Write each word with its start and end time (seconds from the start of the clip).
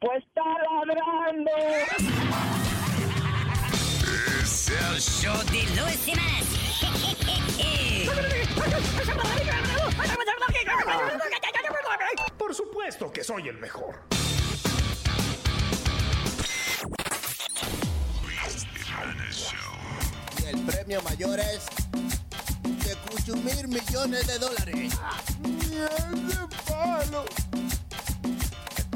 Pues 0.00 0.24
está 0.24 0.42
ladrando. 0.86 1.50
Es 4.40 4.70
el 4.70 4.98
show 4.98 5.36
de 5.44 5.62
Luis 5.78 6.00
Semanas. 6.00 6.46
Por 12.38 12.54
supuesto 12.54 13.12
que 13.12 13.22
soy 13.22 13.48
el 13.48 13.58
mejor. 13.58 14.00
Y 20.38 20.46
el 20.46 20.60
premio 20.62 21.02
mayor 21.02 21.40
es 21.40 21.66
de 22.86 22.96
consumir 23.10 23.68
millones 23.68 24.26
de 24.26 24.38
dólares. 24.38 24.98
palo! 26.66 27.26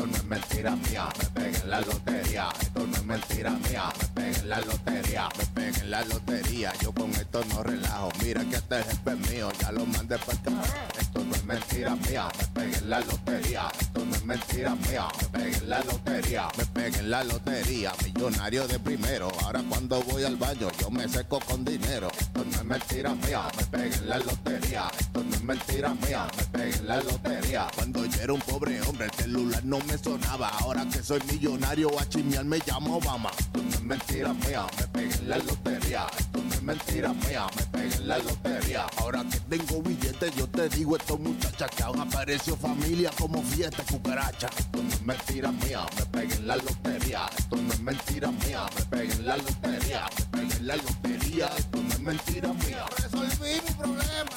Esto 0.04 0.18
no 0.18 0.18
es 0.18 0.24
mentira 0.24 0.76
mía, 0.76 1.08
me 1.18 1.24
pegué 1.30 1.58
en 1.62 1.70
la 1.70 1.80
lotería. 1.80 2.48
Esto 2.60 2.86
no 2.86 2.94
es 2.94 3.04
mentira 3.04 3.50
mía, 3.50 3.84
me 3.98 4.08
pegué 4.08 4.38
en 4.38 4.48
la 4.50 4.60
lotería. 4.60 5.28
Me 5.38 5.46
pegué 5.46 5.80
en 5.80 5.90
la 5.90 6.04
lotería, 6.04 6.72
yo 6.82 6.92
con 6.92 7.10
esto 7.14 7.42
no 7.48 7.62
relajo. 7.62 8.12
Mira 8.22 8.44
que 8.44 8.56
este 8.56 8.82
jefe 8.82 9.10
es 9.12 9.30
mío, 9.30 9.50
ya 9.58 9.72
lo 9.72 9.86
mandé 9.86 10.18
para 10.18 10.38
acá. 10.38 10.52
Esto 11.00 11.24
no 11.24 11.34
es 11.34 11.44
mentira 11.44 11.96
mía, 11.96 12.28
me 12.38 12.46
pegué 12.48 12.76
en 12.76 12.90
la 12.90 13.00
lotería. 13.00 13.72
Esto 13.80 14.04
no 14.04 14.14
es 14.14 14.24
mentira 14.26 14.74
mía, 14.74 15.08
me 15.22 15.38
pegué 15.38 15.56
en 15.56 15.70
la 15.70 15.80
lotería. 15.80 16.48
Me 16.58 16.66
pegué 16.66 16.98
en 16.98 17.10
la 17.10 17.24
lotería, 17.24 17.92
millonario 18.04 18.68
de 18.68 18.78
primero. 18.78 19.32
Ahora 19.42 19.62
cuando 19.66 20.02
voy 20.02 20.24
al 20.24 20.36
baño, 20.36 20.68
yo 20.78 20.90
me 20.90 21.08
seco 21.08 21.40
con 21.40 21.64
dinero. 21.64 22.10
Esto 22.18 22.44
no 22.44 22.56
es 22.56 22.64
mentira 22.64 23.14
mía, 23.14 23.42
me 23.56 23.64
pegué 23.78 23.96
en 23.96 24.08
la 24.10 24.18
lotería. 24.18 24.90
Esto 24.98 25.24
no 25.24 25.34
es 25.34 25.42
mentira 25.42 25.94
mía, 25.94 26.26
me 26.36 26.44
pegué 26.58 26.76
en 26.76 26.88
la 26.88 26.96
lotería. 26.96 27.66
Cuando 27.74 28.04
yo 28.04 28.20
era 28.20 28.32
un 28.34 28.40
pobre 28.40 28.82
hombre, 28.82 29.06
el 29.06 29.12
celular 29.12 29.64
no 29.64 29.78
me 29.80 29.93
sonaba. 29.98 30.48
Ahora 30.60 30.86
que 30.88 31.02
soy 31.02 31.20
millonario, 31.30 31.88
a 31.98 32.08
chimear 32.08 32.44
me 32.44 32.58
llamo 32.66 32.96
Obama. 32.96 33.30
Esto 33.38 33.62
no 33.62 33.68
es 33.68 33.82
mentira 33.82 34.32
mía, 34.32 34.66
me 34.78 34.86
pegué 34.88 35.14
en 35.14 35.28
la 35.28 35.38
lotería. 35.38 36.06
Esto 36.18 36.38
no 36.42 36.54
es 36.54 36.62
mentira 36.62 37.12
mía, 37.12 37.46
me 37.56 37.62
pegué 37.66 37.94
en 37.96 38.08
la 38.08 38.18
lotería. 38.18 38.86
Ahora 38.98 39.24
que 39.30 39.40
tengo 39.40 39.82
billetes, 39.82 40.34
yo 40.36 40.46
te 40.48 40.68
digo 40.68 40.96
esto 40.96 41.18
muchacha 41.18 41.68
que 41.68 41.82
aún 41.82 42.00
apareció 42.00 42.56
familia 42.56 43.10
como 43.18 43.42
fiesta 43.42 43.82
cucaracha. 43.84 44.48
Esto 44.58 44.82
no 44.82 44.88
es 44.88 45.02
mentira 45.02 45.52
mía, 45.52 45.86
me 45.98 46.06
pegué 46.06 46.34
en 46.34 46.46
la 46.46 46.56
lotería. 46.56 47.30
Esto 47.38 47.56
no 47.56 47.72
es 47.72 47.80
mentira 47.80 48.30
mía, 48.30 48.66
me 48.76 48.84
pegué 48.96 49.12
en 49.12 49.26
la 49.26 49.36
lotería. 49.36 50.06
Me 50.16 50.24
pegué 50.38 50.56
en 50.56 50.66
la 50.66 50.76
lotería, 50.76 51.46
esto 51.58 51.78
no 51.82 51.88
es 51.88 52.00
mentira 52.00 52.52
mía. 52.52 52.84
Resolví 52.96 53.60
mi 53.66 53.74
problema. 53.74 54.30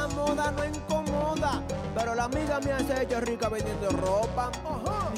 La 0.00 0.08
moda 0.14 0.50
no 0.52 0.64
incomoda, 0.64 1.62
pero 1.94 2.14
la 2.14 2.24
amiga 2.24 2.58
me 2.60 2.72
hace 2.72 3.02
hecho 3.02 3.20
rica 3.20 3.48
vendiendo 3.48 3.90
ropa. 3.90 4.50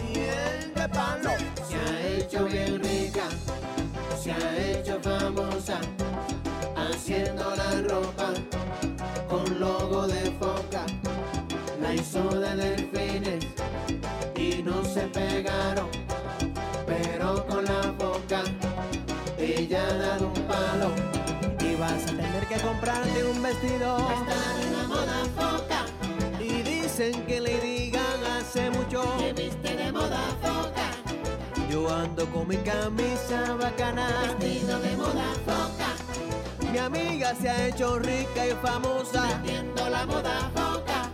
Miel 0.02 0.74
de 0.74 0.88
palo. 0.88 1.30
Se 1.68 1.76
ha 1.76 2.00
hecho 2.08 2.44
bien 2.46 2.82
rica, 2.82 3.24
se 4.20 4.32
ha 4.32 4.56
hecho 4.56 4.98
famosa, 5.00 5.78
haciendo 6.76 7.54
la 7.54 7.70
ropa 7.88 8.28
con 9.28 9.60
logo 9.60 10.08
de 10.08 10.32
foca. 10.40 10.84
La 11.80 11.94
hizo 11.94 12.22
de 12.40 12.56
delfines 12.56 13.44
y 14.36 14.62
no 14.62 14.84
se 14.84 15.02
pegaron, 15.02 15.90
pero 16.86 17.46
con 17.46 17.64
la 17.64 17.82
foca 17.98 18.42
ella 19.38 19.86
ha 19.86 19.94
dado 19.94 20.26
un 20.26 20.42
palo. 20.42 20.90
Y 21.60 21.74
vas 21.76 22.02
a 22.02 22.06
tener 22.06 22.46
que 22.48 22.56
comprarte 22.56 23.24
un 23.24 23.42
vestido. 23.42 24.71
Foca, 25.36 25.84
Y 26.40 26.62
dicen 26.62 27.24
que 27.26 27.40
le 27.40 27.60
digan 27.60 28.02
hace 28.38 28.70
mucho. 28.70 29.02
que 29.18 29.32
viste 29.32 29.76
de 29.76 29.92
moda 29.92 30.20
foca, 30.42 30.90
Yo 31.70 31.88
ando 31.94 32.26
con 32.26 32.48
mi 32.48 32.56
camisa 32.58 33.54
bacana. 33.60 34.08
vestido 34.38 34.78
de 34.80 34.96
moda 34.96 35.26
foca, 35.46 36.70
Mi 36.72 36.78
amiga 36.78 37.34
se 37.34 37.48
ha 37.50 37.68
hecho 37.68 37.98
rica 37.98 38.46
y 38.46 38.52
famosa. 38.62 39.22
vendiendo 39.42 39.88
la 39.88 40.06
moda 40.06 40.50
foca. 40.54 41.10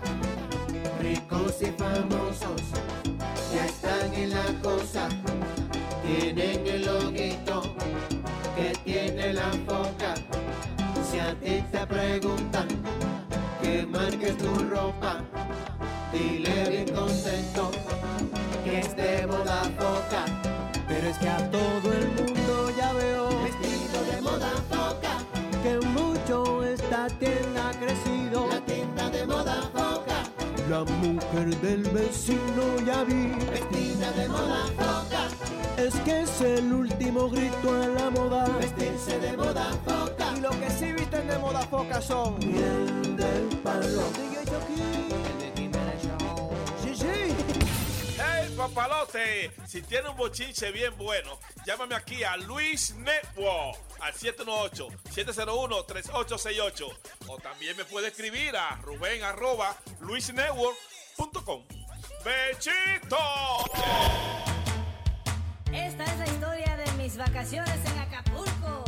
Ricos 1.01 1.63
y 1.63 1.67
famosos 1.73 2.63
ya 3.55 3.65
están 3.67 4.13
en 4.15 4.31
la 4.31 4.45
cosa, 4.63 5.09
tienen 6.05 6.67
el 6.67 6.85
loguito 6.87 7.63
que 8.57 8.73
tiene 8.85 9.33
la 9.33 9.51
foca. 9.67 10.15
Si 11.11 11.19
a 11.19 11.35
ti 11.41 11.65
te 11.73 11.87
preguntan 11.87 12.69
que 14.29 14.35
tu 14.35 14.53
ropa, 14.69 15.23
dile 16.13 16.69
bien 16.69 16.95
contento 16.95 17.71
que 18.63 18.81
es 18.81 18.95
de 18.95 19.27
moda 19.27 19.63
foca, 19.79 20.25
Pero 20.87 21.09
es 21.09 21.19
que 21.19 21.29
a 21.29 21.51
todo 21.51 21.93
el 21.93 22.09
mundo 22.09 22.71
ya 22.77 22.93
veo 22.93 23.29
vestido 23.43 23.99
de 24.11 24.21
moda 24.21 24.53
foca, 24.69 25.15
que 25.63 25.79
mucho 25.87 26.63
esta 26.63 27.07
tienda 27.19 27.71
ha 27.71 27.73
crecido. 27.73 28.78
La 30.69 30.85
mujer 30.85 31.57
del 31.63 31.83
vecino 31.91 32.79
ya 32.85 33.03
vi. 33.05 33.33
vestida 33.51 34.13
de 34.13 34.29
moda 34.29 34.67
foca, 34.77 35.29
Es 35.79 35.95
que 36.01 36.21
es 36.23 36.41
el 36.43 36.71
último 36.73 37.31
grito 37.31 37.71
a 37.73 37.87
la 37.87 38.11
moda. 38.11 38.45
vestirse 38.59 39.19
de 39.19 39.35
moda 39.35 39.71
foca. 39.87 40.37
Y 40.37 40.41
lo 40.41 40.51
que 40.51 40.71
sí 40.71 40.93
visten 40.93 41.27
de 41.27 41.39
moda 41.39 41.63
foca 41.63 42.03
son 42.03 42.39
miel 42.41 43.17
del 43.17 43.47
palo. 43.63 44.03
Papalote! 48.59 49.53
Si 49.67 49.81
tiene 49.83 50.09
un 50.09 50.17
bochinche 50.17 50.73
bien 50.73 50.97
bueno, 50.99 51.39
llámame 51.65 51.95
aquí 51.95 52.25
a 52.25 52.37
Luis 52.37 52.93
Network 52.97 53.79
al 54.01 54.13
718-701-3868. 54.15 56.93
O 57.29 57.39
también 57.39 57.77
me 57.77 57.85
puede 57.85 58.09
escribir 58.09 58.57
a 58.57 58.75
ruben 58.83 59.23
arroba 59.23 59.77
luisnetwork.com. 60.01 61.63
¡Bechito! 62.25 63.17
Esta 65.73 66.05
es 66.05 66.19
la 66.19 66.27
historia 66.27 66.77
de 66.77 66.91
mis 66.93 67.17
vacaciones 67.17 67.77
en 67.87 67.99
Acapulco. 68.01 68.85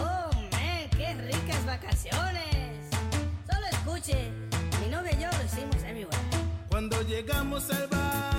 Oh, 0.00 0.30
man, 0.32 0.88
qué 0.96 1.12
ricas 1.14 1.66
vacaciones. 1.66 2.88
Solo 3.50 3.66
escuche, 3.66 4.30
mi 4.80 4.86
novia 4.88 5.12
y 5.12 5.20
yo 5.22 5.28
lo 5.30 5.44
hicimos 5.44 5.76
everywhere. 5.86 6.16
Cuando 6.70 7.02
llegamos 7.02 7.68
al 7.70 7.86
baño 7.88 8.33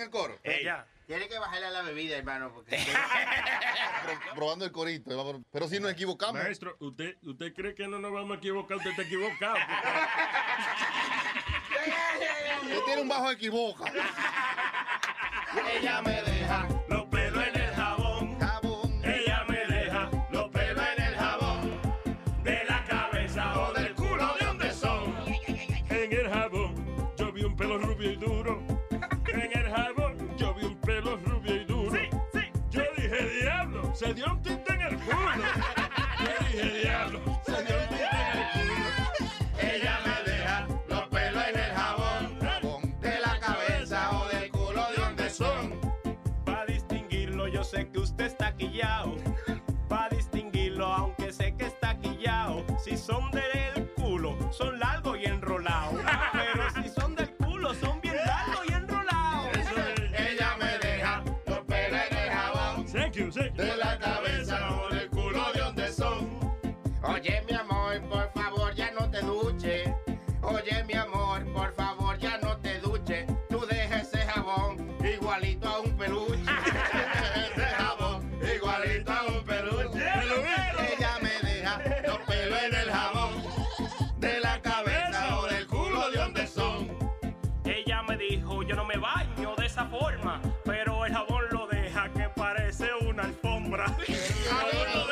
el 0.00 0.10
coro? 0.10 0.38
Tiene 1.06 1.26
que 1.26 1.38
bajarle 1.38 1.66
a 1.66 1.70
la 1.70 1.82
bebida, 1.82 2.18
hermano, 2.18 2.52
porque... 2.52 2.76
Probando 4.34 4.66
el 4.66 4.72
corito. 4.72 5.10
¿eh, 5.10 5.40
Pero 5.50 5.66
si 5.66 5.80
nos 5.80 5.90
equivocamos. 5.90 6.42
Maestro, 6.42 6.76
¿usted, 6.80 7.16
¿usted 7.22 7.54
cree 7.54 7.74
que 7.74 7.88
no 7.88 7.98
nos 7.98 8.12
vamos 8.12 8.36
a 8.36 8.38
equivocar? 8.38 8.76
Usted 8.76 8.90
está 8.90 9.02
equivocado. 9.04 9.56
Usted 12.62 12.80
tiene 12.84 13.02
un 13.02 13.08
bajo 13.08 13.30
equivoca. 13.30 13.90
Ella 15.72 16.02
me 16.02 16.22
deja 16.22 16.68
los 16.88 17.06
pelos 17.06 17.27
le 34.08 34.14
dio 34.14 34.37
A 93.98 94.64
ver, 94.64 95.07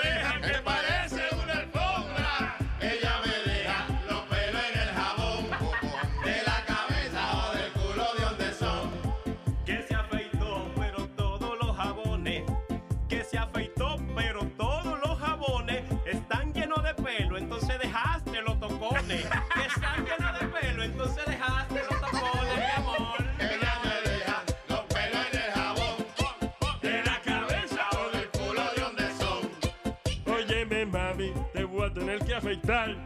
a 31.86 31.92
tener 31.92 32.18
que 32.24 32.34
afeitar. 32.34 32.96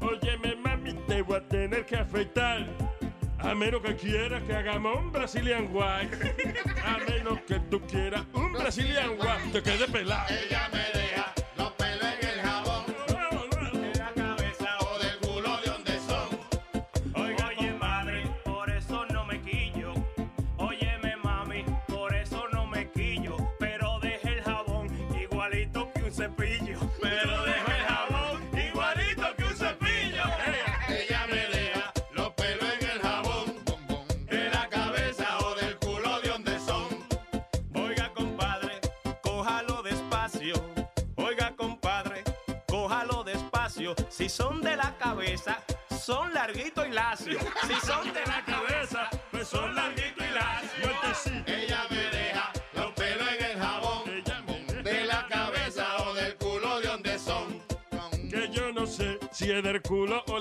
Óyeme, 0.00 0.56
mami, 0.56 0.94
te 1.06 1.22
voy 1.22 1.36
a 1.36 1.40
tener 1.40 1.84
que 1.84 1.96
afeitar. 1.96 2.66
A 3.38 3.54
menos 3.54 3.82
que 3.82 3.94
quieras 3.94 4.42
que 4.44 4.54
hagamos 4.54 4.98
un 4.98 5.12
Brazilian 5.12 5.66
guay. 5.68 6.08
A 6.84 6.98
menos 7.10 7.40
que 7.46 7.60
tú 7.70 7.80
quieras 7.86 8.22
un 8.32 8.52
Brazilian 8.52 9.16
guay. 9.16 9.50
Te 9.52 9.62
quede 9.62 9.86
pelado. 9.88 10.26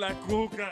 La 0.09 0.13
cuca. 0.21 0.69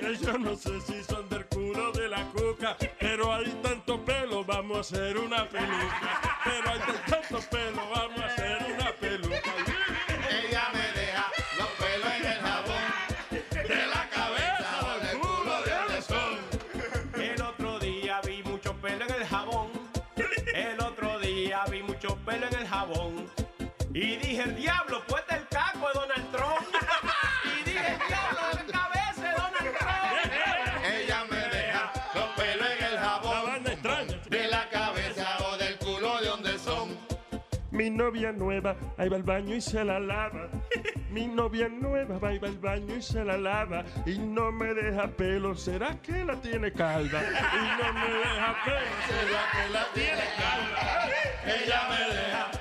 Que 0.00 0.16
yo 0.16 0.38
no 0.38 0.56
sé 0.56 0.80
si 0.80 1.02
son 1.02 1.28
del 1.28 1.44
culo 1.46 1.90
de 1.92 2.08
la 2.08 2.22
cuca. 2.30 2.76
Pero 2.98 3.32
hay 3.32 3.50
tanto 3.62 4.04
pelo, 4.04 4.44
vamos 4.44 4.76
a 4.76 4.80
hacer 4.80 5.18
una 5.18 5.48
peluca. 5.48 6.40
Pero 6.44 6.70
hay 6.70 6.80
tanto 7.08 7.40
pelo, 7.50 7.82
vamos 7.94 8.20
a 8.20 8.26
hacer 8.26 8.58
una 8.74 8.92
peluca. 8.92 9.52
Ella 10.38 10.64
me 10.72 11.00
deja 11.00 11.26
los 11.58 11.68
pelos 11.80 12.12
en 12.18 12.26
el 12.26 12.38
jabón. 12.46 12.86
De 13.52 13.86
la 13.86 14.08
cabeza 14.08 14.72
o 14.86 15.04
del 15.04 15.18
culo 15.18 15.62
de 15.62 15.70
donde 15.74 16.02
son. 16.02 17.20
El 17.20 17.42
otro 17.42 17.78
día 17.80 18.20
vi 18.24 18.42
mucho 18.44 18.74
pelo 18.76 19.04
en 19.04 19.14
el 19.14 19.26
jabón. 19.26 19.68
El 20.54 20.80
otro 20.80 21.18
día 21.18 21.64
vi 21.70 21.82
mucho 21.82 22.16
pelo 22.24 22.46
en 22.46 22.54
el 22.54 22.66
jabón. 22.68 23.19
Novia 38.00 38.32
nueva, 38.32 38.76
ahí 38.96 39.10
va 39.10 39.16
al 39.16 39.22
baño 39.22 39.54
y 39.54 39.60
se 39.60 39.84
la 39.84 40.00
lava. 40.00 40.48
Mi 41.10 41.26
novia 41.26 41.68
nueva 41.68 42.18
va 42.18 42.32
y 42.32 42.38
va 42.38 42.48
al 42.48 42.58
baño 42.58 42.96
y 42.96 43.02
se 43.02 43.22
la 43.22 43.36
lava. 43.36 43.84
Y 44.06 44.18
no 44.18 44.50
me 44.52 44.72
deja 44.72 45.06
pelo, 45.08 45.54
¿será 45.54 46.00
que 46.00 46.24
la 46.24 46.34
tiene 46.40 46.72
calva? 46.72 47.20
Y 47.20 47.82
no 47.82 47.92
me 47.92 48.08
deja 48.22 48.56
pelo, 48.64 48.96
¿será 49.06 49.42
que 49.52 49.72
la 49.72 49.84
tiene 49.92 50.24
calva? 50.38 50.80
Ella 51.44 51.80
me 51.90 52.14
deja 52.14 52.59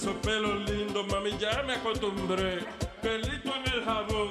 esos 0.00 0.16
pelos 0.22 0.58
lindos, 0.70 1.06
mami, 1.08 1.36
ya 1.38 1.62
me 1.62 1.74
acostumbré. 1.74 2.60
Pelito 3.02 3.52
en 3.54 3.72
el 3.72 3.84
jabón, 3.84 4.30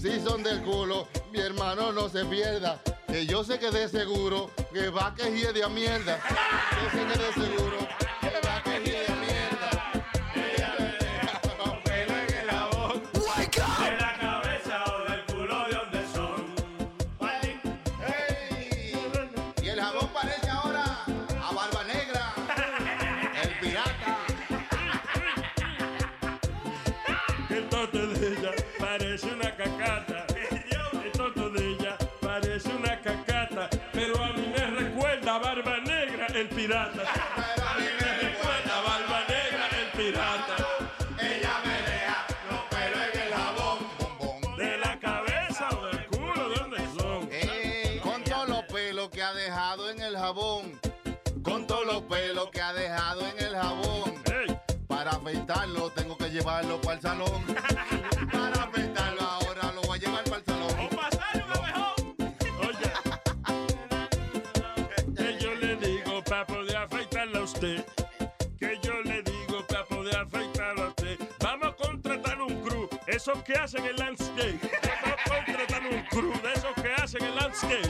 Si 0.00 0.20
son 0.20 0.44
del 0.44 0.62
culo, 0.62 1.08
mi 1.32 1.40
hermano 1.40 1.90
no 1.90 2.08
se 2.08 2.24
pierda. 2.26 2.80
Que 3.08 3.26
yo 3.26 3.42
sé 3.42 3.58
que 3.58 3.72
de 3.72 3.88
seguro 3.88 4.50
que 4.72 4.88
va 4.88 5.12
que 5.16 5.36
hiede 5.36 5.64
a 5.64 5.68
mierda. 5.68 6.20
Yo 6.70 6.90
sé 6.90 7.18
de 7.18 7.32
seguro 7.32 7.83
pirata. 36.66 37.02
Pero 37.54 37.68
a 37.68 37.74
mí 37.74 37.86
me 38.00 38.18
recuerda 38.28 38.80
Barba 38.86 39.20
Negra, 39.28 39.68
el 39.80 39.98
pirata. 39.98 40.56
Ella 41.20 41.60
me 41.64 41.76
deja 41.90 42.26
los 42.50 42.60
pelos 42.70 43.00
en 43.12 43.20
el 43.20 43.34
jabón. 43.34 44.56
De 44.56 44.78
la 44.78 44.98
cabeza 44.98 45.68
o 45.76 45.86
del 45.86 46.06
culo, 46.06 46.48
¿de 46.48 46.56
dónde 46.56 46.78
son? 46.98 47.28
Ey, 47.30 47.98
con 48.00 48.24
todos 48.24 48.48
los 48.48 48.64
pelos 48.64 49.10
que 49.10 49.22
ha 49.22 49.34
dejado 49.34 49.90
en 49.90 50.00
el 50.00 50.16
jabón. 50.16 50.80
Con 51.42 51.66
todos 51.66 51.86
los 51.86 52.02
pelos 52.02 52.48
que 52.50 52.62
ha 52.62 52.72
dejado 52.72 53.26
en 53.26 53.44
el 53.44 53.54
jabón. 53.54 54.14
Ey, 54.24 54.58
Para 54.86 55.10
afeitarlo 55.10 55.90
tengo 55.90 56.16
que 56.16 56.30
llevarlo 56.30 56.80
para 56.80 56.94
el 56.94 57.02
salón. 57.02 57.44
esos 73.24 73.42
que 73.42 73.54
hacen 73.54 73.86
el 73.86 73.96
landscape. 73.96 74.58
No 75.06 75.16
contratan 75.32 75.86
un 75.86 76.02
crew 76.08 76.42
de 76.42 76.52
esos 76.52 76.74
que 76.74 76.92
hacen 76.92 77.24
el 77.24 77.34
landscape. 77.34 77.88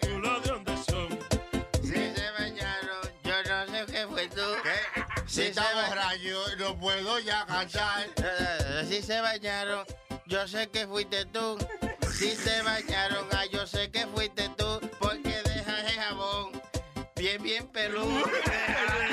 Culo 0.00 0.40
de 0.40 0.48
dónde 0.48 0.76
son. 0.76 1.18
Si 1.82 2.14
se 2.14 2.30
bañaron, 2.38 3.08
yo 3.24 3.42
no 3.42 3.66
sé 3.66 3.92
qué 3.92 4.06
fue 4.06 4.28
tú. 4.28 4.42
Si 5.26 5.42
está 5.42 5.64
borracho, 5.74 6.56
no 6.58 6.78
puedo 6.78 7.18
ya 7.18 7.44
cantar. 7.44 8.06
Si 8.86 9.02
se 9.02 9.20
bañaron, 9.20 9.84
yo 10.26 10.46
sé 10.46 10.68
que 10.68 10.86
fuiste 10.86 11.24
tú. 11.26 11.58
Si 12.12 12.36
se 12.36 12.62
bañaron, 12.62 13.26
ah, 13.32 13.46
yo 13.46 13.66
sé 13.66 13.90
que 13.90 14.06
fuiste 14.06 14.48
tú. 14.50 14.80
Porque 15.00 15.42
dejas 15.42 15.90
el 15.90 16.00
jabón 16.00 16.62
bien, 17.16 17.42
bien 17.42 17.66
peludo. 17.68 18.22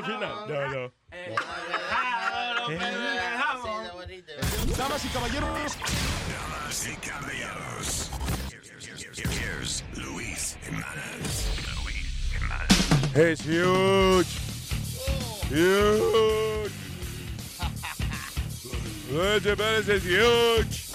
al 0.00 0.06
final? 0.06 0.34
No, 0.48 0.68
no. 0.68 0.92
Damas 4.76 5.04
y 5.04 5.08
caballeros. 5.08 5.76
Damas 6.32 6.86
y 6.86 6.96
caballeros. 7.06 8.10
Here's 9.16 9.84
Luis. 9.96 10.56
Luis. 10.70 12.00
Es 13.14 13.40
huge. 13.44 14.26
Huge. 15.50 16.70
Luis 19.10 19.42
Jimenez 19.42 19.88
es 19.88 20.04
huge. 20.04 20.90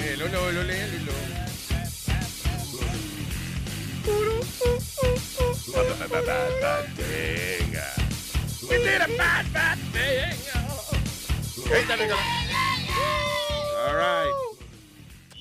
Eh, 0.00 0.16
Lolo, 0.18 0.52
Lolo, 0.52 0.62
Lolo. 0.64 1.43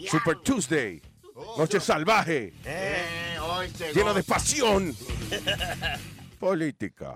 Super 0.09 0.35
Tuesday. 0.43 1.01
Noche 1.57 1.79
salvaje. 1.79 2.53
Llena 3.93 4.13
de 4.13 4.23
pasión. 4.23 4.95
Política. 6.39 7.15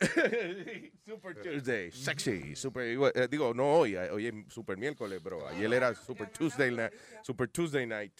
Super 1.06 1.34
Tuesday. 1.40 1.90
Sexy. 1.92 2.56
Super, 2.56 2.82
eh, 3.14 3.28
digo, 3.30 3.54
no 3.54 3.64
hoy. 3.78 3.94
eh, 3.94 4.10
Hoy 4.10 4.26
es 4.26 4.34
Super 4.52 4.76
miércoles, 4.76 5.22
bro. 5.22 5.46
Ayer 5.46 5.72
era 5.72 5.94
Super 5.94 6.26
Tuesday, 6.28 6.70
na- 6.72 6.90
Super 7.22 7.46
Tuesday 7.46 7.86
night. 7.86 8.12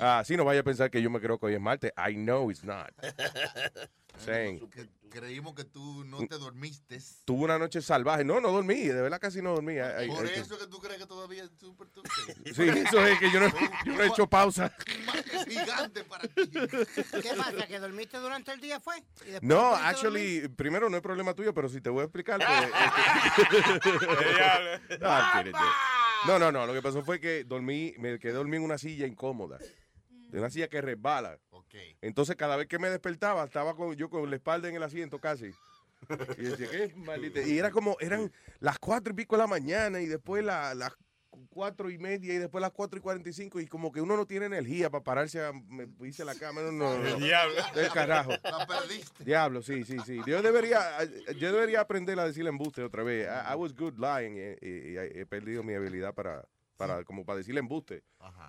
Ah, 0.00 0.22
sí, 0.24 0.34
no 0.36 0.44
vaya 0.44 0.60
a 0.60 0.64
pensar 0.64 0.90
que 0.90 1.02
yo 1.02 1.10
me 1.10 1.20
creo 1.20 1.38
que 1.38 1.46
hoy 1.46 1.54
es 1.54 1.60
martes. 1.60 1.92
I 1.98 2.14
know 2.14 2.50
it's 2.50 2.64
not. 2.64 2.90
Saying. 4.18 4.68
Que 4.70 4.88
creímos 5.08 5.54
que 5.54 5.64
tú 5.64 6.04
no 6.04 6.18
te 6.26 6.36
dormiste. 6.36 6.98
Tuve 7.24 7.44
una 7.44 7.58
noche 7.58 7.80
salvaje. 7.80 8.24
No, 8.24 8.40
no 8.40 8.50
dormí. 8.52 8.74
De 8.88 9.00
verdad 9.00 9.18
casi 9.20 9.40
no 9.40 9.52
dormí. 9.54 9.74
I- 9.74 10.04
I- 10.04 10.08
Por 10.08 10.26
I- 10.26 10.30
eso 10.34 10.58
que 10.58 10.66
tú 10.66 10.78
crees 10.80 10.98
que 10.98 11.06
todavía 11.06 11.44
es 11.44 11.50
Super 11.58 11.88
Tuesday. 11.88 12.34
Sí, 12.54 12.62
eso 12.68 13.06
es 13.06 13.18
que 13.18 13.30
yo 13.30 13.40
no, 13.40 13.48
yo 13.86 13.92
no 13.94 14.02
he 14.02 14.06
hecho 14.08 14.26
pausa. 14.28 14.74
Es 15.32 15.44
gigante 15.46 16.04
para 16.04 16.28
ti. 16.28 16.50
¿Qué 16.50 17.30
pasa? 17.36 17.66
¿Que 17.66 17.78
dormiste 17.78 18.18
durante 18.18 18.52
el 18.52 18.60
día 18.60 18.80
fue? 18.80 18.98
¿Y 18.98 19.30
después 19.30 19.42
No, 19.42 19.74
actually, 19.74 20.48
primero 20.48 20.90
no 20.90 20.96
es 20.96 21.02
problema 21.02 21.32
tuyo, 21.34 21.54
pero 21.54 21.68
si 21.68 21.80
te 21.80 21.88
voy 21.90 22.00
a 22.02 22.04
explicar. 22.04 22.38
pues, 22.44 22.70
este- 24.98 25.52
No, 26.26 26.38
no, 26.38 26.52
no. 26.52 26.66
Lo 26.66 26.72
que 26.74 26.82
pasó 26.82 27.02
fue 27.02 27.20
que 27.20 27.44
dormí, 27.44 27.94
me 27.98 28.18
quedé 28.18 28.32
dormí 28.32 28.56
en 28.56 28.62
una 28.62 28.78
silla 28.78 29.06
incómoda. 29.06 29.58
De 30.30 30.38
una 30.38 30.50
silla 30.50 30.68
que 30.68 30.80
resbala. 30.82 31.38
Entonces, 32.00 32.36
cada 32.36 32.56
vez 32.56 32.66
que 32.66 32.78
me 32.78 32.88
despertaba, 32.90 33.44
estaba 33.44 33.74
con, 33.76 33.94
yo 33.96 34.08
con 34.10 34.28
la 34.28 34.36
espalda 34.36 34.68
en 34.68 34.76
el 34.76 34.82
asiento 34.82 35.18
casi. 35.18 35.50
Y 36.38 36.42
decía, 36.42 36.68
¿qué 36.70 36.92
maldita? 36.96 37.42
Y 37.42 37.58
era 37.58 37.70
como, 37.70 37.96
eran 38.00 38.30
las 38.60 38.78
cuatro 38.78 39.12
y 39.12 39.16
pico 39.16 39.36
de 39.36 39.42
la 39.42 39.46
mañana 39.48 40.00
y 40.00 40.06
después 40.06 40.44
la- 40.44 40.74
las 40.74 40.92
cuatro 41.50 41.90
y 41.90 41.98
media 41.98 42.34
y 42.34 42.38
después 42.38 42.60
las 42.62 42.70
cuatro 42.72 42.98
y 42.98 43.02
cuarenta 43.02 43.28
y 43.28 43.32
cinco 43.32 43.60
y 43.60 43.66
como 43.66 43.92
que 43.92 44.00
uno 44.00 44.16
no 44.16 44.26
tiene 44.26 44.46
energía 44.46 44.90
para 44.90 45.04
pararse 45.04 45.44
a 45.44 45.52
me- 45.52 45.84
a 45.84 46.24
la 46.24 46.34
cama. 46.36 46.62
No, 46.62 46.72
no, 46.72 46.98
no. 46.98 47.16
Diablo. 47.16 47.54
Del 47.74 47.90
carajo. 47.90 48.30
La 48.42 48.66
perdiste. 48.66 49.24
Diablo, 49.24 49.62
sí, 49.62 49.84
sí, 49.84 49.96
sí. 50.06 50.20
Yo 50.26 50.40
debería, 50.42 50.80
yo 51.36 51.52
debería 51.52 51.80
aprender 51.80 52.18
a 52.18 52.24
decir 52.24 52.46
embuste 52.46 52.82
otra 52.82 53.02
vez. 53.02 53.26
I, 53.28 53.52
I 53.52 53.56
was 53.56 53.74
good 53.74 53.94
lying 53.98 54.36
y, 54.36 54.66
y- 54.66 54.92
y 54.94 54.96
he 55.20 55.26
perdido 55.26 55.62
mi 55.62 55.74
habilidad 55.74 56.14
para, 56.14 56.44
para 56.78 57.04
como 57.04 57.26
para 57.26 57.38
decirle 57.38 57.60
embuste. 57.60 58.04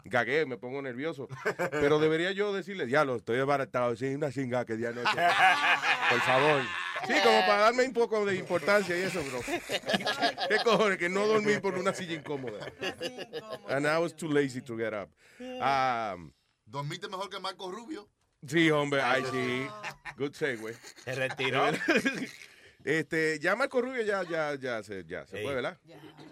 Gagué, 0.06 0.46
me 0.46 0.56
pongo 0.56 0.82
nervioso. 0.82 1.28
Pero 1.72 2.00
debería 2.00 2.32
yo 2.32 2.54
decirle, 2.54 2.86
diablo, 2.86 3.18
estoy 3.18 3.38
desbaratado, 3.38 3.96
sí, 3.96 4.06
una 4.16 4.32
chinga 4.32 4.64
que 4.66 4.78
día 4.78 4.92
noche. 4.92 5.10
Por 6.10 6.22
favor. 6.22 6.62
Sí, 7.08 7.14
como 7.24 7.40
para 7.42 7.58
darme 7.64 7.84
un 7.86 7.94
poco 7.94 8.24
de 8.26 8.36
importancia 8.36 8.98
y 8.98 9.02
eso, 9.02 9.22
bro. 9.24 9.40
¿Qué 10.48 10.58
cojones? 10.64 10.98
Que 10.98 11.10
no 11.10 11.26
dormí 11.26 11.58
por 11.58 11.74
una 11.76 11.94
silla 11.94 12.14
incómoda. 12.14 12.60
And 13.68 13.88
I 13.88 13.98
was 13.98 14.16
too 14.16 14.30
lazy 14.32 14.62
to 14.62 14.78
get 14.78 14.94
up. 14.94 15.10
Um, 15.40 16.32
¿Dormiste 16.66 17.08
mejor 17.08 17.30
que 17.30 17.40
Marco 17.40 17.72
Rubio? 17.72 18.08
Sí, 18.46 18.70
hombre, 18.70 19.02
ay, 19.02 19.24
sí. 19.32 19.68
Good 20.18 20.34
segue. 20.34 20.76
Se 21.04 21.16
retiró. 21.16 21.64
Este, 22.84 23.40
ya 23.40 23.56
Marco 23.56 23.82
Rubio 23.82 24.02
ya, 24.04 24.24
ya, 24.24 24.56
ya 24.56 24.82
se, 24.84 25.04
ya 25.06 25.26
se 25.26 25.42
fue, 25.42 25.54
¿verdad? 25.54 25.78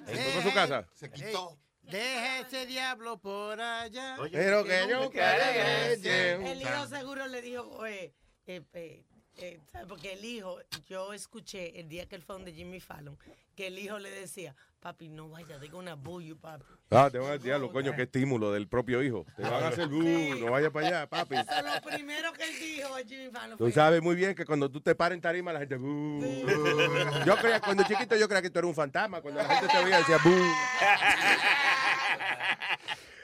¿Se 0.05 0.15
fue 0.15 0.39
a 0.39 0.43
su 0.43 0.53
casa? 0.53 0.87
Se 0.93 1.09
quitó. 1.09 1.57
Deja 1.91 2.39
ese 2.39 2.65
diablo 2.65 3.17
por 3.17 3.59
allá. 3.61 4.17
Pero 4.31 4.63
que 4.63 4.85
yo 4.89 5.09
regrese. 5.11 6.33
El 6.51 6.61
hijo 6.61 6.87
seguro 6.87 7.27
le 7.27 7.41
dijo, 7.41 7.85
eh, 7.85 8.13
eh, 8.45 8.61
eh, 8.73 9.03
eh, 9.37 9.59
porque 9.87 10.13
el 10.13 10.25
hijo, 10.25 10.57
yo 10.87 11.13
escuché 11.13 11.79
el 11.79 11.87
día 11.87 12.07
que 12.07 12.15
él 12.15 12.23
fue 12.23 12.35
donde 12.35 12.53
Jimmy 12.53 12.79
Fallon, 12.79 13.17
que 13.55 13.67
el 13.67 13.77
hijo 13.79 13.99
le 13.99 14.09
decía, 14.09 14.55
papi, 14.79 15.09
no 15.09 15.29
vaya, 15.29 15.59
diga 15.59 15.77
una 15.77 15.93
bullo, 15.95 16.37
papi. 16.37 16.63
Ah, 16.89 17.09
te 17.11 17.19
van 17.19 17.31
a 17.33 17.37
diablo, 17.37 17.71
coño, 17.71 17.93
qué 17.95 18.03
estímulo 18.03 18.51
del 18.51 18.67
propio 18.67 19.03
hijo. 19.03 19.25
Te 19.35 19.41
van 19.43 19.63
a 19.63 19.67
hacer, 19.67 19.87
"Uh, 19.91 20.35
no 20.39 20.51
vaya 20.51 20.71
para 20.71 20.87
allá, 20.87 21.07
papi. 21.09 21.35
Eso 21.35 21.51
es 21.51 21.63
lo 21.75 21.81
primero 21.89 22.31
que 22.33 22.43
él 22.45 22.59
dijo 22.59 22.95
a 22.95 22.99
Jimmy 22.99 23.29
Fallon. 23.29 23.57
Tú 23.57 23.65
fue, 23.65 23.71
sabes 23.73 24.01
muy 24.01 24.15
bien 24.15 24.33
que 24.33 24.45
cuando 24.45 24.71
tú 24.71 24.79
te 24.81 24.95
paras 24.95 25.15
en 25.15 25.21
tarima, 25.21 25.51
la 25.53 25.59
gente, 25.59 25.75
"Bu". 25.75 26.21
Yo 27.25 27.35
creía, 27.37 27.59
cuando 27.59 27.83
chiquito, 27.83 28.15
yo 28.15 28.27
creía 28.27 28.41
que 28.41 28.49
tú 28.49 28.59
eras 28.59 28.69
un 28.69 28.75
fantasma. 28.75 29.21
Cuando 29.21 29.41
la 29.43 29.49
gente 29.49 29.67
te 29.67 29.83
veía, 29.83 29.97
decía, 29.99 30.17
"Bu". 30.23 30.29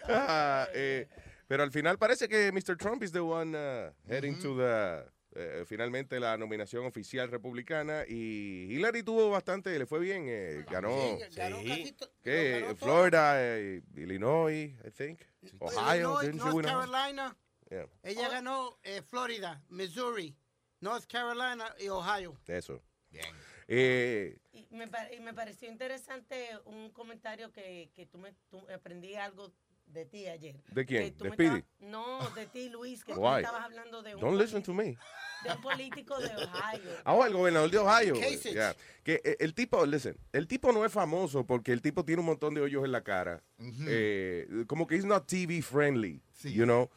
Ah, 0.08 0.68
eh, 0.74 1.08
pero 1.48 1.64
al 1.64 1.72
final 1.72 1.98
parece 1.98 2.28
que 2.28 2.52
Mr. 2.52 2.78
Trump 2.78 3.04
is 3.04 3.12
the 3.12 3.20
one 3.22 3.56
uh, 3.56 3.92
heading 4.08 4.38
to 4.40 4.56
the 4.58 5.06
eh, 5.36 5.64
finalmente 5.66 6.20
la 6.20 6.38
nominación 6.38 6.86
oficial 6.86 7.30
republicana 7.32 8.04
y 8.08 8.68
Hillary 8.72 9.02
tuvo 9.04 9.30
bastante, 9.32 9.78
le 9.80 9.86
fue 9.86 10.00
bien, 10.00 10.26
eh, 10.28 10.64
ganó, 10.70 11.18
¿qué? 12.24 12.62
ganó. 12.62 12.76
Florida, 12.76 13.34
eh, 13.42 13.82
Illinois, 13.96 14.76
I 14.86 14.92
think, 14.92 15.22
Ohio, 15.60 15.94
Illinois, 15.96 16.22
didn't 16.22 16.34
she 16.40 16.44
North 16.46 16.56
win? 16.56 16.66
Carolina. 16.66 17.36
Yeah, 17.72 17.86
Ella 18.04 18.30
ganó 18.30 18.78
eh, 18.84 19.02
Florida, 19.02 19.60
Missouri, 19.70 20.36
North 20.82 21.08
Carolina 21.08 21.66
y 21.80 21.88
Ohio. 21.90 22.38
eso. 22.48 22.82
Eh, 23.68 24.38
Y 24.52 24.68
me, 24.72 24.88
pa- 24.88 25.12
y 25.12 25.20
me 25.20 25.34
pareció 25.34 25.68
interesante 25.70 26.50
un 26.66 26.92
comentario 26.92 27.52
que, 27.52 27.90
que 27.96 28.06
tú 28.06 28.18
me 28.20 28.34
tú 28.50 28.60
aprendí 28.70 29.16
algo 29.16 29.52
de 29.94 30.06
ti 30.06 30.28
ayer. 30.28 30.56
¿De 30.72 30.86
quién? 30.86 31.16
¿De 31.18 31.32
Speedy? 31.32 31.64
no, 31.80 32.20
de 32.32 32.48
ti, 32.48 32.70
Luis, 32.70 33.04
que 33.04 33.14
tú 33.14 33.22
Why? 33.22 33.42
estabas 33.42 33.64
hablando 33.66 34.02
de 34.02 34.16
un, 34.16 34.22
Don't 34.22 34.40
listen 34.42 34.64
to 34.64 34.74
me. 34.74 34.98
de 35.44 35.52
un 35.56 35.62
político 35.62 36.18
de 36.20 36.28
Ohio. 36.28 36.92
Ah, 37.06 37.20
el 37.28 37.34
gobernador 37.34 37.70
de 37.70 37.78
Ohio. 37.78 38.14
Kasich. 38.16 38.54
Yeah. 38.54 38.76
Que 39.04 39.22
eh, 39.24 39.38
el 39.40 39.54
tipo, 39.54 39.86
listen, 39.86 40.18
el 40.32 40.48
tipo 40.48 40.72
no 40.72 40.84
es 40.86 40.92
famoso 40.92 41.46
porque 41.46 41.72
el 41.72 41.82
tipo 41.82 42.04
tiene 42.04 42.22
un 42.22 42.26
montón 42.26 42.54
de 42.54 42.62
hoyos 42.62 42.84
en 42.86 42.92
la 42.92 43.04
cara. 43.04 43.44
Eh, 43.88 44.66
como 44.68 44.88
que 44.88 44.96
he's 44.96 45.06
not 45.06 45.28
TV 45.28 45.62
friendly, 45.62 46.22
you 46.44 46.64
know. 46.66 46.90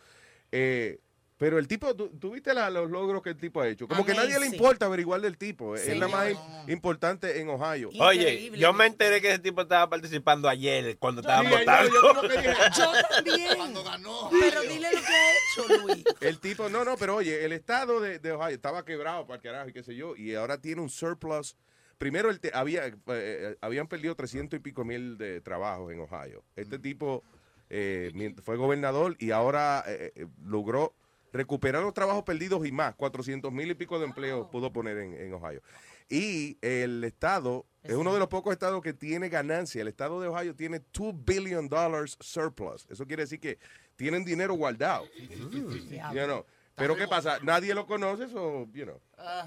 Eh, 0.52 1.00
pero 1.38 1.58
el 1.58 1.68
tipo, 1.68 1.94
¿tú, 1.94 2.08
tú 2.18 2.30
viste 2.32 2.54
la- 2.54 2.70
los 2.70 2.90
logros 2.90 3.22
que 3.22 3.30
el 3.30 3.36
tipo 3.36 3.60
ha 3.60 3.68
hecho? 3.68 3.86
Como 3.86 4.04
que 4.06 4.12
a 4.12 4.14
nadie 4.14 4.30
le 4.30 4.36
Amazing. 4.36 4.54
importa 4.54 4.86
averiguar 4.86 5.20
del 5.20 5.36
tipo. 5.36 5.74
Es 5.74 5.82
Sí. 5.82 5.94
la 5.94 6.08
más 6.08 6.28
im- 6.30 6.70
importante 6.72 7.40
en 7.40 7.48
Ohio. 7.50 7.90
Oye, 8.00 8.50
yo 8.56 8.72
me 8.72 8.86
enteré 8.86 9.20
que 9.20 9.28
ese 9.28 9.38
tipo 9.40 9.60
estaba 9.62 9.88
participando 9.90 10.48
ayer 10.48 10.96
cuando 10.98 11.22
Sí, 11.22 11.28
yo- 11.28 11.58
votando. 11.58 11.90
yo 12.14 12.20
que 12.22 12.28
dije, 12.36 12.54
Yo 12.78 12.92
también. 13.10 13.56
Cuando 13.56 13.84
ganó. 13.84 14.30
Pero 14.40 14.60
dile 14.62 14.88
lo 14.92 15.00
que 15.00 15.06
ha 15.06 15.32
hecho, 15.32 15.82
Luis. 15.86 16.04
El 16.20 16.38
tipo, 16.40 16.68
no, 16.68 16.84
no, 16.84 16.96
pero 16.96 17.16
oye, 17.16 17.44
el 17.44 17.52
estado 17.52 18.00
de, 18.00 18.18
de 18.18 18.32
Ohio 18.32 18.54
estaba 18.54 18.84
quebrado 18.84 19.26
para 19.26 19.36
el 19.36 19.42
carajo 19.42 19.68
y 19.68 19.72
qué 19.72 19.82
sé 19.82 19.94
yo, 19.94 20.16
y 20.16 20.34
ahora 20.34 20.58
tiene 20.58 20.80
un 20.80 20.88
surplus 20.90 21.56
primero 21.98 22.28
el 22.30 22.40
te- 22.40 22.50
había, 22.54 22.86
eh, 22.86 22.94
eh, 23.08 23.56
habían 23.62 23.88
perdido 23.88 24.14
300 24.14 24.58
y 24.58 24.60
pico 24.60 24.84
mil 24.84 25.16
de 25.18 25.40
trabajos 25.40 25.90
en 25.92 26.00
Ohio. 26.00 26.44
Este 26.54 26.78
tipo 26.78 27.22
eh, 27.68 28.10
mient- 28.14 28.40
fue 28.42 28.56
gobernador 28.56 29.16
y 29.18 29.30
ahora 29.32 29.82
eh, 29.86 30.12
eh, 30.14 30.26
logró 30.44 30.94
recuperar 31.36 31.82
los 31.82 31.94
trabajos 31.94 32.24
perdidos 32.24 32.66
y 32.66 32.72
más. 32.72 32.94
400 32.94 33.52
mil 33.52 33.70
y 33.70 33.74
pico 33.74 33.98
de 33.98 34.06
empleos 34.06 34.48
pudo 34.50 34.72
poner 34.72 34.98
en, 34.98 35.14
en 35.14 35.34
Ohio. 35.34 35.62
Y 36.08 36.58
el 36.62 37.02
estado 37.04 37.66
es 37.82 37.94
uno 37.94 38.12
de 38.12 38.18
los 38.18 38.28
pocos 38.28 38.52
estados 38.52 38.82
que 38.82 38.92
tiene 38.92 39.28
ganancia. 39.28 39.82
El 39.82 39.88
estado 39.88 40.20
de 40.20 40.28
Ohio 40.28 40.54
tiene 40.54 40.80
2 40.92 41.24
billion 41.24 41.68
dollars 41.68 42.16
surplus. 42.20 42.86
Eso 42.90 43.06
quiere 43.06 43.24
decir 43.24 43.40
que 43.40 43.58
tienen 43.96 44.24
dinero 44.24 44.54
guardado. 44.54 45.04
You 45.50 46.24
know. 46.24 46.44
Pero 46.76 46.94
¿qué 46.94 47.08
pasa? 47.08 47.38
Nadie 47.42 47.74
lo 47.74 47.86
conoce, 47.86 48.24
o, 48.34 48.68
you 48.72 48.84
know. 48.84 49.00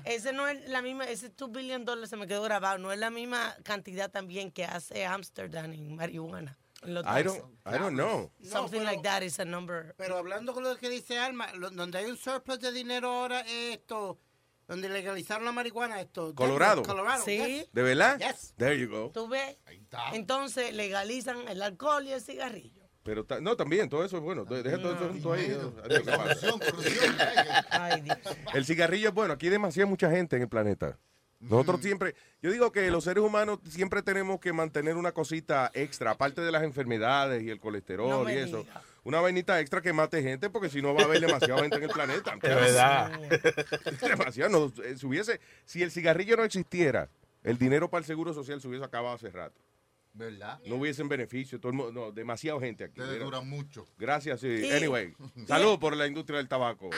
Ese 0.04 0.34
no 0.34 0.48
es 0.48 0.68
la 0.68 0.82
misma, 0.82 1.06
ese 1.06 1.30
2 1.30 1.52
billion 1.52 1.86
dólares 1.86 2.10
se 2.10 2.18
me 2.18 2.26
quedó 2.26 2.42
grabado, 2.42 2.80
no 2.80 2.92
es 2.92 2.98
la 2.98 3.12
misma 3.12 3.56
cantidad 3.64 4.10
también 4.10 4.52
que 4.52 4.66
hace 4.66 5.06
Amsterdam 5.06 5.72
en 5.72 5.96
marihuana. 5.96 6.58
I 6.84 7.24
don't, 7.24 7.44
I 7.66 7.78
don't 7.78 7.96
know. 7.96 8.32
Something 8.42 8.84
like 8.84 9.02
that 9.04 9.22
is 9.22 9.40
a 9.40 9.46
number. 9.46 9.94
Pero 9.98 10.18
hablando 10.18 10.54
con 10.54 10.64
lo 10.64 10.78
que 10.78 10.90
dice 10.90 11.18
Alma, 11.20 11.52
lo- 11.54 11.70
donde 11.72 11.98
hay 11.98 12.06
un 12.06 12.16
surplus 12.18 12.60
de 12.60 12.72
dinero 12.72 13.10
ahora 13.10 13.42
es 13.42 13.78
esto, 13.78 14.18
donde 14.68 14.88
legalizaron 14.88 15.44
la 15.46 15.52
marihuana, 15.52 16.00
esto. 16.00 16.34
Colorado. 16.36 16.84
Colorado. 16.84 17.24
Sí. 17.26 17.38
yes. 17.38 17.70
¿De 17.74 17.82
verdad? 17.82 18.18
Yes. 18.20 18.54
There 18.58 18.80
you 18.80 18.88
go. 18.90 19.12
¿Tú 19.14 19.28
ves? 19.28 19.58
Entonces 20.14 20.74
legalizan 20.74 21.48
el 21.50 21.62
alcohol 21.62 22.06
y 22.08 22.14
el 22.14 22.22
cigarrillo. 22.22 22.80
Pero 23.04 23.26
ta- 23.26 23.40
no, 23.42 23.56
también, 23.58 23.90
todo 23.90 24.04
eso 24.06 24.18
es 24.18 24.24
bueno. 24.24 24.46
Deja 24.46 24.78
todo 24.78 24.94
eso 24.94 25.10
junto 25.10 25.34
ahí. 25.34 25.46
Adiós, 25.84 26.02
¿qué 26.04 26.12
pasa? 26.12 26.48
Ay, 27.72 28.02
Dios. 28.02 28.18
El 28.54 28.66
cigarrillo 28.66 29.10
es 29.10 29.14
bueno. 29.16 29.34
Aquí 29.34 29.48
hay 29.48 29.52
demasiada 29.52 29.88
mucha 29.90 30.10
gente 30.12 30.36
en 30.36 30.44
el 30.44 30.50
planeta. 30.50 30.98
Nosotros 31.40 31.82
siempre, 31.82 32.16
yo 32.42 32.52
digo 32.52 32.72
que 32.72 32.92
los 32.92 33.06
seres 33.06 33.24
humanos 33.24 33.60
siempre 33.70 34.02
tenemos 34.02 34.40
que 34.40 34.52
mantener 34.52 34.98
una 34.98 35.14
cosita 35.14 35.72
extra, 35.74 36.12
aparte 36.12 36.42
de 36.42 36.52
las 36.52 36.64
enfermedades 36.64 37.42
y 37.44 37.50
el 37.50 37.60
colesterol 37.60 38.10
No 38.10 38.30
y 38.30 38.34
eso. 38.34 38.64
diga. 38.64 38.82
Una 39.06 39.22
vainita 39.22 39.60
extra 39.62 39.82
que 39.82 39.94
mate 39.94 40.22
gente, 40.22 40.50
porque 40.50 40.70
si 40.70 40.82
no 40.82 40.94
va 40.94 41.04
a 41.04 41.06
haber 41.06 41.22
demasiada 41.22 41.62
gente 41.62 41.78
en 41.78 41.84
el 41.84 41.90
planeta. 41.90 42.34
Es 42.42 42.42
verdad. 42.42 43.12
demasiado. 44.02 44.50
no, 44.50 44.84
eh, 44.84 44.98
si, 44.98 45.06
hubiese, 45.06 45.40
si 45.66 45.82
el 45.82 45.92
cigarrillo 45.92 46.36
no 46.36 46.44
existiera, 46.44 47.10
el 47.44 47.58
dinero 47.58 47.90
para 47.90 48.00
el 48.00 48.06
seguro 48.06 48.34
social 48.34 48.60
se 48.60 48.68
hubiese 48.68 48.84
acabado 48.86 49.16
hace 49.16 49.30
rato. 49.30 49.60
¿Verdad? 50.20 50.60
No 50.66 50.76
hubiesen 50.76 51.08
beneficio, 51.08 51.60
todo 51.62 51.72
el 51.72 51.78
mundo, 51.78 51.92
no, 51.94 52.12
demasiada 52.12 52.60
gente 52.60 52.84
aquí. 52.84 53.00
Ustedes 53.00 53.24
duran 53.24 53.48
mucho. 53.50 53.88
Gracias, 53.98 54.42
sí. 54.42 54.48
Y- 54.50 54.70
Anyway, 54.72 55.14
salud 55.48 55.80
por 55.80 55.96
la 55.96 56.06
industria 56.08 56.38
del 56.40 56.50
tabaco. 56.50 56.90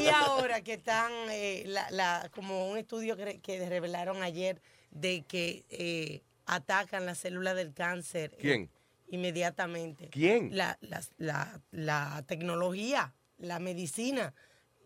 Y, 0.00 0.04
y 0.04 0.08
ahora 0.08 0.62
que 0.62 0.74
están, 0.74 1.10
eh, 1.30 1.64
la, 1.66 1.90
la- 1.90 2.30
como 2.34 2.70
un 2.70 2.78
estudio 2.78 3.16
que, 3.16 3.40
que 3.40 3.68
revelaron 3.68 4.22
ayer 4.22 4.62
de 4.92 5.24
que 5.26 5.64
eh, 5.68 6.22
atacan 6.46 7.04
las 7.06 7.18
células 7.18 7.56
del 7.56 7.74
cáncer. 7.74 8.30
eh, 8.34 8.38
¿Quién? 8.40 8.70
inmediatamente. 9.08 10.08
¿Quién? 10.10 10.56
La, 10.56 10.78
la, 11.18 11.60
la 11.72 12.24
tecnología, 12.26 13.14
la 13.38 13.58
medicina. 13.58 14.32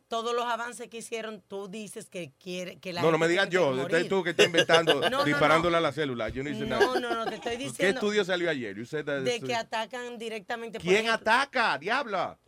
Todos 0.08 0.34
los 0.34 0.46
avances 0.46 0.88
que 0.88 0.96
hicieron, 0.98 1.42
tú 1.46 1.68
dices 1.68 2.08
que 2.08 2.32
quiere 2.42 2.78
que 2.78 2.94
la 2.94 3.02
No, 3.02 3.12
no 3.12 3.18
me 3.18 3.28
digas 3.28 3.48
yo, 3.50 3.78
este 3.86 4.04
tú 4.04 4.24
que 4.24 4.30
estás 4.30 4.46
inventando, 4.46 5.00
No, 5.02 5.10
no, 5.10 5.24
disparándole 5.24 5.76
a 5.76 5.80
la 5.80 5.92
célula. 5.92 6.30
Yo 6.30 6.42
no 6.42 6.48
hice 6.50 6.60
No, 6.64 6.78
nada. 6.78 7.00
no, 7.00 7.14
no, 7.14 7.26
te 7.26 7.34
estoy 7.34 7.52
¿Qué 7.58 7.64
diciendo 7.64 8.00
estudio 8.00 8.24
salió 8.24 8.48
ayer? 8.48 8.74
De 8.74 9.40
que 9.40 9.54
atacan 9.54 10.18
directamente. 10.18 10.78
por 10.78 10.84
¿Quién 10.88 11.06
ejemplo, 11.06 11.30
ataca? 11.30 11.76
Diabla. 11.78 12.38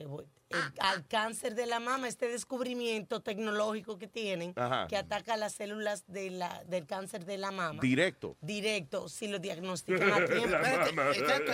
El- 0.51 0.73
al 0.81 1.07
cáncer 1.07 1.55
de 1.55 1.67
la 1.67 1.79
mama, 1.81 2.09
este 2.09 2.27
descubrimiento 2.29 3.21
tecnológico 3.21 3.99
que 3.99 4.09
tienen, 4.09 4.53
Ajá. 4.57 4.87
que 4.89 4.97
ataca 4.97 5.37
las 5.37 5.53
células 5.55 6.05
de 6.09 6.31
la, 6.31 6.63
del 6.67 6.87
cáncer 6.87 7.25
de 7.25 7.39
la 7.39 7.51
mama. 7.53 7.81
Directo. 7.81 8.37
Directo, 8.41 9.09
si 9.09 9.29
lo 9.29 9.39
diagnostican 9.39 10.11
a 10.13 10.17
tiempo. 10.27 10.49
La 10.49 10.61
mama. 10.61 11.11
Exacto. 11.15 11.53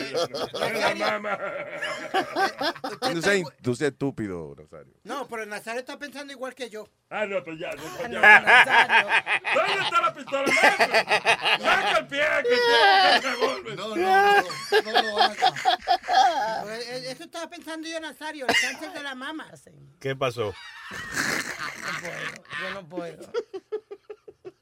La 0.58 0.94
mama. 0.94 1.38
Tú 3.12 3.22
seas, 3.22 3.48
tú 3.62 3.76
seas 3.76 3.92
estúpido, 3.92 4.54
Rosario. 4.54 4.94
No, 5.04 5.26
pero 5.28 5.44
Nazario 5.46 5.80
está 5.80 5.98
pensando 5.98 6.32
igual 6.32 6.54
que 6.54 6.70
yo. 6.70 6.88
Ah, 7.10 7.26
no, 7.26 7.42
pues 7.44 7.58
ya. 7.58 7.70
no, 7.72 7.82
pues 7.96 8.08
no. 8.08 8.20
¿Dónde 8.20 9.82
está 9.84 10.00
la 10.00 10.14
pistola? 10.14 10.52
Saca 11.60 11.98
el 11.98 12.06
pie 12.08 12.22
que. 12.42 13.76
No, 13.76 13.94
no, 13.94 13.96
no, 13.96 14.42
no 14.82 15.02
lo 15.02 15.18
haga. 15.22 15.52
Eso 17.10 17.24
estaba 17.24 17.48
pensando 17.48 17.86
yo, 17.88 18.00
Nazario, 18.00 18.46
el 18.46 18.54
cáncer 18.86 18.98
de 18.98 19.02
la 19.04 19.14
mama. 19.14 19.48
¿Qué 20.00 20.16
pasó? 20.16 20.54
Yo 22.62 22.74
no 22.74 22.88
puedo. 22.88 23.30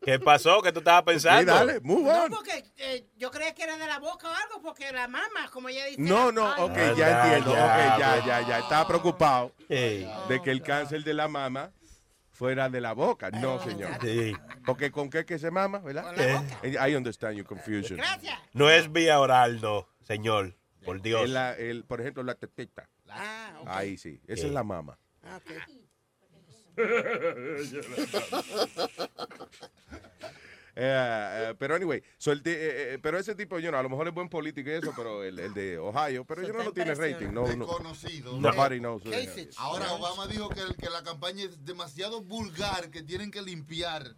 ¿Qué 0.02 0.18
pasó? 0.18 0.60
¿Qué 0.60 0.70
tú 0.70 0.80
estabas 0.80 1.02
pensando? 1.04 1.64
No, 1.82 2.26
porque 2.28 2.62
eh, 2.76 3.06
yo 3.16 3.30
creía 3.30 3.54
que 3.54 3.62
era 3.62 3.78
de 3.78 3.86
la 3.86 3.98
boca 3.98 4.28
o 4.28 4.34
algo, 4.34 4.60
porque 4.62 4.92
la 4.92 5.08
mama, 5.08 5.48
como 5.50 5.70
ella 5.70 5.86
dice. 5.86 6.00
No, 6.02 6.30
no, 6.30 6.46
ay, 6.52 6.62
ok, 6.62 6.76
ya 6.96 7.24
entiendo. 7.24 7.54
ya, 7.54 7.64
ok, 7.94 7.98
ya, 7.98 8.26
ya, 8.26 8.48
ya. 8.48 8.58
Estaba 8.58 8.86
preocupado 8.86 9.52
de 9.68 10.40
que 10.44 10.50
el 10.50 10.62
cáncer 10.62 11.04
de 11.04 11.14
la 11.14 11.26
mama 11.26 11.72
fuera 12.32 12.68
de 12.68 12.82
la 12.82 12.92
boca. 12.92 13.30
No, 13.30 13.62
señor. 13.64 13.92
Sí. 14.02 14.34
Porque 14.66 14.90
con 14.90 15.08
qué 15.08 15.24
que 15.24 15.38
se 15.38 15.50
mama, 15.50 15.78
¿verdad? 15.78 16.12
Eh, 16.62 16.76
I 16.86 16.94
understand 16.96 17.36
your 17.38 17.46
confusion. 17.46 17.96
Gracias. 17.96 18.38
No 18.52 18.68
es 18.68 18.92
vía 18.92 19.18
oral, 19.20 19.60
no, 19.62 19.88
señor. 20.02 20.54
Por 20.84 21.00
Dios. 21.00 21.30
La- 21.30 21.54
el- 21.54 21.84
por 21.84 22.02
ejemplo, 22.02 22.22
la 22.24 22.34
tetita. 22.34 22.90
Ah, 23.14 23.58
ok. 23.62 23.68
Ahí 23.70 23.96
sí. 23.96 24.20
Esa 24.26 24.46
es 24.46 24.52
la 24.52 24.62
mama. 24.64 24.98
Ah, 25.22 25.38
ok. 25.38 25.50
Eh, 30.76 31.50
eh, 31.50 31.54
pero 31.56 31.76
anyway, 31.76 32.02
so 32.18 32.32
el 32.32 32.42
de- 32.42 32.94
eh, 32.94 32.98
pero 32.98 33.16
ese 33.16 33.36
tipo, 33.36 33.60
yo 33.60 33.70
no, 33.70 33.78
a 33.78 33.82
lo 33.84 33.88
mejor 33.88 34.08
es 34.08 34.14
buen 34.14 34.28
político 34.28 34.68
y 34.70 34.72
eso, 34.72 34.92
pero 34.96 35.22
el, 35.22 35.38
el 35.38 35.54
de 35.54 35.78
Ohio, 35.78 36.24
pero 36.24 36.42
yo 36.42 36.52
no, 36.52 36.64
no 36.64 36.72
tiene 36.72 36.96
rating, 36.96 37.28
no, 37.32 37.46
no. 37.54 37.64
Nobody 38.40 38.80
knows. 38.80 39.04
Ahora 39.56 39.92
Obama 39.92 40.26
dijo 40.26 40.48
que, 40.48 40.62
que 40.76 40.90
la 40.90 41.04
campaña 41.04 41.44
es 41.44 41.64
demasiado 41.64 42.22
vulgar, 42.22 42.90
que 42.90 43.04
tienen 43.04 43.30
que 43.30 43.40
limpiar. 43.40 44.16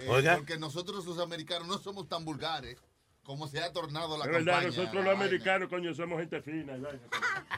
eh, 0.00 0.08
Oiga. 0.08 0.38
Porque 0.38 0.58
nosotros 0.58 1.06
los 1.06 1.20
americanos 1.20 1.68
no 1.68 1.78
somos 1.78 2.08
tan 2.08 2.24
vulgares 2.24 2.78
como 3.24 3.46
se 3.46 3.60
ha 3.62 3.72
tornado 3.72 4.18
la 4.18 4.24
Es 4.24 4.30
verdad, 4.32 4.52
campaña. 4.62 4.66
nosotros 4.76 5.04
la 5.04 5.10
los 5.12 5.20
americanos, 5.20 5.68
coño, 5.68 5.94
somos 5.94 6.18
gente 6.20 6.42
fina. 6.42 6.74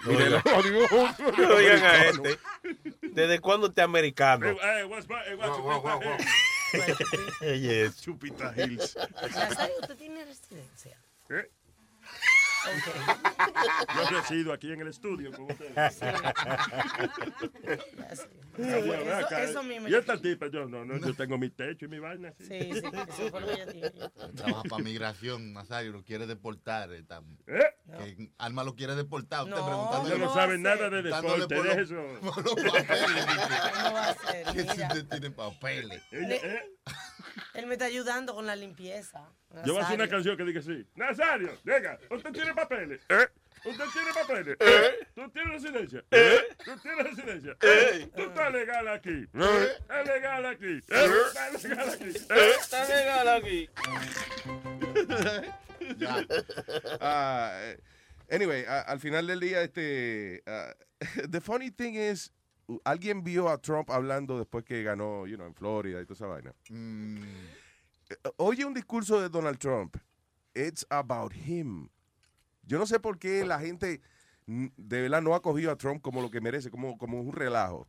Mire. 0.04 0.30
No 0.30 1.54
oigan 1.54 1.82
a 1.84 2.04
este. 2.06 2.38
¿Desde 3.02 3.40
cuándo 3.40 3.68
usted 3.68 3.82
es 3.82 3.84
americano? 3.84 4.46
Eh, 4.46 4.56
eh, 4.80 4.84
what's 4.84 5.08
my- 5.08 5.14
eh, 5.26 5.34
what's 5.36 5.58
Wow, 5.58 5.80
wow, 5.82 6.00
my- 6.00 6.06
wow, 6.06 6.16
Yes. 7.60 8.00
Chupita 8.02 8.52
Hills. 8.56 8.96
Nazario, 9.22 9.74
¿usted 9.80 9.96
tiene 9.96 10.24
residencia? 10.24 10.98
¿Eh? 11.30 11.50
Ok. 12.66 12.94
Yo 13.94 14.18
resido 14.18 14.52
aquí 14.52 14.72
en 14.72 14.80
el 14.80 14.88
estudio 14.88 15.30
con 15.32 15.50
ustedes. 15.50 15.94
Sí. 15.94 16.06
Eso- 18.58 19.14
acá. 19.26 19.42
eso 19.42 19.62
mismo 19.62 19.88
Y 19.88 19.90
yo- 19.92 19.98
esta 19.98 20.16
tipa, 20.20 20.46
yo 20.48 20.66
no, 20.68 20.84
no, 20.84 20.96
yo 20.98 21.14
tengo 21.14 21.36
mi 21.38 21.50
techo 21.50 21.86
y 21.86 21.88
mi 21.88 21.98
vaina. 21.98 22.32
Sí, 22.38 22.46
sí, 22.46 22.82
eso 23.08 23.30
fue 23.30 23.40
lo 23.40 23.46
que. 23.48 23.92
Trabaja 24.36 24.62
para 24.68 24.82
migración, 24.82 25.52
Nazario, 25.52 25.92
lo 25.92 26.02
quiere 26.04 26.26
deportar. 26.26 26.92
eh, 26.92 27.04
¿Eh? 27.46 27.64
que 28.16 28.30
Alma 28.38 28.64
lo 28.64 28.74
quiere 28.74 28.94
deportar. 28.94 29.44
Usted 29.44 29.56
No, 29.56 30.18
no 30.18 30.34
saben 30.34 30.62
nada 30.62 30.88
de 30.90 31.02
deporte, 31.02 31.54
los- 31.56 31.76
eso. 31.76 31.96
por 32.20 32.44
los 32.44 32.54
papeles. 32.54 33.26
¿Cómo 33.74 33.92
va 33.94 34.08
a 34.08 34.14
ser? 34.14 34.44
Que 34.52 34.62
si 34.62 34.82
usted 34.82 35.06
tiene 35.08 35.30
papeles. 35.30 36.02
Eh, 36.12 36.62
Él 37.54 37.66
me 37.66 37.74
está 37.74 37.86
ayudando 37.86 38.34
con 38.34 38.46
la 38.46 38.56
limpieza. 38.56 39.28
Yo 39.64 39.72
voy 39.74 39.82
a 39.82 39.84
hacer 39.86 39.94
una 39.96 40.04
Nazario. 40.06 40.08
canción 40.10 40.36
que 40.36 40.44
diga 40.44 40.60
así. 40.60 40.86
Nazario, 40.94 41.58
venga, 41.64 41.98
usted 42.10 42.32
tiene 42.32 42.54
papeles. 42.54 43.00
Usted 43.64 43.84
tiene 43.92 44.12
papeles. 44.12 44.56
Tú 45.14 45.30
tienes 45.30 45.62
residencia. 45.62 46.04
Tú 46.64 46.78
tienes 46.82 47.04
residencia. 47.16 47.56
Tú 48.14 48.22
estás 48.22 48.52
legal 48.52 48.88
aquí. 48.88 49.26
Es 49.32 50.06
legal 50.06 50.46
aquí. 50.46 50.80
Está 50.88 51.50
legal 51.50 51.88
aquí. 51.90 52.08
Está 52.60 52.88
legal 52.88 53.28
aquí. 53.28 53.68
Eh, 57.00 57.76
anyway, 58.30 58.64
a- 58.64 58.82
al 58.82 58.98
final 59.00 59.26
del 59.26 59.40
día, 59.40 59.62
este, 59.62 60.42
ah, 60.46 60.72
the 61.30 61.40
funny 61.40 61.70
thing 61.70 61.94
is, 61.94 62.30
uh, 62.68 62.78
alguien 62.84 63.22
vio 63.22 63.48
a 63.50 63.58
Trump 63.60 63.90
hablando 63.90 64.38
después 64.38 64.64
que 64.64 64.82
ganó, 64.82 65.26
you 65.26 65.36
know, 65.36 65.46
en 65.46 65.54
Florida 65.54 66.00
y 66.00 66.04
toda 66.06 66.14
esa 66.14 66.26
vaina. 66.26 66.54
Eh, 66.70 68.16
Oye 68.36 68.64
un 68.64 68.72
discurso 68.74 69.20
de 69.20 69.28
Donald 69.28 69.58
Trump. 69.58 69.96
It's 70.54 70.86
about 70.90 71.32
him. 71.34 71.90
Yo 72.66 72.78
no 72.78 72.86
sé 72.86 73.00
por 73.00 73.18
qué 73.18 73.44
la 73.44 73.60
gente 73.60 74.00
de 74.46 75.02
verdad 75.02 75.22
no 75.22 75.34
ha 75.34 75.42
cogido 75.42 75.70
a 75.70 75.76
Trump 75.76 76.02
como 76.02 76.20
lo 76.20 76.30
que 76.30 76.40
merece, 76.40 76.70
como, 76.70 76.98
como 76.98 77.20
un 77.20 77.32
relajo. 77.32 77.88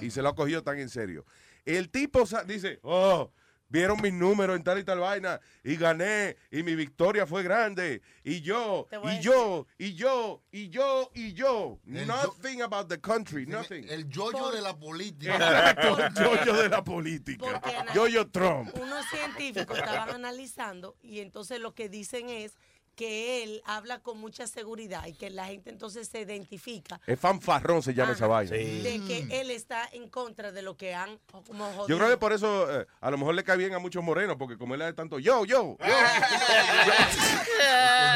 Y 0.00 0.10
se 0.10 0.22
lo 0.22 0.28
ha 0.28 0.34
cogido 0.34 0.62
tan 0.62 0.78
en 0.78 0.88
serio. 0.88 1.24
El 1.64 1.90
tipo 1.90 2.24
dice, 2.46 2.78
oh, 2.82 3.32
vieron 3.70 4.00
mis 4.02 4.12
números 4.12 4.56
en 4.56 4.62
tal 4.62 4.78
y 4.78 4.84
tal 4.84 4.98
vaina 4.98 5.40
y 5.64 5.76
gané 5.76 6.36
y 6.50 6.62
mi 6.62 6.74
victoria 6.74 7.26
fue 7.26 7.42
grande 7.42 8.02
y 8.24 8.40
yo 8.42 8.88
y 9.04 9.20
yo 9.20 9.66
y 9.78 9.94
yo 9.94 10.42
y 10.50 10.68
yo 10.68 11.10
y 11.14 11.32
yo 11.32 11.78
El 11.86 12.06
nothing 12.06 12.62
about 12.62 12.88
the 12.88 13.00
country 13.00 13.46
nothing 13.46 13.88
El 13.88 14.08
yoyo 14.08 14.50
de 14.50 14.60
la 14.60 14.76
política. 14.76 15.34
Exacto, 15.34 15.98
el 15.98 16.14
yoyo 16.14 16.62
de 16.62 16.68
la 16.68 16.84
política 16.84 17.62
yoyo 17.94 18.28
Trump 18.28 18.74
Unos 18.74 19.06
científicos 19.06 19.78
estaban 19.78 20.10
analizando 20.16 20.96
y 21.00 21.20
entonces 21.20 21.60
lo 21.60 21.72
que 21.72 21.88
dicen 21.88 22.28
es 22.28 22.56
que 23.00 23.42
él 23.42 23.62
habla 23.64 24.00
con 24.00 24.18
mucha 24.18 24.46
seguridad 24.46 25.06
y 25.06 25.14
que 25.14 25.30
la 25.30 25.46
gente 25.46 25.70
entonces 25.70 26.06
se 26.06 26.20
identifica 26.20 27.00
es 27.06 27.18
fanfarrón 27.18 27.82
se 27.82 27.94
llama 27.94 28.12
esa 28.12 28.26
vaina 28.26 28.52
de 28.54 29.00
que 29.08 29.40
él 29.40 29.50
está 29.50 29.88
en 29.92 30.10
contra 30.10 30.52
de 30.52 30.60
lo 30.60 30.76
que 30.76 30.92
han 30.92 31.18
como 31.46 31.88
yo 31.88 31.96
creo 31.96 32.10
que 32.10 32.18
por 32.18 32.34
eso 32.34 32.80
eh, 32.82 32.86
a 33.00 33.10
lo 33.10 33.16
mejor 33.16 33.34
le 33.34 33.42
cae 33.42 33.56
bien 33.56 33.72
a 33.72 33.78
muchos 33.78 34.04
morenos 34.04 34.36
porque 34.36 34.58
como 34.58 34.74
él 34.74 34.82
es 34.82 34.94
tanto 34.94 35.18
yo 35.18 35.46
yo 35.46 35.78
yo 35.78 35.86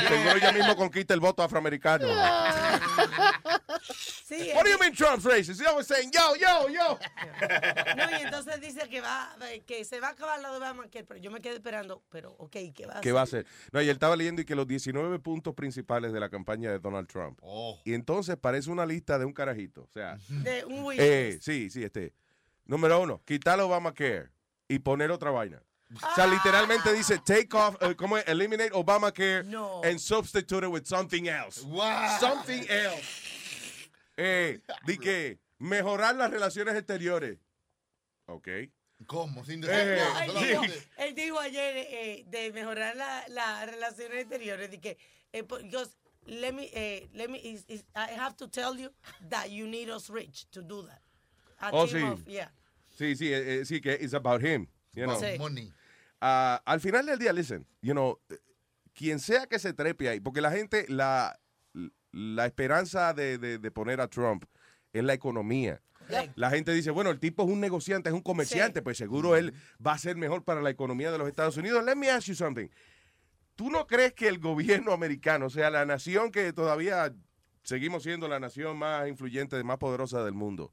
seguro 0.09 0.37
ya 0.37 0.53
mismo 0.53 0.77
conquista 0.77 1.15
el 1.15 1.21
voto 1.21 1.43
afroamericano 1.43 2.07
Sí, 4.25 4.53
What 4.55 4.65
do 4.65 4.71
you 4.71 4.79
mean 4.79 4.95
Trump's 4.95 5.25
racist? 5.25 5.61
He's 5.61 5.67
always 5.67 5.87
saying 5.87 6.11
yo, 6.11 6.35
yo, 6.37 6.69
yo. 6.71 6.99
No, 7.95 8.11
y 8.19 8.23
entonces 8.23 8.59
dice 8.59 8.89
que 8.89 9.03
va 9.03 9.37
que 9.67 9.85
se 9.85 10.01
va 10.01 10.09
a 10.09 10.11
acabar 10.13 10.41
la 10.41 10.51
de 10.51 10.57
Obamacare, 10.57 11.05
pero 11.05 11.21
yo 11.21 11.31
me 11.31 11.41
quedé 11.43 11.57
esperando, 11.57 12.03
pero 12.11 12.35
ok, 12.39 12.57
¿qué 12.75 12.87
va 12.87 12.99
a 12.99 13.01
¿Qué 13.03 13.11
hacer? 13.11 13.15
va 13.17 13.21
a 13.21 13.25
hacer? 13.25 13.47
No, 13.71 13.83
y 13.83 13.85
él 13.85 13.91
estaba 13.91 14.17
leyendo 14.17 14.41
y 14.41 14.47
que 14.47 14.55
los 14.55 14.67
19 14.75 15.19
puntos 15.21 15.55
principales 15.55 16.13
de 16.13 16.21
la 16.21 16.29
campaña 16.29 16.71
de 16.71 16.79
Donald 16.79 17.09
Trump. 17.09 17.39
Y 17.85 17.95
entonces 17.95 18.37
parece 18.37 18.71
una 18.71 18.85
lista 18.87 19.19
de 19.19 19.25
un 19.25 19.33
carajito. 19.33 19.83
O 19.83 19.89
sea, 19.89 20.17
De 20.29 20.65
un 20.65 20.93
eh, 20.97 21.39
sí, 21.41 21.71
sí, 21.71 21.83
este. 21.85 22.13
Número 22.67 23.01
uno, 23.01 23.23
quitar 23.25 23.61
Obamacare 23.61 24.31
y 24.69 24.79
poner 24.79 25.11
otra 25.11 25.31
vaina. 25.31 25.63
O 25.95 25.99
Ah. 26.03 26.13
sea, 26.17 26.27
literalmente 26.27 26.93
dice 26.93 27.19
take 27.25 27.49
off, 27.57 27.77
eh, 27.83 27.95
¿cómo 27.95 28.17
es? 28.19 28.27
Eliminate 28.27 28.71
Obamacare 28.73 29.45
No. 29.45 29.83
and 29.85 29.99
substitute 29.99 30.67
it 30.67 30.73
with 30.73 30.85
something 30.87 31.27
else. 31.27 31.61
Something 32.19 32.63
else. 32.69 33.91
Eh, 34.17 34.61
di 34.87 34.99
que 34.99 35.39
mejorar 35.59 36.17
las 36.17 36.31
relaciones 36.31 36.75
exteriores. 36.75 37.39
Ok. 38.27 38.49
¿Cómo? 39.07 39.45
Sin 39.45 39.63
Eh, 39.65 39.99
Él, 39.99 39.99
no, 39.99 40.21
él 40.41 40.49
dijo, 40.49 40.63
él 40.99 41.15
dijo 41.15 41.39
ayer 41.41 41.77
eh, 41.77 42.25
de 42.29 42.53
mejorar 42.53 42.97
las 42.97 43.29
la 43.29 43.67
relaciones 43.67 44.21
exteriores, 44.23 44.71
de 44.71 44.81
que, 44.81 44.97
eh, 45.33 45.43
because 45.43 45.97
let 46.27 46.53
me, 46.53 46.71
eh, 46.73 47.09
let 47.13 47.29
me, 47.29 47.39
is- 47.39 47.65
is- 47.69 47.85
I 47.95 48.15
have 48.17 48.37
to 48.37 48.49
tell 48.49 48.77
you 48.79 48.91
that 49.29 49.49
you 49.51 49.67
need 49.67 49.91
us 49.91 50.09
rich 50.09 50.47
to 50.51 50.63
do 50.63 50.87
that. 50.87 51.01
A 51.59 51.71
Oh, 51.73 51.87
sí. 51.87 52.03
of- 52.03 52.25
yeah. 52.27 52.51
Sí, 52.97 53.15
sí, 53.17 53.33
eh, 53.33 53.61
eh, 53.61 53.65
sí, 53.65 53.81
que 53.81 53.93
it's 54.01 54.15
about 54.15 54.41
him. 54.43 54.69
You 54.95 55.05
know. 55.07 55.21
Sí. 55.21 55.37
Money. 55.39 55.73
Ah, 56.21 56.63
al 56.65 56.81
final 56.81 57.05
del 57.05 57.19
día, 57.19 57.33
listen, 57.33 57.67
you 57.83 57.93
know, 57.93 58.19
eh, 58.31 58.39
quien 58.95 59.19
sea 59.19 59.47
que 59.47 59.59
se 59.59 59.73
trepe 59.75 60.09
ahí, 60.09 60.21
porque 60.21 60.41
la 60.41 60.51
gente, 60.53 60.87
la, 60.89 61.39
la 62.13 62.47
esperanza 62.47 63.13
de, 63.13 63.37
de- 63.39 63.59
de 63.59 63.71
poner 63.73 64.01
a 64.01 64.09
Trump 64.09 64.45
es 64.93 65.03
la 65.03 65.13
economía. 65.15 65.83
La 66.37 66.51
gente 66.51 66.73
dice, 66.73 66.91
bueno, 66.91 67.11
el 67.11 67.19
tipo 67.19 67.45
es 67.45 67.51
un 67.51 67.61
negociante, 67.61 68.09
es 68.09 68.15
un 68.15 68.23
comerciante, 68.23 68.83
pues 68.83 68.99
seguro 68.99 69.37
él 69.37 69.55
va 69.85 69.93
a 69.93 69.99
ser 69.99 70.17
mejor 70.17 70.45
para 70.45 70.61
la 70.61 70.71
economía 70.71 71.11
de 71.11 71.19
los 71.19 71.29
Estados 71.29 71.57
Unidos. 71.57 71.85
Let 71.85 71.97
me 71.97 72.11
ask 72.11 72.27
you 72.27 72.35
something. 72.35 72.69
¿Tú 73.55 73.71
no 73.71 73.87
crees 73.87 74.13
que 74.15 74.29
el 74.29 74.39
gobierno 74.39 74.93
americano, 74.93 75.47
o 75.47 75.51
sea, 75.51 75.71
la 75.71 75.87
nación 75.87 76.33
que 76.33 76.53
todavía 76.53 77.15
seguimos 77.63 78.03
siendo 78.03 78.29
la 78.29 78.41
nación 78.41 78.77
más 78.77 79.09
influyente, 79.09 79.63
más 79.65 79.79
poderosa 79.79 80.25
del 80.25 80.35
mundo, 80.35 80.73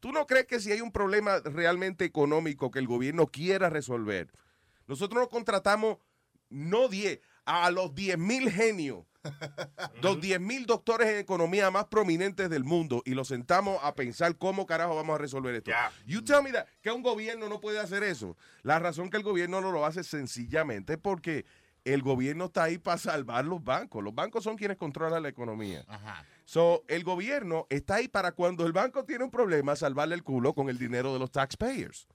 ¿tú 0.00 0.12
no 0.12 0.26
crees 0.26 0.46
que 0.46 0.60
si 0.60 0.72
hay 0.72 0.80
un 0.80 0.92
problema 0.92 1.40
realmente 1.40 2.04
económico 2.04 2.70
que 2.70 2.78
el 2.78 2.86
gobierno 2.86 3.26
quiera 3.26 3.70
resolver, 3.70 4.30
nosotros 4.86 5.20
nos 5.20 5.28
contratamos 5.28 5.98
no 6.48 6.88
10, 6.88 7.20
a 7.44 7.70
los 7.70 7.94
10 7.94 8.18
mil 8.18 8.50
genios, 8.50 9.04
los 10.02 10.20
10 10.20 10.40
mil 10.40 10.66
doctores 10.66 11.08
en 11.08 11.18
economía 11.18 11.70
más 11.70 11.86
prominentes 11.86 12.50
del 12.50 12.64
mundo 12.64 13.02
y 13.04 13.14
los 13.14 13.28
sentamos 13.28 13.78
a 13.82 13.94
pensar 13.94 14.36
cómo 14.36 14.66
carajo 14.66 14.96
vamos 14.96 15.14
a 15.14 15.18
resolver 15.18 15.54
esto? 15.54 15.70
You 16.06 16.22
tell 16.22 16.42
me 16.42 16.52
that, 16.52 16.66
que 16.82 16.90
un 16.90 17.02
gobierno 17.02 17.48
no 17.48 17.60
puede 17.60 17.78
hacer 17.78 18.02
eso. 18.02 18.36
La 18.62 18.78
razón 18.78 19.10
que 19.10 19.16
el 19.16 19.22
gobierno 19.22 19.60
no 19.60 19.72
lo 19.72 19.86
hace 19.86 20.04
sencillamente 20.04 20.98
porque 20.98 21.44
el 21.84 22.02
gobierno 22.02 22.44
está 22.46 22.64
ahí 22.64 22.78
para 22.78 22.98
salvar 22.98 23.44
los 23.44 23.62
bancos. 23.62 24.04
Los 24.04 24.14
bancos 24.14 24.44
son 24.44 24.56
quienes 24.56 24.76
controlan 24.76 25.22
la 25.22 25.28
economía. 25.28 25.84
So, 26.44 26.84
el 26.88 27.02
gobierno 27.02 27.66
está 27.70 27.96
ahí 27.96 28.08
para 28.08 28.32
cuando 28.32 28.66
el 28.66 28.72
banco 28.72 29.04
tiene 29.04 29.24
un 29.24 29.30
problema, 29.30 29.74
salvarle 29.74 30.14
el 30.14 30.22
culo 30.22 30.54
con 30.54 30.68
el 30.68 30.78
dinero 30.78 31.12
de 31.12 31.18
los 31.18 31.30
taxpayers. 31.30 32.06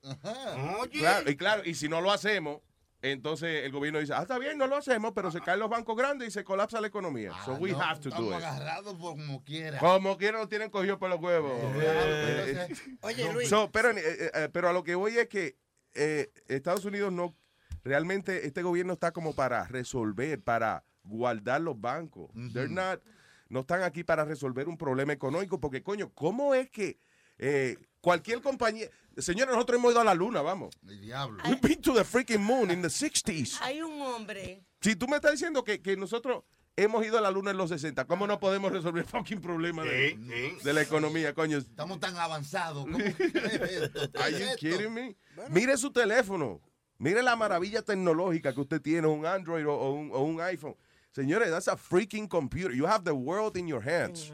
Claro, 0.91 1.29
y 1.29 1.35
claro, 1.35 1.63
y 1.65 1.75
si 1.75 1.89
no 1.89 2.01
lo 2.01 2.11
hacemos, 2.11 2.61
entonces 3.01 3.63
el 3.65 3.71
gobierno 3.71 3.99
dice, 3.99 4.13
ah, 4.13 4.21
está 4.23 4.39
bien, 4.39 4.57
no 4.57 4.65
lo 4.67 4.75
hacemos, 4.75 5.11
pero 5.13 5.29
se 5.31 5.39
caen 5.41 5.59
los 5.59 5.69
bancos 5.69 5.95
grandes 5.95 6.27
y 6.29 6.31
se 6.31 6.43
colapsa 6.43 6.81
la 6.81 6.87
economía. 6.87 7.31
so 7.45 7.53
we 7.55 7.71
No, 7.71 7.81
have 7.81 7.99
to 8.01 8.09
do 8.09 8.29
it. 8.29 8.33
agarrados 8.43 8.95
como 8.97 9.43
quiera. 9.43 9.77
Como 9.79 10.17
quiera 10.17 10.39
lo 10.39 10.47
tienen 10.49 10.69
cogido 10.69 10.97
por 10.97 11.09
los 11.09 11.19
huevos. 11.19 11.51
Eh, 11.81 12.67
Oye, 13.01 13.33
Luis. 13.33 13.49
So, 13.49 13.71
pero, 13.71 13.91
eh, 13.95 14.49
pero 14.51 14.69
a 14.69 14.73
lo 14.73 14.83
que 14.83 14.95
voy 14.95 15.17
es 15.17 15.27
que 15.27 15.57
eh, 15.93 16.31
Estados 16.47 16.85
Unidos 16.85 17.11
no, 17.13 17.35
realmente 17.83 18.45
este 18.47 18.61
gobierno 18.63 18.93
está 18.93 19.11
como 19.11 19.33
para 19.33 19.65
resolver, 19.65 20.41
para 20.41 20.83
guardar 21.03 21.61
los 21.61 21.79
bancos. 21.79 22.31
They're 22.53 22.67
not- 22.69 23.01
no 23.49 23.61
están 23.61 23.81
aquí 23.83 24.03
para 24.03 24.25
resolver 24.25 24.67
un 24.67 24.77
problema 24.77 25.13
económico, 25.13 25.59
porque 25.59 25.81
coño, 25.81 26.11
¿cómo 26.13 26.53
es 26.53 26.69
que 26.69 26.99
eh, 27.37 27.77
cualquier 28.01 28.41
compañía, 28.41 28.89
señores, 29.17 29.53
nosotros 29.53 29.79
hemos 29.79 29.91
ido 29.91 30.01
a 30.01 30.03
la 30.03 30.13
luna, 30.13 30.41
vamos. 30.41 30.75
El 30.87 31.01
diablo. 31.01 31.43
We've 31.45 31.61
been 31.61 31.81
to 31.81 31.93
the 31.93 32.03
freaking 32.03 32.39
moon 32.41 32.71
in 32.71 32.81
the 32.81 32.87
60s. 32.89 33.59
Hay 33.61 33.81
un 33.81 34.01
hombre, 34.01 34.63
Si 34.81 34.95
tú 34.95 35.07
me 35.07 35.15
estás 35.17 35.31
diciendo 35.31 35.63
que, 35.63 35.81
que 35.81 35.97
nosotros 35.97 36.43
hemos 36.75 37.05
ido 37.05 37.17
a 37.17 37.21
la 37.21 37.31
luna 37.31 37.51
en 37.51 37.57
los 37.57 37.69
60, 37.69 38.05
¿cómo 38.05 38.27
no 38.27 38.39
podemos 38.39 38.71
resolver 38.71 39.03
el 39.03 39.09
fucking 39.09 39.41
problema 39.41 39.83
de, 39.83 40.57
de 40.63 40.73
la 40.73 40.81
economía, 40.81 41.33
coño? 41.33 41.57
Estamos 41.57 41.99
tan 41.99 42.15
avanzados. 42.17 42.85
Are 44.15 44.31
you 44.31 44.55
kidding 44.57 44.93
me? 44.93 45.15
Mire 45.49 45.77
su 45.77 45.91
teléfono. 45.91 46.61
Mire 46.99 47.21
la 47.21 47.35
maravilla 47.35 47.81
tecnológica 47.83 48.53
que 48.53 48.61
usted 48.61 48.81
tiene, 48.81 49.07
un 49.07 49.25
Android 49.25 49.67
o, 49.67 49.73
o 49.73 49.91
un, 49.93 50.11
o 50.11 50.21
un 50.23 50.41
iPhone. 50.41 50.75
Señores, 51.11 51.49
that's 51.49 51.67
a 51.67 51.75
freaking 51.75 52.27
computer. 52.27 52.75
You 52.75 52.85
have 52.85 53.03
the 53.03 53.13
world 53.13 53.57
in 53.57 53.67
your 53.67 53.81
hands. 53.81 54.31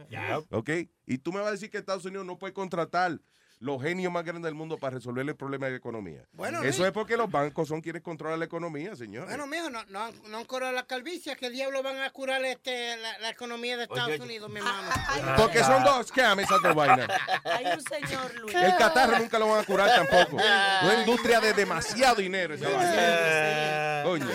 ¿Ok? 0.51 0.69
Y 1.05 1.17
tú 1.17 1.31
me 1.31 1.39
vas 1.39 1.47
a 1.47 1.51
decir 1.51 1.69
que 1.69 1.77
Estados 1.77 2.03
Unidos 2.05 2.25
no 2.25 2.37
puede 2.37 2.53
contratar 2.53 3.19
los 3.63 3.81
genios 3.81 4.11
más 4.11 4.25
grandes 4.25 4.43
del 4.43 4.55
mundo 4.55 4.77
para 4.77 4.95
resolver 4.97 5.25
el 5.27 5.35
problema 5.37 5.67
de 5.67 5.77
economía. 5.77 6.23
Bueno, 6.33 6.59
Eso 6.63 6.79
Luis. 6.79 6.87
es 6.87 6.91
porque 6.91 7.15
los 7.15 7.31
bancos 7.31 7.69
son 7.69 7.79
quienes 7.79 8.01
controlan 8.01 8.37
la 8.39 8.43
economía, 8.45 8.93
señor. 8.95 9.25
Bueno, 9.25 9.47
mijo, 9.47 9.69
no, 9.69 9.83
no, 9.85 10.03
han- 10.03 10.21
no 10.29 10.37
han 10.37 10.43
curado 10.45 10.73
la 10.73 10.83
calvicie. 10.85 11.35
¿Qué 11.37 11.49
diablo 11.49 11.81
van 11.81 11.97
a 12.01 12.09
curar 12.09 12.43
este, 12.43 12.97
la, 12.97 13.19
la 13.19 13.29
economía 13.29 13.77
de 13.77 13.83
Estados 13.83 14.09
Oye. 14.09 14.21
Unidos, 14.21 14.51
mi 14.51 14.57
hermano? 14.59 14.89
Porque 15.37 15.59
son 15.63 15.81
dos 15.85 16.07
scams 16.07 16.43
esas 16.43 16.61
dos 16.61 16.75
vainas. 16.75 17.07
hay 17.45 17.65
un 17.67 17.81
señor 17.81 18.33
Luis. 18.41 18.53
El 18.53 18.75
catarro 18.75 19.17
nunca 19.17 19.39
lo 19.39 19.47
van 19.47 19.61
a 19.61 19.65
curar 19.65 19.89
tampoco. 19.95 20.35
Una 20.35 20.95
industria 20.99 21.39
de 21.39 21.53
demasiado 21.53 22.15
dinero 22.15 22.55
esa 22.55 22.67
vaina. 22.69 24.03
Coño. 24.03 24.27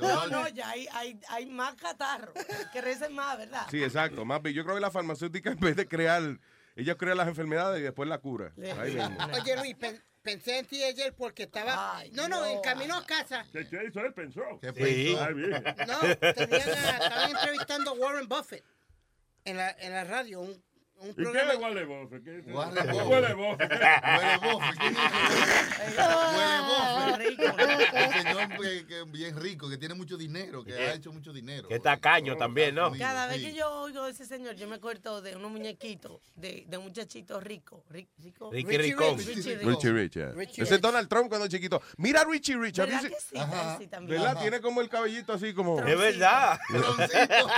No, 0.00 0.26
no, 0.28 0.48
ya 0.48 0.68
hay, 0.70 0.88
hay, 0.94 1.20
hay 1.28 1.46
más 1.46 1.74
catarro. 1.74 2.32
Que 2.72 2.80
recen 2.80 3.14
más, 3.14 3.36
¿verdad? 3.38 3.66
Sí, 3.70 3.82
exacto. 3.84 4.24
Más 4.24 4.40
yo 4.42 4.64
creo 4.64 4.74
que 4.74 4.80
la 4.80 4.90
farmacéutica 4.90 5.50
en 5.50 5.60
vez 5.60 5.76
de 5.76 5.86
crear, 5.86 6.22
ella 6.76 6.94
crea 6.96 7.14
las 7.14 7.28
enfermedades 7.28 7.80
y 7.80 7.82
después 7.82 8.08
la 8.08 8.18
cura. 8.18 8.52
Ahí 8.78 8.94
mismo. 8.94 9.16
Oye, 9.40 9.56
Luis, 9.56 9.74
pen- 9.76 10.02
pensé 10.22 10.58
en 10.58 10.66
ti 10.66 10.82
ayer 10.82 11.14
porque 11.14 11.44
estaba... 11.44 12.02
no, 12.12 12.28
no, 12.28 12.44
en 12.46 12.60
camino 12.60 12.96
a 12.96 13.04
casa. 13.06 13.44
¿Qué, 13.52 13.66
qué 13.68 13.84
hizo 13.88 14.00
él? 14.00 14.12
Pensó. 14.14 14.42
¿Qué 14.60 14.72
pensó? 14.72 15.22
Ay, 15.24 15.34
bien. 15.34 15.64
No, 15.86 16.00
tenían 16.34 16.68
a- 16.70 16.98
estaban 16.98 17.30
entrevistando 17.30 17.90
a 17.90 17.94
Warren 17.94 18.28
Buffett 18.28 18.64
en 19.44 19.56
la, 19.56 19.70
en 19.70 19.92
la 19.92 20.04
radio, 20.04 20.40
un, 20.40 20.62
un 21.02 21.10
¿Y 21.10 21.14
qué 21.14 21.22
programa... 21.22 21.52
es 21.52 21.86
Buffett? 21.88 22.24
¿Qué 22.24 22.38
es. 22.38 22.46
Huele 22.46 23.34
Buffett. 23.34 23.70
Huele. 23.72 24.38
¿Quién 24.78 24.96
es 24.96 25.00
ese? 25.88 26.02
Huele 26.36 26.60
Buffett. 26.60 27.22
El 27.92 28.12
señor 28.12 28.48
que, 28.60 28.86
que 28.86 29.02
bien 29.06 29.36
rico, 29.40 29.68
que 29.68 29.76
tiene 29.76 29.94
mucho 29.94 30.16
dinero, 30.16 30.64
que 30.64 30.72
ha 30.74 30.94
hecho 30.94 31.12
mucho 31.12 31.32
dinero. 31.32 31.68
Que 31.68 31.78
tacaño 31.80 32.36
también, 32.36 32.74
¿no? 32.74 32.92
Cada 32.98 33.26
vez 33.26 33.38
Sí. 33.38 33.46
que 33.48 33.54
yo 33.54 33.70
oigo 33.82 34.02
a 34.04 34.10
ese 34.10 34.24
señor, 34.26 34.54
yo 34.54 34.68
me 34.68 34.76
acuerdo 34.76 35.20
de 35.22 35.34
unos 35.36 35.50
muñequitos, 35.50 36.20
de, 36.36 36.64
de 36.68 36.76
un 36.78 36.84
muchachito 36.84 37.40
rico. 37.40 37.84
ri- 37.90 38.08
rico 38.18 38.50
Ricky 38.52 38.76
Ricón. 38.76 39.18
Richie 39.18 39.56
Rich. 39.92 40.16
Richie 40.34 40.62
Ese 40.62 40.74
es. 40.76 40.80
Donald 40.80 41.08
Trump 41.08 41.28
cuando 41.28 41.48
chiquito. 41.48 41.82
Mira 41.96 42.20
a 42.20 42.24
Richie 42.24 42.56
Rich. 42.56 42.78
¿have 42.80 42.90
you 42.90 42.96
¿Verdad 43.02 43.10
que 43.10 43.20
sí? 43.20 43.38
Ajá. 43.38 43.78
Sí, 43.78 43.86
también. 43.88 44.20
¿Verdad? 44.22 44.40
Tiene 44.40 44.60
como 44.60 44.80
el 44.80 44.88
cabellito 44.88 45.32
así 45.32 45.52
como... 45.54 45.80
Es 45.80 45.98
verdad. 45.98 46.58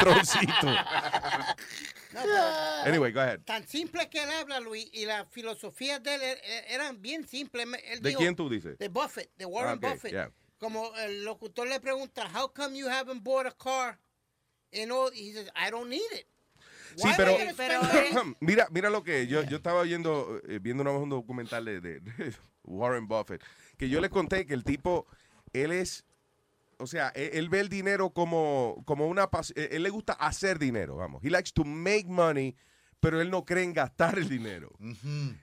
Troncito. 0.01 0.67
No, 2.14 2.20
pero- 2.22 2.87
Anyway, 2.87 3.12
go 3.12 3.20
ahead. 3.20 3.40
Tan 3.44 3.66
simple 3.66 4.09
que 4.09 4.22
él 4.22 4.31
habla, 4.31 4.61
Luis, 4.61 4.88
y 4.92 5.05
las 5.07 5.29
filosofías 5.31 6.03
de 6.03 6.14
él 6.14 6.22
er- 6.22 6.40
er- 6.44 6.64
eran 6.68 7.00
bien 7.03 7.27
simples. 7.27 7.66
Él 7.85 8.00
¿De 8.00 8.11
dijo- 8.11 8.18
quién 8.20 8.37
tú 8.37 8.48
dices? 8.48 8.79
De 8.79 8.88
Buffett, 8.88 9.31
de 9.37 9.44
Warren 9.46 9.79
Ah, 9.83 9.90
Buffett. 9.92 10.12
yeah. 10.12 10.31
Como 10.59 10.94
el 10.96 11.24
locutor 11.24 11.66
le 11.68 11.79
pregunta, 11.81 12.27
how 12.35 12.48
come 12.53 12.79
you 12.79 12.88
haven't 12.88 13.22
bought 13.22 13.46
a 13.46 13.50
car? 13.53 13.98
And 14.72 14.90
all, 14.90 15.11
he 15.12 15.33
says, 15.33 15.50
I 15.55 15.70
don't 15.70 15.88
need 15.88 16.00
it. 16.12 16.27
Sí, 16.96 17.09
pero, 17.16 17.37
pero 17.57 17.81
mira, 18.40 18.68
mira 18.70 18.88
lo 18.88 19.03
que 19.03 19.27
yo, 19.27 19.42
yo 19.42 19.57
estaba 19.57 19.83
viendo, 19.83 20.40
eh, 20.48 20.59
viendo 20.61 20.83
una 20.83 20.92
vez 20.92 21.00
un 21.03 21.11
documental 21.11 21.64
de, 21.64 21.81
de- 21.81 22.00
de 22.00 22.35
Warren 22.62 23.09
Buffett, 23.09 23.42
que 23.77 23.88
yo 23.88 24.00
le 24.00 24.09
conté 24.11 24.46
que 24.46 24.55
el 24.55 24.62
tipo, 24.64 25.07
él 25.53 25.72
es, 25.72 26.05
o 26.79 26.87
sea, 26.87 27.09
él, 27.15 27.31
él 27.33 27.49
ve 27.49 27.61
el 27.61 27.69
dinero 27.69 28.11
como, 28.11 28.83
como 28.87 29.07
una, 29.07 29.31
pas- 29.31 29.53
eh, 29.57 29.71
él 29.73 29.83
le 29.83 29.91
gusta 29.91 30.13
hacer 30.15 30.59
dinero, 30.59 30.97
vamos. 30.97 31.23
He 31.25 31.31
likes 31.31 31.51
to 31.55 31.65
make 31.65 32.07
money, 32.07 32.57
pero 33.05 33.21
él 33.21 33.31
no 33.31 33.45
cree 33.45 33.62
en 33.64 33.75
gastar 33.75 34.19
el 34.19 34.29
dinero. 34.29 34.71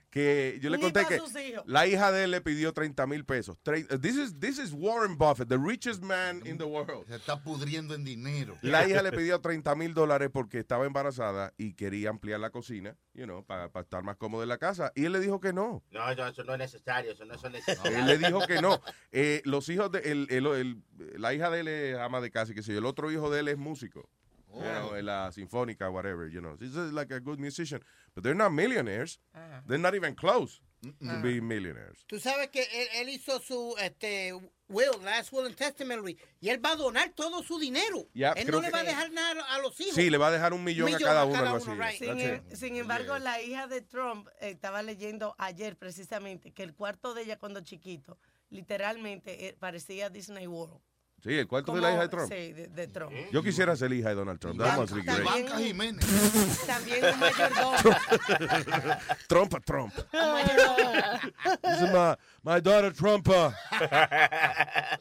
Que 0.09 0.59
yo 0.61 0.69
le 0.69 0.77
conté 0.79 1.05
que 1.05 1.21
la 1.65 1.87
hija 1.87 2.11
de 2.11 2.25
él 2.25 2.31
le 2.31 2.41
pidió 2.41 2.73
30 2.73 3.07
mil 3.07 3.23
pesos. 3.23 3.55
Tre- 3.63 3.87
This 4.01 4.17
is, 4.17 4.39
this 4.39 4.57
is 4.57 4.73
Warren 4.73 5.17
Buffett, 5.17 5.47
the 5.47 5.57
richest 5.57 6.01
man 6.03 6.41
in 6.45 6.57
the 6.57 6.65
world. 6.65 7.07
Se 7.07 7.15
está 7.15 7.41
pudriendo 7.41 7.93
en 7.95 8.03
dinero. 8.03 8.57
La 8.61 8.85
hija 8.87 9.01
le 9.01 9.11
pidió 9.11 9.39
30 9.39 9.73
mil 9.75 9.93
dólares 9.93 10.29
porque 10.33 10.59
estaba 10.59 10.85
embarazada 10.85 11.53
y 11.57 11.75
quería 11.75 12.09
ampliar 12.09 12.41
la 12.41 12.49
cocina, 12.49 12.97
you 13.13 13.23
know, 13.23 13.45
para, 13.45 13.71
para 13.71 13.83
estar 13.83 14.03
más 14.03 14.17
cómodo 14.17 14.43
en 14.43 14.49
la 14.49 14.57
casa. 14.57 14.91
Y 14.95 15.05
él 15.05 15.13
le 15.13 15.19
dijo 15.21 15.39
que 15.39 15.53
no. 15.53 15.81
No, 15.91 16.13
no, 16.15 16.27
eso 16.27 16.43
no 16.43 16.53
es 16.53 16.59
necesario, 16.59 17.11
eso 17.13 17.23
no 17.23 17.35
es 17.35 17.43
necesario. 17.51 17.97
Él 17.97 18.05
le 18.07 18.17
dijo 18.17 18.41
que 18.47 18.61
no. 18.61 18.81
Eh, 19.13 19.41
los 19.45 19.69
hijos 19.69 19.91
de 19.91 19.99
el, 19.99 20.27
el- 20.29 20.47
el- 20.47 20.83
la 21.21 21.33
hija 21.33 21.49
de 21.49 21.59
él 21.61 21.67
es 21.69 21.97
ama 21.97 22.19
de 22.19 22.31
casa, 22.31 22.51
y 22.51 22.55
que 22.55 22.63
sé 22.63 22.73
yo. 22.73 22.79
El 22.79 22.85
otro 22.85 23.11
hijo 23.11 23.29
de 23.29 23.39
él 23.39 23.47
es 23.47 23.57
músico. 23.57 24.09
You 24.53 24.61
know, 24.61 24.95
en 24.95 25.05
la 25.05 25.31
sinfónica, 25.31 25.89
whatever, 25.89 26.27
you 26.27 26.41
know. 26.41 26.57
He's 26.59 26.73
just 26.73 26.93
like 26.93 27.11
a 27.11 27.19
good 27.19 27.39
musician. 27.39 27.81
But 28.13 28.23
they're 28.23 28.35
not 28.35 28.51
millionaires. 28.51 29.19
They're 29.67 29.77
not 29.77 29.95
even 29.95 30.15
close 30.15 30.59
to 30.81 31.21
be 31.21 31.39
millionaires. 31.41 32.03
Tú 32.07 32.19
sabes 32.19 32.49
que 32.49 32.63
él, 32.63 32.87
él 32.95 33.09
hizo 33.09 33.39
su 33.39 33.75
este 33.79 34.33
will, 34.67 35.01
last 35.03 35.31
will 35.31 35.45
and 35.45 35.55
testament, 35.55 36.01
Luis, 36.01 36.17
y 36.39 36.49
él 36.49 36.59
va 36.63 36.71
a 36.71 36.75
donar 36.75 37.13
todo 37.15 37.43
su 37.43 37.59
dinero. 37.59 38.07
Ya, 38.13 38.31
él 38.33 38.49
no 38.49 38.61
le 38.61 38.69
va 38.71 38.79
a 38.79 38.83
dejar 38.83 39.11
nada 39.11 39.43
a 39.49 39.59
los 39.59 39.79
hijos. 39.79 39.95
Sí, 39.95 40.09
le 40.09 40.17
va 40.17 40.27
a 40.27 40.31
dejar 40.31 40.53
un 40.53 40.63
millón, 40.63 40.93
a 40.93 40.97
cada 40.97 41.25
uno, 41.25 41.37
algo 41.37 41.57
así. 41.57 41.71
right. 41.71 41.99
Sin, 41.99 42.17
That's 42.17 42.51
em- 42.51 42.55
sin 42.55 42.75
embargo, 42.75 43.17
la 43.19 43.41
hija 43.41 43.67
de 43.67 43.81
Trump 43.81 44.27
eh, 44.39 44.49
estaba 44.49 44.81
leyendo 44.81 45.35
ayer 45.37 45.77
precisamente 45.77 46.51
que 46.51 46.63
el 46.63 46.73
cuarto 46.73 47.13
de 47.13 47.23
ella 47.23 47.37
cuando 47.37 47.61
chiquito 47.61 48.17
literalmente 48.49 49.47
eh, 49.47 49.55
parecía 49.57 50.09
Disney 50.09 50.47
World. 50.47 50.81
Sí, 51.23 51.37
el 51.37 51.47
cuarto 51.47 51.73
de 51.75 51.81
la 51.81 51.91
hija 51.91 52.01
de 52.01 52.09
Trump. 52.09 52.31
Sí, 52.31 52.51
de, 52.53 52.67
de 52.67 52.87
Trump. 52.87 53.13
Yo 53.31 53.43
quisiera 53.43 53.75
ser 53.75 53.93
hija 53.93 54.09
de 54.09 54.15
Donald 54.15 54.39
Trump. 54.39 54.59
That 54.59 54.77
must 54.79 54.93
be 54.93 55.01
great. 55.03 55.23
Banca 55.23 55.57
Jiménez. 55.57 56.03
También 56.65 57.05
un 57.05 57.19
mayordomo. 57.19 57.77
Trump 59.27 59.53
a 59.53 59.59
Trump. 59.59 59.93
un 60.13 60.19
mayordomo. 60.19 61.19
This 61.61 61.81
is 61.81 61.91
my, 61.93 62.15
my 62.43 62.59
daughter 62.59 62.91
Trumpa. 62.91 63.53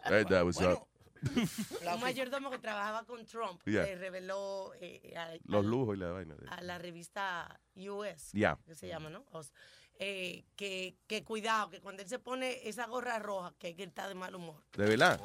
hey, 0.08 0.24
that 0.28 0.44
was 0.44 0.60
up. 0.60 0.86
un 1.32 2.00
mayordomo 2.00 2.50
que 2.50 2.58
trabajaba 2.58 3.04
con 3.06 3.24
Trump 3.26 3.60
Yeah. 3.66 3.84
le 3.84 3.96
reveló 3.96 4.72
eh, 4.80 5.14
a, 5.16 5.36
Los 5.44 5.64
lujos 5.66 5.96
y 5.96 6.00
la 6.00 6.10
vaina. 6.12 6.34
a 6.48 6.62
la 6.62 6.78
revista 6.78 7.60
US, 7.76 8.30
Yeah. 8.32 8.58
que 8.66 8.74
se 8.74 8.88
llama, 8.88 9.10
¿no? 9.10 9.24
O 9.32 9.42
sea, 9.42 9.52
eh, 10.02 10.44
que, 10.56 10.96
que 11.06 11.22
cuidado, 11.24 11.68
que 11.68 11.80
cuando 11.80 12.02
él 12.02 12.08
se 12.08 12.18
pone 12.18 12.66
esa 12.66 12.86
gorra 12.86 13.18
roja, 13.18 13.52
que 13.58 13.66
hay 13.68 13.74
que 13.74 13.82
estar 13.84 14.08
de 14.08 14.14
mal 14.14 14.34
humor. 14.34 14.56
¿De 14.74 14.86
verdad? 14.86 15.20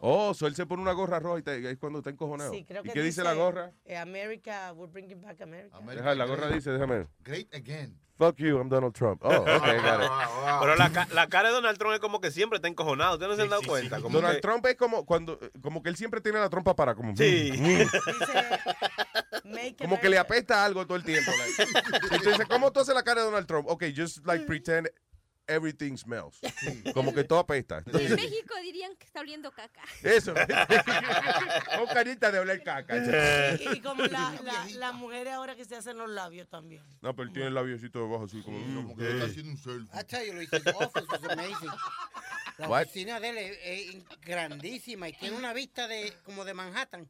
Oh, 0.00 0.32
so 0.32 0.46
él 0.46 0.54
se 0.54 0.64
pone 0.64 0.80
una 0.82 0.92
gorra 0.92 1.18
roja 1.18 1.40
y 1.40 1.42
te- 1.42 1.70
es 1.72 1.76
cuando 1.78 1.98
está 1.98 2.10
encojonado. 2.10 2.52
Sí, 2.52 2.64
creo 2.64 2.82
¿Y 2.84 2.88
que 2.88 2.92
qué 2.94 3.02
dice, 3.02 3.24
la 3.24 3.34
gorra? 3.34 3.72
eh, 3.84 3.96
America, 3.96 4.72
we're 4.74 4.90
bringing 4.92 5.20
back 5.20 5.40
America. 5.42 5.76
Deja, 5.80 6.14
la 6.14 6.24
gorra 6.24 6.48
dice, 6.48 6.70
déjame. 6.70 6.98
ver. 6.98 7.08
Great 7.24 7.52
again. 7.52 7.98
Fuck 8.18 8.36
you, 8.38 8.56
I'm 8.56 8.70
Donald 8.70 8.94
Trump. 8.94 9.20
Oh, 9.22 9.28
okay, 9.30 9.76
got 9.76 10.02
it. 10.02 10.10
Pero 10.60 10.74
la, 10.76 10.90
ca- 10.90 11.06
la 11.12 11.26
cara 11.28 11.48
de 11.48 11.54
Donald 11.54 11.76
Trump 11.76 11.92
es 11.92 12.00
como 12.00 12.18
que 12.18 12.30
siempre 12.30 12.56
está 12.56 12.66
encojonado. 12.68 13.14
¿Ustedes 13.14 13.28
no 13.28 13.36
se 13.36 13.42
han 13.42 13.50
dado 13.50 13.62
cuenta? 13.66 14.00
Como 14.00 14.16
Donald 14.16 14.36
que- 14.36 14.40
Trump 14.40 14.64
es 14.66 14.76
como 14.76 15.04
cuando 15.04 15.38
como 15.60 15.82
que 15.82 15.90
él 15.90 15.96
siempre 15.96 16.22
tiene 16.22 16.38
la 16.38 16.48
trompa 16.48 16.74
para 16.74 16.94
como 16.94 17.14
Sí. 17.14 17.52
mm, 17.54 17.62
mm. 17.82 17.86
Como 19.78 20.00
que 20.00 20.08
le 20.08 20.18
apesta 20.18 20.64
algo 20.64 20.86
todo 20.86 20.96
el 20.96 21.04
tiempo. 21.04 21.30
like. 21.30 22.18
Dices, 22.24 22.46
¿cómo 22.48 22.72
tú 22.72 22.80
haces 22.80 22.94
la 22.94 23.02
cara 23.02 23.20
de 23.22 23.26
Donald 23.26 23.46
Trump? 23.46 23.68
Ok, 23.68 23.84
just 23.94 24.26
like 24.26 24.44
pretend 24.46 24.88
everything 25.48 25.96
smells. 25.96 26.40
Como 26.92 27.14
que 27.14 27.24
todo 27.24 27.38
apesta. 27.38 27.82
Y 27.92 28.06
en 28.06 28.14
México 28.16 28.54
dirían 28.62 28.96
que 28.96 29.06
está 29.06 29.20
oliendo 29.20 29.50
caca. 29.52 29.82
Eso. 30.02 30.34
Con 31.76 31.86
carita 31.86 32.30
de 32.30 32.38
oler 32.40 32.62
caca. 32.62 32.96
Y, 32.96 33.76
y 33.76 33.80
como 33.80 34.02
la, 34.06 34.34
la, 34.42 34.66
las 34.74 34.94
mujeres 34.94 35.32
ahora 35.32 35.54
que 35.54 35.64
se 35.64 35.76
hacen 35.76 35.98
los 35.98 36.10
labios 36.10 36.48
también. 36.48 36.82
No, 37.00 37.14
pero 37.14 37.28
él 37.28 37.32
tiene 37.32 37.48
el 37.48 37.54
labiocito 37.54 38.00
debajo 38.00 38.24
así 38.24 38.42
como... 38.42 38.58
Como 38.58 38.96
que 38.96 39.08
está 39.08 39.26
haciendo 39.26 39.52
un 39.52 39.58
selfie. 39.58 40.00
I 40.00 40.04
tell 40.04 40.26
you, 40.26 40.32
Luis, 40.32 40.48
his 40.52 40.66
office 40.74 41.06
was 41.10 41.24
amazing. 41.30 41.70
La 42.58 42.68
What? 42.68 42.82
oficina 42.84 43.20
de 43.20 43.28
él 43.28 43.38
es, 43.38 43.58
es 43.62 44.20
grandísima 44.22 45.08
y 45.08 45.12
tiene 45.12 45.36
una 45.36 45.52
vista 45.52 45.86
de 45.86 46.12
como 46.24 46.44
de 46.44 46.54
Manhattan. 46.54 47.08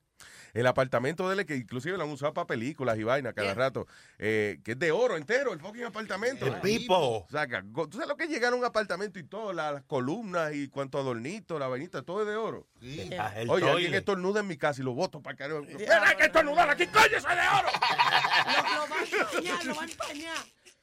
El 0.57 0.67
apartamento 0.67 1.29
de 1.29 1.39
él, 1.39 1.47
que 1.47 1.55
inclusive 1.55 1.99
lo 1.99 2.05
han 2.05 2.11
usado 2.11 2.33
para 2.33 2.47
películas 2.47 2.97
y 2.99 3.03
vainas 3.03 3.35
cada 3.35 3.53
rato, 3.53 3.87
eh, 4.19 4.59
que 4.65 4.73
es 4.73 4.79
de 4.79 4.91
oro 4.91 5.17
entero, 5.19 5.53
el 5.53 5.61
fucking 5.61 5.85
apartamento. 5.85 6.47
El 6.47 6.61
pipo. 6.63 7.27
Saca, 7.31 7.63
¿Tú 7.63 7.93
sabes 7.93 8.09
lo 8.09 8.17
que 8.17 8.25
es 8.25 8.31
llegar 8.31 8.55
a 8.55 8.57
un 8.57 8.65
apartamento 8.65 9.19
y 9.19 9.25
todo, 9.25 9.53
las 9.53 9.83
columnas 9.83 10.55
y 10.55 10.69
cuanto 10.69 10.99
adornito, 10.99 11.59
la 11.59 11.69
vainita, 11.69 12.03
todo 12.03 12.23
es 12.23 12.27
de 12.29 12.37
oro? 12.37 12.67
El 12.81 13.51
Oye, 13.51 13.69
alguien 13.69 13.73
toilet. 13.73 13.95
estornuda 13.99 14.41
en 14.41 14.47
mi 14.47 14.57
casa 14.57 14.81
y 14.81 14.85
lo 14.85 14.95
boto 14.95 15.21
para 15.21 15.33
el 15.33 15.39
carajo. 15.39 15.61
¡Mira, 15.79 16.09
hay 16.09 16.17
que 16.17 16.25
estornudar 16.25 16.71
aquí, 16.71 16.87
coño, 16.87 17.21
soy 17.21 17.35
de 17.35 17.49
oro! 17.49 17.69
Lo, 18.47 18.87
lo 18.87 18.89
va 18.89 18.97
a 18.97 19.05
empañar, 19.05 19.65
lo 19.67 19.75
va 19.75 19.83
a 19.83 19.85
empañar. 19.85 20.37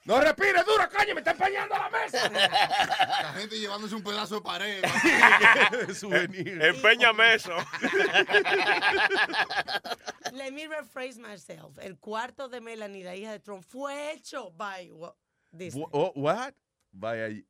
¡No 0.06 0.20
respire 0.20 0.62
duro, 0.64 0.90
coño, 0.90 1.14
me 1.16 1.22
está 1.22 1.32
empañando 1.32 1.76
la 1.76 1.90
mesa! 1.90 2.30
La 2.30 3.34
gente 3.40 3.58
llevándose 3.58 3.96
un 3.96 4.04
pedazo 4.04 4.36
de 4.36 4.42
pared. 4.42 4.84
Souvenir. 5.94 6.62
Empeñame 6.62 7.36
eso. 7.36 7.56
Let 10.34 10.52
me 10.54 10.68
rephrase 10.68 11.18
myself. 11.20 11.78
El 11.80 11.98
cuarto 12.00 12.50
de 12.50 12.60
Melanie, 12.60 13.04
la 13.04 13.16
hija 13.16 13.32
de 13.32 13.40
Trump, 13.40 13.64
fue 13.64 14.14
hecho 14.14 14.52
by 14.58 14.90
wa- 14.92 15.16
Disney. 15.52 15.84
Wh- 15.84 15.90
oh, 15.94 16.12
what? 16.16 16.54
By 16.92 17.16
a- 17.18 17.44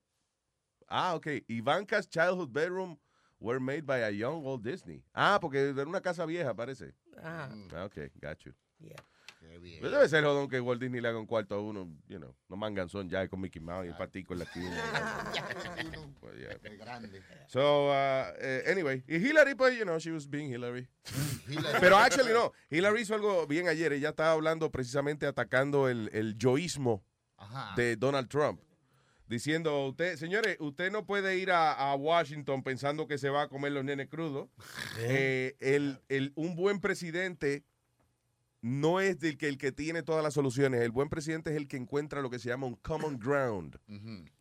ah, 0.89 1.15
ok. 1.15 1.43
Ivanka's 1.49 2.07
childhood 2.07 2.53
bedroom 2.53 2.97
were 3.39 3.59
made 3.59 3.85
by 3.85 3.99
a 3.99 4.09
young 4.11 4.43
Walt 4.43 4.61
Disney. 4.63 5.03
Ah, 5.15 5.39
porque 5.41 5.69
era 5.75 5.85
una 5.87 6.01
casa 6.01 6.25
vieja, 6.25 6.53
parece. 6.53 6.91
Ah, 7.23 7.47
ok, 7.85 8.09
got 8.21 8.45
you. 8.45 8.53
Yeah. 8.79 8.95
Pues 9.79 9.91
debe 9.91 10.07
ser 10.09 10.23
jodón 10.23 10.49
que 10.49 10.59
Walt 10.59 10.81
Disney 10.81 11.01
le 11.01 11.07
haga 11.09 11.19
un 11.19 11.25
cuarto 11.25 11.55
a 11.55 11.61
uno, 11.61 11.87
you 12.07 12.17
know, 12.17 12.35
no 12.49 12.55
manganzón 12.55 13.09
ya 13.09 13.27
con 13.27 13.41
Mickey 13.41 13.61
Mouse 13.61 13.85
y 13.85 13.89
el 13.89 13.95
patico 13.97 14.33
en 14.33 14.39
la 14.39 14.45
esquina. 14.51 15.33
Pues, 16.19 16.35
yeah. 16.37 16.57
Qué 16.59 16.77
grande. 16.77 17.21
So, 17.47 17.87
uh, 17.89 18.33
eh, 18.39 18.63
anyway, 18.71 19.03
y 19.07 19.15
Hillary, 19.17 19.55
pues, 19.55 19.77
you 19.77 19.83
know, 19.83 19.97
she 19.99 20.11
was 20.11 20.27
being 20.29 20.49
Hillary. 20.51 20.87
Hillary. 21.47 21.79
Pero 21.79 21.97
actually 21.97 22.31
no, 22.33 22.51
Hillary 22.69 23.01
hizo 23.01 23.15
algo 23.15 23.45
bien 23.47 23.67
ayer, 23.67 23.93
ella 23.93 24.09
estaba 24.09 24.31
hablando 24.31 24.71
precisamente 24.71 25.25
atacando 25.25 25.87
el, 25.89 26.09
el 26.13 26.37
yoísmo 26.37 27.03
Ajá. 27.37 27.73
de 27.75 27.95
Donald 27.95 28.29
Trump. 28.29 28.61
Diciendo, 29.25 29.87
usted, 29.87 30.17
señores, 30.17 30.57
usted 30.59 30.91
no 30.91 31.05
puede 31.05 31.37
ir 31.37 31.49
a, 31.51 31.71
a 31.73 31.95
Washington 31.95 32.61
pensando 32.61 33.07
que 33.07 33.17
se 33.17 33.29
va 33.29 33.43
a 33.43 33.47
comer 33.47 33.71
los 33.71 33.83
nenes 33.83 34.07
crudos. 34.09 34.49
Eh, 34.99 35.55
el, 35.59 35.99
el- 36.07 36.33
un 36.35 36.55
buen 36.55 36.79
presidente 36.79 37.63
no 38.63 39.01
es 39.01 39.21
el 39.23 39.37
que, 39.37 39.49
el 39.49 39.57
que 39.57 39.73
tiene 39.73 40.03
todas 40.03 40.23
las 40.23 40.33
soluciones. 40.33 40.81
El 40.81 40.91
buen 40.91 41.09
presidente 41.09 41.51
es 41.51 41.57
el 41.57 41.67
que 41.67 41.75
encuentra 41.75 42.21
lo 42.21 42.29
que 42.29 42.39
se 42.39 42.47
llama 42.47 42.65
un 42.65 42.75
common 42.75 43.19
ground. 43.19 43.77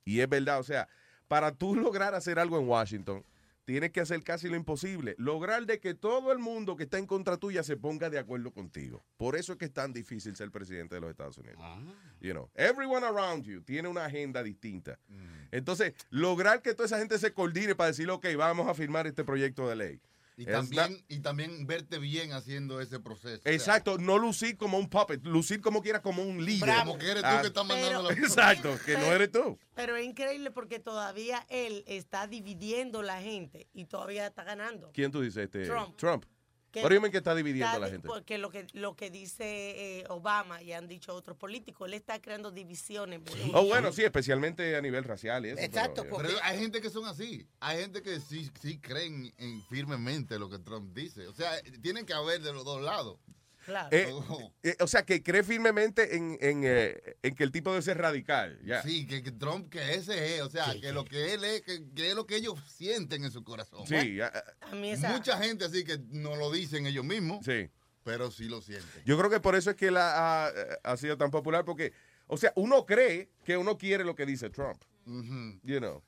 Y 0.05 0.21
es 0.21 0.29
verdad, 0.29 0.61
o 0.61 0.63
sea, 0.63 0.89
para 1.27 1.53
tú 1.53 1.75
lograr 1.77 2.15
hacer 2.15 2.39
algo 2.39 2.57
en 2.59 2.69
Washington, 2.69 3.25
tienes 3.65 3.91
que 3.91 4.01
hacer 4.01 4.23
casi 4.23 4.49
lo 4.49 4.55
imposible. 4.55 5.17
Lograr 5.19 5.67
de 5.67 5.81
que 5.81 5.95
todo 5.95 6.31
el 6.31 6.39
mundo 6.39 6.77
que 6.77 6.85
está 6.85 6.99
en 6.99 7.07
contra 7.07 7.37
tuya 7.37 7.65
se 7.65 7.77
ponga 7.77 8.11
de 8.11 8.19
acuerdo 8.21 8.53
contigo. 8.53 9.05
Por 9.17 9.35
eso 9.35 9.53
es 9.55 9.59
que 9.59 9.65
es 9.65 9.73
tan 9.73 9.93
difícil 9.93 10.37
ser 10.37 10.53
presidente 10.53 10.95
de 10.95 11.01
los 11.01 11.11
Estados 11.11 11.37
Unidos. 11.39 11.59
You 12.21 12.31
know, 12.31 12.49
everyone 12.55 13.05
around 13.05 13.45
you 13.45 13.61
tiene 13.61 13.89
una 13.89 14.05
agenda 14.05 14.45
distinta. 14.45 15.01
Entonces, 15.51 15.95
lograr 16.11 16.63
que 16.63 16.75
toda 16.75 16.87
esa 16.87 16.99
gente 17.01 17.19
se 17.19 17.33
coordine 17.33 17.75
para 17.75 17.89
decir, 17.89 18.09
ok, 18.09 18.25
vamos 18.37 18.69
a 18.69 18.75
firmar 18.75 19.09
este 19.09 19.25
proyecto 19.25 19.69
de 19.69 19.75
ley. 19.75 20.01
Y 20.43 20.47
también, 20.47 21.05
y 21.09 21.19
también 21.21 21.67
verte 21.67 21.99
bien 21.99 22.33
haciendo 22.33 22.81
ese 22.81 23.01
proceso. 23.01 23.41
O 23.41 23.43
sea, 23.43 23.53
Exacto, 23.53 23.99
no 23.99 24.19
lucir 24.19 24.57
como 24.57 24.79
un 24.79 24.89
puppet, 24.89 25.25
lucir 25.25 25.61
como 25.61 25.83
quiera 25.83 26.03
como 26.03 26.23
un 26.23 26.45
líder. 26.45 26.75
Como 26.81 26.99
que 26.99 27.11
eres 27.11 27.23
tú 27.23 27.41
que 27.41 27.47
estás 27.49 27.67
mandando 27.67 28.03
la- 28.03 28.13
Exacto, 28.19 28.79
que 28.85 28.97
no 28.99 29.13
eres 29.13 29.31
tú. 29.31 29.59
Pero 29.75 29.97
es 29.97 30.05
increíble 30.05 30.51
porque 30.51 30.79
todavía 30.79 31.47
él 31.49 31.85
está 31.87 32.27
dividiendo 32.27 33.03
la 33.03 33.21
gente 33.21 33.69
y 33.73 33.87
todavía 33.87 34.27
está 34.27 34.45
ganando. 34.45 34.91
¿Quién 34.93 35.11
tú 35.11 35.21
dices? 35.21 35.45
Este, 35.45 35.65
Trump. 35.67 35.97
Trump. 35.97 36.25
Que- 36.73 36.81
you 36.81 37.01
mean 37.01 37.13
que 37.13 37.19
está 37.19 37.35
dividiendo 37.35 37.67
Está 37.67 37.77
a 37.77 37.81
la 37.81 37.91
gente? 37.91 38.09
Porque 38.09 38.39
lo 38.39 38.51
que, 38.51 38.67
lo 38.73 38.97
que 38.97 39.11
dice 39.11 40.01
eh, 40.01 40.05
Obama 40.09 40.63
y 40.63 40.73
han 40.73 40.89
dicho 40.89 41.15
otros 41.15 41.37
políticos, 41.37 41.87
él 41.87 41.95
está 41.95 42.21
creando 42.21 42.51
divisiones. 42.51 43.21
Oh, 43.53 43.65
bueno, 43.67 43.93
sí, 43.93 44.03
especialmente 44.03 44.75
a 44.75 44.81
nivel 44.81 45.05
racial 45.05 45.45
y 45.45 45.51
eso. 45.51 45.61
Exacto, 45.61 46.05
pero, 46.05 46.17
Pero 46.17 46.39
hay 46.43 46.59
gente 46.59 46.81
que 46.81 46.89
son 46.89 47.05
así. 47.05 47.47
Hay 47.61 47.81
gente 47.81 48.03
que 48.03 48.21
sí, 48.21 48.51
sí 48.61 48.79
creen 48.79 49.33
en, 49.37 49.63
firmemente 49.69 50.39
lo 50.39 50.49
que 50.49 50.59
Trump 50.59 50.95
dice. 50.95 51.29
O 51.29 51.35
sea, 51.35 51.53
tienen 51.83 52.07
que 52.07 52.15
haber 52.15 52.41
de 52.41 52.53
los 52.53 52.65
dos 52.65 52.81
lados. 52.81 53.19
Claro. 53.65 53.89
eh, 53.93 54.13
eh, 54.63 54.77
o 54.81 54.87
sea, 54.87 55.05
que 55.05 55.23
cree 55.23 55.43
firmemente 55.43 56.17
en, 56.17 56.37
en, 56.41 56.63
eh, 56.65 57.17
en 57.23 57.35
que 57.35 57.45
el 57.45 57.53
tipo 57.53 57.71
debe 57.71 57.83
ser 57.83 57.99
radical. 57.99 58.59
Sí, 58.83 59.07
que, 59.07 59.23
que 59.23 59.33
Trump, 59.33 59.69
que 59.71 59.95
ese 59.95 60.37
es. 60.37 60.43
O 60.43 60.51
sea, 60.51 60.75
que 60.81 60.93
lo 60.93 61.05
que 61.05 61.35
él 61.35 61.45
es, 61.45 61.63
que, 61.63 61.83
que 61.95 62.11
es 62.11 62.15
lo 62.15 62.27
que 62.27 62.37
ellos 62.37 62.55
sienten 62.67 63.25
en 63.25 63.31
su 63.31 63.45
corazón. 63.45 63.87
Sí, 63.87 64.21
ah, 64.21 64.33
A 64.63 64.75
mí 64.75 64.91
esa- 64.91 65.11
Mucha 65.11 65.39
gente 65.39 65.65
así 65.65 65.85
que 65.85 65.99
no 66.11 66.37
lo 66.37 66.51
dicen 66.51 66.87
ellos 66.87 67.05
mismos. 67.05 67.45
Sí. 67.45 67.69
pero 68.05 68.31
sí 68.33 68.45
lo 68.49 68.61
siente. 68.61 69.03
Yo 69.05 69.17
creo 69.17 69.31
que 69.31 69.39
por 69.39 69.55
eso 69.55 69.71
es 69.71 69.77
que 69.77 69.87
él 69.89 69.97
ha, 69.97 70.47
ha- 70.47 70.53
ha 70.83 70.97
sido 70.97 71.17
tan 71.17 71.31
popular, 71.31 71.65
porque, 71.65 71.93
o 72.27 72.37
sea, 72.37 72.53
uno 72.57 72.85
cree 72.85 73.31
que 73.45 73.57
uno 73.57 73.79
quiere 73.79 74.03
lo 74.03 74.17
que 74.17 74.27
dice 74.27 74.51
Trump. 74.51 74.83
You 75.63 75.79
know. 75.79 76.03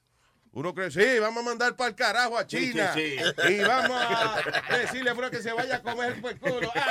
Uno 0.55 0.73
cree, 0.73 0.91
sí, 0.91 1.19
vamos 1.21 1.43
a 1.43 1.47
mandar 1.47 1.75
para 1.75 1.91
el 1.91 1.97
carajo 1.97 2.39
a 2.39 2.47
China. 2.47 2.93
sí, 2.95 3.17
sí. 3.19 3.53
Y 3.53 3.59
vamos 3.61 4.01
a 4.01 4.77
decirle 4.79 5.11
a 5.11 5.15
Fro 5.17 5.31
que 5.31 5.43
se 5.43 5.53
vaya 5.53 5.77
a 5.77 5.83
comer 5.83 6.21
por 6.21 6.31
el 6.31 6.39
culo. 6.39 6.73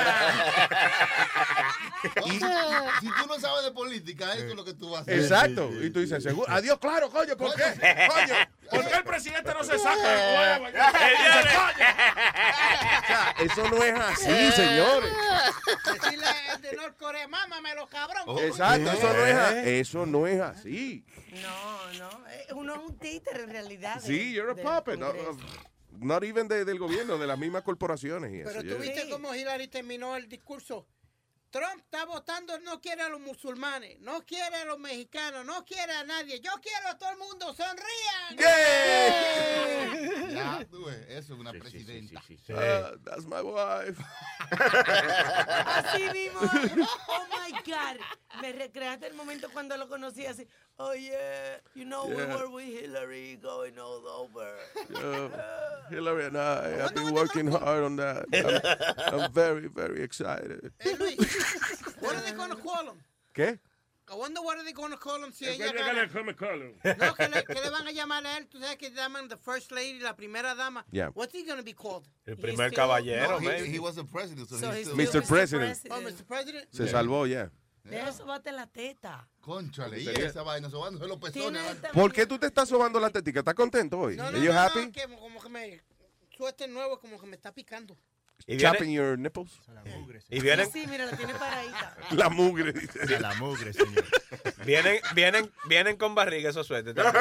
O 2.22 2.28
sea, 2.32 3.00
si 3.00 3.06
tú 3.06 3.26
no 3.26 3.40
sabes 3.40 3.64
de 3.64 3.70
política, 3.72 4.34
eso 4.34 4.48
es 4.48 4.54
lo 4.54 4.62
que 4.62 4.74
tú 4.74 4.90
vas 4.90 4.98
a 4.98 5.02
hacer. 5.02 5.20
Exacto. 5.20 5.70
Y 5.82 5.88
tú 5.88 6.00
dices, 6.00 6.22
seguro. 6.22 6.46
Adiós, 6.52 6.78
claro, 6.78 7.08
coño, 7.10 7.34
¿por 7.34 7.54
qué? 7.54 7.62
Coño, 8.08 8.34
¿por 8.70 8.88
qué 8.88 8.94
el 8.96 9.04
presidente 9.04 9.52
no 9.54 9.64
se 9.64 9.78
saca 9.78 10.12
el 10.14 10.60
huevo? 10.62 10.78
Eso 13.40 13.68
no 13.68 13.82
es 13.82 13.94
así, 13.94 14.52
señores. 14.52 15.12
Decirle 15.92 16.26
de 16.60 16.76
Norcorea, 16.76 17.28
mámamelo, 17.28 17.86
cabrón. 17.88 18.38
Exacto, 18.38 18.90
eso 18.92 19.12
no 19.12 19.26
es, 19.26 19.34
a- 19.34 19.62
eso 19.64 20.06
no 20.06 20.26
es 20.26 20.40
así. 20.40 21.04
No, 21.42 21.92
no. 21.98 22.28
eh, 22.28 22.46
Uno 22.54 22.74
es 22.74 22.80
un 22.80 22.98
títere 22.98 23.42
en 23.44 23.50
realidad. 23.50 23.96
de- 23.96 24.06
Sí, 24.06 24.32
you're 24.32 24.52
a 24.52 24.54
puppet. 24.80 24.98
Not 25.96 26.24
even 26.24 26.48
de- 26.48 26.64
del 26.64 26.78
gobierno, 26.78 27.18
de 27.18 27.26
las 27.26 27.38
mismas 27.38 27.62
corporaciones. 27.62 28.32
Y 28.32 28.40
eso, 28.40 28.50
Pero 28.52 28.74
tú 28.76 28.82
viste 28.82 29.08
cómo 29.10 29.34
Hillary 29.34 29.68
terminó 29.68 30.16
el 30.16 30.28
discurso. 30.28 30.86
Trump 31.54 31.78
está 31.84 32.04
votando, 32.04 32.58
no 32.58 32.80
quiere 32.80 33.02
a 33.02 33.08
los 33.08 33.20
musulmanes, 33.20 34.00
no 34.00 34.26
quiere 34.26 34.56
a 34.56 34.64
los 34.64 34.80
mexicanos, 34.80 35.44
no 35.44 35.64
quiere 35.64 35.92
a 35.92 36.02
nadie. 36.02 36.40
Yo 36.40 36.50
quiero 36.60 36.88
a 36.88 36.98
todo 36.98 37.10
el 37.10 37.16
mundo, 37.16 37.54
sonrían. 37.54 38.36
Ya, 40.34 40.64
tú 40.70 40.84
ves, 40.84 41.06
eso 41.08 41.34
es 41.34 41.40
una 41.40 41.52
presidenta. 41.52 42.22
Uh, 42.48 42.96
that's 43.04 43.26
my 43.26 43.42
wife. 43.42 43.98
Así 44.50 46.02
mismo. 46.12 46.40
Oh 47.08 47.26
my 47.30 47.50
God. 47.64 47.98
Me 48.42 48.52
recreaste 48.52 49.06
el 49.06 49.14
momento 49.14 49.48
cuando 49.52 49.76
lo 49.76 49.88
conocí 49.88 50.26
así. 50.26 50.46
Oh 50.78 50.92
yeah, 50.92 51.60
you 51.74 51.84
know 51.84 52.06
we 52.06 52.16
were 52.16 52.48
with 52.50 52.80
Hillary 52.80 53.38
going 53.40 53.78
all 53.78 54.02
over. 54.08 54.58
Hillary 55.88 56.26
and 56.26 56.36
I 56.36 56.70
have 56.78 56.94
been 56.94 57.14
working 57.14 57.46
hard 57.46 57.84
on 57.84 57.96
that. 57.96 58.24
I'm, 58.32 59.20
I'm 59.22 59.32
very, 59.32 59.68
very 59.68 60.02
excited. 60.02 60.72
What 62.00 62.16
are 62.16 62.22
they 62.22 62.32
gonna 62.32 62.56
call 62.56 62.86
him? 62.86 62.98
¿Qué? 63.34 63.58
I 64.06 64.14
wonder 64.16 64.40
what 64.42 64.58
are 64.58 64.64
they 64.64 64.72
gonna 64.74 64.98
call 64.98 65.22
him 65.24 65.32
si 65.32 65.46
ella 65.46 65.72
gana. 65.72 66.04
No, 66.04 67.14
que 67.14 67.28
le, 67.28 67.42
que 67.44 67.54
le 67.54 67.70
van 67.70 67.86
a 67.86 67.92
llamar 67.92 68.26
a 68.26 68.36
él. 68.36 68.46
Tú 68.48 68.58
sabes 68.60 68.76
que 68.76 68.90
llaman 68.90 69.28
the 69.28 69.36
first 69.38 69.72
lady, 69.72 69.98
la 70.00 70.14
primera 70.14 70.54
dama. 70.54 70.84
Yeah. 70.90 71.08
What's 71.14 71.32
he 71.34 71.42
gonna 71.44 71.62
be 71.62 71.72
called? 71.72 72.06
El 72.26 72.36
primer 72.36 72.70
caballero, 72.72 73.40
No, 73.40 73.50
he, 73.50 73.78
was 73.78 73.94
the 73.96 74.04
president, 74.04 74.48
so, 74.48 74.58
So 74.58 74.72
he's 74.72 74.88
still- 74.88 74.96
Mr. 74.96 75.26
President. 75.26 75.78
Oh, 75.90 76.00
Mr. 76.02 76.24
President. 76.26 76.66
Se 76.70 76.86
salvó 76.86 77.26
ya. 77.26 77.50
De 77.84 78.00
eso 78.00 78.24
bate 78.24 78.50
la 78.52 78.66
teta. 78.66 79.28
Conchale, 79.40 80.00
y 80.00 80.04
Sería- 80.06 80.26
esa 80.26 80.42
vaina, 80.42 80.70
sobándose 80.70 81.06
los 81.06 81.18
pezones. 81.18 81.34
Tiene 81.34 81.58
adelante. 81.58 81.86
esta- 81.88 82.00
¿Por 82.00 82.12
qué 82.12 82.26
tú 82.26 82.38
te 82.38 82.46
estás 82.46 82.68
sobando 82.68 82.98
la 82.98 83.10
tetica? 83.10 83.40
¿Estás 83.40 83.54
contento 83.54 83.98
hoy? 84.00 84.16
No, 84.16 84.30
no, 84.30 84.38
Are 84.38 84.40
you 84.46 84.52
no, 84.52 84.58
happy? 84.58 84.86
no, 84.86 84.92
que 84.92 85.02
como 85.16 85.40
que 85.42 85.48
me 85.50 85.82
suerte 86.36 86.66
nuevo, 86.66 86.98
como 86.98 87.20
que 87.20 87.26
me 87.26 87.36
está 87.36 87.52
picando. 87.52 87.96
Y 88.46 88.58
Chopping 88.58 88.92
your 88.92 89.18
nipples? 89.18 89.52
y 90.28 90.40
vienen, 90.40 90.70
Sí, 90.70 90.86
mira, 90.86 91.06
la 91.06 91.16
tiene 91.16 91.34
paradita. 91.34 91.96
La 92.12 92.28
mugre, 92.28 92.72
dice. 92.74 93.18
La 93.18 93.32
mugre, 93.34 93.72
señor. 93.72 94.04
vienen, 94.66 95.00
vienen, 95.14 95.50
vienen 95.66 95.96
con 95.96 96.14
barriga 96.14 96.50
esos 96.50 96.66
suéteres. 96.66 97.02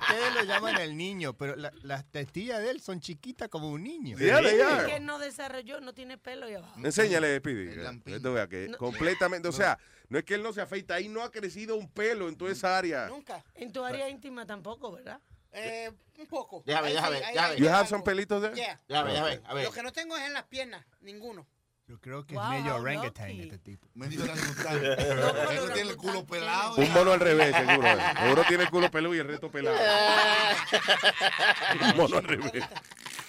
Ustedes 0.00 0.34
lo 0.34 0.42
llaman 0.44 0.76
el 0.78 0.96
niño, 0.96 1.34
pero 1.34 1.54
la- 1.56 1.72
las 1.82 2.04
testillas 2.10 2.60
de 2.60 2.70
él 2.70 2.80
son 2.80 3.00
chiquitas 3.00 3.48
como 3.48 3.70
un 3.70 3.82
niño. 3.84 4.16
Yeah, 4.18 4.40
they 4.42 4.60
are. 4.60 4.86
Que 4.90 5.00
no 5.00 5.18
desarrolló, 5.18 5.80
no 5.80 5.94
tiene 5.94 6.18
pelo 6.18 6.46
ahí 6.46 6.54
abajo. 6.54 6.74
Enséñale, 6.82 7.38
Speedy. 7.38 7.76
que 8.04 8.16
esto 8.16 8.32
vea 8.32 8.48
que 8.48 8.72
completamente, 8.76 9.48
o 9.48 9.52
sea, 9.52 9.78
no 10.08 10.18
es 10.18 10.24
que 10.24 10.34
él 10.34 10.42
no 10.42 10.52
se 10.52 10.60
afeita, 10.60 10.94
ahí 10.94 11.08
no 11.08 11.22
ha 11.22 11.30
crecido 11.30 11.76
un 11.76 11.88
pelo 11.90 12.28
en 12.28 12.36
toda 12.36 12.50
esa 12.52 12.76
área. 12.76 13.06
Nunca. 13.08 13.44
En 13.54 13.72
tu 13.72 13.84
área 13.84 14.08
íntima 14.08 14.46
tampoco, 14.46 14.92
¿verdad? 14.92 15.20
Eh, 15.52 15.90
un 16.18 16.26
poco. 16.26 16.62
Déjame, 16.66 16.92
déjame, 16.92 17.20
déjame. 17.20 17.56
You 17.56 17.68
have 17.68 17.88
some 17.88 18.02
pelitos 18.02 18.42
there? 18.42 18.54
Yeah. 18.54 18.78
Ya 18.88 19.02
ve, 19.02 19.14
ya 19.14 19.24
ve, 19.24 19.40
a 19.44 19.54
ver. 19.54 19.64
Lo 19.64 19.72
que 19.72 19.82
no 19.82 19.92
tengo 19.92 20.16
es 20.16 20.24
en 20.24 20.34
las 20.34 20.44
piernas, 20.44 20.84
ninguno. 21.00 21.46
Yo 21.88 21.98
creo 22.00 22.26
que 22.26 22.34
Wow, 22.34 22.44
es 22.44 22.50
medio 22.50 22.76
orangutan 22.76 23.30
este 23.30 23.58
tipo. 23.58 23.88
Medio 23.94 24.22
Eso 24.22 24.34
los 24.34 25.72
tiene 25.72 25.90
el 25.90 25.96
culo 25.96 26.26
pelado. 26.26 26.76
Un 26.76 26.92
mono 26.92 27.12
al 27.12 27.20
revés, 27.20 27.56
seguro. 27.56 27.88
Seguro 28.20 28.44
tiene 28.46 28.64
el 28.64 28.70
culo 28.70 28.90
peludo 28.90 29.14
y 29.14 29.18
el 29.20 29.26
resto 29.26 29.50
pelado. 29.50 29.78
Un 31.80 31.96
mono 31.96 32.18
al 32.18 32.24
revés. 32.24 32.62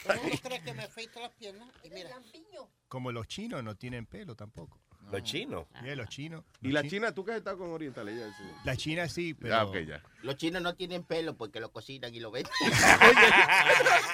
Uno 0.10 0.40
cree 0.44 0.62
que 0.62 0.74
me 0.74 0.84
afeito 0.84 1.22
las 1.22 1.32
piernas 1.32 1.70
y 1.84 1.90
mira. 1.90 2.10
Como 2.90 3.14
los 3.14 3.28
chinos 3.28 3.64
no 3.64 3.78
tienen 3.78 4.06
pelo 4.06 4.36
tampoco. 4.36 4.78
Los 5.12 5.24
chinos. 5.24 5.66
Yeah, 5.84 5.96
los 5.96 6.08
chinos. 6.10 6.44
¿Y 6.62 6.68
los 6.68 6.74
la 6.76 6.82
chi- 6.84 6.90
China? 6.90 7.12
¿Tú 7.14 7.26
qué 7.26 7.32
has 7.32 7.38
estado 7.40 7.58
con 7.58 7.72
Oriental? 7.72 8.08
Ella 8.10 8.28
dice. 8.28 8.44
La 8.64 8.76
China 8.78 9.08
sí, 9.10 9.34
pero... 9.34 9.56
Ah, 9.56 9.68
ya. 9.88 10.02
Los 10.22 10.36
chinos 10.38 10.62
no 10.62 10.76
tienen 10.76 11.04
pelo 11.04 11.36
porque 11.36 11.60
lo 11.60 11.72
cocinan 11.72 12.14
y 12.14 12.20
lo 12.20 12.30
venden. 12.32 12.52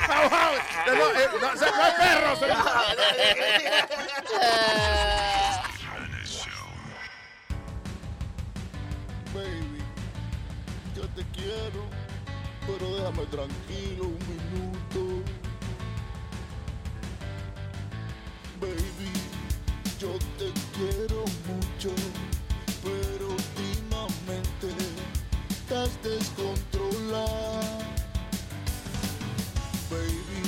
No, 0.08 0.94
no, 0.94 1.12
eh, 1.12 1.28
no, 1.42 1.56
no 1.56 1.84
hay 1.84 1.92
perros. 1.98 2.40
Baby, 9.34 9.82
yo 10.96 11.04
te 11.10 11.24
quiero, 11.34 11.84
pero 12.66 12.96
déjame 12.96 13.26
tranquilo 13.26 14.04
un 14.06 14.20
minuto. 14.30 15.24
Baby, 18.62 19.12
yo 20.00 20.10
te 20.38 20.52
quiero 20.76 21.24
mucho, 21.48 21.90
pero 22.84 23.30
últimamente 23.30 24.68
estás 25.50 25.90
descontrolada. 26.04 27.62
Baby, 29.90 30.44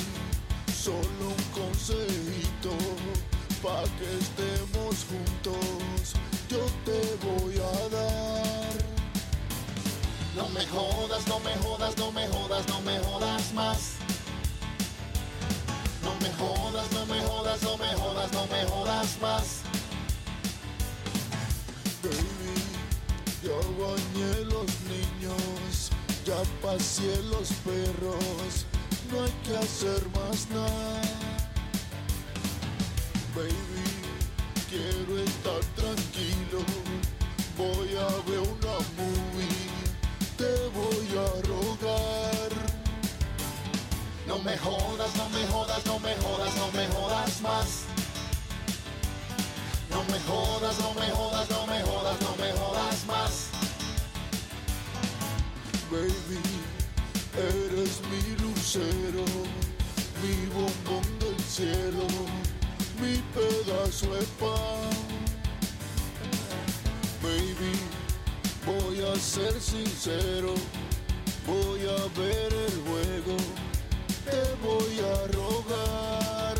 solo 0.72 1.28
un 1.28 1.44
consejito 1.54 2.70
pa' 3.62 3.84
que 3.98 4.18
estemos 4.18 5.06
juntos. 5.08 6.14
Yo 6.48 6.64
te 6.84 7.00
voy 7.26 7.54
a 7.56 7.88
dar. 7.88 8.78
No 10.36 10.48
me 10.50 10.64
jodas, 10.66 11.26
no 11.26 11.40
me 11.40 11.54
jodas, 11.56 11.96
no 11.96 12.12
me 12.12 12.28
jodas, 12.28 12.68
no 12.68 12.80
me 12.82 12.98
jodas 13.00 13.52
más. 13.54 13.98
Me 16.28 16.34
jodas, 16.34 16.92
no 16.92 17.06
me 17.06 17.20
jodas, 17.22 17.62
no 17.62 17.76
me 17.78 17.86
jodas, 17.94 18.32
no 18.32 18.46
me 18.48 18.64
jodas 18.66 19.18
más. 19.22 19.62
Baby, 22.02 22.56
ya 23.42 23.58
bañé 23.80 24.44
los 24.44 24.68
niños, 24.92 25.90
ya 26.26 26.36
pasé 26.60 27.22
los 27.30 27.48
perros, 27.64 28.66
no 29.10 29.24
hay 29.24 29.32
que 29.42 29.56
hacer 29.56 30.02
más 30.14 30.50
nada. 30.50 31.02
Baby, 33.34 33.88
quiero 34.68 35.18
estar 35.22 35.62
tranquilo, 35.76 36.60
voy 37.56 37.96
a 37.96 38.08
ver 38.28 38.40
una 38.40 38.76
movie, 38.98 39.48
te 40.36 40.52
voy 40.76 40.97
No 44.38 44.44
me 44.44 44.56
jodas, 44.56 45.16
no 45.16 45.28
me 45.30 45.46
jodas, 45.48 45.84
no 45.84 45.98
me 45.98 46.14
jodas, 46.14 46.54
no 46.54 46.70
me 46.70 46.86
jodas 46.86 47.40
más. 47.40 47.66
No 49.90 50.04
me 50.04 50.20
jodas, 50.20 50.78
no 50.78 50.94
me 50.94 51.10
jodas, 51.10 51.50
no 51.50 51.66
me 51.66 51.82
jodas, 51.82 52.20
no 52.20 52.36
me 52.36 52.52
jodas 52.52 53.06
más. 53.06 53.48
Baby, 55.90 56.40
eres 57.34 58.00
mi 58.10 58.36
lucero, 58.44 59.24
mi 60.22 60.46
bombón 60.54 61.18
del 61.18 61.40
cielo, 61.40 62.06
mi 63.00 63.16
pedazo 63.34 64.06
de 64.14 64.22
pan. 64.38 64.94
Baby, 67.24 67.74
voy 68.64 69.00
a 69.02 69.16
ser 69.16 69.60
sincero, 69.60 70.54
voy 71.44 71.80
a 71.88 72.20
ver 72.20 72.54
el 72.54 72.82
juego, 72.86 73.36
te 74.30 74.42
voy 74.66 74.98
a 75.00 75.26
rogar. 75.32 76.58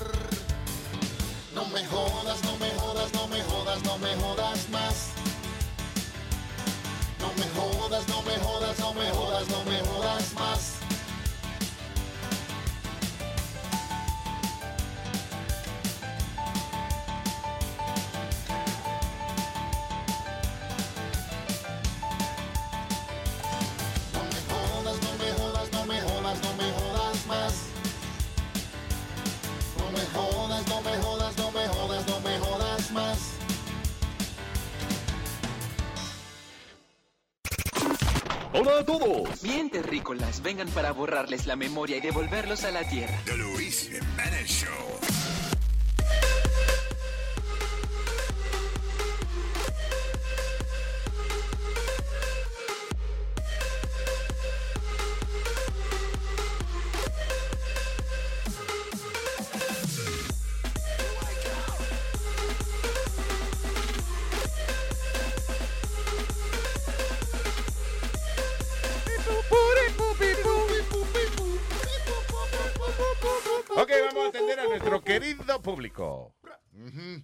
No 1.55 1.65
me 1.67 1.85
jodas, 1.87 2.43
no 2.45 2.57
me 2.57 2.71
jodas, 2.71 3.13
no 3.13 3.29
me 3.29 3.43
jodas, 3.43 3.83
no 3.85 3.99
me 3.99 4.15
jodas 4.17 4.69
más. 4.71 5.13
No 7.21 7.29
me 7.37 7.47
jodas, 7.57 8.09
no 8.09 8.23
me 8.23 8.37
jodas, 8.39 8.79
no 8.79 8.95
me 8.95 9.11
jodas, 9.11 9.49
no 9.49 9.65
me 9.65 9.81
jodas 9.81 10.35
más. 10.35 10.78
Hola 38.55 38.79
a 38.81 38.85
todos. 38.85 39.43
Bien, 39.43 39.69
terrícolas, 39.69 40.43
vengan 40.43 40.69
para 40.69 40.93
borrarles 40.93 41.47
la 41.47 41.55
memoria 41.55 41.99
y 41.99 42.01
devolverlos 42.01 42.65
a 42.65 42.71
la 42.71 42.83
tierra. 42.89 43.15
The 43.27 43.37
Luis 43.37 43.91
Jimenez 43.91 44.49
Show. 44.49 45.28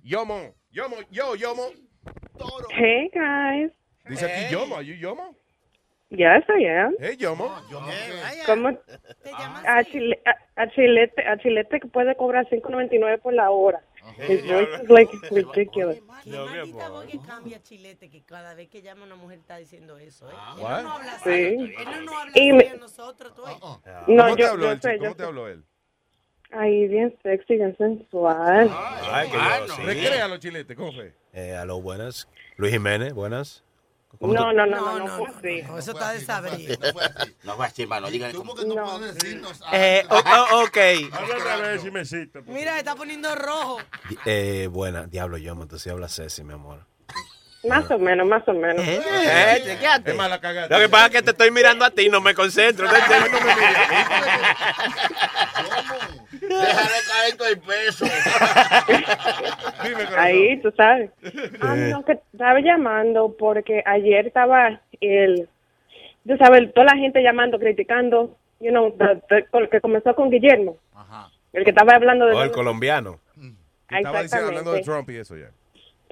Yomo, 0.05 0.55
Yomo, 0.70 0.96
yo, 1.11 1.34
Yomo. 1.34 1.62
Hey 2.70 3.11
guys. 3.14 3.72
Dice 4.07 4.26
aquí 4.26 4.52
Yomo, 4.52 4.76
¿are 4.76 4.84
you 4.84 4.94
Yomo? 4.96 5.34
Yes, 6.11 6.44
I 6.46 6.66
am. 6.66 6.94
Hey, 7.00 7.16
Yomo. 7.16 7.50
¿Cómo? 8.44 8.68
A, 9.66 9.82
Chile, 9.84 10.20
a, 10.26 10.62
a 10.62 10.68
Chilete, 10.68 11.26
a 11.26 11.38
Chilete 11.38 11.80
que 11.80 11.88
puede 11.88 12.14
cobrar 12.16 12.46
5.99 12.50 13.18
por 13.22 13.32
la 13.32 13.50
hora. 13.50 13.82
His 14.28 14.44
voice 14.46 14.68
is 14.82 14.90
like 14.90 15.11
ridiculous. 15.30 15.96
Qué 16.22 16.30
maldita 16.36 16.88
voz 16.90 17.07
que 17.07 17.18
cambia 17.20 17.62
Chilete, 17.62 18.11
que 18.11 18.22
cada 18.24 18.52
vez 18.55 18.68
que 18.68 18.82
llama 18.82 19.07
una 19.07 19.16
mujer 19.16 19.38
está 19.38 19.57
diciendo 19.57 19.96
eso, 19.96 20.30
¿eh? 20.30 20.34
Él 20.57 20.62
what? 20.62 20.82
no 20.82 20.92
habla 20.92 21.12
así. 21.14 21.30
Sí. 21.30 21.74
Él 21.78 22.05
no, 22.05 22.18
habla 22.18 22.32
así 22.34 22.78
nosotros, 22.78 23.34
tú. 23.34 23.42
¿Cómo 23.42 23.80
te 24.36 24.42
yo- 24.42 24.50
habló 24.50 24.64
yo 24.66 24.70
él? 24.72 24.80
¿Cómo 24.98 25.11
yo 25.11 25.16
te 25.16 25.22
habló 25.24 25.48
él? 25.48 25.64
Ahí 26.57 26.86
bien 26.88 27.16
sexy, 27.22 27.57
bien 27.57 27.76
sensual. 27.76 28.70
Ay, 29.11 29.28
que 29.30 29.36
yo, 29.36 29.74
sí. 29.74 29.82
Recréalo, 29.82 30.36
chilete, 30.38 30.76
¿cómo 30.76 30.92
fue? 30.92 31.12
Eh, 31.32 31.57
aló, 31.57 31.80
buenas. 31.80 32.28
Luis 32.57 32.72
Jiménez, 32.72 33.12
buenas. 33.12 33.62
No, 34.20 34.52
no, 34.52 34.52
no, 34.52 34.66
no, 34.66 34.98
no, 35.00 35.09
fue 35.18 35.28
así. 35.28 35.62
No, 35.66 35.76
eso 35.76 35.90
está 35.90 36.12
desabrido. 36.12 36.76
No 37.42 37.57
fue 37.57 37.66
así, 37.66 37.84
mano. 37.84 38.09
Díganle 38.09 38.36
cómo. 38.36 38.55
No. 38.55 39.00
Eh, 39.72 40.05
o- 40.09 40.14
o- 40.14 40.62
ok. 40.62 40.78
Habla 41.12 41.36
otra 41.36 41.57
vez 41.57 41.82
si 41.82 41.90
me 41.90 42.05
cita. 42.05 42.38
Mira, 42.46 42.78
está 42.78 42.94
poniendo 42.94 43.34
rojo. 43.34 43.78
Eh, 44.24 44.68
buena, 44.70 45.07
diablo, 45.07 45.36
yo, 45.36 45.57
tú 45.66 45.80
sí 45.80 45.90
hablas 45.90 46.14
Ceci, 46.14 46.44
mi 46.44 46.52
amor. 46.55 46.86
Más 47.64 47.90
o 47.90 47.98
menos, 47.98 48.28
más 48.28 48.46
o 48.46 48.52
menos. 48.52 48.84
Eh, 48.86 49.62
chequeate. 49.64 50.11
Es 50.12 50.16
mala 50.16 50.38
cagada. 50.40 50.68
Lo 50.68 50.78
que 50.82 50.88
pasa 50.88 51.07
es 51.07 51.12
que 51.12 51.22
te 51.22 51.30
estoy 51.30 51.50
mirando 51.50 51.84
a 51.84 51.90
ti, 51.90 52.09
no 52.09 52.20
me 52.20 52.34
concentro. 52.34 52.86
¿te 52.90 52.96
entiendes? 52.98 53.40
Caer 56.61 57.36
todo 57.36 57.48
el 57.48 57.59
peso. 57.61 58.05
Ahí, 60.16 60.61
tú 60.61 60.72
sabes. 60.76 61.11
Ah, 61.61 61.74
no, 61.76 62.05
que 62.05 62.12
estaba 62.32 62.61
llamando 62.61 63.34
porque 63.38 63.82
ayer 63.86 64.26
estaba 64.26 64.80
el, 65.00 65.48
tú 66.26 66.36
sabes, 66.36 66.72
toda 66.74 66.86
la 66.86 66.96
gente 66.96 67.22
llamando, 67.22 67.59
criticando, 67.59 68.36
you 68.61 68.70
know, 68.70 68.96
the- 68.96 69.44
que 69.70 69.80
comenzó 69.80 70.14
con 70.14 70.30
Guillermo. 70.30 70.76
El 71.52 71.64
que 71.64 71.70
estaba 71.70 71.94
hablando 71.94 72.26
de... 72.26 72.34
O 72.34 72.42
el 72.42 72.50
colombiano. 72.50 73.20
Que 73.88 73.98
estaba 73.98 74.22
diciendo, 74.22 74.48
hablando 74.48 74.72
de. 74.72 74.82
Trump 74.82 75.09
y 75.11 75.16
eso 75.18 75.36
ya. 75.36 75.50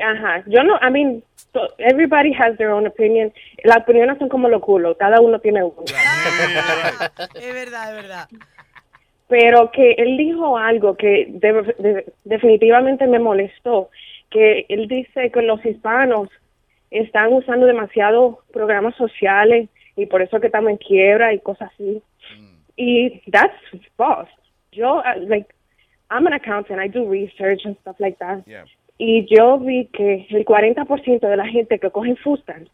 Ajá, 0.05 0.43
yo 0.47 0.63
no, 0.63 0.79
I 0.87 0.91
mean, 0.91 1.25
so- 1.53 1.75
everybody 1.79 2.33
has 2.35 2.57
their 2.57 2.71
own 2.71 2.87
opinion. 2.87 3.33
Las 3.65 3.79
opiniones 3.79 4.19
son 4.19 4.29
como 4.29 4.49
los 4.49 4.63
culos, 4.63 4.97
cada 4.99 5.21
uno 5.21 5.41
tiene 5.41 5.63
uno. 5.65 5.75
Es 7.35 7.55
verdad, 7.55 7.97
es 7.97 8.03
verdad. 8.03 8.29
Pero 9.33 9.71
que 9.71 9.93
él 9.93 10.19
dijo 10.19 10.59
algo 10.59 10.95
que 10.95 11.27
de- 11.31 11.75
de- 11.79 12.13
definitivamente 12.25 13.07
me 13.07 13.19
molestó, 13.19 13.89
que 14.31 14.67
él 14.69 14.89
dice 14.89 15.31
que 15.31 15.41
los 15.41 15.65
hispanos 15.65 16.29
están 16.91 17.33
usando 17.33 17.65
demasiado 17.65 18.41
programas 18.53 18.95
sociales 18.97 19.71
y 19.97 20.05
por 20.05 20.21
eso 20.21 20.39
que 20.39 20.49
estamos 20.49 20.71
en 20.73 20.77
quiebra 20.77 21.33
y 21.33 21.39
cosas 21.39 21.71
así. 21.73 22.03
Y 22.77 23.23
that's 23.31 23.55
false. 23.97 24.31
Yo, 24.71 24.99
uh, 24.99 25.19
like, 25.27 25.49
I'm 26.11 26.27
an 26.27 26.35
accountant, 26.35 26.79
I 26.79 26.89
do 26.89 27.09
research 27.11 27.65
and 27.65 27.75
stuff 27.79 27.99
like 28.01 28.19
that. 28.19 28.41
Yeah. 28.47 28.65
Y 28.99 29.25
yo 29.35 29.59
vi 29.59 29.87
que 29.87 30.27
el 30.29 30.45
40% 30.45 31.27
de 31.27 31.37
la 31.39 31.47
gente 31.47 31.79
que 31.79 31.89
cogen 31.91 32.17
fustan, 32.19 32.69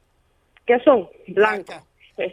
que 0.67 0.81
son 0.81 1.09
blancos. 1.29 1.85
Es- 2.19 2.33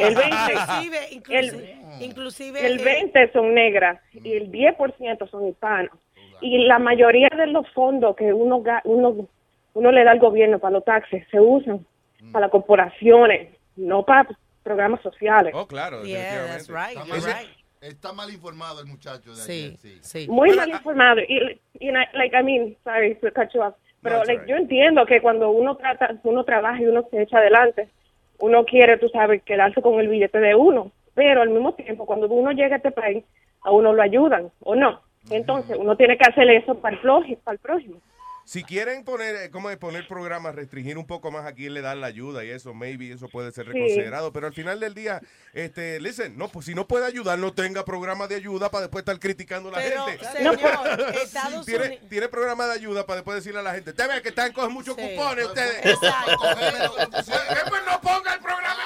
El 0.00 0.14
20, 0.14 0.36
Inclusive, 0.52 0.98
inclusive, 1.12 1.76
inclusive 2.00 2.66
el 2.66 2.80
eh, 2.80 2.84
20 2.84 3.32
son 3.32 3.54
negras 3.54 4.00
y 4.12 4.32
el 4.32 4.50
10% 4.50 5.26
son 5.30 5.48
hispanos. 5.48 5.96
Y 6.40 6.64
la 6.66 6.78
mayoría 6.80 7.28
de 7.36 7.46
los 7.46 7.68
fondos 7.70 8.16
que 8.16 8.32
uno, 8.32 8.62
uno, 8.84 9.28
uno 9.74 9.92
le 9.92 10.04
da 10.04 10.10
al 10.10 10.18
gobierno 10.18 10.58
para 10.58 10.72
los 10.72 10.84
taxes 10.84 11.24
se 11.30 11.38
usan 11.40 11.86
para 12.32 12.46
las 12.46 12.50
corporaciones, 12.50 13.48
no 13.76 14.04
para 14.04 14.28
programas 14.62 15.00
sociales. 15.02 15.52
Oh, 15.54 15.66
claro. 15.66 16.02
Yeah, 16.04 16.46
that's 16.46 16.68
right, 16.68 16.96
Está 16.96 17.04
mal, 17.04 17.20
right. 17.22 17.50
está 17.80 18.12
mal 18.12 18.30
informado 18.30 18.80
el 18.80 18.86
muchacho 18.86 19.30
de 19.30 19.36
Sí, 19.36 19.76
ayer. 19.82 19.98
sí. 20.02 20.26
Muy 20.28 20.54
mal 20.56 20.68
informado. 20.68 21.20
Y, 21.20 21.60
y, 21.80 21.90
like, 21.90 22.36
I 22.36 22.42
mean, 22.42 22.76
sorry 22.84 23.14
to 23.16 23.30
cut 23.32 23.48
you 23.54 23.60
off, 23.62 23.74
pero 24.02 24.16
No, 24.16 24.22
it's 24.22 24.28
like, 24.28 24.40
all 24.42 24.46
right. 24.46 24.50
yo 24.50 24.56
entiendo 24.56 25.06
que 25.06 25.20
cuando 25.20 25.50
uno 25.50 25.76
trata, 25.76 26.16
uno 26.24 26.44
trabaja 26.44 26.80
y 26.80 26.86
uno 26.86 27.06
se 27.10 27.22
echa 27.22 27.38
adelante, 27.38 27.88
uno 28.42 28.64
quiere, 28.64 28.98
tú 28.98 29.08
sabes, 29.08 29.40
quedarse 29.44 29.80
con 29.80 30.00
el 30.00 30.08
billete 30.08 30.40
de 30.40 30.56
uno. 30.56 30.90
Pero 31.14 31.42
al 31.42 31.50
mismo 31.50 31.74
tiempo, 31.74 32.06
cuando 32.06 32.26
uno 32.26 32.50
llega 32.50 32.74
a 32.74 32.78
este 32.78 32.90
país, 32.90 33.24
a 33.60 33.70
uno 33.70 33.92
lo 33.92 34.02
ayudan, 34.02 34.50
¿o 34.64 34.74
no? 34.74 35.00
Entonces, 35.30 35.76
uno 35.78 35.96
tiene 35.96 36.18
que 36.18 36.28
hacer 36.28 36.50
eso 36.50 36.74
para 36.74 36.96
el, 36.96 37.00
prójimo, 37.00 37.38
para 37.44 37.52
el 37.54 37.60
prójimo. 37.60 37.96
Si 38.44 38.64
quieren 38.64 39.04
poner, 39.04 39.36
eh, 39.36 39.50
¿cómo 39.50 39.70
es? 39.70 39.76
poner 39.78 40.06
programas, 40.08 40.54
restringir 40.54 40.98
un 40.98 41.06
poco 41.06 41.30
más 41.30 41.46
a 41.46 41.52
quién 41.54 41.74
le 41.74 41.80
dan 41.80 42.00
la 42.00 42.08
ayuda 42.08 42.44
y 42.44 42.50
eso, 42.50 42.74
maybe 42.74 43.12
eso 43.12 43.28
puede 43.28 43.52
ser 43.52 43.66
Sí. 43.66 43.72
reconsiderado. 43.72 44.32
Pero 44.32 44.46
al 44.48 44.52
final 44.52 44.80
del 44.80 44.94
día, 44.94 45.20
este, 45.52 46.00
listen, 46.00 46.36
no, 46.36 46.48
pues 46.48 46.66
si 46.66 46.74
no 46.74 46.86
puede 46.88 47.06
ayudar, 47.06 47.38
no 47.38 47.52
tenga 47.52 47.84
programa 47.84 48.26
de 48.26 48.34
ayuda 48.34 48.70
para 48.70 48.82
después 48.82 49.02
estar 49.02 49.18
criticando 49.18 49.68
a 49.68 49.72
la 49.72 49.78
Pero, 49.78 50.06
gente. 50.06 50.24
señor, 50.32 50.58
Estados 51.22 51.66
tiene, 51.66 51.86
Unidos- 51.86 52.08
tiene 52.08 52.28
programa 52.28 52.66
de 52.66 52.72
ayuda 52.72 53.06
para 53.06 53.16
después 53.16 53.36
decirle 53.36 53.60
a 53.60 53.62
la 53.62 53.74
gente, 53.74 53.92
te 53.92 54.06
ve 54.06 54.20
que 54.22 54.30
están 54.30 54.52
cogiendo 54.52 54.74
muchos 54.74 54.96
Sí. 54.96 55.02
cupones 55.02 55.46
ustedes. 55.46 55.86
Exacto. 55.86 56.32
Después 57.54 57.82
no 57.86 58.00
ponga 58.00 58.34
el 58.34 58.40
programa 58.40 58.82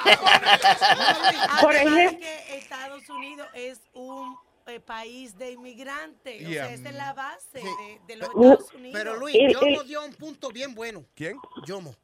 Por 1.61 1.75
Además 1.75 1.97
ejemplo- 1.97 2.19
que 2.19 2.57
Estados 2.57 3.09
Unidos 3.09 3.47
es 3.53 3.79
un 3.93 4.37
eh, 4.67 4.79
país 4.79 5.37
de 5.37 5.51
inmigrantes. 5.53 6.45
O 6.45 6.49
sea, 6.49 6.71
esa 6.73 6.89
es 6.89 6.95
la 6.95 7.13
base 7.13 7.59
de, 7.59 8.01
de 8.07 8.15
los 8.17 8.29
Uh, 8.33 8.43
Estados 8.53 8.73
Unidos. 8.73 8.99
Pero 8.99 9.15
Luis, 9.17 9.35
Y- 9.35 9.53
Yomo 9.53 9.81
y- 9.83 9.87
dio 9.87 10.03
un 10.05 10.13
punto 10.13 10.49
bien 10.49 10.75
bueno. 10.75 11.05
¿Quién? 11.15 11.37
Yomo. 11.65 11.95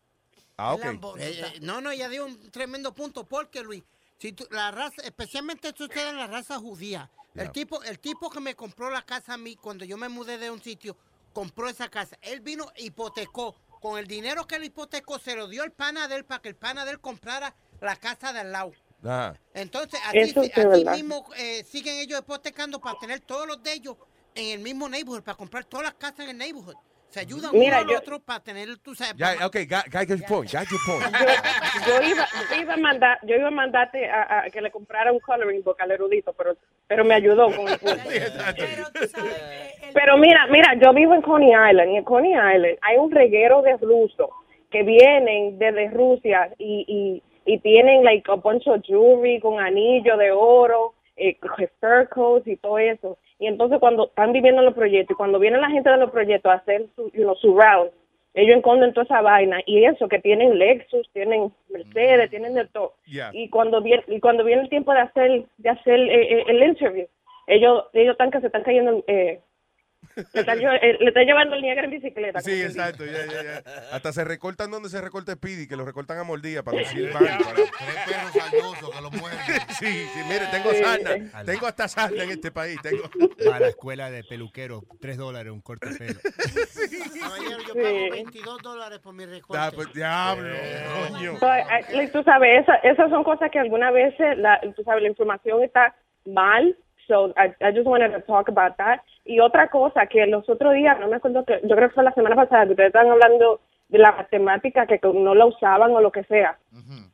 Ah, 0.57 0.73
ok. 0.75 0.83
Eh, 0.85 1.41
eh, 1.55 1.59
no, 1.61 1.81
no, 1.81 1.91
ella 1.91 2.09
dio 2.09 2.25
un 2.25 2.51
tremendo 2.51 2.93
punto 2.93 3.25
porque 3.25 3.61
Luis, 3.61 3.83
si 4.17 4.33
tú- 4.33 4.47
la 4.51 4.71
raza, 4.71 5.01
especialmente 5.03 5.73
sucede 5.75 6.09
en 6.09 6.17
la 6.17 6.27
raza 6.27 6.57
judía. 6.59 7.09
El 7.35 7.51
tipo, 7.51 7.81
el 7.83 7.97
tipo 7.99 8.29
que 8.29 8.39
me 8.39 8.55
compró 8.55 8.91
la 8.91 9.01
casa 9.01 9.33
a 9.33 9.37
mí 9.37 9.55
cuando 9.55 9.83
yo 9.85 9.97
me 9.97 10.07
mudé 10.07 10.37
de 10.37 10.51
un 10.51 10.61
sitio, 10.61 10.95
compró 11.33 11.67
esa 11.67 11.89
casa. 11.89 12.17
Él 12.21 12.41
vino, 12.41 12.71
hipotecó. 12.77 13.55
Con 13.81 13.97
el 13.97 14.07
dinero 14.07 14.47
que 14.47 14.55
él 14.55 14.63
hipotecó, 14.63 15.19
se 15.19 15.35
lo 15.35 15.47
dio 15.49 15.63
el 15.65 15.71
pana 15.73 16.07
de 16.07 16.15
él 16.15 16.23
para 16.25 16.41
que 16.41 16.47
el 16.49 16.55
pana 16.55 16.85
de 16.85 16.91
él 16.91 16.99
comprara 17.01 17.53
la 17.81 17.97
casa 17.97 18.31
de 18.31 18.39
al 18.39 18.51
lado. 18.53 18.71
Ajá. 19.03 19.33
Entonces, 19.53 19.99
así, 20.07 20.51
así 20.55 20.85
mismo 20.85 21.25
eh, 21.37 21.63
siguen 21.63 21.97
ellos 21.99 22.19
hipotecando 22.19 22.79
para 22.79 22.97
tener 22.99 23.19
todos 23.19 23.47
los 23.47 23.61
de 23.63 23.73
ellos 23.73 23.95
en 24.35 24.57
el 24.57 24.59
mismo 24.59 24.87
neighborhood, 24.89 25.23
para 25.23 25.35
comprar 25.37 25.65
todas 25.65 25.85
las 25.85 25.93
casas 25.95 26.21
en 26.21 26.29
el 26.31 26.37
neighborhood. 26.37 26.75
Se 27.09 27.19
ayudan 27.19 27.51
Mira, 27.53 27.77
uno 27.81 27.85
al 27.85 27.93
yo- 27.93 27.99
otro 27.99 28.19
para 28.19 28.39
tener, 28.39 28.75
tú 28.79 28.95
sabes, 28.95 29.13
Ya, 29.15 29.35
para- 29.35 29.45
ok, 29.45 29.55
got, 29.69 29.85
got 29.93 30.07
your 30.07 30.25
point, 30.25 30.51
got 30.51 30.67
your 30.67 30.79
point. 30.83 31.15
Yo 31.85 32.01
iba, 32.09 32.27
yo 32.49 32.61
iba 32.61 32.73
a 32.73 32.77
mandar, 32.77 33.19
yo 33.21 33.35
iba 33.35 33.49
a 33.49 33.51
mandarte 33.51 34.09
a, 34.09 34.45
a 34.45 34.49
que 34.49 34.59
le 34.59 34.71
comprara 34.71 35.11
un 35.11 35.19
coloring 35.19 35.61
book 35.63 35.75
al 35.79 35.91
erudito, 35.91 36.33
pero, 36.33 36.57
pero 36.87 37.05
me 37.05 37.13
ayudó 37.13 37.55
con 37.55 37.67
el 37.67 37.77
punto. 37.77 37.97
Pero 38.57 38.85
tú 38.91 39.07
sabes 39.09 39.31
el- 39.83 39.93
Pero 39.93 40.17
mira, 40.17 40.47
mira, 40.49 40.73
yo 40.81 40.91
vivo 40.91 41.13
en 41.13 41.21
Coney 41.21 41.49
Island 41.51 41.91
y 41.91 41.97
en 41.97 42.03
Coney 42.03 42.31
Island 42.31 42.77
hay 42.81 42.97
un 42.97 43.11
reguero 43.11 43.61
de 43.61 43.77
rusos 43.77 44.29
que 44.71 44.81
vienen 44.81 45.59
desde 45.59 45.91
Rusia 45.91 46.49
y, 46.57 46.83
y, 46.87 47.23
y 47.45 47.59
tienen 47.59 48.03
like 48.03 48.29
a 48.31 48.35
bunch 48.35 48.67
of 48.67 48.81
jewelry 48.83 49.39
con 49.39 49.59
anillo 49.59 50.17
de 50.17 50.31
oro, 50.31 50.93
eh, 51.15 51.37
coats 52.09 52.47
y 52.47 52.55
todo 52.57 52.79
eso. 52.79 53.17
Y 53.39 53.47
entonces 53.47 53.79
cuando 53.79 54.07
están 54.07 54.31
viviendo 54.31 54.61
en 54.61 54.65
los 54.65 54.75
proyectos 54.75 55.15
y 55.15 55.17
cuando 55.17 55.39
viene 55.39 55.57
la 55.59 55.69
gente 55.69 55.89
de 55.89 55.97
los 55.97 56.11
proyectos 56.11 56.51
a 56.51 56.55
hacer 56.55 56.87
su, 56.95 57.09
you 57.11 57.23
know, 57.23 57.35
su 57.35 57.59
round, 57.59 57.91
ellos 58.33 58.57
esconden 58.57 58.93
toda 58.93 59.03
esa 59.03 59.21
vaina 59.21 59.59
y 59.65 59.85
eso 59.85 60.07
que 60.07 60.19
tienen 60.19 60.57
Lexus, 60.57 61.07
tienen 61.13 61.53
Mercedes, 61.69 62.29
tienen 62.31 62.55
de 62.55 62.65
todo. 62.65 62.93
Yeah. 63.05 63.29
Y 63.31 63.49
cuando 63.49 63.81
viene 63.81 64.03
y 64.07 64.19
cuando 64.19 64.43
viene 64.43 64.63
el 64.63 64.69
tiempo 64.69 64.91
de 64.93 65.01
hacer 65.01 65.45
de 65.57 65.69
hacer 65.69 65.99
eh, 65.99 66.39
eh, 66.39 66.43
el 66.47 66.63
interview, 66.63 67.05
ellos 67.47 67.85
ellos 67.93 68.13
están 68.13 68.31
que 68.31 68.39
se 68.39 68.47
están 68.47 68.63
cayendo 68.63 69.03
eh, 69.07 69.39
Le 70.15 70.39
está, 70.41 70.55
lle- 70.55 70.79
eh, 70.81 70.97
le 70.99 71.07
está 71.07 71.21
llevando 71.23 71.55
el 71.55 71.61
negro 71.61 71.85
en 71.85 71.91
bicicleta. 71.91 72.39
Sí, 72.41 72.61
exacto. 72.61 73.05
ya, 73.05 73.25
ya, 73.25 73.43
ya. 73.43 73.63
Hasta 73.91 74.13
se 74.13 74.23
recortan 74.23 74.69
donde 74.71 74.89
se 74.89 75.01
recorta 75.01 75.33
Speedy, 75.33 75.67
que 75.67 75.75
lo 75.75 75.85
recortan 75.85 76.17
a 76.19 76.23
mordida 76.23 76.61
para 76.63 76.77
lucir 76.79 77.11
mal. 77.13 77.23
Para... 77.23 77.55
Tres 77.55 77.71
perros 78.05 78.31
saldosos 78.33 78.89
que 78.95 79.01
lo 79.01 79.11
muerden. 79.11 79.39
Sí, 79.79 80.07
sí, 80.13 80.19
mire, 80.29 80.45
tengo 80.51 80.71
Sí. 80.71 80.83
sarna. 80.83 81.43
Tengo 81.45 81.65
hasta 81.67 81.87
sarna 81.87 82.23
en 82.23 82.29
este 82.31 82.51
país. 82.51 82.79
Tengo. 82.81 83.03
Para 83.45 83.59
la 83.59 83.67
escuela 83.67 84.09
de 84.11 84.23
peluquero, 84.23 84.83
3 85.01 85.17
dólares 85.17 85.51
un 85.51 85.61
corte 85.61 85.89
de 85.89 85.97
pelo. 85.97 86.19
Caballero, 87.19 87.57
yo 87.67 87.73
pago 87.73 88.09
22 88.11 88.61
dólares 88.61 88.99
por 88.99 89.13
mi 89.13 89.25
recorte. 89.25 89.61
Ah, 89.61 89.71
pues, 89.73 89.91
diablo, 89.93 90.49
coño. 91.09 91.33
Eh, 91.33 91.85
like, 91.93 92.11
tú 92.11 92.23
sabes, 92.23 92.61
esa- 92.61 92.75
esas 92.77 93.09
son 93.09 93.23
cosas 93.23 93.49
que 93.51 93.59
algunas 93.59 93.93
veces, 93.93 94.37
la, 94.37 94.59
tú 94.75 94.83
sabes, 94.83 95.03
la 95.03 95.09
información 95.09 95.63
está 95.63 95.95
mal. 96.25 96.77
So, 97.07 97.33
I, 97.35 97.53
I 97.61 97.71
just 97.71 97.85
wanted 97.85 98.11
to 98.13 98.21
talk 98.21 98.47
about 98.49 98.77
that. 98.77 99.01
Y 99.25 99.39
otra 99.39 99.69
cosa 99.69 100.05
que 100.07 100.25
los 100.25 100.47
otros 100.47 100.73
días, 100.73 100.97
no 100.99 101.07
me 101.07 101.17
acuerdo 101.17 101.43
que, 101.45 101.59
yo 101.63 101.75
creo 101.75 101.89
que 101.89 101.95
fue 101.95 102.03
la 102.03 102.13
semana 102.13 102.35
pasada, 102.35 102.65
que 102.65 102.71
ustedes 102.71 102.87
estaban 102.87 103.11
hablando 103.11 103.59
de 103.89 103.97
la 103.99 104.11
matemática, 104.13 104.87
que 104.87 104.99
no 105.03 105.35
la 105.35 105.45
usaban 105.45 105.91
o 105.91 106.01
lo 106.01 106.11
que 106.11 106.23
sea. 106.23 106.57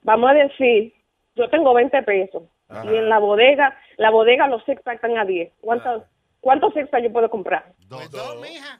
Vamos 0.03 0.29
a 0.31 0.33
decir, 0.33 0.93
yo 1.35 1.49
tengo 1.49 1.73
20 1.73 2.03
pesos 2.03 2.43
Ajá. 2.69 2.85
y 2.85 2.95
en 2.97 3.09
la 3.09 3.17
bodega, 3.19 3.75
la 3.97 4.11
bodega 4.11 4.47
los 4.47 4.63
six 4.65 4.81
pack 4.83 4.95
están 4.95 5.17
a 5.17 5.25
10. 5.25 5.51
¿Cuántos, 5.61 6.03
cuántos 6.39 6.73
six 6.73 6.87
pack 6.89 7.03
yo 7.03 7.11
puedo 7.11 7.29
comprar? 7.29 7.65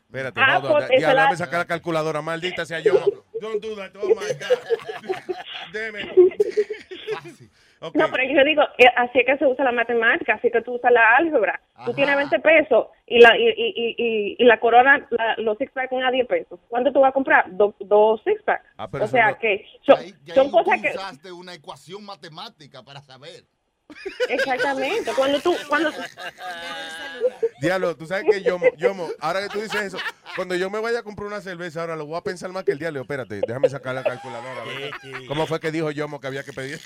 Espérate, 0.06 0.40
Ah, 0.42 0.60
on. 0.64 0.72
pues, 0.88 1.02
Ya, 1.02 1.14
la- 1.14 1.36
sacar 1.36 1.60
la 1.60 1.66
calculadora. 1.66 2.22
Maldita 2.22 2.66
sea 2.66 2.80
yo. 2.80 2.94
Don't 3.42 3.62
do 3.64 3.76
that. 3.76 3.92
Oh 4.02 4.10
my 4.10 4.14
God. 4.16 5.36
Deme. 5.74 6.08
No, 7.82 7.90
pero 8.12 8.24
yo 8.34 8.44
digo, 8.44 8.62
eh, 8.78 8.86
así 8.98 9.20
es 9.20 9.26
que 9.26 9.38
se 9.38 9.46
usa 9.46 9.64
la 9.64 9.72
matemática, 9.72 10.34
así 10.34 10.52
que 10.52 10.62
tú 10.62 10.74
usas 10.76 10.92
la 10.92 11.16
álgebra. 11.16 11.62
Tú 11.86 11.94
tienes 11.94 12.16
20 12.18 12.40
pesos 12.40 12.88
y 13.08 13.20
la 13.20 13.38
y, 13.38 13.48
y, 13.48 13.54
y, 13.56 13.96
y- 13.98 14.36
y 14.38 14.44
la 14.44 14.60
corona, 14.60 15.08
la- 15.12 15.36
los 15.38 15.58
six 15.58 15.72
pack 15.72 15.90
son 15.90 16.04
a 16.04 16.12
10 16.12 16.28
pesos. 16.28 16.60
¿Cuánto 16.68 16.92
tú 16.92 17.00
vas 17.00 17.10
a 17.10 17.14
comprar? 17.14 17.46
Do- 17.56 17.74
dos 17.80 18.22
six 18.26 18.42
pack. 18.44 18.64
Ah, 18.78 18.90
pero 18.92 19.06
o 19.06 19.08
sea 19.08 19.32
no- 19.32 19.38
que 19.40 19.66
son, 19.86 19.98
Ya 20.26 20.36
son 20.36 20.46
ahí 20.48 20.52
cosas 20.52 20.82
que... 20.82 20.90
usaste 20.90 21.32
una 21.32 21.54
ecuación 21.54 22.06
matemática 22.06 22.84
para 22.84 23.00
saber. 23.02 23.44
Exactamente. 24.30 25.12
Cuando 25.16 25.40
tú... 25.40 25.56
Cuando, 25.68 25.92
Diablo, 27.62 27.96
tú 27.98 28.06
sabes 28.06 28.26
que 28.32 28.42
yo, 28.42 28.58
Yomo, 28.78 29.10
ahora 29.20 29.42
que 29.42 29.50
tú 29.50 29.60
dices 29.60 29.82
eso, 29.82 29.98
cuando 30.36 30.56
yo 30.56 30.70
me 30.70 30.80
vaya 30.80 31.00
a 31.00 31.04
comprar 31.04 31.28
una 31.28 31.42
cerveza, 31.42 31.82
ahora 31.82 31.96
lo 31.98 32.06
voy 32.06 32.18
a 32.18 32.22
pensar 32.22 32.50
más 32.52 32.64
que 32.64 32.72
el 32.72 32.80
diablo. 32.80 33.02
Espérate, 33.02 33.42
déjame 33.46 33.68
sacar 33.70 33.96
la 33.96 34.04
calculadora. 34.04 34.62
a 34.62 34.66
ver 34.66 34.92
¿Cómo 35.28 35.46
fue 35.46 35.60
que 35.60 35.72
dijo 35.72 35.92
Yomo 35.92 36.20
que 36.22 36.28
había 36.28 36.44
que 36.44 36.54
pedir? 36.54 36.80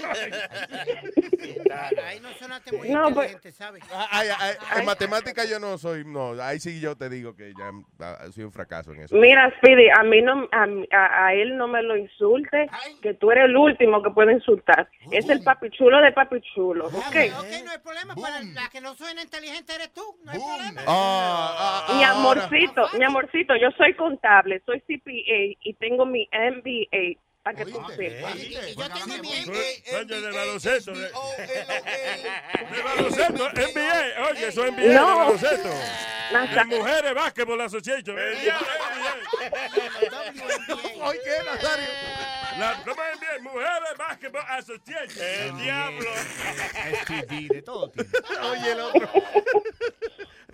Ahí 2.06 2.20
no 2.22 2.30
sonaste 2.34 2.76
muy 2.76 2.89
No, 2.89 3.04
pues- 3.14 3.32
inteligente, 3.34 3.51
¿sabes? 3.51 3.84
Ay, 4.10 4.30
ay, 4.39 4.54
en 4.80 4.86
matemática 4.86 5.45
yo 5.45 5.60
no 5.60 5.78
soy, 5.78 6.04
no, 6.06 6.41
ahí 6.41 6.60
sí 6.60 6.80
yo 6.80 6.95
te 6.95 7.10
digo 7.10 7.36
que 7.36 7.54
ya 7.58 7.72
ah, 7.99 8.26
soy 8.34 8.43
un 8.45 8.51
fracaso 8.51 8.93
en 8.93 9.01
eso. 9.01 9.16
mira, 9.16 9.51
Speedy, 9.58 9.89
a 9.89 10.04
mí 10.04 10.22
no, 10.22 10.47
a, 10.51 10.66
a- 10.97 11.26
a 11.28 11.34
él 11.34 11.58
no 11.58 11.68
me 11.68 11.84
lo 11.84 11.95
insulte, 11.97 12.68
que 13.01 13.14
tú 13.14 13.32
eres 13.32 13.45
el 13.45 13.56
último 13.58 14.01
que 14.01 14.10
puede 14.12 14.34
insultar. 14.34 14.89
Es 15.12 15.30
el 15.30 15.43
papi 15.43 15.70
chulo 15.70 16.01
de 16.01 16.12
papi 16.12 16.41
chulo, 17.02 17.39
¿ok? 17.39 17.46
Ok, 17.46 17.64
no 17.66 17.72
hay 17.72 17.80
problema. 17.84 18.16
Para 18.16 18.41
la 18.41 18.70
que 18.70 18.82
no 18.82 18.96
suena 18.96 19.22
inteligente 19.22 19.74
eres 19.74 19.94
tú. 19.94 20.02
No 20.24 20.32
hay 20.32 20.39
problema. 20.39 20.82
Ah, 20.88 21.86
ah, 21.88 21.94
Mi 21.96 22.04
ah, 22.04 22.12
amorcito, 22.12 22.89
mi 22.98 23.04
amorcito, 23.04 23.56
yo 23.56 23.70
soy 23.78 23.94
contable, 23.96 24.62
soy 24.66 24.82
CPA 24.82 25.58
y 25.62 25.74
tengo 25.80 26.06
mi 26.06 26.28
MBA 26.32 27.20
para 27.44 27.58
que 27.58 27.66
tú 27.66 27.84
sepas. 27.96 28.34
Coño, 29.89 30.22
de 30.22 30.32
baloncesto. 30.32 30.94
De, 30.94 31.12
baloncesto, 32.84 33.50
NBA. 33.50 34.30
Oye, 34.32 34.48
eso 34.48 34.66
es 34.66 34.72
NBA 34.72 34.82
de 34.82 34.94
No. 34.94 35.18
baloncesto. 35.18 35.70
De 35.70 36.66
mujeres 36.66 37.14
Basketball 37.14 37.62
Association. 37.62 38.18
Oye, 41.02 41.20
¿qué, 41.24 41.44
Nazario? 41.46 41.86
La, 42.60 42.82
¿Cómo 42.86 43.04
es 43.04 43.20
NBA? 43.20 43.39
Mujeres 43.52 43.98
Basketball 43.98 44.46
Association. 44.48 45.26
El 45.28 45.58
diablo. 45.64 46.10
STD, 47.04 47.48
de 47.54 47.62
todo 47.62 47.89
tipo. 47.91 48.10
Oye, 48.52 48.72
el 48.72 48.80
otro. 48.80 49.10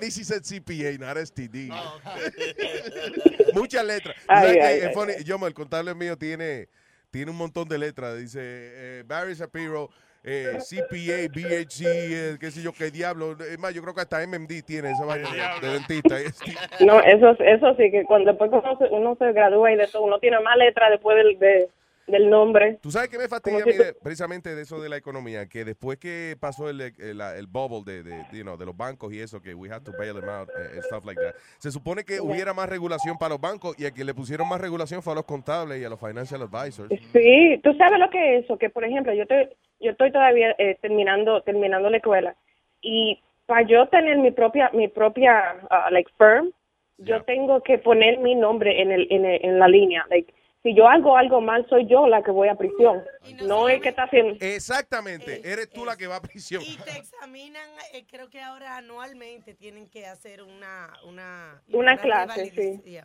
Ni 0.02 0.12
si 0.12 0.24
said 0.24 0.44
CPA, 0.44 0.98
not 1.00 1.18
STD. 1.18 1.72
Muchas 3.54 3.84
letras. 3.86 4.16
¿Tú 4.16 4.22
Ay, 4.28 4.42
sabes 4.44 4.58
que 4.58 4.64
ay, 4.64 4.78
es 4.80 4.86
ay, 4.88 4.94
funny? 4.94 5.14
Yomo, 5.24 5.48
el 5.48 5.54
contable 5.54 5.94
mío 5.96 6.18
tiene, 6.18 6.68
tiene 7.12 7.32
un 7.32 7.38
montón 7.38 7.68
de 7.68 7.78
letras. 7.78 8.18
Dice 8.18 8.40
eh, 8.42 9.04
Barry 9.06 9.34
Shapiro, 9.34 9.90
eh, 10.24 10.58
CPA, 10.60 11.28
BHC, 11.34 11.82
eh, 11.86 12.38
qué 12.40 12.52
sé 12.52 12.62
yo, 12.62 12.72
qué 12.74 12.92
diablo. 12.92 13.38
Es 13.40 13.58
más, 13.60 13.74
yo 13.74 13.82
creo 13.82 13.94
que 13.94 14.02
hasta 14.02 14.26
MMD 14.26 14.62
tiene 14.66 14.92
esa 14.92 15.06
vaina 15.06 15.30
de, 15.62 15.68
de 15.68 15.74
dentista. 15.74 16.16
No, 16.86 17.00
eso, 17.02 17.32
eso 17.40 17.76
sí, 17.76 17.92
que 17.92 18.04
cuando 18.06 18.32
después 18.32 18.52
que 18.52 18.58
uno 18.58 18.78
se, 18.78 18.86
uno 18.86 19.16
se 19.20 19.34
gradúa 19.34 19.72
y 19.72 19.76
de 19.76 19.88
todo, 19.88 20.04
uno 20.04 20.20
tiene 20.20 20.40
más 20.40 20.58
letras 20.58 20.92
después 20.92 21.18
del, 21.18 21.38
de- 21.40 21.70
del 22.10 22.30
nombre. 22.30 22.80
¿Tú 22.82 22.92
sabes 22.92 23.10
qué 23.10 23.18
me 23.18 23.28
fastidia 23.28 23.60
a 23.60 23.62
Como 23.62 23.72
mí 23.72 23.78
si 23.78 23.84
de- 23.84 23.94
precisamente 23.94 24.56
de 24.56 24.62
eso 24.62 24.82
de 24.82 24.90
la 24.90 24.98
economía? 24.98 25.48
Que 25.48 25.64
después 25.66 25.98
que 25.98 26.36
pasó 26.40 26.70
el, 26.70 26.82
el, 26.82 27.22
el 27.22 27.48
bubble 27.48 27.84
de, 27.92 28.04
de, 28.04 28.26
you 28.32 28.44
know, 28.44 28.58
de 28.58 28.66
los 28.66 28.76
bancos 28.76 29.14
y 29.14 29.20
eso, 29.20 29.42
que 29.42 29.54
we 29.54 29.70
had 29.70 29.82
to 29.84 29.92
bail 29.98 30.14
them 30.16 30.30
out 30.30 30.50
eh, 30.50 30.70
and 30.74 30.84
stuff 30.84 31.06
like 31.06 31.20
that, 31.22 31.36
se 31.60 31.72
supone 31.72 32.04
que 32.04 32.20
hubiera 32.22 32.54
más 32.54 32.70
regulación 32.70 33.18
para 33.18 33.30
los 33.30 33.42
bancos 33.42 33.76
y 33.80 33.86
a 33.86 33.92
quien 33.92 34.08
le 34.08 34.14
pusieron 34.14 34.48
más 34.48 34.60
regulación 34.62 35.02
fue 35.02 35.14
a 35.14 35.16
los 35.18 35.26
contables 35.26 35.82
y 35.82 35.86
a 35.86 35.90
los 35.90 36.00
financial 36.00 36.42
advisors. 36.42 36.90
Sí, 37.14 37.60
tú 37.64 37.74
sabes 37.76 38.00
lo 38.00 38.10
que 38.10 38.38
es 38.38 38.46
eso, 38.46 38.58
que 38.58 38.70
por 38.70 38.84
ejemplo, 38.84 39.14
yo 39.14 39.26
te, 39.28 39.56
yo 39.80 39.92
estoy 39.92 40.12
todavía 40.12 40.56
eh, 40.58 40.78
terminando 40.82 41.42
terminando 41.44 41.90
la 41.90 41.98
escuela 41.98 42.36
y 42.82 43.22
para 43.46 43.64
yo 43.68 43.88
tener 43.88 44.18
mi 44.18 44.32
propia 44.32 44.70
mi 44.74 44.88
propia 44.88 45.56
ah, 45.70 45.90
like 45.92 46.10
firm, 46.18 46.52
yo 46.98 47.24
tengo 47.24 47.62
que 47.64 47.78
poner 47.78 48.20
mi 48.20 48.36
nombre 48.36 48.82
en 48.82 48.92
el, 48.92 49.08
en, 49.10 49.26
el- 49.26 49.46
en 49.46 49.58
la 49.60 49.68
línea, 49.68 50.06
like 50.10 50.34
si 50.64 50.76
yo 50.76 50.88
hago 50.88 51.16
algo 51.16 51.42
mal 51.42 51.66
soy 51.70 51.88
yo 51.88 52.08
la 52.08 52.22
que 52.22 52.32
voy 52.32 52.48
a 52.50 52.56
prisión, 52.56 53.04
no 53.46 53.70
es 53.70 53.82
que 53.82 53.90
está 53.90 54.04
haciendo 54.04 54.36
Exactamente, 54.40 55.42
eres 55.50 55.70
tú 55.70 55.86
la 55.86 55.96
que 55.96 56.08
va 56.08 56.18
a 56.18 56.22
prisión. 56.22 56.62
Y 56.64 56.78
te 56.78 56.98
examinan, 56.98 57.70
eh, 57.94 58.06
creo 58.10 58.30
que 58.30 58.42
ahora 58.42 58.78
anualmente 58.78 59.54
tienen 59.54 59.90
que 59.90 60.06
hacer 60.06 60.44
una... 60.44 60.94
Una, 61.06 61.62
Una 61.72 61.98
clase, 61.98 62.52
revalid- 62.52 62.82
sí. 62.84 63.00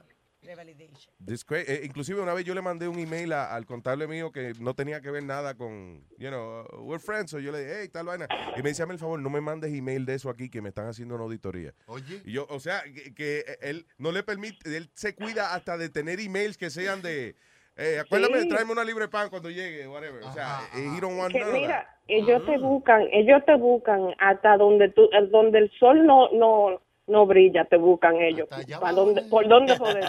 Eh, 0.47 1.81
inclusive 1.85 2.21
una 2.21 2.35
vez 2.35 2.45
yo 2.45 2.55
le 2.55 2.61
mandé 2.63 2.89
un 2.89 2.99
email 2.99 3.33
a- 3.33 3.55
al 3.55 3.67
contable 3.67 4.07
mío 4.07 4.31
que 4.33 4.53
no 4.61 4.75
tenía 4.75 5.01
que 5.01 5.11
ver 5.11 5.23
nada 5.25 5.55
con, 5.55 6.05
you 6.19 6.29
know, 6.29 6.63
uh, 6.73 6.83
we're 6.83 6.99
friends. 7.03 7.31
So 7.31 7.39
yo 7.39 7.53
le 7.53 7.61
dije, 7.61 7.75
hey, 7.83 7.89
tal 7.89 8.07
vaina. 8.07 8.29
Y 8.57 8.63
me 8.63 8.69
dice, 8.71 8.83
hazme 8.83 8.95
el 8.95 9.01
favor, 9.01 9.19
no 9.21 9.31
me 9.31 9.41
mandes 9.41 9.73
email 9.73 10.05
de 10.07 10.15
eso 10.15 10.29
aquí 10.31 10.49
que 10.51 10.61
me 10.63 10.69
están 10.71 10.87
haciendo 10.87 11.15
una 11.15 11.25
auditoría. 11.25 11.73
Oye. 11.87 12.21
Y 12.25 12.33
yo, 12.33 12.47
o 12.51 12.61
sea, 12.61 12.83
que, 12.83 13.15
que 13.15 13.45
él 13.61 13.87
no 13.99 14.13
le 14.13 14.23
permite, 14.23 14.77
él 14.77 14.91
se 14.95 15.15
cuida 15.15 15.55
hasta 15.55 15.77
de 15.77 15.89
tener 15.89 16.21
emails 16.21 16.57
que 16.59 16.71
sean 16.71 17.03
de, 17.03 17.37
eh, 17.77 17.99
acuérdame 18.01 18.37
de 18.37 18.43
Sí. 18.45 18.49
traerme 18.49 18.73
una 18.73 18.85
libre 18.85 19.09
pan 19.09 19.31
cuando 19.31 19.51
llegue, 19.51 19.87
whatever. 19.89 20.23
O 20.25 20.33
sea, 20.33 20.61
eh, 20.77 20.87
he 20.97 21.01
don't 21.01 21.19
want 21.19 21.33
que 21.33 21.45
mira, 21.47 21.89
ellos 22.07 22.45
te 22.47 22.59
buscan, 22.59 23.03
ellos 23.13 23.43
te 23.47 23.57
buscan 23.57 24.15
hasta 24.19 24.57
donde 24.57 24.91
tú, 24.91 25.05
eh, 25.13 25.27
donde 25.31 25.59
el 25.59 25.71
sol 25.79 26.07
no 26.07 26.29
no 26.33 26.81
no 27.07 27.27
brilla, 27.27 27.65
te 27.65 27.77
buscan 27.77 28.17
ellos. 28.17 28.49
¿Pa 28.81 28.93
dónde, 28.93 29.23
¿Por 29.23 29.47
dónde 29.49 29.77
joder? 29.77 30.05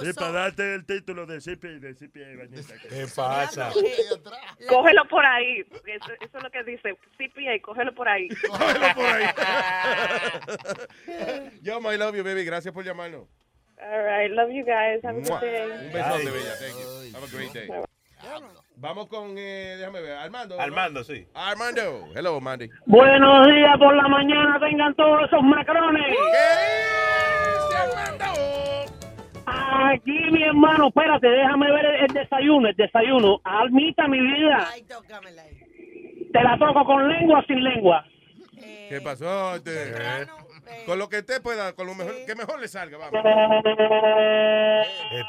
Sí, 0.00 0.12
para 0.14 0.32
darte 0.32 0.74
el 0.74 0.84
título 0.84 1.26
de 1.26 1.38
CPA. 1.38 1.68
De. 1.68 1.94
¿Qué 2.88 3.06
pasa? 3.14 3.70
Cógelo 4.68 5.08
por 5.08 5.24
ahí. 5.24 5.60
Eso, 5.86 6.12
eso 6.20 6.38
es 6.38 6.42
lo 6.42 6.50
que 6.50 6.64
dice 6.64 6.94
CPA, 7.16 7.60
cógelo 7.62 7.94
por 7.94 8.08
ahí. 8.08 8.28
Cógelo 8.48 8.94
por 8.94 9.06
ahí. 9.06 9.26
Yo, 11.62 11.80
my 11.80 11.96
love 11.96 12.14
you, 12.14 12.24
baby. 12.24 12.44
Gracias 12.44 12.74
por 12.74 12.84
llamarnos. 12.84 13.26
All 13.80 14.04
right, 14.04 14.30
love 14.30 14.50
you 14.50 14.64
guys. 14.64 15.02
Have 15.04 15.18
a 15.18 15.20
good 15.20 15.40
day. 15.40 15.86
Un 15.86 15.92
besote, 15.92 16.30
bella. 16.30 16.56
Thank 16.58 16.78
you. 16.78 17.14
Have 17.14 17.24
a 17.24 17.28
great 17.28 17.52
day. 17.52 17.68
Vamos 18.80 19.08
con, 19.08 19.36
eh, 19.36 19.74
déjame 19.76 20.00
ver, 20.00 20.12
Armando. 20.12 20.60
Armando, 20.60 21.02
sí. 21.02 21.26
Armando. 21.34 22.10
Hello, 22.14 22.40
Mandy. 22.40 22.70
Buenos 22.86 23.46
días 23.48 23.76
por 23.76 23.96
la 23.96 24.06
mañana, 24.06 24.60
tengan 24.60 24.94
todos 24.94 25.24
esos 25.24 25.42
macrones. 25.42 26.16
Aquí, 29.46 30.30
mi 30.30 30.44
hermano, 30.44 30.88
espérate, 30.88 31.26
déjame 31.28 31.72
ver 31.72 31.86
el, 31.86 31.94
el 32.04 32.12
desayuno, 32.14 32.68
el 32.68 32.76
desayuno. 32.76 33.40
Almita, 33.42 34.06
mi 34.06 34.20
vida. 34.20 34.68
¿Te 36.32 36.42
la 36.44 36.56
toco 36.56 36.84
con 36.84 37.08
lengua 37.08 37.40
o 37.40 37.42
sin 37.46 37.64
lengua? 37.64 38.04
¿Qué 38.88 39.00
pasó? 39.02 39.56
Este? 39.56 39.92
Con 40.86 40.98
lo 40.98 41.08
que 41.08 41.22
te 41.22 41.40
pueda, 41.40 41.74
con 41.74 41.86
lo 41.86 41.94
mejor, 41.94 42.14
que 42.26 42.34
mejor 42.34 42.60
le 42.60 42.68
salga, 42.68 42.98
vamos. 42.98 43.22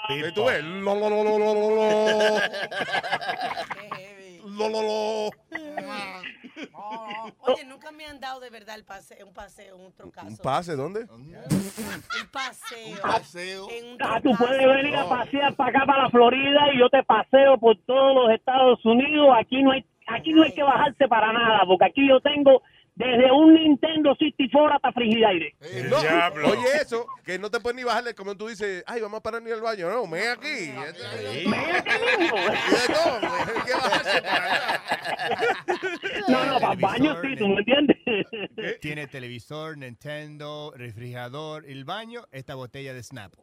¿Y 0.10 0.32
tú 0.34 0.46
ves? 0.46 0.64
Lo, 0.64 0.96
lo, 0.96 1.10
lo, 1.10 1.24
lo, 1.24 1.38
lo, 1.40 1.54
lo, 1.54 1.70
lo. 1.76 2.40
Lo, 4.46 4.70
lo, 4.70 4.82
lo. 4.82 5.30
Oye, 7.40 7.64
nunca 7.66 7.92
me 7.92 8.06
han 8.06 8.20
dado 8.20 8.40
de 8.42 8.50
verdad 8.50 8.76
el 8.76 8.84
pase, 8.84 9.24
un 9.24 9.34
paseo, 9.34 9.78
un 9.78 9.94
trocazo. 9.94 10.28
¿Un 10.28 10.38
pase 10.38 10.76
dónde? 10.76 11.06
Un 11.10 11.34
paseo. 12.32 13.02
paseo. 13.02 13.68
En 13.70 13.94
un 13.94 13.98
Ah, 14.02 14.20
tú 14.22 14.32
puedes 14.38 14.66
venir 14.66 14.96
a 14.96 15.08
pasear 15.08 15.56
para 15.56 15.70
acá, 15.70 15.86
para 15.86 16.04
la 16.04 16.10
Florida, 16.10 16.74
y 16.74 16.80
yo 16.80 16.90
te 16.90 17.04
paseo 17.04 17.58
por 17.58 17.78
todos 17.86 18.16
los 18.16 18.32
Estados 18.32 18.84
Unidos. 18.86 19.30
Aquí 19.40 19.62
no 19.64 19.72
hay, 19.72 19.86
aquí 20.08 20.34
no 20.34 20.44
hay 20.44 20.52
que 20.54 20.64
bajarse 20.64 21.08
para 21.08 21.32
nada, 21.32 21.62
porque 21.66 21.86
aquí 21.86 22.08
yo 22.08 22.20
tengo 22.20 22.62
desde 23.00 23.32
un 23.32 23.54
Nintendo 23.54 24.14
64 24.14 24.76
hasta 24.76 24.92
frigidaire. 24.92 25.56
No, 25.90 25.98
oye 26.50 26.68
eso, 26.82 27.08
que 27.24 27.40
no 27.40 27.50
te 27.50 27.60
puedes 27.62 27.78
ni 27.78 27.84
bajarle, 27.86 28.14
como 28.14 28.36
tú 28.36 28.48
dices, 28.50 28.84
ay, 28.86 29.00
vamos 29.02 29.20
a 29.20 29.24
parar 29.24 29.42
ni 29.42 29.50
al 29.52 29.62
baño. 29.62 29.90
No, 29.90 30.06
me 30.06 30.28
aquí. 30.28 30.72
No, 36.28 36.46
no, 36.46 36.60
para 36.60 36.76
baño 36.76 37.16
sí, 37.22 37.36
¿tú 37.38 37.48
me 37.48 37.60
entiendes? 37.60 37.98
Tiene 38.82 39.08
televisor, 39.08 39.78
Nintendo, 39.78 40.74
refrigerador, 40.76 41.66
el 41.66 41.86
baño, 41.86 42.24
esta 42.32 42.56
botella 42.56 42.94
de 42.94 43.02
Snap. 43.04 43.34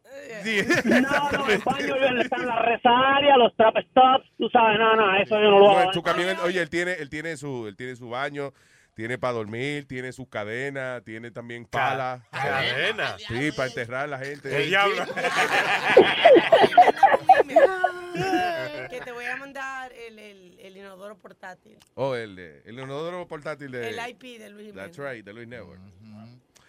No, 0.85 1.31
no, 1.33 1.49
el 1.49 1.59
baño 1.65 1.97
están 2.21 2.47
las 2.47 2.63
resarias, 2.65 3.37
los 3.39 3.55
trap 3.57 3.77
stops, 3.91 4.27
tú 4.39 4.49
sabes, 4.51 4.79
no, 4.79 4.95
no, 4.97 5.17
eso 5.17 5.37
yo 5.37 5.51
no 5.51 5.59
lo 5.59 5.65
No, 5.67 5.71
hago. 5.79 5.89
en 5.89 5.95
su 5.95 6.03
camión, 6.03 6.37
oye, 6.45 6.61
él 6.61 6.69
tiene, 6.71 6.93
él 6.93 7.09
tiene 7.09 7.37
su, 7.37 7.67
él 7.67 7.77
tiene 7.77 7.97
su 7.97 8.09
baño, 8.11 8.53
tiene 8.97 9.19
para 9.19 9.35
dormir, 9.35 9.87
tiene 9.87 10.11
su 10.11 10.27
cadena, 10.27 11.03
tiene 11.05 11.31
también 11.31 11.67
pala. 11.67 12.27
¿Cadena? 12.31 13.19
Sí, 13.19 13.53
para 13.55 13.69
enterrar 13.69 14.05
a 14.05 14.07
la 14.07 14.19
gente. 14.19 14.57
El 14.57 14.71
diablo. 14.71 15.05
que 18.89 19.01
te 19.03 19.13
voy 19.13 19.27
a 19.27 19.37
mandar 19.37 19.93
el, 19.93 20.19
el, 20.19 20.59
el 20.59 20.77
inodoro 20.79 21.19
portátil. 21.19 21.77
Oh, 21.93 22.15
el, 22.15 22.39
el 22.39 22.79
inodoro 22.79 23.29
portátil 23.29 23.71
de... 23.71 23.91
El 23.91 23.99
IP 24.09 24.39
de 24.39 24.49
Luis 24.49 24.73
That's 24.73 24.97
right, 24.97 25.23
de 25.23 25.35
Luis 25.35 25.47
Network. 25.47 25.79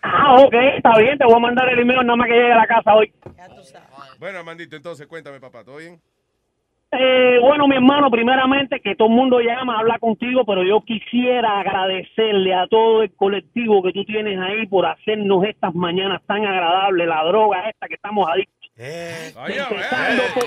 Ah, 0.02 0.36
ok, 0.42 0.54
está 0.76 1.00
bien, 1.00 1.18
te 1.18 1.24
voy 1.24 1.36
a 1.36 1.40
mandar 1.40 1.70
el 1.70 1.80
email 1.80 2.06
nada 2.06 2.18
más 2.18 2.28
que 2.28 2.34
llegue 2.34 2.52
a 2.52 2.58
la 2.58 2.68
casa 2.68 2.94
hoy. 2.94 3.14
Bueno, 4.20 4.40
Armandito, 4.40 4.76
entonces 4.76 5.08
cuéntame, 5.08 5.40
papá, 5.40 5.64
¿todo 5.64 5.78
bien? 5.78 6.02
Eh, 6.90 7.38
bueno, 7.42 7.68
mi 7.68 7.76
hermano, 7.76 8.10
primeramente 8.10 8.80
que 8.80 8.96
todo 8.96 9.10
el 9.10 9.16
mundo 9.16 9.42
llama 9.42 9.76
a 9.76 9.80
hablar 9.80 10.00
contigo, 10.00 10.46
pero 10.46 10.64
yo 10.64 10.80
quisiera 10.82 11.60
agradecerle 11.60 12.54
a 12.54 12.66
todo 12.68 13.04
el 13.04 13.14
colectivo 13.14 13.84
que 13.84 13.92
tú 13.92 14.06
tienes 14.06 14.40
ahí 14.40 14.66
por 14.68 14.86
hacernos 14.86 15.44
estas 15.44 15.76
mañanas 15.76 16.22
tan 16.26 16.46
agradables, 16.46 17.08
la 17.08 17.26
droga 17.26 17.70
esta 17.70 17.88
que 17.88 17.96
estamos 17.96 18.30
adictos. 18.30 18.72
empezando, 19.36 20.24
por, 20.34 20.44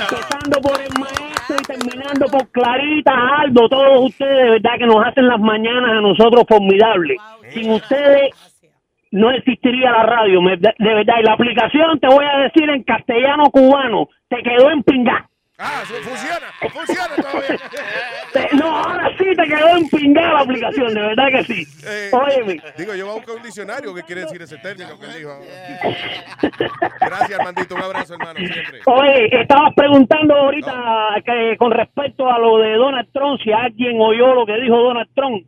empezando 0.00 0.60
por 0.60 0.80
el 0.80 0.90
maestro 0.98 1.56
y 1.56 1.62
terminando 1.62 2.26
por 2.26 2.50
Clarita, 2.50 3.12
Aldo, 3.38 3.68
todos 3.68 4.06
ustedes, 4.06 4.44
de 4.44 4.50
verdad 4.50 4.78
que 4.78 4.86
nos 4.86 5.06
hacen 5.06 5.28
las 5.28 5.38
mañanas 5.38 5.92
a 5.92 6.00
nosotros 6.00 6.44
formidables. 6.48 7.16
Sin 7.50 7.70
ustedes 7.70 8.30
no 9.12 9.30
existiría 9.30 9.92
la 9.92 10.02
radio, 10.02 10.40
de, 10.40 10.74
verdad. 10.78 11.14
Y 11.20 11.22
la 11.22 11.32
aplicación, 11.32 12.00
te 12.00 12.08
voy 12.08 12.24
a 12.24 12.38
decir 12.38 12.68
en 12.70 12.82
castellano 12.82 13.50
cubano, 13.50 14.08
te 14.28 14.42
quedó 14.42 14.70
en 14.70 14.82
pingá. 14.82 15.29
Ah, 15.62 15.82
funciona, 15.84 16.72
funciona 16.72 17.16
todavía. 17.16 17.58
No, 18.54 18.76
ahora 18.76 19.10
sí 19.18 19.24
te 19.36 19.44
quedó 19.44 19.76
en 19.76 19.88
pingá 19.90 20.32
la 20.32 20.40
aplicación, 20.40 20.94
de 20.94 21.00
verdad 21.00 21.28
que 21.30 21.44
sí. 21.44 21.66
Eh, 21.86 22.10
Óyeme. 22.12 22.62
Digo, 22.78 22.94
yo 22.94 23.04
voy 23.04 23.12
a 23.12 23.16
buscar 23.16 23.36
un 23.36 23.42
diccionario 23.42 23.94
que 23.94 24.02
quiere 24.04 24.22
decir 24.22 24.40
ese 24.40 24.56
término 24.58 24.98
que 24.98 25.06
él 25.06 25.12
dijo. 25.18 25.38
Gracias, 27.00 27.38
Armandito, 27.38 27.74
un 27.74 27.82
abrazo, 27.82 28.14
hermano, 28.14 28.38
siempre. 28.38 28.80
Oye, 28.86 29.40
estabas 29.42 29.74
preguntando 29.74 30.34
ahorita 30.34 30.72
que 31.24 31.56
con 31.58 31.72
respecto 31.72 32.30
a 32.30 32.38
lo 32.38 32.58
de 32.58 32.74
Donald 32.76 33.08
Trump, 33.12 33.40
si 33.44 33.52
alguien 33.52 34.00
oyó 34.00 34.34
lo 34.34 34.46
que 34.46 34.56
dijo 34.60 34.76
Donald 34.76 35.10
Trump 35.14 35.44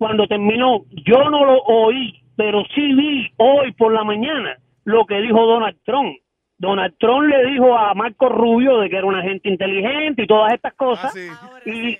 cuando 0.00 0.26
terminó. 0.26 0.86
Yo 1.04 1.28
no 1.30 1.44
lo 1.44 1.58
oí, 1.64 2.22
pero 2.34 2.62
sí 2.74 2.94
vi 2.94 3.30
hoy 3.36 3.70
por 3.72 3.92
la 3.92 4.02
mañana 4.02 4.56
lo 4.84 5.04
que 5.04 5.20
dijo 5.20 5.44
Donald 5.44 5.76
Trump. 5.84 6.16
Donald 6.60 6.94
Trump 6.98 7.26
le 7.26 7.50
dijo 7.52 7.74
a 7.76 7.94
Marco 7.94 8.28
Rubio 8.28 8.80
de 8.80 8.90
que 8.90 8.96
era 8.96 9.06
una 9.06 9.22
gente 9.22 9.48
inteligente 9.48 10.24
y 10.24 10.26
todas 10.26 10.52
estas 10.52 10.74
cosas. 10.74 11.16
y, 11.64 11.98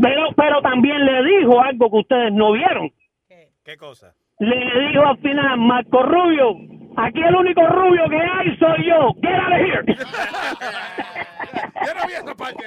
pero, 0.00 0.28
pero 0.36 0.62
también 0.62 1.04
le 1.04 1.24
dijo 1.24 1.60
algo 1.60 1.90
que 1.90 1.96
ustedes 1.96 2.32
no 2.32 2.52
vieron. 2.52 2.92
¿Qué 3.64 3.76
cosa? 3.76 4.14
Le 4.38 4.88
dijo 4.88 5.04
al 5.04 5.18
final, 5.18 5.58
Marco 5.58 6.00
Rubio, 6.04 6.56
aquí 6.96 7.20
el 7.20 7.34
único 7.34 7.66
rubio 7.66 8.08
que 8.08 8.20
hay 8.20 8.56
soy 8.56 8.86
yo. 8.86 9.12
Get 9.20 9.34
out 9.34 9.52
of 9.52 9.58
here. 9.58 9.84
Yo 11.86 11.94
no 11.94 12.06
vi 12.06 12.12
esa 12.12 12.34
parte. 12.34 12.64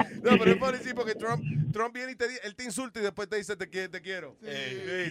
No, 0.30 0.38
pero 0.38 0.50
es 0.52 0.56
por 0.58 0.72
decir 0.72 0.94
porque 0.94 1.14
Trump, 1.14 1.42
Trump 1.72 1.94
viene 1.94 2.12
y 2.12 2.16
te, 2.16 2.24
él 2.44 2.54
te 2.54 2.64
insulta 2.64 3.00
y 3.00 3.02
después 3.02 3.28
te 3.28 3.36
dice 3.36 3.56
te, 3.56 3.66
te 3.66 4.00
quiero. 4.02 4.36
Sí, 4.42 4.48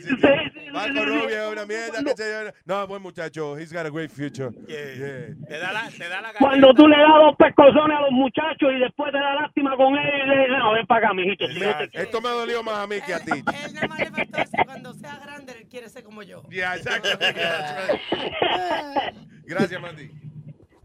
sí, 0.04 0.10
sí. 0.10 0.72
Marco 0.72 1.06
Rubio 1.06 1.30
es 1.30 1.52
una 1.52 1.66
mierda. 1.66 2.04
que 2.04 2.16
se- 2.16 2.54
No, 2.66 2.86
buen 2.88 3.02
muchacho. 3.02 3.58
He's 3.58 3.72
got 3.72 3.86
a 3.86 3.90
great 3.90 4.12
future. 4.12 4.50
Yeah. 4.68 5.36
Te 5.48 5.58
da 5.60 5.72
la, 5.72 5.90
te 5.90 6.10
da 6.10 6.22
la 6.22 6.34
Cuando 6.34 6.74
tú 6.74 6.88
le 6.88 6.98
das 6.98 7.08
dos 7.22 7.36
pescozones 7.38 7.98
a 7.98 8.02
los 8.02 8.12
muchachos 8.12 8.70
y 8.76 8.80
después 8.80 9.12
te 9.12 9.18
da 9.20 9.36
lástima 9.36 9.76
con 9.78 9.96
él 9.96 10.10
y 10.24 10.28
le 10.28 10.36
dices, 10.40 10.58
no, 10.60 10.74
ven 10.74 10.86
para 10.88 11.06
acá, 11.08 11.14
mijito. 11.14 11.48
si 11.48 11.60
yo 11.60 11.78
te 11.78 11.90
quiero". 11.90 12.06
Esto 12.06 12.22
me 12.22 12.30
dolió 12.30 12.64
más 12.64 12.78
a 12.80 12.88
mí 12.88 12.96
que 13.06 13.14
a 13.14 13.20
ti. 13.20 13.32
Él 13.32 13.74
nada 13.74 13.88
más 13.88 14.00
le 14.00 14.12
faltó 14.12 14.38
decir, 14.38 14.60
cuando 14.66 14.94
sea 14.94 15.20
grande, 15.24 15.54
él 15.54 15.68
quiere 15.70 15.90
ser 15.90 16.04
como 16.04 16.24
yo. 16.24 16.44
Yeah, 16.50 16.76
exacto. 16.76 17.10
Gracias, 19.46 19.82
Mandy. 19.82 20.10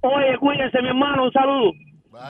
Oye, 0.03 0.39
cuídense, 0.39 0.81
mi 0.83 0.89
hermano, 0.89 1.25
un 1.25 1.33
saludo. 1.33 1.73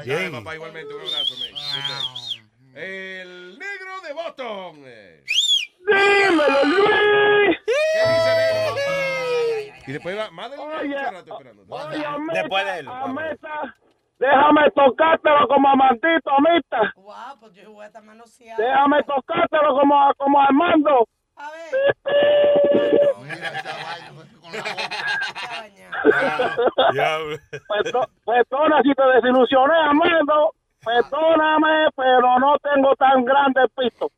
Bien. 0.04 0.32
papá, 0.32 0.54
igualmente. 0.54 0.94
Un 0.94 1.00
abrazo, 1.00 1.34
man. 1.38 2.40
El 2.74 3.58
negro 3.58 4.00
de 4.06 4.12
Boston. 4.12 4.82
Eh, 4.86 5.24
Dímelo, 5.86 6.64
Luis. 6.64 7.56
¿Qué 7.66 8.00
dice 8.00 8.34
negro? 8.36 8.80
Y 9.86 9.92
después 9.92 10.16
va, 10.16 10.30
más 10.30 10.50
de 10.50 10.58
Oye, 10.58 10.94
esperando. 10.94 11.64
oye, 11.68 12.04
Después 12.32 12.64
de 12.64 12.78
él. 12.78 12.88
Amita, 12.88 13.74
déjame 14.20 14.70
tocártelo 14.70 15.48
como 15.48 15.68
amantito, 15.68 16.30
amita. 16.30 16.92
Guau, 16.94 17.40
pues 17.40 17.54
yo 17.54 17.72
voy 17.72 17.84
a 17.84 17.86
estar 17.88 18.02
manoseada. 18.04 18.62
Déjame 18.64 19.02
tocártelo 19.02 19.74
como, 19.80 20.12
como 20.16 20.40
Armando. 20.40 21.08
A 21.40 21.50
Perdo- 27.68 28.08
Perdona 28.24 28.80
si 28.82 28.94
te 28.94 29.02
desilusioné, 29.14 29.74
Armando. 29.74 30.54
Perdóname, 30.84 31.88
pero 31.94 32.38
no 32.38 32.56
tengo 32.58 32.94
tan 32.96 33.24
grande 33.24 33.60
el 33.62 33.68
pito. 33.70 34.10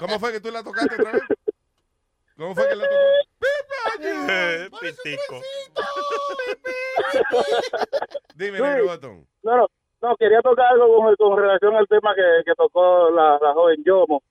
¿Cómo 0.00 0.18
fue 0.20 0.32
que 0.32 0.40
tú 0.40 0.50
la 0.52 0.62
tocaste 0.62 0.94
otra 0.94 1.12
vez? 1.12 1.22
¿Cómo 2.36 2.54
fue 2.54 2.68
que 2.68 2.76
la 2.76 2.84
tocó? 2.84 2.96
Pitico. 4.80 5.40
Dime, 8.36 8.60
negro 8.60 8.84
Boston. 8.86 9.26
No, 9.42 9.56
no, 9.56 9.66
no, 10.02 10.16
quería 10.16 10.40
tocar 10.42 10.66
algo 10.66 10.96
con, 10.96 11.16
con 11.16 11.36
relación 11.38 11.74
al 11.74 11.88
tema 11.88 12.14
que, 12.14 12.42
que 12.44 12.54
tocó 12.54 13.10
la, 13.10 13.38
la 13.42 13.52
joven 13.54 13.82
Yomo. 13.84 14.22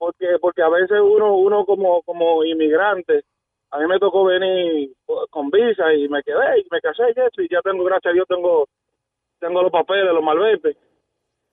Porque, 0.00 0.38
porque 0.40 0.62
a 0.62 0.70
veces 0.70 0.98
uno, 0.98 1.36
uno 1.36 1.66
como, 1.66 2.00
como 2.00 2.42
inmigrante, 2.42 3.20
a 3.70 3.78
mí 3.78 3.86
me 3.86 3.98
tocó 3.98 4.24
venir 4.24 4.92
con 5.28 5.50
visa 5.50 5.92
y 5.92 6.08
me 6.08 6.22
quedé 6.22 6.60
y 6.60 6.66
me 6.70 6.80
casé 6.80 7.02
y 7.14 7.20
eso, 7.20 7.42
y 7.42 7.48
ya 7.50 7.60
tengo, 7.60 7.84
gracias 7.84 8.10
a 8.10 8.14
Dios, 8.14 8.26
tengo, 8.26 8.66
tengo 9.38 9.60
los 9.60 9.70
papeles, 9.70 10.10
los 10.14 10.24
malvete. 10.24 10.74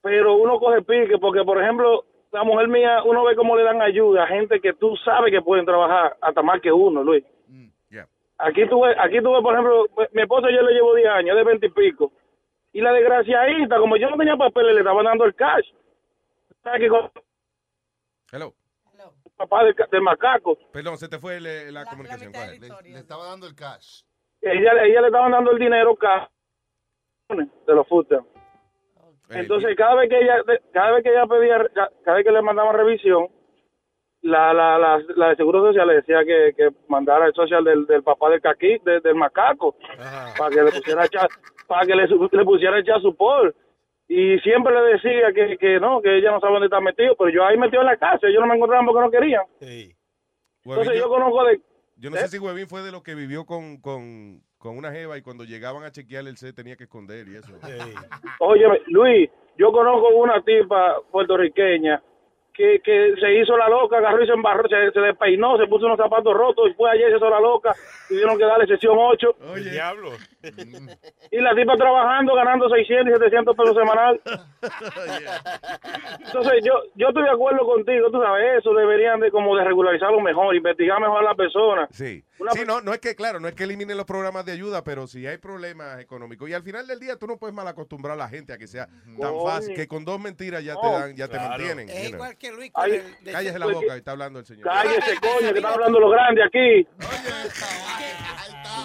Pero 0.00 0.36
uno 0.36 0.58
coge 0.58 0.80
pique 0.80 1.18
porque, 1.18 1.44
por 1.44 1.62
ejemplo, 1.62 2.06
la 2.32 2.42
mujer 2.42 2.68
mía, 2.68 3.02
uno 3.04 3.22
ve 3.22 3.36
cómo 3.36 3.54
le 3.54 3.64
dan 3.64 3.82
ayuda 3.82 4.24
a 4.24 4.28
gente 4.28 4.62
que 4.62 4.72
tú 4.72 4.96
sabes 5.04 5.30
que 5.30 5.42
pueden 5.42 5.66
trabajar 5.66 6.16
hasta 6.18 6.40
más 6.40 6.62
que 6.62 6.72
uno, 6.72 7.04
Luis. 7.04 7.24
Aquí 8.38 8.66
tuve, 8.66 8.94
aquí 8.98 9.20
tuve, 9.20 9.42
por 9.42 9.52
ejemplo, 9.52 9.84
mi 10.12 10.22
esposa 10.22 10.48
yo 10.50 10.62
le 10.62 10.72
llevo 10.72 10.94
10 10.94 11.08
años, 11.10 11.36
de 11.36 11.44
20 11.44 11.66
y 11.66 11.70
pico. 11.70 12.12
Y 12.72 12.80
la 12.80 12.94
desgraciadita, 12.94 13.78
como 13.78 13.98
yo 13.98 14.08
no 14.08 14.16
tenía 14.16 14.36
papeles, 14.36 14.72
le 14.72 14.80
estaban 14.80 15.04
dando 15.04 15.26
el 15.26 15.34
cash. 15.34 15.66
¿Sabes 16.62 16.80
qué? 16.80 16.88
Con 16.88 17.10
Hello. 18.32 18.54
el 19.24 19.32
papá 19.36 19.64
del, 19.64 19.74
ca- 19.74 19.86
del 19.90 20.02
macaco. 20.02 20.58
Perdón, 20.72 20.98
se 20.98 21.08
te 21.08 21.18
fue 21.18 21.40
le- 21.40 21.70
la, 21.70 21.84
comunicación. 21.86 22.32
Le 22.84 22.98
estaba 22.98 23.26
dando 23.28 23.46
el 23.46 23.54
cash. 23.54 24.02
Ella, 24.40 24.72
ella 24.84 25.00
le 25.00 25.06
estaban 25.08 25.32
dando 25.32 25.50
el 25.52 25.58
dinero 25.58 25.94
cash 25.96 26.28
de 27.28 27.74
los 27.74 27.86
stamps. 27.86 28.26
Entonces, 29.30 29.76
cada 29.76 29.94
vez 29.96 30.08
que 30.08 30.18
ella, 30.18 30.36
cada 30.72 30.92
vez 30.92 31.04
que 31.04 31.10
ella 31.10 31.26
pedía, 31.26 31.58
ca- 31.74 31.90
cada 32.04 32.16
vez 32.16 32.24
que 32.26 32.32
le 32.32 32.40
mandaban 32.42 32.74
revisión, 32.76 33.28
la, 34.22 34.52
la, 34.54 34.78
la, 34.78 35.02
la 35.16 35.28
de 35.30 35.36
Seguro 35.36 35.60
Social 35.66 35.86
le 35.86 35.94
decía 35.96 36.24
que, 36.24 36.54
que 36.56 36.70
mandara 36.88 37.26
el 37.26 37.34
social 37.34 37.62
del, 37.62 37.86
del 37.86 38.02
papá 38.02 38.30
del 38.30 38.40
caqui, 38.40 38.78
de- 38.84 39.00
del 39.00 39.14
macaco, 39.14 39.76
para 40.38 40.50
que 40.50 40.62
le 40.62 40.70
pusiera 40.72 41.04
echar, 41.04 41.28
para 41.66 41.86
que 41.86 41.94
le, 41.94 42.08
su- 42.08 42.28
le 42.32 42.44
pusiera 42.44 42.78
echar 42.80 43.00
su 43.02 43.14
por. 43.14 43.54
Y 44.08 44.38
siempre 44.38 44.72
le 44.74 44.92
decía 44.94 45.32
que, 45.34 45.58
que 45.58 45.78
no, 45.78 46.00
que 46.00 46.16
ella 46.16 46.30
no 46.30 46.40
sabe 46.40 46.54
dónde 46.54 46.66
está 46.66 46.80
metido, 46.80 47.14
pero 47.16 47.30
yo 47.30 47.44
ahí 47.44 47.58
metido 47.58 47.82
en 47.82 47.88
la 47.88 47.96
casa, 47.98 48.26
ellos 48.26 48.40
no 48.40 48.46
me 48.46 48.54
encontraban 48.56 48.86
porque 48.86 49.00
no 49.00 49.10
querían. 49.10 49.42
Entonces 50.64 50.98
yo 50.98 51.08
conozco 51.08 51.44
de... 51.44 51.60
Yo 51.96 52.10
no 52.10 52.16
sé 52.16 52.28
si 52.28 52.38
Huevín 52.38 52.68
fue 52.68 52.82
de 52.82 52.92
los 52.92 53.02
que 53.02 53.14
vivió 53.14 53.44
con, 53.44 53.80
con, 53.80 54.40
con 54.56 54.78
una 54.78 54.92
jeva 54.92 55.18
y 55.18 55.22
cuando 55.22 55.44
llegaban 55.44 55.82
a 55.82 55.90
chequear 55.90 56.26
él 56.26 56.36
se 56.36 56.52
tenía 56.52 56.76
que 56.76 56.84
esconder 56.84 57.26
y 57.28 57.36
eso. 57.36 57.52
Oye, 58.40 58.64
Luis, 58.86 59.28
yo 59.58 59.72
conozco 59.72 60.08
una 60.10 60.42
tipa 60.42 61.00
puertorriqueña 61.10 62.00
que, 62.54 62.80
que 62.82 63.14
se 63.20 63.34
hizo 63.34 63.56
la 63.56 63.68
loca, 63.68 63.98
agarró 63.98 64.22
y 64.22 64.26
se 64.26 64.32
embarró, 64.32 64.68
se, 64.68 64.90
se 64.90 65.00
despeinó, 65.00 65.56
se 65.58 65.66
puso 65.68 65.86
unos 65.86 65.96
zapatos 65.96 66.34
rotos 66.34 66.68
y 66.70 66.74
fue 66.74 66.90
ayer, 66.90 67.10
se 67.10 67.16
hizo 67.16 67.30
la 67.30 67.40
loca, 67.40 67.72
tuvieron 68.08 68.36
que 68.36 68.44
darle 68.44 68.66
sesión 68.66 68.96
8. 68.98 69.36
Oye. 69.52 69.70
Diablo. 69.70 70.10
Y 71.30 71.40
la 71.40 71.54
tipa 71.54 71.76
trabajando, 71.76 72.34
ganando 72.34 72.68
600 72.68 73.08
y 73.08 73.12
700 73.18 73.56
pesos 73.56 73.76
semanal. 73.76 74.20
Entonces, 76.24 76.64
yo 76.64 76.72
yo 76.94 77.08
estoy 77.08 77.22
de 77.24 77.30
acuerdo 77.30 77.66
contigo, 77.66 78.10
tú 78.10 78.20
sabes, 78.20 78.58
eso 78.58 78.72
deberían 78.72 79.20
de 79.20 79.30
como 79.30 79.54
de 79.56 79.64
regularizarlo 79.64 80.20
mejor, 80.20 80.54
investigar 80.56 81.00
mejor 81.00 81.20
a 81.20 81.30
la 81.30 81.34
persona. 81.34 81.86
Sí. 81.90 82.24
Una 82.38 82.52
Sí, 82.52 82.60
no, 82.66 82.80
no 82.80 82.92
es 82.94 83.00
que, 83.00 83.14
claro, 83.14 83.40
no 83.40 83.48
es 83.48 83.54
que 83.54 83.64
eliminen 83.64 83.96
los 83.96 84.06
programas 84.06 84.44
de 84.46 84.52
ayuda, 84.52 84.82
pero 84.84 85.06
si 85.06 85.26
hay 85.26 85.38
problemas 85.38 86.00
económicos. 86.00 86.48
Y 86.48 86.54
al 86.54 86.62
final 86.62 86.86
del 86.86 87.00
día 87.00 87.16
tú 87.16 87.26
no 87.26 87.36
puedes 87.36 87.54
mal 87.54 87.66
acostumbrar 87.68 88.14
a 88.14 88.16
la 88.16 88.28
gente 88.28 88.52
a 88.52 88.58
que 88.58 88.66
sea 88.66 88.88
tan 89.20 89.34
fácil, 89.44 89.74
que 89.74 89.86
con 89.88 90.04
dos 90.04 90.18
mentiras 90.20 90.62
ya 90.64 90.74
te 90.80 90.86
dan, 90.86 91.16
ya 91.16 91.28
te 91.28 91.36
mantienen. 91.36 91.88
Es 91.88 92.10
igual 92.10 92.36
que 92.38 92.52
Luis. 92.52 92.70
Ay, 92.74 92.90
con 92.92 93.00
el 93.00 93.24
de- 93.24 93.32
Cállese 93.32 93.58
la 93.58 93.66
boca, 93.66 93.96
está 93.96 94.12
hablando 94.12 94.38
el 94.38 94.46
señor. 94.46 94.64
Cállese, 94.64 95.16
coño, 95.20 95.52
que 95.52 95.58
están 95.58 95.72
hablando 95.74 96.00
los 96.00 96.12
grandes 96.12 96.44
aquí. 96.46 96.86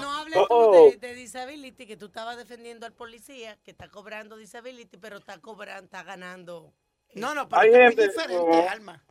No 0.01 0.11
hables 0.11 0.33
Oh, 0.35 0.47
tú 0.47 0.55
oh. 0.55 0.89
de, 0.91 0.97
de 0.97 1.13
disability, 1.53 1.85
que 1.85 1.97
tú 1.97 2.05
estabas 2.07 2.37
defendiendo 2.37 2.85
al 2.85 2.93
policía 2.93 3.57
que 3.63 3.71
está 3.71 3.87
cobrando 3.89 4.37
disability, 4.37 4.97
pero 4.97 5.17
está 5.17 5.39
cobrando, 5.39 5.85
está 5.85 6.03
ganando. 6.03 6.73
No, 7.15 7.33
no, 7.35 7.47
pero 7.47 7.61
Hay 7.61 7.69
es 7.69 7.75
muy 7.75 7.85
gente- 7.87 8.07
diferente. 8.07 8.67
Alma. 8.69 9.03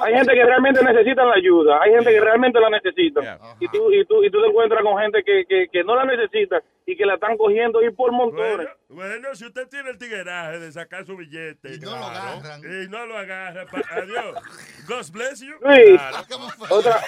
Hay 0.00 0.14
gente 0.14 0.32
que 0.32 0.44
realmente 0.44 0.80
necesita 0.84 1.24
la 1.24 1.34
ayuda, 1.34 1.82
hay 1.82 1.90
gente 1.92 2.10
que 2.12 2.20
realmente 2.20 2.60
la 2.60 2.70
necesita. 2.70 3.40
Y 3.58 3.66
tú, 3.68 3.90
y 3.92 4.04
tú, 4.06 4.22
y 4.22 4.30
tú 4.30 4.40
te 4.40 4.46
encuentras 4.48 4.80
con 4.82 4.96
gente 4.98 5.24
que, 5.24 5.44
que, 5.44 5.66
que 5.68 5.82
no 5.82 5.96
la 5.96 6.04
necesita 6.04 6.62
y 6.88 6.96
que 6.96 7.04
la 7.04 7.14
están 7.14 7.36
cogiendo 7.36 7.82
y 7.82 7.90
por 7.90 8.12
montones. 8.12 8.68
Bueno, 8.88 9.34
si 9.34 9.44
usted 9.44 9.66
tiene 9.68 9.90
el 9.90 9.98
tigueraje 9.98 10.60
de 10.60 10.70
sacar 10.70 11.04
su 11.04 11.16
billete. 11.16 11.74
Y 11.74 11.78
no 11.80 11.90
lo 11.90 12.04
agarran. 12.06 12.60
Y 12.60 12.88
no 12.88 13.06
lo 13.06 13.18
agarra. 13.18 13.66
pa- 13.66 13.82
adiós. 13.90 14.36
God 14.88 15.10
bless 15.12 15.40
you. 15.40 15.54
Sí. 15.54 15.92
Claro. 15.96 16.16
Otra- 16.70 17.00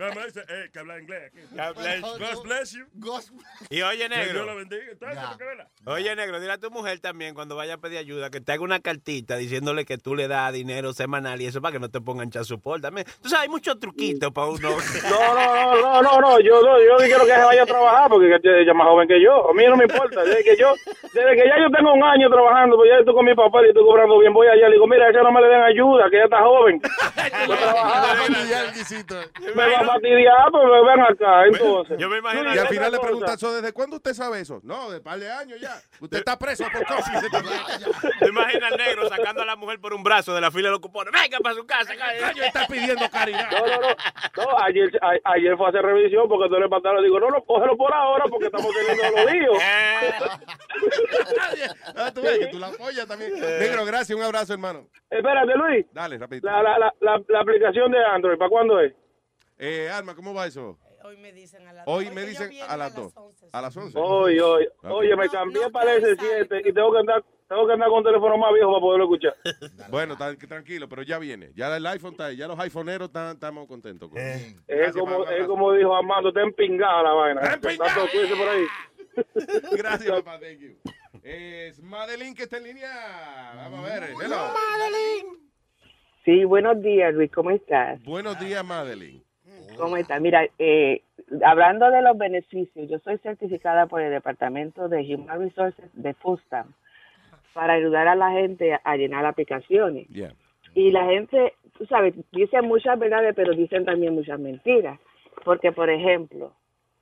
Vamos 0.00 0.24
decir, 0.32 0.44
eh, 0.48 0.70
que 0.72 0.78
habla 0.78 1.00
inglés. 1.00 1.32
aquí. 1.32 1.40
God 1.50 1.82
bless- 1.82 2.00
God 2.02 2.42
bless 2.44 2.72
you. 2.72 2.84
Y 3.70 3.82
oye, 3.82 4.08
Que 4.08 4.14
Dios 4.14 4.26
negro. 4.26 4.44
lo 4.46 4.56
bendiga. 4.56 4.82
Oye, 5.86 6.14
negro, 6.14 6.38
dile 6.40 6.52
a 6.52 6.58
tu 6.58 6.70
mujer 6.70 7.00
también 7.00 7.34
cuando 7.34 7.56
vaya 7.56 7.74
a 7.74 7.78
pedir 7.78 7.98
ayuda 7.98 8.30
que 8.30 8.40
te 8.40 8.52
haga 8.52 8.62
una 8.62 8.78
cartita 8.80 9.36
diciéndole 9.36 9.84
que 9.84 9.98
tú 9.98 10.14
le 10.14 10.28
das 10.28 10.52
dinero 10.52 10.92
semanal 10.92 11.40
y 11.40 11.46
eso 11.46 11.60
para 11.60 11.72
que 11.72 11.80
no 11.80 11.90
te 11.90 12.00
pongan 12.00 12.28
echar 12.28 12.44
support 12.44 12.80
también. 12.82 13.06
Tú 13.20 13.28
sabes, 13.28 13.42
hay 13.44 13.48
muchos 13.48 13.78
truquitos 13.80 14.30
para 14.32 14.46
uno. 14.46 14.70
No, 14.70 15.34
no, 15.34 15.34
no, 15.34 15.80
no, 15.80 16.02
no, 16.02 16.20
no, 16.20 16.40
yo, 16.40 16.62
no, 16.62 16.78
yo 16.80 16.96
quiero 16.98 17.24
que 17.26 17.32
se 17.34 17.42
vaya 17.44 17.62
a 17.62 17.66
trabajar 17.66 18.08
porque 18.08 18.28
más 18.74 18.86
joven 18.88 19.08
que 19.08 19.20
yo. 19.22 19.50
A 19.50 19.54
mí 19.54 19.64
no 19.66 19.76
me 19.76 19.84
importa. 19.84 20.22
Desde 20.24 20.44
que 20.44 20.56
yo, 20.56 20.74
desde 21.12 21.36
que 21.36 21.44
ya 21.48 21.58
yo 21.60 21.70
tengo 21.76 21.92
un 21.92 22.02
año 22.04 22.28
trabajando, 22.30 22.76
pues 22.76 22.90
ya 22.90 22.98
estoy 22.98 23.14
con 23.14 23.24
mi 23.24 23.34
papá 23.34 23.62
y 23.64 23.68
estoy 23.68 23.84
cobrando 23.84 24.18
bien. 24.18 24.32
Voy 24.32 24.46
allá 24.48 24.66
y 24.66 24.70
le 24.70 24.76
digo, 24.76 24.86
mira, 24.86 25.06
a 25.06 25.10
ella 25.10 25.22
no 25.22 25.32
me 25.32 25.40
le 25.40 25.48
den 25.48 25.62
ayuda, 25.62 26.08
que 26.10 26.16
ella 26.16 26.24
está 26.24 26.42
joven. 26.42 26.80
Me 29.54 29.66
va 29.66 29.80
a 29.80 29.84
fastidiar, 29.84 30.50
pues 30.50 30.64
ven 30.86 31.00
acá, 31.00 31.44
entonces. 31.46 31.98
Yo 31.98 32.08
me 32.08 32.18
imagino. 32.18 32.54
Y 32.54 32.58
al 32.58 32.68
final 32.68 32.92
le 32.92 32.98
preguntan, 32.98 33.38
"So, 33.38 33.52
¿desde 33.54 33.72
cuándo 33.72 33.96
usted 33.96 34.12
sabe 34.14 34.40
eso? 34.40 34.60
No, 34.62 34.90
de 34.90 35.00
par 35.00 35.18
de 35.18 35.30
años 35.30 35.60
ya. 35.60 35.74
Usted 36.00 36.18
está 36.18 36.38
preso 36.38 36.64
por 36.72 36.84
cosas. 36.86 37.24
¿Te 38.18 38.28
imaginas 38.28 38.72
al 38.72 38.78
negro 38.78 39.08
sacando 39.08 39.42
a 39.42 39.44
la 39.46 39.56
mujer 39.56 39.80
por 39.80 39.92
un 39.94 40.02
brazo 40.02 40.34
de 40.34 40.40
la 40.40 40.50
fila 40.50 40.68
de 40.68 40.72
los 40.72 40.80
cupones? 40.80 41.12
Venga 41.12 41.38
para 41.42 41.54
su 41.54 41.66
casa. 41.66 41.92
Coño, 41.94 42.42
está 42.42 42.66
pidiendo 42.66 43.08
caridad. 43.10 43.48
No, 43.50 43.58
no, 43.66 43.80
no. 43.80 43.88
No, 44.52 44.58
ayer, 44.64 44.90
a- 45.02 45.32
ayer 45.32 45.56
fue 45.56 45.66
a 45.66 45.68
hacer 45.70 45.82
revisión 45.82 46.28
porque 46.28 46.48
tú 46.48 46.58
le 46.60 46.68
pataron. 46.68 47.02
Digo, 47.02 47.18
no, 47.20 47.28
no, 47.30 47.42
cógelo 47.44 47.76
por 47.76 47.92
ahora 47.92 48.24
porque 48.28 48.50
estamos 48.58 48.74
teniendo 48.74 49.16
los 49.16 49.32
líos. 49.32 49.58
Ah, 51.96 52.12
tú 52.14 52.22
ves 52.22 52.38
que 52.38 52.46
tú 52.48 52.58
la 52.58 52.68
apoyas 52.68 53.06
también. 53.06 53.32
Negro, 53.40 53.84
gracias. 53.84 54.16
Un 54.18 54.24
abrazo, 54.24 54.52
hermano. 54.52 54.86
Espérate, 55.10 55.54
Luis. 55.54 55.86
Dale, 55.92 56.18
rapidito. 56.18 56.46
La, 56.46 56.62
la, 56.62 56.78
la, 56.78 56.94
la, 57.00 57.22
la 57.28 57.40
aplicación 57.40 57.90
de 57.90 57.98
Android, 58.04 58.38
¿para 58.38 58.50
cuándo 58.50 58.80
es? 58.80 58.92
Eh, 59.58 59.90
Alma, 59.90 60.14
¿cómo 60.14 60.34
va 60.34 60.46
eso? 60.46 60.78
Hoy 61.04 61.16
me 61.16 61.32
dicen 61.32 61.66
a 61.66 61.72
las 61.72 61.84
Hoy 61.86 62.10
me 62.10 62.22
dicen 62.26 62.50
a 62.68 62.76
las 62.76 62.94
dos. 62.94 63.12
A 63.52 63.62
las 63.62 63.76
11. 63.76 63.98
Hoy, 63.98 64.38
hoy. 64.40 64.68
Oye, 64.82 65.16
me 65.16 65.28
cambié 65.28 65.70
para 65.70 65.94
el 65.94 66.04
S7 66.04 66.60
y 66.68 66.72
tengo 66.72 66.92
que 66.92 66.98
andar 66.98 67.24
tengo 67.48 67.66
que 67.66 67.72
andar 67.72 67.88
con 67.88 67.98
un 67.98 68.04
teléfono 68.04 68.36
más 68.36 68.52
viejo 68.52 68.70
para 68.70 68.80
poderlo 68.80 69.04
escuchar. 69.04 69.34
Bueno, 69.90 70.16
tan- 70.16 70.36
tranquilo, 70.36 70.88
pero 70.88 71.02
ya 71.02 71.18
viene. 71.18 71.50
Ya 71.54 71.74
el 71.74 71.86
iPhone 71.86 72.12
está 72.12 72.26
ahí. 72.26 72.36
Ya 72.36 72.46
los 72.46 72.58
iPhoneeros 72.58 73.08
están, 73.08 73.34
estamos 73.34 73.66
contentos. 73.66 74.08
Con 74.10 74.18
Es 74.18 74.54
Gracias, 74.66 74.96
como, 74.96 75.24
es 75.24 75.46
como 75.46 75.72
dijo 75.72 75.96
Armando, 75.96 76.28
está 76.28 76.42
empingada 76.42 77.02
la 77.02 77.12
vaina. 77.12 77.40
Tanto 77.40 77.68
cuídese 78.12 78.36
por 78.36 78.48
ahí. 78.48 78.64
Gracias, 79.78 80.10
papá. 80.22 80.38
Thank 80.38 80.60
you. 80.60 80.76
Es 81.22 81.82
Madeline 81.82 82.34
que 82.34 82.42
está 82.44 82.58
en 82.58 82.64
línea. 82.64 82.90
Vamos 83.56 83.80
a 83.80 83.82
ver. 83.82 84.10
Hello. 84.22 84.36
Sí, 86.24 86.44
buenos 86.44 86.82
días, 86.82 87.14
Luis, 87.14 87.30
¿cómo 87.32 87.50
estás? 87.50 88.02
Buenos 88.04 88.38
días, 88.38 88.62
Madeline. 88.64 89.22
¿Cómo 89.76 89.96
estás? 89.96 90.20
Mira, 90.20 90.46
eh, 90.58 91.02
hablando 91.44 91.90
de 91.90 92.02
los 92.02 92.18
beneficios, 92.18 92.88
yo 92.90 92.98
soy 92.98 93.16
certificada 93.18 93.86
por 93.86 94.02
el 94.02 94.10
Departamento 94.10 94.88
de 94.88 95.14
Human 95.14 95.40
Resources 95.40 95.88
de 95.94 96.12
FUSTAM 96.14 96.72
para 97.58 97.72
ayudar 97.72 98.06
a 98.06 98.14
la 98.14 98.30
gente 98.30 98.78
a 98.84 98.96
llenar 98.96 99.26
aplicaciones. 99.26 100.06
Yeah. 100.10 100.32
Y 100.76 100.92
la 100.92 101.06
gente, 101.06 101.54
tú 101.76 101.86
sabes, 101.86 102.14
dicen 102.30 102.68
muchas 102.68 102.96
verdades, 102.96 103.34
pero 103.34 103.52
dicen 103.52 103.84
también 103.84 104.14
muchas 104.14 104.38
mentiras. 104.38 105.00
Porque, 105.44 105.72
por 105.72 105.90
ejemplo, 105.90 106.52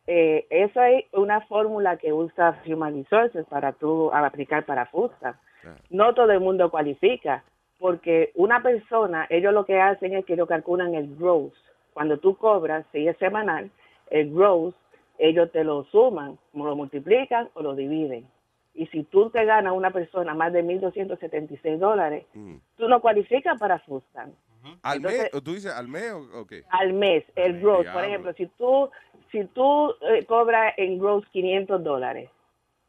eh, 0.07 0.47
eso 0.49 0.83
es 0.83 1.05
una 1.13 1.43
fórmula 1.43 1.99
que 1.99 2.11
usa 2.11 2.59
Human 2.65 2.95
Resources 2.95 3.45
para 3.51 3.73
tú 3.73 4.11
aplicar 4.15 4.65
para 4.65 4.87
FUSTAM. 4.87 5.35
No 5.91 6.15
todo 6.15 6.33
el 6.33 6.41
mundo 6.41 6.71
cualifica, 6.71 7.45
porque 7.79 8.33
una 8.35 8.63
persona, 8.63 9.27
ellos 9.29 9.53
lo 9.53 9.67
que 9.67 9.79
hacen 9.79 10.15
es 10.15 10.25
que 10.25 10.33
ellos 10.33 10.49
calculan 10.49 10.95
el 10.95 11.17
gross. 11.17 11.53
Cuando 11.93 12.17
tú 12.17 12.35
cobras, 12.39 12.87
si 12.93 13.07
es 13.07 13.19
semanal, 13.19 13.71
el 14.09 14.33
gross, 14.33 14.75
ellos 15.19 15.53
te 15.53 15.65
lo 15.65 15.85
suman, 15.85 16.39
lo 16.55 16.75
multiplican 16.75 17.51
o 17.53 17.61
lo 17.61 17.75
dividen. 17.75 18.27
Y 18.77 18.87
si 18.89 19.05
tú 19.05 19.31
te 19.31 19.45
ganas 19.45 19.73
una 19.73 19.91
persona 19.91 20.35
más 20.35 20.53
de 20.53 20.63
1.276 20.63 21.79
dólares, 21.79 22.27
tú 22.77 22.89
no 22.89 23.01
cualificas 23.01 23.59
para 23.59 23.79
FUSTAN. 23.81 24.33
¿Al 24.83 24.97
Entonces- 24.99 25.23
mes? 25.23 25.35
¿O 25.35 25.41
¿Tú 25.41 25.55
dices 25.55 25.73
al 25.73 25.89
mes 25.89 26.13
o, 26.13 26.47
qué? 26.47 26.65
Al 26.71 26.93
mes, 26.93 27.25
el 27.37 27.61
gross. 27.61 27.87
Por 27.89 28.05
ejemplo, 28.05 28.33
si 28.35 28.47
tú, 28.59 28.91
si 29.33 29.45
tú 29.47 29.95
eh, 30.11 30.25
cobras 30.27 30.75
en 30.77 30.99
gross 30.99 31.25
500 31.29 31.83
dólares 31.83 32.31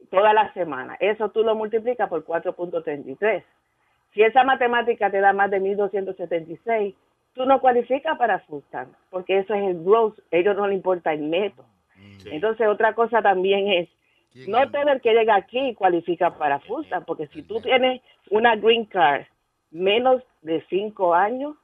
toda 0.10 0.34
la 0.34 0.52
semana, 0.54 0.96
eso 1.00 1.30
tú 1.30 1.44
lo 1.44 1.56
multiplicas 1.56 2.10
por 2.10 2.26
4.33. 2.26 3.44
Si 4.14 4.24
esa 4.24 4.44
matemática 4.44 5.10
te 5.12 5.20
da 5.20 5.32
más 5.34 5.52
de 5.52 5.62
1.276, 5.62 6.96
tú 7.34 7.46
no 7.46 7.62
cualificas 7.62 8.18
para 8.18 8.40
FUSTAN, 8.40 8.88
porque 9.10 9.38
eso 9.40 9.54
es 9.54 9.64
el 9.68 9.84
gross, 9.84 10.14
a 10.32 10.38
ellos 10.38 10.56
no 10.56 10.68
les 10.68 10.76
importa 10.78 11.14
el 11.14 11.30
neto. 11.30 11.64
Entonces, 12.26 12.68
otra 12.68 12.94
cosa 12.94 13.22
también 13.22 13.68
es, 13.70 13.90
no 14.48 14.70
todo 14.70 14.90
el 14.92 15.02
que 15.02 15.14
llega 15.14 15.36
aquí 15.36 15.74
cualifica 15.76 16.38
para 16.38 16.60
FUSTAN, 16.60 17.06
porque 17.06 17.28
si 17.28 17.42
tú 17.44 17.60
tienes 17.62 18.02
una 18.30 18.56
green 18.56 18.86
card 18.86 19.24
menos 19.72 20.22
de 20.42 20.64
cinco 20.70 21.14
años, 21.14 21.56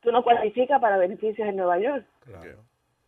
tú 0.00 0.12
no 0.12 0.22
cualificas 0.22 0.80
para 0.80 0.96
beneficios 0.96 1.48
en 1.48 1.56
Nueva 1.56 1.78
York. 1.78 2.06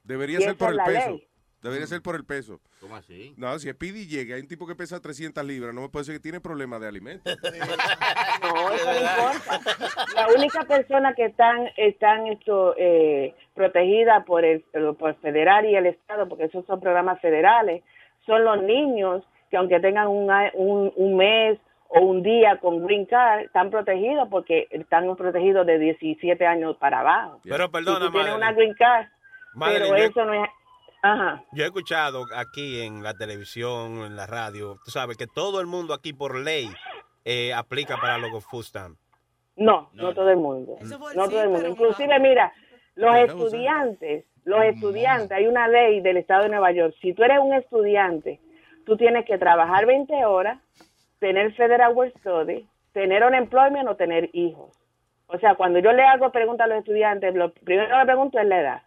Debería 0.05 0.39
Y 0.39 0.43
ser 0.43 0.57
por 0.57 0.73
el 0.73 0.79
peso. 0.85 1.11
ley. 1.11 1.27
Debería 1.63 1.87
ser 1.87 2.01
por 2.01 2.15
el 2.15 2.25
peso. 2.25 2.61
¿Cómo 2.81 2.95
así? 2.95 3.35
No, 3.37 3.59
si 3.59 3.69
es 3.69 3.75
Speedy 3.75 4.07
llega, 4.07 4.37
hay 4.37 4.43
un 4.43 4.47
tipo 4.47 4.67
que 4.69 4.77
pesa 4.77 5.01
300 5.01 5.45
libras, 5.45 5.75
no 5.75 5.81
me 5.81 5.89
puede 5.89 6.03
decir 6.03 6.15
que 6.15 6.23
tiene 6.23 6.41
problemas 6.41 6.81
de 6.81 6.89
alimentos. 6.89 7.37
No, 8.43 8.71
eso 8.71 8.85
no 8.85 9.01
importa. 9.01 9.61
La 10.15 10.29
única 10.37 10.63
persona 10.65 11.15
que 11.15 11.25
están 11.25 11.69
están 11.77 12.27
esto 12.27 12.75
eh, 12.77 13.35
protegida 13.55 14.25
por 14.25 14.45
el 14.45 14.63
por 14.99 15.17
federal 15.17 15.65
y 15.65 15.75
el 15.75 15.87
estado, 15.87 16.29
porque 16.29 16.45
esos 16.45 16.65
son 16.67 16.79
programas 16.81 17.19
federales, 17.21 17.83
son 18.27 18.45
los 18.45 18.62
niños 18.62 19.22
que 19.51 19.57
aunque 19.57 19.79
tengan 19.81 20.09
un, 20.09 20.29
un, 20.55 20.93
un 20.97 21.16
mes 21.16 21.59
o 21.89 22.01
un 22.01 22.22
día 22.22 22.59
con 22.59 22.85
green 22.85 23.07
card, 23.07 23.43
están 23.45 23.70
protegidos 23.70 24.29
porque 24.29 24.66
están 24.70 25.14
protegidos 25.16 25.64
de 25.66 25.79
17 25.79 26.45
años 26.45 26.77
para 26.79 27.01
abajo. 27.01 27.41
Pero 27.45 27.70
perdona, 27.70 28.07
si 28.07 28.12
Madeline. 28.12 28.37
una 28.37 28.53
green 28.53 28.74
card, 28.74 29.07
Madeline, 29.55 29.85
pero 29.91 29.97
yo- 29.99 30.05
eso 30.11 30.24
no 30.24 30.45
es... 30.45 30.51
Ajá. 31.03 31.45
Yo 31.53 31.62
he 31.62 31.66
escuchado 31.66 32.24
aquí 32.35 32.81
en 32.83 33.05
la 33.05 33.14
televisión, 33.14 33.99
en 34.05 34.16
la 34.16 34.27
radio, 34.27 34.77
tú 34.85 34.91
sabes 34.91 35.16
que 35.16 35.29
todo 35.29 35.61
el 35.61 35.66
mundo 35.68 35.95
aquí 35.95 36.12
por 36.12 36.35
ley 36.37 36.68
eh, 37.24 37.55
aplica 37.55 37.97
para 37.99 38.18
los 38.18 38.45
food 38.45 38.64
stamp. 38.64 38.99
No, 39.55 39.89
no, 39.93 40.12
todo 40.12 40.29
el 40.31 40.39
mundo. 40.39 40.77
No 41.14 41.29
todo 41.29 41.43
el 41.43 41.49
mundo. 41.51 41.68
Inclusive, 41.68 42.18
mira, 42.18 42.53
los 42.97 43.14
estudiantes, 43.16 44.24
los 44.47 44.65
estudiantes, 44.65 45.33
hay 45.33 45.49
una 45.49 45.67
ley 45.67 46.01
del 46.01 46.19
estado 46.19 46.45
de 46.45 46.51
Nueva 46.51 46.71
York. 46.71 46.95
Si 47.03 47.13
tú 47.13 47.25
eres 47.25 47.41
un 47.41 47.53
estudiante, 47.53 48.39
tú 48.87 48.97
tienes 48.97 49.27
que 49.27 49.39
trabajar 49.39 49.87
20 49.87 50.25
horas, 50.25 50.59
tener 51.19 51.53
Federal 51.55 51.93
Work 51.95 52.17
Study, 52.21 52.65
tener 52.93 53.25
un 53.25 53.35
employment 53.35 53.89
o 53.89 53.97
tener 53.97 54.31
hijos. 54.33 54.71
O 55.27 55.37
sea, 55.39 55.57
cuando 55.57 55.81
yo 55.81 55.93
le 55.93 56.05
hago 56.05 56.31
preguntas 56.31 56.67
a 56.67 56.69
los 56.69 56.79
estudiantes, 56.79 57.35
lo 57.35 57.53
primero 57.53 57.89
que 57.89 57.99
le 57.99 58.07
pregunto 58.07 58.39
es 58.39 58.47
la 58.47 58.61
edad. 58.61 58.83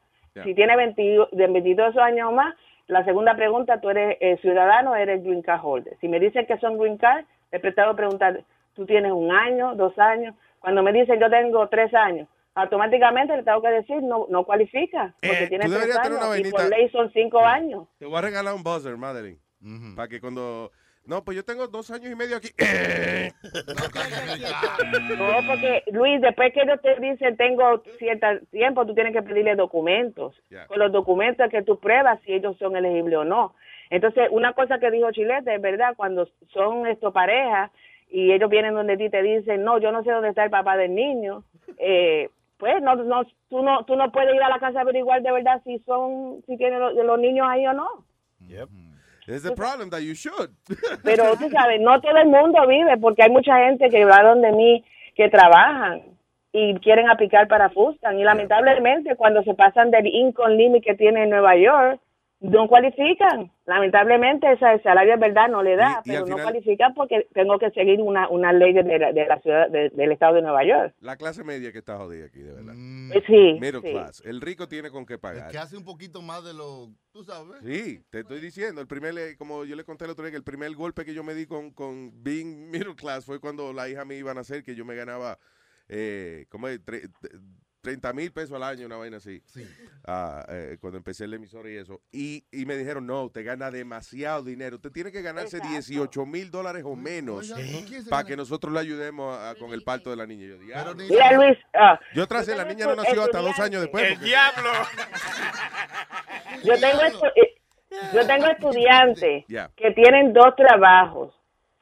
Si 0.45 0.55
tiene 0.55 0.77
20 0.77 1.27
de 1.33 1.47
22 1.47 1.97
años 1.97 2.29
o 2.29 2.31
más, 2.31 2.55
la 2.87 3.03
segunda 3.03 3.35
pregunta, 3.35 3.81
tú 3.81 3.89
eres 3.89 4.15
eh, 4.21 4.37
ciudadano 4.37 4.91
o 4.91 4.95
eres 4.95 5.21
green 5.21 5.41
card 5.41 5.59
holder. 5.61 5.97
Si 5.99 6.07
me 6.07 6.21
dicen 6.21 6.45
que 6.45 6.57
son 6.59 6.77
green 6.77 6.97
card, 6.97 7.25
le 7.51 7.59
pretendo 7.59 7.93
preguntar, 7.97 8.39
tú 8.75 8.85
tienes 8.85 9.11
un 9.11 9.29
año, 9.33 9.75
dos 9.75 9.99
años. 9.99 10.35
Cuando 10.61 10.81
me 10.81 10.93
dicen 10.93 11.19
yo 11.19 11.29
tengo 11.29 11.67
tres 11.67 11.93
años, 11.93 12.29
automáticamente 12.61 13.35
le 13.35 13.43
tengo 13.43 13.61
que 13.61 13.69
decir 13.69 14.01
no 14.03 14.25
no 14.29 14.43
cualifica 14.45 15.13
porque 15.21 15.43
Eh, 15.43 15.47
tiene 15.47 15.65
tú 15.65 15.71
tres 15.71 15.81
deberías 15.81 16.01
tener 16.03 16.19
años 16.19 16.39
una 16.39 16.47
y 16.47 16.51
por 16.51 16.69
ley 16.69 16.89
son 16.89 17.11
cinco 17.11 17.39
años. 17.39 17.87
Te 17.97 18.05
voy 18.05 18.17
a 18.17 18.21
regalar 18.21 18.53
un 18.53 18.63
buzzer, 18.63 18.97
Madeline. 18.97 19.39
Para 19.95 20.07
que 20.07 20.21
cuando 20.21 20.71
No, 21.05 21.23
pues 21.23 21.35
yo 21.37 21.43
tengo 21.43 21.67
dos 21.67 21.89
años 21.91 22.11
y 22.11 22.15
medio 22.15 22.37
aquí. 22.37 22.49
No, 25.17 25.47
porque 25.47 25.83
Luis, 25.91 26.21
después 26.21 26.53
que 26.53 26.61
ellos 26.61 26.79
te 26.81 26.99
dicen 26.99 27.35
tengo 27.37 27.81
cierto 27.97 28.27
tiempo, 28.51 28.85
tú 28.85 28.93
tienes 28.93 29.13
que 29.13 29.21
pedirle 29.21 29.55
documentos. 29.55 30.35
Con 30.67 30.79
los 30.79 30.91
documentos 30.91 31.49
que 31.49 31.63
tú 31.63 31.79
pruebas 31.79 32.19
si 32.25 32.33
ellos 32.33 32.57
son 32.57 32.75
elegibles 32.75 33.19
o 33.19 33.23
no. 33.23 33.55
Entonces, 33.89 34.27
una 34.31 34.53
cosa 34.53 34.79
que 34.79 34.91
dijo 34.91 35.11
Chilete 35.11 35.55
es 35.55 35.61
verdad, 35.61 35.95
cuando 35.95 36.27
son 36.53 36.85
esto 36.87 37.11
parejas 37.11 37.71
y 38.09 38.31
ellos 38.31 38.49
vienen 38.49 38.73
donde 38.75 38.97
ti 38.97 39.09
te 39.09 39.21
dicen, 39.23 39.63
no, 39.63 39.79
yo 39.79 39.91
no 39.91 40.03
sé 40.03 40.11
dónde 40.11 40.29
está 40.29 40.43
el 40.43 40.51
papá 40.51 40.77
del 40.77 40.93
niño, 40.93 41.43
eh, 41.77 42.29
pues 42.59 42.81
no, 42.81 42.95
no, 42.95 43.23
tú 43.49 43.63
no, 43.63 43.85
tú 43.85 43.95
no 43.95 44.11
puedes 44.11 44.35
ir 44.35 44.43
a 44.43 44.49
la 44.49 44.59
casa 44.59 44.79
a 44.79 44.81
averiguar 44.81 45.21
de 45.21 45.31
verdad 45.31 45.61
si 45.63 45.79
son, 45.79 46.43
si 46.45 46.57
tienen 46.57 46.79
los, 46.79 46.93
los 46.93 47.17
niños 47.17 47.47
ahí 47.49 47.65
o 47.65 47.73
no. 47.73 47.87
Yep. 48.47 48.69
It's 49.27 49.43
the 49.43 49.55
problem 49.55 49.89
that 49.91 50.01
you 50.01 50.13
should. 50.13 50.49
Pero 51.03 51.37
tú 51.37 51.49
sabes, 51.49 51.79
no 51.79 52.01
todo 52.01 52.17
el 52.17 52.27
mundo 52.27 52.67
vive 52.67 52.97
porque 52.97 53.23
hay 53.23 53.29
mucha 53.29 53.57
gente 53.65 53.89
que 53.89 54.03
va 54.03 54.23
donde 54.23 54.51
mí 54.51 54.83
que 55.15 55.29
trabajan 55.29 56.01
y 56.51 56.75
quieren 56.79 57.09
aplicar 57.09 57.47
para 57.47 57.69
Fustan 57.69 58.19
y 58.19 58.23
lamentablemente 58.23 59.15
cuando 59.15 59.43
se 59.43 59.53
pasan 59.53 59.91
del 59.91 60.07
income 60.07 60.55
limit 60.55 60.83
que 60.83 60.95
tiene 60.95 61.23
en 61.23 61.29
Nueva 61.29 61.55
York 61.55 62.01
no 62.41 62.67
cualifican. 62.69 63.51
Lamentablemente 63.65 64.51
ese 64.51 64.65
el 64.71 64.81
salario 64.81 65.13
es 65.13 65.19
verdad 65.19 65.49
no 65.49 65.61
le 65.61 65.75
da, 65.75 66.01
Y- 66.05 66.11
y 66.11 66.15
al 66.15 66.23
pero 66.23 66.37
no 66.37 66.43
cualifican 66.43 66.93
porque 66.93 67.27
tengo 67.33 67.59
que 67.59 67.69
seguir 67.71 67.99
una, 68.01 68.29
una 68.29 68.53
ley 68.53 68.73
de 68.73 68.83
la, 68.97 69.11
de 69.11 69.25
la 69.25 69.39
ciudad 69.41 69.69
de- 69.69 69.89
del 69.89 70.11
estado 70.11 70.35
de 70.35 70.41
Nueva 70.41 70.63
York. 70.65 70.93
La 71.01 71.17
clase 71.17 71.43
media 71.43 71.71
que 71.71 71.79
está 71.79 71.97
jodida 71.97 72.25
aquí, 72.27 72.39
de 72.39 72.53
verdad. 72.53 72.73
Eh, 72.75 73.23
sí, 73.27 73.57
Middle 73.59 73.81
sí. 73.81 73.91
class. 73.91 74.21
El 74.25 74.39
rico 74.41 74.67
tiene 74.67 74.89
con 74.89 75.05
qué 75.05 75.17
pagar. 75.17 75.51
Que 75.51 75.57
hace 75.57 75.75
un 75.77 75.83
poquito 75.83 76.21
más 76.21 76.43
de 76.45 76.53
lo. 76.53 76.87
Tú 77.11 77.23
sabes. 77.23 77.61
Sí, 77.63 77.99
te 78.09 78.19
estoy 78.19 78.39
diciendo, 78.39 78.79
el 78.81 78.87
primer, 78.87 79.17
eh, 79.17 79.35
como 79.37 79.65
yo 79.65 79.75
le 79.75 79.83
conté 79.83 80.05
el 80.05 80.11
otro 80.11 80.23
día, 80.23 80.31
que 80.31 80.37
el 80.37 80.43
primer 80.43 80.73
golpe 80.75 81.03
que 81.03 81.13
yo 81.13 81.23
me 81.23 81.33
di 81.33 81.45
con, 81.45 81.71
con 81.71 82.11
being 82.23 82.69
middle 82.71 82.95
class 82.95 83.25
fue 83.25 83.39
cuando 83.39 83.73
la 83.73 83.89
hija 83.89 84.05
me 84.05 84.15
iba 84.15 84.31
a 84.31 84.35
nacer, 84.35 84.63
que 84.63 84.75
yo 84.75 84.85
me 84.85 84.95
ganaba, 84.95 85.37
eh, 85.89 86.45
como 86.49 86.67
30 87.81 88.11
mil 88.13 88.31
pesos 88.31 88.55
al 88.55 88.63
año, 88.63 88.85
una 88.85 88.97
vaina 88.97 89.17
así. 89.17 89.41
Ah, 90.05 90.45
eh, 90.49 90.77
cuando 90.81 90.97
empecé 90.97 91.25
el 91.25 91.33
emisor 91.33 91.67
y 91.69 91.77
eso. 91.77 92.01
Y, 92.11 92.43
y 92.51 92.65
me 92.65 92.75
dijeron, 92.75 93.05
no, 93.07 93.23
usted 93.23 93.45
gana 93.45 93.71
demasiado 93.71 94.43
dinero. 94.43 94.75
Usted 94.75 94.91
tiene 94.91 95.11
que 95.11 95.21
ganarse 95.21 95.59
18 95.61 96.25
mil 96.25 96.51
dólares 96.51 96.83
o 96.85 96.95
menos 96.95 97.51
oiga, 97.51 97.61
¿y 97.61 97.83
quién 97.85 98.03
se 98.03 98.09
para 98.09 98.25
que 98.25 98.35
nosotros 98.35 98.73
le 98.73 98.79
ayudemos 98.79 99.37
a- 99.37 99.51
a- 99.51 99.55
con 99.55 99.71
el 99.71 99.83
parto 99.83 100.09
de 100.09 100.17
la 100.17 100.25
niña. 100.27 100.47
Yo, 100.47 100.57
diablo. 100.57 100.95
Mira 100.95 101.31
Luis, 101.33 101.57
ah, 101.73 101.99
Yo 102.13 102.27
tracé, 102.27 102.55
la 102.55 102.65
niña 102.65 102.85
no 102.87 102.95
nació 102.95 103.23
hasta 103.23 103.39
dos 103.39 103.57
años 103.59 103.81
después. 103.81 104.03
El 104.03 104.13
porque- 104.13 104.25
diablo. 104.25 104.69
yo 106.63 106.73
tengo 106.79 107.01
estu- 107.01 107.31
eh, 107.35 107.55
yo 108.13 108.27
tengo 108.27 108.45
estudiantes 108.47 109.45
que 109.75 109.91
tienen 109.91 110.33
dos 110.33 110.55
trabajos, 110.55 111.33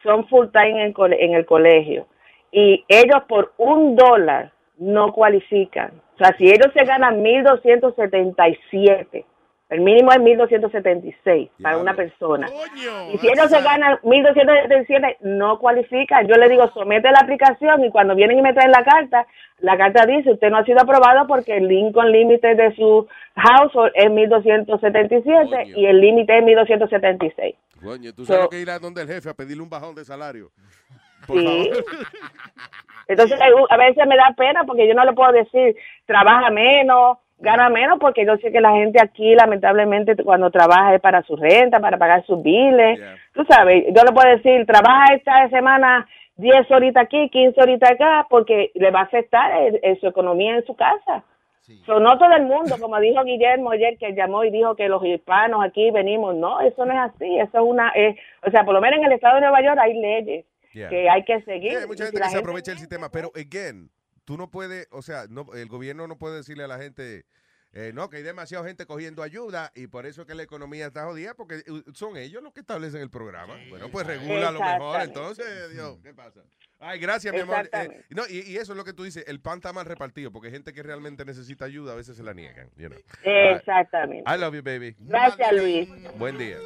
son 0.04 0.28
full 0.28 0.48
time 0.52 0.72
en 0.82 0.88
el, 0.88 0.94
cole- 0.94 1.18
en 1.24 1.34
el 1.34 1.46
colegio 1.46 2.08
y 2.52 2.86
ellos 2.88 3.24
por 3.28 3.54
un 3.58 3.96
dólar 3.96 4.54
no 4.78 5.12
cualifican. 5.14 5.92
O 6.16 6.18
sea, 6.18 6.36
si 6.38 6.46
ellos 6.50 6.72
se 6.74 6.84
ganan 6.86 7.22
1.277, 7.24 9.26
el 9.70 9.82
mínimo 9.82 10.12
es 10.12 10.18
1.276 10.20 11.50
para 11.62 11.78
una 11.78 11.94
persona. 11.94 12.48
Y 13.14 13.18
si 13.18 13.28
ellos 13.28 13.50
se 13.50 13.62
ganan 13.62 13.98
1.277, 14.02 15.18
no 15.22 15.60
cualifican. 15.60 16.26
Yo 16.28 16.36
le 16.36 16.48
digo, 16.50 16.70
somete 16.74 17.12
la 17.12 17.20
aplicación 17.20 17.84
y 17.84 17.92
cuando 17.92 18.16
vienen 18.16 18.40
y 18.40 18.42
me 18.42 18.54
traen 18.54 18.72
la 18.72 18.84
carta, 18.84 19.28
la 19.60 19.78
carta 19.78 20.06
dice, 20.06 20.32
usted 20.32 20.50
no 20.50 20.58
ha 20.58 20.64
sido 20.64 20.80
aprobado 20.82 21.28
porque 21.28 21.58
el 21.58 21.68
Lincoln 21.68 22.12
límite 22.12 22.56
de 22.56 22.74
su 22.76 23.08
household 23.36 23.92
es 23.96 24.06
1.277 24.10 25.76
y 25.76 25.86
el 25.86 26.00
límite 26.00 26.38
es 26.38 26.44
1.276. 26.46 27.56
Coño, 27.84 28.14
tú 28.14 28.26
sabes 28.26 28.44
So- 28.44 28.50
que 28.50 28.62
ir 28.62 28.70
a 28.70 28.80
donde 28.80 29.02
el 29.02 29.08
jefe 29.08 29.30
a 29.30 29.34
pedirle 29.34 29.64
un 29.64 29.70
bajón 29.70 29.96
de 29.96 30.06
salario. 30.06 30.50
Por 31.28 31.40
Sí. 31.40 31.46
favor. 31.72 31.84
Entonces, 33.08 33.40
un- 33.56 33.68
a 33.70 33.78
veces 33.78 34.06
me 34.08 34.18
da 34.18 34.34
pena 34.36 34.64
porque 34.66 34.88
yo 34.88 34.94
no 34.94 35.06
le 35.06 35.14
puedo 35.14 35.32
decir, 35.32 35.76
trabaja 36.06 36.50
menos, 36.50 37.18
gana 37.40 37.70
menos, 37.70 38.00
porque 38.00 38.26
yo 38.26 38.36
sé 38.38 38.52
que 38.52 38.60
la 38.60 38.72
gente 38.72 39.00
aquí, 39.02 39.34
lamentablemente, 39.36 40.16
cuando 40.24 40.50
trabaja 40.52 40.96
es 40.96 41.02
para 41.02 41.22
su 41.24 41.36
renta, 41.36 41.80
para 41.80 41.98
pagar 41.98 42.26
sus 42.26 42.42
biles. 42.44 43.00
Tú 43.34 43.46
sabes, 43.50 43.86
yo 43.96 44.04
le 44.04 44.12
puedo 44.12 44.30
decir, 44.36 44.66
trabaja 44.66 45.14
esta 45.14 45.48
semana 45.50 46.08
10 46.36 46.70
horitas 46.72 47.04
aquí, 47.06 47.30
15 47.30 47.62
horitas 47.62 47.92
acá, 47.92 48.26
porque 48.30 48.72
le 48.76 48.92
va 48.92 49.02
a 49.02 49.04
afectar 49.04 49.52
en 49.82 50.00
su 50.00 50.08
economía 50.08 50.56
en 50.56 50.66
su 50.66 50.76
casa. 50.76 51.24
So, 51.86 52.00
no 52.00 52.18
todo 52.18 52.32
el 52.34 52.44
mundo, 52.44 52.76
como 52.80 52.98
dijo 53.00 53.24
Guillermo 53.26 53.72
ayer, 53.72 53.98
que 53.98 54.14
llamó 54.14 54.44
y 54.46 54.52
dijo 54.52 54.76
que 54.76 54.88
los 54.88 55.04
hispanos 55.04 55.64
aquí 55.66 55.92
venimos. 55.92 56.34
No, 56.36 56.62
eso 56.62 56.86
no 56.86 56.94
es 56.94 57.00
así. 57.14 57.38
Eso 57.40 57.58
es 57.58 57.64
una. 57.64 57.92
eh, 57.94 58.16
o 58.46 58.50
sea, 58.52 58.64
por 58.64 58.74
lo 58.74 58.80
menos 58.80 59.00
en 59.00 59.06
el 59.06 59.12
estado 59.12 59.36
de 59.36 59.42
Nueva 59.42 59.62
York 59.62 59.78
hay 59.78 59.94
leyes 59.94 60.46
Yeah. 60.78 60.90
que 60.90 61.10
hay 61.10 61.24
que 61.26 61.42
seguir. 61.44 61.72
Sí, 61.72 61.76
hay 61.78 61.88
mucha 61.88 62.06
gente 62.06 62.18
si 62.18 62.22
que 62.22 62.30
se 62.30 62.30
gente- 62.30 62.38
aprovecha 62.40 62.72
del 62.72 62.80
sistema, 62.80 63.10
pero 63.12 63.32
again, 63.36 63.90
tú 64.26 64.38
no 64.38 64.50
puedes, 64.52 64.88
o 64.92 65.02
sea, 65.02 65.26
no, 65.30 65.46
el 65.54 65.68
gobierno 65.68 66.08
no 66.08 66.18
puede 66.18 66.38
decirle 66.38 66.64
a 66.64 66.68
la 66.68 66.78
gente, 66.78 67.26
eh, 67.74 67.92
no, 67.94 68.10
que 68.10 68.18
hay 68.18 68.24
demasiada 68.24 68.66
gente 68.66 68.86
cogiendo 68.86 69.24
ayuda 69.24 69.72
y 69.76 69.88
por 69.88 70.06
eso 70.06 70.26
que 70.26 70.36
la 70.36 70.44
economía 70.44 70.88
está 70.88 71.06
jodida, 71.06 71.34
porque 71.34 71.56
eh, 71.56 71.84
son 71.94 72.18
ellos 72.18 72.42
los 72.44 72.54
que 72.54 72.60
establecen 72.62 73.02
el 73.02 73.10
programa. 73.10 73.56
Bueno, 73.70 73.90
pues 73.90 74.06
regula 74.08 74.52
lo 74.52 74.60
mejor, 74.62 75.02
entonces, 75.02 75.72
Dios, 75.74 75.98
¿qué 76.04 76.14
pasa? 76.14 76.42
Ay, 76.80 77.00
gracias, 77.00 77.34
mi 77.34 77.40
amor. 77.40 77.68
Eh, 77.74 78.04
no, 78.12 78.24
y, 78.30 78.42
y 78.42 78.58
eso 78.58 78.74
es 78.74 78.78
lo 78.78 78.84
que 78.84 78.94
tú 78.94 79.04
dices, 79.04 79.24
el 79.28 79.40
pan 79.42 79.58
está 79.58 79.74
mal 79.74 79.86
repartido, 79.86 80.32
porque 80.32 80.48
hay 80.50 80.54
gente 80.54 80.74
que 80.74 80.84
realmente 80.84 81.26
necesita 81.26 81.66
ayuda, 81.66 81.94
a 81.94 81.96
veces 81.96 82.16
se 82.18 82.24
la 82.24 82.34
niegan. 82.36 82.70
you 82.78 82.88
know. 82.90 83.00
Exactamente. 83.24 84.24
I 84.32 84.38
love 84.38 84.54
you, 84.54 84.62
baby. 84.62 84.96
Gracias, 85.00 85.52
Luis. 85.54 85.90
Buen 86.20 86.38
día. 86.38 86.58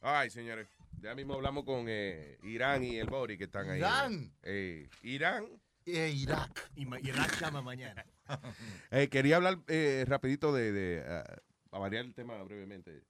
Ay, 0.00 0.30
señores. 0.30 0.68
Ya 1.02 1.14
mismo 1.14 1.34
hablamos 1.34 1.64
con 1.64 1.86
eh, 1.88 2.38
Irán 2.42 2.84
y 2.84 2.96
el 2.98 3.06
Bori 3.08 3.38
que 3.38 3.44
están 3.44 3.68
ahí. 3.70 3.78
Irán. 3.78 4.32
Eh, 4.42 4.88
Irán. 5.02 5.46
Irak. 5.86 6.70
Y 6.76 6.82
Irak 7.08 7.40
llama 7.40 7.62
mañana. 7.62 8.04
Eh, 8.92 9.08
quería 9.08 9.36
hablar 9.36 9.58
rapidito 10.06 10.52
de, 10.54 10.70
de 10.70 11.04
ah, 11.04 11.24
a 11.72 11.78
variar 11.80 12.04
el 12.04 12.14
tema 12.14 12.40
brevemente. 12.44 13.02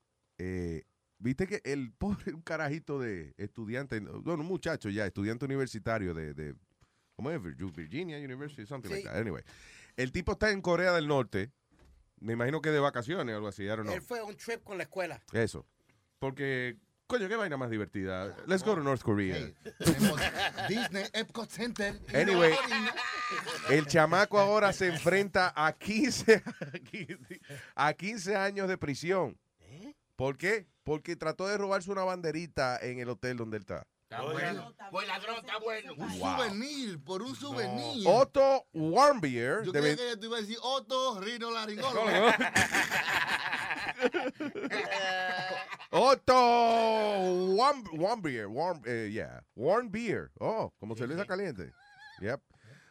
Viste 1.19 1.45
que 1.45 1.61
el 1.63 1.91
pobre 1.91 2.33
un 2.33 2.41
carajito 2.41 2.99
de 2.99 3.35
estudiante, 3.37 3.99
bueno, 3.99 4.41
un 4.41 4.47
muchacho 4.47 4.89
ya, 4.89 5.05
estudiante 5.05 5.45
universitario 5.45 6.15
de, 6.15 6.33
de 6.33 6.55
¿cómo 7.15 7.29
es? 7.29 7.39
Virg- 7.39 7.75
Virginia 7.75 8.17
University, 8.17 8.65
something 8.65 8.89
like 8.89 9.03
that. 9.03 9.17
Anyway, 9.17 9.43
el 9.97 10.11
tipo 10.11 10.31
está 10.31 10.49
en 10.49 10.61
Corea 10.63 10.91
del 10.93 11.07
Norte, 11.07 11.51
me 12.19 12.33
imagino 12.33 12.59
que 12.59 12.71
de 12.71 12.79
vacaciones 12.79 13.33
o 13.33 13.35
algo 13.35 13.49
así, 13.49 13.61
I 13.63 13.67
don't 13.67 13.83
know. 13.83 13.93
Él 13.93 14.01
fue 14.01 14.17
a 14.17 14.23
un 14.23 14.35
trip 14.35 14.63
con 14.63 14.77
la 14.79 14.83
escuela. 14.85 15.21
Eso. 15.31 15.67
Porque, 16.17 16.77
coño, 17.11 17.27
qué 17.27 17.35
vaina 17.35 17.57
más 17.57 17.69
divertida. 17.69 18.33
Let's 18.47 18.63
go 18.63 18.73
to 18.73 18.81
North 18.81 19.01
Korea. 19.01 19.51
Disney 20.69 21.03
Epcot 21.11 21.49
Center. 21.49 21.99
Anyway, 22.13 22.53
el 23.69 23.85
chamaco 23.85 24.39
ahora 24.39 24.71
se 24.71 24.87
enfrenta 24.87 25.51
a 25.53 25.73
15, 25.73 26.41
a 27.75 27.93
15 27.93 28.35
años 28.37 28.69
de 28.69 28.77
prisión. 28.77 29.37
¿Por 30.15 30.37
qué? 30.37 30.67
Porque 30.85 31.17
trató 31.17 31.47
de 31.47 31.57
robarse 31.57 31.91
una 31.91 32.03
banderita 32.05 32.79
en 32.81 32.99
el 32.99 33.09
hotel 33.09 33.35
donde 33.35 33.57
él 33.57 33.63
está. 33.63 33.85
Está 34.03 34.23
bueno. 34.23 34.73
Pues 34.91 35.07
ladrón, 35.07 35.35
está 35.37 35.57
bueno. 35.59 35.93
Un 35.97 36.19
Wow. 36.19 36.37
souvenir, 36.37 37.03
por 37.03 37.21
un 37.21 37.35
souvenir. 37.35 38.07
Otto 38.07 38.65
Warmbier. 38.73 39.63
Yo 39.65 39.73
creía 39.73 39.95
que 39.97 40.17
te 40.17 40.25
iba 40.27 40.37
a 40.37 40.41
decir 40.41 40.57
Otto 40.61 41.19
Rino 41.19 41.51
Laringólogo. 41.51 42.07
Otto 45.91 46.33
Warm, 46.33 47.83
Warmbier. 47.93 48.47
Warm, 48.47 48.81
eh, 48.85 49.09
yeah. 49.11 49.43
Warmbier. 49.55 50.31
Oh, 50.39 50.73
como 50.79 50.95
cerveza 50.95 51.25
caliente. 51.25 51.71
Yep. 52.21 52.41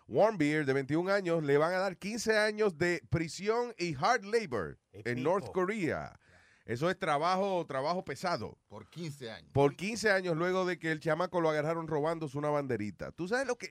Warmbier, 0.08 0.66
de 0.66 0.72
21 0.72 1.08
años, 1.10 1.42
le 1.42 1.56
van 1.56 1.72
a 1.72 1.78
dar 1.78 1.96
15 1.96 2.36
años 2.36 2.76
de 2.76 3.00
prisión 3.10 3.74
y 3.78 3.94
hard 3.94 4.24
labor 4.24 4.78
en 4.92 5.22
North 5.22 5.50
Korea. 5.52 6.18
Eso 6.66 6.90
es 6.90 6.98
trabajo, 6.98 7.64
trabajo 7.66 8.04
pesado. 8.04 8.58
Por 8.68 8.88
15 8.90 9.30
años. 9.30 9.50
Por 9.52 9.76
15 9.76 10.10
años 10.10 10.36
luego 10.36 10.66
de 10.66 10.78
que 10.78 10.92
el 10.92 11.00
chamaco 11.00 11.40
lo 11.40 11.48
agarraron 11.50 11.88
robándose 11.88 12.36
una 12.36 12.50
banderita. 12.50 13.12
¿Tú 13.12 13.28
sabes 13.28 13.46
lo 13.46 13.56
que 13.56 13.70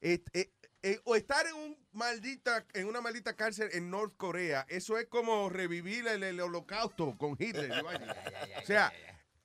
es- 0.00 0.20
eh, 0.32 0.50
eh, 0.82 1.00
o 1.04 1.16
estar 1.16 1.46
en 1.46 1.54
un 1.54 1.76
maldita 1.92 2.64
en 2.74 2.86
una 2.86 3.00
maldita 3.00 3.34
cárcel 3.34 3.68
en 3.72 3.90
North 3.90 4.16
Corea, 4.16 4.64
eso 4.68 4.96
es 4.98 5.06
como 5.06 5.48
revivir 5.48 6.06
el, 6.06 6.22
el 6.22 6.40
holocausto 6.40 7.16
con 7.18 7.36
Hitler. 7.38 7.72
o 8.62 8.66
sea, 8.66 8.92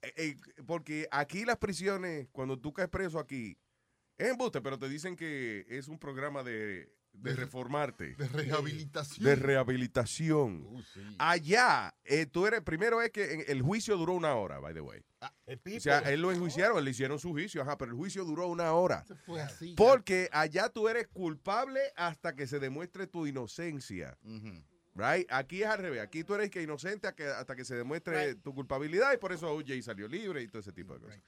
eh, 0.01 0.13
eh, 0.17 0.37
porque 0.67 1.07
aquí 1.11 1.45
las 1.45 1.57
prisiones, 1.57 2.27
cuando 2.31 2.59
tú 2.59 2.73
caes 2.73 2.89
preso 2.89 3.19
aquí, 3.19 3.57
es 4.17 4.29
embuste, 4.29 4.61
pero 4.61 4.77
te 4.77 4.89
dicen 4.89 5.15
que 5.15 5.65
es 5.69 5.87
un 5.87 5.97
programa 5.97 6.43
de, 6.43 6.93
de 7.13 7.35
reformarte. 7.35 8.15
De 8.15 8.27
rehabilitación. 8.27 9.25
De 9.25 9.35
rehabilitación. 9.35 10.65
Uh, 10.65 10.81
sí. 10.81 11.15
Allá, 11.19 11.95
eh, 12.03 12.25
tú 12.25 12.45
eres, 12.45 12.61
primero 12.61 13.01
es 13.01 13.11
que 13.11 13.45
el 13.47 13.61
juicio 13.61 13.95
duró 13.97 14.13
una 14.13 14.35
hora, 14.35 14.59
by 14.59 14.73
the 14.73 14.81
way. 14.81 15.01
O 15.47 15.79
sea, 15.79 15.99
él 15.99 16.21
lo 16.21 16.31
enjuiciaron, 16.31 16.83
le 16.83 16.91
hicieron 16.91 17.19
su 17.19 17.29
juicio, 17.29 17.61
ajá, 17.61 17.77
pero 17.77 17.91
el 17.91 17.97
juicio 17.97 18.25
duró 18.25 18.47
una 18.47 18.73
hora. 18.73 19.05
Fue 19.25 19.41
así. 19.41 19.73
Porque 19.75 20.29
allá 20.31 20.69
tú 20.69 20.89
eres 20.89 21.07
culpable 21.07 21.79
hasta 21.95 22.35
que 22.35 22.45
se 22.45 22.59
demuestre 22.59 23.07
tu 23.07 23.25
inocencia. 23.25 24.17
Right? 24.95 25.25
Aquí 25.31 25.63
es 25.63 25.69
al 25.69 25.79
revés. 25.79 26.01
Aquí 26.01 26.23
tú 26.23 26.35
eres 26.35 26.51
que 26.51 26.61
inocente 26.61 27.07
hasta 27.07 27.15
que, 27.15 27.27
hasta 27.27 27.55
que 27.55 27.65
se 27.65 27.75
demuestre 27.75 28.35
tu 28.35 28.53
culpabilidad 28.53 29.11
y 29.13 29.17
por 29.17 29.31
eso 29.31 29.51
OJ 29.51 29.81
salió 29.81 30.07
libre 30.07 30.43
y 30.43 30.47
todo 30.47 30.59
ese 30.59 30.71
tipo 30.71 30.93
de 30.93 30.99
cosas. 30.99 31.19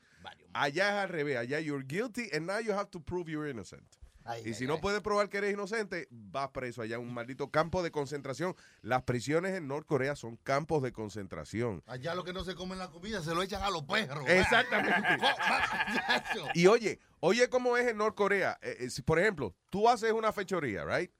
Allá 0.53 0.89
es 0.89 0.95
al 1.03 1.09
revés. 1.09 1.37
Allá 1.37 1.59
you're 1.59 1.83
guilty 1.83 2.29
and 2.33 2.45
now 2.45 2.59
you 2.59 2.73
have 2.73 2.89
to 2.91 2.99
prove 2.99 3.29
you're 3.29 3.49
innocent. 3.49 3.97
Ay, 4.25 4.41
y 4.43 4.47
ay, 4.49 4.53
si 4.55 4.65
no 4.65 4.81
puedes 4.81 5.01
probar 5.01 5.29
que 5.29 5.37
eres 5.37 5.53
inocente, 5.53 6.07
vas 6.09 6.49
preso 6.49 6.81
allá, 6.81 6.97
un 6.97 7.13
maldito 7.13 7.51
campo 7.51 7.83
de 7.83 7.91
concentración. 7.91 8.55
Las 8.81 9.03
prisiones 9.03 9.55
en 9.55 9.67
Norcorea 9.67 10.15
son 10.15 10.37
campos 10.37 10.81
de 10.81 10.91
concentración. 10.91 11.83
Allá 11.85 12.15
lo 12.15 12.23
que 12.23 12.33
no 12.33 12.43
se 12.43 12.55
come 12.55 12.73
en 12.73 12.79
la 12.79 12.89
comida 12.89 13.21
se 13.21 13.35
lo 13.35 13.43
echan 13.43 13.61
a 13.61 13.69
los 13.69 13.83
perros. 13.83 14.27
Exactamente. 14.27 14.95
Y 16.53 16.67
oye, 16.67 16.99
oye 17.19 17.49
cómo 17.49 17.77
es 17.77 17.87
en 17.87 17.97
Norcorea. 17.97 18.57
Eh, 18.61 18.77
eh, 18.79 18.89
si, 18.89 19.01
por 19.01 19.19
ejemplo, 19.19 19.55
tú 19.69 19.87
haces 19.87 20.11
una 20.11 20.33
fechoría, 20.33 20.83
right? 20.85 21.11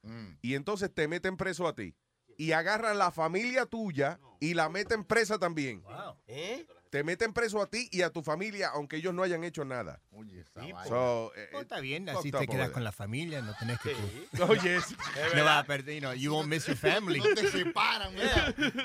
Y 0.42 0.56
entonces 0.56 0.94
te 0.94 1.08
meten 1.08 1.38
preso 1.38 1.68
a 1.68 1.76
ti. 1.76 1.96
Y 2.38 2.52
agarran 2.52 2.98
la 2.98 3.12
familia 3.12 3.66
tuya 3.66 4.20
y 4.40 4.54
la 4.54 4.70
meten 4.70 5.04
presa 5.04 5.38
también. 5.40 5.84
¿Eh? 6.28 6.66
Te 6.92 7.04
meten 7.04 7.34
preso 7.34 7.62
a 7.62 7.68
ti 7.70 7.90
y 7.92 8.04
a 8.04 8.10
tu 8.10 8.24
familia, 8.24 8.70
aunque 8.74 8.96
ellos 8.98 9.14
no 9.14 9.22
hayan 9.22 9.44
hecho 9.44 9.66
nada. 9.66 10.00
Oye, 10.12 10.40
esa 10.40 10.62
So, 10.88 11.34
eh, 11.36 11.50
Oh, 11.54 11.60
está 11.60 11.82
bien, 11.82 12.08
así 12.08 12.32
te 12.32 12.48
quedas 12.48 12.70
con 12.70 12.86
la 12.86 12.94
familia, 12.94 13.42
no 13.42 13.54
tenés 13.58 13.80
que... 13.80 13.90
Oye, 14.48 14.80
no 15.36 15.44
vas 15.44 15.64
a 15.64 15.64
perder, 15.66 15.96
you, 15.96 16.00
know, 16.00 16.14
you 16.14 16.32
won't 16.32 16.48
miss 16.48 16.66
your 16.68 16.78
family. 16.78 17.20
No 17.26 17.34
te 17.36 17.50
separan. 17.52 18.14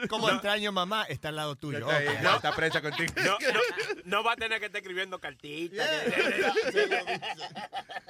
Como 0.09 0.28
extraño 0.28 0.72
mamá, 0.72 1.05
está 1.05 1.28
al 1.28 1.36
lado 1.36 1.55
tuyo. 1.55 1.78
Está 1.78 1.96
ahí, 1.98 2.09
Ok. 2.09 2.22
ya 2.22 2.36
está 2.36 2.57
presa 2.57 2.82
contigo. 2.82 3.12
No, 3.16 3.38
no, 3.38 3.61
no 4.07 4.24
va 4.24 4.32
a 4.32 4.36
tener 4.36 4.59
que 4.59 4.66
estar 4.66 4.80
escribiendo 4.80 5.20
cartitas. 5.20 5.88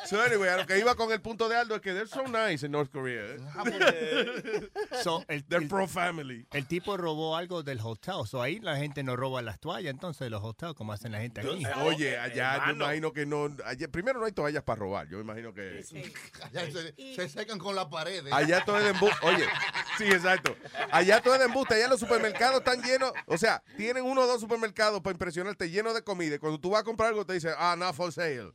So 0.07 0.21
anyway, 0.23 0.49
a 0.49 0.57
lo 0.57 0.67
que 0.67 0.79
iba 0.79 0.95
con 0.95 1.13
el 1.13 1.21
punto 1.21 1.49
de 1.49 1.57
Aldo 1.57 1.75
es 1.75 1.83
que 1.83 1.93
they're 1.93 2.07
so 2.09 2.23
nice 2.27 2.65
in 2.65 2.73
North 2.73 2.91
Korea. 2.91 3.23
eh. 3.67 4.71
So, 5.03 5.25
el, 5.29 5.45
They're 5.45 5.63
el- 5.65 5.69
pro 5.69 5.87
family. 5.87 6.47
el 6.53 6.67
tipo 6.67 6.97
robó 6.97 7.30
algo 7.37 7.63
del 7.63 7.81
hotel. 7.83 8.15
So, 8.27 8.43
ahí 8.43 8.59
la 8.61 8.77
gente 8.77 9.03
no 9.03 9.17
roba 9.17 9.43
las 9.43 9.59
toallas 9.61 9.91
entonces 9.91 10.21
de 10.21 10.31
los 10.31 10.43
hotels 10.43 10.75
como 10.75 10.93
hacen 10.93 11.13
la 11.13 11.21
gente 11.21 11.41
aquí. 11.41 11.65
Oye, 11.83 12.19
allá 12.19 12.67
yo 12.67 12.73
imagino 12.73 13.13
que 13.13 13.27
no. 13.27 13.49
allá- 13.65 13.89
primero 13.89 14.19
no 14.21 14.27
hay 14.27 14.33
toallas 14.33 14.63
para 14.63 14.79
robar. 14.81 15.09
Yo 15.09 15.21
imagino 15.21 15.53
que. 15.55 15.85
Allá 16.43 16.71
se, 16.71 17.15
se 17.15 17.29
secan 17.29 17.59
con 17.59 17.75
la 17.75 17.89
pared. 17.89 18.27
¿eh? 18.27 18.31
Allá 18.33 18.65
todo 18.65 18.79
es 18.79 18.85
de 18.85 18.91
embuste. 18.91 19.17
Oye, 19.27 19.47
sí, 19.99 20.05
exacto. 20.05 20.57
Allá 20.91 21.21
todo 21.23 21.35
es 21.35 21.41
de 21.41 21.47
embuste. 21.47 21.75
Allá 21.75 21.89
los 21.89 22.01
supermercados 22.01 22.59
están 22.59 22.83
llenos. 22.83 23.13
O 23.27 23.37
sea, 23.39 23.63
tienen 23.77 24.05
uno 24.05 24.23
o 24.23 24.27
dos 24.27 24.41
supermercados 24.41 25.01
para 25.01 25.13
impresionarte 25.13 25.71
llenos 25.71 25.95
de 25.95 26.03
comida. 26.03 26.35
Y 26.37 26.39
cuando 26.39 26.59
tú 26.59 26.71
vas 26.71 26.81
a 26.81 26.85
comprar 26.85 27.11
algo, 27.11 27.25
te 27.25 27.35
dicen, 27.35 27.53
ah, 27.59 27.77
not 27.79 27.95
for 27.95 28.13
sale. 28.13 28.51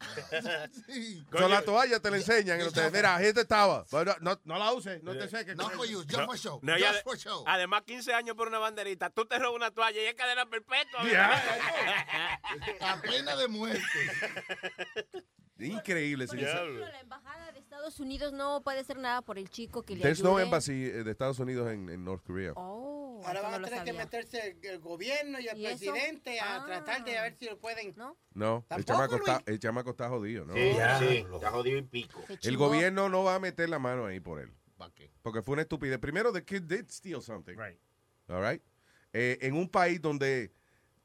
Sí. 0.87 1.23
Con 1.31 1.49
la 1.49 1.61
toalla 1.61 1.99
te 1.99 2.09
la 2.11 2.17
enseñan. 2.17 2.59
Y 2.59 2.63
ustedes, 2.63 2.91
mira, 2.91 3.15
aquí 3.15 3.27
estaba. 3.27 3.85
No, 4.21 4.39
no 4.43 4.57
la 4.59 4.71
uses, 4.73 5.01
no 5.03 5.15
te 5.15 5.27
seques. 5.27 5.55
No 5.55 5.69
for 5.69 5.85
ella". 5.85 5.93
you, 5.93 5.99
just 6.03 6.25
for 6.25 6.37
show. 6.37 6.59
No, 6.61 6.77
y 6.77 6.81
just 6.81 7.03
for 7.03 7.17
show. 7.17 7.43
Además, 7.47 7.83
15 7.85 8.13
años 8.13 8.35
por 8.35 8.47
una 8.47 8.59
banderita. 8.65 9.09
Tú 9.09 9.25
te 9.25 9.37
robas 9.39 9.55
una 9.55 9.71
toalla 9.71 10.01
y 10.01 10.05
es 10.05 10.13
cadena 10.15 10.45
perpetua. 10.45 10.99
A 12.81 13.01
pena 13.01 13.35
de 13.35 13.47
muerte. 13.47 13.81
Increíble, 15.59 16.27
señor. 16.27 16.65
La 16.89 16.99
embajada 16.99 17.51
de 17.53 17.59
Estados 17.59 17.99
Unidos 17.99 18.33
no 18.33 18.61
puede 18.61 18.79
hacer 18.79 18.97
nada 18.97 19.21
por 19.21 19.37
el 19.37 19.49
chico 19.49 19.83
que 19.83 19.95
le 19.95 20.01
There's 20.01 20.19
ayude. 20.19 20.31
no 20.33 20.39
embassy 20.39 20.73
eh, 20.85 21.03
de 21.03 21.11
Estados 21.11 21.39
Unidos 21.39 21.71
en, 21.71 21.89
en 21.89 22.03
North 22.03 22.23
Korea. 22.25 22.51
Oh, 22.55 23.21
Ahora 23.25 23.41
van 23.41 23.63
a 23.63 23.67
tener 23.69 23.83
que 23.85 23.93
meterse 23.93 24.49
el, 24.61 24.65
el 24.69 24.79
gobierno 24.79 25.39
y 25.39 25.47
el 25.47 25.57
¿Y 25.57 25.65
eso? 25.65 25.77
presidente 25.91 26.39
a 26.41 26.57
Ah. 26.57 26.65
tratar 26.65 27.05
de 27.05 27.11
ver 27.13 27.35
si 27.39 27.45
lo 27.45 27.57
pueden. 27.57 27.93
¿No? 27.95 28.17
No, 28.33 28.57
el 28.57 28.83
¿Tampoco, 28.85 28.85
chamaco, 28.85 29.15
está, 29.15 29.41
el 29.49 29.59
chamaco 29.59 29.89
está 29.91 30.09
jodido, 30.09 30.45
¿no? 30.45 30.53
Sí, 30.53 30.73
sí, 30.99 31.25
está 31.33 31.51
jodido 31.51 31.77
y 31.77 31.83
pico. 31.83 32.21
El 32.41 32.57
gobierno 32.57 33.07
no 33.07 33.23
va 33.23 33.35
a 33.35 33.39
meter 33.39 33.69
la 33.69 33.79
mano 33.79 34.05
ahí 34.05 34.19
por 34.19 34.41
él. 34.41 34.53
¿Para 34.77 34.91
qué? 34.93 35.09
Porque 35.21 35.41
fue 35.41 35.53
una 35.53 35.61
estupidez. 35.61 35.97
Primero, 35.99 36.33
the 36.33 36.43
kid 36.43 36.63
did 36.63 36.89
steal 36.89 37.21
something. 37.21 37.55
Right. 37.57 37.79
All 38.27 38.41
right? 38.41 38.61
Eh, 39.13 39.37
en 39.41 39.55
un 39.55 39.69
país 39.69 40.01
donde. 40.01 40.51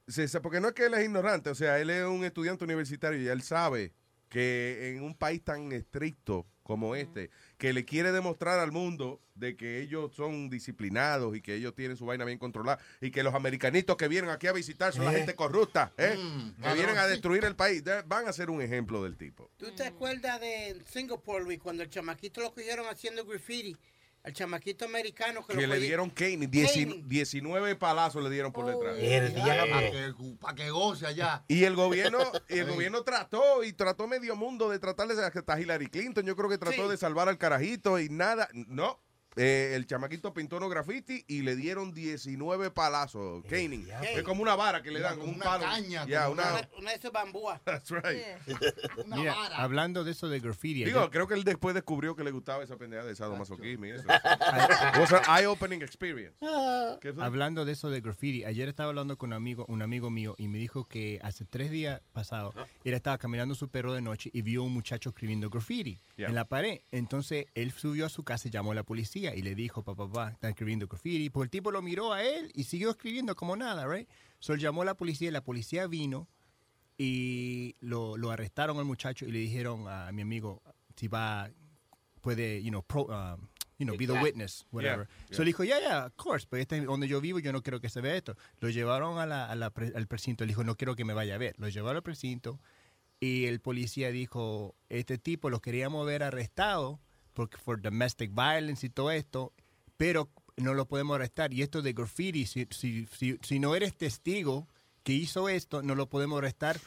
se- 0.09 0.41
porque 0.41 0.61
no 0.61 0.69
es 0.69 0.75
que 0.75 0.87
él 0.87 0.95
es 0.95 1.05
ignorante, 1.05 1.51
o 1.51 1.55
sea, 1.55 1.79
él 1.79 1.91
es 1.91 2.05
un 2.05 2.25
estudiante 2.25 2.65
universitario 2.65 3.21
y 3.21 3.29
él 3.29 3.43
sabe 3.43 3.93
que 4.29 4.95
en 4.97 5.03
un 5.03 5.15
país 5.15 5.43
tan 5.43 5.73
estricto 5.73 6.47
como 6.63 6.95
este, 6.95 7.31
que 7.59 7.73
le 7.73 7.85
quiere 7.85 8.13
demostrar 8.13 8.61
al 8.61 8.71
mundo 8.71 9.21
de 9.35 9.57
que 9.57 9.81
ellos 9.81 10.13
son 10.15 10.49
disciplinados 10.49 11.35
y 11.37 11.41
que 11.41 11.57
ellos 11.57 11.75
tienen 11.75 11.97
su 11.97 12.07
vaina 12.07 12.25
bien 12.25 12.39
controlada 12.39 12.79
y 13.01 13.11
que 13.11 13.25
los 13.25 13.35
americanitos 13.35 13.97
que 13.97 14.07
vienen 14.07 14.31
aquí 14.31 14.47
a 14.47 14.53
visitar 14.53 14.93
son 14.93 15.05
la 15.05 15.11
gente 15.11 15.35
corrupta, 15.35 15.93
¿eh? 15.97 16.17
Mm, 16.17 16.63
que 16.63 16.75
vienen 16.75 16.97
a 16.97 17.07
destruir 17.09 17.45
el 17.45 17.57
país. 17.57 17.83
Van 18.07 18.29
a 18.29 18.33
ser 18.33 18.51
un 18.51 18.63
ejemplo 18.63 19.03
del 19.03 19.17
tipo. 19.17 19.51
¿Tú 19.57 19.75
te 19.75 19.83
acuerdas 19.85 20.41
de 20.41 20.81
Singapore, 20.89 21.43
Luis, 21.43 21.59
cuando 21.59 21.83
el 21.83 21.91
chamaquito 21.91 22.41
lo 22.41 22.55
cogieron 22.55 22.87
haciendo 22.89 23.25
graffiti? 23.25 23.77
Al 24.23 24.35
chamaquito 24.35 24.85
americano 24.85 25.47
que, 25.47 25.57
Que 25.57 25.67
lo 25.67 25.75
le 25.75 25.81
dieron 25.81 26.11
Caning. 26.11 26.51
19 26.51 27.77
palazos 27.77 28.23
le 28.23 28.29
dieron 28.29 28.53
por 28.53 28.67
detrás. 28.67 28.95
Para 28.95 29.91
que, 29.91 30.15
pa' 30.41 30.55
que 30.55 30.71
goce 30.71 31.07
allá. 31.07 31.43
Y 31.49 31.65
el 31.65 31.75
gobierno, 31.75 32.19
y 32.49 32.59
el 32.59 32.71
gobierno 32.71 33.03
trató, 33.03 33.65
y 33.65 33.73
trató 33.73 34.07
medio 34.07 34.37
mundo 34.37 34.69
de 34.69 34.79
tratarle 34.79 35.15
hasta 35.15 35.59
Hillary 35.59 35.87
Clinton. 35.87 36.27
Yo 36.27 36.37
creo 36.37 36.51
que 36.51 36.59
trató 36.59 36.85
Sí. 36.85 36.91
de 36.91 36.97
salvar 36.99 37.29
al 37.31 37.39
carajito 37.39 37.99
y 37.99 38.11
nada. 38.11 38.49
No. 38.53 39.01
Eh, 39.37 39.73
el 39.77 39.87
chamaquito 39.87 40.35
pintó 40.35 40.57
unos 40.57 40.71
graffiti 40.71 41.25
y 41.29 41.43
le 41.43 41.55
dieron 41.57 41.93
19 41.93 42.71
palazos. 42.73 43.45
Caning. 43.49 43.87
Es 44.03 44.23
como 44.23 44.43
una 44.43 44.57
vara 44.57 44.83
que 44.83 44.91
le 44.91 45.01
dan, 45.01 45.19
como 45.19 45.31
un 45.31 45.37
Una 45.37 45.45
palo. 45.45 45.65
caña, 45.65 46.05
Ya, 46.07 46.23
como 46.27 46.33
una. 46.35 46.53
Una, 46.53 46.69
una 46.79 46.91
de 46.91 46.97
esas 46.97 47.13
bambúas. 47.13 47.61
That's 47.65 47.91
right. 47.91 48.23
Una 49.07 49.17
Mira, 49.17 49.35
vara. 49.35 49.57
hablando 49.59 50.05
de 50.05 50.13
eso 50.13 50.29
de 50.29 50.41
graffiti. 50.41 50.85
Digo, 50.85 51.09
creo 51.11 51.27
que 51.29 51.35
él 51.35 51.45
después 51.45 51.75
descubrió 51.75 52.17
que 52.17 52.25
le 52.25 52.31
gustaba 52.33 52.65
esa 52.65 52.77
pendeja 52.77 53.05
de 53.05 53.15
sadomasoquismo 53.15 53.87
y 53.87 53.91
eso. 53.91 54.05
It 54.09 54.99
was 54.99 55.13
an 55.13 55.23
eye-opening 55.29 55.83
experience. 55.83 56.37
¿Qué 57.01 57.13
fue? 57.13 57.25
Hablando 57.25 57.65
de 57.65 57.73
eso 57.73 57.89
de 57.91 58.01
graffiti, 58.01 58.45
ayer 58.45 58.69
estaba 58.69 58.89
hablando 58.91 59.17
con 59.17 59.31
un 59.31 59.35
amigo, 59.35 59.65
un 59.69 59.83
amigo 59.83 60.11
mío 60.11 60.35
y 60.39 60.49
me 60.49 60.59
dijo 60.59 60.87
que 60.89 61.21
hace 61.23 61.45
tres 61.45 61.71
días 61.71 62.01
pasados 62.13 62.55
él 62.85 62.95
estaba 62.95 63.19
caminando 63.19 63.55
su 63.55 63.69
perro 63.69 63.93
de 63.93 64.01
noche 64.03 64.31
y 64.33 64.43
vio 64.43 64.63
un 64.65 64.73
muchacho 64.73 65.11
escribiendo 65.11 65.49
graffiti 65.51 66.01
Yeah. 66.17 66.29
en 66.29 66.35
la 66.35 66.45
pared. 66.47 66.81
Entonces 66.91 67.47
él 67.55 67.73
subió 67.73 68.05
a 68.05 68.09
su 68.11 68.25
casa 68.25 68.49
y 68.49 68.51
llamó 68.51 68.73
a 68.73 68.75
la 68.75 68.83
policía 68.83 69.30
y 69.35 69.43
le 69.43 69.55
dijo, 69.55 69.83
papá, 69.83 70.07
papá, 70.09 70.31
está 70.31 70.49
escribiendo 70.49 70.87
graffiti. 70.87 71.31
Pues 71.31 71.47
el 71.47 71.51
tipo 71.51 71.71
lo 71.71 71.83
miró 71.83 72.13
a 72.13 72.23
él 72.23 72.51
y 72.55 72.65
siguió 72.65 72.91
escribiendo 72.91 73.35
como 73.37 73.57
nada, 73.57 73.87
right? 73.87 74.09
So 74.39 74.53
él 74.55 74.61
llamó 74.61 74.83
a 74.83 74.85
la 74.85 74.95
policía 74.95 75.29
y 75.29 75.33
la 75.33 75.43
policía 75.45 75.87
vino 75.87 76.29
y 76.99 77.77
lo, 77.81 78.17
lo 78.17 78.31
arrestaron 78.31 78.79
al 78.79 78.85
muchacho 78.85 79.27
y 79.27 79.33
le 79.33 79.39
dijeron 79.39 79.89
a 79.89 80.13
mi 80.13 80.23
amigo 80.23 80.63
si 80.97 81.09
va, 81.09 81.51
puede, 82.21 82.63
you 82.63 82.69
know, 82.71 82.83
pro, 82.83 83.05
um, 83.07 83.49
you 83.79 83.87
know, 83.87 83.97
be 83.97 84.07
the 84.07 84.13
witness, 84.23 84.67
whatever. 84.71 85.09
Yeah, 85.29 85.37
So 85.37 85.43
le 85.43 85.47
dijo, 85.53 85.65
yeah, 85.65 85.79
yeah, 85.81 86.07
of 86.07 86.13
course, 86.17 86.47
pero 86.49 86.61
este 86.61 86.77
es 86.77 86.85
donde 86.85 87.09
yo 87.09 87.23
vivo, 87.23 87.39
yo 87.39 87.53
no 87.53 87.63
quiero 87.63 87.81
que 87.81 87.89
se 87.89 88.03
vea 88.03 88.17
esto. 88.17 88.37
Lo 88.59 88.69
llevaron 88.69 89.19
a 89.19 89.25
la, 89.25 89.47
a 89.47 89.55
la 89.55 89.71
pre- 89.71 89.93
al 89.95 90.07
precinto, 90.07 90.45
le 90.45 90.49
dijo, 90.49 90.63
no 90.63 90.77
quiero 90.77 90.95
que 90.95 91.07
me 91.07 91.15
vaya 91.15 91.37
a 91.37 91.39
ver. 91.39 91.55
Lo 91.59 91.69
llevaron 91.71 91.97
al 91.97 92.03
precinto 92.03 92.61
y 93.19 93.47
el 93.47 93.61
policía 93.61 94.11
dijo, 94.11 94.75
este 94.91 95.17
tipo 95.17 95.49
lo 95.49 95.61
queríamos 95.61 96.07
ver 96.07 96.23
arrestado 96.23 97.01
porque 97.35 97.57
por 97.65 97.81
domestic 97.81 98.33
violence 98.35 98.87
y 98.87 98.91
todo 98.91 99.11
esto, 99.11 99.53
pero 99.97 100.31
no 100.57 100.75
lo 100.75 100.87
podemos 100.87 101.15
arrestar. 101.17 101.53
Y 101.53 101.63
esto 101.63 101.83
de 101.83 101.93
graffiti, 101.93 102.47
si, 102.47 102.67
si, 102.71 103.07
si, 103.07 103.39
si 103.43 103.59
no 103.59 103.75
eres 103.75 103.97
testigo 103.97 104.69
que 105.03 105.13
hizo 105.13 105.49
esto, 105.49 105.83
no 105.83 105.95
lo 105.95 106.09
podemos 106.09 106.39
arrestar 106.39 106.79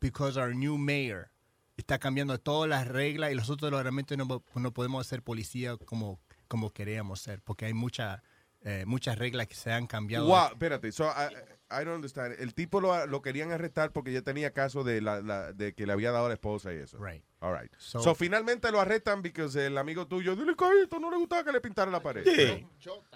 because 0.00 0.38
our 0.38 0.54
new 0.54 0.76
mayor 0.76 1.30
está 1.76 1.98
cambiando 1.98 2.38
todas 2.38 2.68
las 2.68 2.86
reglas 2.86 3.32
y 3.32 3.34
nosotros 3.34 3.70
realmente 3.72 4.16
no, 4.16 4.44
no 4.54 4.72
podemos 4.72 5.06
ser 5.06 5.22
policía 5.22 5.76
como, 5.76 6.20
como 6.46 6.70
queríamos 6.72 7.20
ser, 7.20 7.40
porque 7.42 7.64
hay 7.64 7.74
mucha, 7.74 8.22
eh, 8.62 8.84
muchas 8.86 9.18
reglas 9.18 9.48
que 9.48 9.54
se 9.54 9.72
han 9.72 9.86
cambiado. 9.86 10.26
Wow, 10.26 10.48
espérate. 10.52 10.92
So, 10.92 11.06
I, 11.06 11.34
I 11.74 11.84
don't 11.84 11.96
understand. 11.96 12.36
El 12.38 12.54
tipo 12.54 12.80
lo, 12.80 13.06
lo 13.06 13.22
querían 13.22 13.50
arrestar 13.50 13.92
porque 13.92 14.12
ya 14.12 14.22
tenía 14.22 14.52
caso 14.52 14.84
de, 14.84 15.00
la, 15.00 15.20
la- 15.22 15.52
de 15.52 15.74
que 15.74 15.86
le 15.86 15.92
había 15.92 16.12
dado 16.12 16.26
a 16.26 16.28
la 16.28 16.34
esposa 16.34 16.72
y 16.72 16.76
eso. 16.76 16.98
Right. 16.98 17.24
All 17.44 17.52
right. 17.52 17.70
So, 17.76 18.00
So- 18.00 18.14
finalmente 18.14 18.70
lo 18.72 18.80
arrestan 18.80 19.20
porque 19.20 19.42
el 19.66 19.76
amigo 19.76 20.06
tuyo, 20.06 20.34
dile 20.34 20.56
cajito, 20.56 20.98
no 20.98 21.10
le 21.10 21.18
gustaba 21.18 21.44
que 21.44 21.52
le 21.52 21.60
pintara 21.60 21.90
la 21.90 22.00
pared. 22.00 22.24
Sí. 22.24 22.66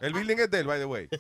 El 0.03 0.13
building 0.13 0.37
es 0.37 0.51
de 0.51 0.59
él, 0.61 0.67
by 0.67 0.79
the 0.79 0.85
way. 0.85 1.09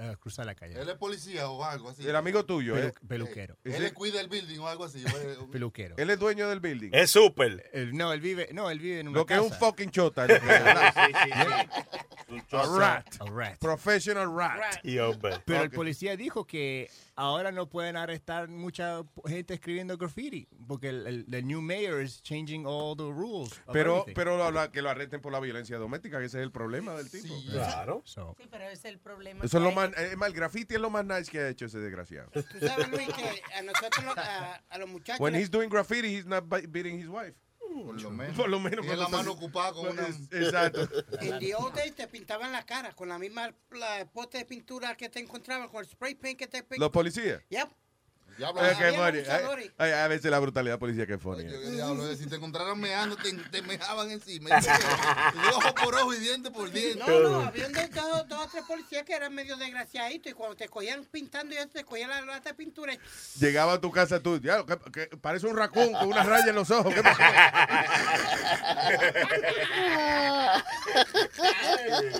Ah, 0.00 0.14
cruzar 0.18 0.46
la 0.46 0.54
calle. 0.54 0.80
Él 0.80 0.88
es 0.88 0.94
policía 0.96 1.50
o 1.50 1.62
algo 1.64 1.90
así. 1.90 2.06
El 2.08 2.14
amigo 2.16 2.44
tuyo, 2.44 2.76
Pelu- 2.76 2.88
¿eh? 2.88 2.94
peluquero. 3.06 3.56
Él 3.64 3.82
le 3.82 3.92
cuida 3.92 4.20
el 4.20 4.28
building 4.28 4.58
o 4.60 4.68
algo 4.68 4.84
así. 4.84 5.04
Peluquero. 5.52 5.96
Él 5.98 6.08
es 6.08 6.18
dueño 6.18 6.48
del 6.48 6.60
building. 6.60 6.90
Es 6.92 7.10
súper. 7.10 7.68
No, 7.92 8.12
él 8.12 8.20
vive, 8.20 8.48
no, 8.52 8.70
él 8.70 8.78
vive 8.78 9.00
en 9.00 9.08
una 9.08 9.18
Lo 9.18 9.26
que 9.26 9.34
es 9.34 9.40
un 9.40 9.48
casa. 9.50 9.58
fucking 9.60 9.90
chota. 9.90 10.24
es, 10.26 10.42
¿verdad? 10.42 10.94
Un 12.28 12.42
A 12.52 12.78
rat. 12.78 13.06
A 13.20 13.24
rat. 13.26 13.58
Professional 13.58 14.32
rat. 14.34 14.84
Y 14.84 14.98
hombre. 14.98 15.34
Pero 15.44 15.62
el 15.62 15.68
Ok. 15.68 15.74
policía 15.74 16.16
dijo 16.16 16.46
que 16.46 16.88
ahora 17.16 17.50
no 17.52 17.68
pueden 17.68 17.96
arrestar 17.96 18.48
mucha 18.48 19.02
gente 19.26 19.54
escribiendo 19.54 19.96
graffiti 19.98 20.46
porque 20.66 20.90
el, 20.90 21.06
el- 21.06 21.26
el 21.34 21.46
new 21.46 21.60
mayor 21.60 22.02
is 22.02 22.22
changing 22.22 22.37
all 22.66 22.96
the 22.96 23.04
rules. 23.04 23.60
Pero, 23.72 24.04
pero 24.14 24.36
lo- 24.36 24.50
lo- 24.50 24.70
que 24.70 24.82
lo 24.82 24.90
arresten 24.90 25.20
por 25.20 25.32
la 25.32 25.40
violencia 25.40 25.78
doméstica, 25.78 26.18
que 26.18 26.26
ese 26.26 26.38
es 26.38 26.42
el 26.44 26.52
problema 26.52 26.94
del 26.94 27.10
tipo. 27.10 27.34
Claro. 27.50 28.02
So, 28.04 28.34
Sí, 28.38 28.46
pero 28.50 28.64
ese 28.64 28.72
es 28.74 28.84
el 28.86 28.98
problema. 28.98 29.44
Eso 29.44 29.58
es 29.58 29.64
lo 29.64 29.72
más, 29.72 29.90
es 29.96 30.16
más, 30.16 30.28
el 30.28 30.34
graffiti 30.34 30.74
es 30.74 30.80
lo 30.80 30.90
más 30.90 31.04
nice 31.04 31.30
que 31.30 31.38
ha 31.40 31.48
hecho 31.48 31.66
ese 31.66 31.78
desgraciado. 31.78 32.30
Tú 32.30 32.42
sabes, 32.60 32.88
Luis, 32.90 33.08
que 33.08 33.42
a 33.54 33.62
nosotros, 33.62 34.04
a, 34.18 34.62
a 34.68 34.78
los 34.78 34.88
muchachos. 34.88 35.20
When 35.20 35.34
he's 35.34 35.50
doing 35.50 35.68
graffiti, 35.68 36.08
he's 36.16 36.26
not 36.26 36.44
beating 36.48 36.98
his 37.00 37.08
wife. 37.08 37.34
Por 37.84 38.00
lo 38.00 38.10
menos. 38.10 38.34
Por 38.36 38.48
lo 38.48 38.58
menos. 38.58 38.80
Tiene 38.80 38.96
la 38.96 39.08
mano 39.08 39.32
ocupada 39.32 39.72
con 39.72 39.88
una... 39.88 40.02
Exacto. 40.32 40.88
En 41.20 41.38
the 41.38 41.54
old 41.54 41.74
days 41.74 41.94
te 41.94 42.08
pintaban 42.08 42.50
la 42.50 42.64
cara 42.64 42.92
con 42.94 43.08
la 43.08 43.18
misma 43.18 43.54
la 43.72 44.06
pote 44.12 44.38
de 44.38 44.44
pintura 44.46 44.96
que 44.96 45.08
te 45.10 45.20
encontraban, 45.20 45.68
con 45.68 45.84
el 45.84 45.88
spray 45.88 46.14
paint 46.14 46.38
que 46.38 46.46
te 46.46 46.64
Los 46.78 46.90
policías. 46.90 47.42
Yep. 47.50 47.68
Diablo, 48.38 48.60
había 48.60 48.78
qué 48.78 48.92
funny. 48.92 49.18
abusadores. 49.18 49.72
Ay, 49.78 49.90
ay, 49.90 50.00
a 50.00 50.08
veces 50.08 50.30
la 50.30 50.38
brutalidad 50.38 50.78
policía 50.78 51.08
que 51.08 51.14
es 51.14 51.20
funny. 51.20 51.42
Yo, 51.42 51.60
¿qué 51.60 51.70
diablo? 51.70 52.14
Si 52.14 52.26
te 52.26 52.36
encontraran 52.36 52.78
meando, 52.78 53.16
te, 53.16 53.32
te 53.32 53.62
meaban 53.62 54.12
encima. 54.12 54.50
Ojo 55.54 55.74
por 55.74 55.94
ojo 55.96 56.14
y 56.14 56.18
diente 56.18 56.52
por 56.52 56.70
diente. 56.70 57.02
No, 57.04 57.18
no, 57.18 57.40
había 57.40 57.68
dos, 57.68 58.28
dos 58.28 58.46
o 58.46 58.48
tres 58.48 58.62
policías 58.64 59.02
que 59.02 59.14
eran 59.14 59.34
medio 59.34 59.56
desgraciaditos 59.56 60.30
y 60.30 60.34
cuando 60.36 60.54
te 60.54 60.68
cogían 60.68 61.04
pintando 61.04 61.52
y 61.52 61.66
te 61.66 61.82
cogían 61.84 62.10
la 62.10 62.20
lata 62.20 62.50
de 62.50 62.54
pintura. 62.54 62.96
Llegaba 63.40 63.72
a 63.72 63.80
tu 63.80 63.90
casa 63.90 64.20
tú, 64.20 64.40
ya, 64.40 64.64
que, 64.64 64.78
que 64.92 65.16
parece 65.16 65.48
un 65.48 65.56
raccoon 65.56 65.94
con 65.94 66.06
una 66.08 66.22
raya 66.22 66.50
en 66.50 66.54
los 66.54 66.70
ojos. 66.70 66.94
¿Qué 66.94 67.02
pasó? 67.02 67.20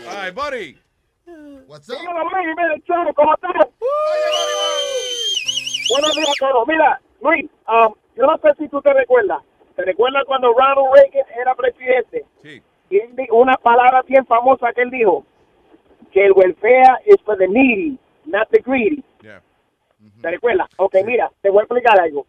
Ay, 0.08 0.32
buddy. 0.32 0.76
What's 1.66 1.88
up? 1.90 1.98
¿cómo 3.14 3.34
estás? 3.34 3.52
Buenos 5.88 6.14
días 6.14 6.28
a 6.28 6.46
todos. 6.52 6.66
Mira, 6.68 7.00
Luis, 7.20 7.50
um, 7.68 7.94
yo 8.16 8.26
no 8.26 8.36
sé 8.38 8.54
si 8.58 8.68
tú 8.68 8.80
te 8.82 8.92
recuerdas. 8.92 9.42
¿Te 9.76 9.82
recuerdas 9.84 10.24
cuando 10.26 10.52
Ronald 10.52 10.88
Reagan 10.94 11.26
era 11.40 11.54
presidente? 11.54 12.24
Sí. 12.42 12.62
Y 12.90 12.98
él 12.98 13.14
di- 13.16 13.28
una 13.30 13.56
palabra 13.56 14.02
bien 14.02 14.26
famosa 14.26 14.72
que 14.72 14.82
él 14.82 14.90
dijo, 14.90 15.24
que 16.12 16.24
el 16.26 16.32
welfare 16.32 17.00
is 17.06 17.20
for 17.24 17.36
the 17.36 17.46
needy, 17.46 17.98
not 18.24 18.48
the 18.50 18.60
greedy. 18.64 19.04
Yeah. 19.22 19.42
¿Te 20.22 20.30
recuerdas? 20.30 20.68
Ok, 20.78 20.96
mira, 21.04 21.30
te 21.42 21.50
voy 21.50 21.60
a 21.60 21.62
explicar 21.64 21.98
algo. 22.00 22.26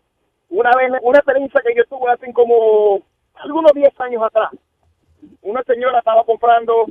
Una 0.50 0.72
vez, 0.76 0.92
una 1.02 1.20
experiencia 1.20 1.62
que 1.66 1.74
yo 1.76 1.84
tuve 1.86 2.12
hace 2.12 2.32
como 2.34 3.00
algunos 3.36 3.72
10 3.74 4.00
años 4.02 4.22
atrás. 4.24 4.50
Una 5.42 5.64
señora 5.64 6.00
estaba 6.00 6.24
comprando, 6.24 6.86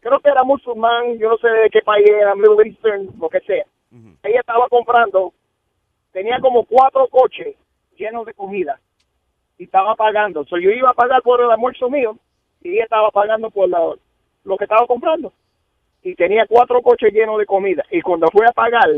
creo 0.00 0.20
que 0.20 0.30
era 0.30 0.42
musulmán, 0.44 1.18
yo 1.18 1.28
no 1.30 1.38
sé 1.38 1.48
de 1.48 1.70
qué 1.70 1.80
país 1.82 2.08
era, 2.08 2.34
Middle 2.34 2.68
Eastern, 2.68 3.08
lo 3.20 3.28
que 3.28 3.40
sea. 3.40 3.64
Ella 4.22 4.40
estaba 4.40 4.68
comprando, 4.68 5.32
tenía 6.12 6.40
como 6.40 6.64
cuatro 6.64 7.08
coches 7.08 7.54
llenos 7.96 8.26
de 8.26 8.34
comida 8.34 8.78
y 9.58 9.64
estaba 9.64 9.94
pagando. 9.94 10.44
So, 10.44 10.56
yo 10.58 10.70
iba 10.70 10.90
a 10.90 10.94
pagar 10.94 11.22
por 11.22 11.40
el 11.40 11.50
almuerzo 11.50 11.90
mío 11.90 12.16
y 12.62 12.70
ella 12.74 12.84
estaba 12.84 13.10
pagando 13.10 13.50
por 13.50 13.68
la- 13.68 13.94
lo 14.44 14.56
que 14.56 14.64
estaba 14.64 14.86
comprando. 14.86 15.32
Y 16.02 16.14
tenía 16.14 16.46
cuatro 16.46 16.80
coches 16.80 17.12
llenos 17.12 17.38
de 17.38 17.46
comida. 17.46 17.84
Y 17.90 18.00
cuando 18.00 18.28
fui 18.28 18.46
a 18.48 18.52
pagar, 18.52 18.88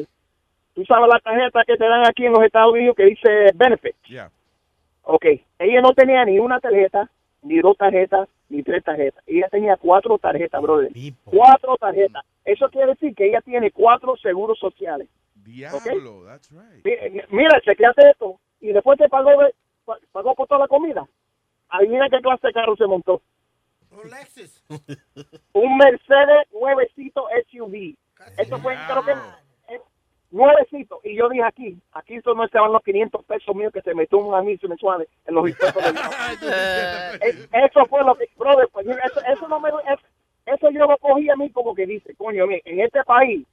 tú 0.74 0.84
sabes 0.84 1.08
la 1.08 1.18
tarjeta 1.18 1.64
que 1.64 1.76
te 1.76 1.88
dan 1.88 2.06
aquí 2.06 2.26
en 2.26 2.32
los 2.32 2.42
Estados 2.44 2.72
Unidos 2.72 2.94
que 2.96 3.04
dice 3.06 3.46
benefit. 3.54 3.96
Yeah. 4.06 4.30
Ok, 5.02 5.24
ella 5.58 5.80
no 5.80 5.92
tenía 5.94 6.24
ni 6.24 6.38
una 6.38 6.60
tarjeta, 6.60 7.10
ni 7.42 7.58
dos 7.60 7.76
tarjetas, 7.76 8.28
ni 8.50 8.62
tres 8.62 8.84
tarjetas. 8.84 9.24
Ella 9.26 9.48
tenía 9.48 9.76
cuatro 9.76 10.18
tarjetas, 10.18 10.60
brother. 10.60 10.90
Cuatro 11.24 11.76
tarjetas. 11.78 12.22
Eso 12.44 12.68
quiere 12.68 12.88
decir 12.88 13.14
que 13.14 13.28
ella 13.28 13.40
tiene 13.40 13.70
cuatro 13.70 14.14
seguros 14.16 14.58
sociales. 14.58 15.08
Diablo, 15.50 16.24
that's 16.24 16.50
right. 16.50 16.84
Mi- 16.84 17.22
Mira, 17.30 17.60
chequeate 17.60 18.10
esto. 18.10 18.38
Y 18.60 18.72
después 18.72 18.98
te 18.98 19.08
pagó, 19.08 19.30
pagó 20.12 20.34
por 20.34 20.46
toda 20.46 20.60
la 20.60 20.68
comida. 20.68 21.06
Adivina 21.68 22.08
qué 22.10 22.20
clase 22.20 22.46
de 22.48 22.52
carro 22.52 22.76
se 22.76 22.86
montó. 22.86 23.22
Un 25.52 25.76
Mercedes 25.78 26.46
nuevecito 26.52 27.26
SUV. 27.50 27.96
Eso 28.36 28.58
fue, 28.58 28.76
creo 28.86 29.04
que, 29.04 29.12
eh, 29.74 29.80
nuevecito. 30.30 31.00
Y 31.04 31.16
yo 31.16 31.28
dije 31.28 31.42
aquí, 31.44 31.78
aquí 31.92 32.16
eso 32.16 32.34
no 32.34 32.44
estaban 32.44 32.72
los 32.72 32.82
500 32.82 33.24
pesos 33.24 33.54
míos 33.56 33.72
que 33.72 33.80
se 33.82 33.94
metió 33.94 34.18
un 34.18 34.34
anuncio 34.34 34.68
mensual 34.68 35.08
en 35.26 35.34
los 35.34 35.48
impuestos 35.48 35.82
del 35.82 35.94
Eh, 37.22 37.48
Eso 37.52 37.86
fue 37.86 38.04
lo 38.04 38.14
que, 38.14 38.28
brother, 38.36 38.68
pues, 38.72 38.86
mira, 38.86 39.00
eso, 39.04 39.20
eso 39.20 39.48
no 39.48 39.58
me, 39.58 39.70
eso, 39.70 40.02
eso 40.46 40.70
yo 40.70 40.86
lo 40.86 40.96
cogí 40.98 41.28
a 41.30 41.36
mí 41.36 41.50
como 41.50 41.74
que 41.74 41.86
dice, 41.86 42.14
coño, 42.16 42.46
mira, 42.46 42.60
en 42.64 42.80
este 42.80 43.02
país 43.04 43.46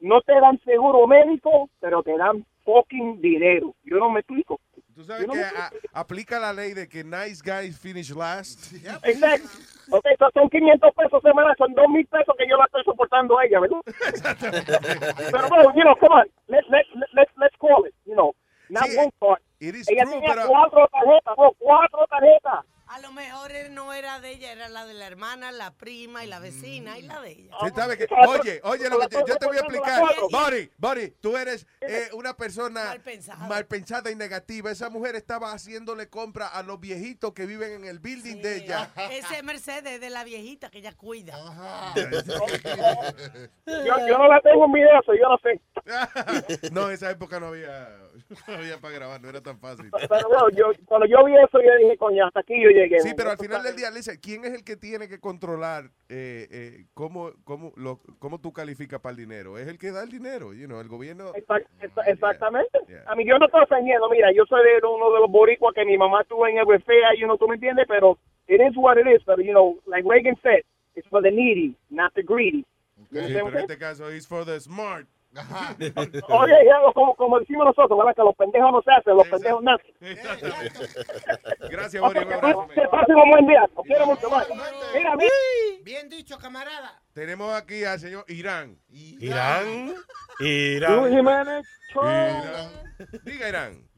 no 0.00 0.20
te 0.22 0.32
dan 0.40 0.58
seguro 0.64 1.06
médico, 1.06 1.68
pero 1.80 2.02
te 2.02 2.16
dan 2.16 2.44
fucking 2.64 3.20
dinero. 3.20 3.74
Yo 3.84 3.96
no 3.98 4.10
me 4.10 4.20
explico. 4.20 4.60
Tú 4.94 5.04
sabes 5.04 5.26
que 5.26 5.40
a- 5.42 5.70
aplica 5.92 6.38
la 6.40 6.52
ley 6.54 6.72
de 6.72 6.88
que 6.88 7.04
nice 7.04 7.42
guys 7.44 7.78
finish 7.78 8.10
last. 8.14 8.72
Exacto. 9.04 9.48
Ok, 9.90 10.04
so 10.18 10.28
son 10.34 10.48
500 10.48 10.94
pesos 10.94 11.22
semanales, 11.22 11.56
son 11.58 11.72
2 11.74 11.88
mil 11.90 12.06
pesos 12.06 12.34
que 12.38 12.48
yo 12.48 12.56
la 12.56 12.64
estoy 12.64 12.82
soportando 12.84 13.38
a 13.38 13.44
ella, 13.44 13.60
¿verdad? 13.60 13.78
pero, 15.30 15.48
bueno, 15.48 15.74
you 15.74 15.82
know, 15.82 15.94
come 15.96 16.14
on, 16.22 16.26
let's, 16.48 16.66
let's, 16.70 16.88
let's, 17.14 17.30
let's 17.36 17.56
call 17.58 17.86
it, 17.86 17.94
you 18.04 18.14
know, 18.14 18.34
not 18.68 18.88
one 18.96 19.10
card. 19.20 19.40
is 19.60 19.88
Ella 19.88 20.02
true, 20.04 20.14
tenía 20.14 20.34
pero- 20.34 20.48
cuatro 20.48 20.88
tarjetas, 20.88 21.36
bro, 21.36 21.52
cuatro 21.58 22.06
tarjetas. 22.08 22.64
A 22.88 23.00
lo 23.00 23.10
mejor 23.12 23.50
él 23.52 23.74
no 23.74 23.92
era 23.92 24.20
de 24.20 24.30
ella, 24.30 24.52
era 24.52 24.68
la 24.68 24.86
de 24.86 24.94
la 24.94 25.06
hermana, 25.06 25.50
la 25.52 25.72
prima 25.74 26.24
y 26.24 26.28
la 26.28 26.38
vecina 26.38 26.98
y 26.98 27.02
la 27.02 27.20
de 27.20 27.32
ella. 27.32 27.56
Sí, 27.60 27.66
¿sabe 27.74 27.98
qué? 27.98 28.06
Oye, 28.28 28.60
oye, 28.62 28.88
lo 28.88 28.98
que 29.00 29.08
te- 29.08 29.24
yo 29.26 29.36
te 29.36 29.46
voy 29.46 29.56
a 29.56 29.60
explicar. 29.60 30.02
Buddy, 30.30 30.70
Buddy, 30.78 31.10
tú 31.20 31.36
eres 31.36 31.66
eh, 31.80 32.08
una 32.12 32.36
persona 32.36 32.84
mal 33.48 33.66
pensada. 33.66 34.10
y 34.10 34.14
negativa. 34.14 34.70
Esa 34.70 34.88
mujer 34.90 35.16
estaba 35.16 35.52
haciéndole 35.52 36.08
compra 36.08 36.46
a 36.48 36.62
los 36.62 36.78
viejitos 36.80 37.32
que 37.32 37.46
viven 37.46 37.72
en 37.72 37.84
el 37.86 37.98
building 37.98 38.40
de 38.40 38.56
ella. 38.58 38.90
Ese 39.10 39.42
Mercedes 39.42 40.00
de 40.00 40.10
la 40.10 40.22
viejita 40.24 40.70
que 40.70 40.78
ella 40.78 40.92
cuida. 40.96 41.34
Yo, 43.66 43.94
yo 44.08 44.18
no 44.18 44.28
la 44.28 44.40
tengo 44.40 44.64
en 44.66 44.72
video, 44.72 45.02
so 45.04 45.12
yo 45.14 45.28
no 45.28 45.38
sé. 45.38 45.60
No, 46.72 46.88
en 46.88 46.94
esa 46.94 47.10
época 47.10 47.38
no 47.40 47.46
había, 47.46 47.88
no 48.48 48.54
había 48.54 48.78
para 48.80 48.94
grabar, 48.94 49.20
no 49.20 49.28
era 49.28 49.40
tan 49.40 49.58
fácil. 49.58 49.90
Pero 49.90 50.28
bueno, 50.28 50.48
yo, 50.50 50.66
cuando 50.84 51.06
yo 51.06 51.24
vi 51.24 51.34
eso, 51.36 51.60
yo 51.60 51.76
dije, 51.82 51.96
coño, 51.98 52.26
hasta 52.26 52.40
aquí 52.40 52.54
yo 52.62 52.68
Sí, 53.00 53.14
pero 53.16 53.30
al 53.30 53.38
final 53.38 53.62
del 53.62 53.76
día, 53.76 53.90
¿quién 54.20 54.44
es 54.44 54.52
el 54.52 54.64
que 54.64 54.76
tiene 54.76 55.08
que 55.08 55.18
controlar 55.18 55.84
eh, 56.08 56.46
eh, 56.50 56.84
cómo, 56.94 57.32
cómo, 57.44 57.72
lo, 57.76 58.00
cómo 58.18 58.40
tú 58.40 58.52
calificas 58.52 59.00
para 59.00 59.12
el 59.12 59.16
dinero? 59.16 59.58
Es 59.58 59.68
el 59.68 59.78
que 59.78 59.90
da 59.90 60.02
el 60.02 60.10
dinero, 60.10 60.52
you 60.52 60.66
know, 60.66 60.80
el 60.80 60.88
gobierno. 60.88 61.32
Exact- 61.34 61.66
exa- 61.80 62.06
Exactamente. 62.06 62.78
A 63.06 63.14
mí 63.14 63.26
yo 63.26 63.38
no 63.38 63.46
estoy 63.46 63.62
ofendiendo. 63.62 64.08
Mira, 64.10 64.32
yo 64.32 64.44
soy 64.46 64.62
de 64.64 64.86
uno 64.86 65.12
de 65.12 65.20
los 65.20 65.30
boricuas 65.30 65.74
que 65.74 65.84
mi 65.84 65.96
mamá 65.96 66.24
tuvo 66.24 66.46
en 66.46 66.58
el 66.58 66.82
fea, 66.82 67.14
you 67.18 67.24
know, 67.26 67.36
tú 67.38 67.48
me 67.48 67.54
entiendes, 67.54 67.86
pero 67.88 68.18
it 68.48 68.60
is 68.60 68.76
what 68.76 68.96
it 68.98 69.06
is. 69.06 69.22
Pero, 69.24 69.40
you 69.42 69.52
know, 69.52 69.78
like 69.86 70.06
Reagan 70.08 70.36
said, 70.42 70.62
it's 70.94 71.08
for 71.08 71.22
the 71.22 71.30
needy, 71.30 71.74
not 71.90 72.12
the 72.14 72.22
greedy. 72.22 72.64
You 73.10 73.20
Sí, 73.22 73.32
pero 73.34 73.48
en 73.48 73.56
este 73.58 73.78
caso, 73.78 74.10
it's 74.10 74.26
for 74.26 74.44
the 74.44 74.58
smart. 74.60 75.06
Oye, 76.28 76.54
ya, 76.66 76.92
como, 76.94 77.14
como 77.14 77.38
decimos 77.40 77.66
nosotros, 77.66 77.98
¿verdad? 77.98 78.14
Que 78.14 78.22
los 78.22 78.36
pendejos 78.36 78.72
no 78.72 78.82
se 78.82 78.92
hacen, 78.92 79.16
los 79.16 79.28
pendejos 79.28 79.62
nacen. 79.62 79.94
Gracias, 81.70 82.02
Boris. 82.02 82.24
que 82.24 82.34
abrazo, 82.34 82.68
que 82.68 82.82
pasen 82.88 83.16
un 83.16 83.30
buen 83.30 83.46
día. 83.46 83.68
Los 83.76 83.86
quiero 83.86 84.06
mucho 84.06 84.30
más. 84.30 84.48
Mira, 84.94 85.16
mira. 85.16 85.30
Bien 85.82 86.08
dicho, 86.08 86.38
camarada. 86.38 87.00
Tenemos 87.12 87.52
aquí 87.54 87.84
al 87.84 87.98
señor 87.98 88.24
Irán. 88.28 88.78
Irán. 88.88 89.94
Luis 90.38 90.76
Irán. 90.76 91.10
Jiménez, 91.10 91.66
Irán. 91.94 92.70
Diga, 93.24 93.48
Irán. 93.48 93.88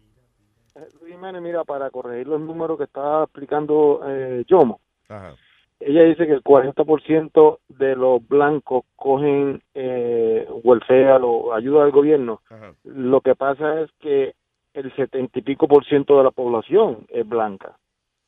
Luis 1.01 1.15
Jiménez, 1.15 1.43
mira, 1.43 1.65
para 1.65 1.91
corregir 1.91 2.29
los 2.29 2.41
números 2.41 2.79
que 2.79 2.85
está 2.85 3.25
explicando 3.25 4.01
eh, 4.07 4.45
Yomo. 4.47 4.81
Ajá. 5.09 5.35
Ella 5.81 6.03
dice 6.05 6.27
que 6.27 6.33
el 6.33 6.43
40% 6.43 7.59
de 7.69 7.95
los 7.97 8.27
blancos 8.27 8.85
cogen 8.97 9.63
eh, 9.75 10.47
welfare 10.65 11.21
o 11.23 11.55
ayuda 11.55 11.83
del 11.85 11.93
gobierno. 11.93 12.41
Ajá. 12.51 12.75
Lo 12.85 13.21
que 13.21 13.35
pasa 13.37 13.81
es 13.83 13.91
que 14.01 14.35
el 14.75 14.95
70 14.97 15.39
y 15.39 15.43
pico 15.43 15.69
por 15.69 15.85
ciento 15.85 16.19
de 16.19 16.25
la 16.25 16.31
población 16.31 17.07
es 17.09 17.29
blanca. 17.29 17.77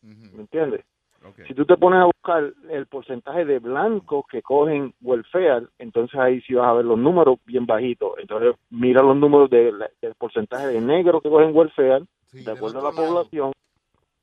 ¿Me 0.03 0.41
entiendes? 0.43 0.85
Si 1.47 1.55
tú 1.55 1.67
te 1.67 1.77
pones 1.77 2.01
a 2.01 2.05
buscar 2.07 2.51
el 2.71 2.87
porcentaje 2.87 3.45
de 3.45 3.59
blancos 3.59 4.25
que 4.31 4.41
cogen 4.41 4.95
welfare, 5.03 5.67
entonces 5.79 6.19
ahí 6.19 6.41
sí 6.43 6.55
vas 6.55 6.69
a 6.69 6.73
ver 6.73 6.85
los 6.87 6.99
números 6.99 7.39
bien 7.45 7.67
bajitos. 7.67 8.13
Entonces 8.19 8.55
mira 8.71 9.03
los 9.03 9.17
números 9.17 9.51
de 9.51 9.71
la- 9.73 9.91
del 10.01 10.15
porcentaje 10.15 10.69
de 10.69 10.81
negros 10.81 11.21
que 11.23 11.29
cogen 11.29 11.55
welfare, 11.55 12.05
de 12.33 12.53
acuerdo 12.53 12.79
a 12.79 12.83
la 12.85 12.91
población. 13.09 13.53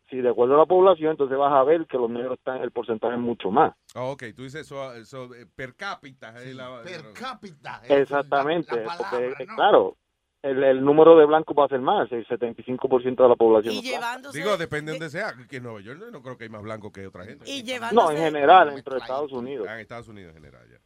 Si 0.09 0.17
de 0.21 0.29
acuerdo 0.29 0.55
a 0.55 0.59
la 0.59 0.65
población, 0.65 1.11
entonces 1.11 1.37
vas 1.37 1.51
a 1.51 1.63
ver 1.63 1.85
que 1.85 1.97
los 1.97 2.09
negros 2.09 2.37
están, 2.37 2.61
el 2.61 2.71
porcentaje 2.71 3.15
es 3.15 3.19
mucho 3.19 3.51
más. 3.51 3.73
Ah, 3.93 4.03
ok, 4.03 4.23
tú 4.35 4.43
dices 4.43 4.61
eso, 4.61 4.93
eso, 4.93 5.33
eh, 5.35 5.45
per 5.53 5.75
cápita. 5.75 6.33
eh, 6.41 6.53
la- 6.53 6.81
Per 6.83 7.11
cápita. 7.13 7.81
Exactamente, 7.87 8.75
la 8.75 8.83
palabra, 8.85 9.09
porque 9.09 9.43
eh, 9.43 9.47
claro, 9.55 9.97
el, 10.43 10.63
el 10.63 10.85
número 10.85 11.17
de 11.17 11.25
blancos 11.25 11.57
va 11.59 11.65
a 11.65 11.67
ser 11.67 11.81
más, 11.81 12.09
el 12.13 12.25
75% 12.25 13.23
de 13.23 13.27
la 13.29 13.35
población. 13.35 13.73
Y 13.73 13.81
llevándose. 13.81 14.37
Digo, 14.37 14.55
depende 14.55 14.93
de 14.93 14.99
donde 14.99 15.09
sea. 15.09 15.33
Que 15.49 15.57
en 15.57 15.63
Nueva 15.63 15.81
York 15.81 15.99
no 16.11 16.21
creo 16.21 16.37
que 16.37 16.45
hay 16.45 16.49
más 16.49 16.61
blanco 16.63 16.91
que 16.91 17.05
otra 17.07 17.25
gente. 17.25 17.49
Y 17.49 17.63
No, 17.91 18.09
en 18.11 18.17
general, 18.17 18.69
entre 18.77 18.97
Estados 18.97 19.31
Unidos. 19.33 19.67
Ah, 19.69 19.73
en 19.75 19.79
Estados 19.81 20.07
Unidos 20.07 20.29
en 20.35 20.41
general, 20.43 20.65
ya. 20.71 20.77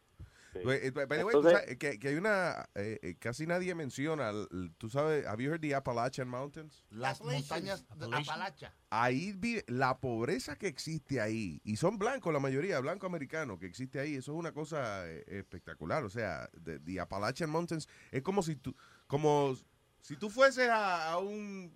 Pues, 0.53 0.83
eh, 0.83 0.93
Entonces- 0.95 1.77
que, 1.77 1.97
que 1.97 2.07
hay 2.09 2.15
una, 2.15 2.69
eh, 2.75 2.99
eh, 3.01 3.15
casi 3.17 3.47
nadie 3.47 3.73
menciona, 3.73 4.31
tú 4.77 4.89
sabes, 4.89 5.25
have 5.25 5.41
you 5.41 5.49
heard 5.49 5.61
the 5.61 5.73
Appalachian 5.73 6.27
Mountains? 6.27 6.83
Las 6.89 7.21
montañas 7.21 7.85
de 7.97 8.05
Apalacha. 8.13 8.73
Ahí 8.89 9.31
vi 9.33 9.61
la 9.67 9.97
pobreza 9.99 10.57
que 10.57 10.67
existe 10.67 11.21
ahí, 11.21 11.61
y 11.63 11.77
son 11.77 11.97
blancos 11.97 12.33
la 12.33 12.39
mayoría, 12.39 12.79
blanco 12.81 13.05
americano 13.05 13.57
que 13.57 13.65
existe 13.65 13.99
ahí, 13.99 14.15
eso 14.15 14.33
es 14.33 14.37
una 14.37 14.51
cosa 14.51 15.09
espectacular, 15.09 16.03
o 16.03 16.09
sea, 16.09 16.49
the, 16.63 16.79
the 16.79 16.99
Appalachian 16.99 17.49
Mountains 17.49 17.87
es 18.11 18.21
como 18.21 18.43
si 18.43 18.55
tú, 18.57 18.75
como 19.07 19.55
si 20.01 20.17
tú 20.17 20.29
fueses 20.29 20.67
a, 20.69 21.11
a 21.11 21.17
un 21.19 21.73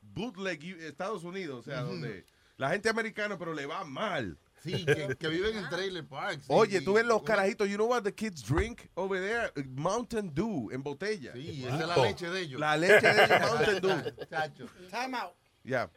bootleg 0.00 0.64
Estados 0.80 1.22
Unidos, 1.22 1.60
o 1.60 1.62
sea, 1.62 1.82
donde 1.82 2.24
La 2.56 2.70
gente 2.70 2.88
americana, 2.90 3.38
pero 3.38 3.54
le 3.54 3.64
va 3.66 3.84
mal. 3.84 4.38
Sí, 4.62 4.84
que, 4.86 5.16
que 5.16 5.28
viven 5.28 5.56
en 5.56 5.68
trailer 5.68 6.06
parks. 6.06 6.44
Oye, 6.48 6.80
tú 6.82 6.94
ves 6.94 7.04
los 7.06 7.22
carajitos, 7.22 7.68
you 7.68 7.76
know 7.76 7.88
what 7.88 8.02
the 8.02 8.14
kids 8.14 8.42
drink 8.46 8.82
over 8.94 9.18
there? 9.20 9.50
Mountain 9.74 10.32
Dew 10.34 10.70
en 10.72 10.82
botella. 10.82 11.32
Sí, 11.32 11.64
esa 11.66 11.80
es 11.80 11.86
la 11.88 11.96
leche 11.96 12.28
de 12.30 12.40
ellos. 12.42 12.60
La 12.60 12.76
leche 12.76 13.00
de 13.00 13.24
ellos, 13.24 13.40
Mountain 13.50 13.80
Dew. 13.80 14.26
Chacho. 14.28 14.66
Time 14.90 15.16
out. 15.16 15.32
Ya. 15.64 15.90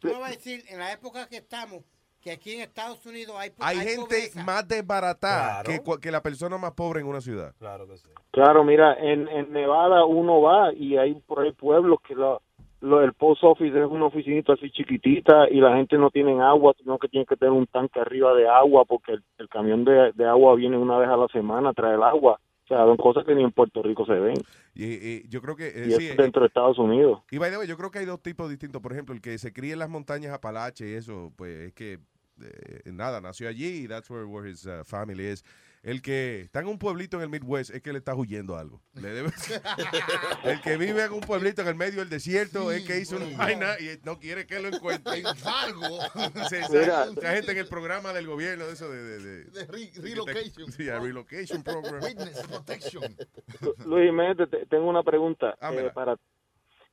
Tú 0.00 0.08
me 0.08 0.14
vas 0.14 0.32
a 0.32 0.34
decir, 0.34 0.64
en 0.68 0.78
la 0.80 0.92
época 0.92 1.28
que 1.28 1.36
estamos, 1.36 1.82
que 2.20 2.32
aquí 2.32 2.54
en 2.54 2.60
Estados 2.62 3.04
Unidos 3.06 3.34
hay 3.38 3.52
Hay 3.58 3.78
gente 3.78 4.00
pobreza. 4.00 4.44
más 4.44 4.66
desbaratada 4.68 5.62
Claro. 5.62 5.70
que, 5.70 5.82
cua- 5.84 6.00
que 6.00 6.10
la 6.10 6.22
persona 6.22 6.58
más 6.58 6.72
pobre 6.72 7.00
en 7.00 7.06
una 7.06 7.20
ciudad. 7.20 7.54
Claro 7.58 7.86
que 7.88 7.96
sí. 7.98 8.08
Claro, 8.32 8.64
mira, 8.64 8.94
en, 8.98 9.28
en 9.28 9.52
Nevada 9.52 10.04
uno 10.04 10.40
va 10.40 10.72
y 10.72 10.96
hay 10.96 11.14
por 11.20 11.40
ahí 11.44 11.52
pueblos 11.52 11.98
que 12.06 12.14
lo, 12.14 12.42
lo- 12.82 13.02
el 13.02 13.14
post 13.14 13.42
office 13.44 13.76
es 13.78 13.86
una 13.88 14.06
oficinita 14.06 14.52
así 14.52 14.70
chiquitita 14.70 15.48
y 15.50 15.60
la 15.60 15.74
gente 15.76 15.96
no 15.96 16.10
tiene 16.10 16.40
agua, 16.42 16.74
sino 16.78 16.98
que 16.98 17.08
tiene 17.08 17.24
que 17.24 17.36
tener 17.36 17.52
un 17.52 17.66
tanque 17.66 17.98
arriba 18.00 18.34
de 18.34 18.46
agua 18.46 18.84
porque 18.84 19.12
el, 19.12 19.22
el 19.38 19.48
camión 19.48 19.84
de, 19.84 20.12
de 20.12 20.24
agua 20.26 20.54
viene 20.56 20.76
una 20.76 20.98
vez 20.98 21.08
a 21.08 21.16
la 21.16 21.28
semana 21.28 21.70
a 21.70 21.72
traer 21.72 21.94
el 21.94 22.02
agua. 22.02 22.38
O 22.64 22.66
sea, 22.68 22.84
son 22.84 22.96
cosas 22.96 23.24
que 23.24 23.34
ni 23.34 23.42
en 23.42 23.50
Puerto 23.52 23.82
Rico 23.82 24.06
se 24.06 24.12
ven. 24.14 24.36
Y, 24.74 24.84
y 24.94 25.28
yo 25.28 25.42
creo 25.42 25.56
que... 25.56 25.66
eh, 25.68 25.86
Y 25.88 25.90
sí, 25.92 26.04
eso 26.06 26.14
eh, 26.14 26.16
dentro 26.22 26.42
de 26.42 26.48
Estados 26.48 26.78
Unidos. 26.78 27.20
Y 27.30 27.38
by 27.38 27.50
the 27.50 27.58
way, 27.58 27.66
yo 27.68 27.76
creo 27.76 27.90
que 27.90 27.98
hay 27.98 28.06
dos 28.06 28.22
tipos 28.22 28.48
distintos. 28.48 28.80
Por 28.80 28.92
ejemplo, 28.92 29.14
el 29.14 29.20
que 29.20 29.36
se 29.38 29.52
cría 29.52 29.72
en 29.74 29.78
las 29.80 29.90
montañas 29.90 30.32
Apalache 30.32 30.88
y 30.88 30.94
eso, 30.94 31.32
pues 31.36 31.50
es 31.68 31.72
que 31.74 31.98
eh, 32.40 32.90
nada, 32.92 33.20
nació 33.20 33.48
allí 33.48 33.84
y 33.84 33.88
that's 33.88 34.08
where, 34.10 34.24
where 34.24 34.48
his 34.48 34.64
uh, 34.66 34.84
family 34.84 35.24
is. 35.24 35.44
El 35.82 36.00
que 36.00 36.42
está 36.42 36.60
en 36.60 36.68
un 36.68 36.78
pueblito 36.78 37.16
en 37.16 37.24
el 37.24 37.28
Midwest 37.28 37.70
es 37.74 37.82
que 37.82 37.92
le 37.92 37.98
está 37.98 38.14
huyendo 38.14 38.56
algo. 38.56 38.80
Le 38.94 39.08
debe- 39.12 39.32
el 40.44 40.60
que 40.60 40.76
vive 40.76 41.02
en 41.04 41.12
un 41.12 41.20
pueblito 41.20 41.62
en 41.62 41.68
el 41.68 41.74
medio 41.74 41.98
del 42.00 42.08
desierto 42.08 42.70
es 42.70 42.86
que 42.86 43.00
hizo 43.00 43.16
una 43.16 43.36
vaina 43.36 43.74
y 43.80 43.98
no 44.04 44.20
quiere 44.20 44.46
que 44.46 44.60
lo 44.60 44.68
encuentren. 44.68 45.24
Mira. 45.24 46.46
esa- 46.46 47.04
esa 47.10 47.34
gente 47.34 47.50
en 47.52 47.58
el 47.58 47.66
programa 47.66 48.12
del 48.12 48.28
gobierno 48.28 48.64
de 48.66 48.72
eso 48.74 48.88
de, 48.90 49.02
de, 49.02 49.18
de- 49.18 49.44
De 49.46 49.66
re- 49.66 49.90
relocation. 50.00 50.70
Sí, 50.72 50.88
a 50.88 51.00
relocation 51.00 51.62
program. 51.64 52.00
Witness 52.02 52.46
protection. 52.46 53.16
Luis 53.86 54.06
Jiménez, 54.06 54.36
te- 54.36 54.46
te- 54.46 54.66
tengo 54.66 54.88
una 54.88 55.02
pregunta 55.02 55.56
eh, 55.60 55.90
para 55.92 56.16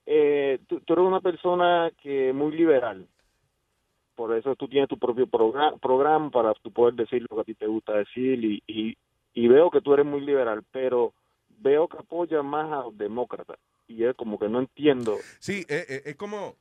eh, 0.07 0.59
tú, 0.67 0.79
tú 0.81 0.93
eres 0.93 1.05
una 1.05 1.21
persona 1.21 1.91
que 2.01 2.33
muy 2.33 2.55
liberal. 2.57 3.07
Por 4.19 4.35
eso 4.37 4.53
tú 4.57 4.67
tienes 4.67 4.89
tu 4.89 4.99
propio 4.99 5.27
progra- 5.27 5.79
programa 5.79 6.29
para 6.29 6.53
tú 6.55 6.73
poder 6.73 6.93
decir 6.93 7.25
lo 7.29 7.37
que 7.37 7.41
a 7.41 7.45
ti 7.45 7.55
te 7.55 7.67
gusta 7.67 7.93
decir 7.93 8.43
y, 8.43 8.61
y, 8.67 8.97
y 9.33 9.47
veo 9.47 9.71
que 9.71 9.79
tú 9.79 9.93
eres 9.93 10.05
muy 10.05 10.19
liberal, 10.19 10.61
pero 10.73 11.13
veo 11.47 11.87
que 11.87 11.99
apoyas 11.99 12.43
más 12.43 12.69
a 12.69 12.83
los 12.83 12.97
demócratas 12.97 13.57
y 13.87 14.03
es 14.03 14.13
como 14.17 14.37
que 14.37 14.49
no 14.49 14.59
entiendo. 14.59 15.15
Sí, 15.39 15.65
eh, 15.69 15.85
eh, 15.87 16.01
es 16.07 16.15
como 16.17 16.57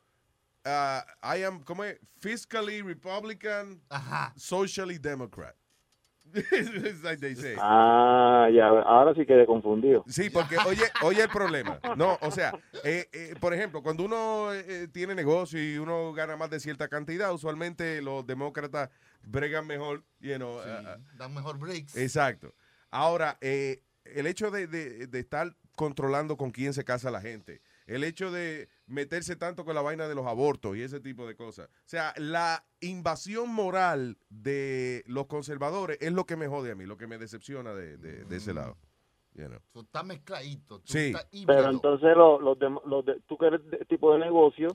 ah, 0.65 1.05
I 1.37 1.43
am 1.43 1.65
como 1.65 1.83
es 1.83 1.99
fiscally 2.21 2.81
Republican, 2.81 3.81
socially 4.37 4.99
Democrat. 4.99 5.57
It's 6.35 7.03
like 7.03 7.19
they 7.21 7.35
say. 7.35 7.55
Ah, 7.61 8.49
ya, 8.53 8.67
ahora 8.69 9.15
sí 9.15 9.25
quedé 9.27 9.47
confundido. 9.47 10.05
Sí, 10.09 10.31
porque 10.31 10.57
oye, 10.67 10.85
oye 11.03 11.23
el 11.23 11.29
problema. 11.29 11.81
No, 11.97 12.19
o 12.23 12.31
sea, 12.31 12.53
eh, 12.85 13.09
eh, 13.13 13.35
por 13.41 13.55
ejemplo, 13.55 13.83
cuando 13.83 14.05
uno 14.05 14.53
eh, 14.53 14.89
tiene 14.93 15.15
negocio 15.15 15.63
y 15.63 15.79
uno 15.79 16.13
gana 16.13 16.37
más 16.37 16.51
de 16.51 16.61
cierta 16.61 16.89
cantidad, 16.89 17.33
usualmente 17.33 18.03
los 18.03 18.27
demócratas 18.27 18.91
bregan 19.23 19.67
mejor, 19.67 20.05
you 20.21 20.37
know, 20.37 20.59
ah, 20.61 20.97
Dan 21.17 21.35
mejor 21.35 21.59
breaks. 21.59 21.97
Exacto. 21.97 22.55
Ahora, 22.91 23.37
eh, 23.41 23.83
el 24.05 24.27
hecho 24.27 24.51
de, 24.51 24.67
de- 24.67 25.07
de 25.07 25.19
estar 25.19 25.55
controlando 25.77 26.37
con 26.37 26.51
quién 26.51 26.73
se 26.73 26.85
casa 26.85 27.11
la 27.11 27.21
gente, 27.21 27.61
el 27.89 28.05
hecho 28.05 28.31
de 28.31 28.69
meterse 28.87 29.35
tanto 29.35 29.65
con 29.65 29.75
la 29.75 29.83
vaina 29.83 30.07
de 30.07 30.15
los 30.15 30.27
abortos 30.27 30.77
y 30.77 30.83
ese 30.83 31.01
tipo 31.01 31.27
de 31.27 31.35
cosas. 31.35 31.67
O 31.69 31.89
sea, 31.89 32.15
la 32.17 32.65
invasión 32.81 33.53
moral 33.53 34.17
de 34.29 35.03
los 35.07 35.27
conservadores 35.27 35.99
es 36.01 36.13
lo 36.13 36.25
que 36.27 36.37
me 36.37 36.47
jode 36.47 36.71
a 36.71 36.75
mí, 36.77 36.87
lo 36.87 36.97
que 36.97 37.07
me 37.09 37.19
decepciona 37.19 37.75
de, 37.75 37.97
de- 37.97 38.25
de 38.25 38.37
ese 38.37 38.55
lado. 38.55 38.77
You 39.35 39.47
know. 39.47 39.59
Eso 39.71 39.81
está 39.83 40.03
mezcladito. 40.03 40.81
tú 40.81 40.93
Sí. 40.93 40.99
estás. 41.09 41.27
Pero 41.47 41.71
entonces 41.71 42.17
los, 42.17 42.41
los 42.41 42.59
de- 43.05 43.21
tú 43.27 43.37
que 43.37 43.47
eres 43.47 43.69
de 43.71 43.79
tipo 43.87 44.13
de 44.13 44.21
negocio... 44.21 44.69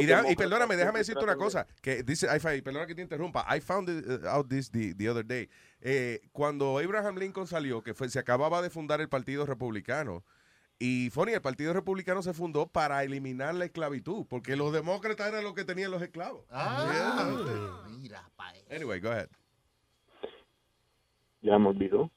Y, 0.00 0.36
perdóname, 0.36 0.76
déjame 0.76 0.98
decirte 0.98 1.24
una 1.24 1.36
cosa, 1.36 1.66
que 1.80 2.02
dice, 2.02 2.26
I, 2.26 2.60
perdona 2.60 2.86
que 2.86 2.94
te 2.94 3.00
interrumpa, 3.00 3.46
I 3.56 3.58
found 3.62 3.88
it, 3.88 4.04
uh, 4.22 4.26
out 4.28 4.46
this 4.46 4.70
the, 4.70 4.92
the 4.94 5.08
other 5.08 5.24
day. 5.24 5.48
Eh, 5.80 6.20
cuando 6.30 6.76
Abraham 6.78 7.16
Lincoln 7.16 7.46
salió, 7.46 7.82
que 7.82 7.94
fue, 7.94 8.10
se 8.10 8.18
acababa 8.18 8.60
de 8.60 8.68
fundar 8.68 9.00
el 9.00 9.08
Partido 9.08 9.46
Republicano, 9.46 10.24
y 10.78 11.10
funny, 11.10 11.32
el 11.32 11.40
Partido 11.42 11.72
Republicano 11.72 12.22
se 12.22 12.32
fundó 12.32 12.66
para 12.66 13.02
eliminar 13.02 13.54
la 13.54 13.64
esclavitud, 13.64 14.26
porque 14.28 14.54
los 14.56 14.72
demócratas 14.72 15.28
eran 15.28 15.42
los 15.44 15.54
que 15.54 15.64
tenían 15.64 15.90
los 15.90 16.00
esclavos. 16.02 16.44
Ah, 16.50 17.84
mira, 17.98 18.28
pa' 18.36 18.54
eso. 18.54 18.66
Anyway, 18.70 19.00
go 19.00 19.10
ahead. 19.10 19.28
Ya 21.42 21.58
me 21.58 21.68
olvidó. 21.68 22.10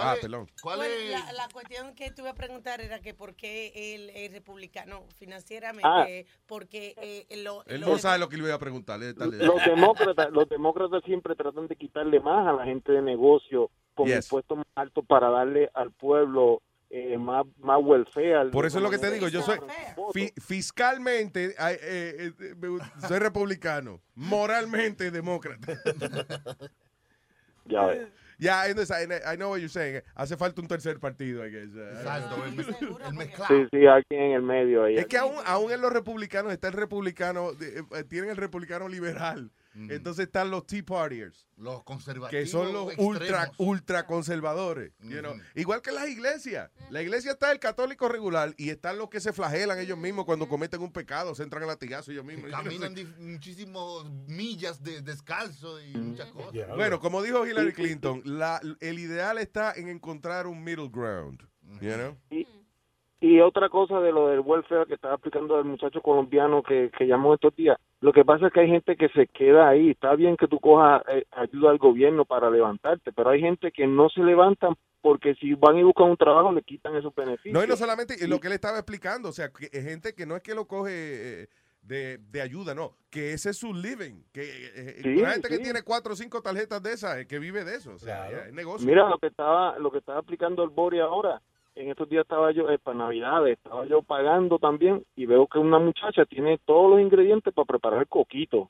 Ah, 0.00 0.16
perdón. 0.20 0.46
¿Cuál 0.60 0.78
Bueno, 0.80 0.94
es? 0.94 1.10
la, 1.10 1.32
la 1.32 1.48
cuestión 1.50 1.94
que 1.94 2.10
te 2.10 2.20
iba 2.20 2.30
a 2.30 2.34
preguntar 2.34 2.82
era 2.82 3.00
que 3.00 3.14
por 3.14 3.34
qué 3.34 3.72
él 3.94 4.10
es 4.14 4.30
republicano 4.32 5.04
financieramente, 5.16 6.26
Ah. 6.28 6.38
porque 6.46 6.94
eh, 6.98 7.26
lo, 7.42 7.64
Él 7.64 7.80
lo- 7.80 7.86
no 7.88 7.98
sabe 7.98 8.18
lo 8.18 8.28
que 8.28 8.36
le 8.36 8.44
iba 8.44 8.54
a 8.54 8.58
preguntar. 8.58 9.00
Los 9.00 9.64
demócratas, 9.64 10.30
los 10.30 10.46
demócratas 10.48 11.02
siempre 11.04 11.34
tratan 11.34 11.68
de 11.68 11.76
quitarle 11.76 12.20
más 12.20 12.46
a 12.46 12.52
la 12.52 12.64
gente 12.66 12.92
de 12.92 13.00
negocio 13.00 13.70
con 13.94 14.06
Yes. 14.08 14.26
impuestos 14.26 14.58
más 14.58 14.66
altos 14.74 15.06
para 15.06 15.30
darle 15.30 15.70
al 15.72 15.90
pueblo 15.92 16.60
eh, 16.90 17.18
más, 17.18 17.44
más 17.58 17.78
welfare. 17.82 18.50
Por 18.50 18.64
eso 18.66 18.78
es 18.78 18.82
lo 18.82 18.90
que 18.90 18.98
te 18.98 19.10
digo, 19.10 19.28
yo 19.28 19.42
soy 19.42 19.58
fi- 20.12 20.32
fiscalmente 20.40 21.54
eh, 21.58 21.78
eh, 21.82 22.32
soy 23.06 23.18
republicano, 23.18 24.00
moralmente 24.14 25.10
demócrata. 25.10 25.78
Ya 27.66 27.84
ves. 27.86 28.08
Ya, 28.40 28.68
entonces, 28.68 28.96
I, 28.96 29.32
I 29.32 29.36
know 29.36 29.50
what 29.50 29.58
you're 29.58 29.68
saying. 29.68 30.00
Hace 30.14 30.36
falta 30.36 30.60
un 30.60 30.68
tercer 30.68 31.00
partido, 31.00 31.44
I 31.44 31.50
guess. 31.50 31.70
Exacto, 31.74 32.36
el, 32.44 32.52
me- 32.54 33.06
el 33.08 33.14
mezclado. 33.14 33.48
Sí, 33.48 33.66
sí, 33.72 33.84
alguien 33.86 34.20
en 34.22 34.32
el 34.32 34.42
medio 34.42 34.84
ahí. 34.84 34.94
Es 34.96 35.06
que 35.06 35.18
aún, 35.18 35.34
aún 35.44 35.72
en 35.72 35.80
los 35.80 35.92
republicanos 35.92 36.52
está 36.52 36.68
el 36.68 36.74
republicano, 36.74 37.50
eh, 37.60 38.04
tienen 38.04 38.30
el 38.30 38.36
republicano 38.36 38.88
liberal. 38.88 39.50
Entonces 39.90 40.26
están 40.26 40.50
los 40.50 40.66
Tea 40.66 40.82
Partiers, 40.84 41.46
Los 41.56 41.84
conservativos. 41.84 42.30
que 42.30 42.46
son 42.46 42.72
los 42.72 42.92
ultra, 42.98 43.44
extremos. 43.44 43.56
ultra 43.58 44.06
conservadores. 44.06 44.92
you 45.00 45.20
know. 45.20 45.34
Igual 45.54 45.82
que 45.82 45.92
las 45.92 46.08
iglesias. 46.08 46.70
La 46.90 47.02
iglesia 47.02 47.32
está 47.32 47.52
el 47.52 47.58
católico 47.58 48.08
regular 48.08 48.54
y 48.56 48.70
están 48.70 48.98
los 48.98 49.08
que 49.08 49.20
se 49.20 49.32
flagelan 49.32 49.78
ellos 49.78 49.98
mismos 49.98 50.24
cuando 50.24 50.48
cometen 50.48 50.82
un 50.82 50.92
pecado, 50.92 51.34
se 51.34 51.42
entran 51.42 51.62
a 51.62 51.66
latigazo 51.66 52.10
ellos 52.10 52.24
mismos. 52.24 52.50
Yo 52.50 52.56
no 52.56 52.70
sé. 52.70 52.78
Caminan 52.78 53.14
muchísimas 53.18 54.04
millas 54.26 54.82
de, 54.82 55.00
descalzo 55.02 55.80
y 55.80 55.96
muchas 55.96 56.28
cosas. 56.32 56.52
Bueno, 56.76 56.98
como 57.00 57.22
dijo 57.22 57.46
Hillary 57.46 57.72
Clinton, 57.72 58.22
la, 58.24 58.60
el 58.80 58.98
ideal 58.98 59.38
está 59.38 59.72
en 59.74 59.88
encontrar 59.88 60.46
un 60.46 60.62
middle 60.64 60.88
ground. 60.88 61.42
You 61.80 61.94
know? 61.94 62.16
Y 62.30 62.46
otra 63.40 63.68
cosa 63.68 64.00
de 64.00 64.12
lo 64.12 64.28
del 64.28 64.40
welfare 64.40 64.86
que 64.86 64.94
estaba 64.94 65.14
explicando 65.14 65.58
el 65.58 65.64
muchacho 65.64 66.00
colombiano 66.00 66.62
que, 66.62 66.90
que 66.96 67.06
llamó 67.06 67.34
estos 67.34 67.54
días, 67.56 67.78
lo 68.00 68.12
que 68.12 68.24
pasa 68.24 68.46
es 68.46 68.52
que 68.52 68.60
hay 68.60 68.68
gente 68.68 68.96
que 68.96 69.08
se 69.08 69.26
queda 69.26 69.68
ahí. 69.68 69.90
Está 69.90 70.14
bien 70.14 70.36
que 70.36 70.46
tú 70.46 70.60
cojas 70.60 71.02
eh, 71.08 71.24
ayuda 71.32 71.70
al 71.70 71.78
gobierno 71.78 72.24
para 72.24 72.50
levantarte, 72.50 73.12
pero 73.12 73.30
hay 73.30 73.40
gente 73.40 73.72
que 73.72 73.86
no 73.86 74.08
se 74.08 74.22
levantan 74.22 74.74
porque 75.00 75.34
si 75.36 75.54
van 75.54 75.78
y 75.78 75.82
buscan 75.82 76.10
un 76.10 76.16
trabajo 76.16 76.52
le 76.52 76.62
quitan 76.62 76.94
esos 76.96 77.14
beneficios. 77.14 77.54
No, 77.54 77.64
y 77.64 77.66
no 77.66 77.76
solamente 77.76 78.14
y 78.20 78.26
lo 78.26 78.40
que 78.40 78.48
él 78.48 78.52
estaba 78.52 78.78
explicando, 78.78 79.30
o 79.30 79.32
sea, 79.32 79.50
que 79.50 79.68
gente 79.82 80.14
que 80.14 80.26
no 80.26 80.36
es 80.36 80.42
que 80.42 80.54
lo 80.54 80.66
coge 80.66 81.42
eh, 81.42 81.48
de, 81.82 82.18
de 82.18 82.40
ayuda, 82.42 82.74
no, 82.74 82.92
que 83.10 83.32
ese 83.32 83.50
es 83.50 83.58
su 83.58 83.72
living. 83.72 84.22
Que 84.32 84.42
eh, 84.42 85.00
Sí, 85.02 85.16
una 85.16 85.30
gente 85.30 85.48
que 85.48 85.58
tiene 85.58 85.82
cuatro 85.82 86.12
o 86.12 86.16
cinco 86.16 86.40
tarjetas 86.42 86.82
de 86.82 86.92
esas, 86.92 87.26
que 87.26 87.38
vive 87.38 87.64
de 87.64 87.76
eso, 87.76 87.94
o 87.94 87.98
sea, 87.98 88.30
ya, 88.30 88.38
es 88.46 88.52
negocio. 88.52 88.86
Mira 88.86 89.08
lo 89.08 89.18
que 89.18 89.28
estaba 89.28 89.78
lo 89.78 89.90
que 89.90 89.98
estaba 89.98 90.18
explicando 90.18 90.62
el 90.62 90.70
Bori 90.70 91.00
ahora. 91.00 91.40
En 91.78 91.90
estos 91.90 92.08
días 92.08 92.22
estaba 92.22 92.50
yo, 92.50 92.68
eh, 92.70 92.78
para 92.78 92.98
Navidades, 92.98 93.56
estaba 93.56 93.86
yo 93.86 94.02
pagando 94.02 94.58
también 94.58 95.04
y 95.14 95.26
veo 95.26 95.46
que 95.46 95.60
una 95.60 95.78
muchacha 95.78 96.24
tiene 96.24 96.58
todos 96.64 96.90
los 96.90 97.00
ingredientes 97.00 97.54
para 97.54 97.66
preparar 97.66 98.00
el 98.00 98.08
coquito, 98.08 98.68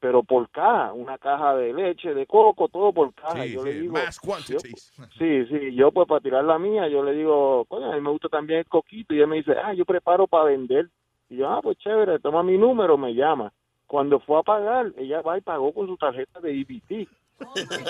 pero 0.00 0.24
por 0.24 0.50
caja, 0.50 0.92
una 0.92 1.18
caja 1.18 1.54
de 1.54 1.72
leche, 1.72 2.14
de 2.14 2.26
coco, 2.26 2.66
todo 2.68 2.92
por 2.92 3.14
caja. 3.14 3.44
Sí, 3.44 3.52
yo 3.52 3.62
sí, 3.62 3.68
le 3.68 3.80
digo, 3.80 3.94
yo- 3.94 4.28
quantities. 4.28 4.92
sí, 5.18 5.46
sí, 5.46 5.72
yo 5.76 5.92
pues 5.92 6.08
para 6.08 6.20
tirar 6.20 6.42
la 6.42 6.58
mía, 6.58 6.88
yo 6.88 7.04
le 7.04 7.12
digo, 7.12 7.64
coño, 7.66 7.92
a 7.92 7.94
mí 7.94 8.00
me 8.00 8.10
gusta 8.10 8.28
también 8.28 8.58
el 8.58 8.66
coquito 8.66 9.14
y 9.14 9.18
ella 9.18 9.28
me 9.28 9.36
dice, 9.36 9.52
ah, 9.52 9.72
yo 9.74 9.84
preparo 9.84 10.26
para 10.26 10.44
vender. 10.46 10.88
Y 11.30 11.36
yo, 11.36 11.48
ah, 11.48 11.60
pues 11.62 11.78
chévere, 11.78 12.18
toma 12.18 12.42
mi 12.42 12.58
número, 12.58 12.98
me 12.98 13.14
llama. 13.14 13.52
Cuando 13.86 14.18
fue 14.18 14.36
a 14.40 14.42
pagar, 14.42 14.92
ella 14.96 15.22
va 15.22 15.38
y 15.38 15.42
pagó 15.42 15.72
con 15.72 15.86
su 15.86 15.96
tarjeta 15.96 16.40
de 16.40 16.58
EBT. 16.60 17.08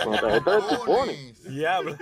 Con 0.04 0.12
la 0.12 0.20
tarjeta 0.20 0.56
de 0.56 0.76
cupones 0.76 1.44
Diablo. 1.48 1.96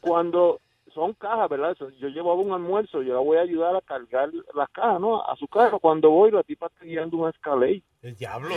cuando 0.00 0.58
son 0.94 1.14
cajas, 1.14 1.48
¿verdad? 1.48 1.76
Yo 1.98 2.08
llevaba 2.08 2.34
un 2.34 2.52
almuerzo, 2.52 3.02
yo 3.02 3.14
la 3.14 3.20
voy 3.20 3.36
a 3.38 3.42
ayudar 3.42 3.74
a 3.76 3.80
cargar 3.80 4.30
las 4.54 4.68
cajas, 4.70 5.00
¿no? 5.00 5.22
A 5.22 5.34
su 5.36 5.46
carro. 5.48 5.78
Cuando 5.80 6.10
voy, 6.10 6.30
la 6.30 6.42
tipa 6.42 6.66
está 6.66 6.84
guiando 6.84 7.16
un 7.16 7.28
escalade. 7.30 7.82
El 8.02 8.14
diablo. 8.16 8.54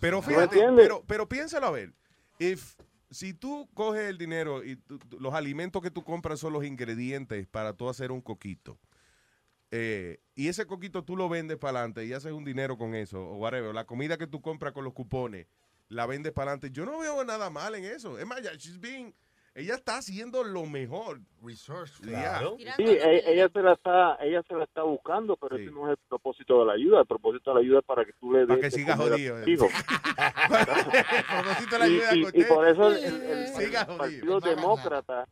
Pero 0.00 0.16
¿No 0.18 0.22
fíjate, 0.22 0.54
entiendes? 0.56 0.84
pero, 0.86 1.02
pero 1.06 1.28
piénsalo 1.28 1.66
a 1.66 1.70
ver. 1.70 1.92
If, 2.38 2.74
si 3.10 3.34
tú 3.34 3.68
coges 3.74 4.02
el 4.08 4.18
dinero 4.18 4.64
y 4.64 4.76
tú- 4.76 4.98
los 5.18 5.34
alimentos 5.34 5.82
que 5.82 5.90
tú 5.90 6.02
compras 6.04 6.40
son 6.40 6.52
los 6.52 6.64
ingredientes 6.64 7.46
para 7.46 7.72
tú 7.74 7.88
hacer 7.88 8.12
un 8.12 8.20
coquito, 8.20 8.78
eh, 9.70 10.18
y 10.34 10.48
ese 10.48 10.66
coquito 10.66 11.04
tú 11.04 11.16
lo 11.16 11.28
vendes 11.28 11.56
para 11.58 11.78
adelante 11.80 12.04
y 12.06 12.12
haces 12.12 12.32
un 12.32 12.44
dinero 12.44 12.76
con 12.78 12.94
eso, 12.94 13.20
o 13.22 13.36
whatever. 13.36 13.74
La 13.74 13.84
comida 13.84 14.16
que 14.16 14.26
tú 14.26 14.40
compras 14.40 14.72
con 14.72 14.84
los 14.84 14.92
cupones, 14.94 15.46
la 15.88 16.06
vendes 16.06 16.32
para 16.32 16.52
adelante. 16.52 16.70
Yo 16.72 16.84
no 16.86 16.98
veo 16.98 17.24
nada 17.24 17.50
mal 17.50 17.74
en 17.74 17.84
eso. 17.84 18.18
Es 18.18 18.26
más, 18.26 18.42
ya, 18.42 18.52
she's 18.54 18.80
being- 18.80 19.12
ella 19.54 19.74
está 19.74 19.98
haciendo 19.98 20.44
lo 20.44 20.64
mejor. 20.66 21.18
Claro. 22.02 22.56
Sí, 22.76 22.84
e- 22.84 23.32
ella 23.32 23.48
se 23.52 23.62
la 23.62 23.72
está, 23.72 24.16
ella 24.20 24.42
se 24.46 24.54
la 24.54 24.64
está 24.64 24.82
buscando, 24.82 25.36
pero 25.36 25.56
ese 25.56 25.70
no 25.70 25.86
es 25.86 25.98
el 25.98 26.04
propósito 26.08 26.60
de 26.60 26.66
la 26.66 26.72
ayuda. 26.74 27.00
El 27.00 27.06
propósito 27.06 27.50
de 27.50 27.54
la 27.54 27.60
ayuda 27.60 27.78
es 27.80 27.84
para 27.84 28.04
que 28.04 28.12
tú 28.20 28.32
le 28.32 28.40
des 28.40 28.48
Para 28.48 28.60
que 28.60 28.70
siga 28.70 28.96
jodido. 28.96 29.48
hijos. 29.48 29.68
El 30.40 31.42
propósito 31.42 31.70
de 31.74 31.78
la 31.78 31.88
Y- 31.88 32.00
ayuda 32.00 32.14
y, 32.14 32.18
y 32.20 32.24
usted. 32.24 32.48
por 32.48 32.68
eso 32.68 32.88
el, 32.88 33.04
el- 33.04 33.22
el 33.22 33.48
Siga 33.48 33.86
Partido 33.86 34.40
jodido. 34.40 34.40
Demócrata, 34.56 35.28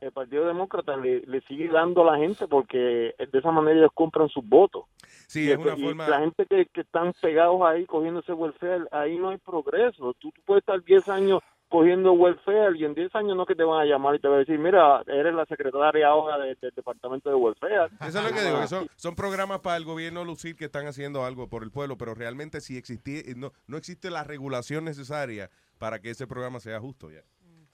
el 0.00 0.12
Partido 0.12 0.46
Demócrata 0.46 0.96
le, 0.96 1.20
le 1.26 1.40
sigue 1.42 1.68
dando 1.68 2.08
a 2.08 2.12
la 2.12 2.18
gente 2.18 2.46
porque 2.48 3.14
de 3.18 3.38
esa 3.38 3.50
manera 3.50 3.78
ellos 3.78 3.90
compran 3.94 4.28
sus 4.28 4.46
votos. 4.48 4.84
Sí, 5.26 5.44
Y 5.46 5.50
es 5.52 5.58
una 5.58 5.74
y 5.76 5.82
forma- 5.82 6.08
La 6.08 6.20
gente 6.20 6.46
que, 6.46 6.66
que 6.66 6.80
están 6.82 7.12
pegados 7.20 7.60
ahí 7.62 7.84
cogiendo 7.86 8.20
ese 8.20 8.32
welfare, 8.32 8.84
ahí 8.90 9.16
no 9.18 9.30
hay 9.30 9.38
progreso. 9.38 10.14
Tú, 10.18 10.30
tú 10.32 10.42
puedes 10.44 10.62
estar 10.62 10.82
10 10.82 11.08
años 11.08 11.40
cogiendo 11.68 12.12
welfare 12.12 12.76
y 12.78 12.84
en 12.84 12.94
10 12.94 13.14
años 13.16 13.36
no 13.36 13.46
que 13.46 13.54
te 13.54 13.64
van 13.64 13.80
a 13.80 13.84
llamar 13.84 14.14
y 14.14 14.18
te 14.20 14.28
van 14.28 14.36
a 14.36 14.38
decir, 14.40 14.58
mira, 14.58 15.02
eres 15.06 15.34
la 15.34 15.44
secretaria 15.46 16.06
ahora 16.08 16.38
de- 16.38 16.54
del 16.60 16.70
departamento 16.74 17.28
de 17.30 17.34
welfare. 17.36 17.74
Eso 18.00 18.18
es 18.18 18.24
lo 18.24 18.30
que 18.32 18.42
digo, 18.42 18.60
que 18.60 18.66
son, 18.68 18.86
son 18.96 19.14
programas 19.16 19.60
para 19.60 19.76
el 19.76 19.84
gobierno 19.84 20.24
lucir 20.24 20.54
que 20.56 20.66
están 20.66 20.86
haciendo 20.86 21.24
algo 21.24 21.48
por 21.48 21.62
el 21.64 21.70
pueblo, 21.70 21.96
pero 21.98 22.14
realmente 22.14 22.60
si 22.60 22.76
existía, 22.76 23.22
no, 23.36 23.52
no 23.66 23.76
existe 23.76 24.10
la 24.10 24.22
regulación 24.24 24.84
necesaria 24.84 25.50
para 25.78 25.98
que 26.00 26.10
ese 26.10 26.26
programa 26.26 26.60
sea 26.60 26.78
justo 26.80 27.10
ya. 27.10 27.22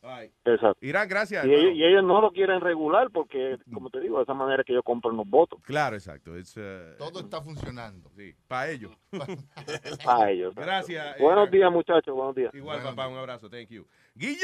Exacto. 0.03 0.79
Irán, 0.81 1.09
gracias. 1.09 1.45
Y 1.45 1.49
ellos, 1.49 1.61
hermano. 1.61 1.77
y 1.77 1.85
ellos 1.85 2.05
no 2.05 2.21
lo 2.23 2.31
quieren 2.33 2.61
regular 2.61 3.11
porque, 3.13 3.59
como 3.73 3.91
te 3.91 4.01
digo, 4.01 4.17
de 4.17 4.23
esa 4.23 4.35
manera 4.35 4.65
que 4.65 4.73
ellos 4.73 4.85
compran 4.85 5.17
los 5.17 5.29
votos. 5.29 5.61
Claro, 5.63 5.95
exacto. 5.97 6.37
It's, 6.39 6.57
uh, 6.57 6.97
Todo 6.99 7.21
está 7.21 7.43
funcionando. 7.43 8.11
Sí, 8.17 8.35
para 8.49 8.71
ellos. 8.71 8.93
Para 10.05 10.31
ellos. 10.31 10.55
Gracias. 10.55 11.17
eh, 11.17 11.23
Buenos 11.23 11.51
días, 11.51 11.71
muchachos. 11.71 12.15
Buenos 12.15 12.35
días. 12.35 12.55
Igual, 12.55 12.83
papá, 12.83 13.09
un 13.09 13.19
abrazo. 13.19 13.51
Thank 13.51 13.69
you. 13.69 13.87
Guille. 14.15 14.37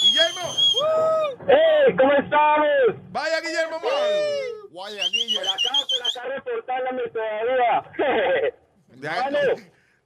Guillermo. 0.00 0.48
¡Hey! 1.46 1.94
¿Cómo 1.98 2.12
estamos? 2.12 2.66
Vaya, 3.10 3.40
Guillermo. 3.40 3.76
Vaya, 4.70 5.02
Guille. 5.12 5.38
Por 5.38 5.48
acá, 5.48 5.70
por 5.88 6.06
acá 6.08 6.34
reportándome 6.34 7.02
todavía. 7.10 8.52
Mano, 9.22 9.38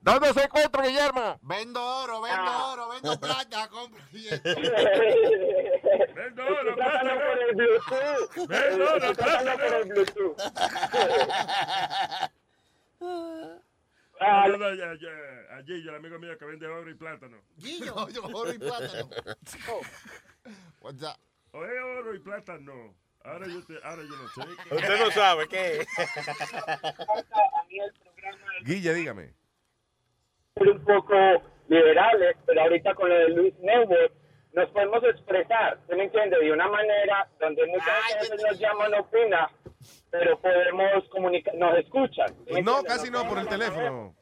¿Dónde 0.02 0.32
se 0.34 0.42
encuentra 0.44 0.82
Guillermo? 0.84 1.38
Vendo 1.42 1.80
oro, 1.80 2.20
vendo 2.22 2.66
oro, 2.72 2.88
vendo 2.88 3.20
plata, 3.20 3.68
compro 3.68 4.02
Vendo 6.14 6.44
oro, 6.44 6.74
plata. 6.74 7.14
por 7.14 7.38
el 7.38 7.54
Bluetooth. 7.54 8.48
Vendo 8.48 8.84
oro, 8.94 9.14
tratando 9.14 9.52
por 9.52 9.74
el 9.74 9.84
Bluetooth. 9.84 10.36
Ah, 14.20 14.46
No, 14.48 14.56
no, 14.56 14.74
ya, 14.74 14.94
ya, 15.00 15.56
a 15.56 15.62
Gillo, 15.62 15.90
el 15.90 15.96
amigo 15.96 16.18
mío 16.18 16.36
que 16.38 16.44
vende 16.44 16.66
oro 16.66 16.90
y 16.90 16.94
plátano. 16.94 17.38
Guillo, 17.56 17.94
oro 17.94 18.52
y 18.52 18.58
plátano. 18.58 19.08
What's? 20.80 21.04
O 21.52 21.64
es 21.64 21.82
oro 21.82 22.14
y 22.14 22.18
plátano. 22.18 22.94
Ahora 23.24 23.46
yo, 23.46 23.64
te, 23.64 23.74
ahora 23.84 24.02
yo 24.02 24.16
no 24.16 24.28
sé. 24.30 24.40
Usted 24.74 24.98
no 24.98 25.10
sabe 25.12 25.46
qué. 25.48 25.86
Guille, 28.64 28.94
dígame. 28.94 29.32
Un 30.56 30.84
poco 30.84 31.14
liberales, 31.68 32.36
pero 32.46 32.62
ahorita 32.62 32.94
con 32.94 33.08
lo 33.08 33.14
de 33.14 33.28
Luis 33.30 33.54
Network 33.60 34.12
nos 34.52 34.68
podemos 34.70 35.02
expresar, 35.04 35.78
¿se 35.88 35.96
me 35.96 36.04
entiende? 36.04 36.38
De 36.38 36.52
una 36.52 36.68
manera 36.68 37.26
donde 37.40 37.66
muchas 37.66 38.20
veces 38.20 38.42
nos 38.42 38.58
llaman 38.58 38.92
opina, 38.94 39.48
pero 40.10 40.38
podemos 40.40 41.04
comunicar, 41.10 41.54
nos 41.54 41.76
escuchan. 41.78 42.28
¿sí 42.48 42.62
No, 42.62 42.82
casi 42.84 43.10
no, 43.10 43.26
por 43.28 43.38
el 43.38 43.48
teléfono. 43.48 44.14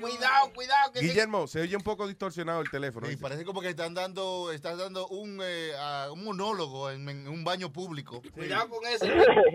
Cuidado, 0.00 0.52
cuidado. 0.54 0.92
Que 0.92 1.00
Guillermo, 1.00 1.46
se 1.46 1.60
oye 1.60 1.76
un 1.76 1.82
poco 1.82 2.06
distorsionado 2.06 2.60
el 2.60 2.70
teléfono. 2.70 3.06
Sí, 3.06 3.16
parece 3.16 3.44
como 3.44 3.60
que 3.60 3.68
están 3.68 3.94
dando, 3.94 4.50
estás 4.52 4.78
dando 4.78 5.06
un, 5.08 5.40
eh, 5.42 5.72
ah, 5.78 6.08
un 6.12 6.24
monólogo 6.24 6.90
en, 6.90 7.08
en 7.08 7.28
un 7.28 7.44
baño 7.44 7.72
público. 7.72 8.22
Cuidado 8.32 8.68
con 8.68 8.84
ese. 8.86 9.12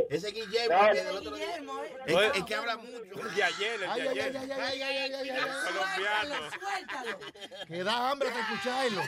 Ese 0.09 0.31
Guillermo. 0.31 0.77
No, 0.81 0.91
que 0.93 1.03
del 1.03 1.15
otro 1.15 1.35
día- 1.35 1.45
Es- 2.05 2.15
Es, 2.15 2.37
es 2.37 2.43
que 2.43 2.55
habla 2.55 2.77
mucho. 2.77 3.27
El 3.27 3.35
de 3.35 3.43
ayer, 3.43 3.73
el 3.73 3.79
de 3.79 3.87
Ay, 3.87 4.01
ay, 4.01 4.07
ayer. 4.19 4.37
ay, 4.37 4.51
ay, 4.51 4.61
ay, 4.61 4.81
ay, 4.81 4.81
ay, 4.81 5.13
ay, 5.13 5.29
ay. 5.29 5.39
Colombiano. 5.67 6.51
Suéltalo. 6.51 7.19
Que 7.67 7.83
da 7.83 8.09
hambre 8.11 8.29
de 8.31 8.39
escucharlo. 8.39 9.01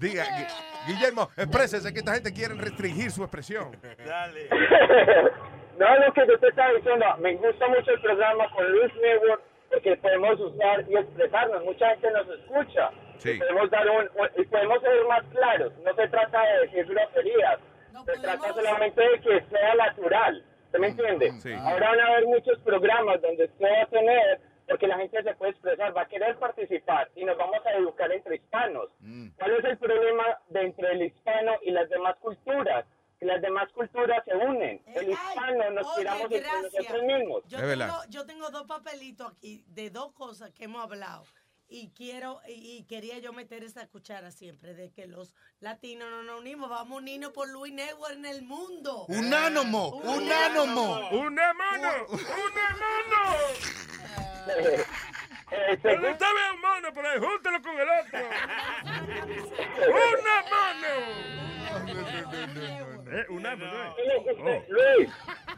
Diga, 0.00 0.24
Gui- 0.26 0.46
Guillermo, 0.94 1.30
exprésese 1.36 1.92
que 1.92 1.98
esta 2.00 2.14
gente 2.14 2.32
quiere 2.32 2.54
restringir 2.54 3.10
su 3.10 3.22
expresión. 3.22 3.41
Dale. 4.06 4.48
No, 5.78 5.88
lo 5.98 6.12
que 6.12 6.20
usted 6.22 6.48
está 6.48 6.70
diciendo, 6.74 7.04
me 7.18 7.34
gusta 7.36 7.66
mucho 7.66 7.90
el 7.92 8.00
programa 8.02 8.48
con 8.50 8.70
Luis 8.70 8.94
Network 8.94 9.42
porque 9.70 9.96
podemos 9.96 10.38
usar 10.38 10.84
y 10.86 10.96
expresarnos, 10.96 11.64
mucha 11.64 11.88
gente 11.92 12.10
nos 12.10 12.28
escucha. 12.28 12.90
Sí. 13.16 13.30
Y 13.32 13.38
podemos, 13.38 13.70
dar 13.70 13.88
un, 13.88 14.02
un- 14.14 14.30
y 14.36 14.44
podemos 14.44 14.82
ser 14.82 15.04
más 15.08 15.24
claros, 15.32 15.72
no 15.78 15.94
se 15.94 16.08
trata 16.08 16.42
de 16.42 16.60
decir 16.66 16.84
groserías, 16.86 17.58
se 18.04 18.12
trata 18.20 18.52
solamente 18.52 19.00
de 19.00 19.20
que 19.20 19.40
sea 19.48 19.74
natural, 19.76 20.44
¿se 20.70 20.78
me 20.78 20.88
entiende? 20.88 21.32
Sí. 21.40 21.54
Ahora 21.58 21.88
van 21.90 22.00
a 22.00 22.06
haber 22.08 22.26
muchos 22.26 22.58
programas 22.60 23.22
donde 23.22 23.44
usted 23.46 23.64
va 23.66 23.82
a 23.82 23.86
tener, 23.86 24.40
porque 24.68 24.86
la 24.86 24.98
gente 24.98 25.22
se 25.22 25.34
puede 25.34 25.52
expresar, 25.52 25.96
va 25.96 26.02
a 26.02 26.06
querer 26.08 26.36
participar 26.36 27.08
y 27.16 27.24
nos 27.24 27.38
vamos 27.38 27.64
a 27.64 27.70
educar 27.72 28.12
entre 28.12 28.36
hispanos. 28.36 28.90
¿Cuál 29.38 29.52
es 29.56 29.64
el 29.64 29.78
problema 29.78 30.38
de 30.50 30.60
entre 30.60 30.92
el 30.92 31.02
hispano 31.04 31.52
y 31.62 31.70
las 31.70 31.88
demás 31.88 32.14
culturas? 32.20 32.84
Las 33.22 33.40
demás 33.40 33.70
culturas 33.72 34.22
se 34.24 34.34
unen. 34.34 34.82
El 34.86 35.10
hispano 35.10 35.70
nos 35.70 35.86
Oye, 35.86 35.98
tiramos 35.98 36.24
entre 36.24 36.42
nosotros 36.62 37.02
mismos. 37.04 37.42
Yo 37.46 37.58
tengo, 37.58 38.04
yo 38.08 38.26
tengo 38.26 38.50
dos 38.50 38.66
papelitos 38.66 39.32
aquí 39.32 39.64
de 39.68 39.90
dos 39.90 40.12
cosas 40.12 40.50
que 40.50 40.64
hemos 40.64 40.82
hablado. 40.82 41.24
Y 41.68 41.90
quiero, 41.90 42.40
y, 42.48 42.78
y 42.78 42.84
quería 42.84 43.18
yo 43.18 43.32
meter 43.32 43.64
esa 43.64 43.86
cuchara 43.86 44.30
siempre 44.30 44.74
de 44.74 44.90
que 44.90 45.06
los 45.06 45.34
latinos 45.60 46.10
no 46.10 46.22
nos 46.22 46.40
unimos. 46.40 46.68
Vamos 46.68 46.96
a 46.96 46.98
unirnos 46.98 47.30
por 47.32 47.48
Luis 47.48 47.72
Network 47.72 48.12
en 48.12 48.26
el 48.26 48.42
mundo. 48.42 49.06
Unánimo, 49.08 49.88
unánimo. 50.00 51.08
¡Una 51.12 51.54
mano! 51.54 51.90
¡Una 52.10 52.76
mano! 52.76 53.36
Cuando 55.82 56.10
usted 56.10 56.26
ve 56.26 56.54
un 56.54 56.60
mono 56.60 56.92
por 56.92 57.06
ahí, 57.06 57.18
júntelo 57.18 57.62
con 57.62 57.80
el 57.80 57.88
otro. 57.88 58.18
¡Una 59.88 60.42
mano! 60.50 60.92
Eh, 63.12 63.26
una 63.28 63.54
mano. 63.56 63.94
eh. 63.98 64.64
Luis, 64.68 65.10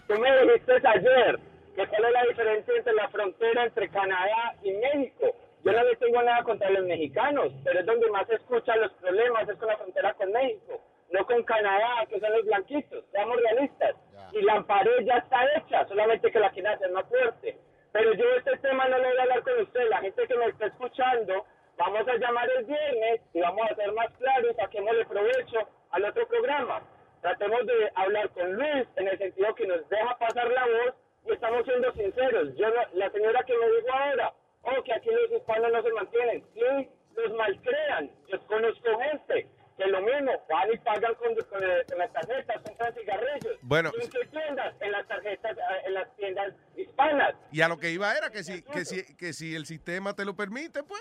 tú 0.08 0.14
me 0.18 0.42
dijiste 0.42 0.72
ayer 0.88 1.38
que 1.76 1.86
cuál 1.86 2.04
es 2.06 2.10
la 2.12 2.22
diferencia 2.24 2.74
entre 2.76 2.92
la 2.94 3.08
frontera 3.10 3.64
entre 3.64 3.88
Canadá 3.90 4.54
y 4.64 4.72
México. 4.72 5.36
Yo 5.64 5.70
no 5.72 5.84
le 5.84 5.94
tengo 5.96 6.20
nada 6.22 6.42
contra 6.42 6.68
los 6.70 6.84
mexicanos, 6.84 7.52
pero 7.62 7.78
es 7.78 7.86
donde 7.86 8.10
más 8.10 8.26
se 8.26 8.34
escuchan 8.34 8.80
los 8.80 8.92
problemas, 8.94 9.48
es 9.48 9.56
con 9.56 9.68
la 9.68 9.76
frontera 9.76 10.14
con 10.14 10.32
México, 10.32 10.80
no 11.10 11.24
con 11.26 11.44
Canadá, 11.44 12.04
que 12.08 12.18
son 12.18 12.32
los 12.32 12.44
blanquitos, 12.44 13.04
seamos 13.12 13.36
realistas. 13.36 13.94
Y 14.32 14.42
la 14.42 14.60
pared 14.64 15.04
ya 15.04 15.18
está 15.18 15.38
hecha, 15.56 15.86
solamente 15.86 16.32
que 16.32 16.40
la 16.40 16.50
quieren 16.50 16.72
hacer 16.72 16.90
más 16.90 17.06
fuerte. 17.08 17.56
Pero 17.94 18.12
yo 18.14 18.24
este 18.36 18.56
tema 18.56 18.88
no 18.88 18.98
lo 18.98 19.08
voy 19.08 19.18
a 19.18 19.22
hablar 19.22 19.42
con 19.44 19.60
usted, 19.60 19.88
la 19.88 19.98
gente 19.98 20.26
que 20.26 20.36
me 20.36 20.46
está 20.46 20.66
escuchando, 20.66 21.46
vamos 21.76 22.08
a 22.08 22.16
llamar 22.16 22.50
el 22.50 22.64
viernes 22.64 23.20
y 23.32 23.40
vamos 23.40 23.70
a 23.70 23.74
ser 23.76 23.92
más 23.92 24.10
claros, 24.18 24.56
saquémosle 24.56 25.06
provecho 25.06 25.60
al 25.92 26.04
otro 26.04 26.26
programa. 26.26 26.82
Tratemos 27.22 27.64
de 27.66 27.92
hablar 27.94 28.30
con 28.30 28.52
Luis 28.52 28.88
en 28.96 29.06
el 29.06 29.16
sentido 29.18 29.54
que 29.54 29.68
nos 29.68 29.88
deja 29.88 30.18
pasar 30.18 30.50
la 30.50 30.66
voz 30.66 30.94
y 31.24 31.32
estamos 31.34 31.64
siendo 31.66 31.92
sinceros. 31.92 32.56
Yo 32.56 32.66
la 32.94 33.10
señora 33.10 33.44
que 33.44 33.56
me 33.56 33.66
dijo 33.76 33.92
ahora, 33.92 34.32
oh, 34.62 34.82
que 34.82 34.92
aquí 34.92 35.10
los 35.10 35.30
hispanos 35.30 35.70
no 35.70 35.82
se 35.84 35.92
mantienen, 35.92 36.44
sí, 36.52 36.88
los 37.14 37.32
malcrean. 37.34 38.10
Yo 38.26 38.44
conozco 38.48 38.98
gente 38.98 39.46
que 39.76 39.86
lo 39.86 40.00
mismo, 40.00 40.32
van 40.48 40.72
y 40.72 40.78
pagan 40.78 41.14
con, 41.14 41.34
con, 41.34 41.62
eh, 41.62 41.82
con 41.88 41.98
las 41.98 42.12
tarjetas, 42.12 42.62
compran 42.62 42.94
cigarrillos. 42.94 43.58
Bueno. 43.62 43.90
¿En 44.00 44.10
qué 44.10 44.24
tiendas? 44.26 44.74
En 44.80 44.92
las 44.92 45.08
tarjetas, 45.08 45.56
eh, 45.56 45.82
en 45.86 45.94
las 45.94 46.16
tiendas 46.16 46.54
hispanas. 46.76 47.34
Y 47.50 47.60
a 47.60 47.68
lo 47.68 47.78
que 47.78 47.90
iba 47.90 48.16
era 48.16 48.30
que 48.30 48.44
si, 48.44 48.62
que 48.62 48.84
si, 48.84 49.16
que 49.16 49.32
si 49.32 49.54
el 49.54 49.66
sistema 49.66 50.14
te 50.14 50.24
lo 50.24 50.36
permite, 50.36 50.82
pues. 50.82 51.00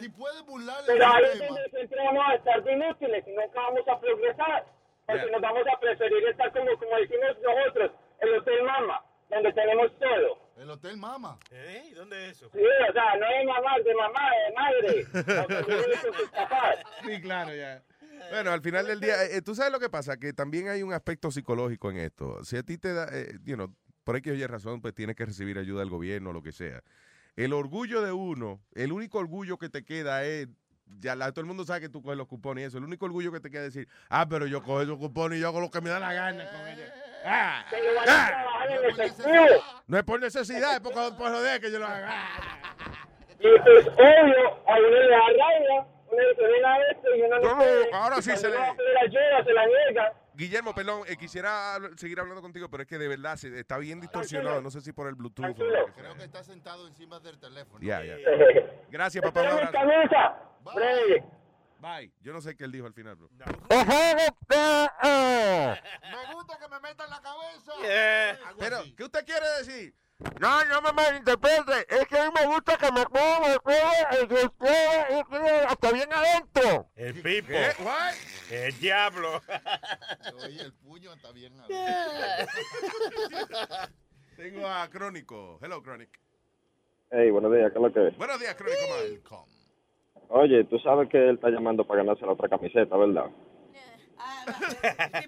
Si 0.00 0.08
puedes 0.10 0.42
burlar 0.44 0.82
Pero 0.86 1.06
ahí 1.06 1.24
es 1.32 1.38
donde 1.38 1.70
siempre 1.70 1.98
vamos 2.04 2.24
a 2.28 2.34
estar 2.34 2.62
de 2.62 2.72
inútiles 2.72 3.24
y 3.26 3.30
nunca 3.30 3.60
vamos 3.60 3.88
a 3.88 4.00
progresar. 4.00 4.66
Porque 5.06 5.30
nos 5.30 5.40
vamos 5.40 5.64
a 5.72 5.80
preferir 5.80 6.28
estar 6.28 6.50
como, 6.52 6.78
como 6.78 6.96
decimos 6.96 7.36
nosotros, 7.42 7.90
el 8.20 8.34
Hotel 8.34 8.62
Mama, 8.62 9.04
donde 9.34 9.52
tenemos 9.52 9.90
todo. 9.98 10.44
El 10.56 10.70
Hotel 10.70 10.96
Mama. 10.96 11.38
¿Eh? 11.50 11.92
¿Dónde 11.94 12.30
es 12.30 12.36
eso? 12.36 12.50
Sí, 12.52 12.60
o 12.60 12.92
sea, 12.92 13.16
no 13.16 13.26
de 13.26 13.44
mamá, 13.44 13.78
de 13.84 13.94
mamá, 13.94 14.30
de 14.30 14.54
madre. 14.54 15.06
Sí, 17.04 17.20
claro, 17.20 17.54
ya. 17.54 17.82
Bueno, 18.30 18.52
al 18.52 18.62
final 18.62 18.86
del 18.86 19.00
día, 19.00 19.24
eh, 19.24 19.42
tú 19.42 19.54
sabes 19.54 19.72
lo 19.72 19.80
que 19.80 19.90
pasa, 19.90 20.16
que 20.16 20.32
también 20.32 20.68
hay 20.68 20.82
un 20.82 20.92
aspecto 20.92 21.30
psicológico 21.30 21.90
en 21.90 21.98
esto. 21.98 22.42
Si 22.44 22.56
a 22.56 22.62
ti 22.62 22.78
te 22.78 22.94
da, 22.94 23.08
eh, 23.12 23.38
you 23.44 23.56
know, 23.56 23.74
por 24.04 24.20
que 24.22 24.30
oye 24.30 24.46
razón, 24.46 24.80
pues 24.80 24.94
tienes 24.94 25.16
que 25.16 25.26
recibir 25.26 25.58
ayuda 25.58 25.80
del 25.80 25.90
gobierno, 25.90 26.32
lo 26.32 26.42
que 26.42 26.52
sea. 26.52 26.82
El 27.36 27.52
orgullo 27.52 28.00
de 28.02 28.12
uno, 28.12 28.62
el 28.74 28.92
único 28.92 29.18
orgullo 29.18 29.58
que 29.58 29.68
te 29.68 29.84
queda 29.84 30.24
es 30.24 30.48
ya 31.00 31.14
la- 31.16 31.30
todo 31.32 31.40
el 31.40 31.46
mundo 31.46 31.64
sabe 31.64 31.80
que 31.82 31.88
tú 31.88 32.02
coges 32.02 32.16
los 32.18 32.26
cupones 32.28 32.62
y 32.62 32.66
eso. 32.66 32.78
El 32.78 32.84
único 32.84 33.04
orgullo 33.06 33.32
que 33.32 33.40
te 33.40 33.50
queda 33.50 33.64
es 33.66 33.74
decir, 33.74 33.88
ah, 34.08 34.26
pero 34.28 34.46
yo 34.46 34.62
cojo 34.62 34.82
esos 34.82 34.98
cupones 34.98 35.38
y 35.38 35.42
yo 35.42 35.48
hago 35.48 35.60
lo 35.60 35.70
que 35.70 35.80
me 35.80 35.90
da 35.90 35.98
la 36.00 36.12
gana 36.12 36.44
con 36.50 36.66
ellos. 36.68 36.88
Ah, 37.26 37.64
ah. 38.06 38.30
No 39.86 39.98
es 39.98 40.04
por 40.04 40.20
necesidad, 40.20 40.74
es 40.74 40.80
por, 40.80 40.92
por 40.92 41.30
joder 41.32 41.60
que 41.60 41.70
yo 41.70 41.78
lo 41.78 41.86
haga. 41.86 42.08
Ah. 42.10 43.06
Y 43.38 43.58
pues 43.60 43.86
obvio, 43.88 44.68
a 44.68 44.78
uno 44.78 44.88
le 44.90 45.08
da 45.10 45.18
rabia, 45.18 45.86
uno 46.10 46.20
le 46.22 46.28
dice, 46.30 46.42
ven 46.42 46.64
a 46.64 46.78
esto 46.90 47.14
y 47.16 47.22
uno 47.22 47.38
No, 47.40 47.48
no 47.56 47.56
no, 47.56 47.96
ahora 47.96 48.22
sí 48.22 48.36
se 48.36 48.48
le- 48.48 48.56
uno 48.56 48.66
va 48.66 48.70
a 48.72 48.74
pedir 48.76 48.98
ayuda, 48.98 49.44
se 49.44 49.52
la 49.52 49.66
niega. 49.66 50.12
Guillermo, 50.34 50.74
perdón, 50.74 51.02
eh, 51.06 51.16
quisiera 51.16 51.78
seguir 51.96 52.18
hablando 52.18 52.42
contigo, 52.42 52.68
pero 52.68 52.82
es 52.82 52.88
que 52.88 52.98
de 52.98 53.06
verdad 53.06 53.36
se, 53.36 53.58
está 53.58 53.78
bien 53.78 54.00
distorsionado. 54.00 54.60
No 54.60 54.70
sé 54.70 54.80
si 54.80 54.92
por 54.92 55.06
el 55.06 55.14
Bluetooth. 55.14 55.54
que. 55.54 55.64
Creo 55.94 56.16
que 56.16 56.24
está 56.24 56.42
sentado 56.42 56.88
encima 56.88 57.20
del 57.20 57.38
teléfono. 57.38 57.78
Ya, 57.80 58.04
ya. 58.04 58.16
Gracias, 58.90 59.22
papá. 59.22 59.42
Breve. 60.74 61.24
Bye. 61.78 62.10
Yo 62.22 62.32
no 62.32 62.40
sé 62.40 62.56
qué 62.56 62.64
él 62.64 62.72
dijo 62.72 62.86
al 62.86 62.94
final, 62.94 63.14
bro. 63.14 63.28
Me 63.30 63.46
gusta 66.32 66.58
que 66.58 66.68
me 66.68 66.80
metan 66.80 67.10
la 67.10 67.20
cabeza. 67.20 67.72
Algo 68.48 68.58
Pero. 68.58 68.78
¿qué 68.96 69.04
usted 69.04 69.24
quiere 69.24 69.46
decir? 69.58 69.94
No, 70.40 70.64
no 70.66 70.82
me 70.82 70.92
malinterprete. 70.92 71.86
Es 71.88 72.06
que 72.08 72.18
a 72.18 72.30
mí 72.30 72.34
me 72.38 72.46
gusta 72.46 72.76
que 72.76 72.90
me 72.92 73.04
pongan 73.04 73.52
el 73.52 73.60
hasta 75.68 75.92
bien 75.92 76.12
adentro. 76.12 76.90
El 76.96 77.14
pipo. 77.22 77.48
¿Qué? 77.48 77.70
What? 77.82 78.14
El 78.50 78.78
diablo. 78.78 79.40
Oye, 80.44 80.60
el 80.62 80.72
puño 80.74 81.12
está 81.12 81.32
bien. 81.32 81.54
Tengo 84.36 84.66
a 84.66 84.88
Crónico. 84.90 85.58
Hello, 85.62 85.82
Chronic. 85.82 86.20
Hey, 87.10 87.30
buenos 87.30 87.52
días, 87.52 87.70
¿qué 87.72 87.78
es 87.78 87.82
lo 87.82 87.92
que 87.92 88.08
es? 88.08 88.16
Buenos 88.16 88.40
días, 88.40 88.54
Crónico, 88.56 88.80
man. 88.88 89.22
Oye, 90.30 90.64
tú 90.64 90.78
sabes 90.80 91.08
que 91.08 91.18
él 91.28 91.36
está 91.36 91.48
llamando 91.50 91.86
para 91.86 92.02
ganarse 92.02 92.26
la 92.26 92.32
otra 92.32 92.48
camiseta, 92.48 92.96
¿verdad? 92.96 93.26
Sí, 93.72 93.78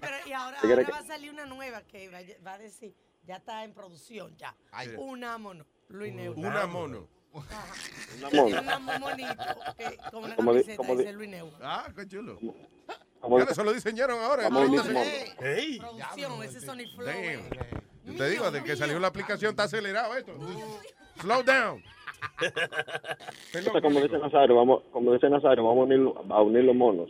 pero 0.01 0.15
y 0.25 0.33
ahora, 0.33 0.57
¿Qué 0.61 0.67
quiere 0.67 0.81
ahora 0.81 0.85
que- 0.85 0.91
va 0.91 0.97
a 0.99 1.03
salir 1.03 1.31
una 1.31 1.45
nueva 1.45 1.81
que 1.83 2.09
va 2.45 2.53
a 2.53 2.57
decir, 2.57 2.93
ya 3.27 3.35
está 3.35 3.63
en 3.63 3.73
producción, 3.73 4.35
ya. 4.37 4.55
Ay. 4.71 4.93
Una 4.97 5.37
mono, 5.37 5.65
Luis 5.89 6.13
Neu. 6.13 6.33
Una 6.35 6.65
mono. 6.65 7.07
Una 7.33 8.29
mono. 8.33 8.59
Una 8.59 8.79
monito, 8.99 9.43
que, 9.77 9.97
con 10.11 10.23
una 10.23 10.35
Como 10.35 10.51
camiseta, 10.53 10.83
dice 10.95 11.13
Luis 11.13 11.29
Neu. 11.29 11.51
Ah, 11.61 11.87
qué 11.95 12.07
chulo. 12.07 12.39
Como- 13.19 13.39
Ya 13.39 13.45
eso 13.45 13.63
lo 13.63 13.73
diseñaron 13.73 14.19
ahora. 14.23 14.45
Como 14.45 14.61
en 14.61 14.71
dice 14.71 14.87
esta 14.87 14.93
mono. 14.93 15.05
semana. 15.11 15.55
Ey. 15.57 15.79
Producción, 15.79 16.43
ese 16.43 16.61
Sony 16.61 16.87
Flow. 16.95 17.05
Damn. 17.05 17.17
eh. 17.23 17.49
Yo 18.05 18.15
te 18.15 18.29
digo, 18.29 18.49
desde 18.49 18.65
que 18.65 18.75
salió 18.77 18.99
la 18.99 19.07
aplicación 19.07 19.49
está 19.51 19.63
acelerado 19.63 20.15
esto. 20.15 20.33
Slow 21.19 21.43
down. 21.43 21.83
Entonces, 23.53 23.81
como 23.81 23.99
dice 24.01 24.17
Nazario, 24.17 24.55
vamos, 24.55 24.83
como 24.91 25.13
dice 25.13 25.29
Nazario, 25.29 25.63
vamos 25.63 25.81
a 25.89 25.93
unir, 25.93 26.13
a 26.29 26.41
unir 26.41 26.63
los 26.63 26.75
monos. 26.75 27.09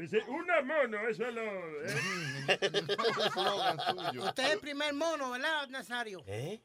Dice, 0.00 0.22
una 0.28 0.62
mono, 0.62 1.08
eso 1.08 1.26
es 1.26 1.34
lo... 1.34 1.42
¿eh? 1.42 2.48
Usted 4.18 4.44
es 4.44 4.52
el 4.52 4.60
primer 4.60 4.94
mono, 4.94 5.30
¿verdad, 5.32 5.68
Nazario? 5.68 6.22
¿Eh? 6.26 6.60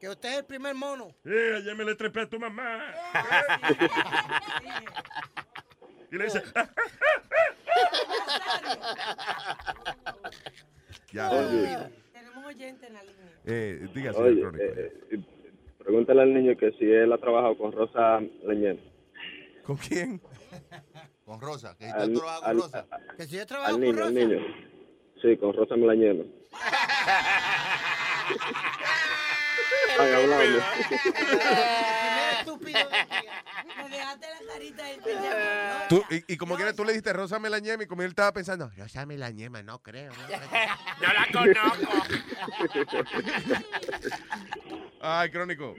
Que 0.00 0.08
usted 0.08 0.28
es 0.30 0.38
el 0.38 0.44
primer 0.44 0.74
mono. 0.74 1.08
Eh, 1.24 1.54
ayer 1.56 1.74
me 1.74 1.84
le 1.84 1.94
trepé 1.96 2.20
a 2.22 2.28
tu 2.28 2.38
mamá. 2.38 2.84
Y 6.12 6.16
le 6.18 6.24
dice, 6.24 6.40
"Ah, 6.54 6.68
Ya. 11.12 11.30
Oye, 11.30 11.78
Tenemos 12.12 12.44
oyente 12.46 12.86
en 12.86 12.92
la 12.94 13.02
línea. 13.02 13.32
Eh, 13.44 13.88
dígase, 13.92 14.18
oye, 14.20 14.40
Crónico. 14.40 14.62
eh, 14.62 14.92
eh, 15.10 15.18
pregúntale 15.78 16.22
al 16.22 16.32
niño 16.34 16.56
que 16.56 16.70
si 16.78 16.84
él 16.84 17.12
ha 17.12 17.18
trabajado 17.18 17.58
con 17.58 17.72
Rosa 17.72 18.20
Leñén. 18.44 18.80
¿Con 19.64 19.76
quién? 19.78 20.20
Con 21.26 21.40
Rosa. 21.40 21.76
Que 21.76 21.86
Al, 21.90 22.12
tú 22.12 22.20
trabajas 22.20 22.40
con 22.40 22.50
al- 22.50 22.56
Rosa. 22.56 22.86
Que 23.16 23.26
si 23.26 23.36
yo 23.36 23.46
trabajo 23.46 23.68
al 23.68 23.72
con 23.74 23.80
niño, 23.82 23.92
al 24.04 24.14
Rosa. 24.14 24.26
niño. 24.26 24.38
Sí, 25.20 25.36
con 25.36 25.52
Rosa. 25.54 25.74
Ay. 29.98 30.10
El 30.12 30.20
primer 31.30 32.32
estúpido 32.38 32.88
de 32.88 32.96
aquí. 32.96 33.26
Me 33.88 33.96
dejaste 33.96 34.26
la 34.26 34.52
carita 34.52 34.84
del 34.84 35.00
pendejo. 35.00 35.34
Tú, 35.88 36.04
y, 36.10 36.32
y 36.32 36.36
como 36.36 36.56
quieras, 36.56 36.74
tú 36.74 36.84
le 36.84 36.92
dijiste 36.92 37.12
Rosa 37.12 37.38
Melañema 37.38 37.82
y 37.82 37.86
como 37.86 38.02
él 38.02 38.08
estaba 38.10 38.32
pensando, 38.32 38.70
Rosa 38.76 39.06
Melañema, 39.06 39.62
no 39.62 39.82
creo. 39.82 40.12
no 40.12 40.26
creo". 40.26 40.40
no 41.00 41.12
la 41.12 41.26
conozco. 41.32 41.92
Ay, 45.00 45.30
Crónico. 45.30 45.74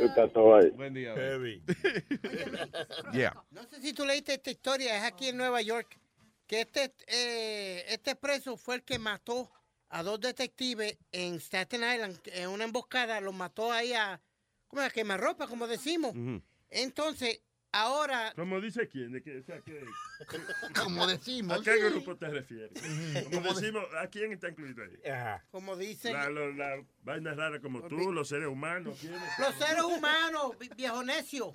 Está 0.00 0.28
todo 0.28 0.56
ahí. 0.56 0.70
Buen 0.70 0.92
día. 0.94 1.14
Heavy. 1.14 1.62
Yeah. 3.12 3.34
No 3.50 3.64
sé 3.64 3.80
si 3.80 3.92
tú 3.92 4.04
leíste 4.04 4.34
esta 4.34 4.50
historia, 4.50 4.96
es 4.96 5.04
aquí 5.04 5.28
en 5.28 5.36
Nueva 5.36 5.62
York, 5.62 5.98
que 6.46 6.62
este, 6.62 6.94
eh, 7.06 7.84
este 7.88 8.16
preso 8.16 8.56
fue 8.56 8.76
el 8.76 8.82
que 8.82 8.98
mató 8.98 9.50
a 9.90 10.02
dos 10.02 10.20
detectives 10.20 10.98
en 11.12 11.36
Staten 11.36 11.80
Island, 11.82 12.18
en 12.26 12.48
una 12.50 12.64
emboscada, 12.64 13.20
los 13.20 13.34
mató 13.34 13.72
ahí 13.72 13.94
a, 13.94 14.20
¿cómo 14.66 14.82
es? 14.82 14.92
Quemarropa, 14.92 15.46
como 15.46 15.66
decimos. 15.66 16.10
Ujú. 16.10 16.42
Entonces, 16.70 17.40
ahora, 17.72 18.32
¿Cómo 18.36 18.60
dice 18.60 18.88
quién? 18.88 19.12
¿De 19.12 19.22
qué, 19.22 19.38
o 19.38 19.42
sea, 19.42 19.60
qué- 19.60 19.84
Como 20.74 21.06
decimos. 21.06 21.58
¿A 21.60 21.62
qué 21.62 21.78
grupo 21.90 22.16
te 22.16 22.28
refieres? 22.28 22.70
Como 23.32 23.54
decimos, 23.54 23.84
¿a 24.00 24.06
quién 24.08 24.32
está 24.32 24.48
incluido 24.48 24.82
ahí? 24.84 25.10
Ajá. 25.10 25.44
como 25.50 25.76
dice, 25.76 26.12
La, 26.12 26.28
lo- 26.28 26.52
la 26.52 26.82
vaina 27.02 27.34
rara 27.34 27.60
como 27.60 27.86
tú, 27.88 28.12
los 28.12 28.28
seres 28.28 28.48
humanos. 28.48 28.98
los 29.38 29.54
seres 29.54 29.82
humanos, 29.82 30.58
vi- 30.58 30.70
viejo 30.76 31.02
necio, 31.02 31.52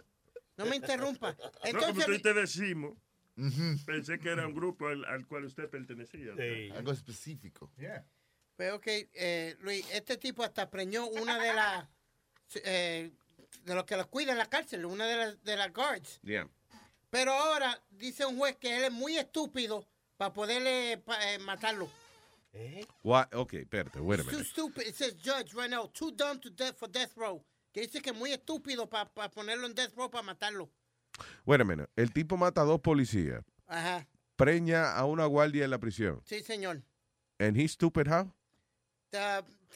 no 0.57 0.65
me 0.65 0.75
interrumpa. 0.75 1.31
No, 1.31 1.37
como 1.37 1.59
Entonces, 1.65 2.05
tú 2.05 2.19
te 2.19 2.33
decimos, 2.33 2.97
pensé 3.85 4.19
que 4.19 4.29
era 4.29 4.47
un 4.47 4.53
grupo 4.53 4.87
al, 4.87 5.03
al 5.05 5.25
cual 5.27 5.45
usted 5.45 5.69
pertenecía. 5.69 6.31
Algo 6.75 6.91
específico. 6.91 7.71
Pero 8.55 8.79
que, 8.79 9.09
eh, 9.13 9.55
Luis, 9.61 9.83
este 9.91 10.15
tipo 10.17 10.43
hasta 10.43 10.69
preñó 10.69 11.07
una 11.07 11.39
de 11.41 11.53
las, 11.55 11.87
eh, 12.63 13.11
de 13.63 13.75
los 13.75 13.85
que 13.85 13.95
los 13.97 14.07
cuida 14.07 14.31
en 14.31 14.37
la 14.37 14.45
cárcel, 14.47 14.85
una 14.85 15.05
de 15.05 15.15
las, 15.17 15.43
de 15.43 15.55
las 15.57 15.71
guards. 15.73 16.19
Yeah. 16.23 16.47
Pero 17.09 17.31
ahora 17.33 17.81
dice 17.91 18.25
un 18.25 18.37
juez 18.37 18.55
que 18.57 18.75
él 18.77 18.83
es 18.85 18.91
muy 18.91 19.17
estúpido 19.17 19.87
para 20.17 20.33
poderle 20.33 20.97
pa- 20.97 21.33
eh, 21.33 21.39
matarlo. 21.39 21.89
What? 23.03 23.33
Ok, 23.33 23.53
espérate, 23.53 23.99
wait 23.99 24.19
a 24.19 24.23
Too 24.23 24.43
stupid, 24.43 24.87
it 24.87 24.95
says 24.95 25.15
judge 25.15 25.53
right 25.55 25.69
now, 25.69 25.87
too 25.87 26.11
dumb 26.11 26.39
to 26.39 26.49
death 26.51 26.77
for 26.77 26.87
death 26.87 27.11
row. 27.17 27.43
Que 27.73 27.81
dice 27.81 28.01
que 28.01 28.11
es 28.11 28.15
muy 28.15 28.31
estúpido 28.31 28.87
para 28.87 29.09
ponerlo 29.31 29.65
en 29.65 29.73
death 29.73 29.95
row 29.95 30.09
para 30.09 30.21
matarlo. 30.23 30.69
Wait 31.45 31.61
a 31.61 31.63
minute. 31.65 31.89
El 31.95 32.11
tipo 32.13 32.37
mata 32.37 32.61
a 32.61 32.65
dos 32.65 32.79
policías, 32.81 33.43
Ajá, 33.67 34.07
preña 34.35 34.93
a 34.95 35.05
una 35.05 35.25
guardia 35.25 35.63
en 35.65 35.71
la 35.71 35.79
prisión. 35.79 36.21
sí 36.25 36.41
señor. 36.43 36.83
And 37.39 37.57
he's 37.57 37.71
stupid 37.71 38.07
how? 38.07 38.31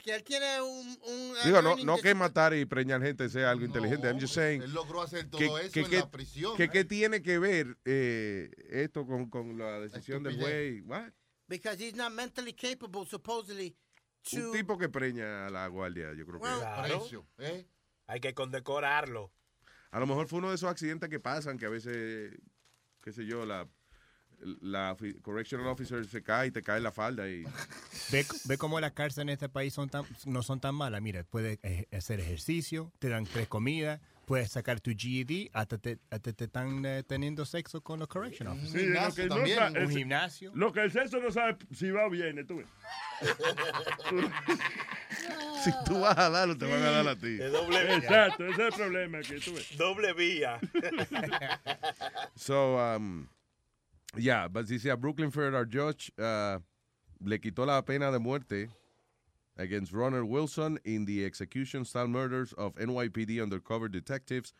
Que 0.03 0.15
él 0.15 0.23
tiene 0.23 0.61
un... 0.61 0.87
un 0.87 1.33
Digo, 1.43 1.61
no, 1.61 1.75
no 1.77 1.97
que 1.97 2.13
matar 2.15 2.53
y 2.53 2.65
preñar 2.65 3.01
gente 3.01 3.29
sea 3.29 3.51
algo 3.51 3.65
inteligente. 3.65 4.07
I'm 4.07 4.19
just 4.19 4.33
saying. 4.35 4.61
Él 4.61 4.73
logró 4.73 5.01
hacer 5.01 5.29
todo 5.29 5.39
que, 5.39 5.45
eso 5.45 5.71
que- 5.71 5.79
en 5.81 5.89
que- 5.89 5.97
la 5.99 6.11
prisión. 6.11 6.57
que- 6.57 6.69
¿Qué 6.69 6.85
tiene 6.85 7.21
que 7.21 7.39
ver 7.39 7.77
eh, 7.85 8.49
esto 8.69 9.05
con, 9.05 9.29
con 9.29 9.57
la 9.57 9.79
decisión 9.79 10.23
del 10.23 10.39
juez? 10.39 10.81
What? 10.85 11.11
Because 11.47 11.83
he's 11.83 11.95
not 11.95 12.11
mentally 12.11 12.53
capable, 12.53 13.05
supposedly, 13.05 13.75
to... 14.29 14.37
Un 14.37 14.51
tipo 14.51 14.77
que 14.77 14.89
preña 14.89 15.47
a 15.47 15.49
la 15.49 15.67
guardia, 15.67 16.13
yo 16.13 16.25
creo 16.25 16.39
que. 16.39 16.47
Claro. 16.47 17.07
¿eh? 17.39 17.67
Hay 18.07 18.19
que 18.19 18.33
condecorarlo. 18.33 19.31
A 19.91 19.99
lo 19.99 20.07
mejor 20.07 20.27
fue 20.27 20.39
uno 20.39 20.49
de 20.49 20.55
esos 20.55 20.69
accidentes 20.69 21.09
que 21.09 21.19
pasan, 21.19 21.57
que 21.57 21.65
a 21.65 21.69
veces, 21.69 22.37
qué 23.01 23.11
sé 23.13 23.25
yo, 23.25 23.45
la, 23.45 23.67
la 24.61 24.95
correctional 25.21 25.67
officer 25.67 26.05
se 26.05 26.21
cae 26.23 26.47
y 26.47 26.51
te 26.51 26.61
cae 26.61 26.79
la 26.79 26.91
falda 26.91 27.27
y... 27.29 27.43
Ve, 28.11 28.25
ve 28.45 28.57
cómo 28.57 28.79
las 28.79 28.91
cárceles 28.93 29.23
en 29.23 29.29
este 29.29 29.49
país 29.49 29.73
son 29.73 29.89
tan, 29.89 30.03
no 30.25 30.43
son 30.43 30.59
tan 30.59 30.75
malas. 30.75 31.01
Mira, 31.01 31.23
puedes 31.23 31.59
hacer 31.91 32.19
ejercicio, 32.19 32.91
te 32.99 33.09
dan 33.09 33.25
tres 33.25 33.47
comidas, 33.47 33.99
puedes 34.25 34.51
sacar 34.51 34.79
tu 34.79 34.91
GED, 34.95 35.49
hasta 35.53 35.77
te, 35.77 35.99
hasta 36.09 36.33
te 36.33 36.43
están 36.45 36.85
eh, 36.85 37.03
teniendo 37.07 37.45
sexo 37.45 37.81
con 37.81 37.99
los 37.99 38.07
correction 38.07 38.47
officers. 38.49 38.71
Sí, 38.71 38.85
lo 38.87 39.13
que 39.13 39.25
no 39.27 39.47
sa- 39.55 39.69
Un 39.71 39.77
es- 39.77 39.89
gimnasio. 39.95 40.51
Lo 40.55 40.71
que 40.71 40.81
el 40.83 40.91
sexo 40.91 41.19
no 41.19 41.31
sabe 41.31 41.57
si 41.75 41.89
va 41.91 42.05
o 42.05 42.09
viene, 42.09 42.43
tú 42.43 42.57
ves. 42.57 42.67
Si 45.63 45.71
tú 45.85 45.99
vas 46.01 46.17
a 46.17 46.29
darlo, 46.29 46.57
te 46.57 46.65
van 46.65 46.81
a 46.81 46.91
dar 46.91 47.07
a 47.07 47.15
ti. 47.15 47.35
De 47.35 47.49
doble 47.49 47.83
vía. 47.83 47.97
Exacto, 47.97 48.45
ese 48.45 48.67
es 48.67 48.73
el 48.73 48.79
problema 48.79 49.19
que 49.21 49.39
tú 49.39 49.53
ves. 49.53 49.75
Doble 49.77 50.13
vía. 50.13 50.59
So, 52.35 52.75
um, 52.95 53.27
yeah, 54.15 54.47
but 54.47 54.67
dice 54.67 54.85
a 54.85 54.95
Brooklyn 54.97 55.31
Federal 55.31 55.65
Judge 55.65 56.11
uh, 56.19 56.59
le 57.23 57.37
quitó 57.39 57.65
la 57.65 57.81
pena 57.81 58.11
de 58.11 58.19
muerte 58.19 58.69
against 59.57 59.91
Ronald 59.91 60.29
Wilson 60.29 60.77
in 60.85 61.05
the 61.05 61.25
execution-style 61.25 62.07
murders 62.07 62.53
of 62.53 62.75
NYPD 62.75 63.41
undercover 63.41 63.87
detectives 63.89 64.53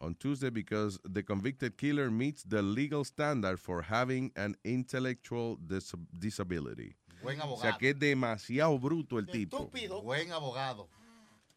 on 0.00 0.14
Tuesday 0.18 0.50
because 0.50 0.98
the 1.04 1.22
convicted 1.22 1.76
killer 1.76 2.10
meets 2.10 2.42
the 2.42 2.60
legal 2.62 3.04
standard 3.04 3.60
for 3.60 3.82
having 3.82 4.32
an 4.36 4.56
intellectual 4.64 5.56
dis- 5.66 5.94
disability. 6.18 6.94
Buen 7.22 7.38
O 7.40 7.44
abogado. 7.44 7.60
sea 7.62 7.76
que 7.78 7.90
es 7.90 7.94
demasiado 7.98 8.78
bruto 8.80 9.18
el 9.18 9.26
tipo. 9.26 9.58
Estúpido. 9.70 10.02
Buen 10.02 10.32
abogado. 10.32 10.88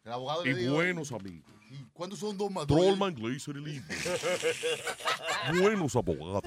El 0.04 0.12
abogado 0.12 0.44
Y 0.44 0.52
le 0.52 0.58
dijo, 0.60 0.74
buenos 0.74 1.10
amigos. 1.10 1.50
¿Y 1.70 1.84
cuántos 1.94 2.18
son 2.18 2.36
dos 2.36 2.52
dos? 2.52 2.66
Trollman, 2.66 3.14
Glazer 3.14 3.56
y 3.56 3.60
Lindo. 3.60 3.88
Buenos 5.62 5.96
abogados. 5.96 6.42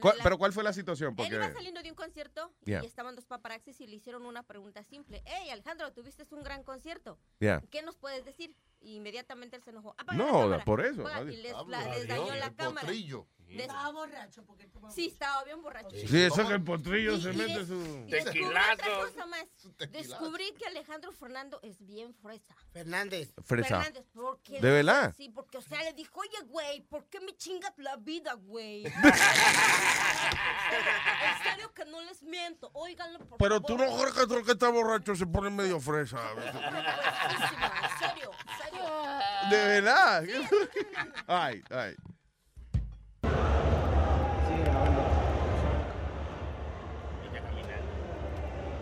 ¿Cuál- 0.00 0.16
la- 0.18 0.24
¿Pero 0.24 0.38
cuál 0.38 0.52
fue 0.52 0.64
la 0.64 0.72
situación? 0.72 1.10
Él 1.10 1.16
Porque, 1.16 1.34
iba 1.34 1.52
saliendo 1.52 1.82
de 1.82 1.90
un 1.90 1.94
concierto 1.96 2.52
Yeah. 2.64 2.82
y 2.82 2.86
estaban 2.86 3.14
dos 3.14 3.26
paparaxis 3.26 3.80
y 3.80 3.86
le 3.86 3.96
hicieron 3.96 4.24
una 4.26 4.42
pregunta 4.42 4.82
simple. 4.82 5.22
Hey, 5.26 5.50
Alejandro, 5.50 5.92
tuviste 5.92 6.24
un 6.34 6.42
gran 6.42 6.62
concierto. 6.64 7.18
Yeah. 7.40 7.62
¿Qué 7.70 7.82
nos 7.82 7.96
puedes 7.96 8.24
decir? 8.24 8.54
Y 8.80 8.96
inmediatamente 8.96 9.56
él 9.56 9.62
se 9.62 9.70
enojó. 9.70 9.94
Apaga 9.98 10.16
No, 10.18 10.48
la 10.48 10.64
por 10.64 10.80
eso, 10.84 11.02
Apaga, 11.02 11.16
adiós. 11.18 11.34
Y 11.34 11.36
les, 11.42 11.52
la- 11.68 11.88
les 11.96 12.08
dañó 12.08 12.32
el 12.32 12.40
la 12.40 12.54
cámara. 12.54 12.80
potrillo. 12.86 13.26
Estaba 13.62 13.90
borracho 13.90 14.44
porque 14.44 14.68
Sí, 14.94 15.06
estaba 15.06 15.42
bien 15.44 15.62
borracho. 15.62 15.90
Sí, 15.90 16.22
eso 16.22 16.42
es 16.42 16.48
que 16.48 16.54
el 16.54 16.62
potrillo 16.64 17.18
se 17.18 17.32
Y- 17.32 17.36
mete 17.36 17.64
su... 17.64 18.06
otra 18.46 18.76
cosa 19.00 19.26
más. 19.26 19.44
Descubrí 19.90 20.52
que 20.58 20.66
Alejandro 20.66 21.12
Fernando 21.12 21.58
es 21.62 21.84
bien 21.84 22.14
fresa. 22.14 22.54
Fernández. 22.72 23.32
Fresa. 23.44 23.68
Fernández, 23.68 24.04
porque 24.12 24.60
¿De 24.60 24.70
verdad? 24.70 25.14
Sí, 25.16 25.28
porque, 25.30 25.58
o 25.58 25.62
sea, 25.62 25.82
le 25.84 25.92
dijo, 25.94 26.20
oye, 26.20 26.36
güey, 26.46 26.80
¿por 26.82 27.06
qué 27.06 27.20
me 27.20 27.34
chingas 27.36 27.72
la 27.78 27.96
vida, 27.96 28.34
güey? 28.34 28.84
en 28.86 28.92
serio 31.42 31.72
que 31.74 31.84
no 31.86 32.00
les 32.02 32.22
miento, 32.22 32.70
óiganlo, 32.74 33.18
por 33.20 33.38
Pero 33.38 33.60
favor. 33.60 33.66
tú 33.66 33.78
no 33.78 33.96
crees 33.98 34.14
que 34.14 34.26
todo 34.26 34.38
el 34.38 34.44
que 34.44 34.52
está 34.52 34.68
borracho 34.68 35.14
se 35.14 35.26
pone 35.26 35.50
medio 35.50 35.80
fresa. 35.80 36.18
En 36.32 37.98
serio, 37.98 38.30
en 38.48 38.64
serio. 38.64 38.84
¿De 39.50 39.56
verdad? 39.56 40.24
Ay, 41.26 41.62
ay. 41.70 41.94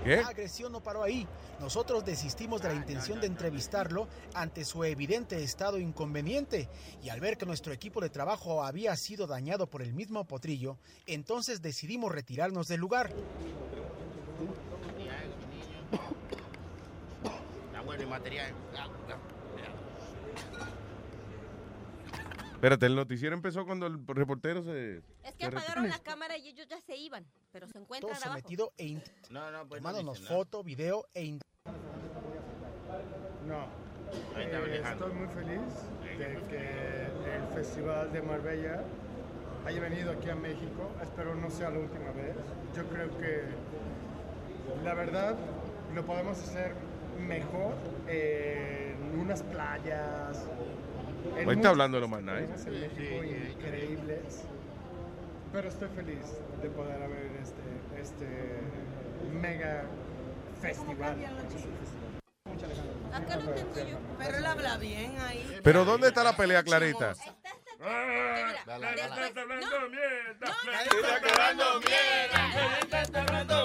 ¿Qué? 0.04 0.16
La 0.16 0.28
agresión 0.28 0.72
no 0.72 0.82
paró 0.82 1.02
ahí. 1.02 1.26
Nosotros 1.60 2.04
desistimos 2.04 2.60
de 2.60 2.68
la 2.68 2.74
intención 2.74 3.20
de 3.20 3.28
entrevistarlo 3.28 4.08
ante 4.34 4.64
su 4.64 4.82
evidente 4.84 5.42
estado 5.42 5.78
inconveniente 5.78 6.68
y 7.02 7.08
al 7.10 7.20
ver 7.20 7.36
que 7.36 7.46
nuestro 7.46 7.72
equipo 7.72 8.00
de 8.00 8.10
trabajo 8.10 8.64
había 8.64 8.96
sido 8.96 9.26
dañado 9.26 9.68
por 9.68 9.82
el 9.82 9.94
mismo 9.94 10.24
potrillo, 10.24 10.78
entonces 11.06 11.62
decidimos 11.62 12.10
retirarnos 12.10 12.66
del 12.66 12.80
lugar. 12.80 13.12
Está 17.66 17.80
bueno 17.82 18.02
el 18.02 18.08
material. 18.08 18.52
Ah, 18.76 18.88
ah. 19.08 19.32
Espérate, 22.62 22.86
el 22.86 22.94
noticiero 22.94 23.34
empezó 23.34 23.66
cuando 23.66 23.88
el 23.88 24.06
reportero 24.06 24.62
se... 24.62 24.98
Es 25.24 25.34
que 25.34 25.46
se 25.46 25.46
apagaron 25.46 25.88
la 25.88 25.98
cámara 25.98 26.36
y 26.36 26.46
ellos 26.46 26.68
ya 26.68 26.80
se 26.80 26.96
iban, 26.96 27.26
pero 27.50 27.66
se 27.66 27.76
encuentran 27.76 28.12
Todo 28.12 28.22
abajo. 28.22 28.38
sometido 28.38 28.72
e 28.78 28.84
in- 28.86 29.02
No, 29.30 29.50
no, 29.50 29.66
pues 29.66 29.82
no 29.82 29.88
tomándonos 29.88 30.20
nada. 30.20 30.32
foto, 30.36 30.62
video 30.62 31.04
e 31.12 31.24
in- 31.24 31.40
No. 33.48 33.64
Eh, 34.36 34.80
estoy 34.88 35.12
muy 35.12 35.26
feliz 35.34 35.60
de 36.16 36.40
que 36.48 37.34
el 37.36 37.52
Festival 37.52 38.12
de 38.12 38.22
Marbella 38.22 38.84
haya 39.66 39.80
venido 39.80 40.12
aquí 40.12 40.30
a 40.30 40.36
México. 40.36 40.88
Espero 41.02 41.34
no 41.34 41.50
sea 41.50 41.68
la 41.68 41.80
última 41.80 42.12
vez. 42.12 42.36
Yo 42.76 42.84
creo 42.88 43.18
que 43.18 43.42
la 44.84 44.94
verdad 44.94 45.34
lo 45.96 46.06
podemos 46.06 46.38
hacer 46.38 46.74
mejor 47.26 47.74
en 48.06 49.18
unas 49.18 49.42
playas. 49.42 50.46
Hoy 51.46 51.54
está 51.56 51.70
hablando 51.70 51.96
de 51.96 52.00
lo 52.02 52.08
más 52.08 52.22
nice. 52.22 52.70
increíbles. 53.50 54.44
Pero 55.52 55.68
estoy 55.68 55.88
feliz 55.94 56.24
de 56.62 56.70
poder 56.70 57.02
haber 57.02 57.30
este, 57.42 58.00
este 58.00 58.26
mega 59.40 59.84
festival. 60.60 61.16
Acá 63.12 63.36
lo 63.36 63.50
tengo 63.52 63.74
yo. 63.74 63.98
Pero 64.18 64.38
él 64.38 64.46
habla 64.46 64.78
bien 64.78 65.14
ahí. 65.20 65.60
Pero 65.62 65.84
¿dónde 65.84 66.08
está 66.08 66.24
la 66.24 66.34
pelea, 66.34 66.62
Clarita? 66.62 67.14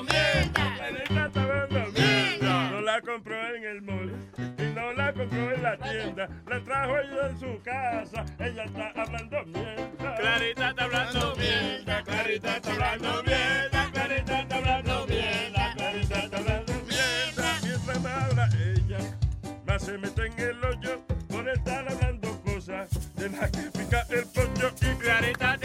Mierda. 0.03 2.71
No 2.71 2.81
la 2.81 3.01
compró 3.01 3.55
en 3.55 3.63
el 3.63 3.81
mall 3.81 4.11
la 5.07 5.13
compró 5.13 5.53
en 5.53 5.63
la 5.63 5.77
tienda. 5.77 6.29
La 6.47 6.63
trajo 6.63 6.97
ella 6.97 7.29
en 7.29 7.39
su 7.39 7.61
casa. 7.63 8.25
Ella 8.39 8.63
está 8.65 8.91
hablando 8.95 9.45
mierda. 9.45 10.15
Clarita 10.15 10.69
está 10.69 10.83
hablando 10.83 11.35
mierda. 11.37 12.03
Clarita 12.03 12.57
está 12.57 12.71
hablando 12.73 13.23
mierda. 13.23 13.91
Clarita 13.91 14.39
está 14.41 14.55
hablando 14.57 15.07
mierda. 15.07 15.73
Clarita 15.75 16.19
está 16.19 16.37
hablando 16.37 16.73
mierda. 16.87 17.59
Mientras 17.63 18.01
me 18.01 18.09
habla 18.09 18.49
ella, 18.75 18.97
más 19.65 19.81
se 19.83 19.97
mete 19.97 20.25
en 20.25 20.39
el 20.39 20.63
hoyo 20.65 21.01
por 21.29 21.47
estar 21.47 21.87
hablando 21.89 22.41
cosas 22.41 22.89
de 23.15 23.29
las 23.29 23.51
que 23.51 23.71
pica 23.71 24.05
el 24.09 24.25
pollo. 24.25 24.71
Y 24.81 24.95
Clarita 24.97 25.56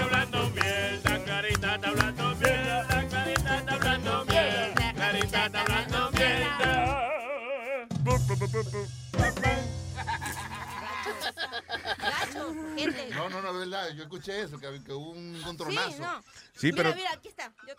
gente. 12.76 13.10
No, 13.14 13.28
no, 13.28 13.40
no, 13.42 13.50
es 13.52 13.58
verdad. 13.58 13.90
Yo 13.94 14.02
escuché 14.04 14.42
eso, 14.42 14.58
que, 14.58 14.82
que 14.84 14.92
hubo 14.92 15.10
un 15.10 15.40
contronazo. 15.42 15.90
Sí, 15.92 16.00
no. 16.00 16.22
Sí, 16.54 16.66
mira, 16.72 16.76
pero- 16.84 16.94
mira, 16.94 17.12
aquí 17.12 17.28
está. 17.28 17.52
Yo-. 17.66 17.74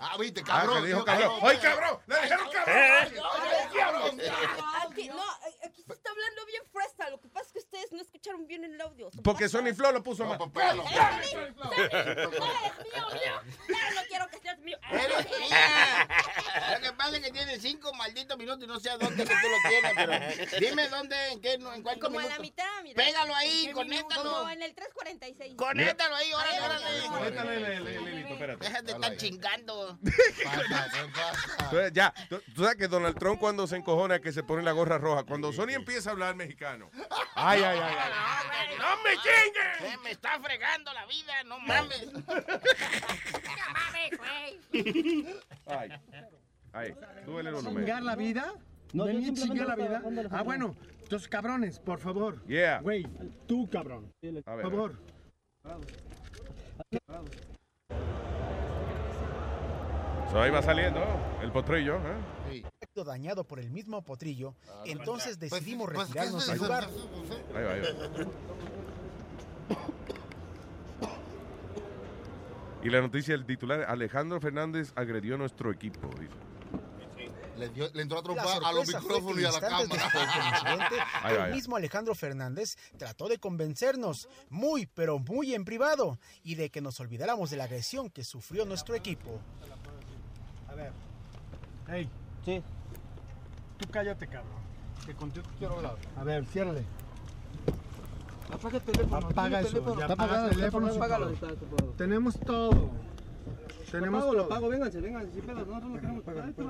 Ah, 0.00 0.16
viste, 0.18 0.40
Ah, 0.42 0.44
cabrón. 0.46 0.80
que 0.82 0.86
dijo 0.88 1.04
cabrón. 1.04 1.40
¡Ay, 1.42 1.56
cabrón! 1.58 2.00
¡Le 2.06 2.20
dijeron 2.22 2.48
cabrón! 2.52 4.20
Aquí, 4.90 5.08
no, 5.08 5.22
aquí 5.64 5.82
se 5.86 5.92
está 5.92 6.10
hablando 6.10 6.46
bien 6.46 6.62
fresa. 6.72 7.10
Lo 7.10 7.20
que 7.20 7.28
pasa 7.28 7.46
es 7.46 7.52
que 7.52 7.58
ustedes 7.60 7.92
no 7.92 8.00
escucharon 8.02 8.46
bien 8.46 8.64
el 8.64 8.80
audio. 8.80 9.10
Porque. 9.24 9.48
Sony 9.48 9.72
Flow 9.74 9.92
lo 9.92 10.02
puso 10.02 10.24
mal. 10.26 10.38
Sony, 10.38 10.50
no 10.52 10.90
eres 10.92 11.24
mío, 11.34 13.06
mío. 13.12 13.42
No 13.94 14.02
quiero 14.08 14.28
que 14.28 14.38
seas 14.40 14.58
mío. 14.58 14.78
Lo 16.72 16.80
que 16.80 16.92
pasa 16.92 17.16
es 17.16 17.22
que 17.22 17.30
tiene 17.32 17.58
cinco 17.58 17.92
malditos 17.94 18.36
minutos 18.36 18.64
y 18.64 18.66
no 18.66 18.78
sé 18.80 18.90
a 18.90 18.98
dónde 18.98 19.24
que 19.24 19.34
tú 19.34 19.48
lo 19.48 19.68
tienes, 19.68 19.92
pero 19.94 20.12
dime 20.60 20.88
dónde, 20.88 21.32
en 21.32 21.40
qué, 21.40 21.52
en 21.54 21.62
cuántos 21.82 21.98
Como 21.98 22.18
a 22.20 22.24
la 22.24 22.38
mitad, 22.38 22.64
mira. 22.82 23.02
Pégalo 23.02 23.34
ahí, 23.34 23.60
¿En 23.62 23.66
qué 23.68 23.72
conéctalo. 23.72 24.30
Como 24.38 24.50
en 24.50 24.62
el 24.62 24.74
346. 24.74 25.54
Conéctalo 25.56 26.14
ahí, 26.14 26.32
órale, 26.32 26.52
Ahí, 26.52 26.62
órale. 26.64 27.06
Conéctale, 27.08 27.60
le- 27.60 27.80
le- 27.80 28.00
Lilito, 28.00 28.36
Entonces, 31.60 31.92
ya, 31.92 32.12
tú, 32.28 32.40
tú 32.54 32.62
sabes 32.62 32.76
que 32.76 32.88
Donald 32.88 33.18
Trump 33.18 33.38
cuando 33.38 33.66
se 33.66 33.76
encojona 33.76 34.20
que 34.20 34.32
se 34.32 34.42
pone 34.42 34.62
la 34.62 34.72
gorra 34.72 34.98
roja, 34.98 35.24
cuando 35.24 35.52
Sony 35.52 35.70
empieza 35.70 36.10
a 36.10 36.12
hablar 36.12 36.34
mexicano. 36.36 36.90
Ay, 37.34 37.62
ay, 37.62 37.78
ay, 37.82 37.94
ay. 37.98 38.76
¡No 38.78 38.96
me 39.02 39.10
chingues! 39.16 39.92
Eh, 39.92 39.96
me 40.02 40.10
está 40.10 40.40
fregando 40.40 40.92
la 40.92 41.06
vida, 41.06 41.44
no 41.44 41.58
mames. 41.60 42.08
Ay, 45.66 45.90
ay, 46.72 46.94
duele 47.26 47.50
el. 47.50 47.56
¿Chingar 47.56 48.02
la 48.02 48.16
vida? 48.16 48.52
No, 48.92 49.04
¿Venir 49.04 49.34
chingar 49.34 49.68
la 49.68 49.76
vida? 49.76 50.02
Ah, 50.30 50.42
bueno, 50.42 50.74
entonces 51.02 51.28
cabrones, 51.28 51.78
por 51.78 51.98
favor. 52.00 52.44
Yeah. 52.46 52.80
Güey, 52.80 53.06
tú 53.46 53.68
cabrón. 53.68 54.12
A 54.46 54.56
Por 54.56 54.56
ver, 54.56 54.62
favor. 54.62 54.98
So, 60.30 60.40
ahí 60.42 60.50
va 60.50 60.62
saliendo 60.62 61.00
el 61.42 61.50
potrillo. 61.50 61.96
¿eh? 61.96 62.62
dañado 63.04 63.44
por 63.44 63.60
el 63.60 63.70
mismo 63.70 64.02
potrillo, 64.02 64.54
entonces 64.84 65.38
Pues, 65.38 65.50
decidimos 65.52 65.88
pues, 65.94 66.08
¿qué 66.08 66.14
retirarnos 66.20 66.46
del 66.48 66.58
lugar. 66.58 66.88
Ahí 67.54 67.62
va, 67.64 67.72
ahí 67.72 67.80
va. 67.80 67.88
Y 72.82 72.90
la 72.90 73.00
noticia, 73.00 73.34
el 73.34 73.44
titular, 73.44 73.84
Alejandro 73.88 74.40
Fernández 74.40 74.92
agredió 74.94 75.34
a 75.34 75.38
nuestro 75.38 75.70
equipo. 75.70 76.08
dice. 76.18 76.32
Le, 77.56 77.68
dio- 77.70 77.90
le 77.92 78.02
entró 78.02 78.18
a 78.20 78.22
trompar 78.22 78.62
a 78.64 78.72
los 78.72 78.86
micrófonos 78.86 79.40
y 79.40 79.44
a 79.44 79.50
la 79.50 79.60
cámara. 79.60 80.88
del 81.26 81.40
el 81.48 81.54
mismo 81.54 81.74
Alejandro 81.76 82.14
Fernández 82.14 82.76
trató 82.96 83.28
de 83.28 83.38
convencernos, 83.38 84.28
muy 84.48 84.86
pero 84.86 85.18
muy 85.18 85.54
en 85.54 85.64
privado, 85.64 86.20
y 86.44 86.54
de 86.54 86.70
que 86.70 86.80
nos 86.80 87.00
olvidáramos 87.00 87.50
de 87.50 87.56
la 87.56 87.64
agresión 87.64 88.10
que 88.10 88.22
sufrió 88.22 88.64
nuestro 88.64 88.94
equipo. 88.94 89.40
A 90.78 90.82
ver. 90.82 90.92
Hey. 91.88 92.08
Sí. 92.44 92.62
Tú 93.78 93.88
cállate, 93.90 94.26
cabrón. 94.26 94.52
Que 95.04 95.14
contigo 95.14 95.46
quiero 95.58 95.76
hablar. 95.76 95.96
A 96.16 96.24
ver, 96.24 96.44
ciérrale. 96.46 96.84
Apaga 98.52 98.76
el 98.78 98.82
teléfono. 98.82 99.26
Apaga 99.26 99.60
eso, 99.60 99.70
teléfono. 99.70 99.94
ya 99.96 100.02
Está 100.02 100.12
apaga 100.14 100.30
apagado, 100.30 100.48
el 100.50 100.56
teléfono, 100.56 100.86
apagado. 100.86 101.32
Tenemos 101.96 102.40
todo. 102.40 102.90
Tenemos 103.90 104.20
lo 104.20 104.26
apago, 104.26 104.32
lo 104.32 104.42
todo. 104.42 104.52
apago, 104.52 104.68
vénganse, 104.68 105.00
vénganse, 105.00 105.32
sin 105.32 105.42
pedos, 105.42 105.66
nosotros 105.66 105.90
no 105.90 106.00
queremos. 106.00 106.28
Ahí 106.28 106.52
te 106.52 106.62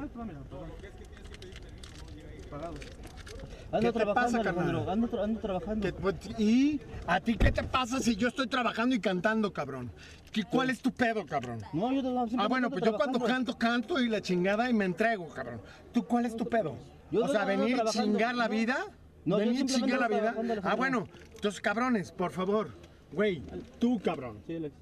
Ando 3.70 3.92
¿Qué 3.92 3.98
te 3.98 4.06
pasa, 4.06 4.40
carnal? 4.42 4.88
ando, 4.88 5.08
tra- 5.08 5.24
ando 5.24 5.40
trabajando. 5.40 5.86
¿Qué- 5.86 5.92
pues, 5.92 6.14
¿Y 6.38 6.80
a 7.06 7.20
ti 7.20 7.36
qué 7.36 7.52
te 7.52 7.62
pasa 7.62 8.00
si 8.00 8.16
yo 8.16 8.28
estoy 8.28 8.46
trabajando 8.46 8.94
y 8.94 9.00
cantando, 9.00 9.52
cabrón? 9.52 9.90
¿Qué- 10.32 10.44
¿Cuál 10.44 10.70
es 10.70 10.80
tu 10.80 10.90
pedo, 10.90 11.26
cabrón? 11.26 11.60
No, 11.74 11.92
yo 11.92 12.02
te 12.02 12.36
Ah, 12.38 12.48
bueno, 12.48 12.70
pues 12.70 12.82
yo 12.82 12.94
cuando 12.96 13.20
canto, 13.20 13.58
canto 13.58 14.00
y 14.00 14.08
la 14.08 14.22
chingada 14.22 14.70
y 14.70 14.74
me 14.74 14.86
entrego, 14.86 15.28
cabrón. 15.28 15.60
¿Tú 15.92 16.04
cuál 16.04 16.24
es 16.24 16.34
tu 16.36 16.46
pedo? 16.48 16.76
Yo 17.10 17.24
o 17.24 17.28
sea, 17.28 17.44
venir 17.44 17.78
chingar 17.90 18.34
la 18.34 18.48
vida. 18.48 18.78
No, 19.24 19.36
venir 19.36 19.66
chingar 19.66 20.00
la 20.00 20.08
vida. 20.08 20.34
Ah, 20.62 20.74
bueno, 20.74 21.06
entonces 21.34 21.60
cabrones, 21.60 22.10
por 22.12 22.32
favor. 22.32 22.70
Güey, 23.12 23.42
tú, 23.78 24.00
cabrón. 24.00 24.38
Sí, 24.46 24.56
Alex. 24.56 24.74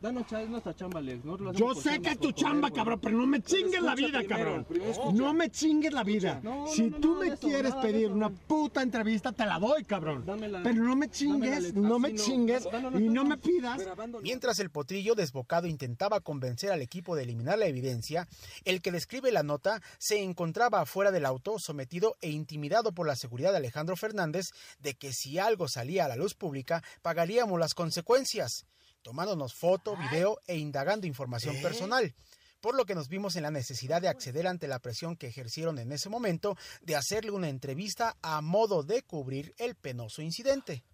Danos 0.00 0.26
cha- 0.26 0.42
es 0.42 0.48
nuestra 0.48 0.74
chamba, 0.74 0.98
Alex. 1.00 1.24
Nosotros 1.24 1.52
lo 1.52 1.58
Yo 1.74 1.74
sé 1.80 2.00
que 2.00 2.10
es 2.10 2.18
tu 2.18 2.32
chamba, 2.32 2.70
cabrón, 2.70 3.00
pero 3.00 3.16
no 3.18 3.26
me 3.26 3.40
chingues 3.42 3.80
la 3.82 3.94
vida, 3.94 4.18
primero, 4.18 4.28
cabrón. 4.28 4.64
primero. 4.64 5.12
No 5.12 5.34
me 5.34 5.50
chingues 5.50 5.92
la 5.92 6.04
vida. 6.04 6.40
No, 6.42 6.64
no, 6.64 6.66
si 6.68 6.82
no, 6.90 6.96
tú 6.98 7.14
me 7.16 7.28
eso, 7.28 7.38
quieres 7.48 7.74
pedir 7.76 8.06
eso. 8.06 8.14
una 8.14 8.30
puta 8.30 8.82
entrevista, 8.82 9.32
te 9.32 9.44
la 9.46 9.58
doy, 9.58 9.84
cabrón. 9.84 10.24
Dámela. 10.24 10.62
Pero 10.62 10.82
no 10.84 10.96
me 10.96 11.08
chingues, 11.10 11.74
no 11.74 11.98
me 11.98 12.14
chingues 12.14 12.66
y 12.98 13.08
no. 13.08 13.24
me 13.24 13.36
pidas. 13.38 13.80
Mientras 14.22 14.58
el 14.58 14.70
potrillo 14.70 15.14
desbocado 15.14 15.66
intentaba 15.66 16.20
convencer 16.20 16.70
al 16.72 16.82
equipo 16.82 17.16
de 17.16 17.24
eliminar 17.24 17.58
la 17.58 17.66
evidencia, 17.66 18.26
el 18.64 18.80
que 18.82 18.92
describe 18.92 19.32
la 19.32 19.42
nota 19.42 19.80
se 19.98 20.22
encontraba 20.22 20.80
afuera 20.80 21.10
del 21.10 21.26
auto 21.26 21.58
sometido 21.58 22.16
e 22.20 22.30
intimidado 22.30 22.92
por 22.92 23.06
la 23.06 23.16
seguridad 23.16 23.50
de 23.52 23.58
Alejandro 23.58 23.96
Fernández 23.96 24.46
de 24.80 24.94
que 24.94 25.12
si 25.12 25.38
algo 25.38 25.68
salía 25.68 26.04
a 26.04 26.08
la 26.08 26.16
luz 26.16 26.34
pública 26.34 26.82
pagaríamos 27.02 27.58
las 27.58 27.74
consecuencias, 27.74 28.64
tomándonos 29.02 29.54
foto, 29.54 29.96
video 29.96 30.38
e 30.46 30.56
indagando 30.56 31.06
información 31.06 31.56
personal. 31.62 32.14
Por 32.60 32.76
lo 32.76 32.84
que 32.84 32.94
nos 32.96 33.08
vimos 33.08 33.36
en 33.36 33.44
la 33.44 33.50
necesidad 33.52 34.02
de 34.02 34.08
acceder 34.08 34.46
ante 34.46 34.66
la 34.66 34.80
presión 34.80 35.16
que 35.16 35.28
ejercieron 35.28 35.78
en 35.78 35.92
ese 35.92 36.08
momento 36.08 36.56
de 36.82 36.96
hacerle 36.96 37.30
una 37.30 37.48
entrevista 37.48 38.16
a 38.20 38.40
modo 38.40 38.82
de 38.82 39.02
cubrir 39.02 39.54
el 39.58 39.76
penoso 39.76 40.22
incidente. 40.22 40.84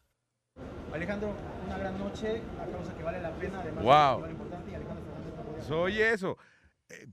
Alejandro, 0.93 1.35
una 1.67 1.79
gran 1.79 1.99
noche, 1.99 2.43
a 2.61 2.67
causa 2.71 2.95
que 2.95 3.03
vale 3.03 3.21
la 3.21 3.35
pena, 3.37 3.61
además 3.61 3.83
Wow. 3.83 4.31
importante 4.31 4.71
y 4.71 4.75
Alejandro 4.75 5.05
Fernández 5.05 5.35
no 5.37 5.43
podía 5.43 5.63
So, 5.65 5.81
oye 5.81 6.13
eso. 6.13 6.37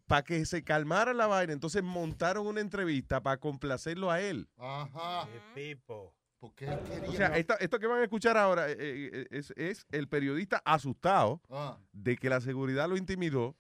Para 0.06 0.24
que 0.24 0.46
se 0.46 0.64
calmara 0.64 1.14
la 1.14 1.28
vaina, 1.28 1.54
entonces 1.54 1.82
montaron 1.82 2.46
una 2.46 2.60
entrevista 2.62 3.22
para 3.22 3.38
complacerlo 3.38 4.12
a 4.12 4.20
él. 4.22 4.50
Ajá. 4.58 5.28
Pipo. 5.56 6.14
Porque 6.42 6.66
él 6.66 6.80
quería. 6.90 7.10
O 7.10 7.14
sea, 7.14 7.28
esta- 7.38 7.56
esto 7.56 7.80
que 7.80 7.86
van 7.88 8.00
a 8.00 8.04
escuchar 8.04 8.36
ahora 8.36 8.68
eh, 8.70 8.76
eh, 8.80 9.28
es, 9.30 9.54
es 9.56 9.86
el 9.92 10.08
periodista 10.10 10.62
asustado 10.66 11.40
Ah. 11.50 11.78
de 11.94 12.18
que 12.18 12.30
la 12.30 12.42
seguridad 12.42 12.90
lo 12.90 12.98
intimidó 12.98 13.56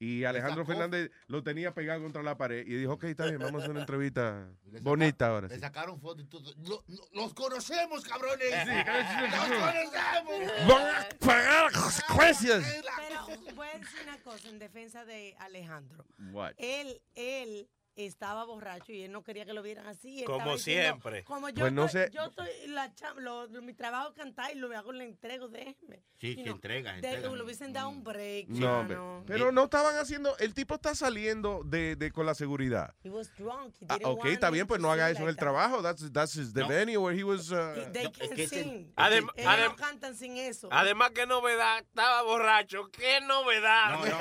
y 0.00 0.22
Alejandro 0.24 0.64
Fernández 0.64 1.10
lo 1.26 1.42
tenía 1.42 1.74
pegado 1.74 2.02
contra 2.02 2.22
la 2.22 2.36
pared 2.36 2.64
y 2.66 2.74
dijo, 2.76 2.92
ok, 2.92 3.04
está 3.04 3.24
bien, 3.26 3.38
vamos 3.38 3.54
a 3.54 3.58
hacer 3.64 3.70
una 3.70 3.80
entrevista 3.80 4.46
Le 4.66 4.78
saca- 4.78 4.84
bonita 4.84 5.26
ahora. 5.26 5.48
Le 5.48 5.54
sí". 5.54 5.60
sacaron 5.60 6.00
fotos 6.00 6.24
y 6.24 6.28
todo. 6.28 6.52
Lo- 6.58 6.84
lo- 6.86 7.08
los 7.14 7.32
conocemos, 7.34 8.04
cabrones. 8.04 8.46
Sí, 8.46 8.70
los 8.76 9.48
conocemos. 9.48 10.68
Van 10.68 10.86
a 10.86 11.08
pagar 11.18 11.64
las 11.72 11.82
consecuencias. 11.82 12.62
Pero 13.08 13.54
voy 13.56 13.66
a 13.74 13.78
decir 13.78 14.00
una 14.04 14.18
cosa 14.18 14.48
en 14.50 14.58
defensa 14.58 15.04
de 15.06 15.34
Alejandro. 15.40 16.04
What? 16.30 16.52
Él, 16.58 17.00
él 17.14 17.68
estaba 18.06 18.44
borracho 18.44 18.92
y 18.92 19.02
él 19.02 19.12
no 19.12 19.22
quería 19.22 19.44
que 19.44 19.52
lo 19.52 19.62
vieran 19.62 19.86
así. 19.86 20.22
Como 20.24 20.54
diciendo, 20.54 20.82
siempre. 20.92 21.24
Como 21.24 21.48
yo 21.48 21.56
Pues 21.60 21.72
no 21.72 21.86
estoy, 21.86 22.02
sé- 22.02 22.10
yo 22.12 22.24
estoy 22.24 22.48
la 22.68 22.94
cham- 22.94 23.16
lo- 23.18 23.46
lo- 23.46 23.62
mi 23.62 23.74
trabajo 23.74 24.08
es 24.10 24.14
cantar 24.14 24.50
y 24.54 24.58
lo 24.58 24.74
hago 24.76 24.92
le 24.92 25.04
entrego, 25.04 25.48
déjeme. 25.48 26.02
Sí, 26.18 26.36
que 26.36 26.42
know, 26.44 26.54
entrega, 26.54 26.92
de- 26.92 26.96
entrega. 26.98 27.34
Le 27.34 27.42
hubiesen 27.42 27.72
dado 27.72 27.88
un 27.90 28.02
break. 28.02 28.48
No, 28.48 28.80
hombre. 28.80 28.96
mano. 28.96 29.24
Pero 29.26 29.52
no 29.52 29.64
estaban 29.64 29.96
haciendo, 29.96 30.36
el 30.38 30.54
tipo 30.54 30.74
está 30.74 30.94
saliendo 30.94 31.62
de, 31.64 31.96
de 31.96 32.10
con 32.10 32.26
la 32.26 32.34
seguridad. 32.34 32.94
He 33.04 33.10
was 33.10 33.30
drunk. 33.36 33.74
He 33.80 33.86
Ah, 33.88 33.94
didn't 33.98 34.06
ok, 34.12 34.18
want 34.18 34.30
está 34.32 34.50
bien, 34.50 34.66
pues 34.66 34.78
to 34.78 34.82
no 34.86 34.92
haga 34.92 35.10
eso 35.10 35.20
en 35.20 35.26
like 35.26 35.30
el 35.30 35.36
that. 35.36 35.40
trabajo. 35.42 35.82
That's, 35.82 36.12
that's 36.12 36.34
his- 36.36 36.52
the 36.52 36.60
No. 36.62 36.68
venue 36.68 36.96
where 36.98 37.16
he 37.18 37.24
was. 37.24 37.50
uh, 37.50 37.90
They 37.92 38.04
No, 38.04 38.12
can 38.12 38.38
es 38.38 38.48
sing. 38.50 38.92
Adem- 38.96 39.28
Ellos 39.36 39.52
adem- 39.52 39.68
no 39.70 39.76
cantan 39.76 40.14
sin 40.16 40.36
eso. 40.36 40.68
Además, 40.70 41.10
qué 41.14 41.26
novedad. 41.26 41.78
Estaba 41.80 42.22
borracho. 42.22 42.88
¡Qué 42.90 43.20
novedad! 43.22 43.90
No, 43.92 44.06
no. 44.06 44.18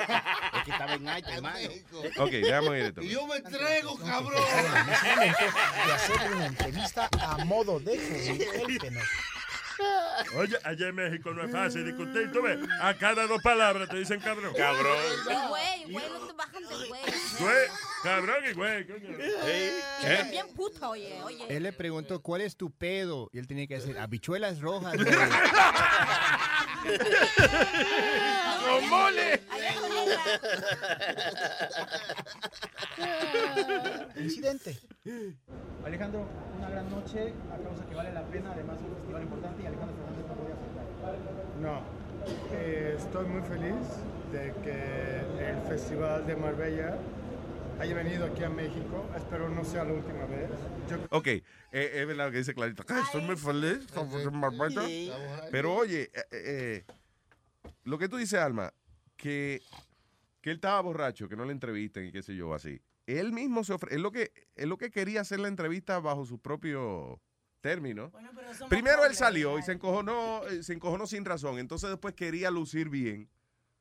Es 0.58 0.64
que 0.66 0.72
estaba 0.72 0.94
en 0.94 1.08
alta, 1.08 1.34
hermano. 1.36 1.70
Ok, 2.20 2.30
déjame 2.32 2.70
oír 2.70 2.82
esto. 2.84 3.02
Yo 3.02 3.26
me 3.28 3.38
entrego, 3.38 3.67
cabrón. 4.06 4.44
ese 4.92 5.16
momento 5.16 5.46
de 5.86 5.94
hacerle 5.94 6.36
una 6.36 6.46
entrevista 6.46 7.10
a 7.20 7.46
modo 7.46 7.80
de 7.80 7.98
penoso. 8.82 9.06
Oye, 10.36 10.58
allá 10.64 10.88
en 10.88 10.96
México 10.96 11.32
no 11.34 11.44
es 11.44 11.52
fácil 11.52 11.86
discutir. 11.86 12.32
Tú 12.32 12.42
ves, 12.42 12.58
a 12.82 12.96
cada 12.96 13.28
dos 13.28 13.42
palabras 13.42 13.88
te 13.90 13.98
dicen 13.98 14.20
cabrón. 14.20 14.54
Cabrón. 14.56 14.98
El 15.30 15.48
güey, 15.48 15.92
güey, 15.92 16.10
no 16.10 16.28
te 16.28 16.34
bajan 16.34 16.68
del 16.68 16.88
güey. 16.88 17.02
Güey, 17.40 17.68
cabrón 18.04 18.44
y 18.50 18.54
güey, 18.54 18.88
coño. 18.88 19.10
Y 19.10 20.16
también 20.18 20.48
puto, 20.56 20.90
oye, 20.90 21.22
oye. 21.24 21.46
Él 21.50 21.64
le 21.64 21.74
preguntó, 21.74 22.22
¿cuál 22.22 22.42
es 22.42 22.58
tu 22.58 22.72
pedo? 22.72 23.30
Y 23.34 23.40
él 23.40 23.48
tenía 23.48 23.68
que 23.68 23.76
decir, 23.76 23.98
habichuelas 24.00 24.60
rojas. 24.62 24.96
¡Con 28.66 28.90
mole! 28.90 29.42
Incidente. 34.18 34.78
Alejandro, 35.86 36.28
una 36.58 36.70
gran 36.70 36.90
noche, 36.90 37.34
a 37.52 37.58
causa 37.64 37.86
que 37.86 37.96
vale 37.96 38.12
la 38.12 38.24
pena, 38.24 38.52
además 38.52 38.80
un 38.82 38.96
festival 38.96 39.24
importante 39.24 39.64
y 39.64 39.66
Alejandro 39.68 39.96
Fernández 39.96 40.26
no 40.28 40.36
podía 40.36 40.56
faltar. 40.56 41.16
No, 41.62 41.82
eh, 42.52 42.96
estoy 42.98 43.26
muy 43.26 43.42
feliz 43.44 43.76
de 44.32 44.54
que 44.64 45.22
el 45.50 45.62
Festival 45.68 46.26
de 46.28 46.36
Marbella 46.36 46.98
haya 47.80 47.96
venido 47.96 48.26
aquí 48.26 48.44
a 48.44 48.50
México. 48.50 49.06
Espero 49.16 49.50
no 49.50 49.64
sea 49.64 49.84
la 49.84 49.94
última 49.94 50.26
vez. 50.26 50.50
Yo 50.90 50.98
Ok, 51.12 51.28
eh, 51.28 51.44
es 51.72 52.08
verdad 52.08 52.26
lo 52.26 52.32
que 52.32 52.38
dice 52.40 52.54
Clarita. 52.54 52.84
Ay, 52.88 53.04
estoy 53.04 53.22
muy 53.22 53.36
feliz. 53.36 53.88
Sí. 54.86 55.12
Pero 55.52 55.76
oye, 55.76 56.10
eh, 56.14 56.24
eh, 56.32 56.86
lo 57.84 57.98
que 57.98 58.10
tú 58.10 58.18
dices, 58.18 58.40
Alma, 58.40 58.74
que, 59.16 59.62
que 60.48 60.52
él 60.52 60.58
estaba 60.60 60.80
borracho, 60.80 61.28
que 61.28 61.36
no 61.36 61.44
le 61.44 61.52
entrevisten 61.52 62.06
y 62.06 62.12
qué 62.14 62.24
sé 62.24 62.34
yo, 62.34 62.54
así. 62.54 62.80
Él 63.06 63.34
mismo 63.34 63.66
se 63.66 63.74
ofrece, 63.74 63.98
él 63.98 64.02
lo 64.02 64.14
que, 64.14 64.32
él 64.56 64.70
lo 64.70 64.78
que 64.78 64.92
quería 64.92 65.20
hacer 65.20 65.42
la 65.42 65.50
entrevista 65.50 66.00
bajo 66.00 66.26
su 66.26 66.40
propio 66.40 67.22
término. 67.60 68.12
Bueno, 68.12 68.32
Primero 68.70 69.04
él 69.04 69.14
salió 69.14 69.60
y 69.60 69.64
se 69.64 69.74
encojonó, 69.74 70.48
eh, 70.48 70.64
se 70.64 70.72
encojonó 70.72 71.06
sin 71.06 71.26
razón. 71.26 71.60
Entonces 71.60 71.90
después 71.90 72.14
quería 72.14 72.50
lucir 72.50 72.88
bien 72.88 73.30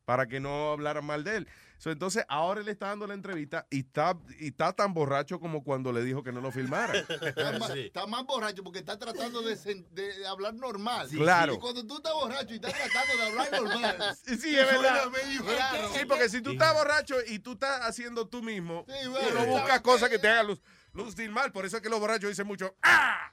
para 0.05 0.27
que 0.27 0.41
no 0.41 0.73
hablaran 0.73 1.05
mal 1.05 1.23
de 1.23 1.37
él. 1.37 1.49
So, 1.79 1.91
entonces 1.91 2.25
ahora 2.29 2.63
él 2.63 2.69
está 2.69 2.87
dando 2.89 3.07
la 3.07 3.13
entrevista 3.15 3.67
y 3.71 3.81
está, 3.81 4.17
y 4.41 4.49
está 4.49 4.73
tan 4.73 4.95
borracho 4.95 5.39
como 5.39 5.63
cuando 5.63 5.93
le 5.93 6.03
dijo 6.03 6.23
que 6.23 6.33
no 6.33 6.41
lo 6.41 6.51
filmara. 6.51 6.95
Está 7.21 7.59
más, 7.59 7.71
está 7.71 8.07
más 8.07 8.25
borracho 8.25 8.63
porque 8.65 8.79
está 8.79 8.99
tratando 8.99 9.43
de, 9.43 9.57
sen- 9.57 9.87
de- 9.91 10.19
de 10.21 10.27
hablar 10.27 10.55
normal. 10.55 11.07
Claro. 11.11 11.55
Y 11.55 11.59
cuando 11.59 11.87
tú 11.87 11.97
estás 11.99 12.15
borracho 12.15 12.53
y 12.53 12.57
estás 12.57 12.73
tratando 12.73 13.17
de 13.17 13.27
hablar 13.29 13.53
normal. 13.63 14.17
Sí, 14.25 14.57
es 14.57 14.67
verdad. 14.67 15.03
suenas 15.05 15.11
medio 15.11 15.43
raro. 15.59 15.89
Sí, 15.95 16.05
porque 16.07 16.29
si 16.31 16.41
tú 16.41 16.53
estás 16.53 16.73
borracho 16.75 17.17
y 17.27 17.39
tú 17.41 17.53
estás 17.53 17.81
haciendo 17.83 18.27
tú 18.27 18.43
mismo, 18.43 18.85
Sí, 18.89 18.95
tú 19.05 19.11
no 19.35 19.47
buscas 19.47 19.67
¿sabes 19.69 19.83
cosas 19.83 20.09
que 20.09 20.19
te 20.19 20.29
hagan 20.29 20.47
luz, 20.47 20.61
lucir 20.95 21.31
mal. 21.31 21.53
Por 21.53 21.67
eso 21.67 21.77
es 21.77 21.83
que 21.83 21.89
los 21.91 22.01
borrachos 22.01 22.31
dicen 22.31 22.47
mucho 22.47 22.75
¡Ah! 22.83 23.31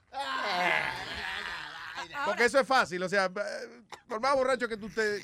Porque 2.26 2.46
eso 2.46 2.60
es 2.60 2.68
fácil. 2.68 3.02
O 3.04 3.10
sea, 3.10 3.26
eh, 3.26 3.84
por 4.08 4.20
más 4.22 4.36
borracho 4.36 4.68
que 4.68 4.78
tú 4.78 4.90
te 4.90 5.24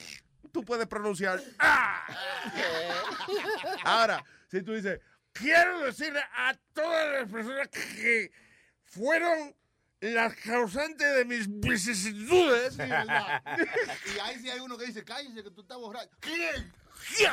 tú 0.52 0.64
puedes 0.64 0.88
pronunciar 0.88 1.42
¡Ah! 1.60 2.06
Ahora, 3.84 4.24
si 4.50 4.62
tú 4.62 4.74
dices 4.74 5.00
quiero 5.34 5.82
decirle 5.82 6.22
a 6.34 6.54
todas 6.74 7.22
las 7.22 7.32
personas 7.32 7.68
que 7.70 8.32
fueron 8.84 9.56
las 10.02 10.36
causantes 10.36 11.16
de 11.16 11.26
mis 11.26 11.48
vicisitudes. 11.60 12.74
Sí, 12.74 12.80
¿verdad? 12.80 13.42
y 14.16 14.20
ahí 14.20 14.40
sí 14.40 14.50
hay 14.50 14.60
uno 14.60 14.78
que 14.78 14.86
dice, 14.86 15.04
cállese 15.04 15.44
que 15.44 15.52
tú 15.52 15.62
estás 15.62 15.78
borracho. 15.78 16.10
¿Quién? 16.20 16.74
¿Quién? 17.16 17.32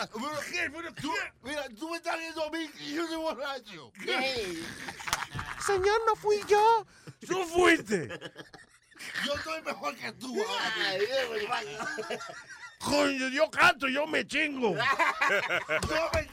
¿Quién? 0.51 0.95
Tú, 0.95 1.13
mira, 1.43 1.69
tú 1.79 1.91
me 1.91 1.97
estás 1.97 2.19
viendo 2.19 2.45
a 2.45 2.51
mí 2.51 2.71
y 2.81 2.95
yo 2.95 3.07
soy 3.07 3.17
borracho. 3.17 3.93
¿Quién? 4.03 4.65
Señor, 5.65 6.01
no 6.07 6.17
fui 6.17 6.41
yo. 6.49 6.87
Tú 7.27 7.45
fuiste. 7.45 8.09
Yo 9.25 9.37
soy 9.45 9.63
mejor 9.63 9.97
que 9.97 10.13
tú. 10.13 10.37
ahora. 10.43 10.97
Coño, 12.79 13.29
yo 13.29 13.51
canto, 13.51 13.89
yo 13.89 14.07
me 14.07 14.27
chingo. 14.27 14.75
Yo 15.89 16.11
me 16.13 16.27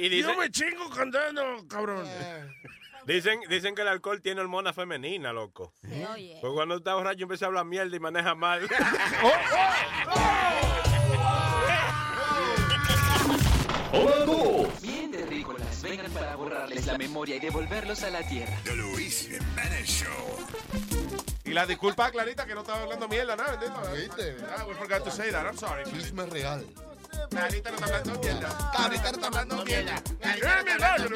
y 0.00 0.08
dice- 0.08 0.28
Yo 0.28 0.36
me 0.36 0.50
chingo 0.50 0.88
cantando, 0.90 1.66
cabrón. 1.68 2.06
Dicen, 3.06 3.40
dicen 3.48 3.74
que 3.74 3.82
el 3.82 3.88
alcohol 3.88 4.20
tiene 4.22 4.40
hormona 4.42 4.72
femenina, 4.72 5.32
loco. 5.32 5.72
oye. 6.12 6.38
Pues 6.40 6.52
cuando 6.52 6.76
está 6.76 6.94
borracho 6.94 7.22
empieza 7.24 7.46
a 7.46 7.48
hablar 7.48 7.64
mierda 7.64 7.96
y 7.96 7.98
maneja 8.00 8.36
mal. 8.36 8.62
Hola 13.92 14.16
a 14.22 14.24
todos. 14.24 14.80
Bien 14.82 15.10
terrícolas, 15.10 15.82
vengan 15.82 16.10
para 16.12 16.36
borrarles 16.36 16.86
la 16.86 16.96
memoria 16.96 17.36
y 17.36 17.40
devolverlos 17.40 18.02
a 18.04 18.10
la 18.10 18.22
tierra. 18.26 18.56
The 18.64 18.76
Luis 18.76 19.28
Jiménez 19.28 19.86
Show. 19.88 21.31
Y 21.52 21.54
la 21.54 21.66
disculpa 21.66 22.10
Clarita 22.10 22.46
que 22.46 22.54
no 22.54 22.62
estaba 22.62 22.80
hablando 22.80 23.06
mierda, 23.08 23.36
nada, 23.36 23.56
bendito. 23.56 23.78
¿Viste? 23.94 24.36
Ah, 24.56 24.64
we 24.66 24.72
forgot 24.72 25.04
to 25.04 25.10
say 25.10 25.30
that, 25.30 25.44
I'm 25.44 25.54
sorry. 25.54 25.84
Chisme 25.84 26.24
real. 26.30 26.64
Clarita 27.28 27.70
no 27.70 27.76
está 27.76 27.86
hablando 27.88 28.20
mierda. 28.20 28.72
Clarita 28.74 29.02
no 29.02 29.08
está 29.10 29.26
hablando 29.26 29.64
mierda. 29.66 30.02
¡Eh, 30.22 30.64
milagro! 30.64 31.14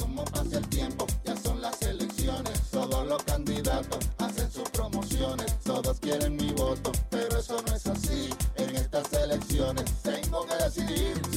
Como 0.00 0.24
pasa 0.24 0.58
el 0.58 0.68
tiempo, 0.68 1.06
ya 1.24 1.36
son 1.36 1.62
las 1.62 1.80
elecciones. 1.80 2.60
Todos 2.72 3.06
los 3.06 3.22
candidatos 3.22 3.98
hacen 4.18 4.50
sus 4.50 4.68
promociones. 4.70 5.56
Todos 5.60 6.00
quieren 6.00 6.34
mi 6.34 6.50
voto, 6.54 6.90
pero 7.08 7.38
eso 7.38 7.62
no 7.64 7.76
es 7.76 7.86
así. 7.86 8.34
En 8.56 8.74
estas 8.74 9.12
elecciones 9.12 9.84
tengo 10.02 10.44
que 10.44 10.56
decidir 10.56 11.31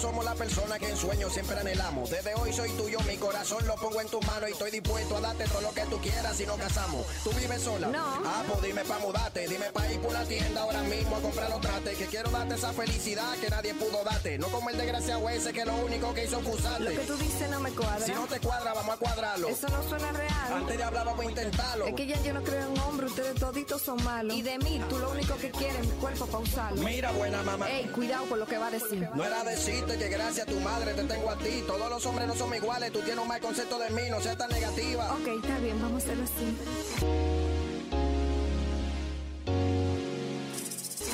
somos 0.00 0.24
la 0.24 0.34
persona 0.34 0.78
que 0.78 0.88
en 0.88 0.96
sueños 0.96 1.32
siempre 1.32 1.58
anhelamos. 1.58 2.10
Desde 2.10 2.34
hoy 2.34 2.52
soy 2.52 2.70
tuyo, 2.70 2.98
mi 3.00 3.16
corazón 3.16 3.66
lo 3.66 3.74
pongo 3.76 4.00
en 4.00 4.08
tus 4.08 4.24
manos 4.26 4.48
y 4.48 4.52
estoy 4.52 4.70
dispuesto 4.70 5.16
a 5.16 5.20
darte 5.20 5.44
todo 5.44 5.60
lo 5.60 5.72
que 5.72 5.82
tú 5.82 5.98
quieras 6.00 6.36
si 6.36 6.46
nos 6.46 6.58
casamos. 6.58 7.06
¿Tú 7.22 7.30
vives 7.32 7.62
sola? 7.62 7.88
No. 7.88 8.04
Ah, 8.24 8.42
pues 8.48 8.62
dime 8.62 8.84
pa' 8.84 8.98
mudarte. 8.98 9.46
Dime 9.48 9.70
pa' 9.72 9.90
ir 9.92 10.00
por 10.00 10.12
la 10.12 10.24
tienda 10.24 10.62
ahora 10.62 10.82
mismo 10.82 11.16
a 11.16 11.20
comprar 11.20 11.50
los 11.50 11.60
trates. 11.60 11.98
Que 11.98 12.06
quiero 12.06 12.30
darte 12.30 12.54
esa 12.54 12.72
felicidad 12.72 13.34
que 13.38 13.50
nadie 13.50 13.74
pudo 13.74 14.02
darte. 14.04 14.38
No 14.38 14.48
como 14.48 14.70
el 14.70 14.76
desgraciado 14.76 15.28
ese 15.28 15.52
que 15.52 15.64
lo 15.64 15.74
único 15.76 16.12
que 16.14 16.24
hizo 16.24 16.38
usarte. 16.38 16.84
Lo 16.84 16.90
que 16.90 17.06
tú 17.06 17.16
dices 17.16 17.50
no 17.50 17.60
me 17.60 17.70
cuadra. 17.70 18.04
Si 18.04 18.12
no 18.12 18.26
te 18.26 18.40
cuadra, 18.40 18.74
vamos 18.74 18.94
a 18.94 18.98
cuadrarlo. 18.98 19.48
Eso 19.48 19.68
no 19.68 19.82
suena 19.88 20.12
real. 20.12 20.33
Antes 20.52 20.76
de 20.76 20.84
hablar, 20.84 21.06
vamos 21.06 21.24
a 21.24 21.28
intentarlo. 21.28 21.86
Es 21.86 21.94
que 21.94 22.06
ya 22.06 22.20
yo 22.22 22.32
no 22.34 22.42
creo 22.42 22.72
en 22.72 22.78
hombres, 22.80 23.10
ustedes 23.10 23.34
toditos 23.34 23.82
son 23.82 24.02
malos. 24.04 24.36
Y 24.36 24.42
de 24.42 24.58
mí, 24.58 24.80
tú 24.88 24.98
lo 24.98 25.10
único 25.10 25.36
que 25.36 25.50
quieres 25.50 25.78
es 25.80 25.86
mi 25.86 25.94
cuerpo 25.96 26.26
para 26.26 26.38
usarlo. 26.38 26.82
Mira, 26.82 27.10
buena 27.12 27.42
mamá. 27.42 27.70
Ey, 27.70 27.86
cuidado 27.86 28.26
con 28.26 28.38
lo 28.40 28.46
que 28.46 28.58
va 28.58 28.66
a 28.66 28.70
decir. 28.70 29.08
No 29.14 29.24
era 29.24 29.44
decirte 29.44 29.98
que 29.98 30.08
gracias 30.08 30.46
a 30.46 30.50
tu 30.50 30.60
madre 30.60 30.94
te 30.94 31.04
tengo 31.04 31.30
a 31.30 31.36
ti. 31.36 31.62
Todos 31.66 31.90
los 31.90 32.04
hombres 32.06 32.26
no 32.28 32.34
somos 32.34 32.56
iguales. 32.56 32.92
Tú 32.92 33.00
tienes 33.00 33.20
un 33.22 33.28
mal 33.28 33.40
concepto 33.40 33.78
de 33.78 33.90
mí. 33.90 34.02
No 34.10 34.20
seas 34.20 34.36
tan 34.36 34.50
negativa. 34.50 35.12
Ok, 35.14 35.28
está 35.42 35.58
bien, 35.58 35.80
vamos 35.80 36.02
a 36.02 36.06
hacerlo 36.06 36.24
así. 36.24 36.56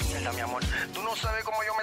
Mierda, 0.09 0.33
mi 0.33 0.41
amor. 0.41 0.63
Tú 0.93 1.03
no 1.03 1.17
sabes 1.17 1.45
cómo 1.45 1.59
yo 1.67 1.73
me 1.77 1.80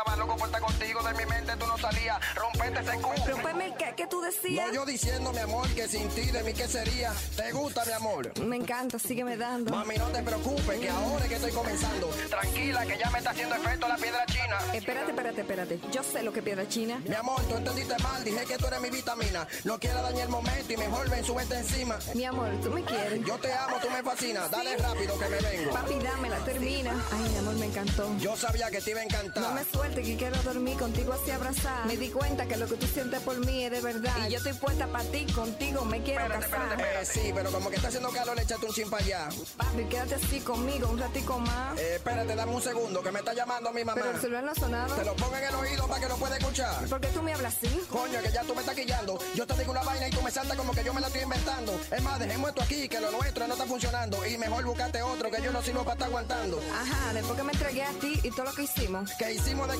estaba 0.00 0.16
loco 0.16 0.36
por 0.36 0.46
estar 0.46 0.60
contigo. 0.60 1.02
De 1.02 1.14
mi 1.14 1.26
mente 1.26 1.52
tú 1.56 1.66
no 1.66 1.78
salías. 1.78 2.18
Rompete 2.34 2.80
ese 2.80 3.02
culo. 3.02 3.26
Rompeme, 3.26 3.74
¿qué, 3.78 3.94
¿qué 3.96 4.06
tú 4.06 4.20
decías? 4.20 4.66
No, 4.68 4.74
yo 4.74 4.86
diciendo, 4.86 5.32
mi 5.32 5.38
amor, 5.38 5.68
que 5.74 5.88
sin 5.88 6.08
ti 6.08 6.22
de 6.22 6.42
mí, 6.42 6.52
¿qué 6.52 6.68
sería? 6.68 7.12
¿Te 7.36 7.52
gusta, 7.52 7.84
mi 7.84 7.92
amor? 7.92 8.38
Me 8.40 8.56
encanta, 8.56 8.98
sígueme 8.98 9.36
dando. 9.36 9.70
Mami, 9.72 9.96
no 9.96 10.06
te 10.06 10.22
preocupes, 10.22 10.80
que 10.80 10.90
ahora 10.90 11.24
es 11.24 11.28
que 11.28 11.36
estoy 11.36 11.52
comenzando. 11.52 12.08
Tranquila, 12.28 12.86
que 12.86 12.98
ya 12.98 13.10
me 13.10 13.18
está 13.18 13.30
haciendo 13.30 13.54
efecto 13.54 13.88
la 13.88 13.96
piedra 13.96 14.26
china. 14.26 14.58
Espérate, 14.72 15.10
espérate, 15.10 15.40
espérate. 15.40 15.80
Yo 15.92 16.02
sé 16.02 16.22
lo 16.22 16.32
que 16.32 16.42
piedra 16.42 16.68
china. 16.68 17.00
Mi 17.06 17.14
amor, 17.14 17.42
tú 17.44 17.56
entendiste 17.56 17.96
mal. 18.02 18.24
Dije 18.24 18.44
que 18.46 18.56
tú 18.56 18.66
eres 18.66 18.80
mi 18.80 18.90
vitamina. 18.90 19.46
No 19.64 19.78
quiero 19.78 20.02
dañar 20.02 20.22
el 20.22 20.28
momento 20.28 20.72
y 20.72 20.76
mejor 20.76 21.08
ven, 21.10 21.24
súbete 21.24 21.58
encima. 21.58 21.98
Mi 22.14 22.24
amor, 22.24 22.48
tú 22.62 22.70
me 22.70 22.82
quieres. 22.84 23.20
Yo 23.26 23.38
te 23.38 23.52
amo, 23.52 23.76
tú 23.82 23.90
me 23.90 24.02
fascinas. 24.02 24.50
Dale 24.50 24.76
rápido 24.76 25.18
que 25.18 25.28
me 25.28 25.40
vengo. 25.40 25.72
Papi, 25.72 25.94
dámela, 25.98 26.38
termina. 26.44 26.92
Ay, 27.12 27.30
mi 27.30 27.38
amor, 27.38 27.54
me 27.56 27.66
encantó. 27.66 28.16
Yo 28.18 28.36
sabía 28.36 28.70
que 28.70 28.80
te 28.80 28.90
iba 28.92 29.00
a 29.00 29.04
encantar. 29.04 29.42
No 29.42 29.52
me 29.52 29.64
que 29.94 30.16
quiero 30.16 30.42
dormir 30.42 30.76
contigo 30.78 31.12
así 31.12 31.30
abrazada. 31.30 31.84
Me 31.86 31.96
di 31.96 32.08
cuenta 32.08 32.46
que 32.46 32.56
lo 32.56 32.66
que 32.66 32.76
tú 32.76 32.86
sientes 32.86 33.20
por 33.20 33.38
mí 33.44 33.64
es 33.64 33.70
de 33.70 33.80
verdad. 33.80 34.14
Y 34.26 34.30
yo 34.30 34.38
estoy 34.38 34.52
puesta 34.54 34.86
para 34.86 35.04
ti, 35.04 35.26
contigo 35.32 35.84
me 35.84 36.02
quiero 36.02 36.28
casar. 36.28 36.80
Eh, 36.80 37.04
sí, 37.04 37.30
pero 37.34 37.50
como 37.50 37.70
que 37.70 37.76
está 37.76 37.88
haciendo 37.88 38.10
calor, 38.10 38.38
échate 38.38 38.66
un 38.66 38.72
chin 38.72 38.90
para 38.90 39.04
allá. 39.04 39.28
Papi, 39.56 39.84
quédate 39.84 40.14
así 40.14 40.40
conmigo 40.40 40.88
un 40.88 40.98
ratico 40.98 41.38
más. 41.38 41.78
Eh, 41.78 41.96
espérate, 41.96 42.34
dame 42.34 42.52
un 42.52 42.62
segundo, 42.62 43.02
que 43.02 43.12
me 43.12 43.18
está 43.18 43.34
llamando 43.34 43.72
mi 43.72 43.84
mamá. 43.84 44.00
Pero 44.00 44.14
el 44.14 44.20
celular 44.20 44.44
no 44.44 44.50
ha 44.50 44.54
sonado. 44.54 44.94
Te 44.94 45.04
lo 45.04 45.14
pongo 45.16 45.36
en 45.36 45.44
el 45.44 45.54
oído 45.54 45.86
para 45.86 46.00
que 46.00 46.08
lo 46.08 46.16
pueda 46.16 46.36
escuchar. 46.36 46.86
¿Por 46.86 47.00
qué 47.00 47.08
tú 47.08 47.22
me 47.22 47.32
hablas 47.32 47.56
así? 47.56 47.80
Coño, 47.88 48.20
que 48.22 48.32
ya 48.32 48.42
tú 48.42 48.54
me 48.54 48.60
estás 48.60 48.74
quillando. 48.74 49.18
Yo 49.34 49.46
te 49.46 49.54
digo 49.54 49.72
una 49.72 49.82
vaina 49.82 50.08
y 50.08 50.10
tú 50.10 50.22
me 50.22 50.30
saltas 50.30 50.56
como 50.56 50.72
que 50.72 50.84
yo 50.84 50.94
me 50.94 51.00
la 51.00 51.06
estoy 51.08 51.22
inventando. 51.22 51.80
Es 51.90 52.02
más, 52.02 52.18
dejemos 52.18 52.50
esto 52.50 52.62
aquí, 52.62 52.88
que 52.88 53.00
lo 53.00 53.10
nuestro 53.10 53.46
no 53.46 53.54
está 53.54 53.66
funcionando. 53.66 54.26
Y 54.26 54.38
mejor 54.38 54.64
buscate 54.64 55.02
otro, 55.02 55.30
que 55.30 55.42
yo 55.42 55.52
no 55.52 55.62
sirvo 55.62 55.80
para 55.82 55.94
estar 55.94 56.08
aguantando. 56.08 56.60
Ajá, 56.74 57.12
después 57.12 57.36
que 57.38 57.42
me 57.44 57.52
entregué 57.52 57.82
a 57.82 57.92
ti 57.92 58.20
y 58.22 58.30
todo 58.30 58.44
lo 58.44 58.52
que 58.54 58.62
hicimos. 58.62 59.10
¿Qué 59.18 59.32
hicimos 59.32 59.68
de 59.68 59.79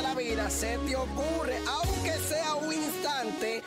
de 0.01 0.07
la 0.07 0.15
vida 0.15 0.49
se 0.49 0.77
te 0.79 0.95
ocurre, 0.95 1.57
aunque 1.67 2.13
sea 2.13 2.55
un 2.55 2.73
instante, 2.73 3.61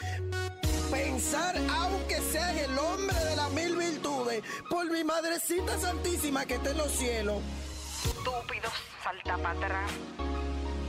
pensar, 0.90 1.56
aunque 1.76 2.20
sea 2.20 2.50
en 2.52 2.70
el 2.70 2.78
hombre 2.78 3.16
de 3.24 3.36
las 3.36 3.50
mil 3.52 3.76
virtudes, 3.76 4.42
por 4.68 4.90
mi 4.90 5.04
madrecita 5.04 5.78
santísima 5.78 6.44
que 6.44 6.54
está 6.54 6.70
en 6.70 6.78
los 6.78 6.90
cielos. 6.92 7.42
Estúpido, 8.04 8.70
salta 9.02 9.36
para 9.38 9.50
atrás. 9.50 9.90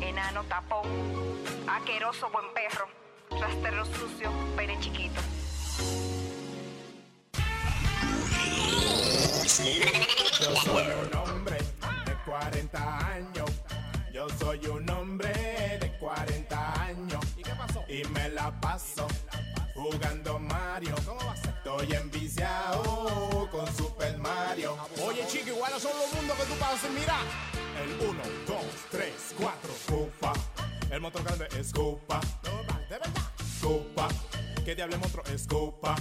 En 0.02 0.10
enano 0.10 0.44
tapón, 0.46 0.88
aqueroso 1.68 2.30
buen 2.32 2.46
perro, 2.54 2.88
rastrero 3.40 3.86
sucio, 3.86 4.32
pene 4.56 4.80
chiquito. 4.80 5.22
Yo 10.42 10.56
soy 10.56 10.86
un 10.86 11.16
hombre 11.16 11.58
de 12.06 12.16
40 12.26 13.08
años. 13.08 13.65
Yo 14.16 14.28
soy 14.40 14.66
un 14.68 14.90
hombre 14.92 15.28
de 15.78 15.92
40 16.00 16.84
años. 16.86 17.22
¿Y 17.36 17.44
qué 17.44 17.52
pasó? 17.52 17.84
Y 17.90 18.02
me 18.14 18.30
la 18.30 18.50
paso 18.62 19.06
jugando 19.74 20.40
Mario. 20.40 20.96
Estoy 21.44 21.94
enviciado 21.98 23.50
con 23.52 23.68
Super 23.76 24.18
Mario. 24.18 24.78
Oye, 25.06 25.28
chico, 25.28 25.50
iguales 25.50 25.82
son 25.82 25.92
los 26.00 26.14
mundos 26.14 26.38
que 26.38 26.44
tú 26.46 26.54
pasas, 26.58 26.90
mira. 26.92 27.18
El 27.84 28.08
1, 28.08 28.22
2, 28.48 28.58
3, 28.90 29.14
4, 29.38 29.70
Cupa. 29.90 30.34
El 30.90 31.02
motor 31.02 31.22
grande 31.22 31.50
es 31.60 31.74
Cupa. 31.74 32.22
De 32.88 32.98
verdad. 32.98 33.12
Cupa. 33.62 34.08
¿Qué 34.64 34.76
diablo 34.76 34.98
monstruo 34.98 35.26
es 35.26 35.46
Cupa? 35.46 35.98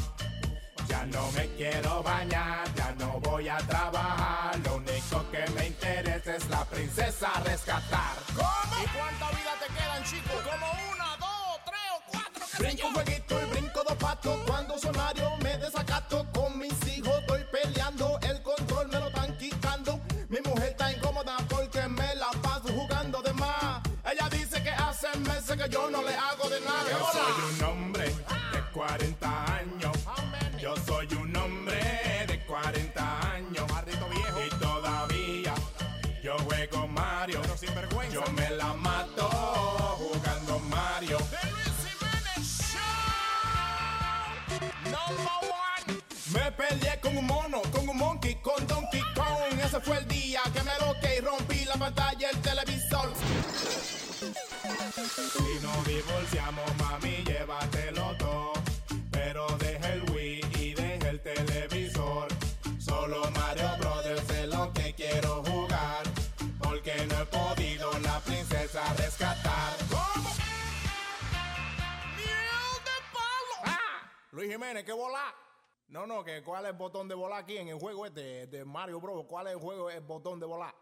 Ya 0.88 1.06
no 1.06 1.30
me 1.32 1.46
quiero 1.56 2.02
bañar, 2.02 2.64
ya 2.74 2.94
no 2.98 3.20
voy 3.20 3.48
a 3.48 3.56
trabajar. 3.58 4.58
Lo 4.64 4.76
único 4.76 5.24
que 5.30 5.44
me 5.52 5.66
interesa 5.68 6.36
es 6.36 6.48
la 6.48 6.64
princesa 6.64 7.30
rescatar. 7.44 8.16
¿Cómo? 8.34 8.82
¿Y 8.82 8.86
cuánta 8.96 9.30
vida 9.30 9.52
te 9.60 9.72
quedan, 9.74 10.04
chicos? 10.04 10.42
Como 10.42 10.66
una, 10.92 11.16
dos, 11.18 11.60
tres 11.64 11.90
o 11.96 12.02
cuatro. 12.10 12.46
qué 12.50 12.62
Brinco 12.62 12.86
un 12.88 12.94
jueguito 12.94 13.40
y 13.40 13.44
brinco 13.50 13.82
dos 13.88 13.96
patos. 13.96 14.38
Cuando 14.46 14.78
sonario 14.78 15.36
me 15.38 15.56
desacato 15.58 16.26
con 16.32 16.58
mis 16.58 16.74
hijos, 16.86 17.14
estoy 17.20 17.44
peleando. 17.50 18.18
El 18.22 18.42
control 18.42 18.88
me 18.88 19.00
lo 19.00 19.08
están 19.08 19.36
quitando. 19.38 20.00
Mi 20.28 20.40
mujer 20.40 20.70
está 20.70 20.92
incómoda 20.92 21.36
porque 21.48 21.86
me 21.88 22.14
la 22.16 22.30
paso 22.42 22.68
jugando 22.68 23.22
de 23.22 23.32
más. 23.34 23.82
Ella 24.04 24.28
dice 24.28 24.62
que 24.62 24.70
hace 24.70 25.08
meses 25.20 25.56
que 25.56 25.68
yo 25.68 25.90
no 25.90 26.02
le 26.02 26.14
hago 26.14 26.48
de 26.48 26.60
nada. 26.60 26.90
Yo 26.90 27.08
soy 27.12 27.54
un 27.54 27.64
hombre 27.64 28.06
de 28.06 28.60
40 28.72 29.44
años. 29.44 29.53
Me 46.32 46.50
peleé 46.52 46.98
con 47.00 47.16
un 47.16 47.26
mono, 47.26 47.60
con 47.70 47.88
un 47.88 47.96
monkey, 47.96 48.36
con 48.36 48.66
Donkey 48.66 49.02
Kong. 49.14 49.60
Ese 49.62 49.80
fue 49.80 49.98
el 49.98 50.08
día 50.08 50.40
que 50.52 50.62
me 50.62 50.72
loqué 50.80 51.16
y 51.18 51.20
rompí 51.20 51.64
la 51.66 51.74
pantalla 51.74 52.28
del 52.28 52.40
televisor. 52.40 53.12
Si 55.32 55.66
nos 55.66 55.86
divorciamos, 55.86 56.76
Luis 74.44 74.56
Jiménez, 74.56 74.84
¿qué 74.84 74.92
volar? 74.92 75.34
No, 75.88 76.06
no, 76.06 76.22
que 76.22 76.42
cuál 76.42 76.66
es 76.66 76.72
el 76.72 76.76
botón 76.76 77.08
de 77.08 77.14
volar 77.14 77.44
aquí 77.44 77.56
en 77.56 77.68
el 77.68 77.78
juego 77.78 78.04
este 78.04 78.46
de 78.46 78.62
Mario 78.66 79.00
Bros. 79.00 79.24
¿Cuál 79.26 79.46
es 79.46 79.54
el 79.54 79.58
juego, 79.58 79.88
el 79.88 80.02
botón 80.02 80.38
de 80.38 80.44
volar? 80.44 80.74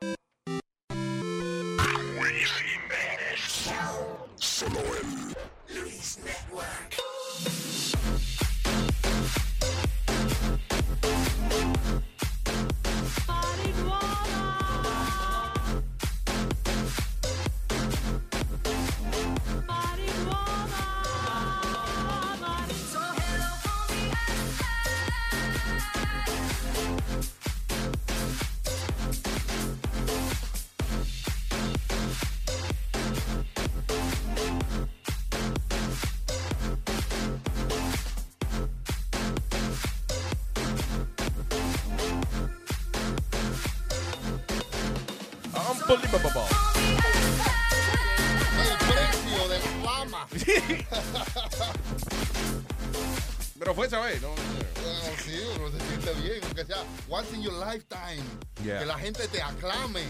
Pero 53.73 53.75
fue 53.75 53.87
esa 53.87 54.05
vez, 54.05 54.21
¿no? 54.21 54.29
Bueno, 54.29 55.17
sí, 55.25 55.33
uno 55.57 55.71
se 55.71 55.81
siente 55.81 56.13
bien, 56.21 56.45
aunque 56.45 56.67
sea 56.67 56.77
once 57.09 57.35
in 57.35 57.43
your 57.43 57.55
lifetime. 57.55 58.23
Yeah. 58.63 58.81
Que 58.81 58.85
la 58.85 58.99
gente 58.99 59.27
te 59.29 59.41
aclame. 59.41 60.03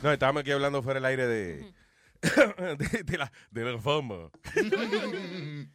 No, 0.00 0.12
estábamos 0.12 0.42
aquí 0.42 0.52
hablando 0.52 0.80
fuera 0.80 1.00
del 1.00 1.06
aire 1.06 1.26
de, 1.26 1.74
de, 2.22 3.02
de 3.02 3.18
la, 3.18 3.32
de 3.50 3.64
la 3.64 3.78
fama. 3.80 4.30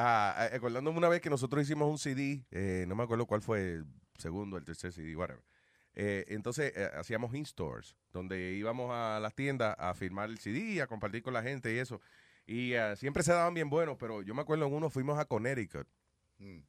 Ah, 0.00 0.48
eh, 0.52 0.54
acordándome 0.54 0.96
una 0.96 1.08
vez 1.08 1.20
que 1.20 1.28
nosotros 1.28 1.60
hicimos 1.64 1.90
un 1.90 1.98
CD, 1.98 2.46
eh, 2.52 2.84
no 2.86 2.94
me 2.94 3.02
acuerdo 3.02 3.26
cuál 3.26 3.42
fue 3.42 3.72
el 3.78 3.86
segundo, 4.16 4.56
el 4.56 4.64
tercer 4.64 4.92
CD, 4.92 5.16
whatever. 5.16 5.42
Eh, 6.00 6.24
entonces 6.28 6.72
eh, 6.76 6.88
hacíamos 6.94 7.34
in-stores, 7.34 7.96
donde 8.12 8.52
íbamos 8.52 8.92
a 8.92 9.18
las 9.18 9.34
tiendas 9.34 9.74
a 9.76 9.94
firmar 9.94 10.30
el 10.30 10.38
CD, 10.38 10.80
a 10.80 10.86
compartir 10.86 11.24
con 11.24 11.34
la 11.34 11.42
gente 11.42 11.74
y 11.74 11.78
eso. 11.78 12.00
Y 12.48 12.74
ah, 12.76 12.96
siempre 12.96 13.22
se 13.22 13.30
daban 13.32 13.52
bien 13.52 13.68
buenos, 13.68 13.98
pero 13.98 14.22
yo 14.22 14.34
me 14.34 14.40
acuerdo 14.40 14.66
en 14.66 14.72
uno 14.72 14.88
fuimos 14.88 15.18
a 15.18 15.26
Connecticut. 15.26 15.86
Mm. 16.38 16.60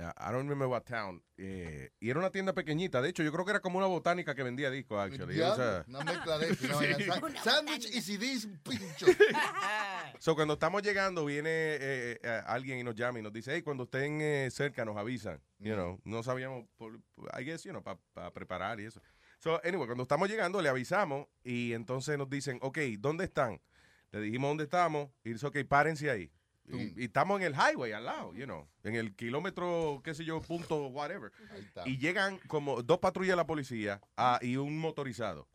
Ah, 0.00 0.14
I 0.16 0.32
don't 0.32 0.48
remember 0.48 0.66
what 0.68 0.84
town. 0.84 1.22
eh, 1.36 1.90
y 2.00 2.08
era 2.08 2.20
una 2.20 2.30
tienda 2.30 2.54
pequeñita. 2.54 3.02
De 3.02 3.08
hecho, 3.10 3.22
yo 3.22 3.30
creo 3.32 3.44
que 3.44 3.50
era 3.50 3.60
como 3.60 3.76
una 3.78 3.86
botánica 3.88 4.34
que 4.34 4.42
vendía 4.42 4.70
discos, 4.70 4.98
actually. 4.98 5.38
O 5.40 5.56
sea, 5.56 5.84
una 5.88 6.04
mezcla 6.04 6.38
de 6.38 6.50
eso. 6.52 6.66
una 6.68 6.76
vaina. 7.20 7.42
Sa- 7.42 7.50
Sándwich 7.50 7.86
y 7.94 8.00
CDs, 8.00 8.48
pincho. 8.62 9.06
So, 10.20 10.34
cuando 10.34 10.54
estamos 10.54 10.82
llegando, 10.82 11.24
viene 11.26 11.50
eh, 11.50 12.18
eh, 12.22 12.42
alguien 12.46 12.78
y 12.78 12.82
nos 12.82 12.94
llama 12.94 13.18
y 13.18 13.22
nos 13.22 13.32
dice, 13.32 13.52
hey, 13.54 13.62
cuando 13.62 13.84
estén 13.84 14.20
eh, 14.22 14.48
cerca, 14.50 14.84
nos 14.84 14.96
avisan. 14.96 15.40
You 15.58 15.74
know, 15.74 16.00
no 16.04 16.22
sabíamos, 16.22 16.64
por, 16.76 16.94
I 17.38 17.44
guess, 17.44 17.64
you 17.64 17.70
know, 17.72 17.82
para 17.82 18.30
preparar 18.32 18.80
y 18.80 18.86
eso. 18.86 19.00
So, 19.38 19.60
anyway, 19.64 19.86
cuando 19.86 20.02
estamos 20.04 20.28
llegando, 20.30 20.62
le 20.62 20.68
avisamos 20.70 21.26
y 21.44 21.72
entonces 21.72 22.16
nos 22.16 22.28
dicen, 22.30 22.58
ok, 22.62 22.78
¿dónde 22.98 23.24
están? 23.24 23.60
Le 24.12 24.20
dijimos 24.20 24.50
dónde 24.50 24.64
estamos 24.64 25.10
y 25.24 25.32
dice, 25.32 25.46
ok, 25.46 25.58
párense 25.68 26.10
ahí. 26.10 26.30
Y, 26.70 27.00
y 27.00 27.04
estamos 27.04 27.40
en 27.40 27.46
el 27.46 27.54
highway 27.54 27.92
al 27.92 28.04
lado, 28.04 28.34
you 28.34 28.44
know, 28.44 28.68
en 28.82 28.94
el 28.94 29.14
kilómetro, 29.14 30.02
qué 30.04 30.14
sé 30.14 30.24
yo, 30.24 30.40
punto, 30.40 30.88
whatever. 30.88 31.32
Y 31.86 31.96
llegan 31.96 32.38
como 32.46 32.82
dos 32.82 32.98
patrullas 32.98 33.32
de 33.32 33.36
la 33.36 33.46
policía 33.46 34.00
ah, 34.16 34.38
y 34.42 34.56
un 34.56 34.78
motorizado. 34.78 35.48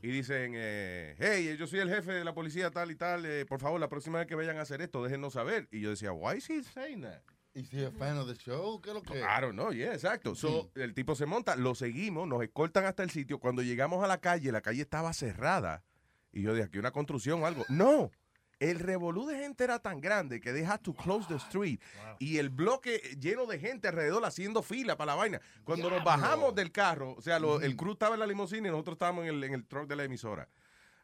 Y 0.00 0.08
dicen, 0.08 0.52
eh, 0.56 1.14
hey, 1.18 1.56
yo 1.58 1.66
soy 1.66 1.80
el 1.80 1.90
jefe 1.90 2.10
de 2.12 2.24
la 2.24 2.32
policía 2.32 2.70
tal 2.70 2.90
y 2.90 2.96
tal, 2.96 3.26
eh, 3.26 3.44
por 3.44 3.60
favor, 3.60 3.78
la 3.78 3.88
próxima 3.88 4.18
vez 4.18 4.26
que 4.26 4.34
vayan 4.34 4.56
a 4.56 4.62
hacer 4.62 4.80
esto, 4.80 5.04
déjenos 5.04 5.34
saber. 5.34 5.68
Y 5.70 5.80
yo 5.80 5.90
decía, 5.90 6.12
why 6.12 6.38
is 6.38 6.48
he 6.48 6.62
saying 6.62 7.02
that? 7.02 7.20
¿Y 7.54 7.64
si 7.64 7.82
es 7.82 7.92
fan 7.98 8.16
of 8.16 8.26
the 8.26 8.34
show? 8.34 8.80
¿Qué 8.80 8.88
es 8.90 8.94
lo 8.94 9.02
que 9.02 9.18
I 9.18 9.40
don't 9.42 9.52
know, 9.52 9.70
yeah, 9.72 9.92
exacto. 9.92 10.34
So, 10.34 10.70
el 10.74 10.94
tipo 10.94 11.14
se 11.14 11.26
monta, 11.26 11.54
lo 11.54 11.74
seguimos, 11.74 12.26
nos 12.26 12.42
escoltan 12.42 12.86
hasta 12.86 13.02
el 13.02 13.10
sitio. 13.10 13.38
Cuando 13.38 13.62
llegamos 13.62 14.02
a 14.02 14.06
la 14.06 14.22
calle, 14.22 14.50
la 14.52 14.62
calle 14.62 14.80
estaba 14.80 15.12
cerrada. 15.12 15.84
Y 16.32 16.42
yo 16.42 16.54
de 16.54 16.62
aquí 16.62 16.78
una 16.78 16.90
construcción 16.90 17.42
o 17.42 17.46
algo. 17.46 17.64
No, 17.68 18.10
el 18.58 18.78
revolú 18.78 19.26
de 19.26 19.38
gente 19.38 19.64
era 19.64 19.78
tan 19.80 20.00
grande 20.00 20.40
que 20.40 20.52
they 20.52 20.62
had 20.64 20.80
to 20.80 20.94
close 20.94 21.26
the 21.28 21.34
street. 21.36 21.80
Y 22.20 22.38
el 22.38 22.48
bloque 22.48 22.98
lleno 23.20 23.44
de 23.46 23.58
gente 23.58 23.88
alrededor 23.88 24.24
haciendo 24.24 24.62
fila 24.62 24.96
para 24.96 25.12
la 25.12 25.16
vaina. 25.16 25.40
Cuando 25.64 25.90
nos 25.90 26.04
bajamos 26.04 26.54
del 26.54 26.70
carro, 26.72 27.14
o 27.18 27.20
sea, 27.20 27.38
lo- 27.38 27.60
el 27.60 27.76
crew 27.76 27.92
estaba 27.92 28.14
en 28.14 28.20
la 28.20 28.26
limusina 28.26 28.68
y 28.68 28.70
nosotros 28.70 28.94
estábamos 28.94 29.24
en 29.24 29.30
el, 29.30 29.44
en 29.44 29.54
el 29.54 29.66
truck 29.66 29.86
de 29.88 29.96
la 29.96 30.04
emisora. 30.04 30.48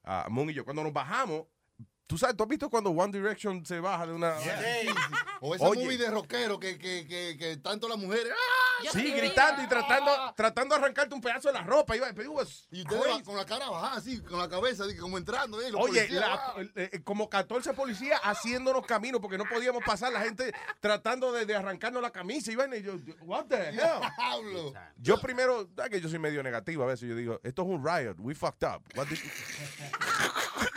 Ah, 0.04 0.26
Moon 0.30 0.48
y 0.50 0.54
yo. 0.54 0.64
Cuando 0.64 0.82
nos 0.84 0.92
bajamos, 0.92 1.46
tú 2.08 2.18
sabes, 2.18 2.36
¿tú 2.36 2.42
has 2.42 2.48
visto 2.48 2.68
cuando 2.68 2.90
One 2.90 3.12
Direction 3.16 3.64
se 3.64 3.78
baja 3.78 4.06
de 4.06 4.12
una... 4.14 4.34
O 5.40 5.54
esa 5.54 5.64
Oye. 5.68 5.84
movie 5.84 5.96
de 5.98 6.10
rockero 6.10 6.58
que, 6.58 6.76
que, 6.78 7.06
que, 7.06 7.36
que 7.38 7.56
tanto 7.58 7.88
las 7.88 7.96
mujeres. 7.98 8.32
¡ah! 8.32 8.88
Sí, 8.92 9.10
gritando 9.12 9.62
y 9.62 9.66
tratando, 9.68 10.10
tratando 10.36 10.74
de 10.74 10.80
arrancarte 10.80 11.14
un 11.14 11.20
pedazo 11.20 11.48
de 11.48 11.54
la 11.54 11.62
ropa. 11.64 11.96
Iba, 11.96 12.08
Y 12.70 12.82
ustedes 12.82 13.22
con 13.24 13.36
la 13.36 13.44
cara 13.44 13.68
bajada, 13.68 13.96
así, 13.96 14.20
con 14.20 14.38
la 14.38 14.48
cabeza, 14.48 14.84
así, 14.84 14.96
como 14.96 15.18
entrando. 15.18 15.60
¿eh? 15.60 15.66
Oye, 15.66 16.02
policías, 16.02 16.10
la- 16.12 16.34
¡ah! 16.34 16.54
eh, 16.76 16.90
eh, 16.92 17.00
como 17.04 17.28
14 17.28 17.72
policías 17.74 18.20
haciéndonos 18.22 18.86
caminos 18.86 19.20
porque 19.20 19.36
no 19.38 19.44
podíamos 19.44 19.82
pasar. 19.84 20.12
La 20.12 20.20
gente 20.22 20.52
tratando 20.80 21.30
de, 21.32 21.44
de 21.44 21.54
arrancarnos 21.56 22.00
la 22.02 22.10
camisa. 22.10 22.50
Y, 22.52 22.56
vaina, 22.56 22.76
y 22.76 22.82
yo, 22.82 22.94
what 23.22 23.46
the 23.46 23.56
hell? 23.70 24.72
Yo 24.96 25.20
primero, 25.20 25.68
¿sabes 25.76 25.90
que 25.90 26.00
yo 26.00 26.08
soy 26.08 26.18
medio 26.20 26.42
negativo 26.42 26.84
a 26.84 26.86
veces? 26.86 27.08
Yo 27.08 27.16
digo, 27.16 27.40
esto 27.42 27.62
es 27.62 27.68
un 27.68 27.84
riot. 27.84 28.14
We 28.18 28.34
fucked 28.34 28.62
up. 28.66 28.82
What 28.96 29.08
did- 29.08 29.18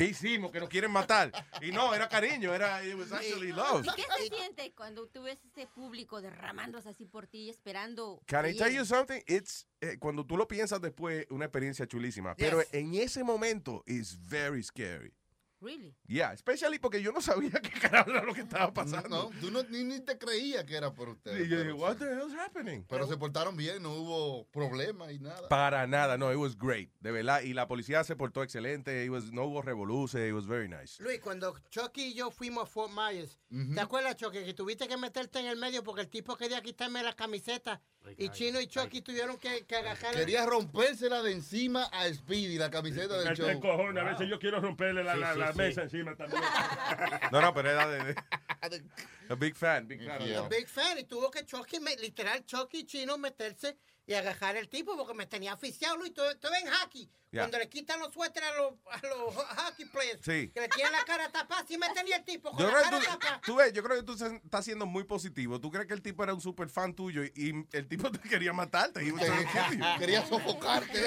¿Qué 0.00 0.06
hicimos? 0.06 0.50
Que 0.50 0.60
nos 0.60 0.70
quieren 0.70 0.90
matar. 0.90 1.30
Y 1.60 1.72
no, 1.72 1.94
era 1.94 2.08
cariño. 2.08 2.54
Era, 2.54 2.82
it 2.82 2.94
was 2.94 3.12
actually 3.12 3.52
love. 3.52 3.84
¿Y 3.84 3.90
qué 3.96 4.04
se 4.16 4.34
siente 4.34 4.72
cuando 4.72 5.06
tú 5.08 5.24
ves 5.24 5.38
ese 5.44 5.66
público 5.66 6.22
derramándose 6.22 6.88
así 6.88 7.04
por 7.04 7.26
ti, 7.26 7.50
esperando? 7.50 8.22
Can 8.26 8.46
I 8.46 8.56
tell 8.56 8.72
you 8.72 8.86
something? 8.86 9.20
It's, 9.26 9.66
eh, 9.82 9.98
cuando 9.98 10.24
tú 10.24 10.38
lo 10.38 10.48
piensas 10.48 10.80
después, 10.80 11.26
una 11.28 11.44
experiencia 11.44 11.86
chulísima. 11.86 12.34
Pero 12.34 12.62
en 12.72 12.94
ese 12.94 13.22
momento, 13.22 13.82
it's 13.86 14.16
very 14.18 14.62
scary. 14.62 15.12
Really? 15.60 15.94
Yeah, 16.06 16.32
especially 16.32 16.78
porque 16.78 17.02
yo 17.02 17.12
no 17.12 17.20
sabía 17.20 17.50
qué 17.60 17.70
carajo 17.78 18.10
era 18.10 18.24
lo 18.24 18.32
que 18.32 18.40
estaba 18.40 18.72
pasando. 18.72 19.08
No, 19.08 19.40
tú 19.40 19.50
no, 19.50 19.62
ni, 19.64 19.84
ni 19.84 20.00
te 20.00 20.16
creías 20.16 20.64
que 20.64 20.74
era 20.76 20.92
por 20.94 21.10
ustedes. 21.10 21.46
Y 21.46 21.50
yo 21.50 21.58
dije, 21.58 21.72
what 21.72 21.96
the 21.96 22.06
hell's 22.06 22.34
happening? 22.34 22.84
Pero 22.88 23.06
se 23.06 23.16
portaron 23.16 23.56
bien, 23.56 23.82
no 23.82 23.92
hubo 23.92 24.46
problema 24.52 25.12
y 25.12 25.18
nada. 25.18 25.48
Para 25.48 25.86
nada, 25.86 26.16
no, 26.16 26.32
it 26.32 26.38
was 26.38 26.56
great, 26.56 26.90
de 27.00 27.12
verdad. 27.12 27.42
Y 27.42 27.52
la 27.52 27.68
policía 27.68 28.02
se 28.04 28.16
portó 28.16 28.42
excelente, 28.42 29.04
it 29.04 29.10
was, 29.10 29.30
no 29.32 29.44
hubo 29.44 29.60
revolución, 29.62 30.26
it 30.26 30.32
was 30.32 30.46
very 30.46 30.68
nice. 30.68 31.02
Luis, 31.02 31.20
cuando 31.20 31.54
Chucky 31.70 32.08
y 32.08 32.14
yo 32.14 32.30
fuimos 32.30 32.64
a 32.64 32.66
Fort 32.66 32.92
Myers, 32.92 33.38
¿te 33.74 33.80
acuerdas, 33.80 34.16
Chucky, 34.16 34.44
que 34.44 34.54
tuviste 34.54 34.88
que 34.88 34.96
meterte 34.96 35.40
en 35.40 35.46
el 35.46 35.56
medio 35.58 35.84
porque 35.84 36.00
el 36.02 36.08
tipo 36.08 36.36
quería 36.36 36.62
quitarme 36.62 37.02
la 37.02 37.14
camiseta 37.14 37.80
y 38.16 38.30
Chino 38.30 38.60
y 38.60 38.66
Chucky 38.66 39.02
tuvieron 39.02 39.36
que, 39.36 39.66
que 39.66 39.76
agarrar... 39.76 40.14
Quería 40.14 40.46
rompérsela 40.46 41.22
de 41.22 41.32
encima 41.32 41.84
a 41.92 42.08
Speedy, 42.12 42.56
la 42.56 42.70
camiseta 42.70 43.18
del 43.18 43.28
Este 43.32 43.52
show. 43.52 43.60
cojones, 43.60 44.02
a 44.02 44.06
veces 44.06 44.28
yo 44.28 44.38
quiero 44.38 44.58
romperle 44.60 45.04
la, 45.04 45.14
Sí, 45.14 45.20
la, 45.20 45.32
sí, 45.34 45.38
la 45.38 45.49
sí. 45.52 45.58
mesa 45.58 45.82
encima 45.82 46.16
también. 46.16 46.42
No, 47.32 47.40
no, 47.40 47.54
pero 47.54 47.70
era 47.70 47.88
de... 47.88 48.04
de- 48.04 48.14
a 49.30 49.34
big 49.34 49.54
fan, 49.54 49.86
big 49.86 50.04
fan. 50.04 50.22
A 50.36 50.48
Big 50.48 50.68
fan, 50.68 50.98
y 50.98 51.04
tuvo 51.04 51.30
que 51.30 51.44
Chucky, 51.46 51.78
literal, 52.00 52.44
Chucky 52.44 52.78
y 52.80 52.84
Chino 52.86 53.16
meterse 53.18 53.78
y 54.10 54.14
agarrar 54.14 54.56
el 54.56 54.68
tipo 54.68 54.96
porque 54.96 55.14
me 55.14 55.24
tenía 55.26 55.52
aficiado, 55.52 55.96
Luis. 55.96 56.12
Tú, 56.12 56.20
tú 56.40 56.48
ves 56.50 56.64
en 56.64 56.68
hockey, 56.72 57.08
cuando 57.32 57.58
le 57.58 57.68
quitan 57.68 58.00
los 58.00 58.12
suéteres 58.12 58.48
a 58.50 58.54
los, 58.56 58.72
a 58.90 59.06
los 59.06 59.34
hockey 59.36 59.84
players, 59.84 60.20
Sí. 60.24 60.50
que 60.52 60.60
le 60.62 60.68
tienen 60.68 60.90
la 60.90 61.04
cara 61.04 61.30
tapada, 61.30 61.60
así 61.62 61.78
me 61.78 61.88
tenía 61.90 62.16
el 62.16 62.24
tipo 62.24 62.50
con 62.50 62.58
Yo 62.58 62.66
la 62.66 62.72
creo, 62.72 62.82
cara 62.90 62.98
tú, 62.98 63.04
tapada. 63.06 63.40
tú 63.46 63.54
ves, 63.54 63.72
yo 63.72 63.84
creo 63.84 63.96
que 63.98 64.02
tú 64.02 64.14
estás 64.14 64.64
siendo 64.64 64.84
muy 64.84 65.04
positivo. 65.04 65.60
¿Tú 65.60 65.70
crees 65.70 65.86
que 65.86 65.94
el 65.94 66.02
tipo 66.02 66.24
era 66.24 66.34
un 66.34 66.40
super 66.40 66.68
fan 66.68 66.92
tuyo 66.94 67.22
y, 67.22 67.30
y 67.36 67.52
el 67.70 67.86
tipo 67.86 68.10
te 68.10 68.18
quería 68.28 68.52
matarte? 68.52 69.06
You. 69.06 69.16
Quería 70.00 70.26
sofocarte. 70.26 71.00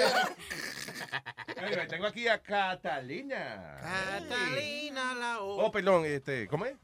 Tengo 1.90 2.06
aquí 2.06 2.26
a 2.26 2.42
Catalina. 2.42 3.78
Catalina 3.82 5.14
la 5.14 5.40
Oh, 5.40 5.70
perdón, 5.70 6.06
este, 6.06 6.48
¿cómo 6.48 6.64
es? 6.64 6.74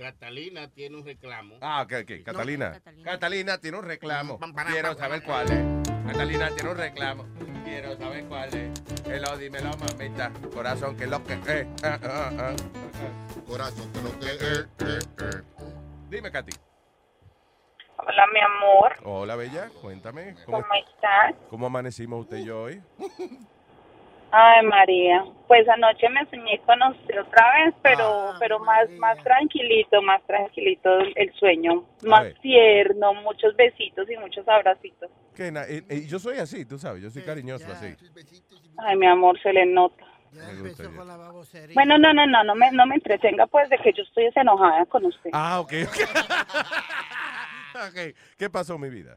Catalina 0.00 0.66
tiene 0.68 0.96
un 0.96 1.04
reclamo. 1.04 1.56
Ah, 1.60 1.82
ok, 1.82 1.92
ok, 2.04 2.24
Catalina. 2.24 2.72
Catalina. 3.04 3.58
tiene 3.58 3.76
un 3.76 3.84
reclamo. 3.84 4.38
Quiero 4.70 4.94
saber 4.94 5.22
cuál 5.22 5.52
es. 5.52 5.88
Catalina 6.06 6.48
tiene 6.54 6.70
un 6.70 6.76
reclamo. 6.78 7.26
Quiero 7.64 7.98
saber 7.98 8.24
cuál 8.24 8.54
es. 8.54 8.82
Hello, 9.04 9.36
dímelo, 9.36 9.70
mamita. 9.76 10.32
Corazón, 10.54 10.96
que 10.96 11.06
lo 11.06 11.22
que 11.22 11.34
es. 11.34 11.66
Ah, 11.84 11.98
ah, 12.02 12.30
ah. 12.38 12.56
Corazón, 13.46 13.92
que 13.92 14.00
lo 14.00 14.18
que 14.18 14.26
es. 14.26 14.42
eh, 14.42 14.98
eh. 15.18 15.42
Dime, 16.08 16.32
Katy. 16.32 16.52
Hola, 17.98 18.26
mi 18.32 18.40
amor. 18.40 18.96
Hola, 19.04 19.36
bella. 19.36 19.68
Cuéntame. 19.82 20.34
¿Cómo, 20.46 20.62
¿Cómo 20.62 20.74
estás? 20.76 21.34
cómo 21.50 21.66
amanecimos 21.66 22.22
usted 22.22 22.38
y 22.38 22.46
yo 22.46 22.62
hoy? 22.62 22.82
Ay, 24.32 24.64
María. 24.64 25.24
Pues 25.48 25.68
anoche 25.68 26.08
me 26.08 26.24
soñé 26.26 26.60
con 26.64 26.80
usted 26.82 27.20
otra 27.20 27.44
vez, 27.64 27.74
pero 27.82 28.34
pero 28.38 28.60
más 28.60 28.88
más 28.98 29.18
tranquilito, 29.24 30.00
más 30.02 30.22
tranquilito 30.26 31.00
el, 31.16 31.32
sueño. 31.34 31.84
Más 32.04 32.22
ver. 32.24 32.38
tierno, 32.40 33.14
muchos 33.14 33.56
besitos 33.56 34.08
y 34.08 34.16
muchos 34.16 34.46
abracitos. 34.46 35.10
Que 35.34 35.50
na- 35.50 35.64
eh, 35.64 35.82
eh, 35.88 36.06
yo 36.06 36.18
soy 36.18 36.38
así, 36.38 36.64
tú 36.64 36.78
sabes. 36.78 37.02
Yo 37.02 37.10
soy 37.10 37.22
cariñoso 37.22 37.70
así. 37.72 37.94
Ay, 38.78 38.96
mi 38.96 39.06
amor, 39.06 39.40
se 39.42 39.52
le 39.52 39.66
nota. 39.66 40.04
Me 40.32 40.54
gusta 40.60 40.84
bien. 40.84 41.74
Bueno, 41.74 41.98
no, 41.98 42.12
no, 42.12 42.26
no, 42.26 42.44
no 42.44 42.54
me, 42.54 42.70
no 42.70 42.86
me 42.86 42.94
entretenga 42.94 43.46
pues 43.48 43.68
de 43.68 43.78
que 43.78 43.92
yo 43.92 44.04
estoy 44.04 44.24
desenojada 44.24 44.86
con 44.86 45.04
usted. 45.04 45.30
Ah, 45.32 45.60
ok, 45.60 45.72
ok. 45.86 45.96
Ok, 47.72 48.16
¿Qué 48.36 48.50
pasó, 48.50 48.78
mi 48.78 48.90
vida? 48.90 49.16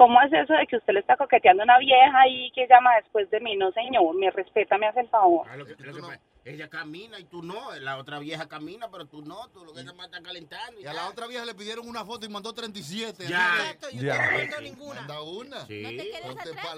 ¿Cómo 0.00 0.18
es 0.22 0.32
eso 0.32 0.54
de 0.54 0.66
que 0.66 0.76
usted 0.78 0.94
le 0.94 1.00
está 1.00 1.14
coqueteando 1.18 1.62
a 1.62 1.64
una 1.64 1.78
vieja 1.78 2.26
y 2.26 2.50
que 2.52 2.66
llama 2.66 2.96
después 3.02 3.28
de 3.28 3.38
mí? 3.38 3.54
No, 3.54 3.70
señor, 3.72 4.14
me 4.14 4.30
respeta, 4.30 4.78
me 4.78 4.86
hace 4.86 5.00
el 5.00 5.08
favor. 5.10 5.46
Ah, 5.46 5.56
lo 5.56 5.66
que- 5.66 5.74
lo 5.78 5.92
que 5.94 6.00
pasa- 6.00 6.18
ella 6.42 6.70
camina 6.70 7.18
y 7.18 7.24
tú 7.24 7.42
no. 7.42 7.70
La 7.80 7.98
otra 7.98 8.18
vieja 8.18 8.48
camina, 8.48 8.90
pero 8.90 9.04
tú 9.04 9.20
no. 9.20 9.48
Tú 9.50 9.62
lo 9.62 9.74
que 9.74 9.82
se 9.82 9.90
está 9.90 10.22
calentando. 10.22 10.80
Y 10.80 10.86
a 10.86 10.94
la 10.94 11.06
otra 11.06 11.26
vieja 11.26 11.44
le 11.44 11.54
pidieron 11.54 11.86
una 11.86 12.02
foto 12.02 12.24
y 12.24 12.30
mandó 12.30 12.54
37. 12.54 13.26
Ya. 13.28 13.56
Exacto, 13.58 13.88
y 13.90 13.96
usted 13.96 14.06
Ya. 14.06 14.30
no 14.30 14.38
mandó 14.38 14.60
ninguna. 14.62 15.00
Manda 15.02 15.20
una. 15.20 15.66
Sí. 15.66 15.82
No 15.82 15.88
te 15.90 15.96
quedes 16.10 16.24
atrás. 16.30 16.76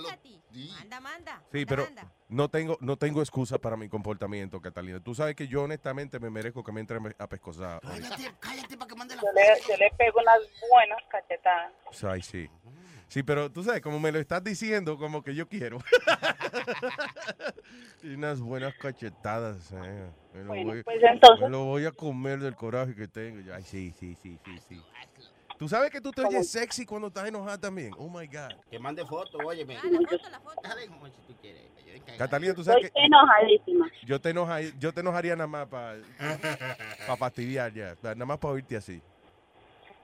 Manda, 0.81 1.01
manda. 1.01 1.43
Sí, 1.53 1.65
pero 1.65 1.87
no 2.29 2.49
tengo, 2.49 2.77
no 2.81 2.97
tengo 2.97 3.21
excusa 3.21 3.57
para 3.57 3.77
mi 3.77 3.89
comportamiento, 3.89 4.61
Catalina. 4.61 4.99
Tú 4.99 5.15
sabes 5.15 5.37
que 5.37 5.47
yo 5.47 5.63
honestamente 5.63 6.19
me 6.19 6.29
merezco 6.29 6.65
que 6.65 6.73
me 6.73 6.81
entre 6.81 6.99
a 7.17 7.29
pescosar. 7.29 7.81
Cállate, 7.83 8.33
cállate 8.41 8.77
para 8.77 8.89
que 8.89 8.95
mande 8.97 9.15
la 9.15 9.23
Yo 9.23 9.29
le, 9.33 9.43
yo 9.69 9.77
le 9.77 9.91
pego 9.97 10.19
unas 10.21 10.41
buenas 10.69 10.99
cachetadas. 11.09 11.73
Ay, 12.03 12.21
sí. 12.21 12.51
Sí, 13.13 13.23
pero 13.23 13.53
tú 13.53 13.63
sabes, 13.63 13.83
como 13.83 14.01
me 14.01 14.11
lo 14.11 14.19
estás 14.19 14.43
diciendo, 14.43 14.97
como 14.97 15.23
que 15.23 15.35
yo 15.35 15.47
quiero. 15.47 15.77
y 18.03 18.15
unas 18.15 18.41
buenas 18.41 18.73
cachetadas. 18.77 19.71
eh. 19.73 20.11
Me, 20.33 20.41
lo 20.41 20.47
Bueno, 20.47 20.71
voy, 20.71 20.83
pues 20.83 20.97
entonces- 21.03 21.41
me 21.43 21.51
lo 21.51 21.65
voy 21.67 21.85
a 21.85 21.93
comer 21.93 22.39
del 22.39 22.57
coraje 22.57 22.95
que 22.95 23.07
tengo. 23.09 23.53
Ay, 23.53 23.65
sí, 23.65 23.93
sí, 24.01 24.15
sí, 24.15 24.39
sí, 24.43 24.59
sí. 24.67 24.81
Tú 25.59 25.69
sabes 25.69 25.91
que 25.91 26.01
tú 26.01 26.11
te 26.11 26.23
oyes 26.23 26.49
sexy 26.51 26.87
cuando 26.87 27.09
estás 27.09 27.29
enojada 27.29 27.59
también. 27.59 27.93
Oh, 27.99 28.09
my 28.09 28.27
God. 28.27 28.49
Que 28.71 28.79
mande 28.79 29.05
foto, 29.05 29.37
óyeme. 29.45 29.77
Ah, 29.77 29.83
la 29.91 30.01
foto, 30.09 30.31
la 30.31 30.41
foto. 30.41 30.61
Dale, 30.63 30.87
como 30.87 31.07
si 31.09 31.21
tú 31.27 31.35
quieres. 31.39 31.65
Catalina, 32.17 32.55
tú 32.55 32.65
sabes 32.65 32.87
Estoy 32.87 32.99
que 33.03 33.07
enojadísima. 33.09 33.91
yo 34.07 34.19
te, 34.23 34.31
enoja, 34.31 34.63
yo 34.63 34.95
te 34.95 35.01
enojaría 35.03 35.37
nada 35.37 35.49
más 35.49 35.69
para 35.69 35.99
fastidiar 37.19 37.75
ya. 37.75 37.95
Nada 38.03 38.25
más 38.25 38.39
para 38.39 38.55
oírte 38.55 38.75
así. 38.75 39.03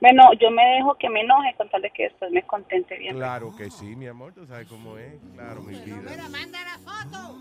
Bueno, 0.01 0.33
yo 0.35 0.51
me 0.51 0.65
dejo 0.77 0.95
que 0.95 1.09
me 1.09 1.23
enoje 1.23 1.55
con 1.57 1.69
tal 1.69 1.83
de 1.83 1.91
que 1.91 2.05
después 2.05 2.31
me 2.31 2.43
contente 2.43 2.97
bien. 2.99 3.17
Claro 3.17 3.55
que 3.57 3.71
sí, 3.71 3.97
mi 3.97 4.07
amor. 4.07 4.33
Tú 4.33 4.47
sabes 4.47 4.69
cómo 4.69 4.97
es. 4.97 5.13
Claro, 5.35 5.63
mi 5.63 5.75
vida. 5.75 6.29
manda 6.31 6.59
la 6.63 6.79
foto. 6.79 7.35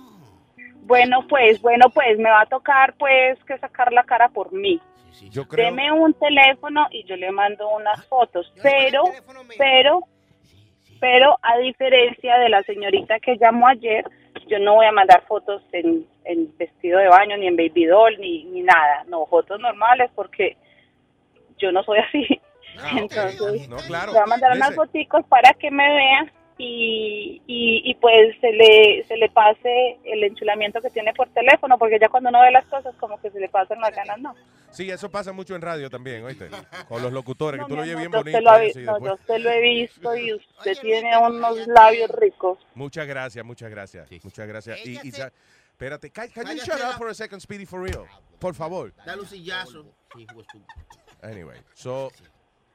Bueno, 0.83 1.27
pues, 1.27 1.61
bueno, 1.61 1.89
pues 1.93 2.17
me 2.17 2.29
va 2.29 2.41
a 2.41 2.45
tocar 2.45 2.95
pues 2.97 3.37
que 3.43 3.57
sacar 3.59 3.91
la 3.91 4.03
cara 4.03 4.29
por 4.29 4.51
mí. 4.53 4.81
Yo 5.31 5.47
creo. 5.47 5.65
Deme 5.65 5.91
un 5.91 6.13
teléfono 6.13 6.87
y 6.91 7.03
yo 7.03 7.15
le 7.15 7.31
mando 7.31 7.69
unas 7.69 8.05
fotos, 8.07 8.51
pero, 8.61 9.03
pero, 9.57 10.01
pero 10.99 11.37
a 11.41 11.57
diferencia 11.57 12.37
de 12.37 12.49
la 12.49 12.61
señorita 12.63 13.19
que 13.19 13.37
llamó 13.37 13.67
ayer, 13.67 14.05
yo 14.47 14.59
no 14.59 14.75
voy 14.75 14.85
a 14.85 14.91
mandar 14.91 15.23
fotos 15.27 15.63
en, 15.71 16.05
en 16.23 16.55
vestido 16.57 16.99
de 16.99 17.07
baño, 17.07 17.35
ni 17.37 17.47
en 17.47 17.57
baby 17.57 17.85
doll, 17.85 18.15
ni, 18.19 18.43
ni 18.45 18.61
nada, 18.61 19.03
no, 19.07 19.25
fotos 19.25 19.59
normales 19.59 20.11
porque 20.15 20.55
yo 21.57 21.71
no 21.71 21.83
soy 21.83 21.99
así. 21.99 22.39
Entonces, 22.97 23.67
No, 23.69 23.77
claro. 23.77 24.11
voy 24.13 24.21
a 24.21 24.25
mandar 24.25 24.51
unas 24.55 24.75
foticos 24.75 25.25
para 25.27 25.53
que 25.53 25.71
me 25.71 25.87
vean 25.87 26.31
y, 26.59 27.41
y, 27.45 27.81
y 27.89 27.95
pues 27.95 28.35
se 28.41 28.51
le, 28.51 29.03
se 29.07 29.15
le 29.17 29.29
pase 29.29 29.97
el 30.03 30.23
enchulamiento 30.23 30.81
que 30.81 30.89
tiene 30.89 31.13
por 31.13 31.29
teléfono, 31.29 31.77
porque 31.77 31.99
ya 31.99 32.09
cuando 32.09 32.29
uno 32.29 32.41
ve 32.41 32.51
las 32.51 32.65
cosas 32.65 32.95
como 32.95 33.19
que 33.21 33.29
se 33.29 33.39
le 33.39 33.47
pasan 33.49 33.79
las 33.79 33.95
ganas, 33.95 34.19
¿no? 34.19 34.35
Sí, 34.71 34.89
eso 34.89 35.09
pasa 35.09 35.31
mucho 35.31 35.55
en 35.55 35.61
radio 35.61 35.89
también, 35.89 36.23
¿oíste? 36.23 36.49
Con 36.89 37.01
los 37.01 37.11
locutores, 37.13 37.61
que 37.61 37.67
tú 37.67 37.75
lo 37.75 37.83
oyes 37.83 37.97
bien 37.97 38.11
bonito. 38.11 38.37
se 38.37 38.41
lo, 38.43 38.55
eso, 38.57 38.79
no, 38.81 38.93
después- 38.99 39.11
yo 39.11 39.17
se 39.33 39.39
lo 39.39 39.49
he 39.51 39.61
visto 39.61 40.15
y 40.17 40.33
usted 40.33 40.77
tiene 40.81 41.17
unos 41.17 41.67
labios 41.67 42.09
ricos. 42.11 42.59
Muchas 42.75 43.07
gracias, 43.07 43.45
muchas 43.45 43.69
gracias. 43.69 44.09
Muchas 44.23 44.47
gracias. 44.47 44.85
Y, 44.85 44.99
y 45.07 45.11
sa- 45.11 45.31
espérate, 45.71 46.09
can, 46.11 46.27
can 46.29 46.47
you 46.47 46.63
shut 46.63 46.81
up 46.81 46.97
for 46.97 47.07
a 47.09 47.13
second, 47.13 47.39
Speedy, 47.39 47.65
for 47.65 47.81
real? 47.81 48.05
Por 48.39 48.53
favor. 48.55 48.93
Dale 49.05 49.21
un 49.21 49.27
sillazo. 49.27 49.85
Sí, 50.15 50.25
Anyway, 51.23 51.57
so, 51.73 52.11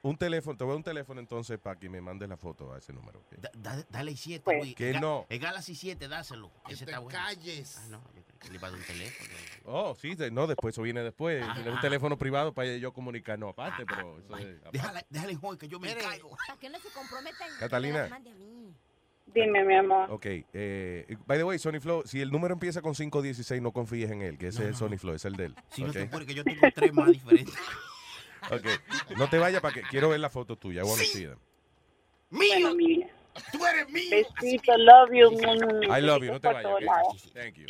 un 0.05 0.17
teléfono, 0.17 0.57
te 0.57 0.65
voy 0.65 0.73
a 0.75 0.77
un 0.77 0.83
teléfono 0.83 1.21
entonces 1.21 1.59
para 1.59 1.79
que 1.79 1.89
me 1.89 2.01
mandes 2.01 2.29
la 2.29 2.37
foto 2.37 2.73
a 2.75 2.79
ese 2.79 2.93
número. 2.93 3.21
¿ok? 3.21 3.35
Da- 3.41 3.51
da- 3.55 3.87
dale 3.89 4.17
7, 4.17 4.43
Pues. 4.45 4.59
Luis. 4.59 4.75
Que 4.75 4.91
El 4.91 4.97
ga- 4.97 5.01
no. 5.01 5.27
El 5.29 5.39
Galaxy 5.39 5.75
7, 5.77 6.09
dáselo. 6.09 6.51
Ese 6.69 6.85
te 6.85 6.91
está 6.91 6.99
bueno. 6.99 7.19
calles. 7.19 7.79
Ah, 7.79 7.87
no, 7.89 8.03
yo 8.15 8.23
que 8.41 8.49
le 8.49 8.55
iba 8.57 8.67
a 8.67 8.71
dar 8.73 8.81
un 8.81 8.87
teléfono. 8.87 9.31
Oh, 9.65 9.95
sí, 9.95 10.15
de- 10.17 10.31
no, 10.33 10.47
después 10.49 10.75
eso 10.75 10.83
viene 10.83 11.03
después. 11.03 11.45
Tiene 11.55 11.71
un 11.71 11.81
teléfono 11.81 12.19
privado 12.19 12.53
para 12.53 12.77
yo 12.77 12.93
comunicar. 12.93 13.39
No, 13.39 13.49
aparte, 13.51 13.87
pero 13.87 14.19
eso 14.19 14.37
es 14.39 14.59
aparte. 14.59 14.79
Déjale, 14.79 15.07
déjale 15.09 15.39
que 15.59 15.69
yo 15.69 15.79
me 15.79 15.95
caigo. 15.95 16.37
Para 16.49 16.59
que 16.59 16.69
no 16.69 16.79
se 16.81 16.89
comprometan. 16.91 17.49
que 17.53 17.59
Catalina. 17.61 18.05
a 18.13 18.19
mí. 18.19 18.75
Dime, 19.27 19.65
mi 19.65 19.77
amor. 19.77 20.11
Ok, 20.11 20.27
eh, 20.53 21.17
by 21.27 21.39
the 21.39 21.45
way, 21.45 21.59
Sony 21.59 21.81
Flow, 21.81 22.03
si 22.05 22.21
el 22.21 22.31
número 22.31 22.53
empieza 22.53 22.83
con 22.83 22.93
516, 22.93 23.63
no 23.63 23.73
confíes 23.73 24.11
en 24.11 24.21
él, 24.21 24.37
que 24.37 24.49
ese 24.49 24.63
es 24.65 24.69
el 24.71 24.75
Sony 24.75 24.99
Flow, 24.99 25.15
es 25.15 25.25
el 25.25 25.37
de 25.37 25.47
él. 25.47 25.55
Si 25.71 25.83
no 25.83 25.89
ok? 25.89 25.95
se 25.95 26.07
puede, 26.07 26.27
que 26.27 26.35
yo 26.35 26.45
tengo 26.45 26.61
tres 26.75 26.93
más 26.93 27.07
diferentes. 27.11 27.55
Ok, 28.51 29.17
no 29.17 29.29
te 29.29 29.39
vayas 29.39 29.61
para 29.63 29.75
que 29.75 29.83
quiero 29.83 30.09
ver 30.09 30.21
la 30.21 30.31
foto 30.31 30.57
tuya. 30.57 30.85
Wanna 30.85 31.03
see 31.05 31.27
them. 31.27 31.39
Bueno. 32.31 32.75
Tú 33.51 33.65
eres 33.65 33.89
mío. 33.91 34.11
Besito, 34.11 34.77
love 34.77 35.11
you. 35.13 35.31
I 35.91 36.03
love 36.03 36.23
you, 36.23 36.33
no 36.33 36.41
te 36.41 36.49
vayas. 36.49 36.63
todos 36.63 36.77
ok. 36.77 36.83
lados. 36.85 37.33
Thank 37.33 37.55
you. 37.55 37.67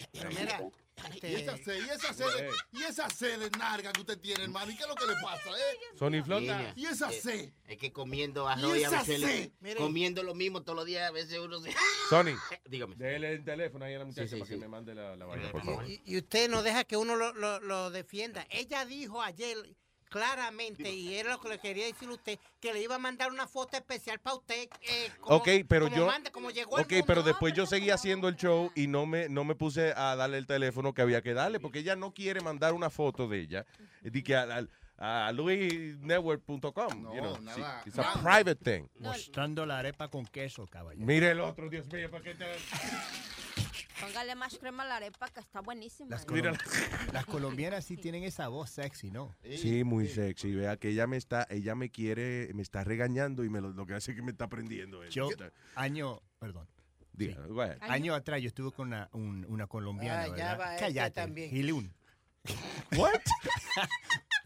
Y 1.23 1.35
esa 1.35 1.57
sed, 1.57 1.77
y 1.85 1.89
esa 1.91 2.13
sed, 2.13 2.51
y 2.73 2.83
esa 2.85 3.11
sed 3.11 3.39
de 3.41 3.51
narga 3.59 3.93
que 3.93 4.01
usted 4.01 4.19
tiene, 4.21 4.45
hermano. 4.45 4.71
¿Y 4.71 4.77
qué 4.77 4.83
es 4.83 4.89
lo 4.89 4.95
que 4.95 5.07
le 5.07 5.15
pasa, 5.23 5.51
eh? 5.51 5.97
Sony 5.99 6.23
Flota. 6.25 6.73
Y 6.77 6.87
esa 6.87 7.11
eh, 7.11 7.21
sed. 7.21 7.53
Es 7.67 7.77
que 7.79 7.93
comiendo 7.93 8.47
arroz 8.49 8.77
y 8.77 8.85
a 8.85 8.91
veces 8.91 9.21
le- 9.21 9.75
comiendo 9.77 10.23
lo 10.23 10.35
mismo 10.35 10.63
todos 10.63 10.77
los 10.77 10.87
días, 10.87 11.09
a 11.09 11.13
veces 11.13 11.39
uno 11.39 11.61
se... 11.61 11.73
Sony, 12.09 12.37
Dígame. 12.67 12.95
déle 12.97 13.33
el 13.33 13.45
teléfono 13.45 13.85
ahí 13.85 13.95
a 13.95 14.01
la 14.01 14.05
muchacha 14.05 14.29
Sí, 14.29 14.35
sí, 14.35 14.39
para 14.41 14.49
que 14.49 14.55
sí. 14.55 14.61
me 14.61 14.69
mande 14.69 14.95
la, 14.95 15.17
la 15.17 15.25
vaina, 15.27 15.51
por 15.51 15.65
favor. 15.65 15.89
Y, 15.91 16.01
y 16.05 16.19
usted 16.19 16.49
no 16.49 16.63
deja 16.63 16.85
que 16.85 16.97
uno 16.97 17.17
lo, 17.17 17.33
lo- 17.35 17.59
lo 17.61 17.91
defienda. 17.91 18.47
Ella 18.51 18.85
dijo 18.85 19.23
ayer 19.23 19.57
claramente, 20.13 20.91
y 20.91 21.15
era 21.15 21.33
lo 21.33 21.41
que 21.41 21.49
le 21.49 21.59
quería 21.59 21.87
decir 21.87 22.09
a 22.09 22.13
usted, 22.13 22.39
que 22.61 22.73
le 22.73 22.83
iba 22.83 22.95
a 22.95 22.99
mandar 22.99 23.33
una 23.33 23.47
foto 23.49 23.77
especial 23.77 24.21
para 24.21 24.37
usted. 24.37 24.69
eh, 24.83 25.11
como- 25.21 25.37
Ok, 25.39 25.49
pero 25.67 25.87
como 25.87 25.97
yo. 25.97 26.07
manda, 26.07 26.31
como 26.31 26.51
llegó 26.51 26.77
al 26.77 26.85
ok, 26.85 26.91
mundo. 26.93 27.07
pero 27.07 27.23
después 27.23 27.55
yo 27.55 27.67
seguí 27.67 27.91
haciendo 27.91 28.29
el 28.29 28.37
show 28.37 28.71
y 28.75 28.87
no 28.87 29.07
me, 29.07 29.29
no 29.29 29.45
me 29.45 29.55
puse 29.55 29.93
a 29.97 30.15
darle 30.15 30.39
el 30.39 30.47
teléfono 30.47 30.93
que 30.95 31.03
había 31.03 31.23
que 31.23 31.35
darle, 31.35 31.59
porque 31.59 31.81
ella 31.81 31.97
no 31.97 32.13
quiere 32.13 32.41
mandar 32.41 32.75
una 32.75 32.91
foto 32.91 33.27
de 33.27 33.41
ella 33.41 33.67
de 34.03 34.23
que 34.23 34.37
al- 34.37 34.53
al- 34.53 34.71
a 34.99 35.33
luisnetwork.com. 35.33 37.15
you 37.15 37.21
know, 37.21 37.37
sí, 37.55 37.63
it's 37.87 37.99
a 37.99 38.13
private 38.23 38.57
thing. 38.57 38.87
Mostrando 39.01 39.67
la 39.67 39.79
arepa 39.81 40.09
con 40.09 40.25
queso, 40.27 40.67
caballero. 40.69 41.05
Mire 41.05 41.31
el 41.33 41.41
otro, 41.41 41.69
Dios 41.69 41.87
mío, 41.93 42.09
¿para 42.11 42.23
qué 42.23 42.35
te.? 42.35 42.45
Póngale 44.03 44.35
más 44.35 44.59
crema 44.59 44.83
a 44.83 44.87
la 44.87 44.97
arepa 44.97 45.29
que 45.29 45.41
está 45.41 45.61
buenísima. 45.61 46.11
Las, 46.11 46.27
colom- 46.27 46.59
las 47.13 47.25
colombianas 47.27 47.85
sí 47.85 47.97
tienen 47.97 48.25
esa 48.25 48.49
voz 48.49 48.71
sexy, 48.71 49.11
¿no? 49.11 49.35
Sí, 49.57 49.85
muy 49.85 50.09
sexy. 50.09 50.53
Vea 50.55 50.77
que 50.77 50.89
ella 50.91 51.07
me 51.07 51.17
está, 51.17 51.47
ella 51.51 51.75
me 51.75 51.91
quiere, 51.91 52.51
me 52.55 52.63
está 52.63 52.85
regañando 52.85 53.45
y 53.45 53.49
me 53.49 53.61
lo, 53.61 53.71
lo 53.71 53.87
que 53.87 53.95
hace 53.95 54.11
es 54.13 54.17
que 54.17 54.23
me 54.23 54.33
está 54.33 54.45
aprendiendo. 54.47 55.05
Yo, 55.09 55.29
año, 55.77 56.21
perdón. 56.39 56.69
Diga, 57.13 57.47
go 57.47 57.61
ahead. 57.63 57.79
Año 57.83 58.15
atrás 58.15 58.41
yo 58.41 58.49
estuve 58.49 58.73
con 58.73 58.89
una, 58.89 59.09
un- 59.13 59.45
una 59.49 59.67
colombiana, 59.67 60.23
Ah, 60.23 60.27
ya 60.29 60.33
¿verdad? 60.33 60.61
va 60.61 60.75
este 60.75 60.87
Cállate, 60.87 61.15
también. 61.15 61.51
Gilún. 61.51 61.95
What? 62.97 63.21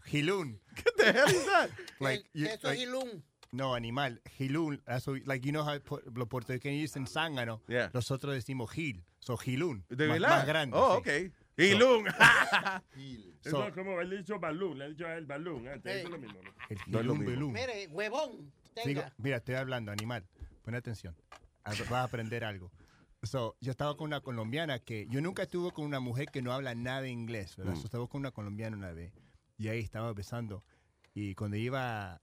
Gilún. 0.05 0.59
What 0.85 0.93
the 0.97 1.11
hell 1.11 1.29
is 1.29 1.45
that? 1.45 1.69
Like, 1.99 2.23
¿Qué 2.33 2.39
you- 2.39 2.45
es 2.45 2.53
eso, 2.55 2.67
like- 2.67 2.79
Gilún? 2.85 3.23
No, 3.53 3.73
animal. 3.73 4.21
Gilún. 4.37 4.83
Like, 5.25 5.45
you 5.45 5.51
know 5.53 5.63
how 5.63 5.79
los 6.13 6.27
puertorriqueños 6.27 6.81
dicen 6.81 7.07
zángano. 7.07 7.61
Yeah. 7.67 7.89
Nosotros 7.93 8.33
decimos 8.35 8.69
gil. 8.71 9.03
So, 9.19 9.37
Gilún. 9.37 9.83
¿De 9.89 10.07
más, 10.07 10.19
verdad? 10.19 10.37
Más 10.37 10.47
grande. 10.47 10.77
Oh, 10.77 11.01
sí. 11.03 11.09
ok. 11.27 11.33
Gilún. 11.57 12.05
Es 13.43 13.51
So- 13.51 13.71
como 13.73 14.01
él 14.01 14.09
dicho 14.17 14.39
balón, 14.39 14.77
le 14.77 14.85
ha 14.85 14.87
dicho 14.89 15.05
a 15.05 15.15
él 15.15 15.25
antes, 15.31 15.95
eso 15.95 16.07
es 16.07 16.09
lo 16.09 16.17
mismo. 16.17 16.39
¿no? 16.43 16.51
El 16.69 16.77
No 16.87 16.99
es 16.99 17.05
lo 17.05 17.15
mismo. 17.15 17.51
Mire, 17.51 17.87
huevón, 17.87 18.51
mira, 19.17 19.37
estoy 19.37 19.55
hablando, 19.55 19.91
animal. 19.91 20.25
Pon 20.63 20.75
atención. 20.75 21.15
A- 21.63 21.69
Vas 21.71 21.91
a 21.91 22.03
aprender 22.03 22.43
algo. 22.43 22.71
So, 23.23 23.55
yo 23.61 23.71
estaba 23.71 23.95
con 23.95 24.05
una 24.05 24.19
colombiana 24.21 24.79
que 24.79 25.07
yo 25.09 25.21
nunca 25.21 25.43
estuve 25.43 25.71
con 25.71 25.85
una 25.85 25.99
mujer 25.99 26.27
que 26.31 26.41
no 26.41 26.51
habla 26.51 26.75
nada 26.75 27.01
de 27.01 27.09
inglés, 27.09 27.55
¿verdad? 27.55 27.73
Mm. 27.73 27.77
So, 27.77 27.85
estaba 27.85 28.07
con 28.07 28.19
una 28.19 28.31
colombiana 28.31 28.75
una 28.75 28.91
vez 28.91 29.13
y 29.57 29.69
ahí 29.69 29.79
estaba 29.79 30.13
besando 30.13 30.63
y 31.13 31.33
cuando 31.35 31.57
iba 31.57 32.21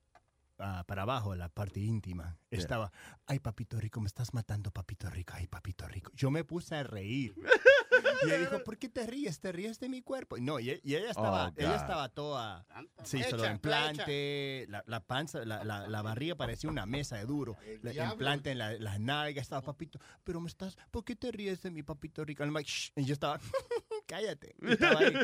ah, 0.59 0.85
para 0.87 1.03
abajo, 1.03 1.35
la 1.35 1.49
parte 1.49 1.81
íntima, 1.81 2.39
Yeah. 2.51 2.61
estaba, 2.63 2.93
ay 3.27 3.41
papito 3.41 3.81
rico, 3.81 4.01
me 4.01 4.07
estás 4.07 4.33
matando 4.33 4.71
papito 4.71 5.11
rico, 5.11 5.33
ay 5.35 5.49
papito 5.49 5.89
rico. 5.89 6.13
Yo 6.15 6.31
me 6.31 6.45
puse 6.45 6.77
a 6.77 6.83
reír. 6.85 7.35
Y 8.23 8.27
ella 8.27 8.39
dijo, 8.39 8.65
¿por 8.65 8.77
qué 8.77 8.89
te 8.89 9.07
ríes? 9.07 9.39
¿Te 9.41 9.53
ríes 9.53 9.79
de 9.79 9.89
mi 9.89 10.03
cuerpo? 10.03 10.37
No, 10.39 10.59
y, 10.59 10.81
y 10.83 10.95
ella 10.97 11.11
estaba, 11.11 11.49
Oh, 11.49 11.53
ella 11.57 11.77
estaba 11.77 12.09
toda, 12.09 12.67
sí, 13.05 13.23
se 13.23 13.31
lo 13.37 13.45
Hecha, 13.45 13.53
implante, 13.53 14.67
la, 14.69 14.83
la 14.87 15.01
panza, 15.01 15.45
la, 15.45 15.63
la, 15.65 15.87
la 15.89 16.03
barriga 16.03 16.35
parecía 16.35 16.71
una 16.71 16.87
mesa 16.87 17.17
de 17.17 17.25
duro, 17.27 17.57
la 17.83 17.93
diablo. 17.93 18.13
implante 18.15 18.51
en 18.51 18.59
la- 18.59 18.73
las 18.75 18.99
nalgas, 19.01 19.43
estaba 19.43 19.63
papito, 19.63 19.99
pero 20.25 20.41
me 20.41 20.49
estás, 20.49 20.77
¿por 20.91 21.05
qué 21.05 21.17
te 21.17 21.31
ríes 21.33 21.63
de 21.63 21.71
mi 21.71 21.83
papito 21.83 22.25
rico? 22.25 22.43
I'm 22.45 22.53
like, 22.53 22.69
"Shh", 22.69 22.93
y 22.97 23.05
yo 23.05 23.13
estaba, 23.15 23.39
cállate, 24.07 24.55
y 24.61 24.73
estaba 24.73 25.01
ahí, 25.01 25.15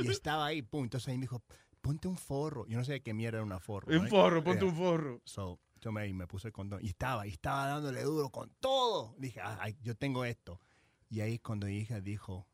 y 0.00 0.08
estaba 0.08 0.46
ahí, 0.46 0.62
pum, 0.62 0.84
entonces 0.84 1.08
ahí 1.08 1.16
me 1.18 1.22
dijo, 1.22 1.42
ponte 1.80 2.08
un 2.08 2.16
forro, 2.16 2.66
yo 2.66 2.76
no 2.78 2.84
sé 2.84 2.92
de 2.92 3.02
qué 3.02 3.14
mierda 3.14 3.38
era 3.38 3.44
una 3.44 3.58
forro. 3.60 3.88
Un 3.96 4.08
forro, 4.08 4.42
ponte 4.44 4.64
Yeah. 4.64 4.70
un 4.72 4.76
forro. 4.78 5.20
So, 5.24 5.58
yo 5.80 5.92
me, 5.92 6.12
me 6.12 6.26
puse 6.26 6.48
el 6.48 6.52
condón 6.52 6.80
y 6.82 6.88
estaba, 6.88 7.26
y 7.26 7.30
estaba 7.30 7.66
dándole 7.66 8.02
duro 8.02 8.28
con 8.30 8.50
todo. 8.60 9.14
Dije, 9.18 9.40
"Ah, 9.40 9.58
ay, 9.60 9.76
yo 9.82 9.94
tengo 9.94 10.24
esto. 10.24 10.60
Y 11.08 11.20
ahí 11.22 11.38
cuando 11.38 11.66
mi 11.66 11.78
hija 11.78 12.00
dijo, 12.00 12.46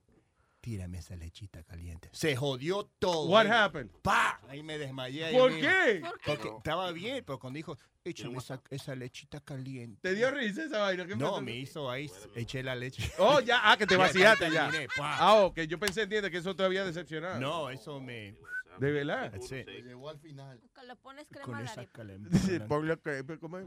tírame 0.61 0.99
esa 0.99 1.15
lechita 1.15 1.63
caliente. 1.63 2.09
Se 2.13 2.35
jodió 2.35 2.85
todo. 2.99 3.27
What 3.29 3.47
ahí. 3.47 3.53
happened? 3.53 3.91
¡Pa! 4.03 4.41
Ahí 4.49 4.63
me 4.63 4.79
desmayé. 4.79 5.31
¿Por 5.33 5.53
qué? 5.61 6.03
Porque 6.25 6.49
estaba 6.49 6.91
bien, 6.93 7.23
pero 7.25 7.39
cuando 7.39 7.57
dijo, 7.59 7.77
échame 8.03 8.39
esa, 8.39 8.61
esa 8.71 8.95
lechita 8.97 9.41
caliente. 9.41 10.01
¿Te 10.03 10.15
dio 10.15 10.29
risa 10.31 10.65
esa 10.65 10.79
vaina? 10.79 11.07
¿Qué 11.07 11.15
No, 11.15 11.31
pasó? 11.33 11.41
me 11.43 11.55
hizo 11.57 11.89
ahí, 11.91 12.11
eché 12.35 12.63
la 12.65 12.75
leche. 12.75 13.13
Oh, 13.19 13.39
ya, 13.41 13.61
ah, 13.71 13.77
que 13.77 13.87
te 13.87 13.95
Ya, 13.97 13.99
vaciaste 13.99 14.51
ya 14.51 14.71
terminé. 14.71 14.89
Ah, 14.99 15.35
ok, 15.45 15.61
yo 15.69 15.79
pensé, 15.79 16.03
entiende, 16.03 16.31
que 16.33 16.39
eso 16.39 16.57
te 16.57 16.65
había 16.65 16.85
decepcionado. 16.85 17.39
No, 17.39 17.71
eso 17.71 18.01
me... 18.01 18.35
¿De 18.79 18.93
verdad? 18.93 19.31
That's 19.33 19.51
it. 19.53 19.67
Lo 19.67 19.73
llevó 19.79 20.09
al 20.11 20.19
final. 20.19 20.61
Que 20.75 20.83
le 20.85 20.97
pones 20.97 21.27
crema 21.29 21.45
Con 21.45 21.55
a 21.57 21.61
la 21.61 21.65
esa 21.71 21.81
arepa. 21.81 21.93
calentura. 21.93 22.67
Ponle 22.69 22.99
que- 22.99 23.39
¿cómo 23.41 23.59
es? 23.59 23.67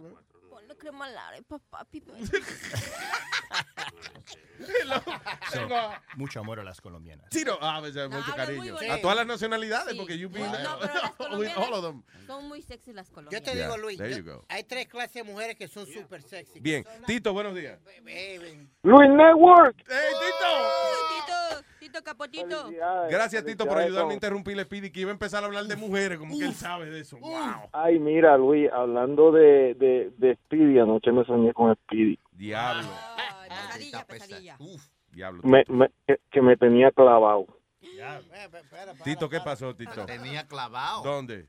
Ponle 0.49 0.77
crema 0.77 1.05
a 1.05 1.09
la 1.09 1.27
arepa, 1.29 1.59
papi. 1.69 2.03
So, 5.53 5.67
mucho 6.17 6.39
amor 6.41 6.59
a 6.59 6.63
las 6.63 6.81
colombianas. 6.81 7.25
Sí, 7.31 7.43
no, 7.45 7.57
ah, 7.61 7.77
pues, 7.79 7.95
mucho 7.95 8.35
cariño. 8.35 8.75
A 8.91 8.99
todas 9.01 9.15
las 9.17 9.25
nacionalidades, 9.25 9.93
Sí. 9.93 9.97
porque 9.97 10.17
you 10.17 10.29
No, 10.29 10.37
no, 10.39 10.79
pero 10.79 10.93
las 10.93 11.03
with 11.11 11.17
colombianas 11.17 11.57
all 11.57 11.73
of 11.73 11.83
them. 11.85 12.03
Son 12.27 12.47
muy 12.47 12.61
sexy 12.61 12.91
las 12.93 13.07
Yo 13.07 13.13
colombianas. 13.15 13.49
te 13.49 13.55
Yeah, 13.57 13.65
digo, 13.65 13.77
Luis, 13.77 13.97
there 13.97 14.11
yo- 14.11 14.17
you 14.17 14.23
go. 14.25 14.45
hay 14.49 14.63
tres 14.65 14.87
clases 14.87 15.13
de 15.13 15.23
mujeres 15.23 15.55
que 15.55 15.67
son 15.67 15.87
súper 15.87 16.21
sexy. 16.21 16.59
Bien, 16.59 16.85
Tito, 17.07 17.31
buenos 17.33 17.55
días. 17.55 17.79
Luis 18.83 19.09
Network. 19.09 19.77
¡Hey, 19.87 20.13
Tito, 20.19 21.25
Tito 21.25 21.48
Capotito. 22.03 22.69
Gracias, 23.09 23.43
Tito, 23.45 23.65
por 23.65 23.77
ayudarme 23.77 24.11
a 24.11 24.13
interrumpirle, 24.15 24.63
Speedy, 24.63 24.91
que 24.91 25.01
iba 25.01 25.09
a 25.11 25.13
empezar 25.13 25.43
a 25.43 25.47
hablar 25.47 25.65
de 25.65 25.75
mujeres, 25.75 26.17
como 26.17 26.37
que 26.37 26.45
él 26.45 26.53
sabe 26.53 26.89
de 26.89 27.01
eso. 27.01 27.17
Wow. 27.17 27.69
Ay, 27.73 27.99
mira, 27.99 28.37
Luis, 28.37 28.69
hablando 28.71 29.31
de, 29.31 29.73
de, 29.75 30.11
de 30.17 30.35
Speedy, 30.35 30.79
anoche 30.79 31.11
me 31.11 31.23
soñé 31.25 31.53
con 31.53 31.73
Speedy. 31.75 32.19
Diablo, 32.31 32.87
Pesadilla, 33.47 34.05
pesadilla. 34.05 34.57
diablo. 35.11 35.41
Me, 35.43 35.63
me- 35.67 35.91
que, 36.07 36.19
que 36.31 36.41
me 36.41 36.55
tenía 36.55 36.91
clavado. 36.91 37.45
Tito, 39.03 39.27
¿qué 39.29 39.39
pasó, 39.41 39.75
Tito? 39.75 40.05
Tenía 40.05 40.47
clavado. 40.47 41.03
¿Dónde? 41.03 41.47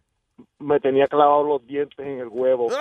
Me 0.59 0.81
tenía 0.81 1.07
clavado 1.07 1.45
los 1.45 1.67
dientes 1.67 1.99
en 1.99 2.19
el 2.21 2.29
huevo. 2.29 2.69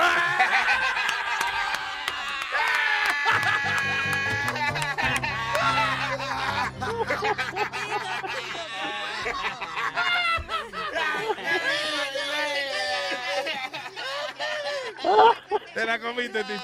Te 15.73 15.85
la 15.85 15.99
comiste, 15.99 16.39
Tito. 16.43 16.61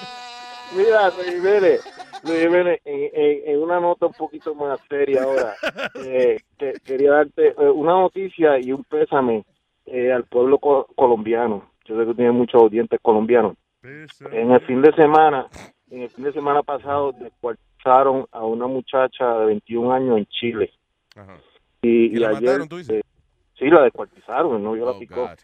Mira, 0.76 1.10
Luis 1.10 1.34
Jiménez, 1.34 1.80
Luis 2.24 2.42
Jiménez, 2.42 2.80
en, 2.84 3.10
en- 3.14 3.42
en 3.50 3.62
una 3.62 3.78
nota 3.80 4.06
un 4.06 4.12
poquito 4.14 4.54
más 4.54 4.80
seria 4.88 5.22
ahora, 5.22 5.54
eh, 5.94 6.40
que- 6.58 6.74
quería 6.84 7.12
darte 7.12 7.48
eh, 7.48 7.70
una 7.70 7.92
noticia 7.92 8.58
y 8.58 8.72
un 8.72 8.82
pésame 8.84 9.44
eh, 9.86 10.12
al 10.12 10.24
pueblo 10.24 10.58
co- 10.58 10.88
colombiano. 10.96 11.70
Yo 11.84 11.96
sé 11.98 12.06
que 12.06 12.14
tiene 12.14 12.32
muchos 12.32 12.60
audientes 12.60 12.98
colombianos. 13.00 13.54
En 13.84 14.50
el 14.50 14.60
fin 14.66 14.82
de 14.82 14.92
semana, 14.94 15.46
en 15.90 16.02
el 16.02 16.10
fin 16.10 16.24
de 16.24 16.32
semana 16.32 16.62
pasado, 16.64 17.12
descuartizaron 17.12 18.26
a 18.32 18.44
una 18.44 18.66
muchacha 18.66 19.38
de 19.38 19.46
21 19.46 19.92
años 19.92 20.18
en 20.18 20.26
Chile. 20.26 20.72
Ajá. 21.14 21.38
Y, 21.82 22.06
¿Y 22.06 22.16
y 22.16 22.16
la 22.16 22.30
ayer, 22.30 22.42
mataron, 22.42 22.68
tú 22.68 22.78
dices? 22.78 22.96
eh, 22.96 23.02
sí, 23.56 23.66
la 23.70 23.82
descuartizaron, 23.82 24.56
el 24.56 24.64
novio 24.64 24.88
Oh, 24.88 24.92
la 24.92 24.98
picó. 24.98 25.20
God. 25.28 25.38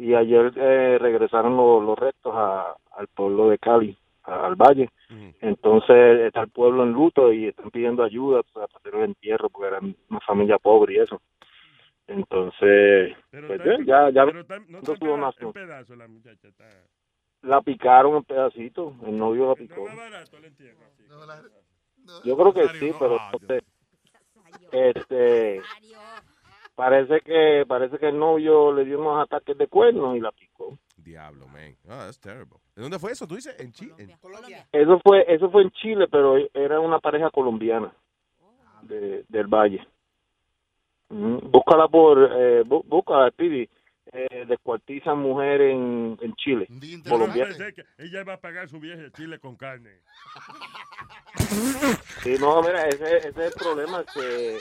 Y 0.00 0.14
ayer 0.14 0.52
eh, 0.56 0.96
regresaron 0.98 1.56
los, 1.56 1.84
los 1.84 1.98
restos 1.98 2.32
a- 2.34 2.74
al 2.96 3.06
pueblo 3.08 3.50
de 3.50 3.58
Cali, 3.58 3.96
a- 4.24 4.46
al 4.46 4.54
valle. 4.56 4.88
Entonces 5.42 6.20
está 6.20 6.42
el 6.42 6.50
pueblo 6.50 6.82
en 6.84 6.92
luto 6.92 7.32
y 7.32 7.46
están 7.48 7.70
pidiendo 7.70 8.02
ayuda 8.02 8.42
para 8.52 8.66
hacer 8.66 8.94
el 8.94 9.02
entierro 9.04 9.50
porque 9.50 9.68
eran 9.68 9.94
una 10.08 10.20
familia 10.20 10.58
pobre 10.58 10.94
y 10.94 10.98
eso. 11.00 11.20
Entonces, 12.06 13.14
Pero 13.30 13.46
pues, 13.48 13.60
está 13.60 13.84
ya, 13.84 14.10
ya 14.10 14.24
pero 14.26 14.40
está- 14.40 14.58
no 14.58 14.78
está 15.28 15.44
en 15.44 15.52
pedazo 15.52 15.96
la 15.96 16.08
muchacha. 16.08 16.48
Está, 16.48 16.64
la 17.42 17.60
picaron 17.62 18.16
en 18.16 18.24
pedacitos, 18.24 18.94
el 19.06 19.16
novio 19.16 19.48
la 19.48 19.54
picó. 19.54 19.84
más 19.84 19.96
barato 19.96 20.36
el 20.38 20.44
entierro. 20.46 20.78
así. 20.86 21.04
Yo 22.24 22.36
creo 22.36 22.52
que 22.52 22.68
sí, 22.78 22.90
no. 22.90 22.98
pero 22.98 23.16
Ah, 23.20 23.30
este 24.72 25.62
parece 26.74 27.20
que 27.20 27.64
parece 27.66 27.98
que 27.98 28.08
el 28.08 28.18
novio 28.18 28.72
le 28.72 28.84
dio 28.84 28.98
unos 29.00 29.22
ataques 29.22 29.56
de 29.58 29.66
cuernos 29.66 30.16
y 30.16 30.20
la 30.20 30.32
picó. 30.32 30.78
Diablo, 30.96 31.46
man. 31.48 31.76
Ah, 31.88 32.04
that's 32.06 32.18
terrible. 32.20 32.56
¿De 32.76 32.82
dónde 32.82 32.98
fue 32.98 33.12
eso? 33.12 33.26
¿Tú 33.26 33.34
dices? 33.36 33.58
En 33.58 33.72
Chile. 33.72 33.94
Eso 34.72 35.00
fue 35.02 35.24
eso 35.28 35.50
fue 35.50 35.62
en 35.62 35.70
Chile, 35.72 36.06
pero 36.10 36.36
era 36.54 36.78
una 36.80 36.98
pareja 36.98 37.30
colombiana 37.30 37.92
de, 38.82 39.24
del 39.28 39.46
Valle. 39.46 39.86
Mm, 41.08 41.50
Búscala 41.50 41.88
por, 41.88 42.18
eh, 42.22 42.62
bú- 42.64 42.84
busca, 42.86 43.30
Pidi, 43.32 43.68
eh, 44.12 44.44
descuartizan 44.46 45.18
mujeres 45.18 45.72
en, 45.74 46.16
en 46.20 46.34
Chile. 46.36 46.66
Colombia- 47.08 47.48
ella 47.98 48.24
va 48.24 48.34
a 48.34 48.40
pagar 48.40 48.68
su 48.68 48.78
viaje 48.78 49.02
de 49.02 49.10
Chile 49.12 49.38
con 49.40 49.56
carne. 49.56 49.90
Sí, 52.22 52.34
no, 52.38 52.60
mira, 52.62 52.86
ese, 52.88 53.16
ese 53.18 53.28
es 53.28 53.36
el 53.36 53.52
problema 53.54 54.04
que... 54.14 54.58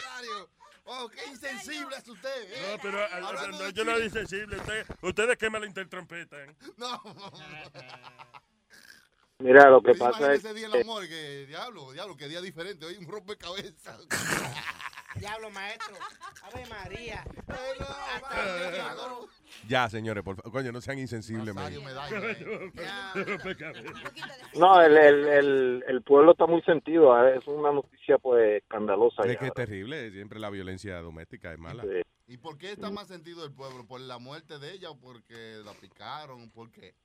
Oh, 0.92 1.08
qué 1.08 1.24
insensible 1.30 1.96
es 1.96 2.08
usted. 2.08 2.52
¿eh? 2.52 2.68
No, 2.72 2.80
pero 2.82 3.00
a- 3.00 3.06
a- 3.06 3.28
Hablando 3.28 3.60
no, 3.64 3.70
yo 3.70 3.86
no 3.86 3.92
soy 3.96 4.10
sensible. 4.10 4.58
Usted, 4.58 4.88
ustedes 5.04 5.38
que 5.38 5.48
me 5.52 5.60
la 5.60 5.68
intertrompetan. 5.68 6.56
No. 6.78 7.00
Mira, 9.38 9.70
lo 9.70 9.84
que 9.84 9.94
pasa 9.94 10.34
es 10.34 10.44
ese 10.44 10.52
día 10.56 10.66
en 10.66 10.72
que... 10.72 10.80
la 10.80 10.84
morgue, 10.86 11.46
diablo, 11.46 11.92
diablo, 11.92 12.18
qué 12.18 12.28
día 12.28 12.42
diferente, 12.42 12.88
hoy 12.88 12.98
un 12.98 13.08
rompecabezas. 13.08 14.02
Diablo, 15.30 15.52
maestro. 15.52 15.96
Ave 16.42 16.66
María. 16.70 17.24
Ya, 19.68 19.88
señores, 19.88 20.24
por 20.24 20.38
favor. 20.38 20.52
Coño, 20.52 20.72
no 20.72 20.82
sean 20.82 20.98
insensibles, 20.98 21.54
man. 21.54 21.72
No, 24.56 24.82
el, 24.82 24.98
el, 24.98 25.28
el, 25.28 25.84
el 25.88 26.02
pueblo 26.02 26.32
está 26.32 26.48
muy 26.48 26.64
sentido. 26.64 27.16
¿eh? 27.28 27.38
Es 27.38 27.48
una 27.48 27.72
noticia, 27.72 28.18
pues, 28.18 28.64
escandalosa. 28.64 29.22
Es 29.24 29.34
ya. 29.34 29.40
que 29.40 29.46
es 29.48 29.54
terrible. 29.54 30.10
Siempre 30.10 30.40
la 30.40 30.50
violencia 30.50 31.00
doméstica 31.00 31.54
es 31.54 31.60
mala. 31.60 31.84
Sí. 31.84 32.02
¿Y 32.34 32.38
por 32.38 32.58
qué 32.58 32.72
está 32.72 32.90
más 32.90 33.08
sentido 33.08 33.46
el 33.46 33.54
pueblo? 33.54 33.86
¿Por 33.86 34.02
la 34.02 34.18
muerte 34.18 34.58
de 34.58 34.74
ella 34.74 34.90
o 34.90 34.98
porque 34.98 35.60
la 35.64 35.74
picaron? 35.74 36.50
¿Por 36.50 36.72
qué? 36.72 36.96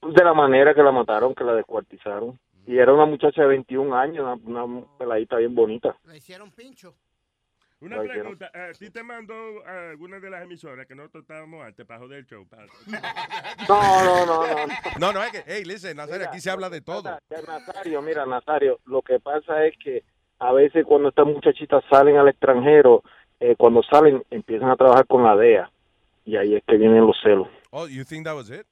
De 0.00 0.24
la 0.24 0.32
manera 0.32 0.74
que 0.74 0.82
la 0.82 0.92
mataron, 0.92 1.34
que 1.34 1.44
la 1.44 1.54
descuartizaron. 1.54 2.40
Y 2.66 2.78
era 2.78 2.94
una 2.94 3.04
muchacha 3.04 3.42
de 3.42 3.48
21 3.48 3.94
años, 3.94 4.40
una, 4.44 4.64
una 4.64 4.86
peladita 4.98 5.36
bien 5.36 5.54
bonita. 5.54 5.94
Le 6.06 6.16
hicieron 6.16 6.50
pincho. 6.50 6.94
Una 7.80 7.96
No, 7.96 8.02
yo 8.04 8.08
no- 8.08 8.12
pregunta. 8.14 8.50
¿A 8.54 8.72
ti 8.72 8.90
te 8.90 9.02
mandó 9.02 9.34
a 9.66 9.90
alguna 9.90 10.18
de 10.18 10.30
las 10.30 10.42
emisoras 10.42 10.86
que 10.86 10.94
nosotros 10.94 11.22
estábamos 11.22 11.62
antes 11.64 11.84
para 11.86 12.00
joder 12.00 12.18
el 12.20 12.26
show? 12.26 12.46
para- 12.48 12.66
No, 13.68 14.04
no, 14.04 14.26
no, 14.26 14.46
no. 14.46 14.72
No, 14.98 15.12
no, 15.12 15.22
es 15.22 15.30
que, 15.30 15.44
hey, 15.46 15.62
listen, 15.64 15.96
Nazario, 15.96 16.26
aquí 16.28 16.40
se 16.40 16.50
habla 16.50 16.70
de 16.70 16.80
todo. 16.80 17.18
Ya, 17.28 17.42
Nazario, 17.46 18.00
mira, 18.02 18.24
Nazario, 18.24 18.80
lo 18.86 19.02
que 19.02 19.20
pasa 19.20 19.64
es 19.66 19.74
que 19.82 20.04
a 20.38 20.52
veces 20.52 20.84
cuando 20.86 21.10
estas 21.10 21.26
muchachitas 21.26 21.84
salen 21.90 22.16
al 22.16 22.28
extranjero, 22.28 23.02
eh, 23.40 23.54
cuando 23.58 23.82
salen 23.82 24.22
empiezan 24.30 24.70
a 24.70 24.76
trabajar 24.76 25.06
con 25.06 25.22
la 25.22 25.36
DEA. 25.36 25.70
Y 26.24 26.36
ahí 26.36 26.56
es 26.56 26.64
que 26.66 26.76
vienen 26.78 27.06
los 27.06 27.16
celos. 27.22 27.48
Oh, 27.70 27.86
you 27.86 28.04
think 28.04 28.24
that 28.24 28.34
was 28.34 28.48
it? 28.50 28.66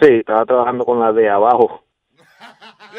Sí, 0.00 0.06
estaba 0.20 0.44
trabajando 0.46 0.84
con 0.84 1.00
la 1.00 1.12
DEA 1.12 1.34
abajo. 1.34 1.84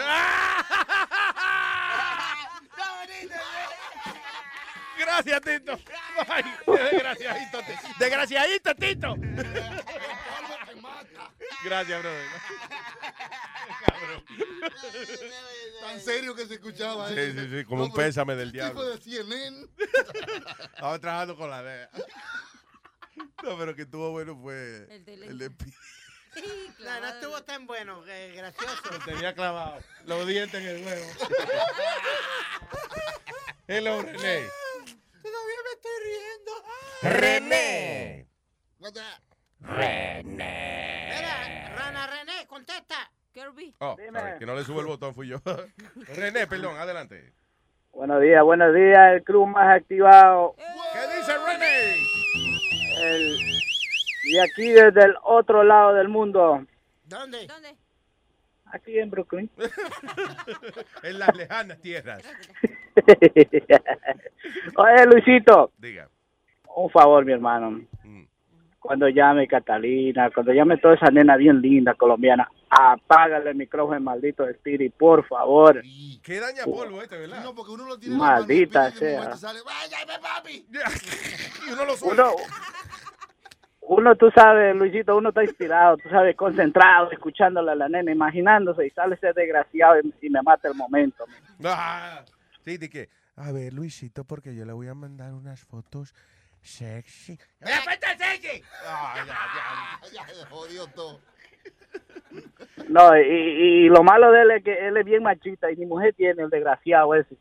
Gracias, 5.24 5.42
Tito. 5.42 5.80
Ay, 6.28 6.44
desgraciadito, 6.92 7.60
Tito. 7.60 7.80
Desgraciadito, 8.00 8.76
Tito. 8.76 9.16
Gracias, 11.64 12.02
brother. 12.02 12.28
Tan 15.82 16.02
serio 16.02 16.36
que 16.36 16.46
se 16.46 16.56
escuchaba. 16.56 17.08
Sí, 17.10 17.16
¿eh? 17.18 17.34
sí, 17.36 17.50
sí, 17.60 17.66
como 17.66 17.86
un 17.86 17.94
pésame 17.94 18.36
del 18.36 18.52
tipo 18.52 18.64
diablo. 18.66 18.90
de 18.90 18.98
CNN. 19.02 19.68
Estaba 20.74 21.00
trabajando 21.00 21.36
con 21.38 21.50
la 21.50 21.64
DEA. 21.64 21.90
No, 23.44 23.58
pero 23.58 23.76
que 23.76 23.84
estuvo 23.84 24.12
bueno 24.12 24.38
fue 24.42 24.88
El 24.90 25.06
de 25.06 25.14
el 25.14 25.38
de 25.38 25.50
Pi- 25.52 25.74
No, 26.80 27.00
no 27.00 27.08
estuvo 27.08 27.42
tan 27.44 27.66
bueno, 27.66 28.04
eh, 28.08 28.34
gracioso. 28.36 29.00
Tenía 29.06 29.34
clavado 29.34 29.80
los 30.06 30.28
dientes 30.28 30.60
en 30.62 30.68
el 30.68 30.86
huevo. 30.86 31.08
Hello, 33.68 34.02
René. 34.02 34.44
Todavía 35.36 35.62
me 35.66 35.72
estoy 35.76 35.98
riendo. 36.06 36.52
René. 37.20 38.28
René. 39.60 41.10
Mira, 41.14 41.76
Rana 41.76 42.08
René, 42.08 42.48
contesta. 42.48 43.12
Kirby. 43.34 43.76
Oh, 43.80 43.98
sorry, 43.98 44.40
que 44.40 44.46
no 44.46 44.56
le 44.56 44.64
subo 44.64 44.80
el 44.80 44.86
botón, 44.86 45.14
fui 45.14 45.28
yo. 45.28 45.42
René, 46.16 46.48
perdón, 46.48 46.78
adelante. 46.78 47.34
Buenos 47.92 48.22
días, 48.22 48.42
buenos 48.44 48.74
días, 48.74 49.14
el 49.14 49.24
club 49.24 49.48
más 49.48 49.76
activado. 49.76 50.56
¿Qué 50.56 51.18
dice 51.18 51.38
René? 51.38 51.96
El, 52.98 53.38
y 54.24 54.40
aquí 54.40 54.70
desde 54.70 55.04
el 55.04 55.16
otro 55.24 55.64
lado 55.64 55.94
del 55.96 56.08
mundo, 56.08 56.66
¿Dónde? 57.04 57.46
¿Dónde? 57.46 57.76
aquí 58.72 59.00
en 59.00 59.10
Brooklyn. 59.10 59.52
en 61.04 61.20
las 61.20 61.36
lejanas 61.36 61.82
tierras. 61.82 62.24
Oye, 64.78 65.06
Luisito, 65.06 65.72
Diga. 65.78 66.08
un 66.76 66.90
favor, 66.90 67.26
mi 67.26 67.34
hermano. 67.34 67.82
Cuando 68.80 69.08
llame 69.10 69.48
Catalina, 69.48 70.30
cuando 70.30 70.54
llame 70.54 70.78
toda 70.78 70.94
esa 70.94 71.08
nena 71.08 71.36
bien 71.38 71.60
linda 71.60 71.96
colombiana, 71.96 72.48
apágale 72.70 73.50
el 73.50 73.56
micrófono, 73.56 74.00
maldito 74.00 74.48
Spirit, 74.48 74.94
por 74.96 75.26
favor. 75.26 75.82
¿Qué 76.22 76.40
daña 76.40 76.66
polvo 76.66 77.02
este, 77.02 77.18
verdad? 77.18 77.44
No, 77.44 77.56
porque 77.56 77.72
uno 77.72 77.88
lo 77.88 77.98
tiene 77.98 78.16
Maldita 78.16 78.90
y 78.90 78.92
sea. 78.92 79.36
sale, 79.38 79.60
¡váyame, 79.66 80.20
papi! 80.22 80.68
y 81.68 81.74
uno 81.74 81.86
lo 81.86 81.96
Uno, 82.04 82.36
uno, 83.88 84.16
tú 84.16 84.30
sabes, 84.32 84.76
Luisito, 84.76 85.16
uno 85.16 85.30
está 85.30 85.44
inspirado, 85.44 85.98
tú 85.98 86.10
sabes, 86.10 86.36
concentrado, 86.36 87.12
escuchándole 87.12 87.72
a 87.72 87.76
la 87.76 87.90
nena, 87.90 88.12
imaginándose 88.12 88.86
y 88.86 88.90
sale 88.92 89.16
ese 89.16 89.34
desgraciado 89.34 90.00
y, 90.02 90.14
y 90.22 90.30
me 90.30 90.42
mata 90.42 90.68
el 90.68 90.76
momento. 90.76 91.26
Ah, 91.64 92.22
sí, 92.66 92.78
de 92.78 92.90
que, 92.90 93.10
a 93.36 93.52
ver, 93.52 93.74
Luisito, 93.74 94.26
porque 94.26 94.56
yo 94.56 94.66
le 94.66 94.74
voy 94.74 94.88
a 94.88 94.96
mandar 94.96 95.34
unas 95.34 95.62
fotos 95.62 96.14
sexy. 96.62 97.40
Ah, 97.62 97.68
ya, 99.28 100.12
ya, 100.12 100.28
ya, 100.28 100.46
jodió 100.48 100.88
todo. 100.88 101.22
No, 102.90 103.18
y, 103.18 103.86
y 103.86 103.90
lo 103.90 104.04
malo 104.04 104.32
de 104.32 104.42
él 104.42 104.52
es 104.52 104.64
que 104.64 104.88
él 104.88 104.98
es 104.98 105.06
bien 105.06 105.24
machista 105.24 105.72
y 105.72 105.76
mi 105.78 105.86
mujer 105.86 106.14
tiene 106.16 106.44
el 106.44 106.50
desgraciado 106.50 107.16
ese. 107.16 107.38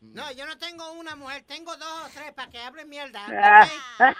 No, 0.00 0.30
yo 0.32 0.46
no 0.46 0.56
tengo 0.56 0.92
una 0.92 1.14
mujer, 1.16 1.42
tengo 1.42 1.76
dos 1.76 2.06
o 2.06 2.08
tres 2.14 2.32
para 2.32 2.50
que 2.50 2.58
hablen 2.58 2.88
mierda. 2.88 3.20
Ah. 3.98 4.14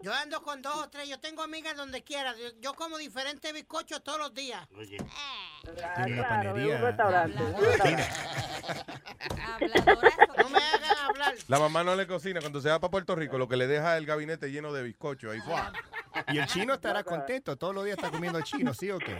Yo 0.00 0.12
ando 0.12 0.42
con 0.42 0.60
dos 0.62 0.74
o 0.76 0.88
tres, 0.90 1.08
yo 1.08 1.18
tengo 1.20 1.42
amigas 1.42 1.76
donde 1.76 2.02
quiera. 2.02 2.34
Yo, 2.36 2.48
yo 2.60 2.74
como 2.74 2.98
diferentes 2.98 3.52
bizcochos 3.52 4.02
todos 4.02 4.18
los 4.18 4.34
días. 4.34 4.66
Tiene 4.68 4.98
una 5.00 6.26
Claro, 6.26 6.52
panería. 6.52 6.76
un 6.76 6.82
restaurante, 6.82 7.42
un 7.42 7.64
restaurante. 7.64 8.08
No 10.38 10.48
me 10.50 10.58
hagan 10.58 10.98
hablar. 11.08 11.34
La 11.48 11.58
mamá 11.58 11.84
no 11.84 11.94
le 11.96 12.06
cocina. 12.06 12.40
Cuando 12.40 12.60
se 12.60 12.68
va 12.68 12.80
para 12.80 12.90
Puerto 12.90 13.14
Rico, 13.14 13.38
lo 13.38 13.48
que 13.48 13.56
le 13.56 13.66
deja 13.66 13.94
es 13.94 13.98
el 13.98 14.06
gabinete 14.06 14.50
lleno 14.50 14.72
de 14.72 14.82
bizcocho. 14.82 15.30
Ahí 15.30 15.40
fue. 15.40 15.54
Y 16.28 16.38
el 16.38 16.46
chino 16.46 16.74
estará 16.74 17.02
contento. 17.04 17.56
Todos 17.56 17.74
los 17.74 17.84
días 17.84 17.96
está 17.98 18.10
comiendo 18.10 18.40
chino, 18.42 18.74
¿sí 18.74 18.90
o 18.90 18.98
qué? 18.98 19.18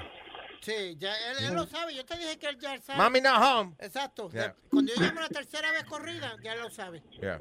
Sí, 0.60 0.96
ya 0.98 1.14
él, 1.30 1.44
él 1.44 1.54
lo 1.54 1.66
sabe. 1.66 1.94
Yo 1.94 2.04
te 2.06 2.16
dije 2.16 2.38
que 2.38 2.48
él 2.48 2.58
ya 2.58 2.80
sabe. 2.80 2.98
Mami 2.98 3.20
not 3.20 3.36
home. 3.42 3.74
Exacto. 3.78 4.30
Yeah. 4.30 4.54
Cuando 4.70 4.94
yo 4.94 5.02
llamo 5.02 5.20
la 5.20 5.28
tercera 5.28 5.70
vez 5.72 5.84
corrida, 5.84 6.36
ya 6.42 6.54
lo 6.56 6.70
sabe. 6.70 7.02
Yeah. 7.20 7.38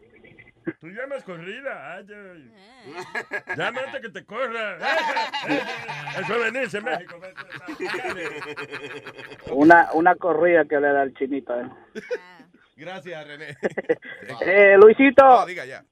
Tú 0.79 0.87
llamas 0.87 1.23
corrida. 1.23 1.95
Ay, 1.95 2.05
ay. 2.09 2.51
Llama 3.57 3.81
antes 3.85 4.01
que 4.01 4.09
te 4.09 4.25
corra. 4.25 4.77
Eso 6.19 6.35
es 6.35 6.51
venirse 6.53 6.77
en 6.77 6.83
México. 6.85 7.15
Una, 9.51 9.89
una 9.93 10.15
corrida 10.15 10.65
que 10.65 10.79
le 10.79 10.87
da 10.87 11.03
el 11.03 11.13
chinito. 11.15 11.59
eh. 11.59 11.65
Gracias, 12.75 13.27
René. 13.27 13.57
Eh, 14.45 14.77
Luisito, 14.81 15.23
No, 15.23 15.45
diga 15.45 15.65
ya. 15.65 15.83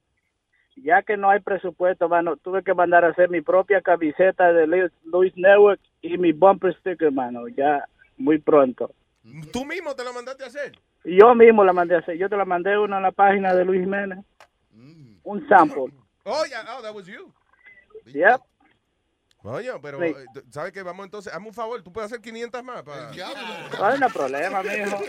ya 0.76 1.02
que 1.02 1.16
no 1.16 1.30
hay 1.30 1.40
presupuesto, 1.40 2.08
mano, 2.08 2.36
tuve 2.36 2.62
que 2.62 2.74
mandar 2.74 3.04
a 3.04 3.08
hacer 3.08 3.28
mi 3.30 3.40
propia 3.40 3.80
camiseta 3.80 4.52
de 4.52 4.66
Luis, 4.66 4.90
Luis 5.04 5.32
Network 5.36 5.80
y 6.00 6.18
mi 6.18 6.32
bumper 6.32 6.74
sticker, 6.78 7.12
mano, 7.12 7.46
ya 7.48 7.84
muy 8.16 8.38
pronto. 8.38 8.92
¿Tú 9.52 9.64
mismo 9.64 9.94
te 9.94 10.02
lo 10.04 10.12
mandaste 10.12 10.42
a 10.44 10.48
hacer? 10.48 10.72
Yo 11.04 11.34
mismo 11.34 11.64
la 11.64 11.72
mandé 11.72 11.94
a 11.94 11.98
hacer, 11.98 12.16
yo 12.16 12.28
te 12.28 12.36
la 12.36 12.44
mandé 12.44 12.76
una 12.78 12.96
en 12.96 13.02
la 13.04 13.12
página 13.12 13.54
de 13.54 13.64
Luis 13.64 13.80
Jiménez. 13.80 14.18
Un 15.24 15.46
sample. 15.48 15.92
Oh, 16.24 16.44
yeah. 16.48 16.64
Oh, 16.76 16.82
that 16.82 16.94
was 16.94 17.06
you. 17.06 17.32
Yep. 18.06 18.40
Oye, 19.44 19.70
pero, 19.82 19.98
Sí. 19.98 20.04
eh, 20.06 20.42
¿sabes 20.50 20.70
qué? 20.72 20.82
Vamos 20.84 21.04
entonces, 21.04 21.32
hazme 21.32 21.48
un 21.48 21.54
favor, 21.54 21.82
tú 21.82 21.92
puedes 21.92 22.10
hacer 22.12 22.20
500 22.22 22.62
más. 22.62 22.82
Para... 22.84 23.10
No 23.10 23.84
hay 23.86 23.98
no 23.98 24.08
problema, 24.08 24.62
mijo. 24.62 25.00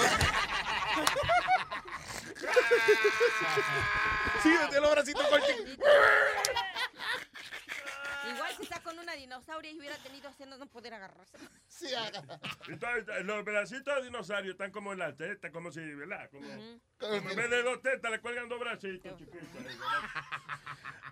Sí, 4.41 4.49
de 4.71 4.81
los 4.81 4.91
bracitos. 4.91 5.25
Igual 8.33 8.55
si 8.55 8.63
está 8.63 8.79
con 8.81 8.97
una 8.97 9.13
dinosauria 9.13 9.71
y 9.71 9.79
hubiera 9.79 9.97
tenido 9.97 10.29
haciendo 10.29 10.57
no 10.57 10.67
poder 10.67 10.93
agarrarse. 10.93 11.37
Sí, 11.67 11.87
Entonces, 12.69 13.25
los 13.25 13.43
pedacitos 13.43 13.95
de 13.95 14.03
dinosaurio 14.03 14.51
están 14.51 14.71
como 14.71 14.93
en 14.93 14.99
la 14.99 15.15
teta, 15.15 15.51
como 15.51 15.71
si, 15.71 15.81
¿verdad? 15.81 16.29
Como, 16.31 16.47
como 16.97 17.13
en 17.13 17.35
vez 17.35 17.49
de 17.49 17.63
dos 17.63 17.81
tetas 17.81 18.11
le 18.11 18.21
cuelgan 18.21 18.47
dos 18.47 18.59
bracitos 18.59 19.17
chiquitos. 19.17 19.53
¿verdad? 19.53 19.79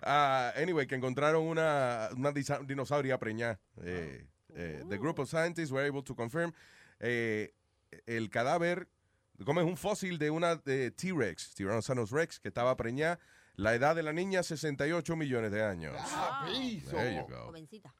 Ah, 0.02 0.52
anyway, 0.56 0.86
que 0.86 0.94
encontraron 0.94 1.42
una, 1.46 2.08
una 2.16 2.32
dinosauria 2.32 3.18
preñada. 3.18 3.60
Eh, 3.82 4.26
eh, 4.58 4.82
the 4.88 4.98
group 4.98 5.18
of 5.20 5.28
scientists 5.28 5.70
were 5.70 5.86
able 5.86 6.02
to 6.02 6.14
confirm 6.14 6.52
eh, 7.00 7.52
el 8.06 8.28
cadáver, 8.28 8.88
como 9.44 9.60
es 9.60 9.66
un 9.66 9.76
fósil 9.76 10.18
de 10.18 10.30
una 10.30 10.56
de 10.56 10.90
T-Rex, 10.90 11.54
Tyrannosaurus 11.54 12.10
Rex, 12.10 12.40
que 12.40 12.48
estaba 12.48 12.76
preñada. 12.76 13.18
La 13.56 13.74
edad 13.74 13.96
de 13.96 14.02
la 14.02 14.12
niña, 14.12 14.42
68 14.42 15.16
millones 15.16 15.50
de 15.50 15.64
años. 15.64 15.96
Go. 16.90 17.46
Jovencita. 17.46 17.92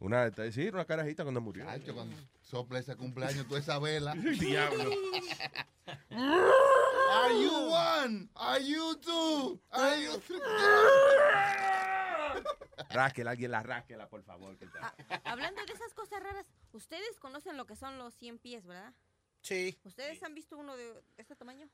Una, 0.00 0.30
sí, 0.50 0.68
una 0.68 0.84
carajita 0.84 1.22
cuando 1.22 1.40
murió. 1.40 1.64
Chacho, 1.64 1.94
cuando 1.94 2.16
sopla 2.42 2.78
ese 2.80 2.96
cumpleaños, 2.96 3.46
toda 3.46 3.60
esa 3.60 3.78
vela. 3.78 4.14
Diablo. 4.40 4.90
Are 6.10 7.32
you 7.32 7.70
one? 7.70 8.28
Are 8.34 8.60
you 8.60 8.96
two? 9.00 9.60
Are 9.70 9.96
you 10.02 10.18
three? 10.20 10.40
Rásquela, 12.90 13.32
alguien 13.32 13.50
la 13.50 13.62
rásquela, 13.62 14.08
por 14.08 14.22
favor. 14.22 14.56
que 14.58 14.64
está- 14.66 14.94
Hablando 15.24 15.64
de 15.64 15.72
esas 15.72 15.92
cosas 15.94 16.22
raras, 16.22 16.46
ustedes 16.72 17.18
conocen 17.20 17.56
lo 17.56 17.66
que 17.66 17.76
son 17.76 17.98
los 17.98 18.14
100 18.14 18.38
pies, 18.38 18.66
¿verdad? 18.66 18.92
Sí. 19.42 19.78
¿Ustedes 19.84 20.22
han 20.22 20.34
visto 20.34 20.56
uno 20.56 20.76
de 20.76 21.02
este 21.16 21.36
tamaño? 21.36 21.68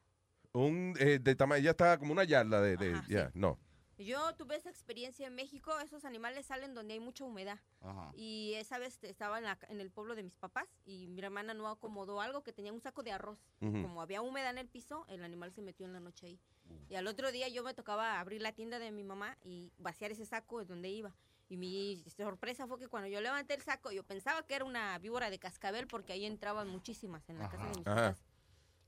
Un, 0.53 0.95
eh, 0.99 1.19
de 1.21 1.35
tamaño, 1.37 1.63
ya 1.63 1.71
está 1.71 1.97
como 1.99 2.13
una 2.13 2.25
yarda 2.25 2.61
de, 2.61 2.77
de- 2.77 2.95
Ajá, 2.95 3.05
ya, 3.09 3.31
no. 3.35 3.59
Yo 4.01 4.35
tuve 4.35 4.57
esa 4.57 4.71
experiencia 4.71 5.27
en 5.27 5.35
México. 5.35 5.79
Esos 5.81 6.05
animales 6.05 6.47
salen 6.47 6.75
donde 6.75 6.95
hay 6.95 7.01
mucha 7.01 7.25
humedad. 7.25 7.59
Ajá. 7.83 8.13
Y 8.17 8.55
esa 8.55 8.79
vez 8.79 8.99
estaba 9.05 9.39
en, 9.39 9.45
la 9.45 9.59
en 9.69 9.81
el 9.81 9.91
pueblo 9.91 10.15
de 10.15 10.23
mis 10.23 10.37
papás 10.37 10.67
y 10.87 11.07
mi 11.09 11.21
hermana 11.21 11.53
no 11.53 11.69
acomodó 11.69 12.21
algo 12.21 12.43
que 12.43 12.53
tenía 12.53 12.73
un 12.73 12.81
saco 12.81 13.03
de 13.03 13.13
arroz. 13.13 13.39
Ujú. 13.61 13.83
Como 13.83 14.01
había 14.01 14.23
humedad 14.23 14.51
en 14.51 14.59
el 14.59 14.69
piso, 14.69 15.05
el 15.09 15.23
animal 15.23 15.53
se 15.53 15.61
metió 15.61 15.85
en 15.87 15.93
la 15.93 16.01
noche 16.01 16.27
ahí. 16.27 16.41
Y 16.89 16.95
al 16.95 17.07
otro 17.09 17.31
día 17.33 17.49
yo 17.49 17.63
me 17.65 17.75
tocaba 17.75 18.21
abrir 18.21 18.41
la 18.41 18.53
tienda 18.53 18.79
de 18.79 18.91
mi 18.93 19.03
mamá 19.05 19.37
y 19.43 19.73
vaciar 19.79 20.13
ese 20.13 20.25
saco 20.25 20.61
de 20.61 20.65
donde 20.65 20.89
iba. 20.89 21.15
Y 21.49 21.57
mi 21.57 22.03
sorpresa 22.17 22.67
fue 22.69 22.79
que 22.79 22.87
cuando 22.87 23.09
yo 23.09 23.21
levanté 23.21 23.55
el 23.55 23.63
saco, 23.63 23.91
yo 23.91 24.05
pensaba 24.05 24.45
que 24.45 24.55
era 24.55 24.65
una 24.65 24.97
víbora 24.99 25.31
de 25.31 25.39
cascabel 25.41 25.89
porque 25.89 26.13
ahí 26.13 26.25
entraban 26.25 26.69
muchísimas 26.69 27.29
en 27.29 27.39
la 27.41 27.49
casa 27.51 27.65
de 27.65 27.77
mis 27.77 27.87
Ajá. 27.87 27.97
papás. 28.15 28.23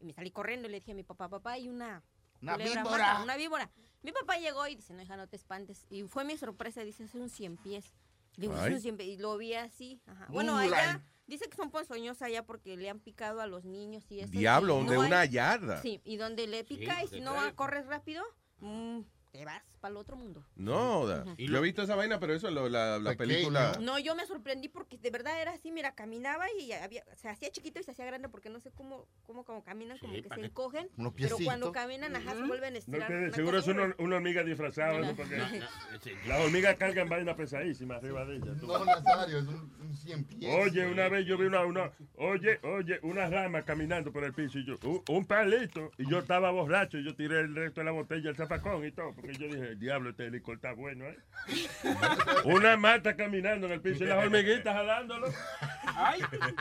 Y 0.00 0.04
me 0.04 0.14
salí 0.14 0.30
corriendo 0.30 0.68
y 0.68 0.70
le 0.70 0.78
dije 0.78 0.92
a 0.92 0.94
mi 0.94 1.02
papá, 1.02 1.28
papá, 1.28 1.52
hay 1.52 1.68
una, 1.68 2.02
Una 2.40 2.56
víbora. 2.56 3.20
una 3.22 3.36
víbora. 3.36 3.70
Mi 4.02 4.12
papá 4.12 4.36
llegó 4.38 4.66
y 4.66 4.74
dice, 4.74 4.92
no, 4.94 5.02
hija, 5.02 5.16
no 5.16 5.28
te 5.28 5.36
espantes. 5.36 5.86
Y 5.90 6.02
fue 6.04 6.24
mi 6.24 6.36
sorpresa, 6.36 6.82
dice, 6.82 7.04
es 7.04 7.14
un 7.14 7.28
cien 7.28 7.56
pies. 7.56 7.92
Digo, 8.36 8.54
es 8.56 8.72
un 8.72 8.80
cien 8.80 8.96
pies. 8.96 9.08
Y 9.10 9.16
lo 9.18 9.36
vi 9.36 9.54
así. 9.54 10.00
Ajá. 10.06 10.26
Bueno, 10.28 10.56
allá 10.56 11.02
dice 11.26 11.48
que 11.48 11.56
son 11.56 11.70
ponzoños 11.70 12.20
allá 12.22 12.44
porque 12.44 12.76
le 12.76 12.90
han 12.90 12.98
picado 13.00 13.40
a 13.40 13.46
los 13.46 13.64
niños 13.64 14.04
y 14.10 14.20
eso. 14.20 14.30
Diablo, 14.32 14.74
y 14.74 14.78
donde 14.78 14.94
no 14.94 15.00
una 15.02 15.20
hay- 15.20 15.30
yarda. 15.30 15.80
Sí, 15.82 16.00
y 16.04 16.16
donde 16.16 16.46
le 16.46 16.64
pica 16.64 17.02
y 17.04 17.08
te 17.08 17.16
si 17.16 17.20
no 17.20 17.34
corres 17.54 17.86
rápido, 17.86 18.24
mm, 18.58 19.00
te 19.30 19.44
vas 19.44 19.62
para 19.82 19.90
el 19.92 19.96
otro 19.98 20.16
mundo. 20.16 20.42
No, 20.54 21.06
da. 21.06 21.24
Yo 21.36 21.58
he 21.58 21.60
visto 21.60 21.82
esa 21.82 21.96
vaina, 21.96 22.20
pero 22.20 22.32
eso 22.34 22.46
es 22.48 22.54
lo- 22.54 22.68
la, 22.68 22.98
la 23.00 23.14
película. 23.16 23.72
No, 23.80 23.98
yo 23.98 24.14
me 24.14 24.24
sorprendí 24.26 24.68
porque 24.68 24.96
de 24.96 25.10
verdad 25.10 25.42
era 25.42 25.50
así, 25.52 25.72
mira, 25.72 25.94
caminaba 25.96 26.46
y 26.58 26.70
había, 26.72 27.04
se 27.16 27.28
hacía 27.28 27.50
chiquito 27.50 27.80
y 27.80 27.82
se 27.82 27.90
hacía 27.90 28.04
grande 28.06 28.28
porque 28.28 28.48
no 28.48 28.60
sé 28.60 28.70
cómo, 28.70 29.06
cómo, 29.26 29.44
cómo 29.44 29.64
caminan, 29.64 29.98
como 29.98 30.12
que 30.14 30.22
se 30.22 30.28
que- 30.28 30.40
encogen, 30.46 30.88
Unos 30.96 31.12
pero 31.16 31.36
cuando 31.44 31.72
caminan, 31.72 32.14
ajá, 32.14 32.32
se 32.34 32.42
vuelven 32.44 32.68
a 32.68 32.70
No, 32.70 32.78
estirar. 32.78 33.12
una 33.12 33.32
seguro 33.32 33.58
es 33.58 33.66
una, 33.66 33.94
una 33.98 34.16
hormiga 34.16 34.44
disfrazada, 34.44 34.98
¿no? 35.00 35.16
Porque 35.16 35.36
No, 35.36 35.48
no, 35.50 36.28
las 36.28 36.40
hormigas 36.40 36.76
cargan 36.76 37.08
vainas 37.08 37.34
pesadísimas 37.36 37.98
arriba 37.98 38.24
de 38.24 38.36
ellas. 38.36 38.60
tú. 38.60 38.68
No, 38.68 38.84
Nazario, 38.84 39.38
es 39.40 39.46
un, 39.48 39.72
un 39.80 39.96
cien 39.96 40.24
pies. 40.24 40.54
Oye, 40.64 40.86
una 40.86 41.08
vez 41.08 41.26
yo 41.26 41.36
vi 41.36 41.46
una, 41.46 41.64
una, 41.66 41.90
oye, 42.16 42.60
oye, 42.62 43.00
una 43.02 43.28
rama 43.28 43.62
caminando 43.64 44.12
por 44.12 44.22
el 44.22 44.32
piso 44.32 44.60
y 44.60 44.64
yo, 44.64 44.78
un, 44.84 45.02
un 45.08 45.26
palito, 45.26 45.90
y 45.98 46.08
yo 46.08 46.20
estaba 46.20 46.52
borracho 46.52 46.98
y 46.98 47.04
yo 47.04 47.16
tiré 47.16 47.40
el 47.40 47.54
resto 47.54 47.80
de 47.80 47.86
la 47.86 47.90
botella 47.90 48.30
al 48.30 48.36
zafacón 48.36 48.86
y 48.86 48.92
todo, 48.92 49.12
porque 49.14 49.32
yo 49.34 49.46
dije, 49.48 49.71
diablo, 49.78 50.10
este 50.10 50.30
licor 50.30 50.56
está 50.56 50.72
bueno, 50.72 51.06
¿eh? 51.06 51.18
Una 52.44 52.76
mata 52.76 53.16
caminando 53.16 53.66
en 53.66 53.74
el 53.74 53.80
piso 53.80 54.04
y 54.04 54.06
las 54.06 54.24
hormiguitas 54.24 54.74
jalándolo. 54.74 55.28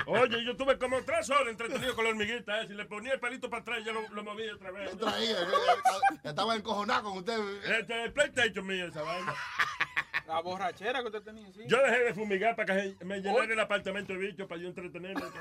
Oye, 0.05 0.43
yo 0.43 0.55
tuve 0.55 0.77
como 0.77 1.01
tres 1.03 1.29
horas 1.29 1.47
entretenido 1.49 1.95
con 1.95 2.05
las 2.05 2.13
hormiguitas, 2.13 2.63
¿eh? 2.63 2.67
si 2.67 2.73
le 2.73 2.85
ponía 2.85 3.13
el 3.13 3.19
palito 3.19 3.49
para 3.49 3.61
atrás, 3.61 3.83
yo 3.85 3.93
lo, 3.93 4.07
lo 4.09 4.23
movía 4.23 4.53
otra 4.53 4.71
vez. 4.71 4.97
Traía, 4.97 5.37
estaba 6.23 6.55
encojonado 6.55 7.03
con 7.03 7.17
usted. 7.19 7.39
Este 7.79 7.99
es 7.99 8.05
el 8.05 8.13
PlayStation 8.13 8.65
mío, 8.65 8.87
esa 8.87 9.01
vaina. 9.03 9.33
La 10.27 10.39
borrachera 10.41 11.01
que 11.01 11.07
usted 11.07 11.23
tenía, 11.23 11.51
sí. 11.51 11.63
Yo 11.67 11.81
dejé 11.83 12.03
de 12.05 12.13
fumigar 12.13 12.55
para 12.55 12.73
que 12.73 13.05
me 13.05 13.19
llenara 13.19 13.53
el 13.53 13.59
apartamento 13.59 14.13
de 14.13 14.19
bichos 14.19 14.47
para 14.47 14.61
yo 14.61 14.67
entretenerme. 14.69 15.21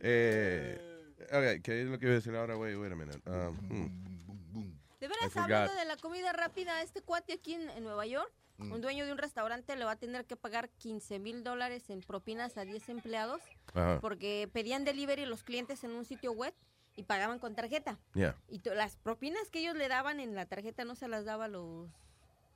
Eh, 0.00 0.87
ok, 1.30 1.62
¿qué 1.62 1.82
es 1.82 1.88
lo 1.88 1.98
que 1.98 2.06
iba 2.06 2.12
a 2.12 2.16
decir 2.16 2.34
ahora? 2.34 2.56
Wait, 2.56 2.76
wait 2.76 2.92
a 2.92 2.96
minute. 2.96 3.20
Um, 3.28 3.56
hmm. 3.68 4.78
De 5.00 5.08
veras, 5.08 5.36
hablando 5.36 5.74
de 5.74 5.84
la 5.84 5.96
comida 5.96 6.32
rápida, 6.32 6.82
este 6.82 7.02
cuate 7.02 7.34
aquí 7.34 7.54
en, 7.54 7.70
en 7.70 7.84
Nueva 7.84 8.06
York, 8.06 8.32
Mm. 8.58 8.72
un 8.72 8.80
dueño 8.80 9.06
de 9.06 9.12
un 9.12 9.18
restaurante 9.18 9.76
le 9.76 9.84
va 9.84 9.92
a 9.92 9.96
tener 9.96 10.24
que 10.26 10.36
pagar 10.36 10.68
15 10.68 11.20
mil 11.20 11.44
dólares 11.44 11.90
en 11.90 12.00
propinas 12.00 12.56
a 12.58 12.64
10 12.64 12.88
empleados 12.88 13.40
Ajá. 13.72 14.00
porque 14.00 14.50
pedían 14.52 14.84
delivery 14.84 15.26
los 15.26 15.44
clientes 15.44 15.84
en 15.84 15.92
un 15.92 16.04
sitio 16.04 16.32
web 16.32 16.52
y 16.96 17.04
pagaban 17.04 17.38
con 17.38 17.54
tarjeta. 17.54 18.00
Yeah. 18.14 18.34
Y 18.48 18.60
las 18.70 18.96
propinas 18.96 19.48
que 19.50 19.60
ellos 19.60 19.76
le 19.76 19.86
daban 19.86 20.18
en 20.18 20.34
la 20.34 20.46
tarjeta 20.46 20.84
no 20.84 20.96
se 20.96 21.06
las 21.06 21.24
daba 21.24 21.46
los 21.46 21.88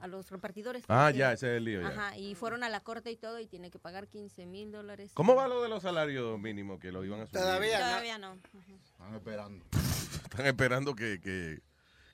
a 0.02 0.08
los 0.08 0.30
repartidores. 0.30 0.84
Ah, 0.88 1.10
ya, 1.10 1.32
ese 1.32 1.52
es 1.52 1.56
el 1.58 1.64
lío, 1.64 1.80
ya. 1.80 1.88
Ajá, 1.88 2.18
y 2.18 2.34
fueron 2.34 2.64
a 2.64 2.68
la 2.68 2.80
corte 2.80 3.10
y 3.10 3.16
todo 3.16 3.38
y 3.38 3.46
tiene 3.46 3.70
que 3.70 3.78
pagar 3.78 4.08
15 4.08 4.46
mil 4.46 4.72
dólares. 4.72 5.12
¿Cómo 5.14 5.34
va 5.34 5.46
lo 5.48 5.62
de 5.62 5.68
los 5.68 5.82
salarios 5.82 6.38
mínimos 6.40 6.80
que 6.80 6.90
lo 6.92 7.04
iban 7.04 7.20
a 7.20 7.26
subir? 7.26 7.40
Todavía 7.40 8.18
no. 8.18 8.32
Ujú. 8.32 8.74
Están 8.92 9.14
esperando. 9.14 9.64
Están 10.24 10.46
esperando 10.46 10.94
que, 10.94 11.20
que, 11.20 11.60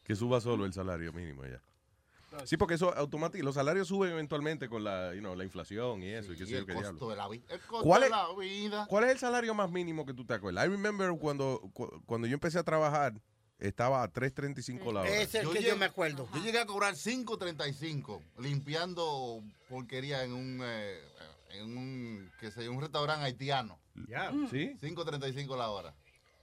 que 0.05 0.15
suba 0.17 0.41
solo 0.41 0.67
el 0.67 0.73
salario 0.73 1.13
mínimo 1.13 1.45
ya. 1.47 1.61
Sí, 2.45 2.59
porque 2.59 2.75
eso 2.75 2.93
automáticamente, 2.95 3.43
los 3.45 3.55
salarios 3.55 3.89
suben 3.89 4.11
eventualmente 4.13 4.69
con 4.69 4.85
la, 4.85 5.15
you 5.15 5.21
know, 5.21 5.35
la 5.35 5.45
inflación 5.45 6.03
y 6.03 6.11
eso. 6.11 6.35
y 6.35 6.37
qué 6.37 6.45
sé 6.45 6.51
Y 6.51 6.53
yo 6.53 6.59
el 6.59 6.67
qué 6.67 6.75
costo 6.75 6.91
diablo. 6.91 7.09
de 7.11 7.17
la 7.17 7.29
vida. 7.29 7.45
El 7.49 7.61
costo 7.61 7.85
¿Cuál 7.85 8.01
de 8.03 8.07
es- 8.09 8.13
la 8.13 8.27
vida. 8.39 8.87
¿Cuál 8.87 9.05
es 9.05 9.11
el 9.13 9.19
salario 9.19 9.55
más 9.55 9.71
mínimo 9.71 10.05
que 10.05 10.13
tú 10.13 10.27
te 10.27 10.35
acuerdas? 10.35 10.67
I 10.67 10.69
remember 10.69 11.11
cuando, 11.19 11.59
cu- 11.73 12.03
cuando 12.05 12.27
yo 12.27 12.35
empecé 12.35 12.59
a 12.59 12.63
trabajar, 12.65 13.15
estaba 13.59 14.03
a 14.03 14.13
3.35 14.13 14.93
la 14.93 15.01
hora. 15.01 15.11
llegué- 15.53 15.71
Yo 16.35 16.43
llegué 16.43 16.59
a 16.61 16.67
cobrar 16.67 16.95
5.35 16.95 18.23
limpiando 18.39 19.43
porquería 19.69 20.25
en 20.25 20.33
un, 20.33 20.61
eh, 20.63 20.99
en 21.55 21.77
un, 21.77 22.31
que 22.41 22.51
sé, 22.51 22.65
yo, 22.65 22.73
un 22.73 22.81
restaurante 22.81 23.25
haitiano. 23.25 23.79
Ya, 24.09 24.31
¿sí? 24.51 24.77
5.35 24.81 25.57
la 25.57 25.71
hora. 25.71 25.95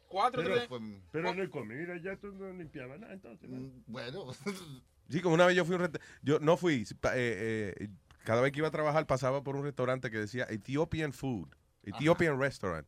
Cuatro, 0.07 0.43
Pero, 0.43 0.55
tres. 0.55 0.67
pero 1.11 1.33
no 1.33 1.41
hay 1.41 1.49
comida, 1.49 1.97
ya 2.01 2.15
tú 2.17 2.31
no 2.31 2.51
limpiabas 2.53 2.99
nada 2.99 3.13
entonces. 3.13 3.49
¿no? 3.49 3.71
Bueno. 3.87 4.25
Sí, 5.07 5.21
como 5.21 5.35
una 5.35 5.45
vez 5.45 5.55
yo 5.55 5.65
fui 5.65 5.75
a 5.75 5.77
un 5.77 5.83
resta- 5.83 6.01
yo 6.23 6.39
no 6.39 6.57
fui, 6.57 6.81
eh, 7.13 7.75
eh, 7.79 7.89
cada 8.23 8.41
vez 8.41 8.51
que 8.51 8.57
iba 8.57 8.67
a 8.69 8.71
trabajar 8.71 9.05
pasaba 9.05 9.43
por 9.43 9.55
un 9.55 9.63
restaurante 9.63 10.09
que 10.09 10.17
decía 10.17 10.47
Ethiopian 10.49 11.13
Food, 11.13 11.49
Ethiopian 11.83 12.39
Restaurant. 12.39 12.87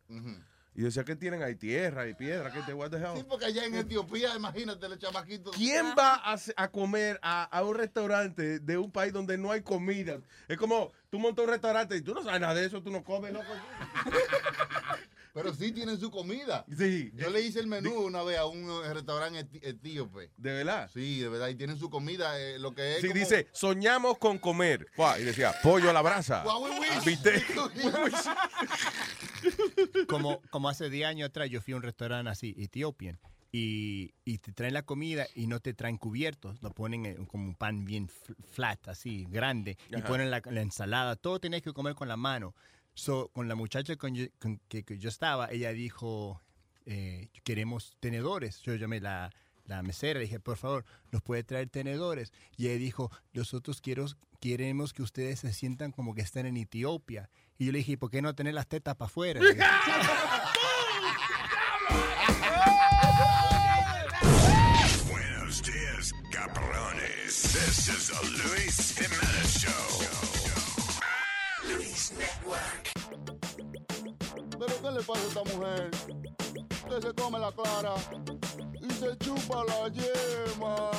Y 0.77 0.83
decía 0.83 1.03
que 1.03 1.15
tienen 1.15 1.41
ahí 1.41 1.55
tierra 1.55 2.07
y 2.07 2.13
piedra, 2.13 2.53
que 2.53 2.61
te 2.61 2.71
what 2.71 2.91
the 2.91 2.97
hell? 2.97 3.17
Sí, 3.17 3.25
porque 3.27 3.45
allá 3.45 3.65
en 3.65 3.73
Etiopía, 3.73 4.35
imagínate, 4.35 4.87
los 4.87 4.99
chamaquitos. 4.99 5.55
¿Quién 5.55 5.87
va 5.97 6.21
a, 6.23 6.37
a 6.55 6.67
comer 6.69 7.19
a, 7.23 7.45
a 7.45 7.63
un 7.63 7.73
restaurante 7.75 8.59
de 8.59 8.77
un 8.77 8.91
país 8.91 9.11
donde 9.11 9.39
no 9.39 9.51
hay 9.51 9.63
comida? 9.63 10.19
Es 10.47 10.55
como 10.55 10.91
tú 11.09 11.17
montas 11.17 11.45
un 11.45 11.51
restaurante 11.51 11.97
y 11.97 12.01
tú 12.01 12.13
no 12.13 12.23
sabes 12.23 12.39
nada 12.39 12.53
de 12.53 12.67
eso, 12.67 12.83
tú 12.83 12.91
no 12.91 13.03
comes, 13.03 13.33
loco. 13.33 13.47
Pero 15.33 15.53
sí 15.53 15.71
tienen 15.71 15.99
su 15.99 16.09
comida. 16.09 16.65
Sí. 16.75 17.11
Yo 17.13 17.29
le 17.29 17.41
hice 17.41 17.59
el 17.59 17.67
menú 17.67 17.93
una 18.05 18.23
vez 18.23 18.39
a 18.39 18.47
un 18.47 18.63
eh, 18.83 18.91
restaurante 18.93 19.39
eti- 19.47 19.59
etíope. 19.61 20.31
¿De 20.35 20.51
verdad? 20.51 20.89
Sí, 20.91 21.19
de 21.19 21.29
verdad. 21.29 21.49
Y 21.49 21.55
tienen 21.55 21.77
su 21.77 21.91
comida, 21.91 22.39
eh, 22.39 22.57
lo 22.57 22.73
que 22.73 22.95
es. 22.95 23.01
Sí, 23.01 23.07
como- 23.09 23.19
dice, 23.19 23.47
soñamos 23.51 24.17
con 24.17 24.39
comer. 24.39 24.87
Y 25.19 25.23
decía, 25.23 25.53
pollo 25.61 25.91
a 25.91 25.93
la 25.93 26.01
brasa. 26.01 26.43
Wow, 26.43 26.63
we 26.65 26.71
wish. 26.79 27.17
Como, 30.07 30.41
como 30.49 30.69
hace 30.69 30.89
10 30.89 31.07
años 31.07 31.29
atrás 31.29 31.49
yo 31.49 31.61
fui 31.61 31.73
a 31.73 31.77
un 31.77 31.83
restaurante 31.83 32.29
así, 32.31 32.55
Ethiopian, 32.57 33.19
y, 33.51 34.13
y 34.25 34.37
te 34.39 34.51
traen 34.51 34.73
la 34.73 34.83
comida 34.83 35.25
y 35.35 35.47
no 35.47 35.59
te 35.59 35.73
traen 35.73 35.97
cubiertos, 35.97 36.61
lo 36.61 36.71
ponen 36.71 37.05
en 37.05 37.25
como 37.25 37.45
un 37.45 37.55
pan 37.55 37.85
bien 37.85 38.07
fl- 38.07 38.35
flat, 38.51 38.87
así, 38.87 39.25
grande, 39.29 39.77
y 39.99 40.01
ponen 40.07 40.31
la, 40.31 40.41
la 40.49 40.61
ensalada, 40.61 41.15
todo 41.15 41.39
tenés 41.39 41.61
que 41.61 41.73
comer 41.73 41.95
con 41.95 42.07
la 42.07 42.17
mano. 42.17 42.55
So, 42.93 43.27
con 43.29 43.47
la 43.47 43.55
muchacha 43.55 43.95
con, 43.95 44.15
yo- 44.15 44.25
con 44.39 44.59
que, 44.67 44.83
que 44.83 44.97
yo 44.97 45.09
estaba, 45.09 45.51
ella 45.51 45.71
dijo, 45.71 46.41
eh, 46.85 47.29
queremos 47.43 47.95
tenedores. 47.99 48.61
Yo 48.63 48.73
llamé 48.75 48.99
la, 48.99 49.31
la 49.67 49.83
mesera, 49.83 50.19
le 50.19 50.25
dije, 50.25 50.39
por 50.39 50.57
favor, 50.57 50.85
¿nos 51.11 51.21
puede 51.21 51.43
traer 51.43 51.69
tenedores? 51.69 52.31
Y 52.55 52.67
ella 52.67 52.79
dijo, 52.79 53.11
nosotros 53.33 53.81
quiero, 53.81 54.05
queremos 54.39 54.93
que 54.93 55.03
ustedes 55.03 55.41
se 55.41 55.51
sientan 55.53 55.91
como 55.91 56.15
que 56.15 56.21
están 56.21 56.45
en 56.45 56.55
Etiopía. 56.57 57.29
Y 57.57 57.65
yo 57.65 57.71
le 57.73 57.79
dije, 57.79 57.97
¿por 57.97 58.09
qué 58.09 58.21
no 58.21 58.33
tener 58.33 58.53
las 58.53 58.67
tetas 58.67 58.95
para 58.95 59.07
afuera? 59.07 59.41
Buenos 65.09 65.61
dias, 65.63 66.13
cabrones. 66.31 67.41
This 67.41 67.87
is 67.89 68.07
the 68.07 68.25
Luis 68.47 68.95
Jimenez 68.95 69.57
Show. 69.59 69.99
Luis 71.75 72.13
Network. 72.13 72.93
¿Pero 74.59 74.81
qué 74.81 74.91
le 74.91 75.01
pasa 75.03 75.21
a 75.21 75.27
esta 75.27 75.43
mujer? 75.43 75.91
Que 76.87 77.01
se 77.01 77.13
come 77.13 77.37
la 77.37 77.51
clara 77.51 77.95
y 78.81 78.89
se 78.93 79.17
chupa 79.17 79.63
la 79.65 79.89
yema. 79.89 80.91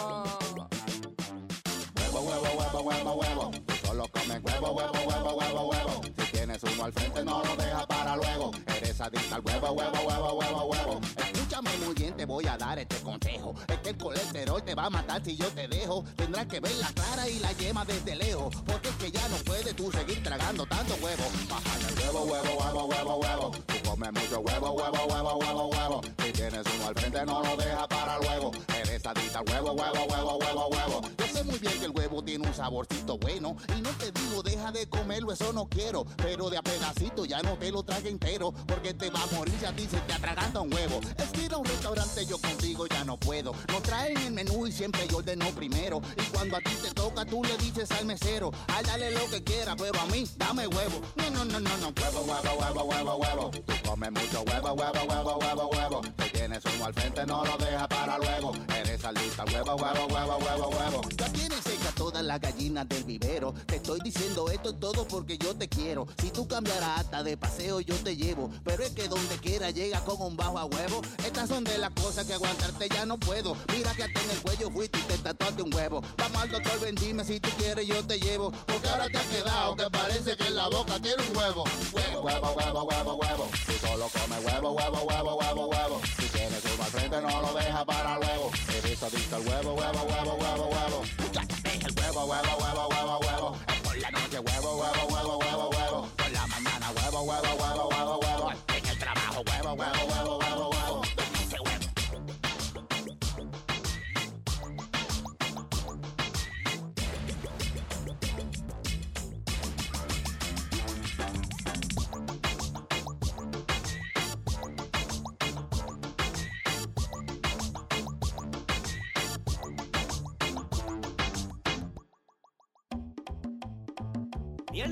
Huevo, 1.97 2.21
huevo, 2.21 2.49
huevo, 2.59 2.81
huevo, 2.83 3.13
huevo. 3.15 3.51
Solo 3.85 4.05
comes 4.09 4.43
huevo, 4.43 4.73
huevo, 4.73 4.93
huevo, 5.07 5.31
huevo, 5.37 5.69
huevo. 5.69 6.01
Tienes 6.49 6.63
uno 6.75 6.85
al 6.85 6.93
frente, 6.95 7.25
no 7.27 7.43
lo 7.45 7.57
dejas 7.57 7.87
para 7.87 8.17
luego. 8.17 8.51
Eres 8.75 8.99
adicta 9.03 9.35
al 9.35 9.43
huevo, 9.45 9.71
huevo, 9.73 9.99
huevo, 10.09 10.33
huevo, 10.33 10.65
huevo. 10.65 11.01
Escúchame 11.19 11.77
muy 11.85 11.95
bien, 11.95 12.17
te 12.17 12.25
voy 12.25 12.47
a 12.47 12.57
dar 12.57 12.79
este 12.79 12.97
consejo. 13.03 13.55
Es 13.69 13.77
que 13.81 13.91
el 13.91 13.99
colesterol 13.99 14.63
te 14.63 14.75
va 14.75 14.87
a 14.87 14.89
matar 14.89 15.23
si 15.23 15.37
yo 15.37 15.47
te 15.49 15.69
dejo. 15.69 16.05
Tendrás 16.17 16.47
que 16.47 16.59
ver 16.61 16.75
la 16.77 16.91
clara 16.93 17.29
y 17.29 17.39
la 17.41 17.53
yema 17.53 17.85
desde 17.85 18.17
lejos. 18.17 18.57
Porque 18.65 18.89
es 18.89 18.95
que 18.95 19.11
ya 19.11 19.29
no 19.29 19.37
puedes 19.45 19.77
tú 19.77 19.93
seguir 19.93 20.23
tragando 20.23 20.65
tanto 20.65 20.95
huevo. 21.03 21.25
Baja 21.51 21.79
el 21.87 21.99
huevo, 21.99 22.25
huevo, 22.25 22.65
huevo, 22.65 22.85
huevo, 22.87 23.17
huevo. 23.17 23.51
Tú 23.67 23.75
comes 23.91 24.13
mucho 24.15 24.41
huevo, 24.41 24.71
huevo, 24.71 25.07
huevo, 25.07 25.37
huevo, 25.37 25.67
huevo. 25.67 26.01
Si 26.25 26.33
tienes 26.33 26.65
uno 26.75 26.89
al 26.89 26.95
frente, 26.95 27.27
no 27.27 27.43
lo 27.43 27.57
dejas 27.59 27.87
para 27.89 28.19
luego. 28.21 28.53
Eres 28.75 29.05
adicta 29.05 29.41
al 29.41 29.49
huevo, 29.51 29.73
huevo, 29.73 30.07
huevo, 30.09 30.39
huevo, 30.39 30.69
huevo. 30.69 31.03
Yo 31.19 31.27
sé 31.27 31.45
muy 31.45 31.59
bien 31.59 31.79
que 31.79 31.85
el 31.85 31.91
huevo 31.91 32.25
tiene 32.25 32.49
un 32.49 32.55
saborcito 32.55 33.19
bueno. 33.19 33.55
Y 33.77 33.83
no 33.83 33.91
te 33.91 34.11
digo, 34.13 34.43
deja 34.59 34.73
de 34.73 34.89
comerlo, 34.89 35.33
eso 35.33 35.53
no 35.53 35.67
quiero. 35.69 36.05
Pero 36.17 36.51
de 36.51 36.59
a 36.59 36.63
pedacito 36.63 37.25
ya 37.25 37.41
no 37.43 37.57
te 37.57 37.71
lo 37.71 37.83
trague 37.83 38.11
entero. 38.11 38.53
Porque 38.67 38.93
te 38.95 39.11
va 39.11 39.23
a 39.23 39.27
morir 39.35 39.55
si 39.59 39.67
a 39.67 39.73
ti 39.75 39.87
se 39.89 39.99
te 40.01 40.13
atraganta 40.13 40.61
un 40.61 40.73
huevo. 40.73 41.01
Es 41.17 41.29
que 41.31 41.45
ir 41.45 41.55
un 41.55 41.65
restaurante 41.65 42.27
yo 42.27 42.39
contigo 42.39 42.87
ya 42.87 43.05
no 43.05 43.19
puedo. 43.19 43.53
No 43.69 43.81
traen 43.81 44.19
el 44.19 44.33
menú 44.33 44.67
y 44.67 44.73
siempre 44.73 45.07
yo 45.09 45.19
ordeno 45.19 45.47
primero. 45.51 46.01
Y 46.17 46.23
cuando 46.35 46.57
a 46.57 46.61
ti 46.61 46.73
te 46.83 46.91
toca, 46.93 47.25
tú 47.25 47.43
le 47.45 47.57
dices 47.59 47.91
al 47.93 48.07
mesero, 48.07 48.51
dale 48.85 49.11
lo 49.13 49.29
que 49.31 49.43
quiera, 49.43 49.77
pero 49.77 49.99
a 50.01 50.07
mí, 50.07 50.29
dame 50.37 50.67
huevo. 50.67 51.01
No, 51.17 51.31
no, 51.31 51.45
no, 51.45 51.61
no, 51.61 51.77
no. 51.79 51.93
Huevo, 52.01 52.21
huevo, 52.23 52.59
huevo, 52.59 52.85
huevo, 52.85 53.17
huevo. 53.17 53.51
Tú 53.51 53.73
comes 53.89 54.11
mucho 54.11 54.43
huevo, 54.43 54.73
huevo, 54.73 55.01
huevo, 55.09 55.39
huevo, 55.39 55.71
huevo. 55.73 56.01
Si 56.19 56.31
tienes 56.31 56.65
uno 56.65 56.87
al 56.87 56.95
frente, 56.95 57.27
no 57.27 57.45
lo 57.45 57.57
dejas 57.59 57.89
para 57.89 58.19
luego. 58.19 58.53
Eres 58.77 59.05
alita, 59.05 59.45
huevo, 59.45 59.77
huevo, 59.77 60.07
huevo, 60.07 60.39
huevo, 60.39 60.69
huevo. 60.69 61.01
Ya 61.17 61.33
tienes 61.33 61.68
todas 61.99 62.23
las 62.23 62.41
gallinas 62.41 62.89
del 62.89 63.03
vivero. 63.03 63.53
Te 63.67 63.77
estoy 63.77 63.99
diciendo 64.03 64.49
esto 64.51 64.73
todo 64.73 65.07
porque 65.07 65.37
yo 65.37 65.55
te 65.57 65.69
quiero. 65.69 66.07
Si 66.23 66.31
tú 66.31 66.47
cambiarás 66.47 67.01
hasta 67.01 67.25
de 67.25 67.37
paseo, 67.37 67.81
yo 67.81 67.97
te 67.97 68.17
llevo. 68.17 68.51
Pero 68.65 68.85
es 68.85 68.91
que 68.91 69.09
donde 69.09 69.37
quiera 69.39 69.71
llega 69.71 70.01
con 70.05 70.23
un 70.23 70.37
bajo 70.37 70.59
a 70.59 70.65
huevo. 70.65 71.03
Estas 71.27 71.49
son 71.49 71.65
de 71.65 71.77
las 71.77 71.91
cosas 71.91 72.25
que 72.25 72.35
aguantarte 72.35 72.89
ya 72.89 73.05
no 73.05 73.19
puedo. 73.19 73.57
Mira 73.73 73.93
que 73.95 74.05
hasta 74.05 74.23
en 74.23 74.31
el 74.31 74.39
cuello 74.39 74.71
fuiste 74.71 74.99
y 74.99 75.03
te 75.03 75.19
tatuaste 75.19 75.63
un 75.63 75.75
huevo. 75.75 76.01
Vamos 76.17 76.41
al 76.41 76.51
doctor, 76.51 76.81
ven, 76.81 76.95
dime 76.95 77.25
si 77.25 77.41
tú 77.41 77.51
quieres, 77.59 77.85
yo 77.87 78.07
te 78.07 78.21
llevo. 78.21 78.53
Porque 78.67 78.89
ahora 78.89 79.09
te 79.09 79.19
has 79.19 79.27
quedado 79.27 79.77
que 79.77 79.91
parece 79.91 80.37
que 80.37 80.47
en 80.47 80.55
la 80.55 80.69
boca 80.69 81.01
tiene 81.01 81.21
un 81.29 81.37
huevo. 81.37 81.65
Huevo, 81.93 82.21
huevo, 82.23 82.53
huevo, 82.53 82.83
huevo, 82.85 83.15
huevo. 83.17 83.49
Si 83.67 83.73
solo 83.85 84.09
comes 84.09 84.45
huevo, 84.45 84.71
huevo, 84.71 85.03
huevo, 85.03 85.35
huevo, 85.35 85.67
huevo. 85.67 86.01
Si 86.17 86.27
tienes 86.29 86.63
uno 86.73 86.85
al 86.85 86.91
frente, 86.91 87.21
no 87.21 87.43
lo 87.43 87.53
dejas 87.55 87.85
para 87.85 88.19
luego. 88.19 88.51
Eres 88.79 89.03
adicto 89.03 89.37
al 89.37 89.49
huevo, 89.49 89.75
huevo, 89.75 90.03
huevo, 90.05 90.35
huevo, 90.41 90.67
huevo. 90.69 91.68
El 91.89 91.95
huevo, 92.03 92.25
huevo, 92.27 92.57
huevo, 92.61 92.89
huevo, 92.89 93.19
huevo. 93.21 93.57
Es 93.67 93.81
por 93.81 93.99
la 93.99 94.11
noche, 94.11 94.39
huevo, 94.41 94.77
huevo, 94.77 95.07
huevo, 95.09 95.39
huevo, 95.39 95.71
huevo. 95.71 95.78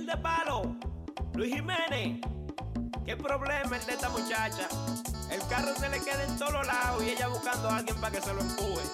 De 0.06 0.16
palo. 0.18 0.76
Luis 1.34 1.52
Jiménez. 1.52 2.20
¿Qué 3.04 3.16
problema 3.16 3.76
es 3.76 3.86
de 3.86 3.92
esta 3.92 4.08
muchacha? 4.08 4.68
El 5.32 5.44
carro 5.48 5.74
se 5.74 5.88
le 5.88 5.98
queda 5.98 6.22
en 6.22 6.38
todos 6.38 6.64
lados 6.64 7.02
y 7.02 7.10
ella 7.10 7.26
buscando 7.26 7.68
a 7.68 7.78
alguien 7.78 7.96
para 8.00 8.12
que 8.12 8.22
se 8.22 8.32
lo 8.32 8.40
empuje. 8.40 8.84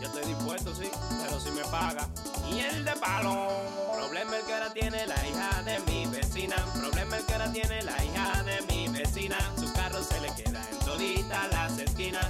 Yo 0.00 0.08
estoy 0.08 0.24
dispuesto, 0.24 0.74
sí, 0.74 0.90
pero 1.22 1.38
si 1.38 1.52
me 1.52 1.62
paga. 1.66 2.08
Miel 2.50 2.84
de 2.84 2.92
palo. 2.96 3.46
Problema 3.94 4.36
el 4.36 4.44
que 4.44 4.54
ahora 4.54 4.72
tiene 4.72 5.06
la 5.06 5.28
hija 5.28 5.62
de 5.62 5.78
mi 5.86 6.06
vecina. 6.06 6.56
Problema 6.74 7.16
el 7.16 7.24
que 7.26 7.32
ahora 7.32 7.52
tiene 7.52 7.82
la 7.82 8.04
hija 8.04 8.42
de 8.42 8.62
mi 8.62 8.88
vecina. 8.88 9.38
Su 9.56 9.72
carro 9.74 10.02
se 10.02 10.20
le 10.20 10.34
queda 10.34 10.60
en 10.72 10.78
todita 10.80 11.46
las 11.52 11.78
esquinas. 11.78 12.26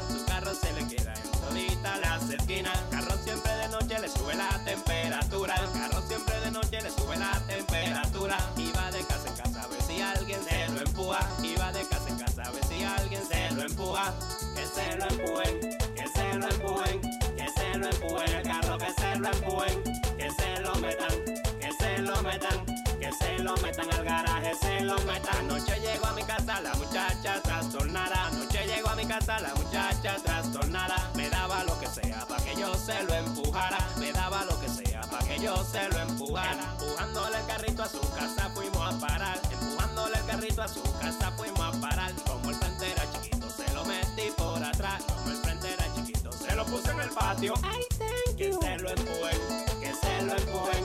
Sube 6.96 7.16
la 7.16 7.40
temperatura. 7.46 8.38
Y 8.56 8.70
va 8.72 8.90
de 8.90 9.04
casa 9.04 9.28
en 9.28 9.36
casa 9.36 9.62
a 9.62 9.66
ver 9.68 9.82
si 9.82 10.00
alguien 10.00 10.40
se 10.44 10.68
lo 10.68 10.80
empuja. 10.80 11.20
Y 11.42 11.54
va 11.56 11.72
de 11.72 11.86
casa 11.86 12.08
en 12.08 12.18
casa 12.18 12.42
a 12.42 12.50
ver 12.50 12.64
si 12.64 12.84
alguien 12.84 13.22
se 13.26 13.50
lo 13.52 13.62
empuja. 13.62 14.14
Que 14.54 14.66
se 14.66 14.96
lo 14.96 15.04
empujen, 15.08 15.60
que 15.94 16.08
se 16.08 16.34
lo 16.34 16.48
empujen, 16.48 17.00
que 17.36 17.48
se 17.56 17.78
lo 17.78 17.88
empujen. 17.88 18.28
El 18.34 18.42
carro 18.42 18.78
que 18.78 18.92
se 18.92 19.16
lo 19.16 19.28
empujen, 19.30 19.82
que 20.16 20.30
se 20.30 20.60
lo 20.60 20.74
metan, 20.76 21.24
que 21.60 21.72
se 21.78 21.98
lo 21.98 22.22
metan, 22.22 22.66
que 23.00 23.12
se 23.12 23.38
lo 23.38 23.56
metan 23.58 23.92
al 23.92 24.04
garaje, 24.04 24.54
se 24.54 24.80
lo 24.80 24.96
metan. 25.00 25.36
Anoche 25.38 25.78
llegó 25.80 26.06
a 26.06 26.12
mi 26.12 26.22
casa 26.22 26.60
la 26.60 26.74
muchacha 26.74 27.40
trastornada. 27.42 28.26
Anoche 28.28 28.66
llegó 28.66 28.88
a 28.88 28.96
mi 28.96 29.06
casa 29.06 29.40
la 29.40 29.54
muchacha 29.54 30.16
trastornada. 30.22 31.10
Me 31.14 31.28
daba 31.28 31.64
lo 31.64 31.78
que 31.80 31.86
sea 31.88 32.24
para 32.26 32.42
que 32.44 32.54
yo 32.56 32.74
se 32.74 33.02
lo 33.04 33.14
empujara. 33.14 33.78
Me 33.98 34.12
daba 34.12 34.44
lo 34.44 34.58
que 34.60 34.68
sea 34.68 34.93
que 35.34 35.42
yo 35.42 35.64
se 35.64 35.88
lo 35.88 36.00
empujara. 36.00 36.76
Empujándole 36.78 37.38
el 37.38 37.46
carrito 37.46 37.82
a 37.82 37.88
su 37.88 38.00
casa 38.12 38.50
fuimos 38.54 38.94
a 38.94 38.98
parar. 38.98 39.40
Empujándole 39.50 40.18
el 40.18 40.24
carrito 40.26 40.62
a 40.62 40.68
su 40.68 40.82
casa 41.00 41.32
fuimos 41.36 41.60
a 41.60 41.72
parar. 41.80 42.12
Como 42.26 42.50
el 42.50 42.56
frente 42.56 42.92
era 42.92 43.10
chiquito, 43.12 43.48
se 43.50 43.72
lo 43.72 43.84
metí 43.84 44.30
por 44.36 44.62
atrás. 44.62 45.02
Como 45.04 45.30
el 45.30 45.36
frente 45.36 45.72
era 45.72 45.94
chiquito, 45.94 46.30
se 46.32 46.54
lo 46.54 46.64
puse 46.66 46.90
en 46.90 47.00
el 47.00 47.10
patio. 47.10 47.54
Ay, 47.62 47.82
thank 47.98 48.36
you. 48.36 48.58
Que 48.58 48.66
se 48.66 48.78
lo 48.78 48.90
empujen, 48.90 49.38
que 49.80 49.94
se 49.94 50.22
lo 50.22 50.36
empujen, 50.36 50.84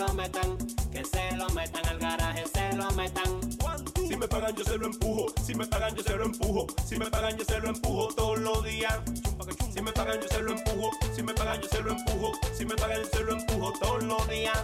lo 0.00 0.14
metan, 0.14 0.56
que 0.90 1.04
se 1.04 1.36
lo 1.36 1.46
metan 1.50 1.86
al 1.86 1.98
garaje, 1.98 2.44
se 2.46 2.74
lo 2.74 2.90
metan. 2.92 3.38
Si 4.08 4.16
me 4.16 4.26
pagan 4.26 4.56
yo 4.56 4.64
se 4.64 4.78
lo 4.78 4.86
empujo, 4.86 5.26
si 5.44 5.54
me 5.54 5.66
pagan 5.66 5.94
yo 5.94 6.02
se 6.02 6.16
lo 6.16 6.24
empujo, 6.24 6.66
si 6.86 6.96
me 6.98 7.10
pagan 7.10 7.36
yo 7.36 7.44
se 7.44 7.60
lo 7.60 7.68
empujo 7.68 8.08
todos 8.14 8.38
los 8.38 8.64
días. 8.64 8.98
Si 9.74 9.82
me 9.82 9.92
pagan 9.92 10.18
yo 10.22 10.28
se 10.28 10.42
lo 10.42 10.52
empujo, 10.52 10.90
si 11.14 11.22
me 11.22 11.34
pagan 11.34 11.60
yo 11.60 11.68
se 11.68 11.82
lo 11.82 11.90
empujo, 11.92 12.32
si 12.56 12.64
me 12.64 12.74
pagan 12.76 13.02
yo 13.02 13.08
se 13.12 13.24
lo 13.24 13.32
empujo 13.32 13.72
todos 13.78 14.02
los 14.04 14.28
días. 14.28 14.58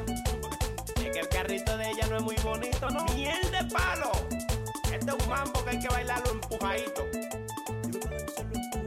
Es 1.05 1.11
que 1.13 1.21
el 1.21 1.29
carrito 1.29 1.77
de 1.77 1.91
ella 1.91 2.07
no 2.09 2.17
es 2.17 2.23
muy 2.23 2.37
bonito, 2.43 2.89
¿no? 2.89 3.05
Miel 3.15 3.51
de 3.51 3.63
palo. 3.75 4.13
Este 4.91 5.11
es 5.11 5.23
un 5.23 5.29
mambo 5.29 5.63
que 5.65 5.71
hay 5.71 5.79
que 5.79 5.89
bailarlo 5.89 6.33
empujadito. 6.33 7.03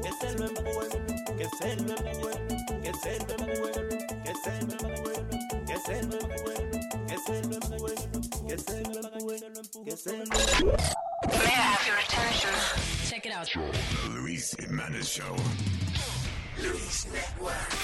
Que 0.02 0.12
se 0.20 0.34
lo 0.34 0.48
empuje, 0.48 0.88
que 1.38 1.48
se 1.60 1.76
lo 1.76 1.96
empuje, 1.96 2.38
que 2.82 2.94
se 2.96 3.20
lo 3.20 3.34
empuje, 3.38 3.88
que 4.24 4.34
se 4.44 4.62
lo 4.66 4.74
empuje, 4.74 4.79
May 6.10 6.16
I 6.16 6.18
have 11.48 11.86
your 11.86 11.98
attention? 11.98 12.50
Check 13.06 13.28
it 13.28 13.32
out. 13.32 13.48
The 13.54 14.10
Luis 14.10 14.56
Jimenez 14.58 15.08
Show. 15.08 15.36
Luis 16.58 17.06
Network. 17.14 17.76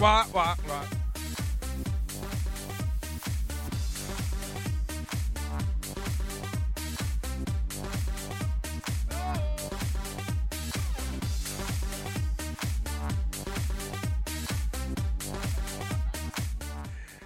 Guau, 0.00 0.24
guau, 0.32 0.56
guau. 0.64 0.84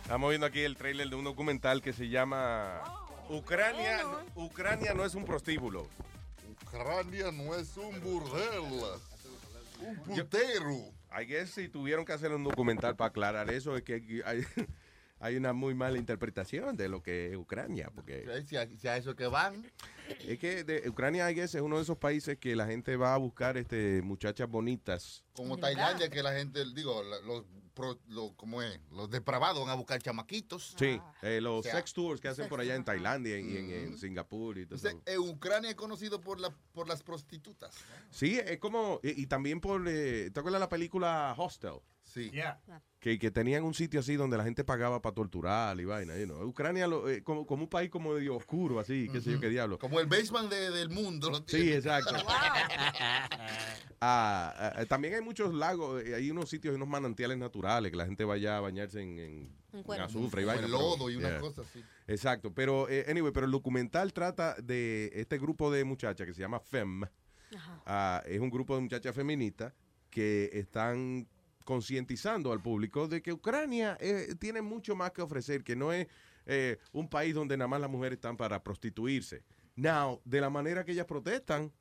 Estamos 0.03 0.31
viendo 0.31 0.47
aquí 0.47 0.63
el 0.63 0.77
trailer 0.77 1.09
de 1.09 1.15
un 1.15 1.23
documental 1.23 1.81
que 1.81 1.93
se 1.93 2.09
llama 2.09 2.83
Ucrania, 3.29 4.01
Ucrania 4.35 4.95
no 4.95 5.05
es 5.05 5.15
un 5.15 5.25
prostíbulo. 5.25 5.87
Ucrania 6.67 7.31
no 7.31 7.55
es 7.55 7.77
un 7.77 8.01
burdel. 8.01 8.99
Un 9.79 9.97
putero. 9.97 11.04
I 11.21 11.27
guess 11.27 11.51
si 11.51 11.69
tuvieron 11.69 12.05
que 12.05 12.13
hacer 12.13 12.33
un 12.33 12.43
documental 12.45 12.97
para 12.97 13.09
aclarar 13.09 13.51
eso, 13.51 13.77
es 13.77 13.83
que 13.83 13.95
aquí 13.97 14.21
hay, 14.25 14.43
hay 15.21 15.37
una 15.37 15.53
muy 15.53 15.75
mala 15.75 15.99
interpretación 15.99 16.77
de 16.77 16.89
lo 16.89 17.03
que 17.03 17.31
es 17.31 17.37
Ucrania. 17.37 17.91
Porque 17.95 18.25
Si 18.47 18.57
a, 18.57 18.67
si 18.67 18.89
a 18.89 18.97
eso 18.97 19.15
que 19.15 19.27
van. 19.27 19.65
es 20.27 20.39
que 20.39 20.65
de- 20.65 20.89
Ucrania, 20.89 21.31
I 21.31 21.35
guess, 21.35 21.55
es 21.55 21.63
uno 21.63 21.77
de 21.77 21.83
esos 21.83 21.99
países 21.99 22.39
que 22.39 22.57
la 22.57 22.67
gente 22.67 22.97
va 22.97 23.15
a 23.15 23.19
buscar 23.19 23.57
este, 23.57 24.03
muchachas 24.03 24.49
bonitas. 24.49 25.25
Como 25.35 25.57
Tailandia, 25.59 26.09
que 26.11 26.23
la 26.23 26.33
gente, 26.35 26.63
digo, 26.75 27.03
la- 27.03 27.21
los, 27.21 27.45
pro- 27.75 27.99
lo- 28.09 28.33
¿cómo 28.37 28.63
es? 28.63 28.81
Los 28.93 29.11
depravados 29.11 29.61
van 29.63 29.71
a 29.71 29.75
buscar 29.75 30.01
chamaquitos. 30.01 30.75
Sí, 30.79 31.01
eh, 31.23 31.41
los 31.41 31.61
O 31.61 31.63
sea, 31.63 31.75
sex 31.77 31.93
tours 31.93 32.21
que 32.21 32.29
hacen 32.29 32.49
por 32.49 32.61
allá 32.61 32.75
en. 32.75 32.85
Tailandia 32.85 33.39
y 33.39 33.57
en, 33.57 33.71
en 33.71 33.99
Singapur 33.99 34.57
y 34.59 34.67
todo 34.67 34.77
Entonces, 34.77 34.93
eso. 34.93 35.03
eh, 35.07 35.19
Ucrania 35.19 35.71
es 35.71 35.77
conocido 35.77 36.21
por, 36.21 36.41
la, 36.41 36.51
por 36.73 36.89
las 36.89 37.03
prostitutas. 37.03 37.75
Sí, 38.11 38.39
es 38.39 38.59
como, 38.59 39.01
y, 39.03 39.23
y 39.23 39.27
también 39.27 39.61
por, 39.61 39.83
eh, 39.89 40.31
¿te 40.33 40.41
acuerdas 40.41 40.61
la 40.61 40.69
película 40.69 41.35
Hostel? 41.37 41.81
Sí. 42.15 42.31
Que, 43.01 43.19
que 43.19 43.31
tenían 43.33 43.65
un 43.65 43.75
sitio 43.75 43.99
así 43.99 44.15
donde 44.15 44.37
la 44.39 44.45
gente 44.45 44.63
pagaba 44.63 45.03
para 45.03 45.15
torturar 45.17 45.79
y 45.81 45.85
vaina. 45.85 46.17
you 46.17 46.27
know. 46.27 46.43
Ucrania 46.47 46.87
lo- 46.87 47.09
eh, 47.11 47.25
como, 47.25 47.45
como 47.45 47.65
un 47.65 47.69
país 47.69 47.91
como 47.91 48.15
medio 48.15 48.37
oscuro, 48.37 48.79
así, 48.79 49.09
qué 49.13 49.21
sé 49.21 49.33
yo 49.33 49.41
qué 49.41 49.49
diablo. 49.49 49.79
Como 49.81 49.99
el 49.99 50.07
basement 50.07 50.49
de- 50.49 50.71
del 50.71 50.91
mundo. 50.91 51.29
lo 51.31 51.43
tiene. 51.43 51.65
Sí, 51.65 51.73
exacto. 51.73 52.15
Ah, 54.07 54.53
ah, 54.59 54.73
ah, 54.81 54.85
también 54.85 55.15
hay 55.15 55.23
muchos 55.23 55.55
lagos, 55.55 56.03
eh, 56.05 56.15
hay 56.15 56.31
unos 56.31 56.51
sitios, 56.51 56.75
unos 56.75 56.89
manantiales 56.89 57.39
naturales 57.39 57.91
que 57.91 57.97
la 57.97 58.05
gente 58.05 58.25
vaya 58.25 58.59
a 58.59 58.61
bañarse 58.61 59.01
en, 59.01 59.19
en- 59.19 59.57
azufre 60.01 60.43
y 60.43 60.45
vaina. 60.45 60.69
lodo 60.69 61.09
y 61.11 61.17
una 61.17 61.31
yeah. 61.31 61.41
cosa 61.41 61.63
así. 61.63 61.83
Exacto, 62.07 62.53
pero 62.53 62.87
eh, 62.91 63.07
anyway, 63.09 63.33
pero 63.33 63.47
el 63.47 63.53
documental 63.53 64.13
trata 64.13 64.57
de 64.63 65.11
este 65.15 65.39
grupo 65.39 65.71
de 65.73 65.85
muchachas 65.85 66.27
que 66.27 66.35
se 66.35 66.41
llama 66.43 66.61
FEM. 66.61 67.05
Ah, 67.87 68.23
es 68.27 68.41
un 68.41 68.51
grupo 68.51 68.75
de 68.75 68.83
muchachas 68.83 69.15
feministas 69.15 69.73
que 70.11 70.51
están 70.53 71.27
concientizando 71.65 72.53
al 72.53 72.63
público 72.63 73.09
de 73.09 73.23
que 73.23 73.33
Ucrania 73.33 73.97
eh, 74.01 74.35
tiene 74.39 74.63
mucho 74.63 74.95
más 74.95 75.13
que 75.13 75.23
ofrecer, 75.23 75.65
que 75.65 75.75
no 75.75 75.93
es 75.93 76.07
eh, 76.47 76.79
un 76.93 77.09
país 77.09 77.35
donde 77.35 77.57
nada 77.57 77.69
más 77.69 77.81
las 77.81 77.91
mujeres 77.91 78.17
están 78.19 78.37
para 78.37 78.63
prostituirse. 78.63 79.43
Now, 79.77 80.21
de 80.25 80.41
la 80.41 80.51
manera 80.51 80.85
que 80.85 80.93
ellas 80.93 81.07
protestan, 81.07 81.73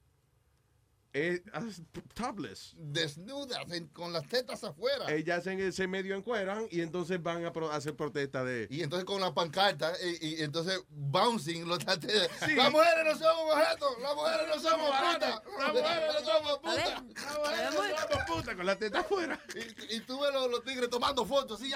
as- 1.54 1.82
topless. 2.16 2.74
Desnudas, 2.78 3.60
en- 3.72 3.88
con 3.90 4.12
las 4.12 4.28
tetas 4.28 4.64
afuera. 4.64 5.12
Ellas 5.12 5.46
en 5.48 5.60
ese 5.60 5.88
medio 5.88 6.16
encueran 6.16 6.68
y 6.72 6.82
entonces 6.82 7.22
van 7.22 7.46
a 7.46 7.54
pro- 7.54 7.72
hacer 7.72 7.96
protesta 7.96 8.44
de... 8.44 8.68
Y 8.70 8.82
entonces 8.82 9.06
con 9.06 9.22
la 9.22 9.34
pancarta, 9.34 9.94
y, 10.22 10.28
y 10.40 10.42
entonces 10.42 10.82
bouncing 10.90 11.68
los 11.68 11.80
tateros. 11.86 12.30
Sí. 12.46 12.56
Las 12.56 12.72
mujeres 12.72 13.06
no 13.06 13.12
somos 13.18 13.54
objetos, 13.54 13.90
las 14.02 14.16
mujeres 14.16 14.48
no 14.48 14.60
somos 14.60 14.90
putas, 14.90 15.42
las 15.60 15.74
mujeres 15.74 16.14
no 16.14 16.26
somos 16.26 16.60
putas. 16.60 17.04
Las 17.14 17.38
mujeres 17.38 17.72
no 17.72 18.08
somos 18.10 18.26
putas, 18.28 18.56
con 18.56 18.66
la 18.66 18.76
teta 18.76 19.00
afuera. 19.02 19.40
Y, 19.56 19.96
y 19.96 20.00
tú 20.02 20.20
ves 20.20 20.34
los, 20.34 20.50
los 20.50 20.64
tigres 20.64 20.90
tomando 20.90 21.26
fotos, 21.26 21.62
así. 21.62 21.72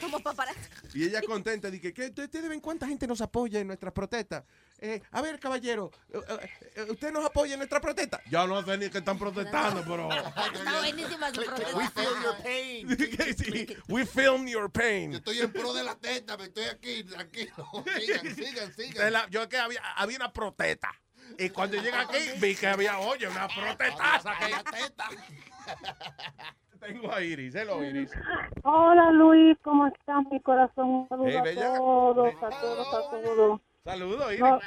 Como 0.00 0.18
paparazzi. 0.20 0.58
Y 0.94 1.04
ella 1.04 1.20
contenta, 1.20 1.70
dice, 1.70 1.92
que 1.92 2.06
ustedes 2.06 2.48
ven 2.48 2.60
cuánta 2.60 2.86
gente 2.86 3.06
nos 3.06 3.20
apoya 3.20 3.60
en 3.60 3.66
nuestras 3.66 3.92
protestas. 3.92 4.44
Eh, 4.82 5.02
a 5.12 5.20
ver, 5.20 5.38
caballero, 5.38 5.90
eh, 6.10 6.20
eh, 6.76 6.86
¿usted 6.90 7.12
nos 7.12 7.22
apoya 7.26 7.52
en 7.52 7.58
nuestra 7.58 7.80
protesta? 7.82 8.18
Yo 8.30 8.46
no 8.46 8.62
sé 8.62 8.78
ni 8.78 8.88
que 8.88 8.98
están 8.98 9.18
protestando, 9.18 9.82
pero... 9.86 10.08
Está 10.10 10.78
buenísima 10.78 11.28
su 11.34 11.42
protesta. 11.44 11.76
We 11.76 11.88
feel 11.90 12.22
your 12.22 12.36
pain. 12.42 12.88
Sí, 13.36 13.76
We 13.88 14.06
film 14.06 14.46
your 14.46 14.70
pain. 14.70 15.12
Yo 15.12 15.18
estoy 15.18 15.40
en 15.40 15.52
pro 15.52 15.74
de 15.74 15.84
la 15.84 15.96
teta, 15.96 16.36
me 16.38 16.44
estoy 16.44 16.64
aquí, 16.64 17.04
tranquilo. 17.04 17.52
Sigan, 18.00 18.34
sigan, 18.34 18.72
sigan. 18.72 19.12
la- 19.12 19.28
yo 19.28 19.46
que 19.50 19.58
había, 19.58 19.80
había 19.96 20.16
una 20.16 20.32
protesta. 20.32 20.90
Y 21.38 21.50
cuando 21.50 21.76
llegué 21.76 21.92
aquí, 21.96 22.18
vi 22.38 22.56
que 22.56 22.66
había, 22.66 22.98
oye, 23.00 23.28
una 23.28 23.48
protestaza. 23.48 24.32
Que... 24.38 24.54
Tengo 26.80 27.12
a 27.12 27.20
Iris, 27.22 27.54
hello 27.54 27.84
Iris. 27.84 28.10
Hola 28.62 29.10
Luis, 29.12 29.58
¿cómo 29.62 29.86
estás? 29.88 30.24
Mi 30.30 30.40
corazón, 30.40 31.06
saludos 31.10 31.32
Hey, 31.44 31.58
a 31.58 31.74
todos, 31.76 32.34
a 32.42 32.48
todos, 32.48 32.94
a 32.94 33.10
todos. 33.10 33.60
Saludos, 33.84 34.26
Iris. 34.28 34.40
No. 34.40 34.60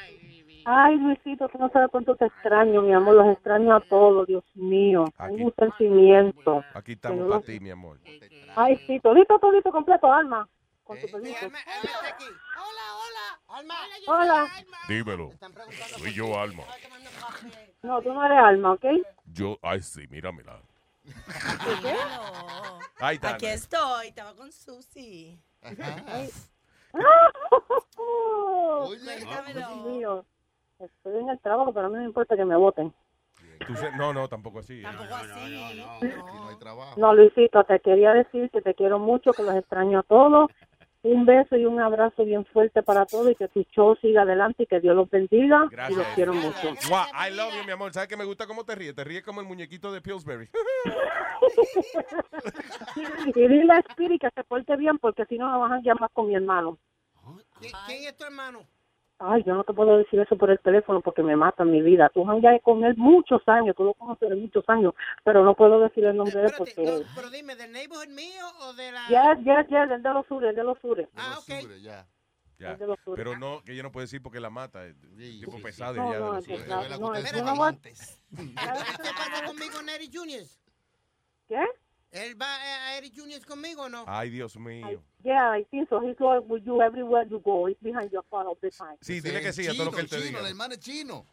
Ay, 0.65 0.97
Luisito, 0.97 1.49
tú 1.49 1.57
no 1.57 1.69
sabes 1.69 1.89
cuánto 1.91 2.15
te 2.15 2.25
extraño, 2.25 2.81
mi 2.81 2.93
amor, 2.93 3.15
los 3.15 3.27
extraño 3.33 3.75
a 3.75 3.81
todos, 3.81 4.25
Dios 4.27 4.43
mío. 4.55 5.05
Tengo 5.17 5.45
un 5.45 5.53
sentimiento. 5.57 6.63
Aquí 6.73 6.93
estamos 6.93 7.29
para 7.29 7.41
ti, 7.41 7.59
mi 7.59 7.69
amor. 7.69 7.99
Ay, 8.55 8.77
sí, 8.87 8.99
todito, 9.01 9.37
todito, 9.39 9.71
completo, 9.71 10.11
Alma. 10.11 10.47
Con 10.83 10.99
tu 10.99 11.07
permiso. 11.07 11.47
Hola. 14.07 14.47
Dímelo. 14.87 15.31
Soy 15.97 16.13
yo, 16.13 16.39
Alma. 16.39 16.63
No, 17.81 18.01
tú 18.01 18.13
no 18.13 18.25
eres 18.25 18.39
Alma, 18.39 18.73
¿ok? 18.73 18.85
Yo, 19.25 19.59
ay, 19.61 19.81
sí, 19.81 20.07
míramela. 20.07 20.61
Ahí 22.99 23.15
está. 23.15 23.35
Aquí 23.35 23.47
estoy, 23.47 24.07
estaba 24.07 24.33
con 24.33 24.51
Susi. 24.51 25.37
Dios 29.53 29.85
mío. 29.85 30.25
Estoy 30.79 31.19
en 31.19 31.29
el 31.29 31.39
trabajo, 31.39 31.73
pero 31.73 31.89
no 31.89 31.97
me 31.97 32.03
importa 32.05 32.35
que 32.35 32.45
me 32.45 32.55
voten. 32.55 32.93
Tú 33.67 33.75
se- 33.75 33.91
no, 33.93 34.13
no, 34.13 34.27
tampoco 34.27 34.59
así. 34.59 34.81
Tampoco 34.81 35.13
así. 35.15 35.55
no 36.03 36.49
hay 36.49 36.55
trabajo. 36.57 36.99
No, 36.99 37.13
Luisito, 37.13 37.63
te 37.63 37.79
quería 37.79 38.13
decir 38.13 38.49
que 38.51 38.61
te 38.61 38.73
quiero 38.73 38.99
mucho, 38.99 39.31
que 39.31 39.43
los 39.43 39.55
extraño 39.55 39.99
a 39.99 40.03
todos. 40.03 40.49
Un 41.05 41.25
beso 41.25 41.57
y 41.57 41.65
un 41.65 41.81
abrazo 41.81 42.23
bien 42.23 42.45
fuerte 42.45 42.81
para 42.81 43.05
todos 43.05 43.29
y 43.31 43.35
que 43.35 43.49
tu 43.49 43.63
show 43.75 43.93
siga 43.97 44.21
adelante 44.21 44.63
y 44.63 44.65
que 44.65 44.79
Dios 44.79 44.95
los 44.95 45.09
bendiga. 45.09 45.57
Y 45.57 45.59
los 45.59 45.69
Gracias. 45.71 46.07
quiero 46.15 46.33
mucho. 46.33 46.73
Guau, 46.87 47.05
I 47.27 47.29
love 47.35 47.53
you, 47.57 47.65
mi 47.65 47.71
amor. 47.73 47.91
¿Sabes 47.91 48.07
que 48.07 48.15
me 48.15 48.23
gusta 48.23 48.47
cómo 48.47 48.63
te 48.63 48.73
ríes? 48.73 48.95
Te 48.95 49.03
ríes 49.03 49.21
como 49.23 49.41
el 49.41 49.47
muñequito 49.47 49.91
de 49.91 50.01
Pillsbury. 50.01 50.49
Y 53.35 53.47
dile 53.47 53.73
a 53.73 53.79
Spirit 53.79 54.21
que 54.21 54.29
se 54.33 54.43
porte 54.43 54.75
bien 54.77 54.97
porque 54.97 55.25
si 55.25 55.37
no 55.37 55.51
me 55.51 55.57
van 55.59 55.73
a 55.73 55.81
llamar 55.81 56.09
con 56.13 56.27
mi 56.27 56.35
hermano. 56.35 56.77
¿Qui- 57.59 57.71
¿Quién 57.85 58.03
es 58.05 58.15
tu 58.17 58.23
hermano? 58.25 58.59
Ay, 59.25 59.43
yo 59.45 59.53
no 59.55 59.63
te 59.63 59.73
puedo 59.73 59.97
decir 59.97 60.19
eso 60.19 60.37
por 60.37 60.49
el 60.49 60.59
teléfono 60.59 60.99
porque 61.01 61.23
me 61.23 61.35
mata 61.35 61.63
mi 61.63 61.81
vida. 61.81 62.09
Tú 62.13 62.25
jangueas 62.25 62.61
con 62.61 62.83
él 62.83 62.95
muchos 62.97 63.41
años, 63.47 63.75
tú 63.75 63.83
lo 63.85 63.93
conoces 63.93 64.29
de 64.29 64.35
muchos 64.35 64.63
años, 64.67 64.93
pero 65.23 65.43
no 65.45 65.55
puedo 65.55 65.79
decir 65.79 66.03
el 66.05 66.17
nombre 66.17 66.37
de 66.39 66.47
él 66.47 66.53
porque... 66.57 67.03
Pero 67.15 67.29
dime, 67.29 67.55
¿del 67.55 67.71
neighborhood 67.71 68.09
mío 68.09 68.45
o 68.61 68.73
de 68.73 68.91
la...? 68.91 69.07
Ya, 69.09 69.37
ya, 69.43 69.65
ya, 69.69 69.83
el 69.83 70.03
de 70.03 70.09
los 70.13 70.25
sures, 70.27 70.49
el 70.49 70.55
de 70.55 70.63
los 70.63 70.77
sures. 70.79 71.07
Ah, 71.15 71.39
ok. 71.39 71.69
ya. 71.81 72.05
Ya. 72.59 72.77
Pero 73.15 73.37
no, 73.37 73.61
que 73.63 73.73
ella 73.73 73.83
no 73.83 73.91
puede 73.91 74.05
decir 74.05 74.21
porque 74.21 74.39
la 74.39 74.49
mata. 74.49 74.85
Es 74.85 74.95
tipo 75.39 75.59
pesado 75.61 75.95
No, 75.95 76.13
ya. 76.13 76.19
no, 76.19 76.33
de 76.41 76.57
los- 76.57 76.99
no, 76.99 77.13
Espérate. 77.15 77.43
no 77.43 77.55
voy- 77.55 77.73
¿Qué 77.81 79.09
pasa 79.17 79.45
conmigo 79.45 79.79
en 79.81 79.89
Eric 79.89 80.11
Junior? 80.13 80.43
¿Qué? 81.49 81.59
¿Él 82.13 82.39
va 82.39 82.45
a 82.45 82.97
Eric 82.97 83.13
Junior 83.15 83.43
conmigo 83.43 83.83
o 83.83 83.89
no? 83.89 84.05
Ay, 84.07 84.29
Dios 84.29 84.55
mío. 84.55 85.01
Yeah, 85.23 85.57
I 85.57 85.63
think 85.71 85.89
so. 85.89 85.99
He's 85.99 86.15
going 86.15 86.43
with 86.47 86.63
you 86.63 86.79
everywhere 86.79 87.25
you 87.27 87.39
go. 87.39 87.67
He's 87.67 87.77
behind 87.81 88.11
your 88.11 88.23
car 88.29 88.45
all 88.45 88.57
the 88.61 88.69
time. 88.69 88.97
Sí, 89.01 89.19
dile 89.19 89.41
que 89.41 89.51
sí 89.51 89.65
a 89.67 89.73
todo 89.73 89.85
lo 89.85 89.91
que 89.91 90.01
él 90.01 90.09
te 90.09 90.17
chino, 90.17 90.27
diga. 90.27 90.39
el 90.41 90.45
hermano 90.47 90.75
es 90.75 90.79
chino. 90.79 91.25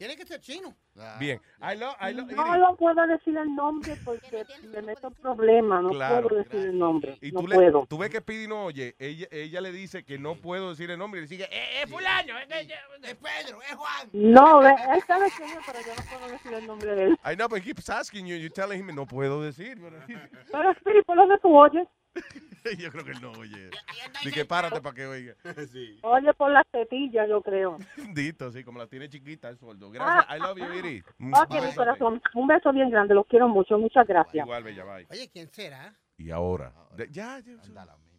Tiene 0.00 0.16
que 0.16 0.24
ser 0.24 0.40
chino. 0.40 0.74
Bien. 1.18 1.38
I 1.60 1.76
love, 1.76 1.94
I 2.00 2.14
love, 2.14 2.32
No 2.32 2.56
lo 2.56 2.74
puedo 2.74 3.06
decir 3.06 3.36
el 3.36 3.54
nombre 3.54 3.94
porque 4.02 4.46
me 4.72 4.80
meto 4.80 5.08
en 5.08 5.14
problemas. 5.16 5.82
No 5.82 5.90
Claro. 5.90 6.26
puedo 6.26 6.42
decir 6.42 6.58
el 6.58 6.78
nombre. 6.78 7.18
Y 7.20 7.30
no 7.32 7.40
tú, 7.40 7.48
le, 7.48 7.54
puedo. 7.56 7.86
tú 7.86 7.98
ves 7.98 8.08
que 8.08 8.20
Speedy 8.20 8.48
no 8.48 8.64
oye, 8.64 8.96
ella, 8.98 9.26
ella 9.30 9.60
le 9.60 9.72
dice 9.72 10.02
que 10.02 10.18
no 10.18 10.36
puedo 10.36 10.70
decir 10.70 10.90
el 10.90 10.98
nombre 10.98 11.20
y 11.20 11.24
le 11.24 11.28
sigue, 11.28 11.44
eh, 11.52 11.82
Es 11.82 11.90
fulano, 11.90 12.38
es, 12.38 12.48
es 12.50 13.14
Pedro, 13.16 13.60
es 13.60 13.74
Juan. 13.76 14.08
No, 14.14 14.66
él 14.66 15.02
sabe 15.06 15.26
es, 15.26 15.34
pero 15.66 15.80
yo 15.80 15.94
no 15.94 16.18
puedo 16.18 16.32
decir 16.32 16.54
el 16.54 16.66
nombre 16.66 16.94
de 16.94 17.04
él. 17.04 17.18
I 17.30 17.34
know, 17.36 17.46
but 17.46 17.58
he 17.58 17.62
keeps 17.64 17.90
asking 17.90 18.24
you, 18.26 18.36
you're 18.36 18.48
telling 18.48 18.80
him, 18.80 18.94
no 18.96 19.04
puedo 19.04 19.42
decir. 19.42 19.78
pero- 19.78 20.24
Pero, 20.50 20.70
Spirit, 20.78 21.04
¿por 21.04 21.16
dónde 21.18 21.36
tú 21.42 21.54
oyes? 21.54 21.86
Yo 22.78 22.90
creo 22.90 23.04
que 23.04 23.10
él 23.12 23.20
no 23.20 23.32
oye. 23.32 23.70
Ni 24.24 24.30
que 24.32 24.44
párate 24.44 24.80
para 24.80 24.94
que 24.94 25.06
oiga. 25.06 25.34
Oye 26.02 26.34
por 26.34 26.50
las 26.50 26.66
tetillas, 26.70 27.28
yo 27.28 27.42
creo. 27.42 27.78
Dito, 28.14 28.50
sí, 28.50 28.62
como 28.64 28.78
la 28.78 28.86
tiene 28.86 29.08
chiquita 29.08 29.48
el 29.48 29.58
sueldo. 29.58 29.90
Gracias, 29.90 30.26
Ah, 30.28 30.36
I 30.36 30.40
love 30.40 30.58
you, 30.58 30.72
Iris. 30.78 31.04
Ok, 31.06 31.50
mi 31.62 31.74
corazón. 31.74 32.22
Un 32.34 32.46
beso 32.46 32.72
bien 32.72 32.90
grande. 32.90 33.14
Los 33.14 33.26
quiero 33.26 33.48
mucho. 33.48 33.78
Muchas 33.78 34.06
gracias. 34.06 34.44
Igual, 34.44 34.62
bella, 34.64 34.84
bye. 34.84 35.06
Oye, 35.10 35.28
¿quién 35.32 35.48
será? 35.48 35.94
Y 36.16 36.30
ahora, 36.30 36.74
ya, 37.10 37.38
ya, 37.38 37.56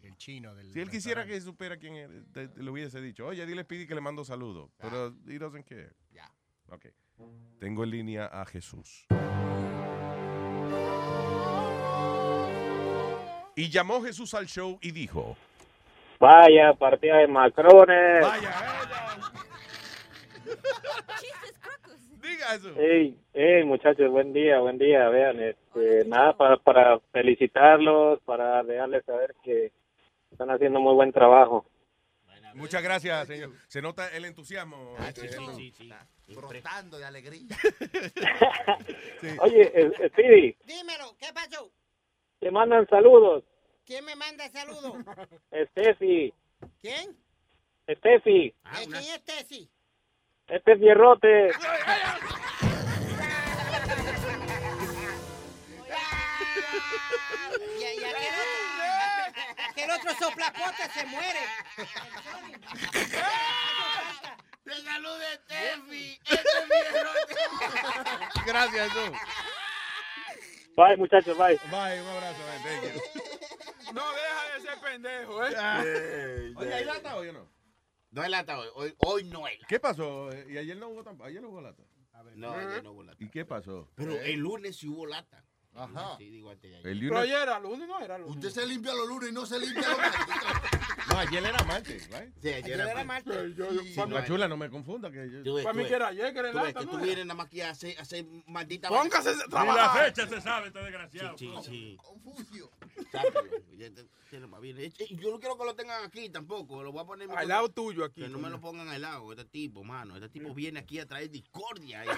El 0.02 0.16
chino 0.16 0.54
del. 0.56 0.72
si 0.72 0.80
él 0.80 0.90
quisiera 0.90 1.24
que 1.24 1.40
supiera 1.40 1.76
quién 1.76 1.94
es, 1.94 2.10
te- 2.32 2.48
te 2.48 2.62
le 2.62 2.70
hubiese 2.70 3.00
dicho, 3.00 3.26
oye, 3.26 3.46
dile 3.46 3.60
a 3.60 3.64
Speedy 3.64 3.86
que 3.86 3.94
le 3.94 4.00
mando 4.00 4.24
saludos. 4.24 4.70
Pero 4.78 5.14
he 5.28 5.38
doesn't 5.38 5.64
care. 5.64 5.92
Ya. 6.10 6.28
Ok. 6.68 6.86
Tengo 7.60 7.84
en 7.84 7.90
línea 7.90 8.26
a 8.26 8.44
Jesús. 8.44 9.06
Y 13.54 13.68
llamó 13.68 14.02
Jesús 14.02 14.34
al 14.34 14.46
show 14.46 14.78
y 14.80 14.92
dijo, 14.92 15.36
Vaya, 16.18 16.72
partida 16.74 17.18
de 17.18 17.26
macrones. 17.26 18.24
Diga 22.22 22.54
eso. 22.54 22.72
Hey, 22.78 23.18
hey, 23.34 23.64
muchachos, 23.64 24.10
buen 24.10 24.32
día, 24.32 24.60
buen 24.60 24.78
día. 24.78 25.08
Vean, 25.08 25.40
este, 25.40 26.04
nada, 26.06 26.36
para, 26.36 26.56
para 26.58 27.00
felicitarlos, 27.12 28.20
para 28.20 28.62
dejarles 28.62 29.04
saber 29.04 29.34
que 29.42 29.72
están 30.30 30.50
haciendo 30.50 30.80
muy 30.80 30.94
buen 30.94 31.12
trabajo. 31.12 31.66
Muchas 32.54 32.82
gracias, 32.82 33.26
señor. 33.26 33.50
Se 33.66 33.82
nota 33.82 34.08
el 34.14 34.24
entusiasmo. 34.24 34.94
este, 35.08 35.28
Jesús. 35.28 35.56
Brotando 36.28 36.98
de 36.98 37.04
alegría. 37.04 37.48
Oye, 39.40 39.62
eh, 39.62 39.90
eh, 39.98 40.08
Speedy, 40.08 40.56
Dímelo, 40.64 41.16
¿qué 41.18 41.32
pasó? 41.34 41.70
Te 42.42 42.50
mandan 42.50 42.84
saludos. 42.88 43.44
¿Quién 43.86 44.04
me 44.04 44.16
manda 44.16 44.48
saludos? 44.50 44.96
Steffi, 45.70 46.34
¿Quién? 46.80 47.16
Steffi, 47.88 48.46
¿Eh, 48.46 48.54
¿Quién 48.74 48.94
es 48.96 49.24
Tessy? 49.24 49.70
este 50.48 50.72
es 50.72 50.78
Fierrote. 50.80 51.50
Y, 57.78 58.00
y 58.00 58.04
aquel 58.04 58.34
otro, 58.34 59.64
aquel 59.70 59.90
otro 59.90 60.14
soplapote 60.18 60.88
se 60.94 61.06
muere. 61.06 61.40
¡Te 64.64 64.72
salude, 64.82 65.38
Tefi! 65.46 66.20
Gracias, 68.46 68.92
Jesús. 68.92 69.18
Bye, 70.76 70.96
muchachos, 70.96 71.36
bye. 71.36 71.58
Bye, 71.70 72.00
un 72.00 72.08
abrazo. 72.08 72.38
you. 72.82 73.00
No 73.92 74.00
deja 74.00 74.54
de 74.54 74.60
ser 74.62 74.80
pendejo, 74.80 75.44
¿eh? 75.44 75.54
Eh, 75.84 76.52
Oye, 76.56 76.72
¿hay 76.72 76.84
lata 76.86 77.14
hoy 77.16 77.28
o 77.28 77.32
no? 77.34 77.46
No 78.10 78.22
hay 78.22 78.30
lata 78.30 78.58
hoy. 78.58 78.68
Hoy, 78.74 78.94
hoy 78.98 79.24
no 79.24 79.44
hay 79.44 79.56
lata. 79.56 79.66
¿Qué 79.68 79.78
pasó? 79.80 80.32
Eh, 80.32 80.46
¿Y 80.48 80.56
ayer 80.56 80.78
no 80.78 80.88
hubo 80.88 81.04
tampoco? 81.04 81.28
¿Ayer 81.28 81.42
no 81.42 81.50
hubo 81.50 81.60
lata? 81.60 81.82
No, 82.36 82.52
ayer 82.52 82.82
no 82.82 82.92
hubo 82.92 83.02
lata. 83.02 83.18
¿Y 83.22 83.28
qué 83.28 83.44
pasó? 83.44 83.90
Pero 83.94 84.12
el 84.18 84.38
lunes 84.40 84.76
sí 84.76 84.88
hubo 84.88 85.04
lata. 85.04 85.44
Ajá. 85.74 86.16
Sí, 86.16 86.30
digo 86.30 86.50
antes 86.50 86.70
de 86.70 86.76
ayer. 86.78 86.88
El 86.90 87.00
Pero 87.00 87.14
lunes... 87.14 87.24
ayer 87.24 87.42
era 87.42 87.60
lunes, 87.60 87.88
no 87.88 88.00
era 88.00 88.16
lunes. 88.18 88.34
Usted 88.34 88.50
se 88.50 88.66
limpia 88.66 88.94
los 88.94 89.06
lunes 89.08 89.30
y 89.30 89.32
no 89.32 89.44
se 89.44 89.58
limpia 89.58 89.88
los 89.88 89.98
martes. 89.98 90.20
No, 91.08 91.18
ayer 91.18 91.44
era 91.44 91.64
martes, 91.64 92.08
right? 92.10 92.32
Sí, 92.40 92.48
ayer 92.48 92.64
Ayer 92.64 92.80
era 92.80 92.90
era 92.92 93.04
martes. 93.04 93.32
Pero 93.34 93.48
yo, 93.48 93.72
yo- 93.72 93.82
Sí, 93.82 93.94
para 93.96 94.24
chula, 94.24 94.48
no 94.48 94.56
me 94.56 94.70
confunda. 94.70 95.10
Que 95.10 95.30
yo... 95.30 95.42
Tú 95.42 95.54
ves, 95.54 95.64
para 95.64 95.72
tú 95.74 95.78
mí 95.80 95.86
que 95.88 95.94
era 95.94 96.08
ayer, 96.08 96.32
que 96.32 96.38
era 96.38 96.52
lata, 96.52 96.80
que 96.80 96.86
¿no 96.86 96.92
tú 96.92 96.98
vienes 96.98 97.26
nada 97.26 97.34
más 97.36 97.48
que 97.48 97.64
a 97.64 97.70
hacer, 97.70 97.98
a 97.98 98.02
hacer 98.02 98.24
maldita 98.46 98.88
Póngase 98.88 99.30
a 99.30 99.64
la 99.64 99.90
fecha 99.90 100.28
se 100.28 100.40
sabe, 100.40 100.68
este 100.68 100.78
desgraciado. 100.80 101.36
Sí, 101.38 101.50
sí, 101.62 101.68
sí. 101.70 101.96
Confucio. 101.96 102.70
Sácalo. 103.10 103.50
Ya 103.76 103.90
te- 103.90 104.06
tiene 104.30 104.46
más 104.46 104.60
bien. 104.62 104.78
Eh, 104.78 104.92
Yo 105.10 105.30
no 105.30 105.38
quiero 105.40 105.58
que 105.58 105.64
lo 105.64 105.74
tengan 105.74 106.04
aquí 106.04 106.28
tampoco. 106.30 106.82
Lo 106.82 106.92
voy 106.92 107.02
a 107.02 107.04
poner 107.04 107.24
en 107.24 107.30
mi 107.34 107.36
Al 107.36 107.48
lado 107.48 107.68
tuyo 107.68 108.04
aquí. 108.04 108.22
Que 108.22 108.28
no 108.28 108.38
me 108.38 108.48
lo 108.48 108.60
pongan 108.60 108.88
al 108.88 109.02
lado, 109.02 109.30
este 109.32 109.44
tipo, 109.44 109.84
mano. 109.84 110.14
Este 110.14 110.28
tipo 110.30 110.54
viene 110.54 110.80
aquí 110.80 110.98
a 111.00 111.06
traer 111.06 111.30
discordia. 111.30 112.02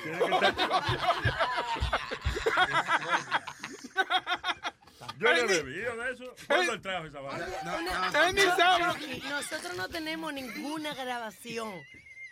Yo 5.19 5.33
no 5.33 5.37
he 5.37 5.47
bebido 5.47 5.97
de 5.97 6.13
eso. 6.13 6.35
¿Cuándo 6.47 6.73
él 6.73 6.81
trajo 6.83 7.07
esa 7.07 7.21
vaina? 7.21 7.47
Ni 8.33 8.41
sabe. 8.41 8.85
Rocky, 8.85 9.23
nosotros 9.29 9.77
no 9.77 9.89
tenemos 9.89 10.33
ninguna 10.33 10.95
grabación 10.95 11.73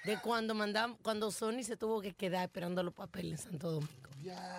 de 0.05 0.19
cuando 0.19 0.55
mandamos, 0.55 0.99
cuando 1.03 1.31
Sony 1.31 1.63
se 1.63 1.77
tuvo 1.77 2.01
que 2.01 2.13
quedar 2.13 2.45
esperando 2.45 2.83
los 2.83 2.95
papeles 2.95 3.45
en 3.47 3.51
Santo 3.53 3.71
Domingo. 3.73 3.93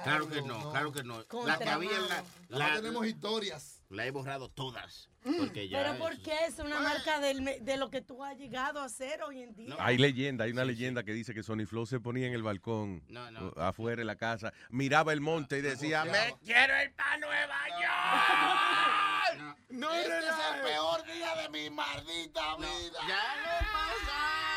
Claro 0.03 0.27
que 0.27 0.41
no, 0.41 0.71
claro 0.71 0.91
que 0.91 1.03
no. 1.03 1.19
La 1.19 1.23
Contra 1.25 1.57
que 1.57 1.69
había 1.69 1.95
en 1.95 2.09
la, 2.09 2.15
más 2.17 2.25
la, 2.49 2.75
tenemos 2.75 3.07
historias. 3.07 3.81
la 3.89 4.05
he 4.05 4.11
borrado 4.11 4.49
todas. 4.49 5.09
Porque 5.37 5.69
ya. 5.69 5.81
Pero 5.81 5.97
¿por 5.99 6.21
qué 6.21 6.33
es 6.47 6.59
una 6.59 6.81
marca 6.81 7.21
del 7.21 7.45
de 7.63 7.77
lo 7.77 7.89
que 7.89 8.01
tú 8.01 8.25
has 8.25 8.37
llegado 8.37 8.81
a 8.81 8.85
hacer 8.85 9.23
hoy 9.23 9.41
en 9.41 9.55
día? 9.55 9.73
Hay 9.79 9.97
leyenda, 9.97 10.43
hay 10.43 10.51
una 10.51 10.65
leyenda 10.65 11.03
que 11.03 11.13
dice 11.13 11.33
que 11.33 11.43
Sony 11.43 11.65
Flow 11.65 11.85
se 11.85 12.01
ponía 12.01 12.27
en 12.27 12.33
el 12.33 12.43
balcón 12.43 13.03
No, 13.07 13.21
afuera 13.55 14.01
de 14.01 14.05
la 14.05 14.17
casa, 14.17 14.51
miraba 14.69 15.13
el 15.13 15.21
monte 15.21 15.59
y 15.59 15.61
decía, 15.61 16.03
me 16.03 16.35
quiero 16.43 16.73
ir 16.83 16.93
para 16.95 17.17
Nueva 17.19 17.59
York. 17.81 19.57
No 19.69 19.93
este 19.93 20.17
es 20.19 20.25
el 20.25 20.61
peor 20.61 21.05
día 21.05 21.35
de 21.41 21.49
mi 21.49 21.69
maldita 21.69 22.57
vida. 22.57 22.99
Ya 23.07 23.35
no 23.43 23.71
pasa. 23.71 24.52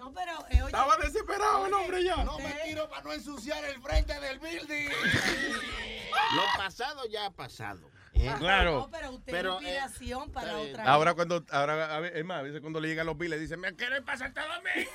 No, 0.00 0.14
pero 0.14 0.32
eh, 0.48 0.62
oye, 0.62 0.66
Estaba 0.66 0.96
desesperado 0.96 1.66
el 1.66 1.74
hombre 1.74 2.02
ya. 2.02 2.24
No 2.24 2.38
me 2.38 2.50
tiro 2.64 2.88
para 2.88 3.02
no 3.02 3.12
ensuciar 3.12 3.62
el 3.66 3.82
frente 3.82 4.18
del 4.18 4.38
building. 4.38 4.88
Lo 6.36 6.42
pasado 6.56 7.06
ya 7.06 7.26
ha 7.26 7.30
pasado. 7.30 7.90
¿eh? 8.14 8.32
Claro. 8.38 8.78
no, 8.78 8.90
pero 8.90 9.10
usted 9.10 9.30
Pero, 9.30 9.60
es 9.60 9.66
eh, 9.66 9.68
inspiración 9.68 10.32
para 10.32 10.56
otra. 10.56 10.84
Ahora 10.90 11.12
cuando, 11.12 11.44
ahora, 11.50 11.94
a 11.94 12.00
ver, 12.00 12.16
es 12.16 12.24
más, 12.24 12.38
a 12.38 12.42
veces 12.42 12.62
cuando 12.62 12.80
le 12.80 12.88
llegan 12.88 13.04
los 13.06 13.18
biles 13.18 13.38
dicen, 13.40 13.60
me 13.60 13.76
quiero 13.76 13.94
ir 13.94 14.02
para 14.02 14.16
Santo 14.16 14.40
Domingo. 14.40 14.90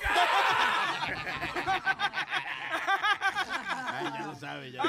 Ay, 3.86 4.04
ya 4.18 4.26
lo 4.26 4.34
sabes, 4.34 4.72
ya. 4.72 4.82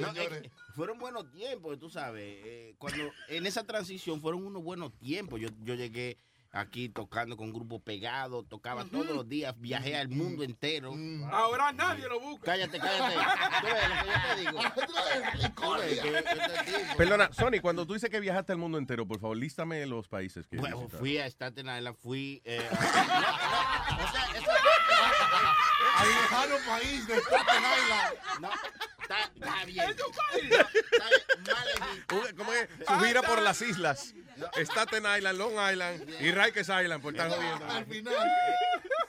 no, 0.00 0.12
eh, 0.20 0.52
fueron 0.76 1.00
buenos 1.00 1.28
tiempos, 1.32 1.80
tú 1.80 1.90
sabes. 1.90 2.22
eh, 2.44 2.74
cuando 2.78 3.10
en 3.26 3.44
esa 3.46 3.64
transición 3.64 4.20
fueron 4.20 4.46
unos 4.46 4.62
buenos 4.62 4.96
tiempos. 4.98 5.40
Yo, 5.40 5.48
yo 5.64 5.74
llegué 5.74 6.16
aquí 6.52 6.88
tocando 6.90 7.36
con 7.36 7.52
grupo 7.52 7.80
pegado, 7.80 8.42
tocaba 8.44 8.84
todos 8.84 9.06
los 9.06 9.28
días, 9.28 9.54
viajé 9.58 9.96
al 9.96 10.08
mundo 10.08 10.44
entero. 10.44 10.92
Ahora 11.30 11.72
nadie 11.72 12.06
lo 12.08 12.20
busca. 12.20 12.44
Cállate, 12.52 12.78
cállate. 12.78 13.14
Tú 13.14 13.66
ves 13.66 13.88
lo 13.88 13.94
que 14.04 14.06
yo 14.06 14.34
te 14.34 14.40
digo. 14.40 14.58
Tú 14.86 15.72
ves 15.72 16.00
que 16.00 16.10
tipo- 16.12 16.96
Perdona, 16.96 17.32
Sony, 17.32 17.60
cuando 17.62 17.86
tú 17.86 17.94
dices 17.94 18.10
que 18.10 18.20
viajaste 18.20 18.52
al 18.52 18.58
mundo 18.58 18.78
entero, 18.78 19.06
por 19.06 19.18
favor, 19.20 19.36
lístame 19.36 19.84
los 19.86 20.08
países 20.08 20.46
que 20.46 20.56
Bueno, 20.58 20.76
visitaste. 20.76 20.98
fui 20.98 21.18
a 21.18 21.26
Staten 21.26 21.66
Island, 21.66 21.96
fui... 21.96 22.42
eh, 22.44 22.68
a- 22.70 22.74
no, 22.74 23.96
no, 23.96 24.04
o 24.04 24.12
sea, 24.12 24.24
eso- 24.36 24.50
Al 25.98 26.08
lejano 26.08 26.56
país 26.66 27.06
de 27.06 27.18
Staten 27.20 27.62
Island. 27.62 28.40
no, 28.40 28.50
está, 29.20 29.64
bien. 29.64 29.90
Es 29.90 29.96
bien, 30.48 32.36
¿Cómo 32.36 32.52
es? 32.52 32.68
Su 32.86 32.98
gira 33.00 33.22
por 33.22 33.40
las 33.42 33.60
islas. 33.62 34.14
Staten 34.56 35.04
Island, 35.18 35.38
Long 35.38 35.52
Island 35.70 36.08
y 36.20 36.30
Rikers 36.32 36.68
Island, 36.68 37.02
por 37.02 37.14
estar 37.14 37.30
jodiendo. 37.30 37.64
Al 37.70 37.84
final. 37.86 38.14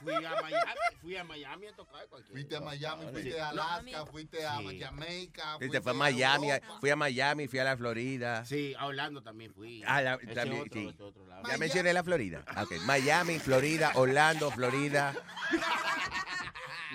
Fui 0.04 0.14
a 0.16 0.20
Miami, 0.42 0.54
fui 1.02 1.16
a 1.16 1.24
Miami 1.24 1.68
a 1.68 1.76
tocar 1.76 2.06
cualquier 2.08 2.34
Fuiste 2.34 2.56
a 2.58 2.60
Miami, 2.60 3.06
fuiste 3.10 3.40
a 3.40 3.50
Alaska, 3.50 4.06
fuiste 4.06 4.46
a 4.46 4.58
Sí. 4.58 4.80
Jamaica. 4.82 5.44
Este 5.54 5.58
fuiste 5.60 5.82
fue 5.82 5.92
a 5.92 5.96
Miami, 5.96 6.52
a- 6.52 6.56
Europa. 6.58 6.78
fui 6.82 6.90
a 6.90 6.96
Miami, 6.98 7.48
fui 7.48 7.60
a 7.60 7.64
la 7.64 7.78
Florida. 7.78 8.46
Sí, 8.46 8.76
a 8.78 8.86
Orlando 8.86 9.24
también 9.24 9.54
fui. 9.54 9.82
Ah, 9.88 10.02
la- 10.02 10.18
también, 10.18 10.62
otro, 10.62 10.74
sí. 10.82 10.96
otro 11.00 11.26
lado. 11.26 11.44
Ya 11.50 11.58
mencioné 11.58 11.94
la 11.94 12.04
Florida. 12.04 12.44
Ok, 12.62 12.74
Miami, 12.82 13.40
Florida, 13.40 13.92
Orlando, 13.96 14.52
Florida. 14.52 15.14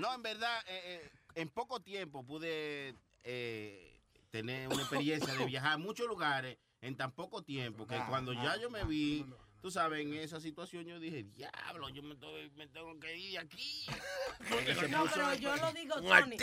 No, 0.01 0.15
en 0.15 0.23
verdad, 0.23 0.61
eh, 0.69 0.81
eh, 0.85 1.11
en 1.41 1.49
poco 1.49 1.81
tiempo 1.81 2.25
pude 2.25 2.95
eh, 3.23 4.01
tener 4.31 4.67
una 4.69 4.81
experiencia 4.83 5.33
de 5.35 5.45
viajar 5.47 5.73
a 5.75 5.79
muchos 5.79 6.07
lugares 6.09 6.57
en 6.81 6.97
tan 6.97 7.13
poco 7.13 7.43
tiempo 7.43 7.87
que 7.87 7.97
cuando 8.09 8.33
ya 8.33 8.57
yo 8.61 8.71
me 8.71 8.85
vi, 8.85 9.25
tú 9.63 9.71
sabes, 9.71 10.01
en 10.01 10.15
esa 10.15 10.41
situación 10.41 10.85
yo 10.85 10.99
dije, 10.99 11.23
diablo, 11.25 11.89
yo 11.91 12.03
me, 12.03 12.15
estoy- 12.15 12.51
me 12.57 12.67
tengo 12.69 12.99
que 12.99 13.17
ir 13.17 13.33
de 13.33 13.39
aquí. 13.39 13.87
No, 14.91 15.05
pero 15.13 15.35
yo 15.35 15.57
lo 15.57 15.73
digo, 15.73 15.95
Sony. 16.23 16.37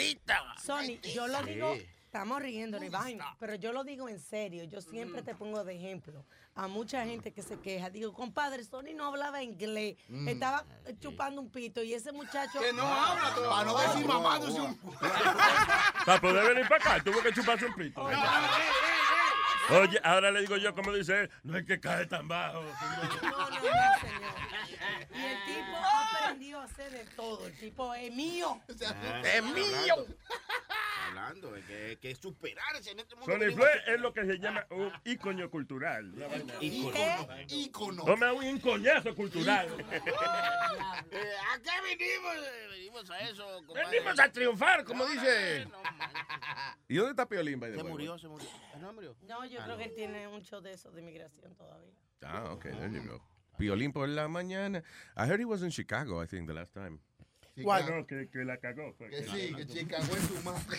Sony, 0.62 0.98
yo 1.14 1.26
lo 1.26 1.42
digo 1.42 1.76
estamos 2.16 2.40
riendo 2.40 2.78
ni 2.80 2.88
vaina, 2.88 3.36
pero 3.38 3.54
yo 3.56 3.72
lo 3.72 3.84
digo 3.84 4.08
en 4.08 4.18
serio. 4.18 4.64
Yo 4.64 4.80
siempre 4.80 5.22
te 5.22 5.34
pongo 5.34 5.62
de 5.64 5.74
ejemplo 5.76 6.24
a 6.54 6.66
mucha 6.66 7.04
gente 7.04 7.32
que 7.32 7.42
se 7.42 7.58
queja. 7.60 7.90
Digo, 7.90 8.12
compadre, 8.14 8.64
Sony 8.64 8.94
no 8.94 9.06
hablaba 9.06 9.42
inglés, 9.42 9.96
Mm. 10.08 10.28
estaba 10.28 10.64
chupando 10.98 11.40
un 11.42 11.50
pito 11.50 11.82
y 11.82 11.92
ese 11.92 12.12
muchacho. 12.12 12.58
Que 12.58 12.72
no 12.72 12.82
habla 12.86 13.34
todavía. 13.34 13.50
Para 13.50 13.64
no 13.66 13.78
decir 13.92 14.06
mamándose 14.06 14.60
un- 14.60 14.76
Para 16.06 16.20
poder 16.20 16.54
venir 16.54 16.68
para 16.68 16.94
acá, 16.94 17.04
tuvo 17.04 17.22
que 17.22 17.32
chuparse 17.32 17.66
un 17.66 17.74
pito. 17.74 18.02
Oye, 19.68 20.00
ahora 20.04 20.30
le 20.30 20.40
digo 20.42 20.56
yo, 20.56 20.72
como 20.74 20.92
dice 20.92 21.22
él, 21.22 21.30
no 21.42 21.58
es 21.58 21.66
que 21.66 21.80
cae 21.80 22.06
tan 22.06 22.28
bajo. 22.28 22.62
No, 22.62 22.68
no, 23.30 23.50
no, 23.50 23.56
señor. 23.56 23.72
Y 25.12 25.18
el 25.24 25.44
tipo 25.44 25.75
aprendió 26.36 26.60
a 26.60 26.64
hacer 26.64 26.92
de 26.92 27.04
todo. 27.16 27.46
El 27.46 27.56
tipo 27.58 27.94
es 27.94 28.12
mío. 28.14 28.60
Ah, 28.84 29.22
es 29.24 29.42
mío. 29.42 30.06
Hablando 31.08 31.50
de 31.52 31.62
que, 31.62 31.98
que 32.00 32.14
superarse 32.14 32.90
en 32.90 33.00
este 33.00 33.14
mundo. 33.16 33.32
Venimos- 33.38 33.66
es 33.86 34.00
lo 34.00 34.12
que 34.12 34.24
se 34.26 34.38
llama 34.38 34.66
un 34.70 34.92
ícono 35.04 35.50
cultural. 35.50 36.12
Ícono. 37.48 38.04
Toma 38.04 38.32
un 38.32 38.60
coñazo 38.60 39.14
cultural. 39.14 39.68
Eh, 41.12 41.32
¿A 41.54 41.58
qué 41.60 41.70
venimos? 41.82 42.34
Eh, 42.36 42.66
Venimos 42.70 43.10
a 43.10 43.20
eso, 43.20 43.62
compadre. 43.66 43.90
Venimos 43.90 44.18
a 44.18 44.30
triunfar, 44.32 44.84
como 44.84 45.06
dice. 45.06 45.66
¿Y 46.88 46.96
dónde 46.96 47.10
está 47.12 47.26
Piolín, 47.28 47.60
by 47.60 47.70
the 47.70 47.76
Se 47.76 47.82
way? 47.82 47.92
murió, 47.92 48.18
se 48.18 48.26
murió. 48.28 48.48
¿No 48.80 48.92
murió? 48.92 49.16
No, 49.22 49.44
yo 49.46 49.60
Ah, 49.60 49.64
creo 49.64 49.76
no. 49.76 49.78
que 49.78 49.84
él 49.84 49.94
tiene 49.94 50.26
un 50.26 50.42
show 50.42 50.60
de 50.60 50.72
eso 50.72 50.90
de 50.90 51.00
inmigración 51.02 51.54
todavía. 51.54 51.92
Ah, 52.22 52.50
okay, 52.52 52.72
there 52.72 52.90
you 52.92 53.02
go. 53.08 53.22
Piolín 53.56 53.92
por 53.92 54.08
la 54.08 54.28
mañana. 54.28 54.82
I 55.16 55.26
heard 55.26 55.40
he 55.40 55.44
was 55.44 55.62
in 55.62 55.70
Chicago, 55.70 56.22
I 56.22 56.26
think, 56.26 56.46
the 56.46 56.54
last 56.54 56.72
time. 56.74 57.00
No, 57.56 58.06
que, 58.06 58.28
que 58.30 58.44
la 58.44 58.58
cagó. 58.58 58.92
fue 58.98 59.08
Que 59.08 59.24
que 59.24 59.30
sí, 59.30 59.54
que. 59.54 59.66
Chicago 59.66 60.14
es 60.14 60.22
su 60.26 60.42
madre. 60.42 60.78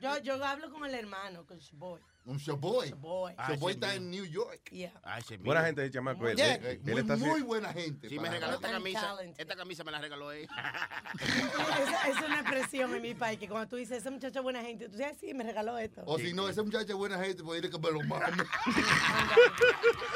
yo, 0.00 0.18
yo 0.22 0.44
hablo 0.44 0.70
con 0.72 0.84
el 0.84 0.94
hermano, 0.94 1.46
con 1.46 1.58
Shaboy. 1.58 2.00
Un 2.26 2.38
showboy. 2.38 2.88
Shaboy. 2.88 3.34
Ah, 3.36 3.48
Showboy 3.50 3.72
está 3.74 3.94
en 3.94 4.10
New 4.10 4.24
York. 4.24 4.70
Yeah. 4.70 4.92
Ah, 5.04 5.18
Buena 5.40 5.62
gente, 5.64 5.90
chamaco. 5.90 6.26
Él, 6.26 6.36
Yeah, 6.38 6.54
él- 6.54 6.66
él 6.66 6.80
muy, 6.92 7.00
está 7.00 7.16
muy 7.16 7.42
buena 7.42 7.70
gente. 7.72 8.08
Sí, 8.08 8.18
me 8.18 8.30
regaló 8.30 8.54
esta 8.54 8.70
camisa. 8.70 9.00
talented. 9.00 9.40
Esta 9.42 9.56
camisa 9.56 9.84
me 9.84 9.92
la 9.92 9.98
regaló 10.00 10.32
él. 10.32 10.48
Esa 11.20 12.08
es 12.08 12.16
una 12.24 12.40
expresión 12.40 12.94
en 12.94 13.02
mi 13.02 13.14
país 13.14 13.38
que 13.38 13.46
cuando 13.46 13.68
tú 13.68 13.76
dices, 13.76 13.98
ese 13.98 14.10
muchacho 14.10 14.38
es 14.38 14.42
buena 14.42 14.62
gente, 14.62 14.88
tú 14.88 14.96
dices, 14.96 15.18
sí, 15.20 15.34
me 15.34 15.44
regaló 15.44 15.76
esto. 15.76 16.02
O 16.06 16.18
si 16.18 16.32
no, 16.32 16.48
ese 16.48 16.62
muchacho 16.62 16.92
es 16.92 16.94
buena 16.96 17.18
gente, 17.22 17.42
pues 17.42 17.60
dile 17.60 17.70
que 17.70 17.78
me 17.78 17.90
lo 17.92 18.00
mame. 18.02 18.24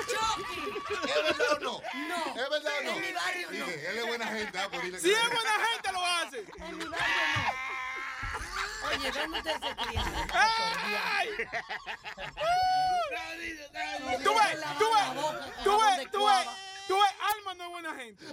¿Es 0.08 1.22
verdad 1.22 1.52
o 1.56 1.60
no? 1.60 1.72
No. 1.72 1.80
¿Es 2.42 2.50
verdad 2.50 2.72
o 2.80 2.84
no? 2.84 2.90
En 2.90 3.00
mi 3.02 3.12
barrio 3.12 3.48
Sí, 3.50 3.58
no. 3.58 3.66
él 3.66 3.98
es 3.98 4.06
buena 4.06 4.26
gente. 4.28 4.58
ah, 4.58 4.68
pues 4.70 4.82
dile 4.82 4.96
que 4.96 5.02
Si 5.02 5.10
es 5.10 5.26
buena 5.26 5.50
gente, 5.72 5.92
lo 5.92 6.06
hace. 6.06 6.38
En 6.38 6.78
mi 6.78 6.84
barrio 6.84 7.16
no. 7.36 7.87
Oye, 8.88 9.10
¿dónde 9.12 9.40
se 9.42 9.76
cría? 9.76 10.02
¡Ay! 10.34 11.28
Tú 14.24 14.32
ves, 14.34 14.58
tú 14.78 14.86
ves, 14.94 15.06
tú 15.64 15.72
ves, 15.78 16.10
tú 16.10 16.26
ves, 16.26 16.46
tú 16.88 16.94
ves, 16.96 17.12
Alma 17.34 17.54
no 17.54 17.64
es 17.64 17.70
buena 17.70 17.94
gente. 17.94 18.24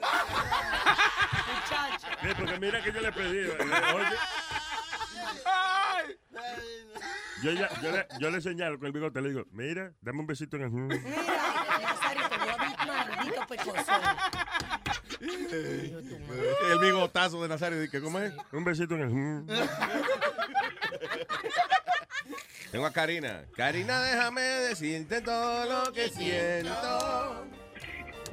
Muchacho. 1.51 2.07
Sí, 2.21 2.27
porque 2.37 2.59
mira 2.59 2.81
que 2.81 2.91
yo 2.91 3.01
le 3.01 3.11
pedí. 3.11 3.37
eh, 3.39 3.57
Oye, 3.95 4.17
¡Ay! 5.45 6.17
yo, 7.43 7.51
ya- 7.51 7.69
yo, 7.81 7.91
le, 7.91 8.07
yo 8.19 8.29
le 8.31 8.41
señalo 8.41 8.77
con 8.77 8.87
el 8.87 8.93
bigote, 8.93 9.21
le 9.21 9.29
digo, 9.29 9.43
mira, 9.51 9.91
dame 10.01 10.19
un 10.19 10.27
besito 10.27 10.55
en 10.57 10.63
el... 10.63 10.71
Mira, 10.71 11.01
maldito 12.87 13.47
pecozón. 13.47 14.01
El 15.25 16.79
bigotazo 16.79 17.41
de 17.41 17.49
Nazario. 17.49 17.79
dice, 17.79 18.01
¿Cómo 18.01 18.19
es? 18.19 18.33
Un 18.51 18.63
besito 18.63 18.95
en 18.95 19.01
el... 19.01 19.45
Tengo 22.71 22.85
a 22.85 22.91
Karina. 22.91 23.45
Karina, 23.55 24.01
déjame 24.01 24.41
decirte 24.41 25.21
todo 25.21 25.65
lo 25.65 25.93
que 25.93 26.09
siento. 26.09 27.45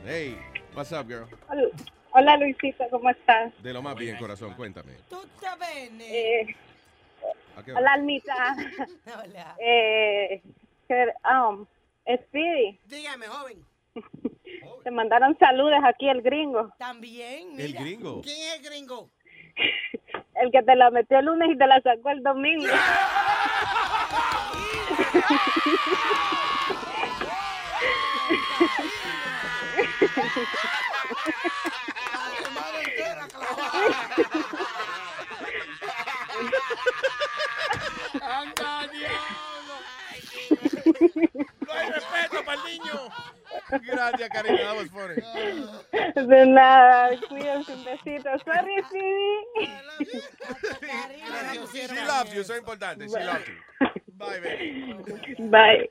Hey, 0.04 0.36
what's 0.74 0.90
up, 0.90 1.06
girl? 1.06 1.28
Hola, 2.10 2.36
Luisito, 2.36 2.84
¿cómo 2.90 3.08
estás? 3.10 3.52
De 3.62 3.72
lo 3.72 3.80
más 3.82 3.94
bien, 3.94 4.16
corazón, 4.16 4.54
cuéntame. 4.54 4.94
Bene. 5.60 6.40
Eh, 6.40 6.56
¿A 7.56 7.62
qué 7.62 7.72
hola, 7.72 7.92
Almita. 7.92 8.56
Hola. 9.06 9.56
Eh, 9.58 10.42
um, 11.24 11.64
Speedy, 12.04 12.80
Dígame, 12.86 13.26
joven. 13.26 13.64
te 14.82 14.90
mandaron 14.90 15.36
saludos 15.38 15.80
aquí 15.84 16.08
el 16.08 16.22
gringo. 16.22 16.72
También, 16.78 17.58
El 17.58 17.72
gringo. 17.72 18.22
¿Quién 18.22 18.36
es 18.38 18.56
el 18.56 18.62
gringo? 18.64 19.10
El 20.34 20.50
que 20.50 20.62
te 20.62 20.74
la 20.74 20.90
metió 20.90 21.18
el 21.18 21.26
lunes 21.26 21.50
y 21.52 21.58
te 21.58 21.66
la 21.66 21.80
sacó 21.82 22.10
el 22.10 22.22
domingo. 22.22 22.66
¡Anda, 38.20 38.88
diablo! 38.88 39.74
No 41.60 41.72
hay 41.72 41.90
respeto 41.90 42.44
para 42.44 42.60
el 42.60 42.64
niño. 42.64 43.10
Gracias, 43.80 44.28
Karina. 44.28 44.58
That 44.58 44.76
was 44.76 44.88
funny. 44.88 46.26
De 46.26 46.46
nada, 46.46 47.16
cuídense 47.28 47.72
un 47.72 47.84
besito. 47.84 48.30
Sorry, 48.44 48.82
Speedy. 48.88 49.70
She 51.72 52.06
loves 52.06 52.34
you, 52.34 52.40
eso 52.42 52.52
es 52.52 52.58
importante. 52.58 53.08
She 53.08 53.24
loves 53.24 53.46
you. 53.48 53.54
Bye, 54.18 54.40
baby. 54.40 54.94
Bye. 55.50 55.88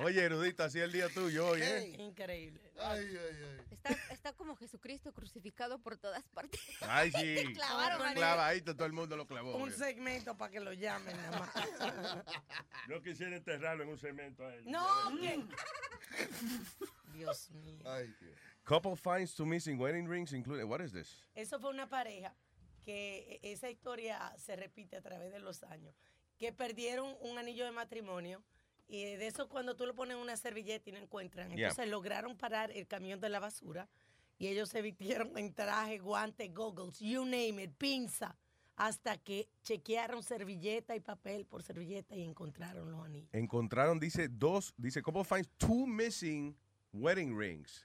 Oye, 0.00 0.22
erudita, 0.24 0.64
así 0.66 0.78
es 0.78 0.84
el 0.84 0.92
día 0.92 1.08
tuyo 1.08 1.48
hoy, 1.48 1.60
¿eh? 1.62 1.96
Increíble. 1.98 2.60
Ay, 2.80 3.04
ay, 3.10 3.44
ay. 3.44 3.64
Está, 3.70 3.90
está 4.12 4.32
como 4.32 4.54
Jesucristo 4.56 5.12
crucificado 5.12 5.78
por 5.80 5.96
todas 5.96 6.22
partes. 6.28 6.60
Ay, 6.82 7.10
sí. 7.16 7.52
clavaron 7.54 8.06
a- 8.06 8.14
Clavadito, 8.14 8.74
todo 8.74 8.86
el 8.86 8.92
mundo 8.92 9.16
lo 9.16 9.26
clavó. 9.26 9.56
Un 9.56 9.72
segmento 9.72 10.36
para 10.36 10.52
que 10.52 10.60
lo 10.60 10.72
llamen 10.72 11.16
nada 11.16 11.38
más. 11.40 12.24
Yo 12.88 13.02
quisiera 13.02 13.36
enterrarlo 13.36 13.82
en 13.84 13.90
un 13.90 13.98
cemento 13.98 14.44
a 14.46 14.54
él. 14.54 14.64
No, 14.66 14.86
¿qué? 15.20 15.44
Dios 17.14 17.50
mío. 17.50 17.82
Ay, 17.86 18.14
Dios. 18.20 18.36
Couple 18.64 18.96
finds 18.96 19.34
two 19.34 19.46
missing 19.46 19.78
wedding 19.80 20.06
rings 20.08 20.32
included. 20.32 20.64
What 20.64 20.80
is 20.80 20.92
this? 20.92 21.22
Eso 21.34 21.58
fue 21.58 21.70
una 21.70 21.88
pareja 21.88 22.34
que 22.84 23.40
e- 23.42 23.52
esa 23.52 23.70
historia 23.70 24.32
se 24.38 24.54
repite 24.56 24.96
a 24.96 25.02
través 25.02 25.32
de 25.32 25.38
los 25.40 25.62
años, 25.64 25.94
que 26.36 26.52
perdieron 26.52 27.16
un 27.20 27.38
anillo 27.38 27.64
de 27.64 27.72
matrimonio 27.72 28.42
y 28.88 29.04
de 29.04 29.26
eso 29.26 29.48
cuando 29.48 29.76
tú 29.76 29.86
lo 29.86 29.94
pones 29.94 30.16
en 30.16 30.22
una 30.22 30.36
servilleta 30.36 30.88
y 30.88 30.92
no 30.92 30.98
encuentran. 30.98 31.48
Yeah. 31.50 31.68
Entonces 31.68 31.88
lograron 31.88 32.36
parar 32.36 32.70
el 32.72 32.86
camión 32.86 33.20
de 33.20 33.28
la 33.28 33.38
basura 33.38 33.88
y 34.38 34.48
ellos 34.48 34.70
se 34.70 34.82
vistieron 34.82 35.36
en 35.36 35.52
traje, 35.52 35.98
guantes, 35.98 36.52
goggles, 36.52 36.98
you 36.98 37.24
name 37.24 37.62
it, 37.62 37.72
pinza, 37.76 38.36
hasta 38.76 39.18
que 39.18 39.48
chequearon 39.62 40.22
servilleta 40.22 40.96
y 40.96 41.00
papel 41.00 41.44
por 41.44 41.62
servilleta 41.62 42.16
y 42.16 42.22
encontraron 42.22 42.90
los 42.90 43.04
anillos. 43.04 43.28
Encontraron, 43.32 44.00
dice, 44.00 44.28
dos, 44.28 44.72
dice, 44.76 45.02
couple 45.02 45.24
finds 45.24 45.50
two 45.58 45.86
missing 45.86 46.56
wedding 46.92 47.36
rings. 47.36 47.84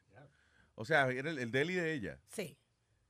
O 0.76 0.86
sea, 0.86 1.10
era 1.10 1.30
el, 1.30 1.38
el 1.38 1.52
deli 1.52 1.76
de 1.76 1.94
ella. 1.94 2.20
Sí. 2.30 2.58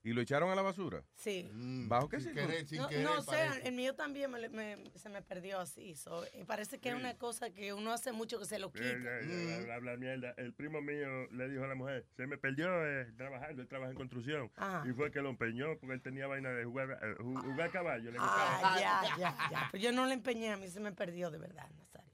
¿Y 0.05 0.11
lo 0.11 0.19
echaron 0.21 0.49
a 0.51 0.55
la 0.55 0.61
basura? 0.61 1.01
Sí. 1.15 1.49
¿Bajo 1.87 2.09
qué 2.09 2.17
Mm, 2.17 2.21
Sin 2.21 2.33
querer, 2.33 2.67
sin 2.67 2.77
No, 2.79 2.89
querer. 2.89 3.03
no 3.05 3.21
sé, 3.21 3.37
el 3.63 3.73
mío 3.73 3.95
también 3.95 4.29
me- 4.31 4.49
me- 4.49 4.91
se 4.97 5.07
me 5.07 5.21
perdió 5.21 5.59
así. 5.61 5.95
so, 5.95 6.25
parece 6.45 6.77
que 6.79 6.89
es 6.89 6.95
una 6.95 7.17
cosa 7.17 7.51
que 7.51 7.71
uno 7.73 7.93
hace 7.93 8.11
mucho 8.11 8.37
que 8.37 8.45
se 8.45 8.59
lo 8.59 8.71
quita. 8.71 8.85
habla- 8.87 9.75
habla 9.75 9.95
mierda. 9.97 10.33
El 10.37 10.53
primo 10.53 10.81
mío 10.81 11.27
le 11.31 11.47
dijo 11.47 11.63
a 11.63 11.67
la 11.67 11.75
mujer, 11.75 12.05
se 12.17 12.27
me 12.27 12.37
perdió 12.37 12.67
eh, 12.85 13.13
trabajando, 13.15 13.61
él 13.61 13.67
trabaja 13.69 13.91
en 13.91 13.97
construcción. 13.97 14.51
Ajá. 14.57 14.83
Y 14.87 14.91
fue 14.93 15.09
que 15.11 15.21
lo 15.21 15.29
empeñó 15.29 15.77
porque 15.79 15.93
él 15.95 16.01
tenía 16.01 16.27
vaina 16.27 16.49
de 16.49 16.65
jugar, 16.65 16.99
eh, 17.01 17.15
ju- 17.19 17.41
jugar 17.41 17.71
caballo. 17.71 18.11
Le 18.11 18.17
Ah, 18.19 18.77
ya, 18.79 19.17
ya, 19.17 19.49
ya. 19.51 19.69
Pero 19.71 19.81
yo 19.83 19.91
no 19.93 20.05
le 20.05 20.13
empeñé, 20.15 20.51
a 20.51 20.57
mí 20.57 20.67
se 20.69 20.81
me 20.81 20.91
perdió 20.91 21.31
de 21.31 21.37
verdad, 21.37 21.69
Nazario. 21.77 22.11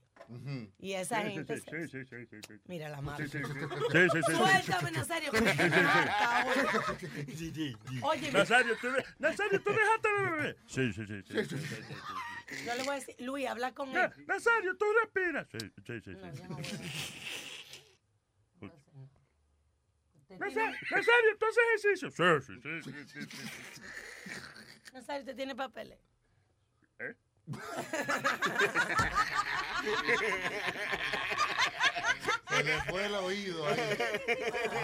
Y 0.80 0.94
esa 0.94 1.22
gente. 1.24 1.58
sí, 1.58 1.64
sí, 1.88 2.06
sí, 2.06 2.26
sí, 2.30 2.40
sí. 2.48 2.54
Mira 2.66 2.90
la 2.90 3.02
madre. 3.02 3.28
sí, 3.28 3.40
sí. 3.40 3.44
Sí. 3.44 4.36
Suéltame, 4.36 4.92
Nazario. 4.92 5.32
Oye, 8.04 8.32
Nazario, 8.32 8.78
¿tú, 8.78 8.88
Nazario, 9.18 9.62
¿tú 9.62 9.72
dejaste 9.72 10.08
de 10.08 10.22
beber? 10.30 10.58
Sí, 10.68 10.94
sí, 10.94 11.06
sí. 11.08 11.24
yo 12.66 12.76
le 12.76 12.84
voy 12.84 12.92
a 12.92 12.96
decir, 12.96 13.16
Luis, 13.20 13.48
habla 13.48 13.74
con 13.74 13.90
él. 13.90 14.12
Nazario, 14.28 14.78
¿tú 14.78 14.86
respiras? 15.04 15.48
Sí, 15.52 15.58
sí, 15.86 16.02
sí. 16.02 16.12
Nazario, 20.38 21.38
¿tú 21.40 21.46
haces 21.46 21.64
ejercicio? 21.76 22.12
Sí, 22.12 22.24
sí, 22.46 22.54
sí, 22.62 22.82
sí, 22.84 22.92
sí, 23.08 23.22
sí, 23.22 23.38
sí. 23.74 23.82
Nazario, 24.94 25.22
¿usted 25.22 25.36
tiene 25.36 25.56
papeles? 25.56 26.00
¿Eh? 27.00 27.16
Se 32.50 32.64
me 32.64 32.82
fue 32.84 33.06
el 33.06 33.16
oído 33.16 33.68
ahí. 33.68 33.78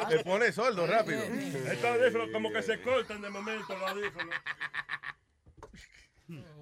Te 0.10 0.24
pone 0.24 0.52
sordo 0.52 0.85
rápido. 0.88 1.22
Estos 1.24 1.84
audífonos 1.85 2.30
como 2.32 2.52
que 2.52 2.61
se 2.61 2.82
cortan 2.82 3.22
de 3.22 3.30
momento 3.30 3.77
los 3.77 3.90
audífonos. 3.92 4.35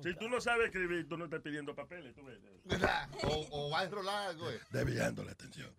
Si 0.04 0.14
tú 0.16 0.28
no 0.30 0.42
sabes 0.42 0.66
escribir, 0.68 1.08
tú 1.08 1.18
no 1.18 1.26
estás 1.26 1.42
pidiendo 1.42 1.74
papeles, 1.76 2.14
tú 2.16 2.24
ves. 2.26 2.38
O, 3.24 3.48
o 3.52 3.70
va 3.70 3.82
a 3.82 3.84
enrolar 3.86 4.30
algo. 4.30 4.50
eh. 4.52 4.60
Desviando 4.72 5.24
la 5.24 5.32
atención. 5.32 5.72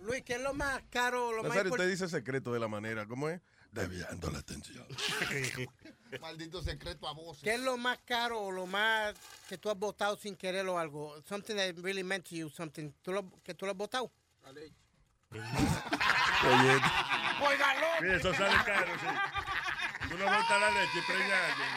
Luis, 0.00 0.22
¿qué 0.22 0.34
es 0.34 0.40
lo 0.40 0.54
más 0.54 0.82
caro? 0.90 1.32
Lo 1.32 1.42
más 1.42 1.50
Nazario, 1.50 1.70
import- 1.70 1.74
usted 1.80 1.90
dice 1.90 2.08
secreto 2.08 2.52
de 2.52 2.60
la 2.60 2.68
manera, 2.68 3.06
¿cómo 3.06 3.28
es? 3.28 3.40
Desviando 3.72 4.30
la 4.30 4.38
atención. 4.38 4.86
Maldito 6.20 6.62
secreto 6.62 7.08
a 7.08 7.12
voces. 7.12 7.42
¿Qué 7.42 7.54
es 7.54 7.60
lo 7.60 7.78
más 7.78 7.98
caro 8.04 8.38
o 8.38 8.52
lo 8.52 8.66
más 8.66 9.14
que 9.48 9.56
tú 9.56 9.70
has 9.70 9.78
votado 9.78 10.16
sin 10.18 10.36
querer 10.36 10.68
o 10.68 10.78
algo? 10.78 11.20
Something 11.26 11.56
that 11.56 11.74
really 11.82 12.02
meant 12.02 12.28
to 12.28 12.34
you, 12.36 12.50
something. 12.50 12.92
¿Tú 13.02 13.12
lo, 13.12 13.24
¿Que 13.42 13.54
tú 13.54 13.64
lo 13.64 13.72
has 13.72 13.78
votado? 13.78 14.12
Oye, 15.32 16.80
Sí, 18.00 18.06
eso 18.08 18.34
sale 18.34 18.56
caro, 18.64 18.92
sí. 19.00 19.06
Tú 20.08 20.18
no 20.18 20.24
botas 20.24 20.60
la 20.60 20.70
leche 20.70 20.98
y 20.98 21.02
preñas 21.02 21.30
a 21.30 21.46
alguien. 21.46 21.68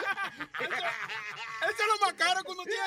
Eso 0.00 1.82
es 1.82 1.86
lo 1.88 1.98
más 2.06 2.12
caro 2.14 2.42
que 2.42 2.50
uno 2.52 2.62
tiene. 2.64 2.80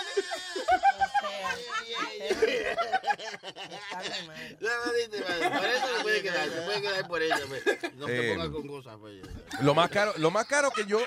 Por 5.49 5.65
eso 5.65 5.97
se 5.97 6.03
puede 6.03 6.21
quedar, 6.21 6.49
se 6.49 6.61
puede 6.61 6.81
quedar 6.81 7.07
por 7.07 7.21
eso. 7.21 7.47
pues. 7.47 7.63
No 7.95 8.05
te 8.05 8.29
Eh, 8.29 8.33
pongas 8.33 8.49
con 8.49 8.67
cosas. 8.67 8.97
pues. 8.99 9.21
lo 9.61 9.73
más 9.75 9.89
caro, 9.89 10.13
lo 10.17 10.31
más 10.31 10.45
caro 10.45 10.71
que 10.71 10.85
yo 10.85 10.99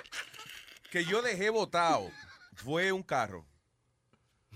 que 0.90 1.04
yo 1.04 1.20
dejé 1.22 1.50
botado 1.50 2.10
fue 2.54 2.92
un 2.92 3.02
carro. 3.02 3.44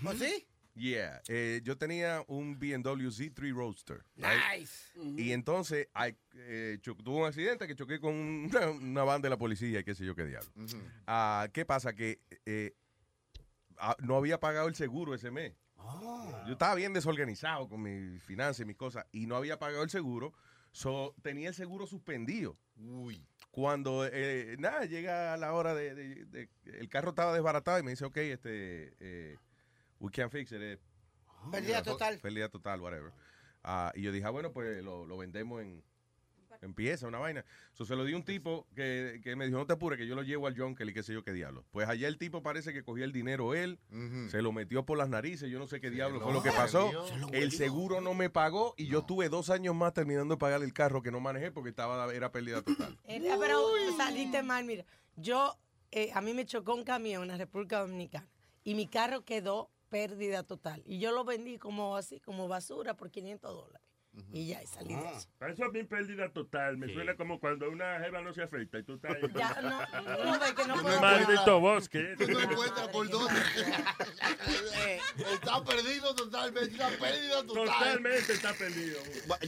¿Oh, 0.05 0.13
sí? 0.13 0.47
Yeah, 0.73 1.21
eh, 1.27 1.59
yo 1.63 1.77
tenía 1.77 2.23
un 2.27 2.57
BMW 2.57 3.09
Z3 3.09 3.53
Roadster. 3.53 4.03
right? 4.15 4.59
Nice. 4.59 4.91
Y 5.21 5.31
entonces 5.33 5.89
ay, 5.93 6.15
eh, 6.35 6.77
tuve 6.81 7.09
un 7.19 7.25
accidente 7.25 7.67
que 7.67 7.75
choqué 7.75 7.99
con 7.99 8.13
una, 8.45 8.69
una 8.69 9.03
banda 9.03 9.25
de 9.27 9.31
la 9.31 9.37
policía 9.37 9.79
y 9.79 9.83
qué 9.83 9.93
sé 9.95 10.05
yo 10.05 10.15
qué 10.15 10.25
diablo. 10.25 10.49
Ah, 11.07 11.49
¿Qué 11.51 11.65
pasa? 11.65 11.93
Que 11.93 12.21
eh, 12.45 12.73
ah, 13.77 13.97
no 13.99 14.15
había 14.15 14.39
pagado 14.39 14.67
el 14.67 14.75
seguro 14.75 15.13
ese 15.13 15.29
mes. 15.29 15.53
Yo 16.45 16.53
estaba 16.53 16.75
bien 16.75 16.93
desorganizado 16.93 17.67
con 17.67 17.81
mis 17.81 18.21
finanzas 18.23 18.61
y 18.61 18.65
mis 18.65 18.77
cosas 18.77 19.05
y 19.11 19.25
no 19.27 19.35
había 19.35 19.59
pagado 19.59 19.83
el 19.83 19.89
seguro. 19.89 20.31
So, 20.71 21.13
tenía 21.21 21.49
el 21.49 21.55
seguro 21.55 21.85
suspendido. 21.85 22.57
Uy. 22.77 23.27
Cuando, 23.49 24.05
eh, 24.09 24.55
nada, 24.57 24.85
llega 24.85 25.35
la 25.35 25.51
hora 25.51 25.73
de, 25.75 25.93
de- 25.95 26.25
de- 26.27 26.49
El 26.79 26.87
carro 26.87 27.09
estaba 27.09 27.33
desbaratado 27.33 27.77
y 27.79 27.83
me 27.83 27.91
dice, 27.91 28.05
ok, 28.05 28.15
este... 28.17 29.37
eh, 30.01 30.05
we 30.05 30.11
can't 30.11 30.31
fix 30.31 30.51
it. 30.51 30.61
eh, 30.61 30.77
Pérdida 31.51 31.81
total. 31.83 32.19
Pérdida 32.19 32.49
total, 32.49 32.81
whatever. 32.81 33.11
Ah, 33.63 33.91
y 33.95 34.01
yo 34.01 34.11
dije, 34.11 34.25
ah, 34.25 34.29
bueno, 34.31 34.51
pues 34.51 34.83
lo, 34.83 35.05
lo 35.05 35.17
vendemos 35.17 35.61
en, 35.61 35.83
en 36.61 36.73
pieza, 36.75 37.07
una 37.07 37.17
vaina. 37.19 37.43
So, 37.73 37.85
se 37.85 37.95
lo 37.95 38.03
di 38.05 38.13
a 38.13 38.15
un 38.17 38.23
tipo 38.23 38.67
que, 38.75 39.21
que 39.23 39.35
me 39.35 39.45
dijo, 39.45 39.57
no 39.57 39.65
te 39.65 39.73
apures, 39.73 39.97
que 39.99 40.05
yo 40.07 40.13
lo 40.15 40.21
llevo 40.23 40.45
al 40.47 40.55
Junkel 40.57 40.89
y 40.89 40.93
qué 40.93 41.01
sé 41.03 41.13
yo 41.13 41.23
qué 41.23 41.31
diablo. 41.33 41.65
Pues 41.71 41.87
allá 41.89 42.07
el 42.07 42.17
tipo 42.19 42.43
parece 42.43 42.73
que 42.73 42.83
cogió 42.83 43.03
el 43.05 43.11
dinero 43.11 43.53
él, 43.55 43.79
se 44.29 44.41
lo 44.43 44.51
metió 44.51 44.85
por 44.85 44.97
las 44.99 45.09
narices, 45.09 45.49
yo 45.49 45.57
no 45.59 45.65
sé 45.67 45.79
qué 45.81 45.89
diablo 45.89 46.19
fue 46.21 46.33
lo 46.33 46.43
que 46.43 46.51
pasó. 46.51 47.07
Se 47.07 47.17
lo 47.17 47.29
El 47.29 47.51
seguro 47.51 48.01
no 48.01 48.13
me 48.13 48.29
pagó 48.29 48.73
y 48.77 48.85
yo 48.87 48.99
estuve 48.99 49.29
dos 49.29 49.49
años 49.49 49.73
más 49.75 49.93
terminando 49.93 50.35
de 50.35 50.39
pagar 50.39 50.61
el 50.63 50.73
carro 50.73 51.01
que 51.01 51.11
no 51.11 51.19
manejé 51.19 51.51
porque 51.51 51.69
estaba 51.71 52.11
era 52.13 52.31
pérdida 52.31 52.61
total. 52.61 52.97
Era- 53.05 53.37
pero 53.39 53.63
saliste 53.97 54.43
mal, 54.43 54.63
mira. 54.65 54.85
Yo, 55.15 55.57
eh, 55.91 56.11
a 56.13 56.21
mí 56.21 56.33
me 56.33 56.45
chocó 56.45 56.73
un 56.75 56.83
camión 56.83 57.23
en 57.23 57.27
la 57.29 57.37
República 57.37 57.79
Dominicana 57.79 58.27
y 58.63 58.75
mi 58.75 58.87
carro 58.87 59.23
quedó 59.25 59.69
pérdida 59.91 60.43
total. 60.43 60.81
Y 60.87 60.99
yo 60.99 61.11
lo 61.11 61.25
vendí 61.25 61.59
como 61.59 61.95
así, 61.97 62.19
como 62.21 62.47
basura 62.47 62.95
por 62.95 63.11
500 63.11 63.51
dólares. 63.51 63.90
Y 64.33 64.47
ya, 64.47 64.61
y 64.61 64.67
salí 64.67 64.93
de 64.93 65.09
eso. 65.11 65.29
Para 65.37 65.53
eso 65.53 65.65
es 65.65 65.71
bien 65.71 65.87
pérdida 65.87 66.29
total. 66.33 66.77
Me 66.77 66.93
suena 66.93 67.15
como 67.15 67.39
cuando 67.39 67.69
una 67.69 67.97
jeva 67.99 68.21
no 68.21 68.33
se 68.33 68.43
afeita 68.43 68.79
y 68.79 68.83
tú 68.83 68.95
estás 68.95 69.15
ahí. 69.15 69.21
Ya, 69.35 69.61
no, 69.61 70.25
no 70.25 70.39
ve 70.39 70.53
que 70.55 70.65
no 70.67 70.75
Un 70.75 70.81
puedo- 70.81 70.99
maldito 71.01 71.59
bosque. 71.61 72.15
Tú 72.17 72.27
no 72.27 72.39
encuentras 72.41 72.87
por 72.89 73.09
dónde. 73.09 73.39
Está 75.33 75.63
perdido 75.63 76.15
totalmente. 76.15 76.71
Está 76.71 76.89
pérdida 76.89 77.43
total. 77.45 77.65
Totalmente 77.65 78.33
está 78.33 78.53
perdido. 78.53 78.99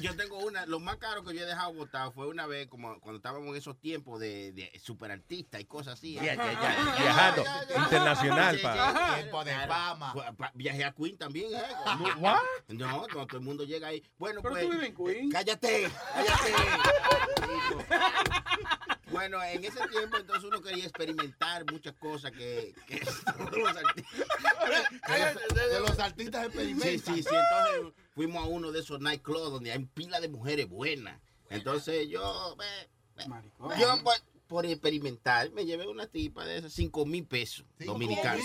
Yo 0.02 0.16
tengo 0.16 0.38
una, 0.40 0.66
lo 0.66 0.80
más 0.80 0.98
caro 0.98 1.24
que 1.24 1.34
yo 1.36 1.44
he 1.44 1.46
dejado 1.46 1.74
botado 1.74 2.12
fue 2.12 2.28
una 2.28 2.46
vez 2.48 2.68
como 2.68 3.00
cuando 3.00 3.18
estábamos 3.18 3.50
en 3.50 3.56
esos 3.56 3.80
tiempos 3.80 4.20
de, 4.20 4.52
de 4.54 4.72
superartista 4.80 5.60
y 5.60 5.66
cosas 5.66 5.94
así. 5.96 6.14
Ya, 6.16 6.24
ya, 6.36 6.36
ya. 6.36 6.96
Viajando. 7.00 7.44
Internacional, 7.84 8.60
pa. 8.62 9.16
Tiempo 9.16 9.44
de 9.44 9.54
fama. 9.68 10.14
Viajé 10.54 10.84
a 10.86 10.92
Queen 10.94 11.18
también, 11.18 11.54
¿eh? 11.54 11.62
What? 12.20 12.40
No, 12.70 13.08
no, 13.08 13.28
todo 13.28 13.38
el 13.38 13.44
mundo 13.44 13.64
llega 13.64 13.88
ahí. 13.88 14.04
Bueno, 14.18 14.42
Pues. 14.54 14.84
en 14.84 14.96
Queen. 14.96 15.32
Cállate, 15.32 15.92
cállate. 16.14 16.54
bueno, 19.12 19.44
en 19.44 19.64
ese 19.64 19.88
tiempo 19.90 20.18
entonces 20.18 20.44
uno 20.44 20.62
quería 20.62 20.84
experimentar 20.86 21.66
muchas 21.72 21.94
cosas 21.94 22.32
que, 22.32 22.74
que 22.88 23.00
los 23.58 23.78
artistas. 23.78 24.28
Los 25.80 26.00
artistas 26.00 26.42
Sí, 26.42 26.48
experimentan. 26.48 27.16
sí, 27.16 27.24
sí. 27.24 27.30
Entonces 27.36 27.94
fuimos 28.16 28.44
a 28.44 28.48
uno 28.48 28.72
de 28.72 28.80
esos 28.80 29.00
nightclubs 29.00 29.52
donde 29.52 29.72
hay 29.72 29.86
pila 29.86 30.20
de 30.20 30.30
mujeres 30.30 30.68
buenas. 30.68 31.20
Entonces 31.50 32.08
yo, 32.10 32.56
me- 32.58 33.26
me- 33.28 33.80
yo 33.80 34.04
por, 34.04 34.14
por 34.48 34.66
experimentar 34.66 35.52
me 35.52 35.66
llevé 35.66 35.88
una 35.88 36.06
tipa 36.08 36.46
de 36.46 36.58
esas 36.58 36.74
cinco 36.74 37.06
mil 37.06 37.26
pesos 37.26 37.66
dominicanos. 37.80 38.44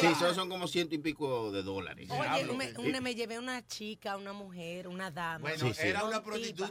Sí, 0.00 0.06
esos 0.06 0.34
son 0.36 0.48
como 0.48 0.68
ciento 0.68 0.94
y 0.94 0.98
pico 0.98 1.50
de 1.50 1.62
dólares. 1.62 2.08
Oye, 2.10 2.44
me, 2.54 2.72
una- 2.78 3.00
me 3.00 3.14
llevé 3.14 3.38
una 3.38 3.66
chica, 3.66 4.16
una 4.16 4.32
mujer, 4.32 4.86
una 4.88 5.10
dama. 5.10 5.38
Bueno, 5.40 5.66
Sí, 5.68 5.74
sí. 5.74 5.88
era 5.88 6.04
una 6.04 6.22
prostituta, 6.22 6.70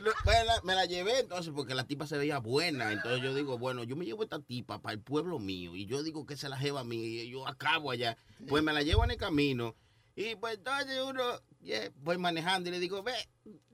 Lo- 0.00 0.12
Me 0.24 0.44
la, 0.44 0.60
me 0.62 0.74
la 0.74 0.84
llevé 0.86 1.18
entonces 1.20 1.52
porque 1.54 1.74
la 1.74 1.84
tipa 1.84 2.06
se 2.06 2.16
veía 2.16 2.38
buena. 2.38 2.92
Entonces 2.92 3.22
yo 3.22 3.34
digo, 3.34 3.58
bueno, 3.58 3.84
yo 3.84 3.96
me 3.96 4.04
llevo 4.04 4.22
esta 4.22 4.38
tipa 4.40 4.80
para 4.80 4.94
el 4.94 5.00
pueblo 5.00 5.38
mío. 5.38 5.74
Y 5.76 5.86
yo 5.86 6.02
digo 6.02 6.24
que 6.26 6.36
se 6.36 6.48
la 6.48 6.58
lleva 6.58 6.80
a 6.80 6.84
mí. 6.84 6.96
Y 6.96 7.30
yo 7.30 7.46
acabo 7.46 7.90
allá. 7.90 8.16
Pues 8.48 8.62
me 8.62 8.72
la 8.72 8.82
llevo 8.82 9.04
en 9.04 9.10
el 9.12 9.16
camino. 9.16 9.74
Y 10.18 10.34
pues 10.36 10.54
entonces 10.54 10.98
uno, 11.06 11.22
yeah, 11.60 11.90
voy 11.96 12.16
manejando 12.16 12.70
y 12.70 12.72
le 12.72 12.80
digo, 12.80 13.02
ve, 13.02 13.12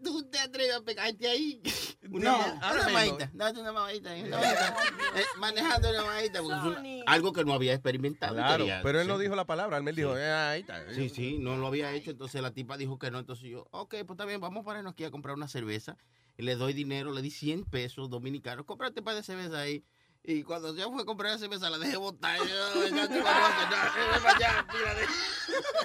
¿tú 0.03 0.25
te 0.29 0.41
atreves 0.41 0.75
a 0.75 0.81
pegarte 0.81 1.29
ahí? 1.29 1.63
Una, 2.11 2.59
ahora 2.61 2.83
una 2.83 2.85
mamadita, 2.89 3.31
date 3.33 3.61
una 3.61 3.73
mamadita, 3.73 4.11
una 4.13 4.29
mamadita. 4.37 4.77
Eh, 5.15 5.25
manejando 5.39 5.89
una 5.91 6.01
mamadita, 6.03 6.43
porque 6.43 6.57
es 6.59 6.65
un- 6.65 7.03
algo 7.07 7.33
que 7.33 7.45
no 7.45 7.53
había 7.55 7.73
experimentado. 7.75 8.35
Claro, 8.35 8.65
quería 8.65 8.81
pero 8.83 9.01
él 9.01 9.07
no 9.07 9.19
dijo 9.19 9.37
la 9.37 9.47
palabra, 9.47 9.77
él 9.77 9.83
me 9.85 9.93
dijo, 9.93 10.17
"Eh, 10.19 10.33
ahí 10.33 10.61
está. 10.63 10.93
Sí, 10.93 11.09
sí, 11.11 11.39
no 11.39 11.57
lo 11.57 11.67
había 11.69 11.93
hecho, 11.93 12.11
entonces 12.11 12.43
la 12.43 12.51
tipa 12.51 12.77
dijo 12.77 12.99
que 12.99 13.11
no, 13.13 13.19
entonces 13.21 13.49
yo, 13.49 13.67
ok, 13.71 13.91
pues 13.91 14.11
está 14.11 14.25
bien, 14.25 14.41
vamos 14.41 14.63
a 14.63 14.65
pararnos 14.65 14.93
aquí 14.95 15.05
a 15.05 15.11
comprar 15.13 15.37
una 15.37 15.47
cerveza. 15.49 15.97
Y 16.37 16.43
le 16.43 16.57
doy 16.57 16.73
dinero, 16.73 17.13
le 17.13 17.23
di 17.23 17.31
100 17.31 17.65
pesos 17.65 18.11
dominicanos, 18.11 18.65
cómprate 18.67 18.99
un 19.01 19.05
par 19.05 19.15
de 19.15 19.23
cerveza 19.23 19.61
ahí. 19.61 19.85
Y 20.25 20.45
cuando 20.45 20.73
yo 20.77 20.89
fui 20.93 21.03
a 21.03 21.05
comprar 21.05 21.33
la 21.33 21.39
cerveza, 21.39 21.69
la 21.69 21.79
dejé 21.79 21.97
botar. 21.97 22.37
Esa 22.37 23.09
para 23.25 24.95
de- 24.95 25.07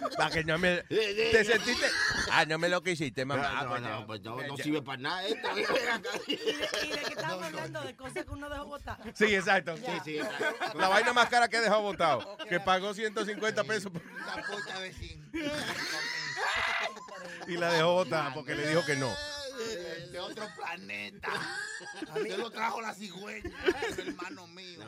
Para 0.18 0.30
que 0.30 0.44
no 0.44 0.60
me... 0.60 0.78
¿Te 0.84 1.44
sentiste? 1.44 1.88
Ah, 2.32 2.46
no 2.46 2.60
me 2.60 2.70
lo 2.70 2.84
que 2.84 2.92
hiciste, 2.92 3.26
mamá. 3.26 3.42
No, 3.42 3.48
Ah, 3.50 3.64
no, 3.64 3.70
pues 3.70 3.82
no, 3.82 4.06
pues 4.06 4.22
no, 4.22 4.40
Eh, 4.42 4.48
no 4.48 4.58
sirve 4.58 4.82
para 4.84 5.02
nada 5.02 5.26
esto. 5.26 5.48
Y 6.28 6.36
de 6.36 6.98
que 7.00 7.08
estábamos 7.10 7.46
hablando 7.46 7.82
de 7.82 7.96
cosas 7.96 8.26
que 8.26 8.32
uno 8.32 8.48
dejó 8.48 8.66
botar. 8.66 8.98
Sí, 9.16 9.34
exacto. 9.36 9.76
Sí, 9.78 9.84
sí. 10.06 10.20
La 10.76 10.88
vaina 10.88 11.14
más 11.14 11.30
cara 11.30 11.48
que 11.48 11.58
he 11.58 11.62
dejado 11.62 11.82
votado. 11.82 12.38
Que 12.48 12.60
pagó 12.60 12.94
150 12.94 13.64
pesos 13.64 13.92
pocha 13.92 14.80
de 14.80 14.94
100. 14.94 15.32
y 17.48 17.58
la 17.58 17.72
dejó 17.72 17.94
votada 17.94 18.34
porque 18.36 18.54
le 18.54 18.68
dijo 18.68 18.86
que 18.86 18.96
no. 18.98 19.12
De 19.58 20.20
otro 20.20 20.48
planeta. 20.56 21.32
Se 22.14 22.38
lo 22.38 22.50
trajo 22.52 22.82
la 22.82 22.94
cigüeña, 22.94 23.52
el 23.90 24.08
hermano 24.08 24.48
mío. 24.48 24.80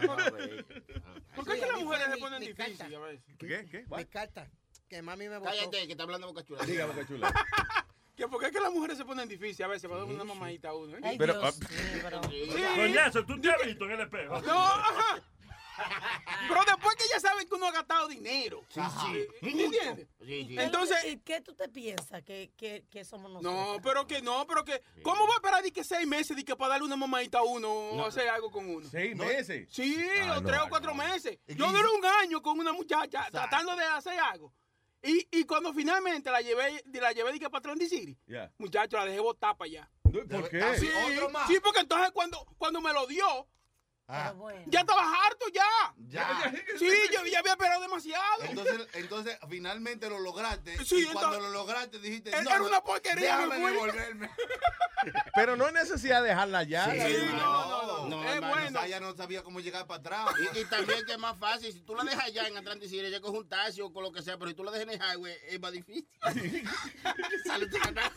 ¿Por 1.35 1.45
qué 1.45 1.53
es 1.53 1.59
que 1.59 1.71
las 1.71 1.81
mujeres 1.81 2.07
se 2.13 2.17
ponen 2.17 2.41
difíciles 2.41 2.93
a 2.93 2.99
veces? 2.99 3.35
¿Qué? 3.37 3.67
¿Qué? 3.69 3.85
Mi 3.95 4.05
carta. 4.05 4.49
Que 4.87 5.01
mami 5.01 5.29
me 5.29 5.37
botó. 5.37 5.51
Cállate, 5.51 5.85
que 5.85 5.91
está 5.91 6.03
hablando 6.03 6.27
Boca 6.27 6.43
Chula. 6.43 6.65
Diga, 6.65 6.85
Boca 6.87 7.05
Chula. 7.05 7.33
¿Que 8.15 8.27
¿Por 8.27 8.41
qué 8.41 8.47
es 8.47 8.51
que 8.51 8.59
las 8.59 8.73
mujeres 8.73 8.97
se 8.97 9.05
ponen 9.05 9.29
difíciles 9.29 9.61
a 9.61 9.67
veces 9.67 9.89
para 9.89 10.01
dar 10.01 10.09
una 10.09 10.25
mamadita 10.25 10.69
a 10.69 10.73
uno? 10.75 10.97
¿eh? 10.97 11.01
Ay, 11.03 11.17
Pero, 11.17 11.39
Dios 11.39 11.57
ah, 11.61 11.69
mío, 11.69 12.01
pero- 12.03 12.75
Coñazo, 12.75 13.25
tú 13.25 13.39
te 13.39 13.49
has 13.49 13.65
visto 13.65 13.85
en 13.85 13.91
el 13.91 14.01
espejo. 14.01 14.41
No, 14.41 14.57
ajá. 14.57 15.23
Pero 16.47 16.61
después 16.65 16.95
que 16.95 17.03
ya 17.11 17.19
saben 17.19 17.47
que 17.47 17.55
uno 17.55 17.67
ha 17.67 17.71
gastado 17.71 18.07
dinero. 18.07 18.63
Sí, 18.69 18.81
sí. 19.01 19.27
¿Me 19.55 19.63
entiendes? 19.65 20.07
Sí, 20.25 20.45
sí. 20.47 20.55
Entonces- 20.59 21.05
¿Y 21.05 21.17
qué 21.19 21.41
tú 21.41 21.53
te 21.55 21.67
piensas 21.69 22.23
que, 22.23 22.51
que, 22.57 22.85
que 22.89 23.03
somos 23.05 23.31
nosotros? 23.31 23.53
No, 23.53 23.81
pero 23.81 24.05
que 24.07 24.21
no, 24.21 24.45
pero 24.47 24.63
que. 24.63 24.81
¿Cómo 25.03 25.25
va 25.27 25.33
a 25.33 25.35
esperar 25.37 25.63
de 25.63 25.71
que 25.71 25.83
seis 25.83 26.07
meses 26.07 26.35
de 26.35 26.43
que 26.43 26.55
para 26.55 26.71
darle 26.71 26.85
una 26.85 26.95
mamadita 26.95 27.39
a 27.39 27.43
uno 27.43 27.69
o 27.71 28.05
hacer 28.05 28.27
algo 28.29 28.51
con 28.51 28.69
uno? 28.69 28.87
¿Seis 28.89 29.15
No. 29.15 29.25
meses? 29.25 29.67
Sí, 29.71 29.97
Ah, 30.21 30.37
o 30.37 30.41
no, 30.41 30.47
tres 30.47 30.59
o 30.59 30.63
no. 30.63 30.69
cuatro 30.69 30.93
meses. 30.95 31.37
Yo 31.47 31.71
duré 31.71 31.87
un 31.89 32.05
año 32.05 32.41
con 32.41 32.59
una 32.59 32.71
muchacha 32.73 33.27
tratando 33.31 33.75
de 33.75 33.83
hacer 33.85 34.19
algo. 34.19 34.53
Y, 35.01 35.25
y 35.31 35.45
cuando 35.45 35.73
finalmente 35.73 36.29
la 36.29 36.41
llevé, 36.41 36.83
la 36.91 37.13
llevé 37.13 37.31
de 37.31 37.39
que 37.39 37.49
para 37.49 37.73
City, 37.75 38.17
Ya. 38.27 38.51
muchacho, 38.57 38.97
la 38.97 39.05
dejé 39.05 39.19
botar 39.21 39.55
para 39.55 39.67
allá. 39.69 39.91
¿Por 40.03 40.49
qué? 40.49 40.61
Sí, 40.77 40.89
Otro 41.13 41.29
más. 41.29 41.47
sí, 41.47 41.57
porque 41.63 41.79
entonces 41.79 42.11
cuando, 42.11 42.43
cuando 42.57 42.81
me 42.81 42.91
lo 42.91 43.07
dio, 43.07 43.47
Ah. 44.11 44.33
Ya 44.65 44.79
estaba 44.79 45.03
harto 45.03 45.45
ya. 45.53 45.93
Ya. 46.07 46.51
Sí, 46.79 46.89
yo 47.13 47.25
ya 47.25 47.39
había 47.39 47.51
esperado 47.51 47.81
demasiado. 47.81 48.43
Entonces, 48.43 48.87
entonces, 48.93 49.37
finalmente 49.49 50.09
lo 50.09 50.19
lograste. 50.19 50.83
Sí, 50.83 51.01
y 51.01 51.05
cuando 51.13 51.39
lo 51.39 51.49
lograste, 51.51 51.99
dijiste. 51.99 52.29
Era- 52.29 52.41
no, 52.41 52.49
era 52.49 52.59
no, 52.59 52.67
una 52.67 52.81
porquería, 52.81 53.37
me 53.37 53.55
Déjame 53.55 53.71
devolverme. 53.71 54.29
Pero 55.35 55.55
no 55.55 55.67
hay 55.67 55.73
necesidad 55.73 56.23
de 56.23 56.29
dejarla 56.29 56.63
ya. 56.63 56.85
Sí, 56.91 56.97
hermano. 56.99 57.37
no, 57.37 57.85
no, 57.85 58.05
no. 58.09 58.23
Es 58.23 58.35
hermano, 58.35 58.53
bueno. 58.55 58.83
Ella 58.83 58.99
no 58.99 59.15
sabía 59.15 59.43
cómo 59.43 59.59
llegar 59.59 59.85
para 59.85 59.99
atrás. 59.99 60.29
Y, 60.55 60.59
y 60.59 60.65
también 60.65 61.05
que 61.05 61.11
es 61.13 61.19
más 61.19 61.37
fácil, 61.37 61.71
si 61.71 61.81
tú 61.81 61.93
la 61.95 62.03
dejas 62.03 62.25
allá 62.25 62.47
en 62.47 62.57
Atlantic 62.57 62.89
City, 62.89 63.05
ella 63.05 63.21
coge 63.21 63.37
un 63.37 63.47
taxi 63.47 63.81
o 63.81 63.93
con 63.93 64.03
lo 64.03 64.11
que 64.11 64.21
sea, 64.23 64.37
pero 64.37 64.49
si 64.49 64.55
tú 64.55 64.63
la 64.63 64.71
dejas 64.71 64.87
en 64.93 65.01
el 65.01 65.07
highway, 65.11 65.35
es 65.47 65.59
más 65.59 65.71
difícil. 65.71 66.07
Sale 67.45 67.65
de 67.67 67.79
ganar. 67.79 68.11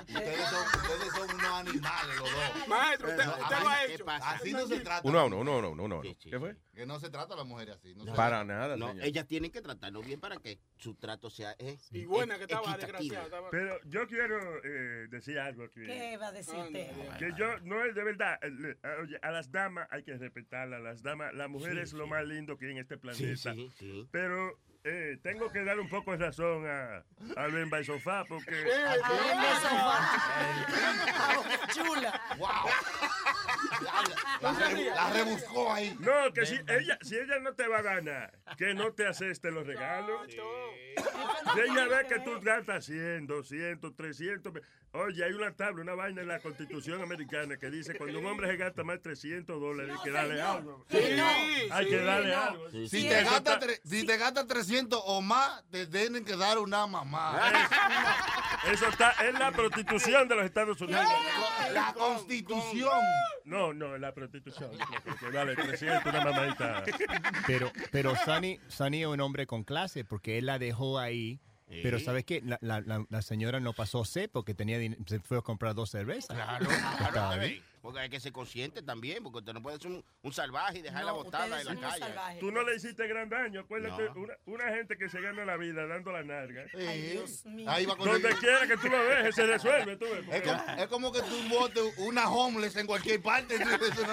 Ustedes 0.00 0.48
son, 0.48 0.66
ustedes 0.82 1.12
son 1.12 1.34
unos 1.34 1.44
animales 1.52 2.16
los 2.18 2.30
dos. 2.32 2.68
Maestro, 2.68 3.08
usted- 3.08 3.24
No, 3.24 3.32
usted 3.32 3.44
así- 3.56 3.62
lo 3.64 3.70
ha 3.70 3.78
¿qué 3.86 3.94
hecho. 3.94 4.04
pasa? 4.04 4.30
Así 4.30 4.52
no 4.52 4.66
se 4.66 4.80
trata. 4.80 5.08
Uno 5.08 5.18
a 5.20 5.24
uno, 5.26 5.38
uno 5.38 5.52
a 5.52 5.58
uno, 5.58 5.70
uno 5.72 5.82
a 5.82 5.98
uno. 6.00 6.02
¿Qué 6.18 6.38
fue? 6.38 6.56
Que 6.74 6.86
no 6.86 6.98
se 6.98 7.10
trata 7.10 7.34
a 7.34 7.36
las 7.36 7.46
mujeres 7.46 7.76
así. 7.76 7.94
No 7.94 8.14
Para 8.14 8.44
nada, 8.44 8.76
No, 8.76 8.88
señor. 8.88 9.04
ellas 9.04 9.26
tienen 9.26 9.50
que 9.50 9.60
tratarlo 9.60 10.00
bien 10.02 10.20
para 10.20 10.36
que 10.38 10.58
su 10.76 10.94
trato 10.94 11.28
sea 11.30 11.54
eh, 11.58 11.78
Y 11.90 12.04
buena 12.04 12.36
que 12.38 12.44
estaba, 12.44 12.76
desgraciada. 12.76 13.24
estaba- 13.24 13.50
Pero 13.50 13.78
yo 13.84 14.06
quiero 14.06 14.38
eh, 14.64 15.06
decir 15.10 15.38
algo 15.38 15.64
aquí. 15.64 15.84
¿Qué 15.84 16.16
va 16.16 16.28
a 16.28 16.32
decirte? 16.32 16.90
Que 17.18 17.32
yo, 17.36 17.58
no 17.60 17.84
es 17.84 17.94
de 17.94 18.04
verdad, 18.04 18.38
eh, 18.42 18.50
le- 18.50 18.70
eh, 18.70 18.96
oye, 19.02 19.18
a 19.22 19.30
las 19.30 19.50
damas 19.52 19.86
hay 19.90 20.02
que 20.02 20.16
respetarlas, 20.16 20.80
a 20.80 20.82
las 20.82 21.02
damas, 21.02 21.34
la 21.34 21.48
mujer 21.48 21.72
Sí, 21.74 21.78
es 21.80 21.92
lo 21.92 22.04
sí. 22.04 22.10
más 22.10 22.24
lindo 22.24 22.56
que 22.56 22.66
hay 22.66 22.72
en 22.72 22.78
este 22.78 22.96
planeta. 22.96 23.52
sí, 23.54 23.70
sí. 23.78 24.08
Pero 24.10 24.58
eh, 24.84 25.18
tengo 25.22 25.50
que 25.52 25.62
dar 25.64 25.78
un 25.78 25.88
poco 25.88 26.10
de 26.12 26.18
razón 26.18 26.66
a, 26.66 27.04
a 27.36 27.80
y 27.80 27.84
Sofá, 27.84 28.24
porque... 28.24 28.52
chula. 31.72 32.20
Wow. 32.38 32.48
La, 34.40 34.52
re- 34.52 34.84
la 34.90 35.10
rebuscó 35.10 35.72
ahí. 35.72 35.96
No, 36.00 36.32
que 36.32 36.46
si 36.46 36.54
ella, 36.66 36.98
si 37.02 37.16
ella 37.16 37.38
no 37.40 37.54
te 37.54 37.68
va 37.68 37.78
a 37.78 37.82
ganar, 37.82 38.32
que 38.58 38.74
no 38.74 38.92
te 38.92 39.06
aseste 39.06 39.50
los 39.50 39.66
regalos. 39.66 40.28
Si 40.30 41.60
ella 41.60 41.86
ve 41.86 42.06
que 42.08 42.20
tú 42.20 42.40
gastas 42.40 42.84
100, 42.86 43.26
200, 43.26 43.94
300. 43.94 44.52
Oye, 44.94 45.24
hay 45.24 45.32
una 45.32 45.50
tabla, 45.56 45.80
una 45.82 45.94
vaina 45.94 46.20
en 46.20 46.28
la 46.28 46.38
Constitución 46.40 47.00
americana 47.00 47.56
que 47.56 47.70
dice 47.70 47.96
cuando 47.96 48.18
un 48.18 48.26
hombre 48.26 48.48
se 48.48 48.56
gasta 48.58 48.84
más 48.84 48.96
de 48.96 49.02
300 49.02 49.58
dólares, 49.58 49.96
hay 49.96 50.02
que 50.04 50.10
darle 50.10 50.42
algo. 50.42 50.84
Sí, 50.90 50.98
no. 51.16 51.74
Hay 51.74 51.88
que 51.88 51.96
darle 51.96 52.28
no. 52.34 52.42
algo. 52.42 52.70
Si, 52.70 53.08
te 53.08 53.24
gasta 53.24 53.58
tre- 53.58 53.80
si 53.84 54.04
te 54.04 54.16
gasta 54.18 54.46
300 54.46 55.00
o 55.02 55.22
más, 55.22 55.64
te 55.70 55.86
tienen 55.86 56.26
que 56.26 56.36
dar 56.36 56.58
una 56.58 56.86
mamá. 56.86 57.40
Eso 58.70 58.86
está 58.86 59.14
en 59.26 59.38
la 59.38 59.50
prostitución 59.50 60.28
de 60.28 60.36
los 60.36 60.44
Estados 60.44 60.78
Unidos. 60.82 61.02
La 61.72 61.94
constitución. 61.94 63.00
No, 63.44 63.72
no, 63.72 63.94
en 63.94 64.02
la 64.02 64.12
prostitución. 64.12 64.70
Que 65.18 65.30
vale 65.30 65.56
300 65.56 66.04
una 66.04 66.24
mamadita. 66.24 66.84
Pero, 67.46 67.72
pero 67.90 68.14
Sonny, 68.14 68.60
Sonny 68.68 69.00
es 69.02 69.06
un 69.08 69.20
hombre 69.22 69.46
con 69.46 69.64
clase 69.64 70.04
porque 70.04 70.36
él 70.36 70.46
la 70.46 70.58
dejó 70.58 70.98
ahí. 70.98 71.40
Pero. 71.82 71.98
¿sabes 72.00 72.24
qué? 72.24 72.42
La, 72.44 72.58
la- 72.60 72.80
la- 72.80 73.06
la 73.08 73.22
señora 73.22 73.60
no 73.60 73.72
pasó 73.72 74.04
sed 74.04 74.28
porque 74.32 74.54
tenía 74.54 74.78
se 75.06 75.20
fue 75.20 75.38
a 75.38 75.42
comprar 75.42 75.74
dos 75.74 75.90
cervezas. 75.90 76.34
Claro, 76.36 76.66
claro, 77.12 77.40
bien. 77.40 77.62
Porque 77.80 77.98
hay 77.98 78.08
que 78.08 78.20
ser 78.20 78.30
consciente 78.30 78.80
también, 78.80 79.24
porque 79.24 79.38
usted 79.40 79.52
no 79.54 79.60
puede 79.60 79.76
ser 79.78 79.90
un, 79.90 80.04
un 80.22 80.32
salvaje 80.32 80.78
y 80.78 80.82
dejarla 80.82 81.10
No, 81.10 81.16
botada 81.24 81.60
en 81.60 81.66
la 81.66 81.74
calle. 81.80 82.38
Tú 82.38 82.52
no 82.52 82.62
le 82.62 82.76
hiciste 82.76 83.08
gran 83.08 83.28
daño. 83.28 83.62
Acuérdate, 83.62 84.04
No. 84.04 84.20
una, 84.20 84.34
una 84.46 84.68
gente 84.76 84.96
que 84.96 85.08
se 85.08 85.20
gana 85.20 85.44
la 85.44 85.56
vida 85.56 85.84
dando 85.88 86.12
la 86.12 86.22
narga. 86.22 86.64
Ay, 86.78 87.02
Dios 87.10 87.44
mío. 87.44 87.68
Ahí 87.68 87.84
va 87.84 87.94
a 87.94 87.96
Donde 87.96 88.28
quiera 88.36 88.68
que 88.68 88.76
tú 88.76 88.88
lo 88.88 89.02
dejes, 89.04 89.34
se 89.34 89.46
resuelve. 89.48 89.96
Tú 89.96 90.04
ves, 90.04 90.24
Es 90.32 90.42
como, 90.42 90.64
es 90.80 90.86
como 90.86 91.12
que 91.12 91.22
tú 91.22 91.48
botes 91.48 91.82
una 91.98 92.30
homeless 92.30 92.76
en 92.76 92.86
cualquier 92.86 93.20
parte. 93.20 93.56
Eso 93.56 93.64
no, 93.64 94.12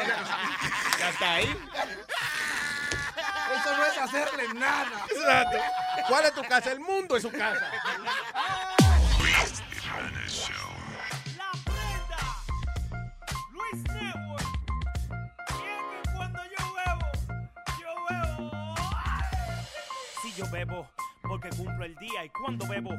Ya 0.99 1.09
está 1.11 1.35
ahí. 1.35 1.45
eso 3.59 3.77
no 3.77 3.85
es 3.85 3.97
hacerle 3.97 4.53
nada. 4.53 5.05
Exacto. 5.09 5.57
¿Cuál 6.07 6.25
es 6.25 6.33
tu 6.33 6.41
casa? 6.43 6.71
El 6.71 6.79
mundo 6.79 7.15
es 7.15 7.23
su 7.23 7.31
casa. 7.31 7.71
La 11.37 11.51
prenda. 11.65 12.17
Luis 13.51 13.83
Network. 13.83 14.47
Y 15.49 15.63
es 15.67 15.83
que 15.91 16.11
cuando 16.15 16.39
yo 16.43 16.73
bebo, 16.73 17.07
yo 17.81 17.91
bebo. 18.09 18.75
Si 20.21 20.33
yo 20.33 20.49
bebo, 20.49 20.89
porque 21.21 21.49
cumplo 21.49 21.85
el 21.85 21.95
día. 21.95 22.25
Y 22.25 22.29
cuando 22.29 22.65
bebo, 22.67 22.91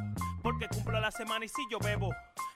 porque 0.43 0.69
cumplo 0.69 1.01
la 1.01 1.11
semana. 1.11 1.45
Y 1.45 1.49
si 1.49 1.63
yo 1.71 1.79
bebo, 1.79 2.15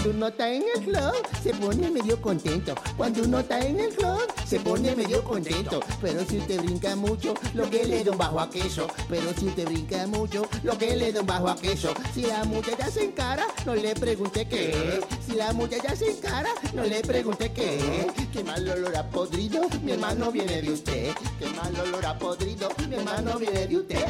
Cuando 0.00 0.16
uno 0.16 0.28
está 0.28 0.50
en 0.50 0.64
el 0.74 0.82
club, 0.82 1.12
se 1.42 1.52
pone 1.52 1.90
medio 1.90 2.22
contento. 2.22 2.74
Cuando 2.96 3.22
uno 3.22 3.40
está 3.40 3.60
en 3.60 3.80
el 3.80 3.94
club, 3.94 4.22
se 4.46 4.58
pone 4.58 4.96
medio 4.96 5.22
contento. 5.22 5.80
Pero 6.00 6.24
si 6.24 6.38
usted 6.38 6.62
brinca 6.62 6.96
mucho, 6.96 7.34
lo 7.52 7.68
que 7.68 7.84
le 7.84 8.02
da 8.02 8.12
un 8.12 8.16
bajo 8.16 8.40
a 8.40 8.48
queso. 8.48 8.86
Pero 9.10 9.34
si 9.38 9.48
usted 9.48 9.66
brinca 9.66 10.06
mucho, 10.06 10.48
lo 10.62 10.78
que 10.78 10.96
le 10.96 11.12
da 11.12 11.20
un 11.20 11.26
bajo 11.26 11.48
a 11.50 11.56
queso. 11.56 11.92
Si 12.14 12.22
la 12.22 12.44
muchacha 12.44 12.90
se 12.90 13.04
encara, 13.04 13.44
no 13.66 13.74
le 13.74 13.94
pregunte 13.94 14.48
qué. 14.48 15.02
Si 15.26 15.34
la 15.34 15.52
muchacha 15.52 15.94
se 15.94 16.12
encara, 16.12 16.48
no 16.72 16.82
le 16.82 17.02
pregunte 17.02 17.52
qué. 17.52 18.06
Qué 18.32 18.42
mal 18.42 18.66
olor 18.66 18.96
a 18.96 19.06
podrido, 19.06 19.68
mi 19.82 19.92
hermano 19.92 20.32
viene 20.32 20.62
de 20.62 20.72
usted. 20.72 21.12
Qué 21.38 21.46
mal 21.48 21.78
olor 21.78 22.06
a 22.06 22.18
podrido, 22.18 22.70
mi 22.88 22.94
hermano 22.94 23.38
viene 23.38 23.66
de 23.66 23.76
usted. 23.76 24.06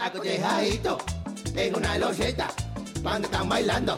Acotejadito 0.00 0.98
en 1.54 1.76
una 1.76 1.96
loseta, 1.96 2.50
cuando 3.04 3.28
están 3.28 3.48
bailando. 3.48 3.96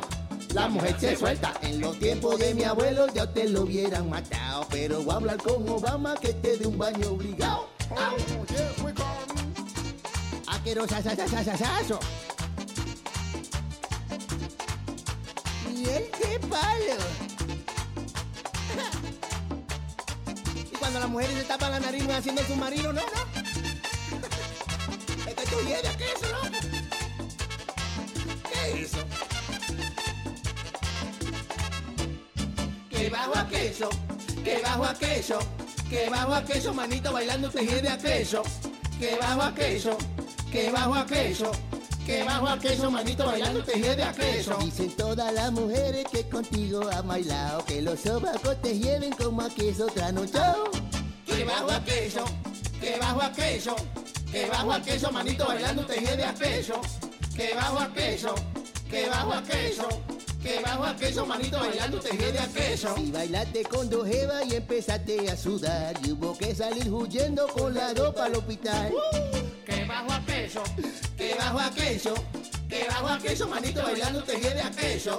La 0.54 0.68
mujer 0.68 0.96
se 1.00 1.16
suelta. 1.16 1.52
En 1.62 1.80
los 1.80 1.98
tiempos 1.98 2.38
de 2.38 2.54
mi 2.54 2.62
abuelo 2.62 3.08
ya 3.12 3.26
te 3.26 3.48
lo 3.48 3.62
hubieran 3.62 4.08
matado. 4.08 4.64
Pero 4.70 5.02
voy 5.02 5.12
a 5.12 5.16
hablar 5.16 5.36
con 5.38 5.68
Obama 5.68 6.14
que 6.20 6.32
te 6.32 6.56
dé 6.56 6.66
un 6.66 6.78
baño 6.78 7.10
obligado. 7.10 7.68
Aquerosa, 10.46 11.02
sa, 11.02 11.16
sa, 11.16 11.26
sa, 11.26 11.56
palo. 16.48 16.96
Y 20.72 20.76
cuando 20.76 21.00
las 21.00 21.08
mujeres 21.08 21.36
se 21.36 21.44
tapan 21.44 21.72
la 21.72 21.80
nariz 21.80 22.08
haciendo 22.08 22.40
el 22.40 22.46
submarino, 22.46 22.92
no, 22.92 23.00
no. 23.00 23.44
Es 25.26 25.34
que 25.34 25.44
¿qué 25.98 26.04
es 26.04 26.22
eso, 26.22 26.53
bajo 33.14 33.38
a 33.38 33.46
queso, 33.48 33.88
que 34.42 34.60
bajo 34.60 34.84
a 34.84 34.94
queso, 34.94 35.38
que 35.88 36.10
bajo 36.10 36.34
a 36.34 36.44
queso, 36.44 36.74
manito 36.74 37.12
bailando 37.12 37.48
te 37.48 37.64
de 37.64 37.88
a 37.88 37.96
queso. 37.96 38.42
Que 38.98 39.16
bajo 39.20 39.42
a 39.42 39.54
queso, 39.54 39.96
que 40.50 40.70
bajo 40.70 40.94
a 40.94 41.06
queso, 41.06 41.50
que 42.06 42.24
bajo 42.24 42.48
a 42.48 42.58
queso, 42.58 42.90
manito 42.90 43.26
bailando 43.26 43.62
te 43.62 43.78
de 43.78 44.02
a 44.02 44.12
queso. 44.12 44.56
Dicen 44.60 44.90
todas 44.96 45.32
las 45.32 45.52
mujeres 45.52 46.04
que 46.10 46.28
contigo 46.28 46.88
han 46.90 47.06
bailado, 47.06 47.64
que 47.64 47.82
los 47.82 48.00
sobacos 48.00 48.60
te 48.62 48.78
lleven 48.78 49.12
como 49.12 49.42
a 49.42 49.50
queso 49.50 49.86
trasnochado. 49.86 50.70
Que 51.26 51.44
bajo 51.44 51.70
a 51.70 51.84
queso, 51.84 52.24
que 52.80 52.98
bajo 52.98 53.22
a 53.22 53.32
queso, 53.32 53.76
que 54.30 54.46
bajo 54.48 54.72
a 54.72 54.82
queso, 54.82 55.12
manito 55.12 55.46
bailando 55.46 55.84
te 55.86 56.00
de 56.00 56.24
a 56.24 56.34
queso. 56.34 56.80
Que 57.36 57.54
bajo 57.54 57.78
a 57.80 57.92
queso, 57.92 58.34
que 58.90 59.08
bajo 59.08 59.32
a 59.32 59.42
queso. 59.42 60.13
Que 60.44 60.60
bajo 60.60 60.84
a 60.84 60.94
queso, 60.94 61.24
manito 61.24 61.58
bailando 61.58 61.98
te 62.00 62.14
de 62.14 62.38
a 62.38 62.46
queso. 62.48 62.94
Si 62.96 63.10
bailaste 63.10 63.62
con 63.64 63.88
dos 63.88 64.06
jevas 64.06 64.44
y 64.46 64.56
empezaste 64.56 65.30
a 65.30 65.36
sudar, 65.38 65.96
y 66.04 66.12
hubo 66.12 66.36
que 66.36 66.54
salir 66.54 66.92
huyendo 66.92 67.48
con 67.48 67.72
la 67.72 67.94
ropa 67.94 68.26
al 68.26 68.34
hospital. 68.34 68.92
Que 69.64 69.86
bajo 69.86 70.12
a 70.12 70.20
queso, 70.26 70.62
que 71.16 71.34
bajo 71.34 71.58
a 71.60 71.70
queso, 71.70 72.14
que 72.68 72.84
bajo 72.86 73.08
a 73.08 73.18
queso, 73.18 73.48
manito 73.48 73.82
bailando 73.82 74.22
te 74.22 74.38
de 74.38 74.60
a 74.60 74.70
queso. 74.70 75.18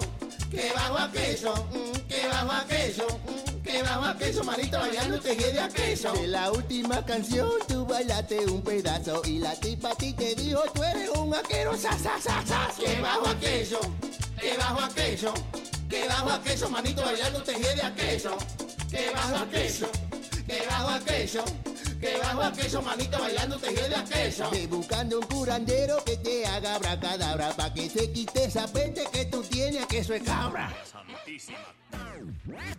Que 0.52 0.72
bajo 0.76 0.98
a 1.00 1.12
queso, 1.12 1.54
mm, 1.74 2.08
que 2.08 2.28
bajo 2.28 2.52
a 2.52 2.66
queso, 2.68 3.08
mm, 3.08 3.62
que 3.64 3.82
bajo 3.82 4.06
a 4.06 4.18
queso, 4.18 4.44
manito 4.44 4.78
bailando 4.78 5.20
te 5.20 5.36
de 5.36 5.60
a 5.60 5.70
queso. 5.70 6.14
De 6.14 6.28
la 6.28 6.52
última 6.52 7.04
canción 7.04 7.50
tú 7.68 7.84
bailaste 7.84 8.46
un 8.46 8.62
pedazo 8.62 9.24
y 9.26 9.40
la 9.40 9.56
tipa 9.56 9.90
a 9.90 9.96
ti 9.96 10.14
te 10.14 10.36
dijo 10.36 10.62
tú 10.72 10.84
eres 10.84 11.10
un 11.10 11.34
aquero, 11.34 11.76
sa, 11.76 11.98
sa, 11.98 12.22
sa, 12.22 12.46
sa. 12.46 12.70
Que 12.78 13.02
bajo 13.02 13.28
a 13.28 13.40
queso, 13.40 13.80
que 14.46 14.58
bajo 14.58 14.80
a 14.80 14.90
queso, 14.90 15.34
que 15.90 16.08
bajo 16.08 16.30
a 16.30 16.44
queso, 16.44 16.70
manito 16.70 17.02
bailando 17.02 17.42
te 17.42 17.58
de 17.58 17.82
a 17.82 17.96
queso. 17.96 18.38
Que 18.92 19.10
bajo 19.12 19.38
a 19.38 19.50
queso, 19.50 19.90
que 20.48 20.66
bajo 20.70 20.90
a 20.90 21.00
queso, 21.00 21.44
que 22.00 22.18
bajo 22.18 22.42
a 22.44 22.52
queso, 22.52 22.82
manito 22.84 23.18
bailando 23.18 23.58
te 23.58 23.72
de 23.74 23.96
a 23.96 24.04
queso. 24.04 24.50
Ve 24.52 24.68
buscando 24.68 25.20
un 25.20 25.26
curandero 25.26 26.04
que 26.06 26.18
te 26.18 26.46
haga 26.46 26.78
bracadabra 26.78 27.54
pa' 27.56 27.74
que 27.74 27.90
se 27.90 28.12
quite 28.12 28.46
esa 28.46 28.68
peste 28.68 29.06
que 29.12 29.26
tú 29.26 29.42
tienes 29.42 29.84
a 29.84 29.88
queso 29.88 30.14
es 30.14 30.22
cabra. 30.22 30.72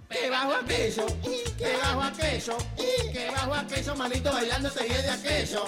Que 0.08 0.30
bajo 0.30 0.54
a 0.54 0.64
queso, 0.64 1.06
que 1.58 1.76
bajo 1.82 2.02
a 2.02 2.12
queso, 2.12 2.56
que 2.76 3.30
bajo 3.32 3.54
a 3.54 3.66
queso, 3.66 3.96
manito 3.96 4.32
bailando 4.32 4.70
te 4.70 4.84
de 4.84 5.10
a 5.10 5.20
queso. 5.20 5.64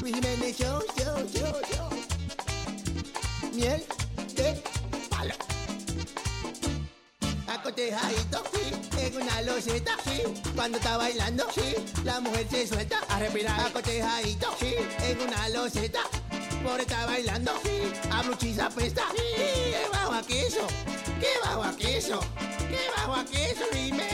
Luis 0.00 0.14
Jiménez 0.16 0.56
Show, 0.58 0.82
show, 0.96 1.28
show, 1.32 1.60
show. 1.70 1.93
Miel 3.54 3.84
de 4.34 4.62
palo. 5.08 5.34
Acotejadito, 7.46 8.42
sí, 8.52 8.98
en 8.98 9.22
una 9.22 9.42
loseta, 9.42 9.96
sí, 10.04 10.22
cuando 10.56 10.78
está 10.78 10.96
bailando, 10.96 11.46
sí, 11.54 11.74
la 12.02 12.20
mujer 12.20 12.48
se 12.50 12.66
suelta 12.66 12.98
a 13.08 13.18
respirar. 13.20 13.60
Acotejadito, 13.60 14.48
sí, 14.58 14.74
en 15.04 15.20
una 15.20 15.48
loseta, 15.50 16.00
por 16.64 16.80
estar 16.80 17.06
bailando, 17.06 17.52
sí, 17.62 17.92
a 18.10 18.22
bluchiza 18.22 18.68
pesta, 18.70 19.02
sí, 19.12 19.22
que 19.36 19.86
bajo 19.92 20.12
a 20.14 20.22
queso, 20.22 20.66
que 21.20 21.30
bajo 21.44 21.62
a 21.62 21.76
queso, 21.76 22.20
que 22.58 22.90
bajo 22.96 23.14
a 23.14 23.24
queso, 23.24 23.64
Jiménez. 23.72 24.13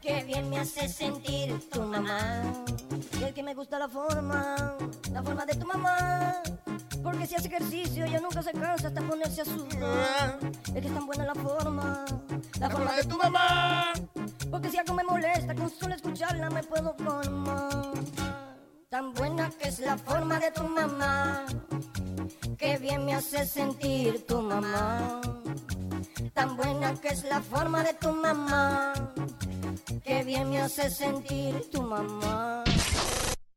Que 0.00 0.22
bien 0.24 0.48
me 0.48 0.58
hace 0.60 0.88
sentir 0.88 1.58
tu 1.70 1.82
mamá. 1.82 2.42
Y 3.20 3.24
el 3.24 3.34
que 3.34 3.42
me 3.42 3.54
gusta 3.54 3.78
la 3.78 3.88
forma, 3.88 4.76
la 5.12 5.22
forma 5.22 5.44
de 5.44 5.54
tu 5.54 5.66
mamá. 5.66 6.42
Porque 7.02 7.26
si 7.26 7.34
hace 7.34 7.48
ejercicio 7.48 8.04
ella 8.04 8.20
nunca 8.20 8.42
se 8.42 8.52
cansa 8.52 8.88
hasta 8.88 9.00
ponerse 9.02 9.42
a 9.42 9.44
sudar. 9.44 10.38
Es 10.66 10.72
que 10.72 10.86
es 10.86 10.94
tan 10.94 11.06
buena 11.06 11.24
la 11.24 11.34
forma, 11.34 12.04
la, 12.60 12.70
forma 12.70 12.92
de 12.92 13.04
tu 13.04 13.16
mamá. 13.16 13.92
Porque 14.50 14.70
si 14.70 14.78
algo 14.78 14.94
me 14.94 15.04
molesta, 15.04 15.54
con 15.54 15.70
solo 15.70 15.94
escucharla 15.94 16.48
me 16.50 16.62
puedo 16.62 16.94
formar. 16.94 17.92
Tan 18.88 19.12
buena 19.14 19.50
que 19.50 19.68
es 19.68 19.80
la 19.80 19.98
forma 19.98 20.38
de 20.38 20.50
tu 20.52 20.64
mamá. 20.64 21.44
Que 22.56 22.78
bien 22.78 23.04
me 23.04 23.14
hace 23.14 23.46
sentir 23.46 24.26
tu 24.26 24.40
mamá. 24.42 25.20
Tan 26.34 26.56
buena 26.56 26.94
que 26.94 27.08
es 27.08 27.24
la 27.24 27.40
forma 27.40 27.82
de 27.82 27.94
tu 27.94 28.12
mamá. 28.12 28.92
Que 30.04 30.24
bien 30.24 30.50
me 30.50 30.60
hace 30.60 30.90
sentir 30.90 31.70
tu 31.70 31.82
mamá. 31.82 32.64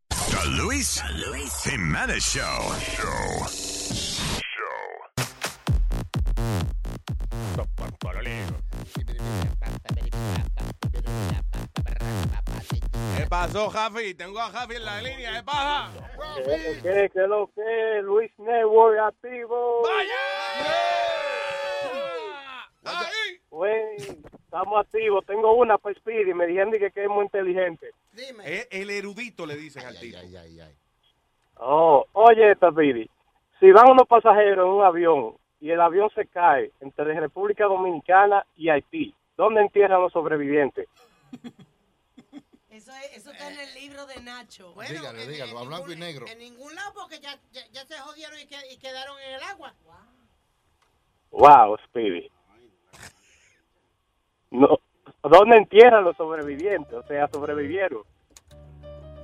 The 0.09 0.49
Luis, 0.57 1.01
Luis 1.27 1.53
Jimenez 1.63 2.23
Show. 2.23 2.73
Show. 2.95 3.81
¿Qué 13.17 13.27
pasó, 13.27 13.69
Javi? 13.69 14.13
Tengo 14.13 14.39
a 14.39 14.49
Javi 14.49 14.75
en 14.75 14.85
la 14.85 15.01
línea. 15.01 15.33
¿Qué 15.33 15.43
pasa? 15.43 15.91
¿Qué, 16.45 16.79
qué, 16.81 17.09
qué 17.13 17.27
lo 17.27 17.49
que 17.53 17.97
es? 17.97 18.03
Luis 18.03 18.31
Network 18.37 18.99
activo. 18.99 19.83
Güey, 23.55 23.97
estamos 23.97 24.79
activos. 24.79 25.25
Tengo 25.25 25.53
una 25.53 25.77
para 25.77 25.93
Speedy. 25.99 26.33
Me 26.33 26.47
dijeron 26.47 26.71
que, 26.71 26.89
que 26.91 27.03
es 27.03 27.09
muy 27.09 27.25
inteligente. 27.25 27.91
Es 28.45 28.67
el 28.71 28.89
erudito, 28.89 29.45
le 29.45 29.55
dicen 29.57 29.85
al 29.85 29.99
tipo. 29.99 30.17
Oh, 31.57 32.05
oye, 32.13 32.55
Speedy. 32.55 33.09
Si 33.59 33.71
van 33.71 33.91
unos 33.91 34.07
pasajeros 34.07 34.65
en 34.65 34.71
un 34.71 34.83
avión 34.83 35.35
y 35.59 35.69
el 35.69 35.81
avión 35.81 36.09
se 36.15 36.25
cae 36.27 36.71
entre 36.79 37.19
República 37.19 37.65
Dominicana 37.65 38.43
y 38.55 38.69
Haití, 38.69 39.13
¿dónde 39.37 39.61
entierran 39.61 40.01
los 40.01 40.11
sobrevivientes? 40.13 40.87
Eso, 42.71 42.91
es- 43.03 43.17
eso 43.17 43.31
está 43.33 43.51
en 43.51 43.59
el 43.59 43.73
libro 43.75 44.05
de 44.07 44.21
Nacho. 44.21 44.73
dígalo, 44.89 45.25
dígalo, 45.27 45.59
a 45.59 45.63
blanco 45.65 45.91
y 45.91 45.97
negro. 45.97 46.25
En 46.27 46.39
ningún 46.39 46.73
lado 46.73 46.93
porque 46.93 47.19
ya, 47.19 47.37
ya, 47.51 47.61
ya 47.73 47.85
se 47.85 47.97
jodieron 47.99 48.39
y, 48.39 48.47
que- 48.47 48.71
y 48.73 48.77
quedaron 48.77 49.19
en 49.19 49.33
el 49.35 49.43
agua. 49.43 49.73
Wow, 51.31 51.77
Speedy. 51.85 52.31
No, 54.51 54.79
¿Dónde 55.23 55.57
entierran 55.57 56.03
los 56.03 56.15
sobrevivientes? 56.17 56.93
O 56.93 57.03
sea, 57.07 57.27
sobrevivieron. 57.31 58.03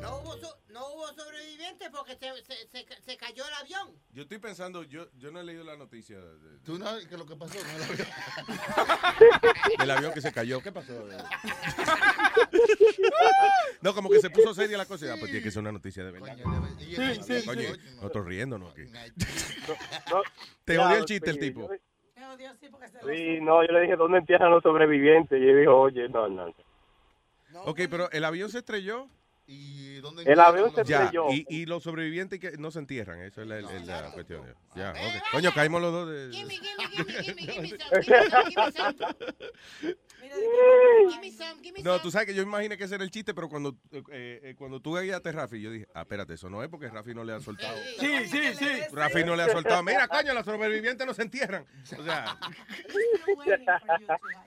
No 0.01 0.17
hubo, 0.19 0.37
so- 0.37 0.57
no 0.69 0.87
hubo 0.93 1.07
sobrevivientes 1.07 1.89
porque 1.89 2.15
se, 2.15 2.31
se, 2.45 2.67
se, 2.69 2.85
se 3.01 3.17
cayó 3.17 3.43
el 3.47 3.53
avión. 3.55 3.89
Yo 4.11 4.21
estoy 4.23 4.37
pensando, 4.37 4.83
yo, 4.83 5.07
yo 5.17 5.31
no 5.31 5.39
he 5.39 5.43
leído 5.43 5.63
la 5.63 5.75
noticia 5.75 6.19
de- 6.19 6.37
de- 6.39 6.59
¿Tú 6.59 6.77
no 6.77 6.85
qué 6.99 7.05
es 7.15 7.19
lo 7.19 7.25
que 7.25 7.35
pasó? 7.35 7.57
No, 7.59 7.59
el 9.83 9.91
avión. 9.91 10.13
que 10.13 10.21
se 10.21 10.31
cayó. 10.31 10.61
¿Qué 10.61 10.71
pasó? 10.71 10.93
No, 13.81 13.93
como 13.93 14.09
que 14.09 14.19
se 14.19 14.29
puso 14.29 14.53
seria 14.53 14.77
la 14.77 14.85
cosa. 14.85 15.05
y, 15.05 15.09
Ah, 15.09 15.15
pues 15.19 15.31
tiene 15.31 15.43
que 15.43 15.51
ser 15.51 15.61
una 15.61 15.71
noticia 15.71 16.03
de 16.03 16.11
verdad. 16.11 16.35
Sí, 16.79 16.95
sí, 17.39 17.45
Coño, 17.45 17.61
sí. 17.73 17.79
nosotros 17.95 18.25
riéndonos 18.25 18.71
aquí. 18.71 18.83
No, 20.11 20.21
Te 20.63 20.75
ya, 20.75 20.87
odia 20.87 20.97
el 20.99 21.05
chiste 21.05 21.29
el 21.31 21.39
sí, 23.05 23.39
no, 23.41 23.65
yo 23.65 23.71
le 23.71 23.81
dije, 23.81 23.95
¿dónde 23.95 24.19
entierran 24.19 24.51
los 24.51 24.63
sobrevivientes? 24.63 25.39
Y 25.41 25.47
él 25.47 25.59
dijo, 25.59 25.75
oye, 25.75 26.09
no, 26.09 26.27
no. 26.27 26.53
Ok, 27.65 27.81
pero 27.89 28.09
el 28.11 28.23
avión 28.25 28.49
se 28.49 28.59
estrelló. 28.59 29.07
¿Y 29.49 29.95
dónde 30.01 30.23
El 30.23 30.39
avión 30.41 30.75
se 30.75 30.81
estrelló. 30.81 31.27
y, 31.31 31.45
y 31.49 31.65
los 31.65 31.81
sobrevivientes 31.81 32.37
que 32.39 32.57
no 32.57 32.69
se 32.69 32.79
entierran, 32.79 33.21
eso 33.21 33.41
es 33.41 33.47
la, 33.47 33.61
la- 33.61 34.01
la 34.01 34.11
cuestión. 34.11 34.43
Ya, 34.75 34.91
ok. 34.91 35.31
Coño, 35.31 35.53
caímos 35.53 35.81
los 35.81 35.91
dos 35.93 36.09
de... 36.09 36.31
No, 41.83 41.99
tú 42.01 42.11
sabes 42.11 42.27
que 42.27 42.33
yo 42.33 42.41
imaginé 42.43 42.77
que 42.77 42.83
ese 42.85 42.95
era 42.95 43.03
el 43.03 43.11
chiste, 43.11 43.33
pero 43.33 43.47
cuando, 43.49 43.77
eh, 43.91 44.03
eh, 44.43 44.55
cuando 44.57 44.81
tú 44.81 44.97
guiaste 44.97 45.29
a 45.29 45.31
Rafi, 45.31 45.61
yo 45.61 45.71
dije, 45.71 45.87
ah, 45.93 46.01
espérate, 46.01 46.33
eso 46.33 46.49
no 46.49 46.63
es 46.63 46.69
porque 46.69 46.89
Rafi 46.89 47.13
no 47.13 47.23
le 47.23 47.33
ha 47.33 47.39
soltado. 47.39 47.77
Sí, 47.99 48.27
sí, 48.27 48.53
sí. 48.55 48.65
Rafi 48.91 49.23
no 49.23 49.35
le 49.35 49.43
ha 49.43 49.49
soltado. 49.49 49.81
Mira, 49.83 50.07
coño, 50.07 50.33
los 50.33 50.43
sobrevivientes 50.45 51.05
no 51.05 51.13
se 51.13 51.21
entierran. 51.21 51.65
O 51.97 52.03
sea, 52.03 52.37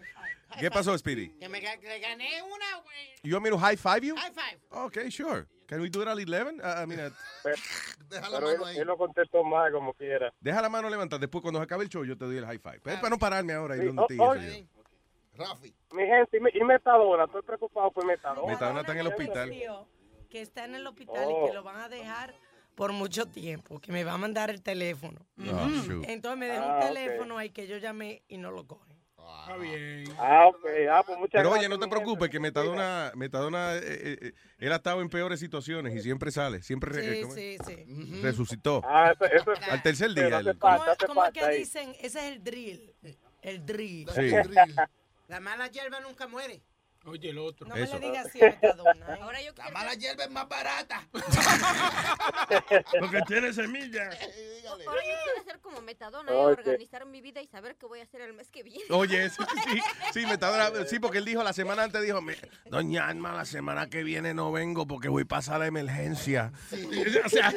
¿qué 0.59 0.71
pasó, 0.71 0.97
Speedy? 0.99 1.29
Que 1.39 1.49
me 1.49 1.61
gané 1.61 2.43
una, 2.43 2.77
güey. 2.83 3.15
You 3.23 3.35
want 3.35 3.45
me 3.45 3.51
to 3.51 3.59
high 3.59 3.77
five 3.77 4.05
you? 4.05 4.17
High 4.17 4.33
five. 4.33 4.59
Okay, 4.87 5.11
sure. 5.11 5.47
Can 5.67 5.81
we 5.81 5.89
do 5.89 6.03
it 6.03 6.09
at 6.09 6.17
11? 6.19 6.61
Uh, 6.61 6.83
I 6.83 6.87
mean, 6.87 6.99
at- 6.99 7.13
Pero 7.43 8.49
él, 8.71 8.77
él 8.79 8.87
lo 8.87 8.97
contestó 8.97 9.45
más 9.45 9.71
como 9.71 9.93
quiera. 9.95 10.33
deja 10.41 10.61
la 10.61 10.69
mano 10.69 10.91
levantada. 10.91 11.21
Después, 11.21 11.43
cuando 11.43 11.61
se 11.61 11.65
acabe 11.65 11.85
el 11.85 11.89
show, 11.91 12.05
yo 12.05 12.17
te 12.19 12.25
doy 12.25 12.39
el 12.39 12.45
high 12.47 12.59
five. 12.59 12.81
Pero 12.83 12.95
es 12.97 13.01
para 13.01 13.11
no 13.11 13.19
pararme 13.19 13.53
ahora 13.53 13.77
y 13.77 13.81
Sí, 13.81 13.87
donde 13.87 14.03
oh, 14.03 14.07
te 14.07 14.19
oh, 14.19 14.35
yo. 14.35 14.67
Rafi. 15.35 15.73
Mi 15.93 16.05
gente, 16.07 16.37
y, 16.37 16.41
me- 16.41 16.51
y 16.53 16.65
Metadona, 16.65 17.25
estoy 17.25 17.43
preocupado 17.43 17.91
por 17.93 18.05
Metadona. 18.05 18.53
Metadona 18.53 18.81
está 18.81 18.93
en 18.93 18.99
el 18.99 19.07
hospital. 19.07 19.53
Que 20.29 20.41
está 20.43 20.65
en 20.65 20.75
el 20.75 20.87
hospital 20.87 21.29
y 21.31 21.33
Oh. 21.35 21.47
que 21.47 21.53
lo 21.55 21.63
van 21.63 21.77
a 21.81 21.89
dejar 21.89 22.35
por 22.75 22.93
mucho 22.93 23.27
tiempo, 23.27 23.79
que 23.81 23.93
me 23.93 24.05
va 24.05 24.15
a 24.15 24.19
mandar 24.19 24.51
el 24.51 24.63
teléfono. 24.63 25.21
Oh, 25.39 25.69
shoot. 25.69 26.05
Entonces 26.09 26.39
me 26.39 26.47
dejó 26.47 26.65
Ah, 26.65 26.75
un 26.81 26.81
teléfono 26.95 27.39
ahí 27.39 27.51
que 27.51 27.67
yo 27.67 27.77
llamé 27.79 28.23
y 28.29 28.39
no 28.39 28.51
lo 28.51 28.67
cogen. 28.67 28.97
Está 29.41 29.57
bien. 29.57 30.05
Ah, 30.19 30.47
ok. 30.49 30.65
Ah, 30.91 31.03
pues 31.05 31.19
muchas 31.19 31.43
Pero 31.43 31.51
oye, 31.53 31.69
no 31.69 31.79
te 31.79 31.89
preocupes, 31.89 32.29
que 32.31 32.39
Metadona, 32.41 33.13
Metadona 33.15 33.75
eh, 33.77 33.81
eh, 33.83 34.19
eh, 34.23 34.33
él 34.59 34.73
ha 34.73 34.77
estado 34.77 35.01
en 35.01 35.09
peores 35.09 35.41
situaciones 35.41 35.95
y 35.95 36.01
siempre 36.03 36.31
sale, 36.31 36.63
siempre 36.63 36.91
re- 36.93 37.25
Sí, 37.25 37.57
sí, 37.65 37.87
sí. 37.87 38.21
resucitó. 38.23 38.83
Ah, 38.85 39.13
eso, 39.13 39.25
eso 39.25 39.53
es- 39.53 39.69
Al 39.69 39.83
tercer 39.83 40.13
día. 40.15 40.27
hace 40.39 40.51
él- 40.51 40.57
falta, 40.59 40.79
¿Cómo, 40.79 40.91
hace 40.93 41.07
cómo 41.07 41.25
es 41.25 41.33
que 41.33 41.41
ahí. 41.45 41.59
dicen? 41.59 41.91
Ese 42.01 42.19
es 42.19 42.25
el 42.37 42.45
drill. 42.45 42.95
El 43.43 43.67
drill. 43.67 44.09
Sí. 44.11 44.31
La 45.29 45.41
mala 45.41 45.69
hierba 45.69 46.01
nunca 46.01 46.27
muere. 46.27 46.61
Oye, 47.07 47.31
el 47.31 47.39
otro. 47.39 47.67
No 47.67 47.75
me 47.75 47.83
Eso. 47.83 47.99
le 47.99 48.07
digas 48.09 48.27
así, 48.27 48.39
Metadona. 48.41 49.15
¿eh? 49.15 49.19
Ahora 49.23 49.41
yo 49.43 49.53
La 49.57 49.71
mala 49.71 49.95
hierba 49.95 50.25
es 50.25 50.31
más 50.31 50.47
barata. 50.49 51.09
Porque 52.99 53.21
tiene 53.27 53.53
semillas. 53.53 54.17
Ahora 54.69 55.03
yo 55.03 55.15
quiero 55.25 55.45
ser 55.45 55.61
como 55.61 55.81
metadona, 55.81 56.31
y 56.31 56.35
Ok. 56.35 56.59
organizar 56.59 57.07
mi 57.07 57.21
vida 57.21 57.41
y 57.41 57.47
saber 57.47 57.77
qué 57.77 57.87
voy 57.87 58.01
a 58.01 58.03
hacer 58.03 58.21
el 58.21 58.35
mes 58.35 58.51
que 58.51 58.63
viene. 58.63 58.85
Oye, 58.91 59.31
sí, 59.31 59.37
sí, 59.73 59.81
sí, 60.13 60.27
Metadona, 60.27 60.85
sí, 60.87 60.99
porque 60.99 61.19
él 61.19 61.25
dijo 61.25 61.43
la 61.43 61.53
semana 61.55 61.85
antes, 61.85 62.03
dijo, 62.03 62.21
"Me- 62.21 62.37
doña 62.67 63.09
Alma, 63.09 63.33
la 63.35 63.45
semana 63.47 63.89
que 63.89 64.03
viene 64.03 64.35
no 64.35 64.53
vengo 64.53 64.87
porque 64.87 65.09
voy 65.09 65.23
a 65.23 65.27
pasar 65.27 65.61
la 65.61 65.67
emergencia. 65.67 66.53
O 67.25 67.29
sea, 67.29 67.53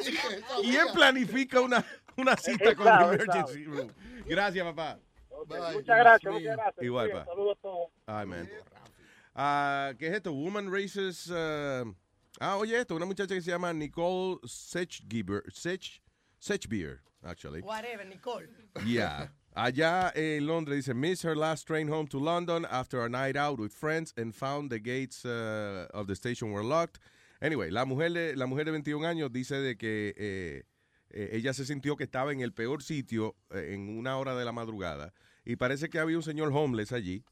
y 0.63 0.75
él 0.75 0.87
planifica 0.93 1.59
una, 1.59 1.83
una 2.17 2.35
cita 2.37 2.75
con 2.75 2.87
el 2.87 3.13
emergency 3.15 3.65
room. 3.65 3.91
Gracias, 4.25 4.63
papá. 4.65 4.99
Muchas 5.73 5.97
gracias, 5.97 6.33
muchas 6.33 6.55
gracias. 6.55 6.83
Igual, 6.83 7.07
Sí, 7.07 7.13
pa. 7.13 7.25
Saludos 7.25 7.57
a 7.57 7.61
todos. 7.61 7.89
Ay, 8.05 8.25
Ah, 9.35 9.93
¿Qué 9.97 10.07
es 10.07 10.13
esto? 10.15 10.33
Woman 10.33 10.71
Races. 10.71 11.29
ah, 11.31 11.83
ah, 12.39 12.57
oye, 12.57 12.79
esto, 12.79 12.95
una 12.95 13.05
muchacha 13.05 13.33
que 13.33 13.41
se 13.41 13.51
llama 13.51 13.73
Nicole 13.73 14.39
Sechgiber, 14.45 15.43
Sech, 15.51 16.01
Sechbier, 16.39 16.99
actually. 17.23 17.61
Whatever, 17.61 18.05
Nicole. 18.05 18.47
Yeah. 18.85 19.29
Allá 19.55 20.11
en 20.15 20.47
Londres 20.47 20.85
dice, 20.85 20.95
miss 20.95 21.21
her 21.23 21.35
last 21.35 21.67
train 21.67 21.87
home 21.87 22.07
to 22.07 22.19
London 22.19 22.65
after 22.71 23.05
a 23.05 23.09
night 23.09 23.35
out 23.35 23.59
with 23.59 23.71
friends 23.71 24.11
and 24.17 24.33
found 24.33 24.71
the 24.71 24.79
gates 24.79 25.25
uh, 25.25 25.87
of 25.93 26.07
the 26.07 26.15
station 26.15 26.51
were 26.51 26.63
locked. 26.63 26.99
Anyway, 27.39 27.69
la 27.69 27.85
mujer 27.85 28.09
de, 28.09 28.35
la 28.35 28.47
mujer 28.47 28.65
de 28.65 28.71
21 28.71 29.05
años 29.05 29.31
dice 29.31 29.55
de 29.55 29.77
que 29.77 30.13
eh, 30.17 30.63
eh, 31.09 31.29
ella 31.33 31.53
se 31.53 31.65
sintió 31.65 31.95
que 31.95 32.05
estaba 32.05 32.31
en 32.31 32.41
el 32.41 32.53
peor 32.53 32.81
sitio 32.81 33.35
eh, 33.51 33.73
en 33.73 33.97
una 33.97 34.17
hora 34.17 34.33
de 34.35 34.45
la 34.45 34.51
madrugada 34.51 35.13
y 35.45 35.57
parece 35.57 35.89
que 35.89 35.99
había 35.99 36.17
un 36.17 36.23
señor 36.23 36.51
homeless 36.53 36.91
allí 36.91 37.23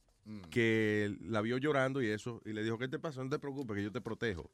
que 0.49 1.15
la 1.21 1.41
vio 1.41 1.57
llorando 1.57 2.01
y 2.01 2.07
eso 2.09 2.41
y 2.45 2.53
le 2.53 2.63
dijo, 2.63 2.77
¿qué 2.77 2.87
te 2.87 2.99
pasó? 2.99 3.23
No 3.23 3.29
te 3.29 3.39
preocupes, 3.39 3.75
que 3.75 3.83
yo 3.83 3.91
te 3.91 4.01
protejo. 4.01 4.51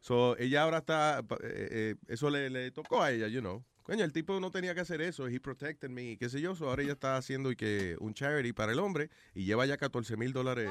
So, 0.00 0.36
ella 0.38 0.62
ahora 0.62 0.78
está, 0.78 1.20
eh, 1.20 1.68
eh, 1.70 1.94
eso 2.08 2.28
le, 2.28 2.50
le 2.50 2.70
tocó 2.72 3.02
a 3.02 3.12
ella, 3.12 3.28
you 3.28 3.40
know. 3.40 3.64
Coño, 3.82 4.04
el 4.04 4.12
tipo 4.12 4.38
no 4.38 4.50
tenía 4.50 4.74
que 4.74 4.80
hacer 4.80 5.00
eso, 5.00 5.26
he 5.26 5.40
protected 5.40 5.90
me, 5.90 6.16
qué 6.16 6.28
sé 6.28 6.40
yo. 6.40 6.54
So, 6.54 6.68
ahora 6.68 6.82
ella 6.82 6.92
está 6.92 7.16
haciendo 7.16 7.50
y 7.50 7.56
que 7.56 7.96
un 8.00 8.14
charity 8.14 8.52
para 8.52 8.72
el 8.72 8.78
hombre 8.78 9.10
y 9.34 9.44
lleva 9.44 9.66
ya 9.66 9.76
14 9.76 10.16
mil 10.16 10.32
dólares 10.32 10.70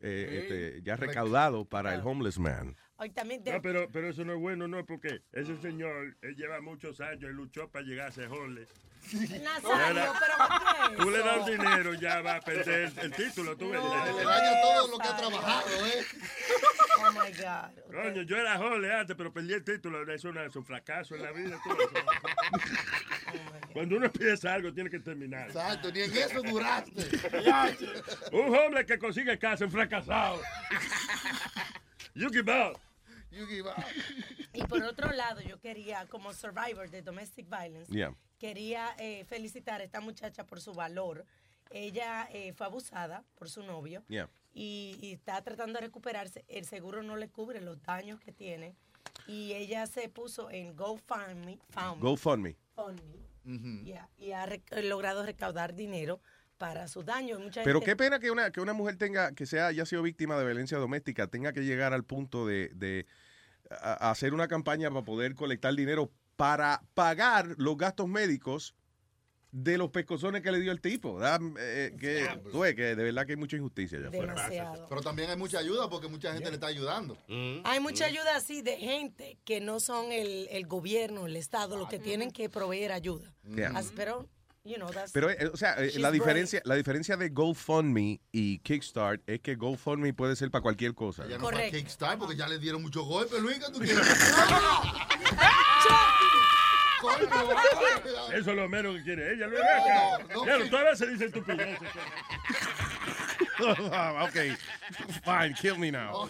eh, 0.00 0.38
este, 0.42 0.82
ya 0.82 0.96
recaudado 0.96 1.64
para 1.64 1.94
el 1.94 2.00
homeless 2.02 2.38
man. 2.38 2.76
Hoy 2.98 3.10
también 3.10 3.42
No, 3.44 3.60
pero, 3.60 3.88
pero 3.90 4.08
eso 4.08 4.24
no 4.24 4.34
es 4.34 4.40
bueno, 4.40 4.66
no, 4.66 4.84
porque 4.86 5.22
ese 5.32 5.56
señor 5.60 6.16
él 6.22 6.34
lleva 6.34 6.60
muchos 6.60 7.00
años 7.00 7.30
y 7.30 7.34
luchó 7.34 7.68
para 7.68 7.84
llegar 7.84 8.08
a 8.08 8.12
ser 8.12 8.28
homeless. 8.28 8.70
Nazario, 9.12 10.12
pero 10.18 10.48
¿por 10.48 10.90
qué 10.90 10.96
Tú 10.96 11.10
le 11.10 11.18
das 11.18 11.46
dinero, 11.46 11.94
ya 11.94 12.22
va 12.22 12.36
a 12.36 12.40
perder 12.40 12.92
el, 12.96 12.98
el 12.98 13.12
título. 13.12 13.56
Tú 13.56 13.70
ves. 13.70 13.80
Le 13.80 14.24
daña 14.24 14.60
todo 14.62 14.88
lo 14.88 14.98
que 14.98 15.08
ha 15.08 15.16
trabajado, 15.16 15.86
¿eh? 15.86 16.04
Oh 16.98 17.12
my 17.12 17.30
God. 17.30 17.92
Coño, 17.94 18.22
yo 18.22 18.36
era 18.36 18.58
homeless 18.58 18.92
antes, 18.92 19.16
pero 19.16 19.32
perdí 19.32 19.52
el 19.52 19.62
título. 19.62 20.10
Eso 20.10 20.32
no 20.32 20.42
es 20.42 20.56
un 20.56 20.64
fracaso 20.64 21.14
en 21.14 21.22
la 21.22 21.30
vida. 21.30 21.60
tú 21.62 21.76
ves. 21.76 21.88
Cuando 23.72 23.96
uno 23.96 24.06
empieza 24.06 24.54
algo, 24.54 24.72
tiene 24.72 24.88
que 24.88 24.98
terminar. 24.98 25.48
Exacto, 25.48 25.92
ni 25.92 26.00
en 26.00 26.16
eso 26.16 26.42
duraste. 26.42 26.92
Un 28.32 28.56
hombre 28.56 28.86
que 28.86 28.98
consigue 28.98 29.38
casa, 29.38 29.66
un 29.66 29.70
fracasado. 29.70 30.40
You 32.14 32.30
give 32.30 32.50
up. 32.50 32.80
You 33.36 33.46
give 33.46 33.68
up. 33.68 33.74
Y 34.52 34.62
por 34.64 34.82
otro 34.84 35.12
lado, 35.12 35.40
yo 35.42 35.58
quería, 35.60 36.06
como 36.06 36.32
survivor 36.32 36.88
de 36.90 37.02
domestic 37.02 37.46
violence, 37.48 37.92
Yeah. 37.92 38.14
quería 38.38 38.94
eh, 38.98 39.24
felicitar 39.26 39.80
a 39.80 39.84
esta 39.84 40.00
muchacha 40.00 40.44
por 40.46 40.60
su 40.60 40.72
valor. 40.72 41.24
Ella 41.70 42.28
eh, 42.32 42.52
fue 42.54 42.66
abusada 42.66 43.24
por 43.34 43.50
su 43.50 43.62
novio 43.62 44.02
Yeah. 44.08 44.28
y, 44.54 44.96
y 45.02 45.12
está 45.12 45.42
tratando 45.42 45.78
de 45.80 45.86
recuperarse. 45.86 46.44
El 46.48 46.64
seguro 46.64 47.02
no 47.02 47.16
le 47.16 47.28
cubre 47.28 47.60
los 47.60 47.82
daños 47.82 48.20
que 48.20 48.32
tiene. 48.32 48.74
Y 49.26 49.52
ella 49.54 49.86
se 49.86 50.08
puso 50.08 50.50
en 50.50 50.76
GoFundMe. 50.76 51.58
Found- 51.74 52.00
GoFundMe. 52.00 52.56
GoFundMe, 52.76 53.84
yeah, 53.84 54.08
y 54.18 54.32
ha 54.32 54.46
rec- 54.46 54.82
logrado 54.82 55.24
recaudar 55.24 55.74
dinero 55.74 56.20
para 56.58 56.86
sus 56.88 57.04
daños. 57.04 57.38
Mucha 57.40 57.62
Pero 57.64 57.80
gente- 57.80 57.92
qué 57.92 57.96
pena 57.96 58.18
que 58.18 58.30
una, 58.30 58.50
que 58.50 58.60
una 58.60 58.72
mujer 58.72 58.96
tenga, 58.96 59.32
que 59.32 59.44
sea, 59.46 59.66
haya 59.68 59.84
sido 59.86 60.02
víctima 60.02 60.38
de 60.38 60.44
violencia 60.44 60.78
doméstica, 60.78 61.26
tenga 61.26 61.52
que 61.52 61.64
llegar 61.64 61.92
al 61.92 62.04
punto 62.04 62.46
de, 62.46 62.70
de 62.74 63.06
a- 63.70 64.08
a 64.08 64.10
hacer 64.10 64.34
una 64.34 64.48
campaña 64.48 64.90
para 64.90 65.04
poder 65.04 65.34
colectar 65.34 65.74
dinero 65.74 66.10
para 66.36 66.82
pagar 66.94 67.54
los 67.58 67.76
gastos 67.76 68.08
médicos 68.08 68.74
de 69.52 69.78
los 69.78 69.88
pescozones 69.90 70.42
que 70.42 70.52
le 70.52 70.60
dio 70.60 70.70
el 70.70 70.82
tipo. 70.82 71.18
Da, 71.18 71.38
eh, 71.58 71.96
que, 71.98 72.28
tú 72.52 72.60
ves 72.60 72.74
que 72.74 72.94
de 72.94 73.02
verdad 73.04 73.24
que 73.24 73.32
hay 73.32 73.36
mucha 73.38 73.56
injusticia 73.56 73.96
allá 73.98 74.08
afuera. 74.08 74.34
Pero 74.88 75.00
también 75.00 75.30
hay 75.30 75.36
mucha 75.36 75.58
ayuda 75.60 75.88
porque 75.88 76.08
mucha 76.08 76.32
gente 76.34 76.48
le 76.50 76.56
está 76.56 76.66
ayudando. 76.66 77.16
Hay 77.64 77.80
mucha 77.80 78.04
ayuda 78.04 78.36
así 78.36 78.60
de 78.60 78.76
gente 78.76 79.38
que 79.46 79.60
no 79.60 79.80
son 79.80 80.12
el, 80.12 80.46
el 80.50 80.66
gobierno, 80.66 81.24
el 81.26 81.36
Estado, 81.36 81.76
los 81.78 81.88
que 81.88 81.98
tienen 81.98 82.32
que 82.32 82.50
proveer 82.50 82.92
ayuda. 82.92 83.34
Pero, 83.96 84.28
you 84.66 84.76
know, 84.76 84.88
that's- 84.88 85.10
Pero, 85.12 85.30
eh, 85.30 85.50
o 85.52 85.56
sea, 85.56 85.74
eh, 85.78 85.92
la 85.94 86.08
brave. 86.10 86.12
diferencia, 86.18 86.60
la 86.64 86.74
diferencia 86.74 87.16
de 87.16 87.28
GoFundMe 87.30 88.20
y 88.32 88.58
Kickstart 88.58 89.22
es 89.28 89.40
que 89.40 89.54
GoFundMe 89.54 90.12
puede 90.12 90.36
ser 90.36 90.50
para 90.50 90.62
cualquier 90.62 90.94
cosa. 90.94 91.26
Ya 91.26 91.38
no 91.38 91.48
fue 91.48 91.66
a 91.66 91.70
Kickstart 91.70 92.18
porque 92.18 92.36
ya 92.36 92.48
le 92.48 92.58
dieron 92.58 92.82
muchos 92.82 93.04
golpes, 93.06 93.40
Luis, 93.40 93.58
¿qué 93.58 93.72
tú 93.72 93.78
quieres? 93.78 94.06
Eso 98.34 98.50
es 98.50 98.56
lo 98.56 98.68
menos 98.68 98.96
que 98.96 99.02
quiere 99.04 99.34
ella. 99.34 99.46
Luis, 99.46 99.60
No, 100.34 100.44
no, 100.46 100.64
sí. 100.64 100.70
tú 100.70 100.76
a 100.76 100.82
veces 100.82 101.08
dices 101.10 101.26
estupideces. 101.28 101.78
ok, 103.58 104.36
fine, 105.24 105.54
kill 105.60 105.78
me 105.78 105.90
now. 105.92 106.28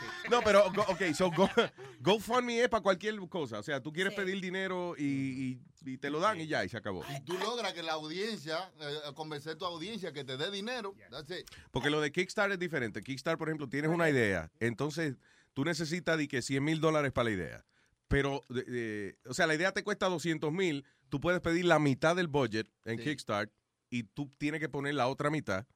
No, 0.30 0.40
pero, 0.42 0.70
go- 0.72 0.84
ok, 0.88 1.12
so 1.14 1.30
go, 1.30 1.48
GoFundMe 2.00 2.62
es 2.62 2.68
para 2.68 2.82
cualquier 2.82 3.16
cosa. 3.28 3.58
O 3.58 3.62
sea, 3.62 3.80
tú 3.82 3.92
quieres 3.92 4.12
pedir 4.14 4.40
dinero 4.40 4.94
y, 4.98 5.04
y- 5.04 5.60
y 5.92 5.98
te 5.98 6.10
lo 6.10 6.18
dan 6.20 6.40
y 6.40 6.46
ya, 6.46 6.64
y 6.64 6.68
se 6.68 6.76
acabó. 6.76 7.04
Y 7.16 7.20
tú 7.24 7.34
logras 7.38 7.72
que 7.72 7.82
la 7.82 7.92
audiencia, 7.92 8.72
eh, 8.80 8.98
convencer 9.14 9.52
a 9.52 9.58
tu 9.58 9.64
audiencia 9.64 10.12
que 10.12 10.24
te 10.24 10.36
dé 10.36 10.50
dinero. 10.50 10.94
That's 11.10 11.30
it. 11.30 11.46
Porque 11.70 11.90
lo 11.90 12.00
de 12.00 12.10
Kickstarter 12.10 12.52
es 12.54 12.58
diferente. 12.58 13.02
Kickstarter, 13.02 13.38
por 13.38 13.48
ejemplo, 13.48 13.68
tienes 13.68 13.90
una 13.90 14.10
idea. 14.10 14.50
Entonces, 14.58 15.16
tú 15.54 15.64
necesitas 15.64 16.18
de 16.18 16.26
que 16.28 16.42
100 16.42 16.64
mil 16.64 16.80
dólares 16.80 17.12
para 17.12 17.26
la 17.30 17.34
idea. 17.36 17.64
Pero, 18.08 18.42
de- 18.48 18.62
de- 18.64 19.18
o 19.26 19.34
sea, 19.34 19.46
la 19.46 19.54
idea 19.54 19.72
te 19.72 19.82
cuesta 19.84 20.08
200 20.08 20.52
mil, 20.52 20.84
tú 21.08 21.20
puedes 21.20 21.40
pedir 21.40 21.64
la 21.64 21.78
mitad 21.78 22.16
del 22.16 22.26
budget 22.28 22.68
en 22.84 22.98
Kickstart 22.98 23.50
y 23.90 24.02
tú 24.02 24.30
tienes 24.38 24.60
que 24.60 24.68
poner 24.68 24.94
la 24.94 25.06
otra 25.08 25.30
mitad. 25.30 25.66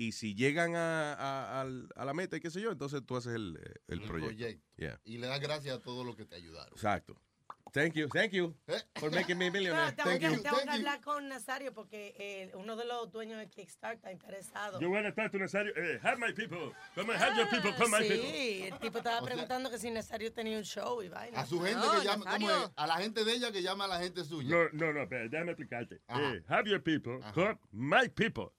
Y 0.00 0.12
si 0.12 0.34
llegan 0.36 0.76
a, 0.76 1.12
a- 1.14 1.60
a 1.62 2.04
la 2.04 2.14
meta 2.14 2.36
y 2.36 2.40
qué 2.40 2.50
sé 2.50 2.60
yo, 2.60 2.70
entonces 2.70 3.02
tú 3.04 3.16
haces 3.16 3.34
el, 3.34 3.58
el 3.88 4.00
El 4.00 4.06
proyecto. 4.06 4.28
proyecto. 4.36 4.64
Yeah. 4.76 5.00
Y 5.04 5.18
le 5.18 5.26
das 5.26 5.40
gracias 5.40 5.76
a 5.76 5.82
todos 5.82 6.06
los 6.06 6.14
que 6.14 6.24
te 6.24 6.36
ayudaron. 6.36 6.72
Exacto. 6.72 7.20
Thank 7.78 7.94
you, 7.94 8.08
thank 8.08 8.32
you 8.32 8.54
for 8.96 9.10
making 9.10 9.38
me 9.38 9.46
a 9.46 9.50
millionaire. 9.52 9.92
Tengo, 9.94 10.10
Thank 10.10 10.20
que, 10.20 10.30
you. 10.30 10.42
tengo 10.42 10.56
que 10.64 10.70
hablar 10.70 11.00
con 11.00 11.28
Nazario 11.28 11.72
porque 11.72 12.14
eh, 12.18 12.50
uno 12.54 12.74
de 12.74 12.84
los 12.84 13.10
dueños 13.12 13.38
de 13.38 13.48
Kickstart 13.48 13.96
está 13.98 14.10
interesado. 14.10 14.80
Yo 14.80 14.88
buenas 14.88 15.14
tardes, 15.14 15.40
Nazario. 15.40 15.72
Eh, 15.76 16.00
have 16.02 16.18
my 16.18 16.32
people. 16.32 16.72
Come 16.96 17.10
on, 17.10 17.16
have 17.16 17.36
your 17.36 17.48
people, 17.48 17.72
come 17.78 17.90
my 17.90 18.00
people. 18.08 18.16
Sí, 18.32 18.62
el 18.66 18.78
tipo 18.80 18.98
estaba 18.98 19.18
O 19.18 19.20
sea- 19.20 19.26
preguntando 19.26 19.70
que 19.70 19.78
si 19.78 19.90
Nazario 19.92 20.32
tenía 20.32 20.58
un 20.58 20.64
show 20.64 21.02
y 21.02 21.08
vaina. 21.08 21.40
A 21.40 21.46
su 21.46 21.60
gente 21.60 21.86
No, 21.86 22.00
que 22.00 22.04
llama, 22.04 22.24
¿cómo 22.32 22.50
es? 22.50 22.70
A 22.74 22.86
la 22.86 22.96
gente 22.96 23.24
de 23.24 23.32
ella 23.32 23.52
que 23.52 23.62
llama 23.62 23.84
a 23.84 23.88
la 23.88 24.00
gente 24.00 24.24
suya. 24.24 24.48
No, 24.48 24.68
no, 24.72 24.92
no, 24.92 25.02
espera, 25.02 25.28
déjame 25.28 25.52
explicarte. 25.52 26.00
Ajá. 26.08 26.34
Eh, 26.34 26.42
have 26.48 26.68
your 26.68 26.82
people, 26.82 27.20
come 27.32 27.56
my 27.70 28.08
people. 28.08 28.50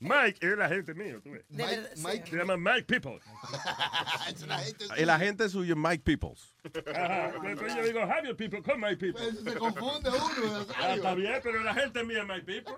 Mike 0.00 0.38
es 0.40 0.58
la 0.58 0.68
gente 0.68 0.94
mío, 0.94 1.20
tú 1.22 1.30
ves. 1.30 1.44
Verdad, 1.48 1.90
sí. 1.94 2.22
Se 2.28 2.36
llama 2.36 2.56
Mike 2.56 2.84
People. 2.86 3.20
es 4.28 4.46
la 4.46 4.58
gente 4.58 4.84
El 4.96 5.10
agente 5.10 5.48
suyo 5.48 5.74
es 5.74 5.78
Mike 5.78 6.02
Peoples. 6.02 6.54
Ajá, 6.94 7.32
yo 7.76 7.82
digo, 7.84 8.00
have 8.00 8.26
your 8.26 8.36
people, 8.36 8.60
come 8.62 8.90
my 8.90 8.96
people. 8.96 9.20
Se 9.44 9.58
confunde 9.58 10.10
uno. 10.10 10.66
Ah, 10.76 10.94
está 10.94 11.14
bien, 11.14 11.40
pero 11.42 11.62
la 11.62 11.74
gente 11.74 12.02
mía 12.04 12.22
es 12.22 12.26
my 12.26 12.40
people. 12.40 12.74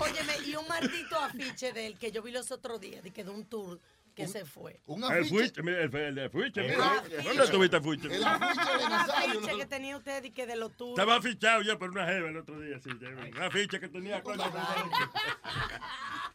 Óyeme, 0.00 0.34
y 0.46 0.56
un 0.56 0.66
maldito 0.68 1.16
afiche 1.18 1.72
de 1.72 1.86
él 1.86 1.98
que 1.98 2.10
yo 2.12 2.22
vi 2.22 2.30
los 2.30 2.50
otros 2.50 2.80
días, 2.80 3.02
de 3.02 3.10
que 3.10 3.24
de 3.24 3.30
un 3.30 3.44
tour 3.44 3.80
que 4.14 4.28
se 4.28 4.44
fue. 4.44 4.80
El 4.86 5.26
fuiche, 5.26 5.62
mira, 5.62 5.82
el, 5.82 5.94
el 5.94 6.14
de 6.14 6.30
fuiche. 6.30 6.60
El 6.60 6.70
mira. 6.72 6.98
afiche. 6.98 7.22
¿Dónde 7.22 7.44
estuviste 7.44 7.80
fuiche? 7.80 8.08
Un 8.08 8.24
afiche 8.24 9.56
que 9.56 9.66
tenía 9.66 9.96
usted 9.96 10.22
y 10.24 10.30
que 10.30 10.46
de 10.46 10.56
los 10.56 10.76
tours. 10.76 10.98
Estaba 10.98 11.20
fichado 11.20 11.62
yo 11.62 11.78
por 11.78 11.90
una 11.90 12.06
jeva 12.06 12.28
el 12.28 12.36
otro 12.36 12.60
día, 12.60 12.78
sí. 12.78 12.90
ya, 13.00 13.08
Una 13.08 13.50
ficha 13.50 13.80
que 13.80 13.88
tenía 13.88 14.22
coño. 14.22 14.44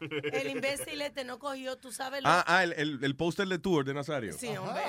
El 0.00 0.50
imbécil 0.50 1.00
este 1.02 1.24
no 1.24 1.38
cogió, 1.38 1.76
tú 1.76 1.92
sabes 1.92 2.22
lo 2.22 2.28
Ah, 2.28 2.42
ah, 2.46 2.64
el, 2.64 2.72
el, 2.74 2.98
el 3.02 3.16
póster 3.16 3.46
de 3.48 3.58
tour 3.58 3.84
de 3.84 3.92
Nazario. 3.92 4.32
Sí, 4.32 4.48
hombre. 4.56 4.82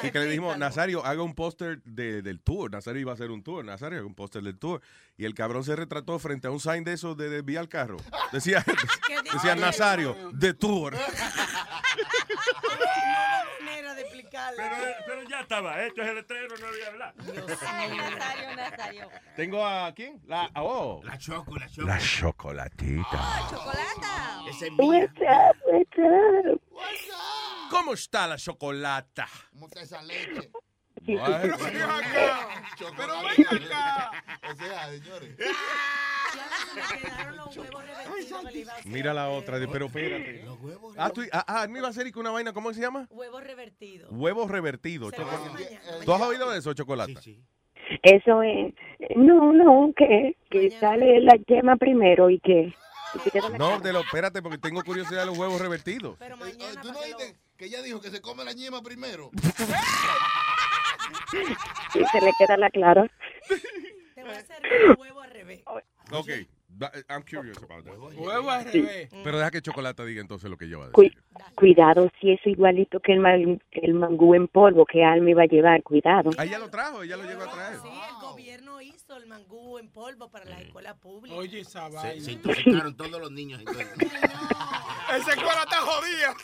Sí, 0.00 0.10
que 0.10 0.18
le 0.20 0.26
dijimos, 0.26 0.56
Nazario, 0.56 1.04
haga 1.04 1.22
un 1.22 1.34
póster 1.34 1.82
de, 1.82 2.22
del 2.22 2.40
tour. 2.40 2.70
Nazario 2.70 3.00
iba 3.00 3.10
a 3.12 3.14
hacer 3.14 3.30
un 3.30 3.42
tour. 3.42 3.62
Nazario 3.64 3.98
haga 3.98 4.06
un 4.06 4.14
póster 4.14 4.42
del 4.42 4.58
tour. 4.58 4.80
Y 5.18 5.26
el 5.26 5.34
cabrón 5.34 5.64
se 5.64 5.76
retrató 5.76 6.18
frente 6.18 6.46
a 6.46 6.50
un 6.50 6.60
sign 6.60 6.82
de 6.84 6.94
esos 6.94 7.16
de 7.16 7.28
desviar 7.28 7.62
el 7.64 7.68
carro. 7.68 7.98
Decía, 8.32 8.64
decía 9.32 9.54
Nazario, 9.54 10.16
de 10.32 10.54
tour. 10.54 10.94
No 12.28 13.64
manera 13.74 13.94
de 13.94 14.02
explicarlo. 14.02 14.56
Pero, 14.56 14.96
pero 15.06 15.22
ya 15.28 15.40
estaba 15.40 15.84
hecho 15.84 16.02
el 16.02 16.14
letrero, 16.14 16.56
no 16.56 16.66
había 16.66 16.86
hablar. 16.88 17.14
Ay, 17.66 17.96
Nazario, 17.96 18.56
Nazario. 18.56 19.10
Tengo 19.36 19.66
a 19.66 19.92
quién? 19.94 20.20
La, 20.26 20.50
oh. 20.56 21.00
La 21.04 21.18
choco, 21.18 21.56
la 21.56 21.68
choco. 21.68 21.88
La 21.88 21.98
chocolatita. 21.98 23.48
¡Chocolata! 23.50 24.42
Ese 24.48 24.66
es 24.66 24.72
What's 24.76 25.20
up, 25.20 26.60
what's 26.70 27.08
up? 27.08 27.70
¿Cómo 27.70 27.94
está 27.94 28.26
la 28.28 28.36
chocolata? 28.36 29.28
¿Cómo 29.52 29.66
está 29.66 29.82
esa 29.82 30.02
leche? 30.02 30.50
Bueno. 31.06 31.56
Ven 31.58 31.82
acá. 31.82 32.48
Pero 32.96 33.14
ven 33.22 33.64
acá. 33.64 34.10
O 34.50 34.56
sea, 34.56 34.90
señores. 34.90 35.36
Mira 38.84 39.14
la 39.14 39.28
otra, 39.28 39.58
pero 39.70 39.86
espérate. 39.86 40.44
Ah, 40.96 41.10
tú, 41.10 41.22
ah, 41.32 41.44
ah, 41.46 41.66
no 41.68 41.78
iba 41.78 41.88
a 41.88 42.20
una 42.20 42.30
vaina, 42.30 42.52
¿cómo 42.52 42.72
se 42.72 42.80
llama? 42.80 43.06
Huevos 43.10 43.44
revertidos. 43.44 44.08
Huevos 44.10 44.50
revertidos. 44.50 45.10
Se 45.10 45.18
lo 45.18 45.24
chocolate. 45.24 45.64
hace 45.64 45.64
mañana. 45.64 46.04
¿Tú 46.04 46.12
has 46.12 46.22
oído 46.22 46.50
de 46.50 46.58
eso, 46.58 46.74
chocolate? 46.74 47.14
Eso 48.02 48.42
es. 48.42 48.74
No, 49.16 49.52
no, 49.52 49.92
que, 49.96 50.36
que 50.50 50.70
sale 50.72 51.20
la 51.20 51.36
yema 51.46 51.76
primero 51.76 52.30
y 52.30 52.40
que. 52.40 52.74
y 53.14 53.58
No, 53.58 53.80
de 53.80 53.92
lo, 53.92 54.00
espérate, 54.00 54.42
porque 54.42 54.58
tengo 54.58 54.82
curiosidad 54.82 55.20
de 55.20 55.26
los 55.26 55.38
huevos 55.38 55.60
revertidos. 55.60 56.20
Eh, 56.20 56.30
¿Tú 56.82 56.92
no 56.92 56.98
oíste 56.98 57.36
que 57.56 57.66
ella 57.66 57.82
dijo 57.82 58.00
que 58.00 58.10
se 58.10 58.20
come 58.20 58.44
la 58.44 58.52
ñema 58.52 58.82
primero? 58.82 59.30
y 61.94 62.04
se 62.04 62.20
le 62.20 62.32
queda 62.38 62.56
la 62.56 62.70
clara. 62.70 63.10
Te 64.14 64.22
voy 64.22 64.32
a 64.32 64.40
servir 64.40 64.96
huevo 64.98 65.20
al 65.20 65.30
revés. 65.30 65.62
Ok, 66.12 66.30
I'm 67.08 67.22
curious 67.22 67.56
about 67.62 67.84
that. 67.84 67.94
Huevo 68.16 68.50
al 68.50 68.70
Sí. 68.72 68.86
Pero 69.22 69.38
deja 69.38 69.50
que 69.50 69.62
Chocolata 69.62 70.04
diga 70.04 70.20
entonces 70.20 70.50
lo 70.50 70.56
que 70.56 70.68
yo 70.68 70.78
voy 70.78 70.88
a 70.88 70.92
Cu- 70.92 71.02
decir. 71.02 71.18
cuidado 71.54 72.10
si 72.20 72.32
es 72.32 72.40
igualito 72.46 73.00
que 73.00 73.12
el, 73.12 73.20
man- 73.20 73.60
el 73.72 73.94
mangú 73.94 74.34
en 74.34 74.48
polvo 74.48 74.84
que 74.84 75.04
Alma 75.04 75.30
iba 75.30 75.42
a 75.42 75.46
llevar. 75.46 75.82
Cuidado. 75.82 76.30
Ah, 76.36 76.44
ella 76.44 76.58
lo 76.58 76.68
trajo, 76.70 77.02
ella 77.02 77.16
lo 77.16 77.24
llegó 77.24 77.42
a 77.42 77.50
traer. 77.50 77.76
Sí, 77.80 77.88
el 77.88 78.14
gobierno 78.20 78.80
hizo 78.80 79.16
el 79.16 79.26
mangú 79.26 79.78
en 79.78 79.88
polvo 79.88 80.28
para 80.30 80.44
las 80.46 80.60
escuelas 80.62 80.94
públicas. 80.98 81.38
Oye, 81.38 81.60
esa 81.60 81.88
Se, 81.90 81.96
vaina. 81.96 82.24
se 82.24 82.32
intoxicaron 82.32 82.96
todos 82.96 83.20
los 83.20 83.30
niños. 83.30 83.60
entonces. 83.60 83.86
Ese 83.92 85.36
cuero 85.36 85.62
está 85.62 85.76
jodido. 85.80 86.34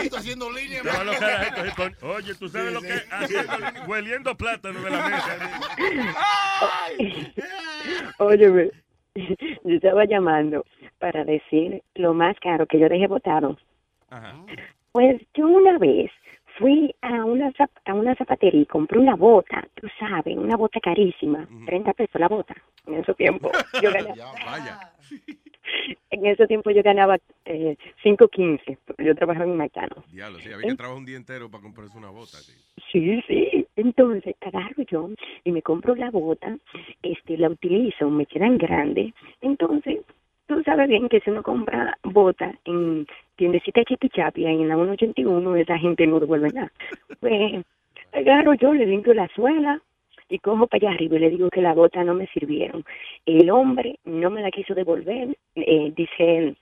Oye, 0.00 0.10
haciendo 0.16 0.50
línea. 0.50 0.82
Todos 0.82 1.04
los 1.06 1.16
carajitos 1.16 1.64
se 1.64 1.70
ponen- 1.74 1.96
Oye, 2.02 2.34
tú 2.34 2.48
sabes 2.48 2.68
Sí, 2.68 2.74
lo 2.74 2.80
sí. 2.80 2.86
que 2.86 3.14
haciendo, 3.14 3.52
hueliendo 3.86 4.36
plátano 4.36 4.80
de 4.80 4.90
la 4.90 5.08
mesa. 5.08 5.36
Óyeme, 8.18 8.70
yo 9.64 9.74
estaba 9.74 10.04
llamando 10.04 10.64
para 10.98 11.24
decir 11.24 11.82
lo 11.94 12.14
más 12.14 12.38
caro 12.40 12.66
que 12.66 12.78
yo 12.78 12.88
dejé 12.88 13.06
botado. 13.06 13.56
Pues 14.92 15.20
yo 15.34 15.46
una 15.46 15.78
vez 15.78 16.10
fui 16.58 16.94
a 17.02 17.24
una, 17.24 17.52
a 17.84 17.94
una 17.94 18.14
zapatería 18.16 18.62
y 18.62 18.66
compré 18.66 18.98
una 18.98 19.14
bota, 19.14 19.66
tú 19.74 19.86
sabes, 19.98 20.36
una 20.36 20.56
bota 20.56 20.80
carísima, 20.80 21.46
30 21.66 21.92
pesos 21.94 22.20
la 22.20 22.28
bota. 22.28 22.54
En 22.86 22.94
ese 22.94 23.14
tiempo 23.14 23.50
yo 23.82 23.90
ganaba, 23.92 24.32
Vaya. 24.44 24.92
en 26.10 26.26
ese 26.26 26.46
tiempo 26.46 26.70
yo 26.70 26.82
ganaba 26.82 27.18
eh, 27.44 27.76
5.15, 28.04 28.78
porque 28.86 29.04
yo 29.04 29.14
trabajaba 29.14 29.46
en 29.46 29.56
Maitano. 29.56 30.04
Diablo, 30.10 30.38
sí, 30.40 30.52
había 30.52 30.68
que 30.68 30.74
trabajar 30.74 30.98
un 30.98 31.06
día 31.06 31.16
entero 31.16 31.50
para 31.50 31.62
comprarse 31.62 31.96
una 31.96 32.10
bota. 32.10 32.38
sí. 32.38 32.52
Sí, 32.92 33.22
sí. 33.26 33.66
Entonces 33.76 34.34
agarro 34.40 34.82
yo 34.90 35.10
y 35.44 35.52
me 35.52 35.62
compro 35.62 35.94
la 35.94 36.10
bota, 36.10 36.56
este, 37.02 37.36
la 37.36 37.50
utilizo, 37.50 38.08
me 38.08 38.26
quedan 38.26 38.56
grandes. 38.58 39.14
Entonces, 39.40 40.00
tú 40.48 40.62
sabes 40.64 40.88
bien 40.88 41.08
que 41.08 41.20
si 41.20 41.30
uno 41.30 41.42
compra 41.42 41.96
bota 42.02 42.52
en 42.64 43.06
tiendecita 43.36 43.84
Chipi 43.84 44.08
Chapi, 44.08 44.46
ahí 44.46 44.60
en 44.60 44.68
la 44.68 44.74
181, 44.74 45.56
esa 45.56 45.78
gente 45.78 46.06
no 46.06 46.18
devuelve 46.18 46.48
nada. 46.50 46.72
Pues 47.20 47.64
agarro 48.12 48.54
yo, 48.54 48.72
le 48.72 48.86
limpio 48.86 49.14
la 49.14 49.28
suela 49.28 49.80
y 50.28 50.38
cojo 50.38 50.66
para 50.66 50.88
allá 50.88 50.94
arriba 50.94 51.16
y 51.16 51.20
le 51.20 51.30
digo 51.30 51.50
que 51.50 51.62
la 51.62 51.74
bota 51.74 52.02
no 52.02 52.14
me 52.14 52.26
sirvieron. 52.28 52.84
El 53.26 53.50
hombre 53.50 53.98
no 54.04 54.30
me 54.30 54.42
la 54.42 54.50
quiso 54.50 54.74
devolver, 54.74 55.36
eh, 55.54 55.92
dice 55.94 56.56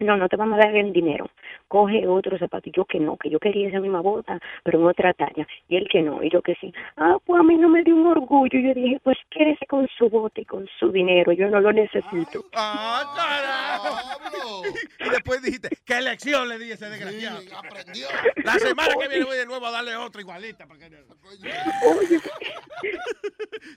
no, 0.00 0.16
no 0.16 0.28
te 0.28 0.36
vamos 0.36 0.58
a 0.58 0.66
dar 0.66 0.76
el 0.76 0.92
dinero. 0.92 1.30
Coge 1.68 2.06
otro 2.06 2.38
zapato. 2.38 2.68
Y 2.68 2.72
yo 2.72 2.84
que 2.84 2.98
no, 2.98 3.16
que 3.16 3.30
yo 3.30 3.38
quería 3.38 3.68
esa 3.68 3.80
misma 3.80 4.00
bota, 4.00 4.40
pero 4.62 4.80
en 4.80 4.86
otra 4.86 5.12
talla. 5.14 5.46
Y 5.68 5.76
él 5.76 5.88
que 5.90 6.02
no, 6.02 6.22
y 6.22 6.30
yo 6.30 6.42
que 6.42 6.54
sí. 6.60 6.72
Ah, 6.96 7.16
pues 7.24 7.40
a 7.40 7.42
mí 7.42 7.56
no 7.56 7.68
me 7.68 7.82
dio 7.84 7.94
un 7.94 8.06
orgullo. 8.06 8.58
Yo 8.58 8.74
dije, 8.74 9.00
pues 9.02 9.16
quédese 9.30 9.66
con 9.66 9.88
su 9.96 10.08
bota 10.08 10.40
y 10.40 10.44
con 10.44 10.68
su 10.78 10.90
dinero. 10.90 11.32
Yo 11.32 11.48
no 11.48 11.60
lo 11.60 11.72
necesito. 11.72 12.44
¡Ah, 12.54 13.04
carajo! 13.16 14.62
Y 15.00 15.10
después 15.10 15.42
dijiste, 15.42 15.70
¿qué 15.84 16.00
lección 16.00 16.48
le 16.48 16.58
di 16.58 16.70
a 16.70 16.74
ese 16.74 16.90
desgraciado? 16.90 17.40
aprendió. 17.56 18.06
La 18.44 18.54
semana 18.54 18.94
que 18.98 19.08
viene 19.08 19.24
voy 19.24 19.36
de 19.36 19.46
nuevo 19.46 19.66
a 19.66 19.70
darle 19.70 19.96
otra 19.96 20.20
igualita. 20.20 20.66
Para 20.66 20.80
que... 20.80 20.94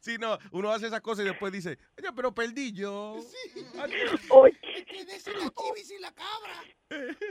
Sí, 0.01 0.17
no, 0.19 0.37
uno 0.51 0.71
hace 0.71 0.87
esas 0.87 1.01
cosas 1.01 1.25
y 1.25 1.29
después 1.29 1.51
dice, 1.51 1.77
oye, 1.97 2.09
pero 2.15 2.33
perdí 2.33 2.73
yo. 2.73 3.17
Oye, 4.29 4.57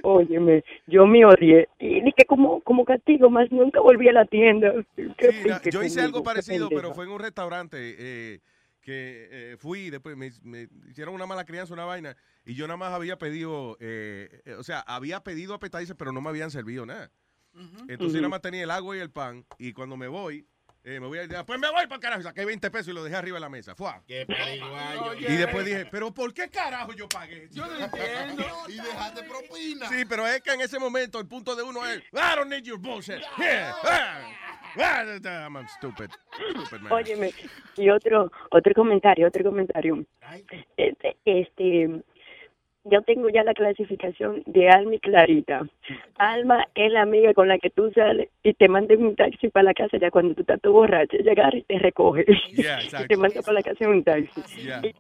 óyeme, 0.03 0.65
yo 0.87 1.07
me 1.07 1.25
odié. 1.25 1.69
Y 1.79 2.01
dije, 2.03 2.25
como, 2.27 2.61
como 2.63 2.85
castigo, 2.85 3.31
más 3.31 3.51
nunca 3.51 3.81
volví 3.81 4.09
a 4.09 4.13
la 4.13 4.25
tienda. 4.27 4.73
Yo 4.97 5.83
hice 5.83 6.01
conmigo, 6.01 6.03
algo 6.03 6.23
parecido, 6.23 6.69
pero 6.71 6.93
fue 6.93 7.05
en 7.05 7.11
un 7.11 7.21
restaurante 7.21 7.77
eh, 7.99 8.41
que 8.87 9.29
eh, 9.31 9.57
fui 9.59 9.81
y 9.81 9.91
después 9.91 10.17
me, 10.17 10.31
me 10.45 10.69
hicieron 10.89 11.15
una 11.15 11.27
mala 11.27 11.45
crianza, 11.45 11.75
una 11.75 11.85
vaina, 11.85 12.17
y 12.45 12.55
yo 12.55 12.69
nada 12.69 12.77
más 12.77 12.93
había 12.93 13.19
pedido, 13.19 13.77
eh, 13.81 14.43
eh, 14.45 14.55
o 14.55 14.63
sea, 14.63 14.79
había 14.81 15.25
pedido 15.25 15.55
appetizer, 15.55 15.97
pero 15.97 16.13
no 16.13 16.21
me 16.21 16.29
habían 16.29 16.53
servido 16.53 16.87
nada. 16.87 17.11
Entonces 17.89 18.15
Ujú. 18.15 18.23
nada 18.23 18.29
más 18.29 18.43
tenía 18.43 18.63
el 18.63 18.71
agua 18.71 18.97
y 18.97 19.01
el 19.01 19.11
pan, 19.11 19.45
y 19.59 19.73
cuando 19.73 19.97
me 19.97 20.07
voy, 20.07 20.47
eh, 20.89 21.01
me 21.01 21.09
voy 21.09 21.19
a 21.19 21.45
pues 21.45 21.59
me 21.59 21.69
voy 21.69 21.85
para 21.89 22.01
carajo, 22.01 22.23
saqué 22.23 22.45
20 22.45 22.71
pesos 22.71 22.87
y 22.87 22.93
lo 22.93 23.03
dejé 23.03 23.17
arriba 23.17 23.39
de 23.39 23.41
la 23.41 23.49
mesa. 23.49 23.75
Qué 24.07 24.25
pariguayo. 24.25 25.15
Y 25.15 25.37
después 25.37 25.67
dije, 25.67 25.87
pero 25.91 26.15
¿por 26.15 26.33
qué 26.33 26.49
carajo 26.49 26.93
yo 26.93 27.09
pagué? 27.09 27.49
Yo 27.51 27.67
no 27.67 27.77
entiendo. 27.77 28.45
Y 28.69 28.77
dejaste 28.77 29.25
propina. 29.25 29.89
Sí, 29.89 30.05
pero 30.09 30.27
es 30.29 30.41
que 30.43 30.53
en 30.53 30.61
ese 30.61 30.79
momento 30.79 31.19
el 31.19 31.27
punto 31.27 31.57
de 31.57 31.65
uno 31.65 31.85
es, 31.85 31.99
I 32.13 32.37
don't 32.37 32.49
need 32.49 32.63
your 32.63 32.79
bullshit. 32.79 33.21
Yeah, 33.37 33.75
ah, 33.83 34.21
ah, 34.79 35.49
I'm 35.49 35.67
stupid. 35.77 36.11
Stupid 36.51 36.83
man. 36.83 36.93
Óyeme, 36.93 37.33
y 37.77 37.91
otro, 37.91 38.31
otro 38.51 38.75
comentario, 38.75 39.27
otro 39.27 39.43
comentario. 39.43 40.05
Este, 40.77 41.17
este, 41.25 42.05
yo 42.91 43.03
tengo 43.03 43.29
ya 43.29 43.45
la 43.45 43.55
clasificación 43.55 44.43
de 44.47 44.69
Alma 44.69 44.95
y 44.95 44.99
Clarita. 45.01 45.67
Alma 46.19 46.67
es 46.75 46.93
la 46.93 47.03
amiga 47.03 47.35
con 47.35 47.49
la 47.49 47.59
que 47.59 47.71
tú 47.71 47.91
sales 47.93 48.29
y 48.43 48.55
te 48.55 48.69
manda 48.69 48.95
un 48.97 49.17
taxi 49.17 49.49
para 49.49 49.65
la 49.65 49.75
casa 49.75 49.99
ya 49.99 50.11
cuando 50.11 50.35
tú 50.35 50.43
estás 50.43 50.61
todo 50.61 50.73
borracho. 50.73 51.17
Ella 51.17 51.33
agarra 51.33 51.59
y 51.59 51.63
te 51.63 51.79
recoge. 51.79 52.25
Yeah, 52.53 52.79
y 53.05 53.07
te 53.07 53.17
manda 53.17 53.43
para 53.43 53.55
la 53.55 53.63
casa 53.63 53.85
en 53.85 53.91
un 53.91 54.05
taxi. 54.05 54.43
Yeah. 54.63 54.81
Y, 54.85 54.95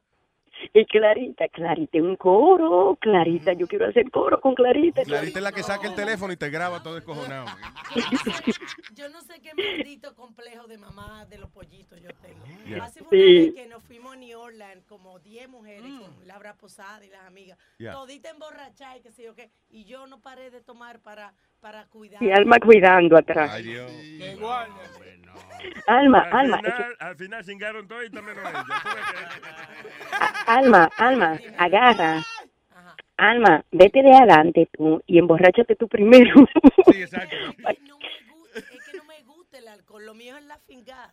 y 0.73 0.85
Clarita, 0.87 1.49
Clarita, 1.49 1.99
un 1.99 2.17
coro. 2.17 2.97
Clarita, 3.01 3.53
yo 3.53 3.67
quiero 3.67 3.87
hacer 3.89 4.11
coro 4.11 4.41
con 4.41 4.55
Clarita. 4.55 5.03
Clarita 5.03 5.39
es 5.39 5.43
la 5.43 5.53
que 5.53 5.63
saca 5.63 5.89
el 5.89 5.95
teléfono 5.95 6.33
y 6.33 6.37
te 6.37 6.51
graba 6.51 6.83
todo 6.83 6.95
descojonado. 6.95 7.47
Yo 8.95 9.09
no 9.11 9.21
sé 9.23 9.41
qué 9.41 9.53
maldito 9.55 10.15
complejo 10.15 10.67
de 10.67 10.79
mamá 10.79 11.27
de 11.27 11.39
los 11.39 11.51
pollitos 11.51 12.01
yo 12.01 12.11
tengo. 12.23 12.45
Yeah. 12.67 12.85
Así 12.85 13.01
fue 13.01 13.17
Sí. 13.19 13.25
una 13.25 13.45
vez 13.45 13.55
que 13.55 13.67
nos 13.69 13.83
fuimos 13.85 14.13
a 14.15 14.17
New 14.17 14.39
Orleans, 14.39 14.85
como 14.87 15.19
10 15.19 15.49
mujeres 15.49 15.83
con 15.83 16.27
Laura 16.27 16.55
Posada 16.55 17.05
y 17.05 17.09
las 17.11 17.25
amigas. 17.25 17.59
Yeah. 17.79 17.93
Todita 17.93 18.31
emborrachada 18.31 18.97
y 18.97 19.01
qué 19.03 19.13
sé 19.13 19.25
yo 19.25 19.35
qué. 19.35 19.51
Y 19.71 19.85
yo 19.85 20.07
no 20.07 20.21
paré 20.21 20.51
de 20.51 20.61
tomar 20.61 21.01
para, 21.01 21.35
para 21.67 21.85
cuidar. 21.87 22.23
Y 22.23 22.31
Alma 22.31 22.61
cuidando 22.61 23.17
atrás. 23.17 23.51
Ay, 23.53 23.63
Dios. 23.65 23.91
Alma, 25.89 26.21
Al 26.21 26.33
Alma, 26.33 26.57
es 26.59 26.63
que- 26.63 26.71
final, 26.73 26.97
al 27.01 27.17
final 27.17 27.45
cingaron 27.45 27.89
todo 27.89 28.03
y 28.05 28.11
también 28.11 28.39
ella. 28.39 28.53
¿Tú 28.65 28.89
ves 28.89 29.05
que- 29.11 30.51
Alma, 30.53 30.91
Alma, 30.97 31.41
agarra. 31.59 32.23
Alma, 33.17 33.65
vete 33.73 34.01
de 34.03 34.13
adelante 34.15 34.69
tú 34.73 35.03
y 35.07 35.19
emborráchate 35.19 35.75
tú 35.75 35.89
primero. 35.89 36.47
Sí, 36.93 37.03
exacto. 37.03 37.35
Es 38.55 38.65
que 38.91 38.97
no 38.99 39.05
me 39.05 39.23
gusta 39.25 39.59
el 39.59 39.67
alcohol. 39.69 40.07
Lo 40.07 40.15
mío 40.15 40.37
es 40.37 40.45
la 40.45 40.59
fingas. 40.59 41.11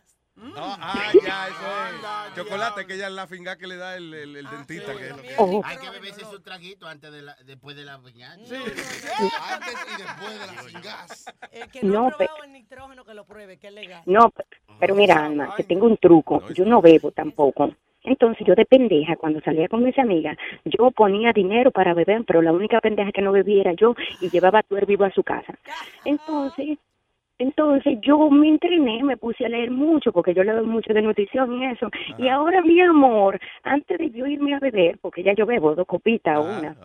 Ah, 0.56 0.76
ah, 0.80 1.12
ya, 1.24 1.48
eso 1.48 2.28
es. 2.28 2.34
Chocolate, 2.34 2.86
que 2.86 2.94
ella 2.94 3.06
es 3.06 3.12
la 3.12 3.26
finga 3.26 3.56
que 3.56 3.66
le 3.68 3.76
da 3.76 3.96
el, 3.96 4.12
el- 4.12 4.36
el 4.36 4.46
dentista. 4.50 4.94
Que 4.96 5.04
es 5.04 5.10
lo 5.16 5.22
que... 5.22 5.34
Oh. 5.38 5.62
Hay 5.64 5.76
que 5.78 5.90
beberse 5.90 6.24
su 6.24 6.40
traguito 6.40 6.86
antes 6.88 7.12
de 7.12 7.22
la, 7.22 7.36
después 7.44 7.76
de 7.76 7.84
la 7.84 7.98
venganza. 7.98 8.54
Antes 8.56 9.76
y 9.94 10.02
después 10.02 10.40
de 10.40 10.46
la 10.46 10.62
cingas. 10.62 11.24
El 11.52 11.68
que 11.70 11.82
no, 11.82 11.92
No, 11.92 12.08
ha 12.08 12.16
probado 12.16 12.44
el 12.44 12.52
nitrógeno 12.52 13.04
que 13.04 13.14
lo 13.14 13.24
pruebe, 13.24 13.58
que 13.58 13.68
es 13.68 13.72
legal. 13.74 14.02
No, 14.06 14.30
pe- 14.30 14.44
pero 14.80 14.94
mira, 14.96 15.24
Alma, 15.24 15.54
que 15.56 15.62
tengo 15.64 15.86
un 15.86 15.96
truco. 15.98 16.42
Yo 16.52 16.64
no 16.64 16.82
bebo 16.82 17.12
tampoco. 17.12 17.72
Entonces, 18.02 18.46
yo 18.46 18.54
de 18.54 18.66
pendeja, 18.66 19.16
cuando 19.16 19.40
salía 19.40 19.66
con 19.68 19.82
mis 19.82 19.98
amigas, 19.98 20.36
yo 20.64 20.90
ponía 20.90 21.32
dinero 21.32 21.70
para 21.70 21.94
beber, 21.94 22.22
pero 22.26 22.42
la 22.42 22.52
única 22.52 22.78
pendeja 22.80 23.12
que 23.12 23.22
no 23.22 23.32
bebía 23.32 23.62
era 23.62 23.72
yo 23.72 23.94
y 24.20 24.28
llevaba 24.28 24.58
a 24.58 24.64
el 24.68 24.84
vivo 24.84 25.04
a 25.04 25.10
su 25.12 25.22
casa. 25.22 25.54
Entonces, 26.04 26.76
entonces 27.38 27.98
yo 28.02 28.30
me 28.30 28.48
entrené, 28.48 29.02
me 29.02 29.16
puse 29.16 29.44
a 29.44 29.48
leer 29.48 29.70
mucho, 29.70 30.12
porque 30.12 30.34
yo 30.34 30.42
leo 30.44 30.64
mucho 30.64 30.92
de 30.92 31.02
nutrición 31.02 31.60
y 31.62 31.66
eso. 31.66 31.90
Y 32.18 32.28
ahora, 32.28 32.62
mi 32.62 32.80
amor, 32.80 33.38
antes 33.62 33.98
de 33.98 34.10
yo 34.10 34.26
irme 34.26 34.54
a 34.54 34.58
beber, 34.60 34.98
porque 35.00 35.22
ya 35.22 35.32
yo 35.34 35.46
bebo 35.46 35.74
dos 35.74 35.86
copitas 35.86 36.38
o 36.38 36.42
una, 36.42 36.76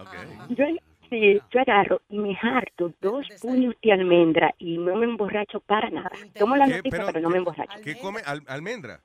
yo, 0.50 0.66
sí, 1.10 1.42
yo 1.52 1.62
agarro 1.62 2.02
y 2.10 2.18
me 2.18 2.38
harto 2.42 2.92
dos 3.02 3.28
puños 3.42 3.76
de 3.82 3.92
almendra 3.92 4.54
y 4.58 4.78
no 4.78 4.96
me 4.96 5.06
emborracho 5.06 5.60
para 5.62 5.90
nada. 5.90 6.12
Tomo 6.38 6.56
la 6.56 6.68
noticia, 6.68 7.06
pero, 7.06 7.20
no 7.20 7.30
me 7.30 7.38
emborracho. 7.38 7.80
¿Qué 7.84 8.00
come? 8.00 8.22
Al- 8.26 8.44
¿Almendra? 8.48 9.00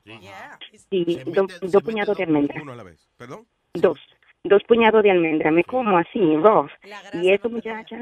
Sí, 0.91 1.21
dos, 1.27 1.47
dos 1.61 1.83
puñados 1.83 2.17
de 2.17 2.23
almendra. 2.25 2.61
Uno 2.63 2.73
a 2.73 2.77
la 2.77 2.83
vez. 2.85 3.09
¿Perdón? 3.17 3.45
Dos. 3.75 3.99
Dos 4.45 4.63
puñados 4.65 5.03
de 5.03 5.11
almendra. 5.11 5.51
Me 5.51 5.65
como 5.65 5.97
así, 5.97 6.37
rough. 6.37 6.71
Y 7.15 7.31
eso, 7.31 7.49
muchacha, 7.49 7.99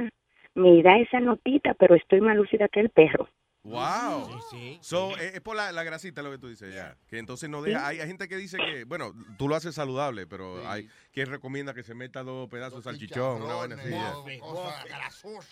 me 0.54 0.82
da 0.82 0.98
esa 0.98 1.20
notita, 1.20 1.74
pero 1.74 1.94
estoy 1.94 2.20
más 2.20 2.36
lúcida 2.36 2.68
que 2.68 2.80
el 2.80 2.90
perro. 2.90 3.28
Wow. 3.64 4.28
So, 4.80 5.16
eh, 5.18 5.32
es 5.34 5.40
por 5.40 5.54
la, 5.54 5.70
la 5.70 5.84
grasita 5.84 6.20
lo 6.20 6.32
que 6.32 6.38
tú 6.38 6.48
dices 6.48 6.74
ya. 6.74 6.96
Que 7.06 7.18
entonces 7.18 7.48
no 7.48 7.62
deja. 7.62 7.86
Hay, 7.86 8.00
hay 8.00 8.08
gente 8.08 8.26
que 8.26 8.36
dice 8.36 8.56
que, 8.58 8.82
bueno, 8.82 9.12
tú 9.38 9.48
lo 9.48 9.54
haces 9.54 9.76
saludable, 9.76 10.26
pero 10.26 10.66
hay 10.68 10.88
que 11.12 11.24
recomienda 11.24 11.72
que 11.72 11.84
se 11.84 11.94
meta 11.94 12.24
dos 12.24 12.48
pedazos 12.48 12.82
de 12.84 12.90
salchichón, 12.90 13.40
una 13.42 13.54
vaina 13.54 13.76
así. 13.76 13.90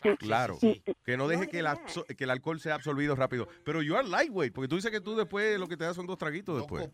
ya. 0.03 0.17
Claro. 0.19 0.59
Que 1.05 1.17
no 1.17 1.29
deje 1.29 1.47
que 1.49 1.61
el, 1.61 1.67
abso- 1.67 2.05
que 2.05 2.25
el 2.25 2.31
alcohol 2.31 2.59
sea 2.59 2.75
absorbido 2.75 3.15
rápido. 3.15 3.47
Pero 3.65 3.81
you 3.81 3.97
are 3.97 4.07
lightweight, 4.09 4.53
porque 4.53 4.67
tú 4.69 4.75
dices 4.75 4.91
que 4.91 5.01
tú 5.01 5.15
después 5.15 5.59
lo 5.61 5.69
que 5.69 5.77
te 5.77 5.85
das 5.85 5.95
son 5.95 6.07
dos 6.09 6.19
traguitos 6.19 6.57
después. 6.59 6.89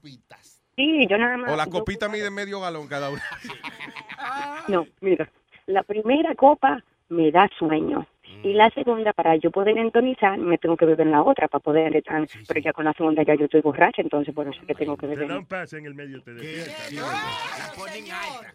Sí, 0.76 1.06
yo 1.08 1.16
nada 1.16 1.38
más. 1.38 1.50
O 1.50 1.56
la 1.56 1.64
dos 1.64 1.72
copita 1.78 2.10
mide 2.10 2.30
medio 2.30 2.60
galón 2.60 2.86
cada 2.88 3.08
una. 3.10 3.22
No, 4.68 4.86
mira, 5.00 5.30
la 5.66 5.82
primera 5.84 6.34
copa 6.34 6.82
me 7.08 7.30
da 7.30 7.48
sueño. 7.58 8.06
Y 8.42 8.52
la 8.52 8.68
segunda, 8.70 9.12
para 9.12 9.36
yo 9.36 9.50
poder 9.50 9.78
entonizar, 9.78 10.36
me 10.38 10.58
tengo 10.58 10.76
que 10.76 10.84
beber 10.84 11.06
la 11.06 11.22
otra 11.22 11.48
para 11.48 11.62
poder 11.62 11.96
estar. 11.96 12.26
Pero 12.46 12.60
ya 12.60 12.72
con 12.72 12.84
la 12.84 12.92
segunda 12.92 13.22
ya 13.22 13.34
yo 13.34 13.44
estoy 13.44 13.60
borracha, 13.60 14.02
entonces 14.02 14.34
por 14.34 14.46
eso 14.48 14.60
es 14.60 14.66
que 14.66 14.74
tengo 14.74 14.96
que 14.96 15.06
Te 15.06 15.14
da 15.14 15.20
beber. 15.20 15.36
un 15.38 15.46
pase 15.46 15.78
en 15.78 15.86
el 15.86 15.94
medio, 15.94 16.20
te 16.22 16.34
despierta. 16.34 16.72
La 17.00 17.72
ponen 17.74 18.04
alta. 18.10 18.54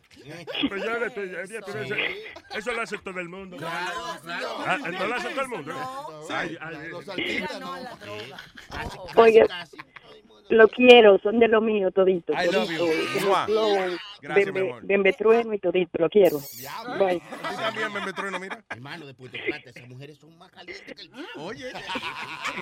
Pues 0.69 0.83
ya, 0.83 0.99
ya, 0.99 1.07
ya, 1.25 1.45
ya, 1.45 1.59
pero 1.65 1.79
eso, 1.81 1.95
eso 2.57 2.73
lo 2.73 2.81
hace 2.81 2.97
todo 2.99 3.19
el 3.19 3.29
mundo. 3.29 3.57
Ah, 3.63 4.77
¿No 4.91 5.07
lo 5.07 5.15
hace 5.15 5.29
todo 5.29 5.41
el 5.41 5.47
mundo? 5.49 5.73
Ay, 6.29 6.57
ay, 6.61 6.77
Oye, 9.15 9.43
lo 10.51 10.67
quiero, 10.67 11.19
son 11.19 11.39
de 11.39 11.47
lo 11.47 11.61
mío 11.61 11.91
todito. 11.91 12.33
I 12.33 12.45
love 12.51 12.67
todito. 12.67 12.85
you. 12.85 13.13
Como 13.13 13.27
Mua. 13.27 13.45
flow, 13.45 13.75
Gracias, 14.21 14.47
bembe- 14.47 14.61
mi 14.61 14.69
amor. 14.69 14.85
bembetrueno 14.85 15.53
y 15.53 15.59
todito, 15.59 15.97
lo 15.97 16.09
quiero. 16.09 16.39
Bye. 16.99 17.19
Tú 17.19 17.37
también 17.57 18.41
mira. 18.41 18.63
Hermano, 18.69 19.05
de 19.05 19.13
Plata, 19.13 19.69
esas 19.69 19.87
mujeres 19.87 20.17
son 20.17 20.37
más 20.37 20.51
calientes 20.51 20.95
que 20.95 21.01
el 21.01 21.11
Oye. 21.37 21.71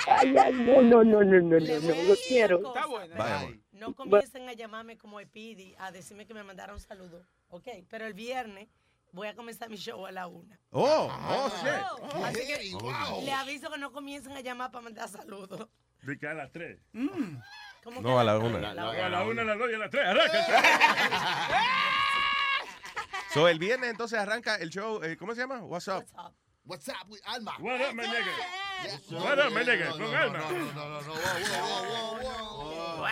Ay, 0.07 0.35
ay, 0.37 0.53
no, 0.53 0.81
no, 0.81 1.03
no, 1.03 1.23
no, 1.23 1.41
no, 1.41 1.41
no, 1.41 1.59
no, 1.59 2.03
lo 2.03 2.15
quiero. 2.27 2.57
Está. 2.57 2.85
Vaya, 2.87 3.39
amor. 3.39 3.57
No 3.71 3.93
comiencen 3.93 4.47
a 4.47 4.53
llamarme 4.53 4.97
como 4.97 5.19
Epidi 5.19 5.75
a 5.79 5.91
decirme 5.91 6.25
que 6.25 6.33
me 6.33 6.43
mandaron 6.43 6.79
saludos. 6.79 7.25
Ok, 7.49 7.67
pero 7.89 8.05
el 8.05 8.13
viernes 8.13 8.69
voy 9.11 9.27
a 9.27 9.35
comenzar 9.35 9.69
mi 9.69 9.77
show 9.77 10.05
a 10.05 10.11
la 10.11 10.27
una. 10.27 10.59
Oh, 10.71 11.09
oh, 11.09 11.49
shit. 11.61 12.23
Así 12.23 12.45
que 12.45 12.71
wow. 12.73 13.23
le 13.23 13.31
aviso 13.31 13.69
que 13.69 13.77
no 13.79 13.91
comiencen 13.91 14.33
a 14.33 14.41
llamar 14.41 14.71
para 14.71 14.83
mandar 14.83 15.09
saludos. 15.09 15.67
De 16.03 16.17
que 16.17 16.27
a 16.27 16.33
las 16.33 16.51
3. 16.51 16.79
¿Cómo 17.83 18.01
No, 18.01 18.19
a 18.19 18.23
la 18.23 18.37
una. 18.37 18.71
A 18.71 18.73
la 18.73 19.23
1, 19.23 19.41
a 19.41 19.43
las 19.45 19.57
2 19.57 19.71
y 19.71 19.73
a 19.73 19.77
las 19.77 19.89
3. 19.89 20.07
Arranca. 20.07 21.59
So, 23.33 23.47
el 23.47 23.59
viernes 23.59 23.91
entonces 23.91 24.17
arranca 24.17 24.55
el 24.55 24.69
show, 24.71 25.03
eh, 25.03 25.15
¿cómo 25.15 25.35
se 25.35 25.41
llama? 25.41 25.59
What's 25.63 25.87
up? 25.87 26.03
What's 26.65 26.87
up 26.89 27.07
with 27.07 27.21
Alma? 27.25 27.55
What 27.59 27.81
up, 27.81 27.93
my 27.93 28.03
nigga? 28.03 28.31
What 29.11 29.39
up, 29.39 29.51
my 29.51 29.63
nigga? 29.63 29.91
Con 29.91 30.15
Alma. 30.15 30.39
No, 30.39 30.49
no, 30.49 31.01
no, 31.01 31.01
no. 31.01 31.13
Oh, 32.51 33.05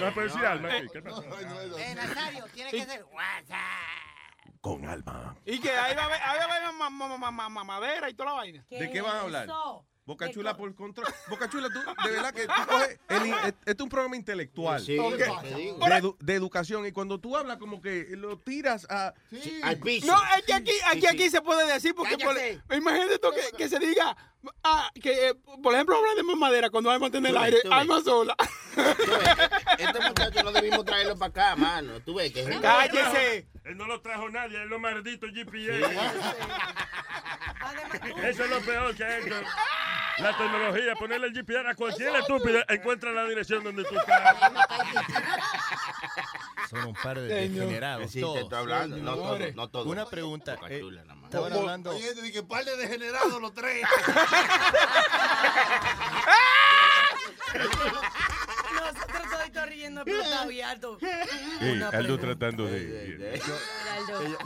No 0.00 0.22
decir 0.22 0.44
Alma. 0.44 0.76
Eh, 0.76 1.94
Nazario, 1.94 2.44
tiene 2.52 2.70
que 2.70 2.84
ser 2.84 3.04
Con 4.60 4.86
alma. 4.86 5.36
Y 5.44 5.60
que 5.60 5.70
ahí 5.70 5.94
va 5.94 6.02
a 6.02 6.06
haber, 6.06 6.20
mamadera 7.50 8.10
y 8.10 8.14
toda 8.14 8.30
la 8.30 8.36
vaina. 8.36 8.66
¿De 8.68 8.90
qué 8.90 9.00
van 9.00 9.16
a 9.16 9.20
hablar? 9.20 9.48
Boca 10.06 10.30
Chula 10.30 10.56
por 10.56 10.72
control. 10.76 11.06
Boca 11.28 11.50
Chula, 11.50 11.68
tú, 11.68 11.80
de 12.04 12.10
verdad 12.12 12.32
que 12.32 12.46
tú 12.46 12.52
coges. 12.68 12.98
el 13.08 13.26
in- 13.26 13.34
Este 13.44 13.72
es 13.72 13.80
un 13.80 13.88
programa 13.88 14.14
intelectual. 14.16 14.80
Sí, 14.80 14.96
Ok. 14.98 15.16
te 15.42 15.54
digo. 15.56 15.78
de, 15.84 15.94
edu- 16.00 16.16
de 16.20 16.34
educación. 16.34 16.86
Y 16.86 16.92
cuando 16.92 17.18
tú 17.18 17.36
hablas, 17.36 17.56
como 17.58 17.82
que 17.82 18.06
lo 18.16 18.38
tiras 18.38 18.86
a. 18.88 19.12
Al 19.64 19.78
piso. 19.80 20.06
No, 20.06 20.16
es 20.38 20.44
que 20.46 20.54
aquí, 20.54 20.70
aquí, 20.86 21.00
Sí, 21.00 21.00
sí. 21.00 21.06
aquí 21.08 21.30
se 21.30 21.42
puede 21.42 21.70
decir, 21.72 21.92
porque 21.94 22.16
por- 22.18 22.36
imagínate 22.76 23.18
tú 23.18 23.28
que, 23.32 23.56
que 23.56 23.68
se 23.68 23.78
diga, 23.80 24.16
ah, 24.64 24.90
que 25.00 25.28
eh, 25.28 25.34
por 25.62 25.74
ejemplo 25.74 25.96
hablar 25.96 26.16
de 26.16 26.22
mamadera 26.22 26.70
cuando 26.70 26.90
hay 26.90 26.98
mantener 26.98 27.30
el 27.30 27.36
aire, 27.36 27.58
alma 27.70 28.00
sola. 28.02 28.36
Este 29.78 30.00
muchacho 30.00 30.42
no 30.42 30.52
debimos 30.52 30.84
traerlo 30.84 31.16
para 31.16 31.30
acá, 31.30 31.56
mano. 31.56 32.00
Tú 32.00 32.14
ves 32.14 32.32
que 32.32 32.40
es 32.40 32.60
Cállese. 32.60 33.48
Él 33.64 33.76
no 33.76 33.86
lo 33.86 34.00
trajo 34.00 34.28
nadie, 34.28 34.62
él 34.62 34.68
lo 34.68 34.78
maldito 34.78 35.26
GPS. 35.26 35.98
Eso 38.22 38.44
es 38.44 38.50
lo 38.50 38.60
peor 38.60 38.94
que 38.94 39.04
ha 39.04 39.18
hecho 39.18 39.34
la 40.18 40.36
tecnología. 40.36 40.94
Ponerle 40.94 41.26
el 41.28 41.32
GPS 41.34 41.68
a 41.68 41.74
cualquier 41.74 42.14
estúpido 42.16 42.60
encuentra 42.68 43.12
la 43.12 43.24
dirección 43.26 43.64
donde 43.64 43.84
tú 43.84 43.98
estás. 43.98 44.36
Son 46.70 46.84
un 46.86 46.94
par 46.94 47.20
de 47.20 47.28
degenerados. 47.28 48.10
Sí, 48.10 48.20
te 48.20 48.40
estoy 48.40 48.58
hablando, 48.58 48.96
no 48.96 49.14
todos, 49.14 49.54
no 49.54 49.68
todos. 49.68 49.86
Una 49.86 50.06
pregunta. 50.06 50.58
Eh, 50.68 50.82
estaban 51.24 51.52
hablando. 51.52 51.90
Oye, 51.90 52.14
dije, 52.22 52.42
par 52.42 52.64
de 52.64 52.76
degenerados 52.76 53.40
los 53.40 53.54
tres. 53.54 53.82
Nosotros 58.74 59.22
riendo 59.68 60.02
explotado 60.02 60.50
y 60.50 60.60
alto. 60.60 60.98
Sí, 61.00 61.06
Una 61.60 61.88
Aldo 61.88 61.90
pregunta. 62.18 62.22
tratando 62.26 62.66
de. 62.66 63.40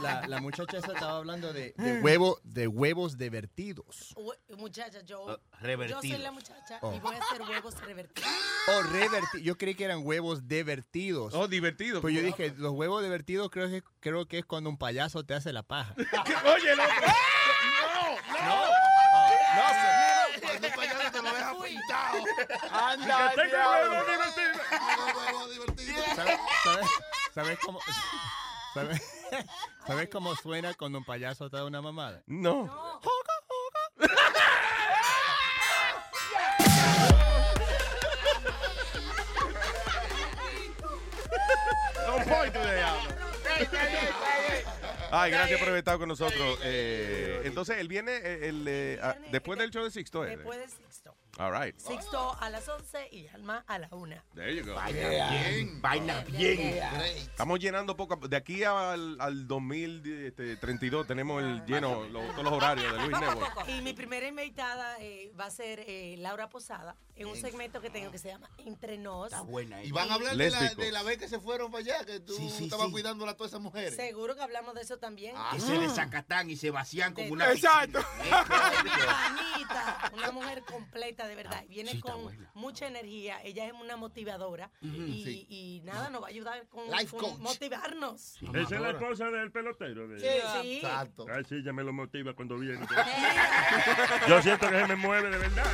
La, 0.01 0.27
la 0.27 0.39
muchacha 0.41 0.77
esa 0.77 0.93
estaba 0.93 1.17
hablando 1.17 1.53
de, 1.53 1.73
de 1.77 1.99
huevo, 2.01 2.39
de 2.43 2.67
huevos 2.67 3.17
divertidos. 3.17 4.13
Hue- 4.15 4.37
Muchacha, 4.57 5.01
yo, 5.01 5.29
Ah, 5.29 5.39
yo 5.87 5.99
soy 6.01 6.17
la 6.17 6.31
muchacha 6.31 6.79
Oh. 6.81 6.93
y 6.95 6.99
voy 6.99 7.15
a 7.15 7.19
hacer 7.19 7.41
huevos 7.41 7.79
revertidos. 7.81 8.29
Oh, 8.67 8.81
reverti- 8.83 9.41
Yo 9.41 9.57
creí 9.57 9.75
que 9.75 9.83
eran 9.85 10.01
huevos 10.05 10.47
divertidos. 10.47 11.33
Oh, 11.33 11.47
divertidos. 11.47 12.01
Pues 12.01 12.15
yo 12.15 12.21
dije, 12.21 12.53
los 12.57 12.71
huevos 12.73 13.03
divertidos 13.03 13.49
creo 13.51 13.69
que, 13.69 13.83
creo 13.99 14.27
que 14.27 14.39
es 14.39 14.45
cuando 14.45 14.69
un 14.69 14.77
payaso 14.77 15.23
te 15.25 15.33
hace 15.33 15.51
la 15.53 15.63
paja. 15.63 15.93
Oye, 15.97 16.75
no. 16.75 16.83
No. 18.45 18.65
Cuando 20.41 20.67
un 20.67 20.73
payaso 20.73 21.11
te 21.11 21.21
lo 21.21 21.33
deja 21.33 21.53
pintado. 21.63 22.23
Anda, 22.71 23.31
tengo 23.35 23.47
diablo. 23.49 23.91
huevo 23.91 24.05
divertido. 24.11 24.61
Huevo 25.15 25.47
divertido. 25.47 26.03
¿Sabes, 26.15 26.39
sabes, 26.63 26.87
sabes 27.33 27.59
cómo? 27.59 27.79
¿Sabes, 28.73 29.01
¿Sabes 29.87 30.09
cómo 30.09 30.35
suena 30.35 30.73
cuando 30.73 30.99
un 30.99 31.05
payaso 31.05 31.49
te 31.49 31.57
da 31.57 31.65
una 31.65 31.81
mamada? 31.81 32.21
No. 32.27 32.99
Point 42.27 42.55
Aldo. 42.55 44.30
Ay, 45.11 45.31
gracias 45.31 45.59
por 45.59 45.67
haber 45.67 45.79
estado 45.79 45.99
con 45.99 46.07
nosotros. 46.07 46.59
Eh, 46.63 47.41
entonces, 47.43 47.77
él 47.77 47.87
viene 47.87 48.15
eh, 48.15 48.47
el, 48.49 48.65
eh, 48.67 48.99
ah, 49.01 49.15
después 49.31 49.59
del 49.59 49.69
show 49.69 49.83
de 49.83 49.91
Sixto. 49.91 50.25
¿eh? 50.25 50.37
Después 50.37 50.57
de 50.57 50.67
Sixto. 50.69 51.13
All 51.41 51.51
right. 51.51 51.75
Sixto 51.79 52.37
a 52.39 52.51
las 52.51 52.69
11 52.69 53.07
y 53.11 53.25
Alma 53.29 53.63
a 53.65 53.79
la 53.79 53.87
1. 53.89 54.15
There 54.35 54.55
you 54.55 54.63
go. 54.63 54.75
Vaina 54.75 55.09
bien, 55.09 55.81
vaina 55.81 56.19
bien. 56.21 56.83
Estamos 57.17 57.59
llenando 57.59 57.97
poco. 57.97 58.15
De 58.27 58.37
aquí 58.37 58.63
al, 58.63 59.19
al 59.19 59.47
2032 59.47 61.07
tenemos 61.07 61.41
el 61.41 61.65
lleno, 61.65 62.03
lo- 62.09 62.21
todos 62.33 62.43
los 62.43 62.53
horarios 62.53 62.93
de 62.93 62.99
Luis 63.07 63.19
Network. 63.19 63.57
Y 63.69 63.81
mi 63.81 63.93
primera 63.93 64.27
invitada 64.27 64.97
eh, 64.99 65.31
va 65.39 65.45
a 65.45 65.49
ser 65.49 65.83
eh, 65.87 66.15
Laura 66.19 66.47
Posada 66.47 66.95
en 67.15 67.25
un 67.27 67.35
segmento 67.35 67.81
que 67.81 67.89
tengo 67.89 68.11
que 68.11 68.19
se 68.19 68.27
llama 68.27 68.47
Entre 68.59 68.99
Nos. 68.99 69.31
Está 69.31 69.41
buena. 69.41 69.81
Y 69.83 69.91
van 69.91 70.11
a 70.11 70.15
hablar 70.15 70.35
de 70.35 70.49
la, 70.51 70.73
de 70.75 70.91
la 70.91 71.01
vez 71.01 71.17
que 71.17 71.27
se 71.27 71.39
fueron 71.39 71.71
para 71.71 71.83
allá, 71.83 72.05
que 72.05 72.19
tú 72.19 72.35
estabas 72.59 72.89
cuidando 72.89 73.27
a 73.27 73.33
todas 73.35 73.51
esas 73.51 73.61
mujeres. 73.61 73.95
Seguro 73.95 74.35
que 74.35 74.43
hablamos 74.43 74.75
de 74.75 74.81
eso 74.81 74.97
también. 74.99 75.35
Que 75.51 75.59
se 75.59 75.79
desacatan 75.79 76.51
y 76.51 76.55
se 76.55 76.69
vacían 76.69 77.15
como 77.15 77.25
De- 77.27 77.33
una 77.33 77.51
Exacto. 77.51 77.99
una 80.13 80.31
mujer 80.31 80.63
completa 80.63 81.27
de 81.27 81.30
verdad. 81.35 81.63
Viene 81.67 81.91
sí, 81.91 81.97
está 81.97 82.11
con 82.11 82.23
buena. 82.23 82.51
mucha 82.53 82.87
energía. 82.87 83.41
Ella 83.43 83.65
es 83.65 83.73
una 83.73 83.97
motivadora 83.97 84.71
y, 84.81 85.23
sí. 85.23 85.45
y 85.49 85.81
nada, 85.83 86.09
nos 86.09 86.21
va 86.21 86.27
a 86.27 86.29
ayudar 86.29 86.67
con, 86.67 86.89
motivarnos. 87.41 88.37
Esa 88.41 88.75
es 88.75 88.81
la 88.81 88.89
esposa 88.91 89.29
del 89.29 89.51
pelotero. 89.51 90.07
De... 90.07 90.19
Sí, 90.19 90.27
sí. 90.61 90.75
Exacto. 90.77 91.25
Ay, 91.31 91.43
sí, 91.47 91.63
ya 91.63 91.73
me 91.73 91.83
lo 91.83 91.93
motiva 91.93 92.33
cuando 92.33 92.57
viene. 92.57 92.85
Yo 94.27 94.41
siento 94.41 94.69
que 94.69 94.79
se 94.79 94.87
me 94.87 94.95
mueve 94.95 95.29
de 95.29 95.37
verdad. 95.37 95.65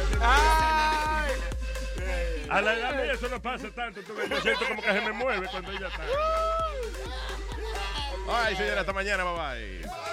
A 2.50 2.62
la 2.62 2.74
edad 2.76 2.96
mía 2.96 3.14
eso 3.14 3.28
no 3.28 3.42
pasa 3.42 3.70
tanto. 3.72 4.02
tú 4.02 4.16
ves, 4.16 4.30
Yo 4.30 4.42
siento 4.42 4.68
como 4.68 4.82
que 4.82 4.92
se 4.92 5.02
me 5.02 5.12
mueve 5.12 5.48
cuando 5.52 5.72
ella 5.72 5.88
está. 5.88 6.04
Ay, 8.30 8.56
señora, 8.56 8.82
hasta 8.82 8.94
mañana, 8.94 9.24
bye 9.24 9.82
bye. 9.82 10.07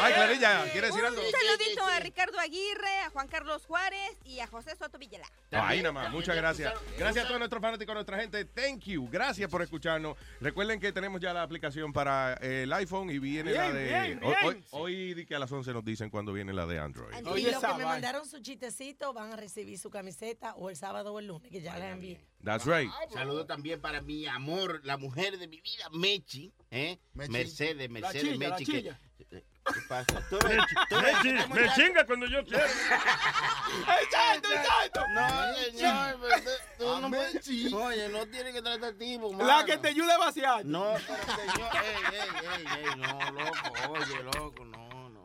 Ay, 0.00 0.12
Clarilla, 0.14 0.64
¿quiere 0.72 0.86
decir 0.88 1.04
algo? 1.04 1.20
Un 1.20 1.30
saludito 1.30 1.84
a 1.84 2.00
Ricardo 2.00 2.38
Aguirre, 2.38 3.00
a 3.04 3.10
Juan 3.10 3.26
Carlos 3.28 3.66
Juárez 3.66 4.16
y 4.24 4.40
a 4.40 4.46
José 4.46 4.76
Soto 4.76 4.98
Villela. 4.98 5.26
Ahí 5.50 5.78
nada 5.78 5.92
más, 5.92 6.10
muchas 6.12 6.36
gracias. 6.36 6.72
Gracias 6.96 7.24
a 7.24 7.28
todos 7.28 7.38
nuestros 7.40 7.60
fanáticos, 7.60 7.90
a 7.92 7.94
nuestra 7.94 8.18
gente. 8.20 8.44
Thank 8.44 8.84
you. 8.84 9.08
Gracias 9.10 9.50
por 9.50 9.62
escucharnos. 9.62 10.16
Recuerden 10.40 10.78
que 10.80 10.92
tenemos 10.92 11.20
ya 11.20 11.32
la 11.32 11.42
aplicación 11.42 11.92
para 11.92 12.34
eh, 12.40 12.62
el 12.64 12.72
iPhone 12.72 13.10
y 13.10 13.18
viene 13.18 13.52
la 13.52 13.72
de. 13.72 13.84
bien, 13.84 14.20
hoy- 14.22 14.34
bien. 14.42 14.64
Hoy, 14.70 15.26
que 15.26 15.34
a 15.34 15.38
las 15.38 15.50
11 15.50 15.72
nos 15.72 15.84
dicen 15.84 16.10
cuándo 16.10 16.32
viene 16.32 16.52
la 16.52 16.66
de 16.66 16.78
Android. 16.78 17.14
y 17.36 17.42
los 17.50 17.60
que 17.60 17.74
me 17.74 17.84
mandaron 17.84 18.26
su 18.26 18.40
chistecito 18.40 19.12
van 19.12 19.32
a 19.32 19.36
recibir 19.36 19.78
su 19.78 19.90
camiseta 19.90 20.54
o 20.54 20.70
el 20.70 20.76
sábado 20.76 21.12
o 21.12 21.18
el 21.18 21.26
lunes, 21.26 21.50
que 21.50 21.60
ya 21.60 21.76
la 21.78 21.90
envié. 21.90 22.20
That's 22.44 22.64
right. 22.66 22.90
Saludo 23.12 23.46
también 23.46 23.80
para 23.80 24.00
mi 24.00 24.26
amor, 24.26 24.80
la 24.84 24.96
mujer 24.96 25.38
de 25.38 25.48
mi 25.48 25.60
vida, 25.60 25.88
Mechi. 25.92 26.52
¿eh? 26.70 26.98
Mechi. 27.14 27.32
Mercedes, 27.32 27.90
Mercedes 27.90 28.22
chilla, 28.22 28.50
Mechi. 28.50 28.64
que-. 28.64 29.07
¿Qué 29.18 29.80
pasa? 29.88 30.22
Tú 30.30 30.38
Me, 30.48 30.56
tú 30.88 30.96
ves, 31.02 31.16
chi- 31.22 31.28
este 31.36 31.54
me 31.54 31.72
chinga 31.74 32.06
cuando 32.06 32.26
yo 32.26 32.42
quiero. 32.44 32.64
¡Exacto, 32.64 34.48
exacto! 34.52 35.00
No, 35.14 35.54
señor, 35.56 36.16
pero 36.20 36.50
tú- 36.78 37.00
no 37.00 37.08
puedes- 37.10 37.34
Mechi. 37.34 37.74
Oye, 37.74 38.08
no 38.08 38.26
tiene 38.28 38.52
que 38.52 38.62
tratar 38.62 38.94
tipo, 38.94 39.30
La 39.32 39.36
mano. 39.44 39.66
que 39.66 39.76
te 39.78 39.88
ayuda 39.88 40.14
a 40.14 40.18
vaciar. 40.18 40.64
No, 40.64 40.94
pero 41.06 41.52
señor, 41.52 41.70
ey, 41.84 42.18
ey, 42.18 42.20
ey, 42.56 42.84
ey, 42.84 42.96
no, 42.96 43.30
loco, 43.32 43.92
oye, 43.92 44.22
loco, 44.22 44.64
no, 44.64 45.10
no. 45.10 45.18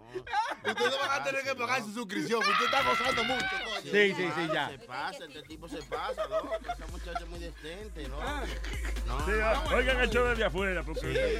Ustedes 0.66 0.98
van 1.00 1.22
a 1.22 1.24
tener 1.24 1.44
que 1.44 1.56
pagar 1.56 1.82
su 1.82 1.94
suscripción, 1.94 2.42
porque 2.44 2.64
usted 2.64 2.66
está 2.78 2.84
gozando 2.90 3.24
mucho, 3.24 3.46
coño. 3.64 3.82
Sí, 3.82 4.14
sí, 4.14 4.30
sí, 4.36 4.48
ya. 4.54 4.70
Se 4.70 4.80
pasa, 4.80 5.26
este 5.26 5.42
tipo 5.44 5.68
se 5.70 5.82
pasa, 5.84 6.28
loco. 6.28 6.54
Esa 6.62 6.86
muchacha 6.92 7.20
es 7.20 7.28
muy 7.28 7.40
decente, 7.40 8.08
loco. 8.10 8.22
Ah. 8.26 8.44
No, 9.08 9.26
Sí, 9.26 9.32
o- 9.32 9.76
oigan 9.76 10.00
el 10.02 10.10
show 10.10 10.26
desde 10.28 10.44
afuera. 10.46 10.84
Porque... 10.84 11.40